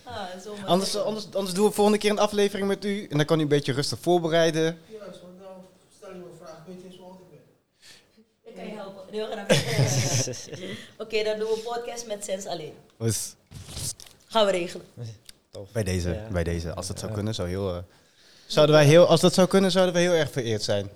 ah. 0.04 0.26
Anders, 0.66 0.96
anders, 0.96 1.34
anders 1.34 1.54
doen 1.54 1.66
we 1.66 1.72
volgende 1.72 1.98
keer 1.98 2.10
een 2.10 2.18
aflevering 2.18 2.68
met 2.68 2.84
u. 2.84 3.06
En 3.10 3.16
dan 3.16 3.26
kan 3.26 3.38
u 3.38 3.42
een 3.42 3.48
beetje 3.48 3.72
rustig 3.72 3.98
voorbereiden. 4.00 4.78
Juist, 4.88 5.20
want 5.20 5.38
nou 5.38 5.50
stel 5.96 6.08
je 6.08 6.14
een 6.16 6.24
vraag, 6.40 6.58
weet 6.66 6.76
je 6.82 6.86
eens 6.88 7.00
oud 7.00 7.18
ik 7.20 7.30
ben? 7.30 7.40
Ik 8.44 8.54
kan 8.54 8.64
je 8.66 8.74
helpen. 8.74 9.02
Heel 9.10 9.26
graag. 9.32 10.46
Oké, 10.98 11.22
dan 11.24 11.38
doen 11.38 11.48
we 11.48 11.54
een 11.54 11.62
podcast 11.82 12.06
met 12.06 12.24
Sens 12.24 12.46
alleen. 12.46 12.72
Dus 12.98 13.34
Gaan 14.26 14.46
we 14.46 14.52
regelen. 14.52 14.86
Tof. 15.50 15.70
bij 15.72 15.82
deze, 15.84 16.08
Ja. 16.10 16.28
bij 16.30 16.44
deze, 16.44 16.74
als 16.74 16.86
dat 16.86 16.98
zou 16.98 17.10
Ja. 17.10 17.16
kunnen, 17.16 17.34
zou 17.34 17.48
heel, 17.48 17.74
eh, 17.74 17.82
zouden 18.46 18.74
wij 18.74 18.84
heel, 18.84 19.06
als 19.06 19.20
dat 19.20 19.34
zou 19.34 19.48
kunnen, 19.48 19.70
zouden 19.70 19.94
we 19.94 20.00
heel 20.00 20.12
erg 20.12 20.30
vereerd 20.30 20.62
zijn. 20.62 20.90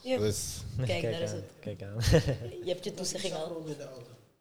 Ja. 0.00 0.18
Dus, 0.18 0.38
Kijk, 0.86 1.02
daar 1.02 1.20
is 1.20 1.30
het. 1.30 1.44
Kijk 1.60 1.82
aan. 1.82 1.94
Je 2.64 2.70
hebt 2.72 2.84
je 2.84 2.94
toezegging 2.94 3.34
al. 3.34 3.64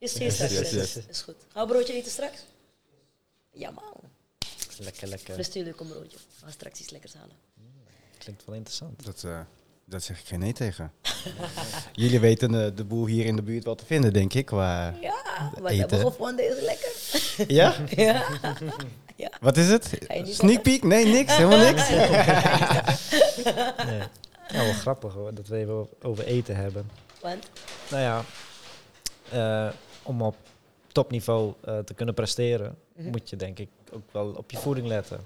Straks. 0.10 0.38
Yes, 0.38 0.72
yes. 0.72 0.98
Is 1.10 1.22
goed. 1.22 1.36
Gaan 1.36 1.54
we 1.54 1.60
een 1.60 1.68
broodje 1.68 1.94
eten 1.94 2.12
straks? 2.12 2.46
Ja, 3.52 3.72
man. 3.72 3.84
lekker, 4.78 5.08
lekker. 5.08 5.38
Natuurlijk 5.38 5.80
een 5.80 5.88
broodje. 5.88 6.18
We 6.18 6.42
gaan 6.42 6.52
straks 6.52 6.80
iets 6.80 6.90
lekkers 6.90 7.14
halen. 7.14 7.36
Klinkt 8.18 8.46
wel 8.46 8.56
interessant. 8.56 9.06
dat, 9.06 9.24
eh, 9.24 9.40
dat 9.86 10.04
zeg 10.04 10.20
ik 10.20 10.26
geen 10.26 10.40
nee 10.40 10.54
tegen. 10.54 10.92
Jullie 11.94 12.20
weten 12.20 12.66
eh, 12.66 12.76
de 12.76 12.84
boel 12.84 13.06
hier 13.06 13.26
in 13.26 13.36
de 13.36 13.42
buurt 13.42 13.64
wel 13.64 13.76
te 13.76 13.86
vinden, 13.86 14.14
denk 14.14 14.34
ik. 14.34 14.46
Qua... 14.46 14.96
Ja, 15.02 15.52
wat 15.60 15.72
hebben 15.72 16.00
we 16.00 16.06
gevonden 16.06 16.50
is 16.50 16.62
lekker. 16.62 16.92
Ja? 17.56 17.76
Ja. 19.16 19.32
Wat 19.40 19.58
is 19.58 19.68
het? 19.68 19.90
Sneak 20.24 20.62
peek? 20.62 20.84
Nee, 20.84 21.06
niks. 21.06 21.36
Helemaal 21.36 21.72
niks. 21.72 21.90
Nee. 23.86 24.02
Ja, 24.48 24.64
wel 24.64 24.74
grappig 24.74 25.14
hoor, 25.14 25.34
dat 25.34 25.48
we 25.48 25.58
even 25.58 25.88
over 26.02 26.26
eten 26.26 26.56
hebben. 26.56 26.90
Want? 27.22 27.50
Nou 27.90 28.02
ja, 28.02 28.26
eh, 29.30 29.74
om 30.04 30.22
op 30.22 30.36
topniveau 30.88 31.54
eh, 31.62 31.80
te 31.80 31.94
kunnen 31.94 32.14
presteren, 32.16 32.78
Mhm. 32.96 33.10
moet 33.10 33.30
je 33.30 33.36
denk 33.36 33.60
ik 33.60 33.70
ook 33.94 34.12
wel 34.12 34.28
op 34.38 34.52
je 34.52 34.58
voeding 34.58 34.88
letten. 34.88 35.20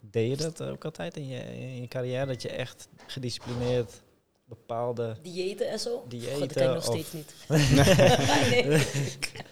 Deed 0.00 0.30
je 0.30 0.36
dat 0.36 0.62
ook 0.62 0.84
altijd 0.84 1.16
in 1.16 1.28
je, 1.28 1.38
in 1.60 1.80
je 1.80 1.88
carrière? 1.88 2.26
Dat 2.26 2.42
je 2.42 2.48
echt 2.48 2.88
gedisciplineerd 3.06 4.02
bepaalde... 4.44 5.16
Diëten 5.22 5.68
en 5.68 5.78
zo? 5.78 6.04
Diëten 6.08 6.30
God, 6.30 6.38
dat 6.40 6.52
kan 6.52 6.62
ik 6.62 6.74
nog 6.74 6.88
of- 6.88 6.94
steeds 6.94 7.12
niet. 7.12 7.34
nee, 8.50 8.62
echt 8.62 8.94
niet. 9.04 9.32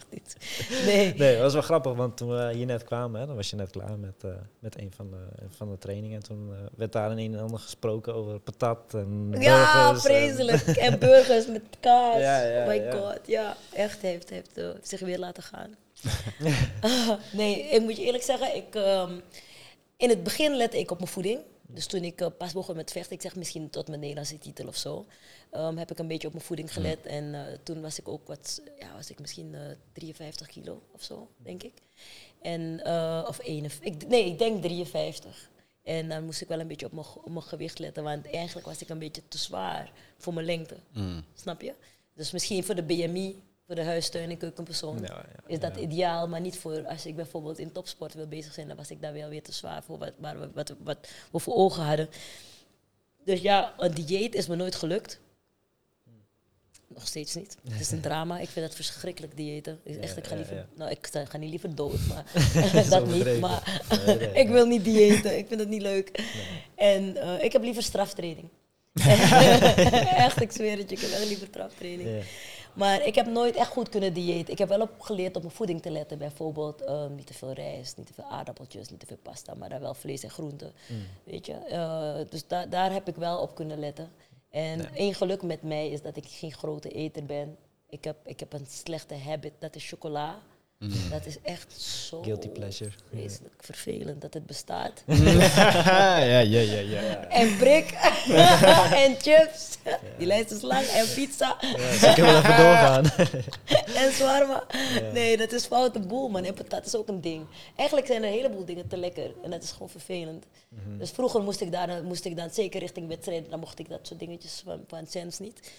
Nee. 0.85 1.13
Nee, 1.13 1.33
dat 1.33 1.41
was 1.41 1.53
wel 1.53 1.61
grappig, 1.61 1.93
want 1.93 2.17
toen 2.17 2.29
we 2.29 2.53
hier 2.53 2.65
net 2.65 2.83
kwamen, 2.83 3.19
hè, 3.21 3.27
dan 3.27 3.35
was 3.35 3.49
je 3.49 3.55
net 3.55 3.69
klaar 3.71 3.99
met, 3.99 4.23
eh, 4.23 4.29
met 4.59 4.79
een 4.79 4.91
van 4.95 5.09
de, 5.11 5.45
van 5.49 5.69
de 5.69 5.77
trainingen. 5.77 6.15
En 6.17 6.23
toen 6.23 6.49
eh, 6.53 6.57
werd 6.75 6.91
daar 6.91 7.11
een 7.11 7.33
en 7.33 7.39
ander 7.39 7.59
gesproken 7.59 8.13
over 8.15 8.39
patat 8.39 8.93
en 8.93 9.33
Ja, 9.39 9.73
burgers 9.91 10.05
en- 10.05 10.11
vreselijk. 10.11 10.77
En 10.77 10.99
burgers 10.99 11.47
met 11.47 11.61
kaas. 11.79 12.19
Ja, 12.19 12.41
ja, 12.41 12.65
My 12.65 12.73
ja. 12.75 12.91
god, 12.91 13.19
ja. 13.25 13.55
Echt, 13.73 14.01
heeft, 14.01 14.29
heeft 14.29 14.57
eh, 14.57 14.69
zich 14.81 14.99
weer 14.99 15.19
laten 15.19 15.43
gaan. 15.43 15.75
nee, 17.31 17.59
ik 17.69 17.81
moet 17.81 17.97
je 17.97 18.03
eerlijk 18.03 18.23
zeggen, 18.23 18.55
ik, 18.55 18.75
ehm, 18.75 19.11
in 19.97 20.09
het 20.09 20.23
begin 20.23 20.55
lette 20.55 20.79
ik 20.79 20.91
op 20.91 20.97
mijn 20.97 21.11
voeding. 21.11 21.39
Dus 21.69 21.85
toen 21.85 22.03
ik 22.03 22.21
eh, 22.21 22.27
pas 22.37 22.53
begon 22.53 22.75
met 22.75 22.91
vechten, 22.91 23.15
ik 23.15 23.21
zeg 23.21 23.35
misschien 23.35 23.69
tot 23.69 23.87
mijn 23.87 23.99
Nederlandse 23.99 24.37
titel 24.37 24.67
of 24.67 24.75
zo, 24.77 25.05
ehm, 25.51 25.77
heb 25.77 25.91
ik 25.91 25.99
een 25.99 26.07
beetje 26.07 26.27
op 26.27 26.33
mijn 26.33 26.45
voeding 26.45 26.73
gelet. 26.73 27.05
En 27.05 27.35
eh, 27.35 27.57
toen 27.63 27.81
was 27.81 27.99
ik 27.99 28.07
ook 28.07 28.27
wat, 28.27 28.61
ja, 28.79 28.93
was 28.95 29.09
ik 29.09 29.19
misschien 29.19 29.55
eh 29.55 29.61
53 29.93 30.47
kilo 30.47 30.81
of 30.91 31.03
zo, 31.03 31.29
denk 31.37 31.63
ik. 31.63 31.73
En, 32.41 32.83
eh, 32.83 33.25
of 33.27 33.39
51, 33.43 33.93
ik, 33.93 34.07
nee, 34.07 34.25
ik 34.25 34.37
denk 34.39 34.61
53. 34.61 35.49
En 35.83 36.09
dan 36.09 36.23
moest 36.25 36.41
ik 36.41 36.47
wel 36.47 36.59
een 36.59 36.67
beetje 36.67 36.85
op 36.85 36.91
mijn, 36.91 37.05
ge- 37.05 37.17
op 37.19 37.29
mijn 37.29 37.41
gewicht 37.43 37.79
letten, 37.79 38.03
want 38.03 38.31
eigenlijk 38.31 38.65
was 38.67 38.81
ik 38.81 38.89
een 38.89 38.99
beetje 38.99 39.21
te 39.27 39.37
zwaar 39.37 39.91
voor 40.17 40.33
mijn 40.33 40.45
lengte. 40.45 40.77
Mm. 40.93 41.23
Snap 41.33 41.61
je? 41.61 41.73
Dus 42.13 42.31
misschien 42.31 42.63
voor 42.63 42.75
de 42.75 42.83
BMI, 42.83 43.41
voor 43.67 43.75
de 43.75 43.83
huistuin- 43.83 44.29
en 44.29 44.37
keukenpersoon, 44.37 44.97
Ja, 45.01 45.05
ja, 45.05 45.25
is 45.47 45.59
dat 45.59 45.75
ja. 45.75 45.81
ideaal. 45.81 46.27
Maar 46.27 46.41
niet 46.41 46.57
voor 46.57 46.85
als 46.87 47.05
ik 47.05 47.15
bijvoorbeeld 47.15 47.59
in 47.59 47.71
topsport 47.71 48.13
wil 48.13 48.27
bezig 48.27 48.53
zijn, 48.53 48.67
dan 48.67 48.77
was 48.77 48.91
ik 48.91 49.01
daar 49.01 49.13
wel 49.13 49.29
weer 49.29 49.43
te 49.43 49.51
zwaar 49.51 49.83
voor 49.83 49.97
wat, 49.97 50.11
waar 50.17 50.39
we, 50.39 50.49
wat, 50.53 50.73
wat 50.83 50.97
we 51.31 51.39
voor 51.39 51.55
ogen 51.55 51.83
hadden. 51.83 52.09
Dus 53.23 53.41
ja, 53.41 53.73
een 53.77 53.93
dieet 53.93 54.35
is 54.35 54.47
me 54.47 54.55
nooit 54.55 54.75
gelukt. 54.75 55.19
Nog 56.87 57.07
steeds 57.07 57.35
niet. 57.35 57.57
Het 57.69 57.79
is 57.79 57.91
een 57.91 58.01
drama. 58.09 58.39
Ik 58.39 58.49
vind 58.49 58.65
het 58.65 58.75
verschrikkelijk 58.75 59.37
diëten. 59.37 59.79
Ik, 59.83 59.97
echt, 59.97 60.17
ik 60.17 60.27
ga 60.27 60.35
liever, 60.35 60.67
nou, 60.75 60.91
ik 60.91 61.07
ga- 61.11 61.37
niet 61.37 61.49
liever 61.49 61.75
dood, 61.75 61.99
maar 62.07 62.25
dat 62.89 63.07
niet. 63.07 63.39
Maar 63.39 63.81
ik 64.33 64.47
wil 64.47 64.65
niet 64.65 64.83
diëten. 64.83 65.37
Ik 65.37 65.47
vind 65.47 65.59
het 65.59 65.69
niet 65.69 65.81
leuk. 65.81 66.23
En 66.75 67.15
eh, 67.17 67.43
ik 67.43 67.51
heb 67.51 67.61
liever 67.63 67.83
straftraining. 67.83 68.49
echt, 70.15 70.41
ik 70.41 70.51
zweer 70.51 70.77
het 70.77 70.89
je. 70.89 70.95
Ik 70.95 71.01
heb 71.01 71.11
echt 71.11 71.27
liever 71.27 71.47
straftraining. 71.47 72.23
Maar 72.77 73.05
ik 73.05 73.15
heb 73.15 73.25
nooit 73.25 73.55
echt 73.55 73.71
goed 73.71 73.89
kunnen 73.89 74.13
diëten. 74.13 74.51
Ik 74.53 74.57
heb 74.57 74.69
wel 74.69 74.81
op 74.81 75.01
geleerd 75.01 75.35
op 75.35 75.41
mijn 75.41 75.53
voeding 75.53 75.81
te 75.81 75.89
letten. 75.89 76.17
Bijvoorbeeld 76.17 76.81
ehm, 76.81 77.15
niet 77.15 77.27
te 77.27 77.33
veel 77.33 77.51
rijst, 77.51 77.97
niet 77.97 78.07
te 78.07 78.13
veel 78.13 78.29
aardappeltjes, 78.29 78.89
niet 78.89 78.99
te 78.99 79.05
veel 79.05 79.17
pasta, 79.21 79.53
maar 79.53 79.69
dan 79.69 79.79
wel 79.79 79.93
vlees 79.93 80.23
en 80.23 80.29
groenten. 80.29 80.73
Mm. 80.87 80.97
Weet 81.23 81.45
je? 81.45 81.53
Eh, 81.53 82.15
dus 82.29 82.47
da 82.47 82.65
daar 82.65 82.91
heb 82.91 83.07
ik 83.07 83.15
wel 83.15 83.39
op 83.41 83.55
kunnen 83.55 83.79
letten. 83.79 84.09
En 84.49 84.93
één 84.93 85.13
geluk 85.13 85.41
met 85.41 85.61
mij 85.61 85.89
is 85.89 86.01
dat 86.01 86.17
ik 86.17 86.25
geen 86.27 86.53
grote 86.53 86.89
eter 86.89 87.25
ben. 87.25 87.57
Ik 87.89 88.03
heb, 88.03 88.17
ik 88.25 88.39
heb 88.39 88.53
een 88.53 88.65
slechte 88.69 89.15
habit, 89.15 89.53
dat 89.59 89.75
is 89.75 89.89
chocola. 89.89 90.39
Dat 91.09 91.25
is 91.25 91.37
echt 91.41 91.81
zo 91.81 92.21
Guilty 92.21 92.47
pleasure. 92.47 92.91
vreselijk 93.09 93.53
vervelend 93.59 94.21
dat 94.21 94.33
het 94.33 94.45
bestaat. 94.45 95.03
ja, 95.05 96.17
ja, 96.17 96.59
ja, 96.59 96.79
ja. 96.79 97.27
en 97.29 97.57
prik 97.57 97.91
en 99.05 99.15
chips. 99.21 99.77
Die 100.17 100.27
lijst 100.27 100.51
is 100.51 100.61
lang. 100.61 100.85
En 100.85 101.05
pizza. 101.15 101.57
Ja, 102.01 102.09
ik 102.09 102.15
wil 102.15 102.25
even 102.35 102.57
doorgaan. 102.63 103.05
en 103.95 104.11
zwarma. 104.13 104.63
Nee, 105.13 105.37
dat 105.37 105.51
is 105.51 105.65
foute 105.65 105.99
boel, 105.99 106.29
man. 106.29 106.43
En 106.43 106.53
patat 106.53 106.85
is 106.85 106.95
ook 106.95 107.07
een 107.07 107.21
ding. 107.21 107.45
Eigenlijk 107.75 108.07
zijn 108.07 108.23
er 108.23 108.27
een 108.27 108.33
heleboel 108.35 108.65
dingen 108.65 108.87
te 108.87 108.97
lekker. 108.97 109.31
En 109.43 109.49
dat 109.51 109.63
is 109.63 109.71
gewoon 109.71 109.89
vervelend. 109.89 110.45
Mhm. 110.69 110.97
Dus 110.97 111.09
vroeger 111.11 111.41
moest 111.41 111.61
ik, 111.61 111.71
daar, 111.71 112.03
moest 112.03 112.25
ik 112.25 112.37
dan, 112.37 112.49
zeker 112.49 112.79
richting 112.79 113.07
wedstrijden, 113.07 113.49
dan 113.49 113.59
mocht 113.59 113.79
ik 113.79 113.89
dat 113.89 114.07
soort 114.07 114.19
dingetjes 114.19 114.61
van, 114.65 114.83
van 114.87 115.07
Sens 115.07 115.39
niet. 115.39 115.71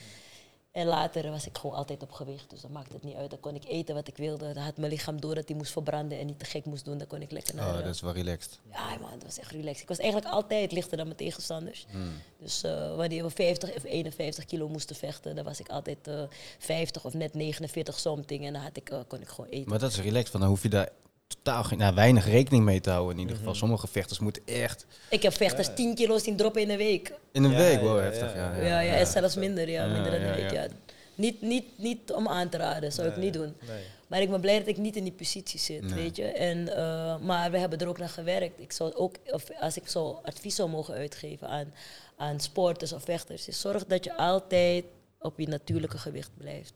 En 0.78 0.86
later 0.86 1.30
was 1.30 1.46
ik 1.46 1.58
gewoon 1.58 1.76
altijd 1.76 2.02
op 2.02 2.12
gewicht, 2.12 2.50
dus 2.50 2.60
dan 2.60 2.72
maakte 2.72 2.94
het 2.94 3.02
niet 3.02 3.16
uit. 3.16 3.30
Dan 3.30 3.40
kon 3.40 3.54
ik 3.54 3.64
eten 3.64 3.94
wat 3.94 4.08
ik 4.08 4.16
wilde. 4.16 4.52
Dan 4.52 4.62
had 4.62 4.76
mijn 4.76 4.92
lichaam 4.92 5.20
door 5.20 5.34
dat 5.34 5.48
hij 5.48 5.56
moest 5.56 5.72
verbranden 5.72 6.18
en 6.18 6.26
niet 6.26 6.38
te 6.38 6.44
gek 6.44 6.64
moest 6.64 6.84
doen. 6.84 6.98
Dan 6.98 7.06
kon 7.06 7.22
ik 7.22 7.30
lekker 7.30 7.54
naar... 7.54 7.72
Oh, 7.72 7.78
eh, 7.78 7.84
dat 7.84 7.94
is 7.94 8.00
wel 8.00 8.12
relaxed. 8.12 8.58
Ja, 8.72 8.96
man, 9.00 9.10
dat 9.10 9.24
was 9.24 9.38
echt 9.38 9.50
relaxed. 9.50 9.82
Ik 9.82 9.88
was 9.88 9.98
eigenlijk 9.98 10.32
altijd 10.32 10.72
lichter 10.72 10.96
dan 10.96 11.06
mijn 11.06 11.18
tegenstanders. 11.18 11.86
Hmm. 11.90 12.12
Dus 12.38 12.62
eh, 12.62 12.96
wanneer 12.96 13.22
we 13.22 13.30
50 13.30 13.74
of 13.74 13.84
51 13.84 14.44
kilo 14.44 14.68
moesten 14.68 14.96
vechten, 14.96 15.34
dan 15.34 15.44
was 15.44 15.60
ik 15.60 15.68
altijd 15.68 16.08
eh 16.08 16.22
50 16.58 17.04
of 17.04 17.14
net 17.14 17.34
49 17.34 17.98
something. 17.98 18.46
En 18.46 18.52
dan 18.52 18.62
had 18.62 18.76
ik, 18.76 18.90
eh, 18.90 18.98
kon 19.06 19.20
ik 19.20 19.28
gewoon 19.28 19.50
eten. 19.50 19.68
Maar 19.68 19.78
dat 19.78 19.90
is 19.90 20.00
relaxed, 20.00 20.30
want 20.32 20.44
dan 20.44 20.52
hoef 20.52 20.62
je 20.62 20.68
daar 20.68 20.88
totaal 21.28 21.64
geen, 21.64 21.78
nou, 21.78 21.94
weinig 21.94 22.26
rekening 22.26 22.64
mee 22.64 22.80
te 22.80 22.90
houden 22.90 23.14
in 23.14 23.20
ieder 23.20 23.36
geval. 23.36 23.54
Sommige 23.54 23.86
vechters 23.86 24.18
moeten 24.18 24.42
echt 24.46 24.86
Ik 25.10 25.22
heb 25.22 25.32
vechters 25.32 25.68
10 25.74 25.94
kilo 25.94 26.18
zien 26.18 26.36
droppen 26.36 26.62
in 26.62 26.70
een 26.70 26.76
week. 26.76 27.12
in 27.32 27.44
een 27.44 27.50
Ja, 27.50 27.56
week, 27.56 27.80
wow, 27.80 27.96
ja, 27.96 28.02
heftig. 28.02 28.34
Ja, 28.34 28.56
Ja, 28.56 28.62
ja, 28.66 28.80
ja, 28.80 28.92
en 28.94 29.06
zelfs 29.06 29.36
minder, 29.36 29.68
ja, 29.68 29.86
minder 29.86 30.10
dan 30.10 30.20
ja, 30.20 30.26
een 30.28 30.34
week. 30.34 30.50
ja. 30.50 30.62
Ja. 30.62 30.68
Niet, 31.14 31.40
niet, 31.42 31.64
niet 31.76 32.12
om 32.12 32.28
aan 32.28 32.48
te 32.48 32.56
raden, 32.56 32.92
zou 32.92 33.08
ik 33.08 33.16
niet 33.16 33.32
doen. 33.32 33.54
Nee. 33.66 33.82
Maar 34.06 34.20
ik 34.20 34.30
ben 34.30 34.40
blij 34.40 34.58
dat 34.58 34.66
ik 34.68 34.76
niet 34.76 34.96
in 34.96 35.02
die 35.02 35.12
positie 35.12 35.60
zit, 35.60 35.82
Nee. 35.82 35.94
weet 35.94 36.16
je. 36.16 36.24
En, 36.24 36.76
eh, 36.76 37.18
maar 37.18 37.50
we 37.50 37.58
hebben 37.58 37.78
er 37.78 37.88
ook 37.88 37.98
naar 37.98 38.08
gewerkt. 38.08 38.60
Ik 38.60 38.72
zou 38.72 38.94
ook, 38.94 39.14
of 39.26 39.44
als 39.60 39.76
ik 39.76 39.88
zo 39.88 40.20
advies 40.22 40.54
zou 40.54 40.68
mogen 40.68 40.94
uitgeven 40.94 41.48
aan, 41.48 41.72
aan 42.16 42.40
sporters 42.40 42.92
of 42.92 43.02
vechters, 43.04 43.48
is 43.48 43.60
zorg 43.60 43.86
dat 43.86 44.04
je 44.04 44.16
altijd 44.16 44.84
op 45.20 45.38
je 45.38 45.48
natuurlijke 45.48 45.98
gewicht 45.98 46.30
blijft. 46.38 46.72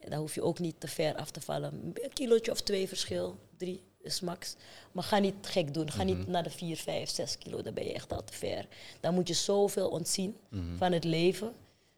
En 0.00 0.10
dan 0.10 0.18
hoef 0.18 0.34
je 0.34 0.42
ook 0.42 0.58
niet 0.58 0.74
te 0.78 0.88
ver 0.88 1.14
af 1.14 1.30
te 1.30 1.40
vallen. 1.40 1.92
Een 1.94 2.12
kilootje 2.12 2.50
of 2.52 2.60
twee 2.60 2.88
verschil, 2.88 3.38
drie. 3.56 3.82
Is 4.02 4.20
max. 4.20 4.56
Maar 4.92 5.04
ga 5.04 5.18
niet 5.18 5.34
gek 5.40 5.74
doen. 5.74 5.90
Ga 5.90 6.02
niet 6.02 6.26
naar 6.26 6.42
de 6.42 6.50
4, 6.50 6.76
5, 6.76 7.10
6 7.10 7.38
kilo. 7.38 7.62
Dan 7.62 7.74
ben 7.74 7.84
je 7.84 7.92
echt 7.92 8.12
al 8.12 8.24
te 8.24 8.32
ver. 8.32 8.66
Dan 9.00 9.14
moet 9.14 9.28
je 9.28 9.34
zoveel 9.34 9.88
ontzien 9.88 10.36
van 10.76 10.92
het 10.92 11.04
leven. 11.04 11.52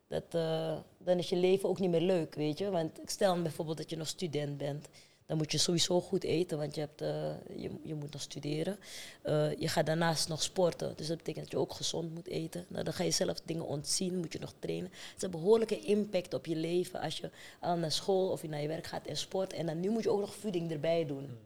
Dat, 0.09 0.25
eh, 0.31 0.77
dan 0.99 1.19
is 1.19 1.29
je 1.29 1.37
leven 1.37 1.69
ook 1.69 1.79
niet 1.79 1.91
meer 1.91 2.01
leuk, 2.01 2.35
weet 2.35 2.59
je. 2.59 2.71
Want 2.71 2.99
stel 3.05 3.43
bijvoorbeeld 3.43 3.77
dat 3.77 3.91
je 3.91 3.97
nog 3.97 4.09
student 4.09 4.59
bent. 4.59 4.89
Dan 5.27 5.37
moet 5.37 5.53
je 5.53 5.59
sowieso 5.59 6.01
goed 6.01 6.25
eten, 6.25 6.59
want 6.59 6.75
je, 6.75 6.81
hebt, 6.81 7.01
eh, 7.01 7.61
je, 7.63 7.71
je 7.83 7.95
moet 7.95 8.13
nog 8.13 8.23
studeren. 8.23 8.79
Eh, 9.23 9.57
je 9.57 9.69
gaat 9.69 9.87
daarnaast 9.87 10.29
nog 10.29 10.43
sporten, 10.43 10.93
dus 10.97 11.07
dat 11.07 11.17
betekent 11.17 11.45
dat 11.45 11.53
je 11.53 11.59
ook 11.59 11.73
gezond 11.73 12.15
moet 12.15 12.27
eten. 12.27 12.65
Nou, 12.69 12.85
dan 12.85 12.93
ga 12.93 13.05
je 13.05 13.11
zelf 13.11 13.41
dingen 13.45 13.67
ontzien, 13.67 14.19
moet 14.19 14.33
je 14.33 14.39
nog 14.39 14.55
trainen. 14.59 14.91
Het 14.91 15.17
is 15.17 15.23
een 15.23 15.31
behoorlijke 15.31 15.81
impact 15.81 16.35
op 16.35 16.47
je 16.47 16.57
leven 16.57 17.01
als 17.01 17.17
je 17.17 17.31
al 17.61 17.77
naar 17.77 17.93
school 17.93 18.29
of 18.29 18.43
je 18.43 18.49
naar 18.49 18.61
je 18.61 18.69
werk 18.69 18.87
gaat 18.87 19.07
en 19.07 19.17
sport. 19.17 19.53
En 19.53 19.67
dan 19.67 19.81
nu 19.81 19.91
moet 19.91 20.03
je 20.03 20.11
ook 20.11 20.21
nog 20.21 20.35
voeding 20.35 20.71
erbij 20.71 21.07
doen. 21.07 21.39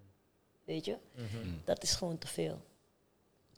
Weet 0.67 0.85
je? 0.85 0.97
Dat 1.65 1.83
is 1.83 1.95
gewoon 1.95 2.19
te 2.19 2.27
veel. 2.27 2.61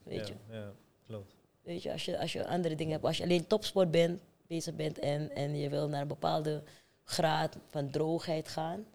Weet 0.02 0.28
je? 0.28 0.34
Ja, 0.50 0.56
ja, 0.56 0.72
klopt. 1.06 1.34
Weet 1.62 1.82
je, 1.82 1.92
als 1.92 2.04
je, 2.04 2.18
als 2.18 2.32
je 2.32 2.46
andere 2.46 2.74
dingen 2.74 2.92
hebt, 2.92 3.04
als 3.04 3.16
je 3.16 3.22
alleen 3.22 3.46
topsport 3.46 3.90
bent, 3.90 4.20
bezig 4.46 4.74
bent 4.74 4.98
en, 4.98 5.30
en 5.34 5.56
je 5.56 5.68
wil 5.68 5.88
naar 5.88 6.00
een 6.00 6.08
bepaalde 6.08 6.62
graad 7.04 7.56
van 7.70 7.90
droogheid 7.90 8.48
gaan, 8.48 8.86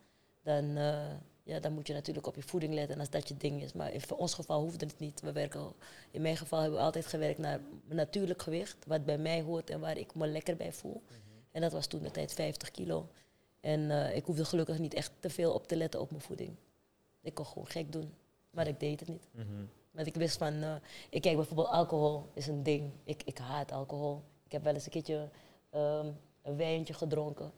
dan, 0.44 0.78
eh, 0.78 1.12
ja, 1.44 1.60
dan 1.60 1.74
moet 1.74 1.88
je 1.88 1.94
natuurlijk 1.94 2.28
op 2.28 2.36
je 2.36 2.42
voeding 2.42 2.74
letten 2.74 2.94
en 2.94 3.00
als 3.00 3.10
dat 3.10 3.28
je 3.28 3.38
ding 3.38 3.62
is. 3.62 3.74
Maar 3.74 3.92
in 3.92 4.02
voor 4.02 4.18
ons 4.18 4.34
geval 4.34 4.62
hoefde 4.62 4.86
het 4.86 5.00
niet. 5.00 5.22
We 5.22 5.32
werken, 5.32 5.74
in 6.12 6.22
mijn 6.22 6.38
geval 6.38 6.60
hebben 6.60 6.80
we 6.80 6.86
altijd 6.86 7.06
gewerkt 7.06 7.40
naar 7.40 7.60
mijn 7.86 7.96
natuurlijk 7.96 8.42
gewicht, 8.42 8.78
wat 8.88 9.06
bij 9.06 9.18
mij 9.18 9.42
hoort 9.42 9.70
en 9.70 9.80
waar 9.80 9.98
ik 9.98 10.16
me 10.16 10.28
lekker 10.28 10.56
bij 10.56 10.74
voel. 10.74 11.02
En 11.52 11.62
dat 11.62 11.72
was 11.72 11.88
toen 11.88 12.02
de 12.02 12.12
tijd 12.12 12.34
50 12.34 12.72
kilo. 12.72 13.10
En 13.60 13.92
eh, 13.92 14.16
ik 14.16 14.26
hoefde 14.26 14.46
gelukkig 14.46 14.80
niet 14.80 14.94
echt 14.94 15.12
te 15.20 15.30
veel 15.30 15.54
op 15.54 15.68
te 15.68 15.76
letten 15.76 16.00
op 16.02 16.10
mijn 16.10 16.24
voeding. 16.24 16.56
Ik 17.24 17.34
kon 17.34 17.46
gewoon 17.46 17.68
gek 17.68 17.92
doen, 17.92 18.14
maar 18.50 18.68
ik 18.68 18.80
deed 18.80 19.00
het 19.00 19.10
niet. 19.10 19.30
Mhm. 19.32 19.66
Want 19.92 20.08
ik 20.08 20.16
wist 20.16 20.38
van, 20.38 20.54
eh, 20.54 20.76
ik 21.10 21.22
kijk 21.22 21.36
bijvoorbeeld 21.36 21.68
alcohol 21.68 22.30
is 22.34 22.48
een 22.48 22.64
ding. 22.64 22.92
Ik, 23.04 23.24
ik 23.24 23.38
haat 23.38 23.72
alcohol. 23.72 24.24
Ik 24.46 24.52
heb 24.52 24.64
wel 24.64 24.74
eens 24.74 24.86
een 24.86 24.92
keertje 24.92 25.30
ehm, 25.70 26.12
een 26.42 26.58
wijntje 26.58 26.94
gedronken. 26.94 27.52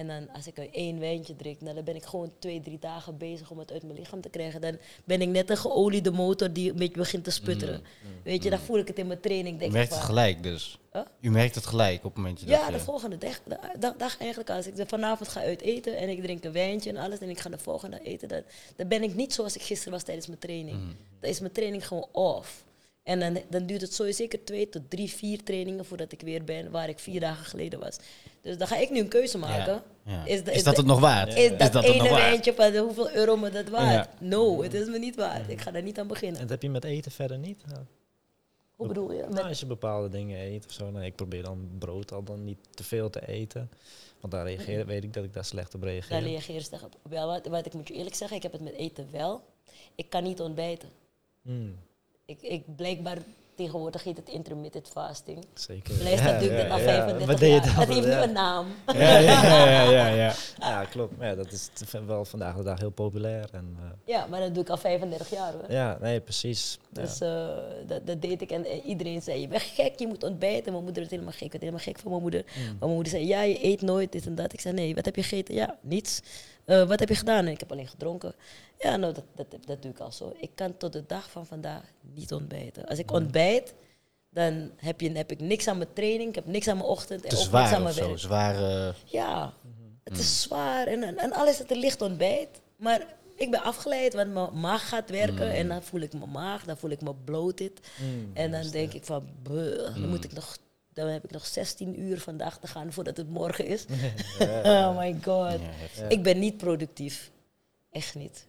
En 0.00 0.06
dan 0.06 0.32
als 0.32 0.46
ik 0.46 0.58
een 0.58 0.72
één 0.72 0.98
wijntje 0.98 1.36
drink, 1.36 1.60
nou, 1.60 1.74
dan 1.74 1.84
ben 1.84 1.96
ik 1.96 2.04
gewoon 2.04 2.32
twee, 2.38 2.60
drie 2.60 2.78
dagen 2.78 3.18
bezig 3.18 3.50
om 3.50 3.58
het 3.58 3.72
uit 3.72 3.82
mijn 3.82 3.98
lichaam 3.98 4.20
te 4.20 4.28
krijgen. 4.28 4.60
Dan 4.60 4.78
ben 5.04 5.20
ik 5.20 5.28
net 5.28 5.50
een 5.50 5.56
geoliede 5.56 6.10
motor 6.10 6.52
die 6.52 6.70
een 6.70 6.76
beetje 6.76 6.96
begint 6.96 7.24
te 7.24 7.30
sputteren. 7.30 7.82
Weet 8.22 8.42
je, 8.42 8.50
dan 8.50 8.58
voel 8.58 8.78
ik 8.78 8.88
het 8.88 8.98
in 8.98 9.06
mijn 9.06 9.20
training. 9.20 9.56
U 9.56 9.58
Denk 9.58 9.72
merkt 9.72 9.90
ik 9.90 9.94
het 9.94 10.04
gelijk 10.04 10.42
dus. 10.42 10.78
Huh? 10.92 11.02
U 11.20 11.30
merkt 11.30 11.54
het 11.54 11.66
gelijk 11.66 12.04
op 12.04 12.04
het 12.04 12.16
momentje 12.16 12.46
ja, 12.46 12.58
dat 12.58 12.66
je... 12.66 12.72
de 12.72 12.78
volgende 12.78 13.18
dag, 13.18 13.40
dag, 13.78 13.96
dag 13.96 14.18
eigenlijk 14.18 14.50
als 14.50 14.66
ik 14.66 14.74
vanavond 14.86 15.28
ga 15.28 15.40
uit 15.40 15.60
eten 15.60 15.96
en 15.96 16.08
ik 16.08 16.22
drink 16.22 16.44
een 16.44 16.52
wijntje 16.52 16.90
en 16.90 16.96
alles 16.96 17.18
en 17.18 17.28
ik 17.28 17.40
ga 17.40 17.48
de 17.48 17.58
volgende 17.58 17.96
dag 17.96 18.06
eten, 18.06 18.28
dan, 18.28 18.42
dan 18.76 18.88
ben 18.88 19.02
ik 19.02 19.14
niet 19.14 19.34
zoals 19.34 19.56
ik 19.56 19.62
gisteren 19.62 19.92
was 19.92 20.02
tijdens 20.02 20.26
mijn 20.26 20.38
training. 20.38 20.78
Dan 21.20 21.30
is 21.30 21.40
mijn 21.40 21.52
training 21.52 21.86
gewoon 21.86 22.08
off. 22.12 22.64
En 23.10 23.20
dan, 23.20 23.42
dan 23.48 23.66
duurt 23.66 23.80
het 23.80 23.94
sowieso 23.94 24.18
zeker 24.18 24.44
twee 24.44 24.68
tot 24.68 24.82
drie, 24.90 25.10
vier 25.10 25.42
trainingen 25.42 25.84
voordat 25.84 26.12
ik 26.12 26.20
weer 26.20 26.44
ben 26.44 26.70
waar 26.70 26.88
ik 26.88 26.98
vier 26.98 27.20
dagen 27.20 27.44
geleden 27.44 27.80
was. 27.80 27.96
Dus 28.40 28.58
dan 28.58 28.66
ga 28.66 28.76
ik 28.76 28.90
nu 28.90 28.98
een 28.98 29.08
keuze 29.08 29.38
maken. 29.38 29.82
Ja. 30.04 30.24
Is, 30.24 30.40
Is 30.40 30.54
is 30.54 30.64
dat 30.64 30.76
het 30.76 30.86
nog 30.86 31.00
waard? 31.00 31.34
Is 31.34 31.50
dat, 31.58 31.72
het 31.74 31.84
ene 31.84 31.96
nog 31.96 32.08
waard? 32.08 32.22
wijntje 32.22 32.54
van 32.54 32.76
hoeveel 32.76 33.10
euro 33.12 33.36
me 33.36 33.50
dat 33.50 33.68
waard? 33.68 34.08
Ja. 34.20 34.26
No, 34.26 34.62
het 34.62 34.74
is 34.74 34.88
me 34.88 34.98
niet 34.98 35.16
waard. 35.16 35.50
Ik 35.50 35.60
ga 35.60 35.70
daar 35.70 35.82
niet 35.82 35.96
aan 35.98 36.02
En 36.02 36.08
beginnen. 36.08 36.40
dat 36.40 36.50
heb 36.50 36.62
je 36.62 36.70
met 36.70 36.84
eten 36.84 37.10
verder 37.10 37.38
niet? 37.38 37.62
Ja. 37.68 37.84
Hoe 38.76 38.88
bedoel 38.88 39.12
je? 39.12 39.26
Nou, 39.28 39.48
als 39.48 39.60
je 39.60 39.66
bepaalde 39.66 40.08
dingen 40.08 40.40
eet 40.40 40.66
of 40.66 40.72
zo. 40.72 40.90
Nou, 40.90 41.04
ik 41.04 41.14
probeer 41.14 41.42
dan 41.42 41.68
brood 41.78 42.12
al 42.12 42.22
dan 42.22 42.44
niet 42.44 42.58
te 42.70 42.84
veel 42.84 43.10
te 43.10 43.26
eten. 43.28 43.70
Want 44.20 44.32
daar 44.32 44.44
reageer, 44.44 44.86
weet 44.86 45.04
ik 45.04 45.12
dat 45.12 45.24
ik 45.24 45.32
daar 45.32 45.44
slecht 45.44 45.74
op 45.74 45.82
reageer. 45.82 46.10
daar 46.10 46.22
reageer 46.22 46.54
je 46.54 46.60
slecht 46.60 46.84
op. 46.84 46.96
Wel, 47.02 47.26
wat, 47.26 47.46
wat 47.46 47.66
ik 47.66 47.74
moet 47.74 47.88
je 47.88 47.94
eerlijk 47.94 48.14
zeggen, 48.16 48.36
ik 48.36 48.42
heb 48.42 48.52
het 48.52 48.60
met 48.60 48.72
eten 48.74 49.08
wel. 49.10 49.42
Ik 49.94 50.10
kan 50.10 50.22
niet 50.22 50.40
ontbijten. 50.40 50.88
Mm, 51.42 51.76
Ik, 52.30 52.42
ik 52.42 52.76
blijkbaar 52.76 53.18
tegenwoordig 53.54 54.04
heet 54.04 54.16
het 54.16 54.28
intermittent 54.28 54.88
fasting. 54.88 55.44
zeker. 55.54 55.98
Doe 55.98 56.08
ik 56.08 56.56
dat 56.56 56.70
al 56.70 56.78
ja. 56.78 56.84
35 56.84 57.26
Wat 57.26 57.38
deed 57.38 57.64
je 57.64 57.68
jaar. 57.68 57.86
Dat 57.86 57.94
heeft 57.94 58.06
nu 58.06 58.12
een 58.12 58.32
naam. 58.32 58.66
Ja, 58.86 59.18
ja, 59.18 59.42
ja, 59.44 59.82
ja, 59.82 60.06
ja. 60.06 60.32
Ja, 60.58 60.84
klopt. 60.92 61.14
Ja, 61.20 61.34
dat 61.34 61.52
is 61.52 61.70
wel 62.06 62.24
vandaag 62.24 62.56
de 62.56 62.62
dag 62.62 62.78
heel 62.78 62.90
populair. 62.90 63.48
En, 63.52 63.76
eh, 63.80 63.88
Ja, 64.04 64.26
maar 64.26 64.40
dat 64.40 64.54
doe 64.54 64.62
ik 64.62 64.68
al 64.68 64.76
35 64.76 65.30
jaar 65.30 65.52
hoor. 65.52 65.72
ja, 65.72 65.98
nee, 66.00 66.20
precies. 66.20 66.78
Dus 66.90 67.20
eh, 67.20 67.48
dat, 67.86 68.06
dat 68.06 68.22
deed 68.22 68.42
ik 68.42 68.50
en 68.50 68.64
eh, 68.64 68.86
iedereen 68.86 69.22
zei, 69.22 69.40
je 69.40 69.48
bent 69.48 69.62
gek, 69.62 69.98
je 69.98 70.06
moet 70.06 70.24
ontbijten. 70.24 70.72
Mijn 70.72 70.84
moeder 70.84 71.00
werd 71.00 71.10
helemaal 71.10 71.32
gek, 71.32 71.42
ik 71.42 71.50
werd 71.50 71.62
helemaal 71.62 71.84
gek 71.84 71.98
van 71.98 72.10
mijn 72.10 72.22
moeder. 72.22 72.44
Mm. 72.56 72.64
Maar 72.64 72.76
mijn 72.78 72.92
moeder 72.92 73.12
zei, 73.12 73.26
ja, 73.26 73.42
je 73.42 73.64
eet 73.64 73.82
nooit 73.82 74.12
dit 74.12 74.26
en 74.26 74.34
dat. 74.34 74.52
Ik 74.52 74.60
zei, 74.60 74.74
nee, 74.74 74.94
wat 74.94 75.04
heb 75.04 75.16
je 75.16 75.22
gegeten? 75.22 75.54
Ja, 75.54 75.78
niets. 75.80 76.20
"Eh, 76.70 76.88
wat 76.88 77.00
heb 77.00 77.08
je 77.08 77.14
gedaan? 77.14 77.48
Ik 77.48 77.60
heb 77.60 77.70
alleen 77.72 77.88
gedronken. 77.88 78.34
Ja, 78.78 78.96
nou, 78.96 79.14
dat, 79.14 79.24
dat, 79.34 79.46
dat 79.66 79.82
doe 79.82 79.90
ik 79.90 79.98
al 79.98 80.12
zo. 80.12 80.32
Ik 80.36 80.50
kan 80.54 80.76
tot 80.76 80.92
de 80.92 81.04
dag 81.06 81.30
van 81.30 81.46
vandaag 81.46 81.82
niet 82.14 82.32
ontbijten. 82.32 82.82
Als 82.86 82.98
Mm. 82.98 83.04
ik 83.04 83.12
ontbijt, 83.12 83.74
dan 84.30 84.70
heb, 84.76 85.00
je, 85.00 85.10
heb 85.12 85.30
ik 85.30 85.40
niks 85.40 85.68
aan 85.68 85.76
mijn 85.78 85.92
training, 85.92 86.28
ik 86.28 86.34
heb 86.34 86.46
niks 86.46 86.68
aan 86.68 86.76
mijn 86.76 86.88
ochtend 86.88 87.22
en 87.24 87.28
Te 87.28 87.36
ook 87.36 87.42
niks 87.42 87.54
aan 87.54 87.66
zwaar 87.68 87.80
mijn 87.82 87.84
of 87.94 87.94
zo. 88.00 88.06
werk. 88.06 88.18
Zware... 88.18 88.94
Ja, 89.04 89.52
het 90.04 90.18
is 90.18 90.42
zwaar 90.42 90.86
en, 90.86 91.02
en, 91.02 91.18
en 91.18 91.32
alles 91.32 91.58
het 91.58 91.70
er 91.70 91.76
licht 91.76 92.02
ontbijt. 92.02 92.60
Maar 92.76 93.06
ik 93.34 93.50
ben 93.50 93.62
afgeleid, 93.62 94.14
want 94.14 94.32
mijn 94.32 94.60
maag 94.60 94.88
gaat 94.88 95.10
werken 95.10 95.50
en 95.52 95.68
dan 95.68 95.82
voel 95.82 96.00
ik 96.00 96.12
mijn 96.12 96.30
maag, 96.30 96.64
dan 96.64 96.76
voel 96.76 96.90
ik 96.90 97.00
me 97.00 97.14
bloated. 97.24 97.80
Mm, 98.00 98.30
En 98.34 98.50
dan 98.50 98.68
denk 98.70 98.92
ik 98.92 99.04
van, 99.04 99.28
buh, 99.42 99.78
dan 99.94 100.08
moet 100.08 100.24
ik 100.24 100.32
nog, 100.32 100.56
dan 100.92 101.08
heb 101.08 101.24
ik 101.24 101.30
nog 101.30 101.46
16 101.46 102.00
uur 102.00 102.20
vandaag 102.20 102.58
te 102.58 102.66
gaan 102.66 102.92
voordat 102.92 103.16
het 103.16 103.30
morgen 103.30 103.66
is. 103.66 103.84
oh 104.64 104.98
my 104.98 105.18
god. 105.22 105.60
Ik 106.08 106.22
ben 106.22 106.38
niet 106.38 106.56
productief. 106.56 107.30
Echt 107.90 108.14
niet. 108.14 108.46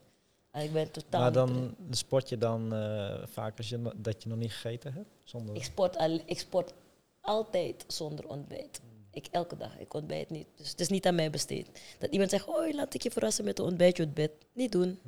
Ik 0.54 0.74
ben 0.74 0.92
totaal 0.92 1.22
maar 1.22 1.32
dan 1.32 1.76
sport 1.90 2.30
je 2.30 2.38
dan 2.38 2.74
eh, 2.74 3.24
vaak 3.26 3.58
als 3.58 3.70
je 3.70 3.94
dat 3.96 4.24
je 4.24 4.30
nog 4.30 4.38
niet 4.38 4.52
gegeten 4.52 4.94
hebt? 4.94 5.10
Zonder... 5.24 5.56
Ik 5.56 5.64
sport, 5.64 5.98
al, 5.98 6.20
ik 6.26 6.40
sport 6.40 6.74
altijd 7.22 7.84
zonder 7.88 8.28
ontbijt. 8.28 8.82
Ik 9.14 9.26
elke 9.32 9.58
dag, 9.58 9.70
ik 9.80 9.94
ontbijt 9.94 10.30
niet. 10.30 10.48
Dus 10.58 10.70
het 10.70 10.80
is 10.80 10.88
niet 10.88 11.06
aan 11.06 11.16
mij 11.16 11.30
besteed. 11.30 11.68
Dat 12.00 12.12
iemand 12.12 12.30
zegt, 12.30 12.48
oh, 12.48 12.74
laat 12.74 12.94
ik 12.94 13.04
je 13.04 13.12
verrassen 13.12 13.44
met 13.44 13.60
een 13.60 13.66
ontbijtje 13.66 14.04
uit 14.04 14.14
bed. 14.14 14.32
Niet 14.54 14.72
doen. 14.72 15.00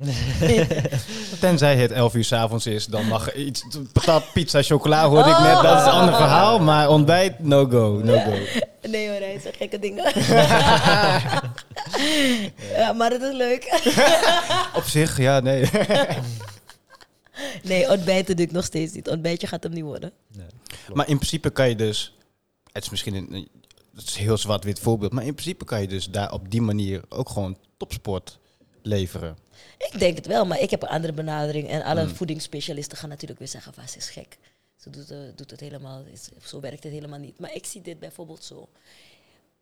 Tenzij 1.40 1.76
het 1.76 1.90
11 1.90 2.14
uur 2.14 2.24
s'avonds 2.24 2.66
is, 2.66 2.86
dan 2.86 3.06
mag 3.06 3.34
iets. 3.34 3.64
Patat, 3.92 4.32
pizza, 4.32 4.62
chocola 4.62 5.08
hoorde 5.08 5.30
ik 5.30 5.38
net. 5.38 5.62
Dat 5.62 5.80
is 5.80 5.86
een 5.86 5.92
ander 5.92 6.14
verhaal. 6.14 6.58
Maar 6.58 6.88
ontbijt, 6.88 7.38
no 7.38 7.66
go. 7.66 8.00
No 8.04 8.18
go. 8.18 8.32
Nee 8.90 9.08
hoor, 9.08 9.18
hij 9.18 9.38
zegt 9.40 9.56
gekke 9.56 9.78
dingen. 9.78 10.04
ja, 12.80 12.92
maar 12.92 13.10
het 13.10 13.22
is 13.22 13.32
leuk. 13.32 13.80
Op 14.76 14.82
zich, 14.82 15.18
ja, 15.18 15.40
nee. 15.40 15.70
nee, 17.62 17.90
ontbijten 17.90 18.36
doe 18.36 18.46
ik 18.46 18.52
nog 18.52 18.64
steeds 18.64 18.92
niet. 18.92 19.08
Ontbijtje 19.08 19.46
gaat 19.46 19.62
hem 19.62 19.72
niet 19.72 19.84
worden. 19.84 20.12
Nee. 20.36 20.46
Maar 20.94 21.08
in 21.08 21.16
principe 21.16 21.50
kan 21.50 21.68
je 21.68 21.76
dus. 21.76 22.16
Het 22.72 22.82
is 22.82 22.90
misschien 22.90 23.14
een. 23.14 23.48
Het 23.94 24.08
is 24.08 24.14
een 24.14 24.22
heel 24.22 24.36
zwart-wit 24.36 24.78
voorbeeld. 24.78 25.12
Maar 25.12 25.24
in 25.24 25.32
principe 25.34 25.64
kan 25.64 25.80
je 25.80 25.86
dus 25.88 26.10
daar 26.10 26.32
op 26.32 26.50
die 26.50 26.60
manier 26.62 27.02
ook 27.08 27.28
gewoon 27.28 27.58
topsport 27.76 28.38
leveren. 28.82 29.36
Ik 29.78 29.98
denk 29.98 30.16
het 30.16 30.26
wel, 30.26 30.46
maar 30.46 30.60
ik 30.60 30.70
heb 30.70 30.82
een 30.82 30.88
andere 30.88 31.12
benadering. 31.12 31.68
En 31.68 31.82
alle 31.82 32.00
Hmm. 32.04 32.14
voedingsspecialisten 32.14 32.98
gaan 32.98 33.08
natuurlijk 33.08 33.38
weer 33.38 33.48
zeggen, 33.48 33.74
van, 33.74 33.88
ze 33.88 33.96
is 33.96 34.08
gek. 34.10 34.38
Ze 34.76 34.90
doet, 34.90 35.10
eh, 35.10 35.18
doet 35.34 35.50
het 35.50 35.60
helemaal, 35.60 36.04
is- 36.12 36.28
zo 36.44 36.60
werkt 36.60 36.82
het 36.82 36.92
helemaal 36.92 37.18
niet. 37.18 37.38
Maar 37.38 37.54
ik 37.54 37.66
zie 37.66 37.80
dit 37.82 37.98
bijvoorbeeld 37.98 38.44
zo. 38.44 38.68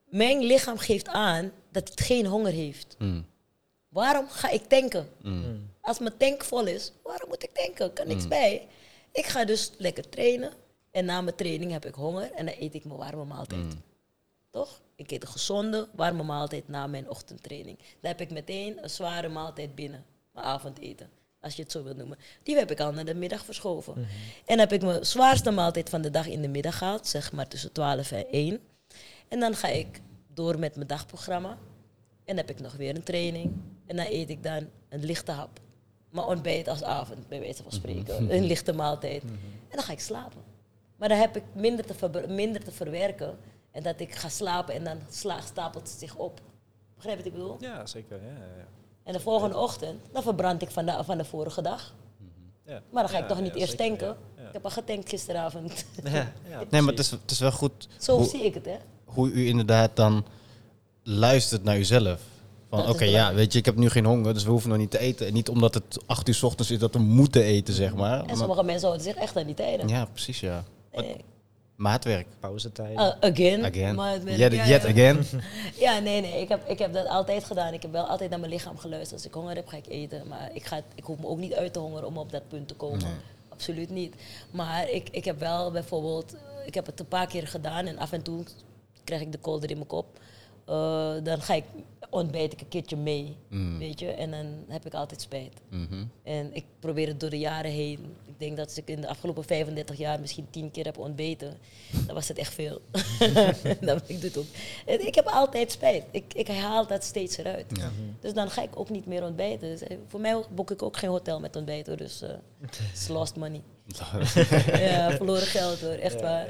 Mijn 0.04 0.42
lichaam 0.42 0.78
geeft 0.78 1.08
aan 1.08 1.52
dat 1.70 1.88
het 1.88 2.00
geen 2.00 2.26
honger 2.26 2.52
heeft. 2.52 2.96
Mm, 2.98 3.26
Waarom 3.88 4.28
ga 4.28 4.50
ik 4.50 4.64
tanken? 4.64 5.08
mm. 5.22 5.32
Mm. 5.32 5.70
Als 5.80 5.98
mijn 5.98 6.16
tank 6.16 6.44
vol 6.44 6.66
is, 6.66 6.92
waarom 7.02 7.28
moet 7.28 7.42
ik 7.42 7.50
tanken? 7.52 7.84
Er 7.86 7.90
kan 7.92 8.06
niks 8.06 8.22
Mm. 8.22 8.28
bij. 8.28 8.66
Ik 9.12 9.24
ga 9.26 9.44
dus 9.44 9.70
lekker 9.78 10.08
trainen. 10.08 10.52
En 10.90 11.04
na 11.04 11.20
mijn 11.20 11.36
training 11.36 11.70
heb 11.72 11.86
ik 11.86 11.94
honger 11.94 12.30
en 12.32 12.46
dan 12.46 12.54
eet 12.58 12.74
ik 12.74 12.84
mijn 12.84 12.98
warme 12.98 13.24
maaltijd. 13.24 13.76
Toch? 14.52 14.80
Ik 14.94 15.10
eet 15.10 15.22
een 15.22 15.28
gezonde, 15.28 15.88
warme 15.94 16.22
maaltijd 16.22 16.68
na 16.68 16.86
mijn 16.86 17.10
ochtendtraining. 17.10 17.78
Dan 17.78 18.10
heb 18.10 18.20
ik 18.20 18.30
meteen 18.30 18.82
een 18.82 18.90
zware 18.90 19.28
maaltijd 19.28 19.74
binnen. 19.74 20.04
Mijn 20.32 20.46
avondeten, 20.46 21.10
als 21.40 21.54
je 21.56 21.62
het 21.62 21.72
zo 21.72 21.82
wilt 21.82 21.96
noemen. 21.96 22.18
Die 22.42 22.56
heb 22.56 22.70
ik 22.70 22.80
al 22.80 22.92
naar 22.92 23.04
de 23.04 23.14
middag 23.14 23.44
verschoven. 23.44 23.94
En 23.94 24.06
dan 24.46 24.58
heb 24.58 24.72
ik 24.72 24.82
mijn 24.82 25.06
zwaarste 25.06 25.50
maaltijd 25.50 25.88
van 25.88 26.02
de 26.02 26.10
dag 26.10 26.26
in 26.26 26.42
de 26.42 26.48
middag 26.48 26.78
gehaald, 26.78 27.06
zeg 27.06 27.32
maar 27.32 27.48
tussen 27.48 27.72
12 27.72 28.12
en 28.12 28.26
1. 28.30 28.60
En 29.28 29.40
dan 29.40 29.54
ga 29.54 29.68
ik 29.68 30.00
door 30.34 30.58
met 30.58 30.76
mijn 30.76 30.86
dagprogramma. 30.86 31.50
En 31.50 31.58
dan 32.24 32.36
heb 32.36 32.50
ik 32.50 32.60
nog 32.60 32.72
weer 32.76 32.94
een 32.94 33.02
training. 33.02 33.52
En 33.86 33.96
dan 33.96 34.06
eet 34.08 34.30
ik 34.30 34.42
dan 34.42 34.68
een 34.88 35.04
lichte 35.04 35.32
hap. 35.32 35.60
Maar 36.10 36.26
ontbijt 36.26 36.68
als 36.68 36.82
avond, 36.82 37.28
bij 37.28 37.40
wijze 37.40 37.62
van 37.62 37.72
spreken. 37.72 38.34
Een 38.34 38.44
lichte 38.44 38.72
maaltijd. 38.72 39.22
En 39.22 39.76
dan 39.76 39.82
ga 39.82 39.92
ik 39.92 40.00
slapen. 40.00 40.42
Maar 40.96 41.08
dan 41.08 41.18
heb 41.18 41.36
ik 41.36 41.42
minder 41.52 41.84
te, 41.84 42.24
minder 42.28 42.64
te 42.64 42.72
verwerken. 42.72 43.38
En 43.72 43.82
dat 43.82 44.00
ik 44.00 44.14
ga 44.14 44.28
slapen 44.28 44.74
en 44.74 44.84
dan 44.84 44.98
sla, 45.10 45.40
stapelt 45.40 45.88
het 45.90 45.98
zich 45.98 46.16
op. 46.16 46.40
Begrijp 46.94 47.16
je 47.18 47.24
wat 47.24 47.32
ik 47.32 47.38
bedoel? 47.38 47.56
Ja, 47.60 47.86
zeker. 47.86 48.16
Ja, 48.22 48.28
ja, 48.30 48.56
ja. 48.58 48.64
En 49.04 49.12
de 49.12 49.20
volgende 49.20 49.56
ochtend, 49.56 50.00
dan 50.12 50.22
verbrand 50.22 50.62
ik 50.62 50.70
van 50.70 50.86
de, 50.86 50.98
van 51.04 51.18
de 51.18 51.24
vorige 51.24 51.62
dag. 51.62 51.94
Ja. 52.66 52.80
Maar 52.90 53.02
dan 53.02 53.12
ga 53.12 53.16
ik 53.16 53.22
Ja, 53.22 53.28
toch 53.28 53.40
niet 53.40 53.54
ja, 53.54 53.60
eerst 53.60 53.78
zeker, 53.78 53.86
tanken. 53.86 54.06
ja, 54.36 54.42
ja. 54.42 54.46
Ik 54.46 54.52
heb 54.52 54.64
al 54.64 54.70
getankt 54.70 55.08
gisteravond. 55.08 55.84
Ja, 56.04 56.10
ja, 56.50 56.62
Nee, 56.70 56.80
maar 56.80 56.90
het 56.90 56.98
is, 57.00 57.10
het 57.10 57.30
is 57.30 57.38
wel 57.38 57.52
goed 57.52 57.88
Zo 57.98 58.16
hoe, 58.16 58.26
zie 58.26 58.44
ik 58.44 58.54
het, 58.54 58.64
hè? 58.64 58.76
hoe 59.04 59.30
u 59.30 59.46
inderdaad 59.46 59.96
dan 59.96 60.24
luistert 61.02 61.64
naar 61.64 61.78
uzelf. 61.78 62.20
Van 62.68 62.88
oké, 62.88 63.04
ja, 63.04 63.34
weet 63.34 63.52
je, 63.52 63.58
ik 63.58 63.64
heb 63.64 63.76
nu 63.76 63.90
geen 63.90 64.04
honger, 64.04 64.34
dus 64.34 64.44
we 64.44 64.50
hoeven 64.50 64.68
nog 64.70 64.78
niet 64.78 64.90
te 64.90 64.98
eten. 64.98 65.26
En 65.26 65.32
niet 65.32 65.48
omdat 65.48 65.74
het 65.74 65.98
acht 66.06 66.28
uur 66.28 66.34
's 66.34 66.42
ochtends 66.42 66.70
is 66.70 66.78
dat 66.78 66.92
we 66.92 66.98
moeten 66.98 67.42
eten, 67.42 67.74
zeg 67.74 67.94
maar. 67.94 68.20
En 68.20 68.26
Maar- 68.26 68.36
sommige 68.36 68.62
mensen 68.62 68.86
houden 68.88 69.06
zich 69.06 69.14
echt 69.16 69.36
aan 69.36 69.46
die 69.46 69.54
tijden. 69.54 69.88
ja, 69.88 70.04
precies, 70.04 70.40
ja. 70.40 70.64
Maatwerk. 71.82 72.26
Pauzetijden. 72.40 72.94
uh, 72.96 73.30
again. 73.30 73.64
Again. 73.64 73.96
Yet, 74.24 74.52
ja, 74.52 74.66
yet 74.66 74.82
ja. 74.82 74.88
again. 74.88 75.24
Ja, 75.84 75.98
nee, 75.98 76.20
nee. 76.20 76.40
Ik 76.40 76.48
heb, 76.48 76.68
ik 76.68 76.78
heb 76.78 76.92
dat 76.92 77.06
altijd 77.06 77.44
gedaan. 77.44 77.72
Ik 77.72 77.82
heb 77.82 77.92
wel 77.92 78.04
altijd 78.06 78.30
naar 78.30 78.38
mijn 78.40 78.52
lichaam 78.52 78.78
geluisterd. 78.78 79.12
Als 79.12 79.26
ik 79.26 79.34
honger 79.34 79.54
heb, 79.54 79.68
ga 79.68 79.76
ik 79.76 79.86
eten. 79.88 80.28
Maar 80.28 80.50
ik, 80.52 80.64
ga, 80.64 80.80
ik 80.94 81.04
hoef 81.04 81.18
me 81.18 81.26
ook 81.26 81.38
niet 81.38 81.54
uit 81.54 81.72
te 81.72 81.78
hongeren 81.78 82.06
om 82.08 82.18
op 82.18 82.32
dat 82.32 82.48
punt 82.48 82.68
te 82.68 82.74
komen. 82.74 82.98
Nee. 82.98 83.12
Absoluut 83.48 83.90
niet. 83.90 84.14
Maar 84.50 84.90
ik, 84.90 85.08
ik 85.10 85.24
heb 85.24 85.38
wel 85.38 85.70
bijvoorbeeld... 85.70 86.34
eh, 86.34 86.66
Ik 86.66 86.74
heb 86.74 86.86
het 86.86 87.00
een 87.00 87.08
paar 87.08 87.26
keer 87.26 87.46
gedaan. 87.46 87.86
En 87.86 87.98
af 87.98 88.12
en 88.12 88.22
toe 88.22 88.44
krijg 89.04 89.20
ik 89.20 89.32
de 89.32 89.38
kolder 89.38 89.70
in 89.70 89.76
mijn 89.76 89.88
kop. 89.88 90.06
Eh, 90.66 91.12
dan 91.22 91.42
ga 91.42 91.54
ik 91.54 91.64
ontbijt 92.12 92.52
ik 92.52 92.60
een 92.60 92.68
keertje 92.68 92.96
mee. 92.96 93.36
Mm. 93.48 93.78
Weet 93.78 94.00
je? 94.00 94.10
En 94.10 94.30
dan 94.30 94.64
heb 94.68 94.86
ik 94.86 94.94
altijd 94.94 95.20
spijt. 95.20 95.60
Mhm. 95.70 96.04
En 96.22 96.54
ik 96.54 96.64
probeer 96.80 97.06
het 97.06 97.20
door 97.20 97.30
de 97.30 97.38
jaren 97.38 97.70
heen. 97.70 97.98
Ik 98.26 98.34
denk 98.38 98.56
dat 98.56 98.66
als 98.66 98.76
ik 98.76 98.88
in 98.88 99.00
de 99.00 99.08
afgelopen 99.08 99.44
35 99.44 99.98
jaar 99.98 100.20
misschien 100.20 100.46
10 100.50 100.70
keer 100.70 100.84
heb 100.84 100.98
ontbeten, 100.98 101.58
dan 102.06 102.14
was 102.14 102.28
het 102.28 102.38
echt 102.38 102.54
veel. 102.54 102.80
dan, 103.80 104.00
ik 104.06 104.20
doe 104.20 104.30
het 104.30 104.38
ook. 104.38 104.44
En 104.86 105.06
ik 105.06 105.14
heb 105.14 105.26
altijd 105.26 105.72
spijt. 105.72 106.04
Ik, 106.10 106.34
ik 106.34 106.48
haal 106.48 106.86
dat 106.86 107.04
steeds 107.04 107.36
eruit. 107.36 107.66
Ja. 107.72 107.90
Dus 108.20 108.32
dan 108.32 108.50
ga 108.50 108.62
ik 108.62 108.78
ook 108.78 108.90
niet 108.90 109.06
meer 109.06 109.24
ontbijten. 109.24 109.68
Dus, 109.68 109.82
eh, 109.82 109.96
voor 110.06 110.20
mij 110.20 110.42
boek 110.54 110.70
ik 110.70 110.82
ook 110.82 110.96
geen 110.96 111.10
hotel 111.10 111.40
met 111.40 111.56
ontbijt 111.56 111.86
hoor. 111.86 111.96
Dus 111.96 112.22
eh 112.22 112.30
it's 112.92 113.08
lost 113.08 113.36
money. 113.36 113.62
ja, 114.88 115.10
verloren 115.10 115.46
geld 115.46 115.80
hoor, 115.80 115.90
echt 115.90 116.20
waar. 116.20 116.48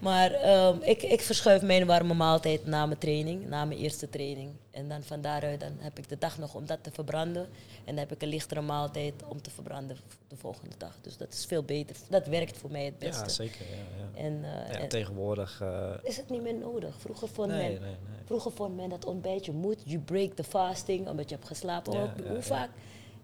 Maar 0.00 0.32
ehm, 0.32 0.76
ik, 0.82 1.02
ik 1.02 1.20
verschuif 1.20 1.62
mijn 1.62 1.86
warme 1.86 2.14
maaltijd 2.14 2.66
na 2.66 2.86
mijn 2.86 2.98
training, 2.98 3.46
na 3.48 3.64
mijn 3.64 3.80
eerste 3.80 4.08
training. 4.10 4.50
En 4.70 4.88
dan 4.88 5.02
van 5.02 5.20
daaruit 5.20 5.60
dan 5.60 5.72
heb 5.78 5.98
ik 5.98 6.08
de 6.08 6.18
dag 6.18 6.38
nog 6.38 6.54
om 6.54 6.66
dat 6.66 6.78
te 6.82 6.90
verbranden. 6.90 7.42
En 7.78 7.84
dan 7.86 7.96
heb 7.96 8.12
ik 8.12 8.22
een 8.22 8.28
lichtere 8.28 8.60
maaltijd 8.60 9.14
om 9.28 9.42
te 9.42 9.50
verbranden 9.50 9.96
de 10.28 10.36
volgende 10.36 10.76
dag. 10.78 10.98
Dus 11.00 11.16
dat 11.16 11.32
is 11.32 11.44
veel 11.44 11.62
beter. 11.62 11.96
Dat 12.08 12.26
werkt 12.26 12.56
voor 12.58 12.70
mij 12.70 12.84
het 12.84 12.98
beste. 12.98 13.22
ja, 13.24 13.28
zeker. 13.28 13.66
Ja, 13.70 13.76
ja. 13.76 14.18
En, 14.22 14.44
eh, 14.44 14.72
Ja, 14.72 14.78
en 14.78 14.88
tegenwoordig... 14.88 15.60
eh, 15.60 15.90
is 16.02 16.16
het 16.16 16.28
niet 16.30 16.42
meer 16.42 16.54
nodig. 16.58 16.94
Vroeger 17.00 17.28
vond, 17.28 17.48
nee, 17.48 17.72
men, 17.72 17.80
nee, 17.80 17.90
nee. 17.90 17.96
vroeger 18.24 18.52
vond 18.52 18.76
men 18.76 18.88
dat 18.88 19.04
ontbijtje 19.04 19.52
moet. 19.52 19.82
You 19.84 19.98
break 20.00 20.32
the 20.32 20.44
fasting, 20.44 21.08
omdat 21.08 21.28
je 21.28 21.34
hebt 21.34 21.46
geslapen. 21.46 21.92
Ja, 21.92 21.98
Hoe- 22.00 22.22
ja, 22.22 22.28
hoe 22.28 22.36
ja. 22.36 22.42
vaak, 22.42 22.70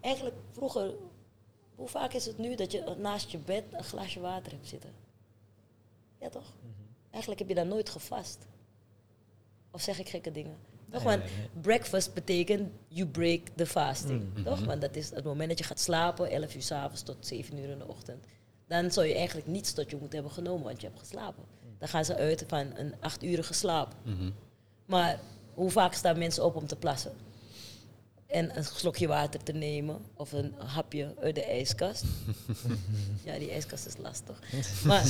eigenlijk 0.01 0.35
vroeger, 0.51 0.91
hoe 1.75 1.87
vaak 1.87 2.13
is 2.13 2.25
het 2.25 2.37
nu 2.37 2.55
dat 2.55 2.71
je 2.71 2.95
naast 2.97 3.29
je 3.29 3.37
bed 3.37 3.63
een 3.71 3.83
glaasje 3.83 4.19
water 4.19 4.51
hebt 4.51 4.67
zitten? 4.67 4.89
Ja 6.19 6.29
toch? 6.29 6.53
Eigenlijk 7.11 7.39
heb 7.39 7.49
je 7.49 7.55
dan 7.55 7.67
nooit 7.67 7.89
gevast. 7.89 8.37
Of 9.71 9.81
zeg 9.81 9.99
ik 9.99 10.09
gekke 10.09 10.31
dingen? 10.31 10.57
Toch? 10.91 11.03
Want 11.03 11.23
breakfast 11.61 12.13
betekent 12.13 12.71
you 12.87 13.07
break 13.07 13.41
the 13.55 13.65
fasting. 13.65 14.33
Mhm. 14.33 14.43
Toch? 14.43 14.65
Want 14.65 14.81
dat 14.81 14.95
is 14.95 15.09
het 15.09 15.23
moment 15.23 15.49
dat 15.49 15.57
je 15.57 15.63
gaat 15.63 15.79
slapen, 15.79 16.29
11 16.29 16.55
uur 16.55 16.61
s'avonds 16.61 17.03
tot 17.03 17.27
7 17.27 17.57
uur 17.57 17.69
in 17.69 17.77
de 17.77 17.87
ochtend. 17.87 18.25
Dan 18.67 18.91
zou 18.91 19.07
je 19.07 19.15
eigenlijk 19.15 19.47
niets 19.47 19.73
tot 19.73 19.89
je 19.89 19.95
moeten 19.95 20.19
hebben 20.19 20.33
genomen, 20.35 20.63
want 20.63 20.81
je 20.81 20.87
hebt 20.87 20.99
geslapen. 20.99 21.43
Dan 21.77 21.87
gaan 21.87 22.05
ze 22.05 22.15
uit 22.15 22.43
van 22.47 22.71
een 22.75 22.93
8 22.99 23.23
urige 23.23 23.53
slaap. 23.53 23.95
Mhm. 24.03 24.31
Maar 24.85 25.19
hoe 25.53 25.71
vaak 25.71 25.93
staan 25.93 26.17
mensen 26.17 26.45
op 26.45 26.55
om 26.55 26.67
te 26.67 26.75
plassen? 26.75 27.11
En 28.31 28.57
een 28.57 28.63
slokje 28.63 29.07
water 29.07 29.43
te 29.43 29.51
nemen 29.51 29.97
of 30.15 30.31
een 30.31 30.53
hapje 30.57 31.13
uit 31.21 31.35
de 31.35 31.43
ijskast. 31.45 32.03
ja, 33.25 33.37
die 33.39 33.51
ijskast 33.51 33.85
is 33.85 33.93
lastig. 34.01 34.39
Maar, 34.85 35.05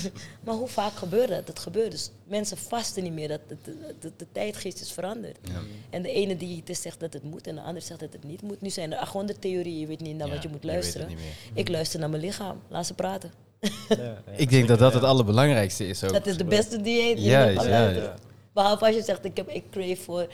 maar 0.44 0.54
hoe 0.54 0.68
vaak 0.68 0.92
gebeurt 0.92 1.28
dat? 1.28 1.48
Het 1.48 1.58
gebeurt 1.58 1.90
dus. 1.90 2.10
Mensen 2.24 2.56
vasten 2.56 3.02
niet 3.02 3.12
meer. 3.12 3.28
Dat, 3.28 3.40
de, 3.48 3.56
de, 3.64 3.94
de, 4.00 4.12
de 4.16 4.26
tijdgeest 4.32 4.80
is 4.80 4.92
veranderd. 4.92 5.38
Ja. 5.42 5.60
En 5.90 6.02
de 6.02 6.12
ene 6.12 6.36
diëtist 6.36 6.82
zegt 6.82 7.00
dat 7.00 7.12
het 7.12 7.22
moet 7.22 7.46
en 7.46 7.54
de 7.54 7.60
ander 7.60 7.82
zegt 7.82 8.00
dat 8.00 8.12
het 8.12 8.24
niet 8.24 8.42
moet. 8.42 8.60
Nu 8.60 8.70
zijn 8.70 8.92
er 8.92 8.98
800 8.98 9.40
theorieën. 9.40 9.78
Je 9.80 9.86
weet 9.86 10.00
niet 10.00 10.16
naar 10.16 10.28
Ja, 10.28 10.34
wat 10.34 10.42
je 10.42 10.48
moet 10.48 10.62
je 10.62 10.66
weet 10.68 10.76
het 10.76 10.82
luisteren. 10.84 11.08
niet 11.08 11.16
meer. 11.16 11.34
Ik 11.62 11.68
luister 11.68 12.00
naar 12.00 12.10
mijn 12.10 12.22
lichaam. 12.22 12.60
Laat 12.68 12.86
ze 12.86 12.94
praten. 12.94 13.32
Ja, 13.60 13.70
ja, 13.88 14.22
Ik 14.36 14.50
denk 14.50 14.68
dat 14.68 14.78
dat 14.78 14.92
het 14.92 15.02
ja. 15.02 15.08
allerbelangrijkste 15.08 15.86
is 15.86 16.04
ook. 16.04 16.12
Dat 16.12 16.26
is 16.26 16.36
de 16.36 16.44
beste 16.44 16.80
dieet. 16.80 17.16
die 17.16 17.26
Ja, 17.26 18.16
Behalve 18.52 18.86
als 18.86 18.94
je 18.94 19.02
zegt, 19.02 19.24
ik, 19.24 19.36
heb, 19.36 19.48
ik 19.48 19.64
crave 19.70 19.96
voor 19.96 20.26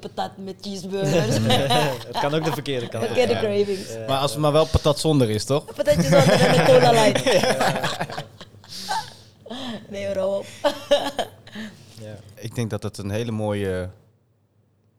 patat 0.00 0.36
met 0.36 0.54
cheeseburgers. 0.60 1.36
het 2.06 2.18
kan 2.20 2.34
ook 2.34 2.44
de 2.44 2.52
verkeerde 2.52 2.88
kant. 2.88 3.04
Verkeerde 3.04 3.32
Ja. 3.32 3.38
cravings. 3.40 3.88
Maar 4.06 4.18
als 4.18 4.30
het 4.30 4.40
maar 4.40 4.52
wel 4.52 4.66
patat 4.66 4.98
zonder 4.98 5.30
is, 5.30 5.44
toch? 5.44 5.64
Patatjes 5.74 6.04
zonder 6.08 6.30
en 6.40 6.58
een 6.60 6.66
cola 6.66 6.90
light. 7.02 7.24
Nee, 9.88 10.26
op. 10.28 10.46
Ik 12.34 12.54
denk 12.54 12.70
dat 12.70 12.82
het 12.82 12.98
een 12.98 13.10
hele 13.10 13.30
mooie 13.30 13.90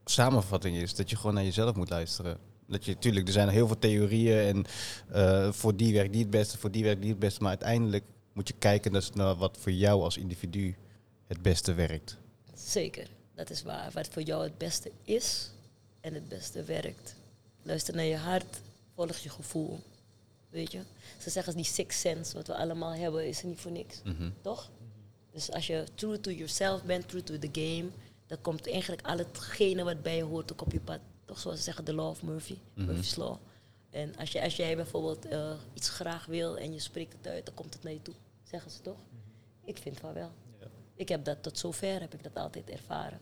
samenvatting 0.05 0.77
is. 0.77 0.95
Dat 0.95 1.09
je 1.09 1.15
gewoon 1.15 1.33
naar 1.33 1.43
jezelf 1.43 1.75
moet 1.75 1.89
luisteren. 1.89 2.37
Dat 2.67 2.85
je, 2.85 2.97
tuurlijk, 2.97 3.27
er 3.27 3.33
zijn 3.33 3.47
heel 3.49 3.67
veel 3.67 3.79
theorieën 3.79 4.37
en 4.37 4.65
eh, 5.11 5.51
voor 5.51 5.75
die 5.75 5.93
werkt 5.93 6.11
die 6.11 6.21
het 6.21 6.29
beste, 6.29 6.57
voor 6.57 6.71
die 6.71 6.83
werkt 6.83 7.01
die 7.01 7.09
het 7.09 7.19
beste. 7.19 7.39
Maar 7.41 7.49
uiteindelijk 7.49 8.03
moet 8.33 8.47
je 8.47 8.53
kijken 8.59 9.01
naar 9.13 9.35
wat 9.35 9.57
voor 9.61 9.71
jou 9.71 10.01
als 10.01 10.17
individu 10.17 10.75
het 11.27 11.41
beste 11.41 11.73
werkt. 11.73 12.17
Zeker, 12.65 13.07
dat 13.35 13.49
is 13.49 13.61
waar. 13.61 13.91
Wat 13.91 14.07
voor 14.07 14.21
jou 14.21 14.43
het 14.43 14.57
beste 14.57 14.91
is 15.03 15.49
en 16.01 16.13
het 16.13 16.27
beste 16.29 16.63
werkt. 16.63 17.15
Luister 17.61 17.95
naar 17.95 18.05
je 18.05 18.17
hart, 18.17 18.57
volg 18.95 19.17
je 19.17 19.29
gevoel. 19.29 19.79
Weet 20.49 20.71
je? 20.71 20.81
Ze 21.21 21.29
zeggen 21.29 21.55
die 21.55 21.65
six 21.65 21.99
sense, 21.99 22.33
wat 22.33 22.47
we 22.47 22.55
allemaal 22.55 22.93
hebben, 22.93 23.27
is 23.27 23.41
er 23.41 23.47
niet 23.47 23.59
voor 23.59 23.71
niks. 23.71 24.01
Mhm. 24.03 24.29
Toch? 24.41 24.69
Dus 25.31 25.51
als 25.51 25.67
je 25.67 25.83
true 25.95 26.19
to 26.19 26.31
yourself 26.31 26.83
bent, 26.83 27.07
true 27.07 27.23
to 27.23 27.39
the 27.39 27.49
game, 27.51 27.89
dan 28.27 28.41
komt 28.41 28.67
eigenlijk 28.71 29.07
al 29.07 29.17
hetgene 29.17 29.83
wat 29.83 30.01
bij 30.01 30.15
je 30.15 30.23
hoort 30.23 30.51
ook 30.51 30.61
op 30.61 30.71
je 30.71 30.79
pad. 30.79 30.99
Toch 31.25 31.39
zoals 31.39 31.57
ze 31.57 31.63
zeggen, 31.63 31.85
de 31.85 31.93
law 31.93 32.09
of 32.09 32.23
Murphy, 32.23 32.57
Mhm. 32.73 32.85
Murphy's 32.85 33.15
law. 33.15 33.37
En 33.89 34.15
als, 34.17 34.31
je, 34.31 34.41
als 34.41 34.55
jij 34.55 34.75
bijvoorbeeld 34.75 35.25
eh, 35.25 35.51
iets 35.73 35.89
graag 35.89 36.25
wil 36.25 36.57
en 36.57 36.73
je 36.73 36.79
spreekt 36.79 37.13
het 37.17 37.27
uit, 37.27 37.45
dan 37.45 37.53
komt 37.55 37.73
het 37.73 37.83
naar 37.83 37.93
je 37.93 38.01
toe. 38.01 38.13
Zeggen 38.43 38.71
ze 38.71 38.81
toch? 38.81 38.97
Ik 39.63 39.77
vind 39.77 39.99
van 39.99 40.13
wel. 40.13 40.31
Ik 40.95 41.09
heb 41.09 41.25
dat 41.25 41.43
tot 41.43 41.57
zover 41.59 41.99
heb 41.99 42.13
ik 42.13 42.23
dat 42.23 42.43
altijd 42.43 42.69
ervaren. 42.69 43.19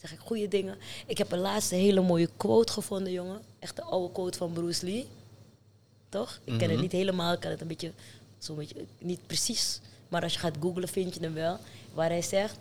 Zeg 0.00 0.12
ik 0.12 0.18
goede 0.18 0.48
dingen. 0.48 0.76
Ik 1.06 1.18
heb 1.18 1.32
een 1.32 1.38
laatste 1.38 1.74
hele 1.74 2.00
mooie 2.00 2.28
quote 2.36 2.72
gevonden, 2.72 3.12
jongen. 3.12 3.40
Echt 3.58 3.76
de 3.76 3.82
oude 3.82 4.12
quote 4.12 4.38
van 4.38 4.52
Bruce 4.52 4.84
Lee. 4.84 5.06
Toch? 6.08 6.40
Ik 6.44 6.52
ken 6.52 6.60
het 6.60 6.70
Mhm. 6.72 6.80
niet 6.80 6.92
helemaal, 6.92 7.32
ik 7.32 7.40
kan 7.40 7.50
het 7.50 7.60
een 7.60 7.66
beetje, 7.66 7.92
zo'n 8.38 8.56
beetje, 8.56 8.84
niet 8.98 9.26
precies. 9.26 9.80
Maar 10.08 10.22
als 10.22 10.32
je 10.32 10.38
gaat 10.38 10.56
googlen 10.60 10.88
vind 10.88 11.14
je 11.14 11.20
hem 11.20 11.34
wel. 11.34 11.58
Waar 11.94 12.08
hij 12.08 12.22
zegt 12.22 12.56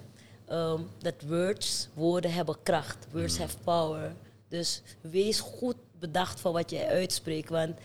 ehm, 0.47 0.81
dat 0.97 1.13
words, 1.27 1.87
woorden 1.93 2.33
hebben 2.33 2.57
kracht. 2.63 3.05
Words 3.11 3.37
have 3.37 3.57
power. 3.63 4.13
Dus 4.47 4.81
wees 5.01 5.39
goed 5.39 5.75
bedacht 5.99 6.39
van 6.39 6.53
wat 6.53 6.69
je 6.69 6.87
uitspreekt. 6.87 7.49
Want 7.49 7.77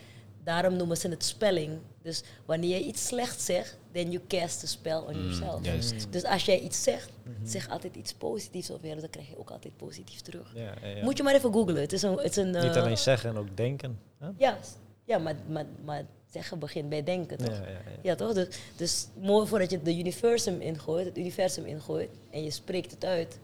daarom 0.45 0.77
noemen 0.77 0.97
ze 0.97 1.09
het 1.09 1.25
spelling. 1.25 1.79
Dus 2.03 2.23
wanneer 2.45 2.79
je 2.79 2.85
iets 2.85 3.07
slechts 3.07 3.45
zegt, 3.45 3.77
then 3.99 4.11
you 4.11 4.23
cast 4.29 4.65
a 4.65 4.67
spell 4.67 5.03
on 5.07 5.15
yourself. 5.15 5.65
Juist. 5.65 6.07
Dus 6.13 6.25
als 6.25 6.45
jij 6.45 6.59
iets 6.61 6.83
zegt, 6.83 7.11
zeg 7.45 7.69
altijd 7.69 7.97
iets 7.97 8.13
positiefs 8.15 8.71
over 8.71 8.83
jezelf, 8.83 9.01
dan 9.01 9.11
krijg 9.11 9.29
je 9.29 9.39
ook 9.39 9.51
altijd 9.51 9.77
positief 9.77 10.21
terug. 10.21 10.53
Ja, 10.55 10.75
ja, 10.83 10.89
ja. 10.89 11.03
Moet 11.05 11.17
je 11.17 11.23
maar 11.23 11.35
even 11.35 11.53
googlen. 11.53 11.81
Het 11.81 11.93
is 11.93 12.03
een. 12.03 12.17
Het 12.17 12.31
is 12.31 12.37
een 12.37 12.51
Niet 12.51 12.77
eh, 12.77 12.83
alleen 12.83 12.99
zeggen 12.99 13.31
en 13.31 13.37
ook 13.37 13.57
denken. 13.57 13.99
hè? 14.19 14.29
Ja, 14.37 14.59
ja 15.05 15.19
maar, 15.19 15.37
maar, 15.49 15.67
maar 15.85 16.05
zeggen 16.31 16.59
begint 16.59 16.89
bij 16.89 17.03
denken, 17.03 17.39
toch? 17.39 17.49
Ja, 17.57 17.63
ja, 17.63 17.69
ja. 17.69 17.79
Ja, 18.03 18.15
toch? 18.15 18.33
Dus, 18.33 18.59
dus 18.77 19.07
mooi 19.21 19.47
voordat 19.47 19.71
je 19.71 19.77
het 19.77 19.85
de 19.85 19.99
universum 19.99 20.61
ingooit, 20.61 21.07
het 21.07 21.19
universum 21.19 21.65
ingooit 21.65 22.11
en 22.31 22.45
je 22.45 22.51
spreekt 22.51 22.91
het 22.91 23.05
uit, 23.05 23.39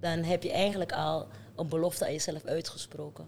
dan 0.00 0.22
heb 0.22 0.42
je 0.42 0.52
eigenlijk 0.52 0.92
al 0.92 1.26
een 1.56 1.68
belofte 1.68 2.04
aan 2.04 2.12
jezelf 2.12 2.44
uitgesproken. 2.44 3.26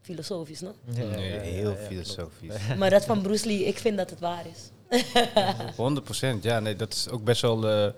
Filosofisch, 0.00 0.60
no? 0.60 0.74
Ja, 0.84 1.04
Nee, 1.04 1.38
heel 1.40 1.74
filosofisch. 1.74 2.54
Maar 2.78 2.90
dat 2.90 3.04
van 3.04 3.22
Bruce 3.22 3.46
Lee, 3.46 3.64
ik 3.64 3.78
vind 3.78 3.96
dat 3.96 4.10
het 4.10 4.20
waar 4.20 4.46
is. 4.46 4.70
100% 4.88 6.40
ja, 6.40 6.60
nee, 6.60 6.76
dat 6.76 6.92
is 6.92 7.08
ook 7.08 7.24
best 7.24 7.42
wel 7.42 7.68
eh, 7.68 7.92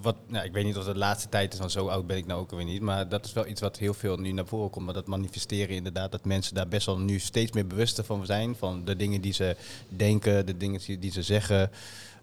wat. 0.00 0.16
Nou, 0.26 0.44
ik 0.44 0.52
weet 0.52 0.64
niet 0.64 0.76
of 0.76 0.84
het 0.84 0.92
de 0.92 0.98
laatste 0.98 1.28
tijd 1.28 1.52
is, 1.52 1.58
want 1.58 1.72
zo 1.72 1.86
oud 1.86 2.06
ben 2.06 2.16
ik 2.16 2.26
nou 2.26 2.40
ook 2.40 2.50
alweer 2.50 2.66
niet. 2.66 2.80
Maar 2.80 3.08
dat 3.08 3.24
is 3.24 3.32
wel 3.32 3.46
iets 3.46 3.60
wat 3.60 3.78
heel 3.78 3.94
veel 3.94 4.16
nu 4.16 4.32
naar 4.32 4.46
voren 4.46 4.70
komt. 4.70 4.84
Maar 4.84 4.94
dat 4.94 5.06
manifesteren 5.06 5.76
inderdaad, 5.76 6.12
dat 6.12 6.24
mensen 6.24 6.54
daar 6.54 6.68
best 6.68 6.86
wel 6.86 6.98
nu 6.98 7.18
steeds 7.18 7.52
meer 7.52 7.66
bewuster 7.66 8.04
van 8.04 8.26
zijn. 8.26 8.56
Van 8.56 8.84
de 8.84 8.96
dingen 8.96 9.20
die 9.20 9.32
ze 9.32 9.56
denken, 9.88 10.46
de 10.46 10.56
dingen 10.56 11.00
die, 11.00 11.12
ze 11.12 11.22
zeggen. 11.22 11.70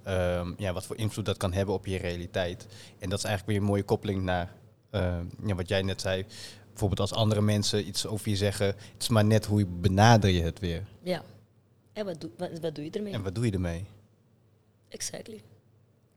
Ehm, 0.03 0.51
ja, 0.57 0.73
wat 0.73 0.85
voor 0.85 0.97
invloed 0.97 1.25
dat 1.25 1.37
kan 1.37 1.53
hebben 1.53 1.75
op 1.75 1.85
je 1.85 1.97
realiteit. 1.97 2.67
En 2.99 3.09
dat 3.09 3.17
is 3.17 3.25
eigenlijk 3.25 3.45
weer 3.45 3.57
een 3.57 3.71
mooie 3.71 3.83
koppeling 3.83 4.23
naar 4.23 4.51
eh, 4.89 5.17
ja, 5.45 5.55
wat 5.55 5.67
jij 5.67 5.81
net 5.81 6.01
zei. 6.01 6.25
Bijvoorbeeld 6.69 6.99
als 6.99 7.13
andere 7.13 7.41
mensen 7.41 7.87
iets 7.87 8.07
over 8.07 8.29
je 8.29 8.35
zeggen, 8.35 8.65
het 8.67 9.01
is 9.01 9.09
maar 9.09 9.25
net 9.25 9.45
hoe 9.45 9.59
je 9.59 9.65
benader 9.65 10.29
je 10.29 10.41
het 10.41 10.59
weer. 10.59 10.83
Ja. 11.01 11.23
En 11.93 12.05
wat, 12.05 12.21
doe, 12.21 12.29
wat, 12.37 12.49
wat 12.61 12.75
doe 12.75 12.83
je 12.83 12.91
ermee? 12.91 13.13
En 13.13 13.23
wat 13.23 13.35
doe 13.35 13.45
je 13.45 13.51
ermee? 13.51 13.85
Exactly. 14.95 15.41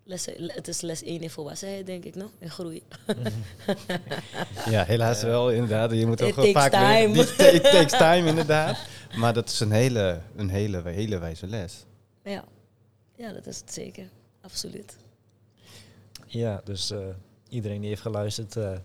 Les, 0.05 0.27
het 0.47 0.69
is 0.69 0.81
les 0.81 1.03
1 1.03 1.21
in 1.23 1.31
volwassenheid, 1.31 1.87
denk 1.87 2.05
ik, 2.05 2.15
no? 2.15 2.31
En 2.39 2.51
groei. 2.51 2.83
Ja, 4.71 4.85
helaas 4.85 5.23
wel, 5.23 5.51
inderdaad. 5.51 5.91
Je 5.93 6.07
moet 6.07 6.23
ook 6.23 6.35
vaak 6.53 6.71
time. 6.73 7.19
It 7.21 7.37
ta- 7.37 7.45
It 7.47 7.63
takes 7.63 7.99
time, 7.99 8.29
inderdaad. 8.29 8.79
Maar 9.17 9.33
dat 9.35 9.49
is 9.49 9.61
een 9.61 9.73
hele, 9.73 10.21
een 10.37 10.49
hele, 10.51 10.83
hele 10.89 11.19
wijze 11.19 11.47
les. 11.47 11.85
Ja. 12.25 12.45
ja, 13.17 13.33
dat 13.33 13.47
is 13.47 13.61
het 13.61 13.73
zeker. 13.73 14.09
Absoluut. 14.41 14.97
Ja, 16.27 16.61
dus 16.65 16.91
eh, 16.91 16.99
iedereen 17.49 17.81
die 17.81 17.89
heeft 17.89 18.03
geluisterd, 18.03 18.57
eh, 18.57 18.79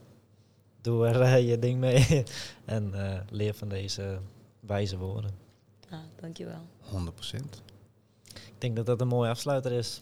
doe 0.81 1.07
er 1.07 1.21
eh, 1.21 1.47
je 1.49 1.59
ding 1.59 1.79
mee. 1.79 2.23
en 2.65 2.93
eh, 2.93 3.19
leer 3.29 3.53
van 3.53 3.69
deze 3.69 4.19
wijze 4.59 4.97
woorden. 4.97 5.31
Ah, 5.89 5.99
dankjewel. 6.19 6.61
100%. 6.91 7.35
Ik 7.35 7.72
denk 8.63 8.75
dat 8.75 8.85
dat 8.85 9.01
een 9.01 9.07
mooie 9.07 9.29
afsluiter 9.29 9.71
is. 9.71 10.01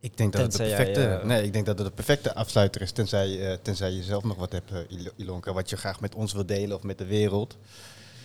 Ik 0.00 0.16
denk 0.16 0.32
dat 0.32 0.42
het 0.42 0.52
de 0.56 0.66
jij, 0.66 0.76
perfecte, 0.76 1.04
eh, 1.04 1.24
nee, 1.24 1.42
ik 1.44 1.52
denk 1.52 1.66
dat 1.66 1.78
het 1.78 1.86
de 1.86 1.92
perfecte 1.92 2.34
afsluiter 2.34 2.80
is, 2.80 2.92
tenzij, 2.92 3.50
eh, 3.50 3.58
tenzij 3.62 3.90
je 3.92 4.02
zelf 4.02 4.24
nog 4.24 4.36
wat 4.36 4.52
hebt, 4.52 4.70
Il- 4.88 5.10
Ilonka, 5.16 5.52
wat 5.52 5.70
je 5.70 5.76
graag 5.76 6.00
met 6.00 6.14
ons 6.14 6.32
wil 6.32 6.46
delen 6.46 6.76
of 6.76 6.82
met 6.82 6.98
de 6.98 7.04
wereld. 7.06 7.56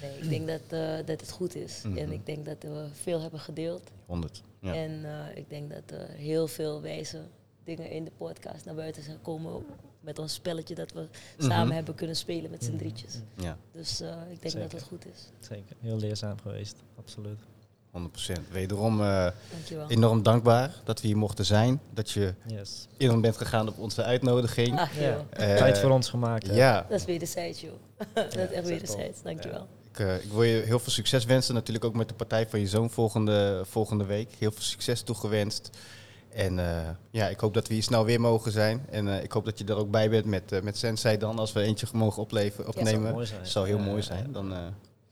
Nee, 0.01 0.17
ik 0.19 0.29
denk 0.29 0.47
dat, 0.47 0.79
eh, 0.79 0.95
dat 1.05 1.21
het 1.21 1.31
goed 1.31 1.55
is. 1.55 1.81
Mhm. 1.83 1.97
En 1.97 2.11
ik 2.11 2.25
denk 2.25 2.45
dat 2.45 2.55
we 2.59 2.85
veel 2.91 3.21
hebben 3.21 3.39
gedeeld. 3.39 3.91
100. 4.05 4.41
Ja. 4.59 4.73
En 4.73 5.05
eh, 5.05 5.37
ik 5.37 5.49
denk 5.49 5.69
dat 5.69 5.99
er 5.99 6.07
heel 6.09 6.47
veel 6.47 6.81
wijze 6.81 7.21
dingen 7.63 7.89
in 7.89 8.03
de 8.03 8.11
podcast 8.17 8.65
naar 8.65 8.75
buiten 8.75 9.03
zijn 9.03 9.21
komen. 9.21 9.65
Met 10.01 10.19
ons 10.19 10.33
spelletje 10.33 10.75
dat 10.75 10.91
we 10.91 11.07
Mhm. 11.37 11.49
samen 11.51 11.75
hebben 11.75 11.95
kunnen 11.95 12.15
spelen 12.15 12.51
met 12.51 12.63
z'n 12.63 12.69
Mhm. 12.69 12.79
drietjes. 12.79 13.13
ja, 13.37 13.57
Dus 13.71 14.01
eh, 14.01 14.07
ik 14.09 14.41
denk 14.41 14.41
Zeker. 14.53 14.59
dat 14.59 14.71
het 14.71 14.83
goed 14.83 15.05
is. 15.05 15.29
Zeker. 15.39 15.75
Heel 15.79 15.97
leerzaam 15.97 16.39
geweest. 16.41 16.75
Absoluut. 16.97 17.39
100%. 17.97 18.39
Wederom 18.51 19.01
eh, 19.01 19.27
enorm 19.87 20.23
dankbaar 20.23 20.71
dat 20.83 21.01
we 21.01 21.07
hier 21.07 21.17
mochten 21.17 21.45
zijn. 21.45 21.81
Dat 21.93 22.11
je 22.11 22.33
Yes. 22.47 22.87
in 22.97 23.21
bent 23.21 23.37
gegaan 23.37 23.67
op 23.67 23.77
onze 23.77 24.03
uitnodiging. 24.03 24.79
Ach 24.79 24.99
Ja. 24.99 25.25
Eh, 25.29 25.55
Tijd 25.57 25.77
voor 25.77 25.89
ons 25.89 26.09
gemaakt. 26.09 26.45
Ja, 26.55 26.85
dat 26.89 26.99
is 26.99 27.05
wederzijds 27.05 27.61
joh. 27.61 27.71
dat 28.13 28.35
is 28.35 28.51
echt 28.51 28.67
wederzijds, 28.67 29.21
dankjewel. 29.21 29.67
ik, 29.91 29.99
eh, 29.99 30.15
ik 30.15 30.31
wil 30.31 30.43
je 30.43 30.61
heel 30.61 30.79
veel 30.79 30.91
succes 30.91 31.25
wensen. 31.25 31.53
Natuurlijk 31.53 31.85
ook 31.85 31.93
met 31.95 32.07
de 32.07 32.13
partij 32.13 32.47
van 32.49 32.59
je 32.59 32.67
zoon 32.67 32.89
volgende, 32.89 33.61
volgende 33.69 34.05
week. 34.05 34.29
Heel 34.37 34.51
veel 34.51 34.61
succes 34.63 35.01
toegewenst. 35.01 35.69
En 36.29 36.59
eh, 36.59 36.89
ja, 37.11 37.27
ik 37.27 37.39
hoop 37.39 37.53
dat 37.53 37.67
we 37.67 37.73
hier 37.73 37.83
snel 37.83 38.05
weer 38.05 38.21
mogen 38.21 38.51
zijn. 38.51 38.85
En 38.89 39.07
eh, 39.07 39.23
ik 39.23 39.31
hoop 39.31 39.45
dat 39.45 39.57
je 39.57 39.65
er 39.65 39.75
ook 39.77 39.91
bij 39.91 40.09
bent 40.09 40.25
met, 40.25 40.51
eh, 40.51 40.61
met 40.61 40.77
Sensei 40.77 41.17
dan, 41.17 41.39
als 41.39 41.53
we 41.53 41.61
eentje 41.61 41.87
mogen 41.93 42.21
opleven, 42.21 42.63
zou 42.63 42.77
opnemen. 42.77 43.11
mooi 43.13 43.25
zijn. 43.25 43.45
zou 43.47 43.67
heel 43.67 43.77
Ja, 43.77 43.83
mooi 43.83 43.95
ja, 43.97 44.01
zijn. 44.03 44.23
ja. 44.25 44.31
Dan, 44.31 44.53
eh, 44.53 44.59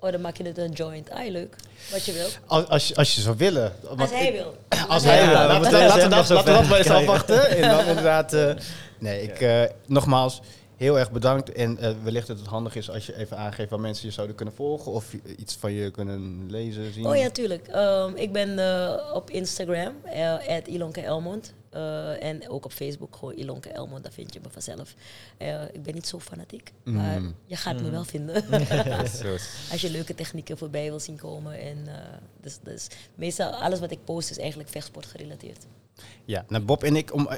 Oh, 0.03 0.11
dan 0.11 0.21
maak 0.21 0.37
je 0.37 0.43
het 0.43 0.57
een 0.57 0.71
joint. 0.71 1.09
Ah, 1.09 1.29
leuk. 1.29 1.55
Wat 1.91 2.05
je 2.05 2.11
wilt. 2.13 2.39
als, 2.45 2.67
als, 2.67 2.87
je, 2.87 2.95
als 2.95 3.15
je 3.15 3.21
zou 3.21 3.37
willen. 3.37 3.73
Als 3.97 4.09
hij 4.11 4.27
ik- 4.27 4.33
wil. 4.33 4.55
Als 4.87 5.03
hij 5.03 5.19
we 5.21 5.25
wil. 5.27 5.33
Laten, 5.35 5.61
we- 5.61 5.97
dat, 5.97 6.09
nog 6.09 6.25
zo 6.25 6.33
laten 6.33 6.37
we 6.37 6.51
dat 6.51 6.59
ver 6.61 6.67
maar 6.69 6.77
eens 6.77 6.89
afwachten. 6.89 7.49
En 7.49 7.69
dan 7.69 7.85
inderdaad... 7.95 8.33
eh, 8.33 8.53
nee, 8.99 9.21
ik, 9.23 9.41
eh, 9.41 9.63
nogmaals, 9.85 10.41
heel 10.77 10.99
erg 10.99 11.11
bedankt. 11.11 11.51
En 11.51 11.77
eh, 11.77 11.91
wellicht 12.03 12.27
dat 12.27 12.37
het 12.39 12.47
handig 12.47 12.75
is 12.75 12.89
als 12.89 13.05
je 13.05 13.17
even 13.17 13.37
aangeeft 13.37 13.69
waar 13.69 13.79
mensen 13.79 14.07
je 14.07 14.13
zouden 14.13 14.35
kunnen 14.35 14.53
volgen. 14.55 14.91
Of 14.91 15.05
iets 15.37 15.55
van 15.59 15.71
je 15.71 15.91
kunnen 15.91 16.45
lezen, 16.49 16.93
zien. 16.93 17.05
Oh 17.05 17.15
ja, 17.15 17.29
tuurlijk. 17.29 17.67
Ehm, 17.67 18.15
ik 18.15 18.31
ben 18.31 18.59
eh, 18.59 18.93
op 19.13 19.29
Instagram, 19.29 19.93
uh, 20.15 20.33
Ilonke 20.65 21.01
Elmond. 21.01 21.53
Eh, 21.71 22.23
en 22.23 22.49
ook 22.49 22.65
op 22.65 22.71
Facebook, 22.71 23.15
gewoon 23.15 23.33
Ilonke 23.33 23.69
Elmond, 23.69 24.03
daar 24.03 24.11
vind 24.11 24.33
je 24.33 24.39
me 24.43 24.49
vanzelf. 24.49 24.93
Eh, 25.37 25.63
ik 25.71 25.83
ben 25.83 25.93
niet 25.93 26.07
zo 26.07 26.19
fanatiek, 26.19 26.71
maar 26.83 27.21
Mm. 27.21 27.35
je 27.45 27.55
gaat 27.55 27.75
me 27.75 27.81
Mm. 27.85 27.91
wel 27.91 28.03
vinden. 28.03 28.43
Als 29.71 29.81
je 29.81 29.89
leuke 29.91 30.15
technieken 30.15 30.57
voorbij 30.57 30.89
wil 30.89 30.99
zien 30.99 31.15
komen. 31.17 31.59
En, 31.59 31.87
eh, 31.87 32.17
dus, 32.41 32.59
dus 32.63 32.87
meestal 33.15 33.51
alles 33.51 33.79
wat 33.79 33.91
ik 33.91 34.03
post 34.03 34.29
is 34.29 34.37
eigenlijk 34.37 34.69
vechtsport 34.69 35.05
gerelateerd. 35.05 35.65
Ja, 36.25 36.45
nou 36.47 36.63
Bob 36.63 36.83
en 36.83 36.95
ik, 36.95 37.13
om, 37.13 37.29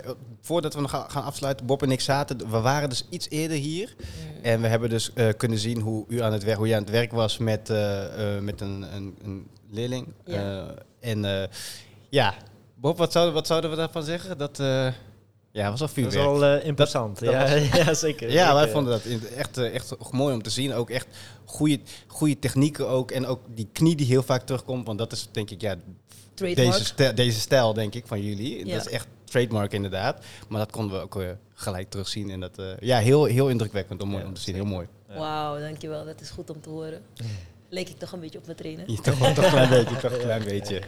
voordat 0.41 0.73
we 0.73 0.81
nog 0.81 0.89
gaan 0.89 1.09
gaan 1.09 1.23
afsluiten, 1.23 1.65
Bob 1.65 1.81
en 1.83 1.91
ik 1.91 2.01
zaten, 2.01 2.37
we 2.49 2.59
waren 2.59 2.89
dus 2.89 3.05
iets 3.09 3.29
eerder 3.29 3.57
hier. 3.57 3.95
Mm. 3.97 4.43
En 4.43 4.61
we 4.61 4.67
hebben 4.67 4.89
dus 4.89 5.13
eh, 5.13 5.27
kunnen 5.37 5.57
zien 5.57 5.79
hoe, 5.81 6.05
u 6.07 6.21
aan 6.21 6.33
het 6.33 6.43
werk, 6.43 6.57
hoe 6.57 6.67
je 6.67 6.75
aan 6.75 6.81
het 6.81 6.91
werk 6.91 7.11
was 7.11 7.37
met, 7.37 7.69
eh, 7.69 8.35
eh, 8.35 8.41
met 8.43 8.61
een, 8.61 8.81
een, 8.95 9.17
een 9.23 9.47
leerling. 9.69 10.07
Ja. 10.25 10.67
Eh, 10.99 11.09
en 11.11 11.25
eh, 11.41 11.47
ja, 12.09 12.33
Bob, 12.83 12.97
wat 12.97 13.11
zouden, 13.11 13.33
wat 13.33 13.47
zouden 13.47 13.69
we 13.69 13.75
daarvan 13.75 14.03
zeggen? 14.03 14.37
Dat 14.37 14.59
eh, 14.59 14.87
ja, 15.51 15.69
was 15.69 15.81
al 15.81 15.87
Dat 15.87 15.87
is 15.87 15.93
vuurwerk. 15.93 16.25
wel 16.25 16.43
eh, 16.45 16.65
imposant. 16.65 17.19
dat 17.19 17.29
ja, 17.33 17.41
was- 17.41 17.67
ja, 17.85 17.93
zeker. 17.93 18.31
Ja, 18.31 18.53
wij 18.53 18.69
vonden 18.69 18.93
dat 18.93 19.21
echt, 19.35 19.57
eh, 19.57 19.73
echt 19.75 20.11
mooi 20.11 20.33
om 20.33 20.41
te 20.41 20.49
zien. 20.49 20.73
Ook 20.73 20.89
echt 20.89 21.07
goede, 21.45 21.79
goede 22.07 22.39
technieken 22.39 22.87
ook. 22.87 23.11
En 23.11 23.25
ook 23.25 23.39
die 23.55 23.67
knie 23.71 23.95
die 23.95 24.05
heel 24.05 24.23
vaak 24.23 24.45
terugkomt. 24.45 24.85
Want 24.85 24.97
dat 24.97 25.11
is 25.11 25.27
denk 25.31 25.49
ik, 25.49 25.61
ja, 25.61 25.75
Trademark. 26.33 26.71
deze 26.71 26.85
stijl, 26.85 27.15
deze 27.15 27.39
stijl 27.39 27.73
denk 27.73 27.95
ik 27.95 28.07
van 28.07 28.21
jullie. 28.21 28.65
Ja. 28.65 28.73
Dat 28.75 28.85
is 28.85 28.91
echt 28.91 29.07
trademark 29.23 29.73
inderdaad. 29.73 30.25
Maar 30.49 30.59
dat 30.59 30.71
konden 30.71 30.97
we 30.97 31.03
ook 31.03 31.21
eh, 31.21 31.27
gelijk 31.53 31.89
terugzien. 31.89 32.29
En 32.29 32.39
dat, 32.39 32.57
eh, 32.59 32.65
ja, 32.79 32.97
heel, 32.99 33.25
heel 33.25 33.49
indrukwekkend 33.49 34.01
om, 34.01 34.11
Ja, 34.11 34.25
om 34.25 34.33
te 34.33 34.41
zien. 34.41 34.55
Heel 34.55 34.65
mooi. 34.65 34.87
Ja. 35.09 35.17
Wauw, 35.17 35.59
dankjewel. 35.59 36.05
Dat 36.05 36.21
is 36.21 36.29
goed 36.29 36.49
om 36.49 36.61
te 36.61 36.69
horen. 36.69 37.01
Leek 37.69 37.89
ik 37.89 37.97
toch 37.99 38.11
een 38.11 38.19
beetje 38.19 38.37
op 38.39 38.45
mijn 38.45 38.57
trainer? 38.57 38.91
Ja, 38.91 39.01
toch, 39.01 39.17
wel- 39.17 39.33
toch 39.33 39.43
een 39.45 39.51
klein 39.51 39.69
beetje, 39.69 39.95
toch 39.97 40.11
een 40.11 40.19
klein 40.19 40.43
beetje. 40.53 40.81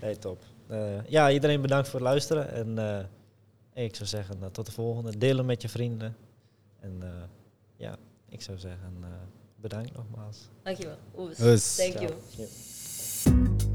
Hey, 0.00 0.16
top. 0.16 0.42
Eh, 0.72 1.06
ja, 1.06 1.30
iedereen 1.30 1.60
bedankt 1.60 1.88
voor 1.88 2.00
het 2.00 2.08
luisteren. 2.08 2.52
En 2.52 2.78
eh, 2.78 3.84
ik 3.84 3.94
zou 3.96 4.08
zeggen, 4.08 4.36
eh, 4.42 4.46
tot 4.48 4.66
de 4.66 4.72
volgende. 4.72 5.18
Deel 5.18 5.36
hem 5.36 5.46
met 5.46 5.62
je 5.62 5.68
vrienden. 5.68 6.16
En 6.80 6.96
eh, 7.00 7.08
ja, 7.76 7.96
ik 8.28 8.42
zou 8.42 8.58
zeggen, 8.58 8.96
eh, 9.00 9.08
bedankt 9.56 9.96
nogmaals. 9.96 10.48
Dankjewel. 10.62 10.96
Oes. 11.16 11.40
Oes. 11.40 11.74
Thank 11.76 11.98
you. 11.98 13.70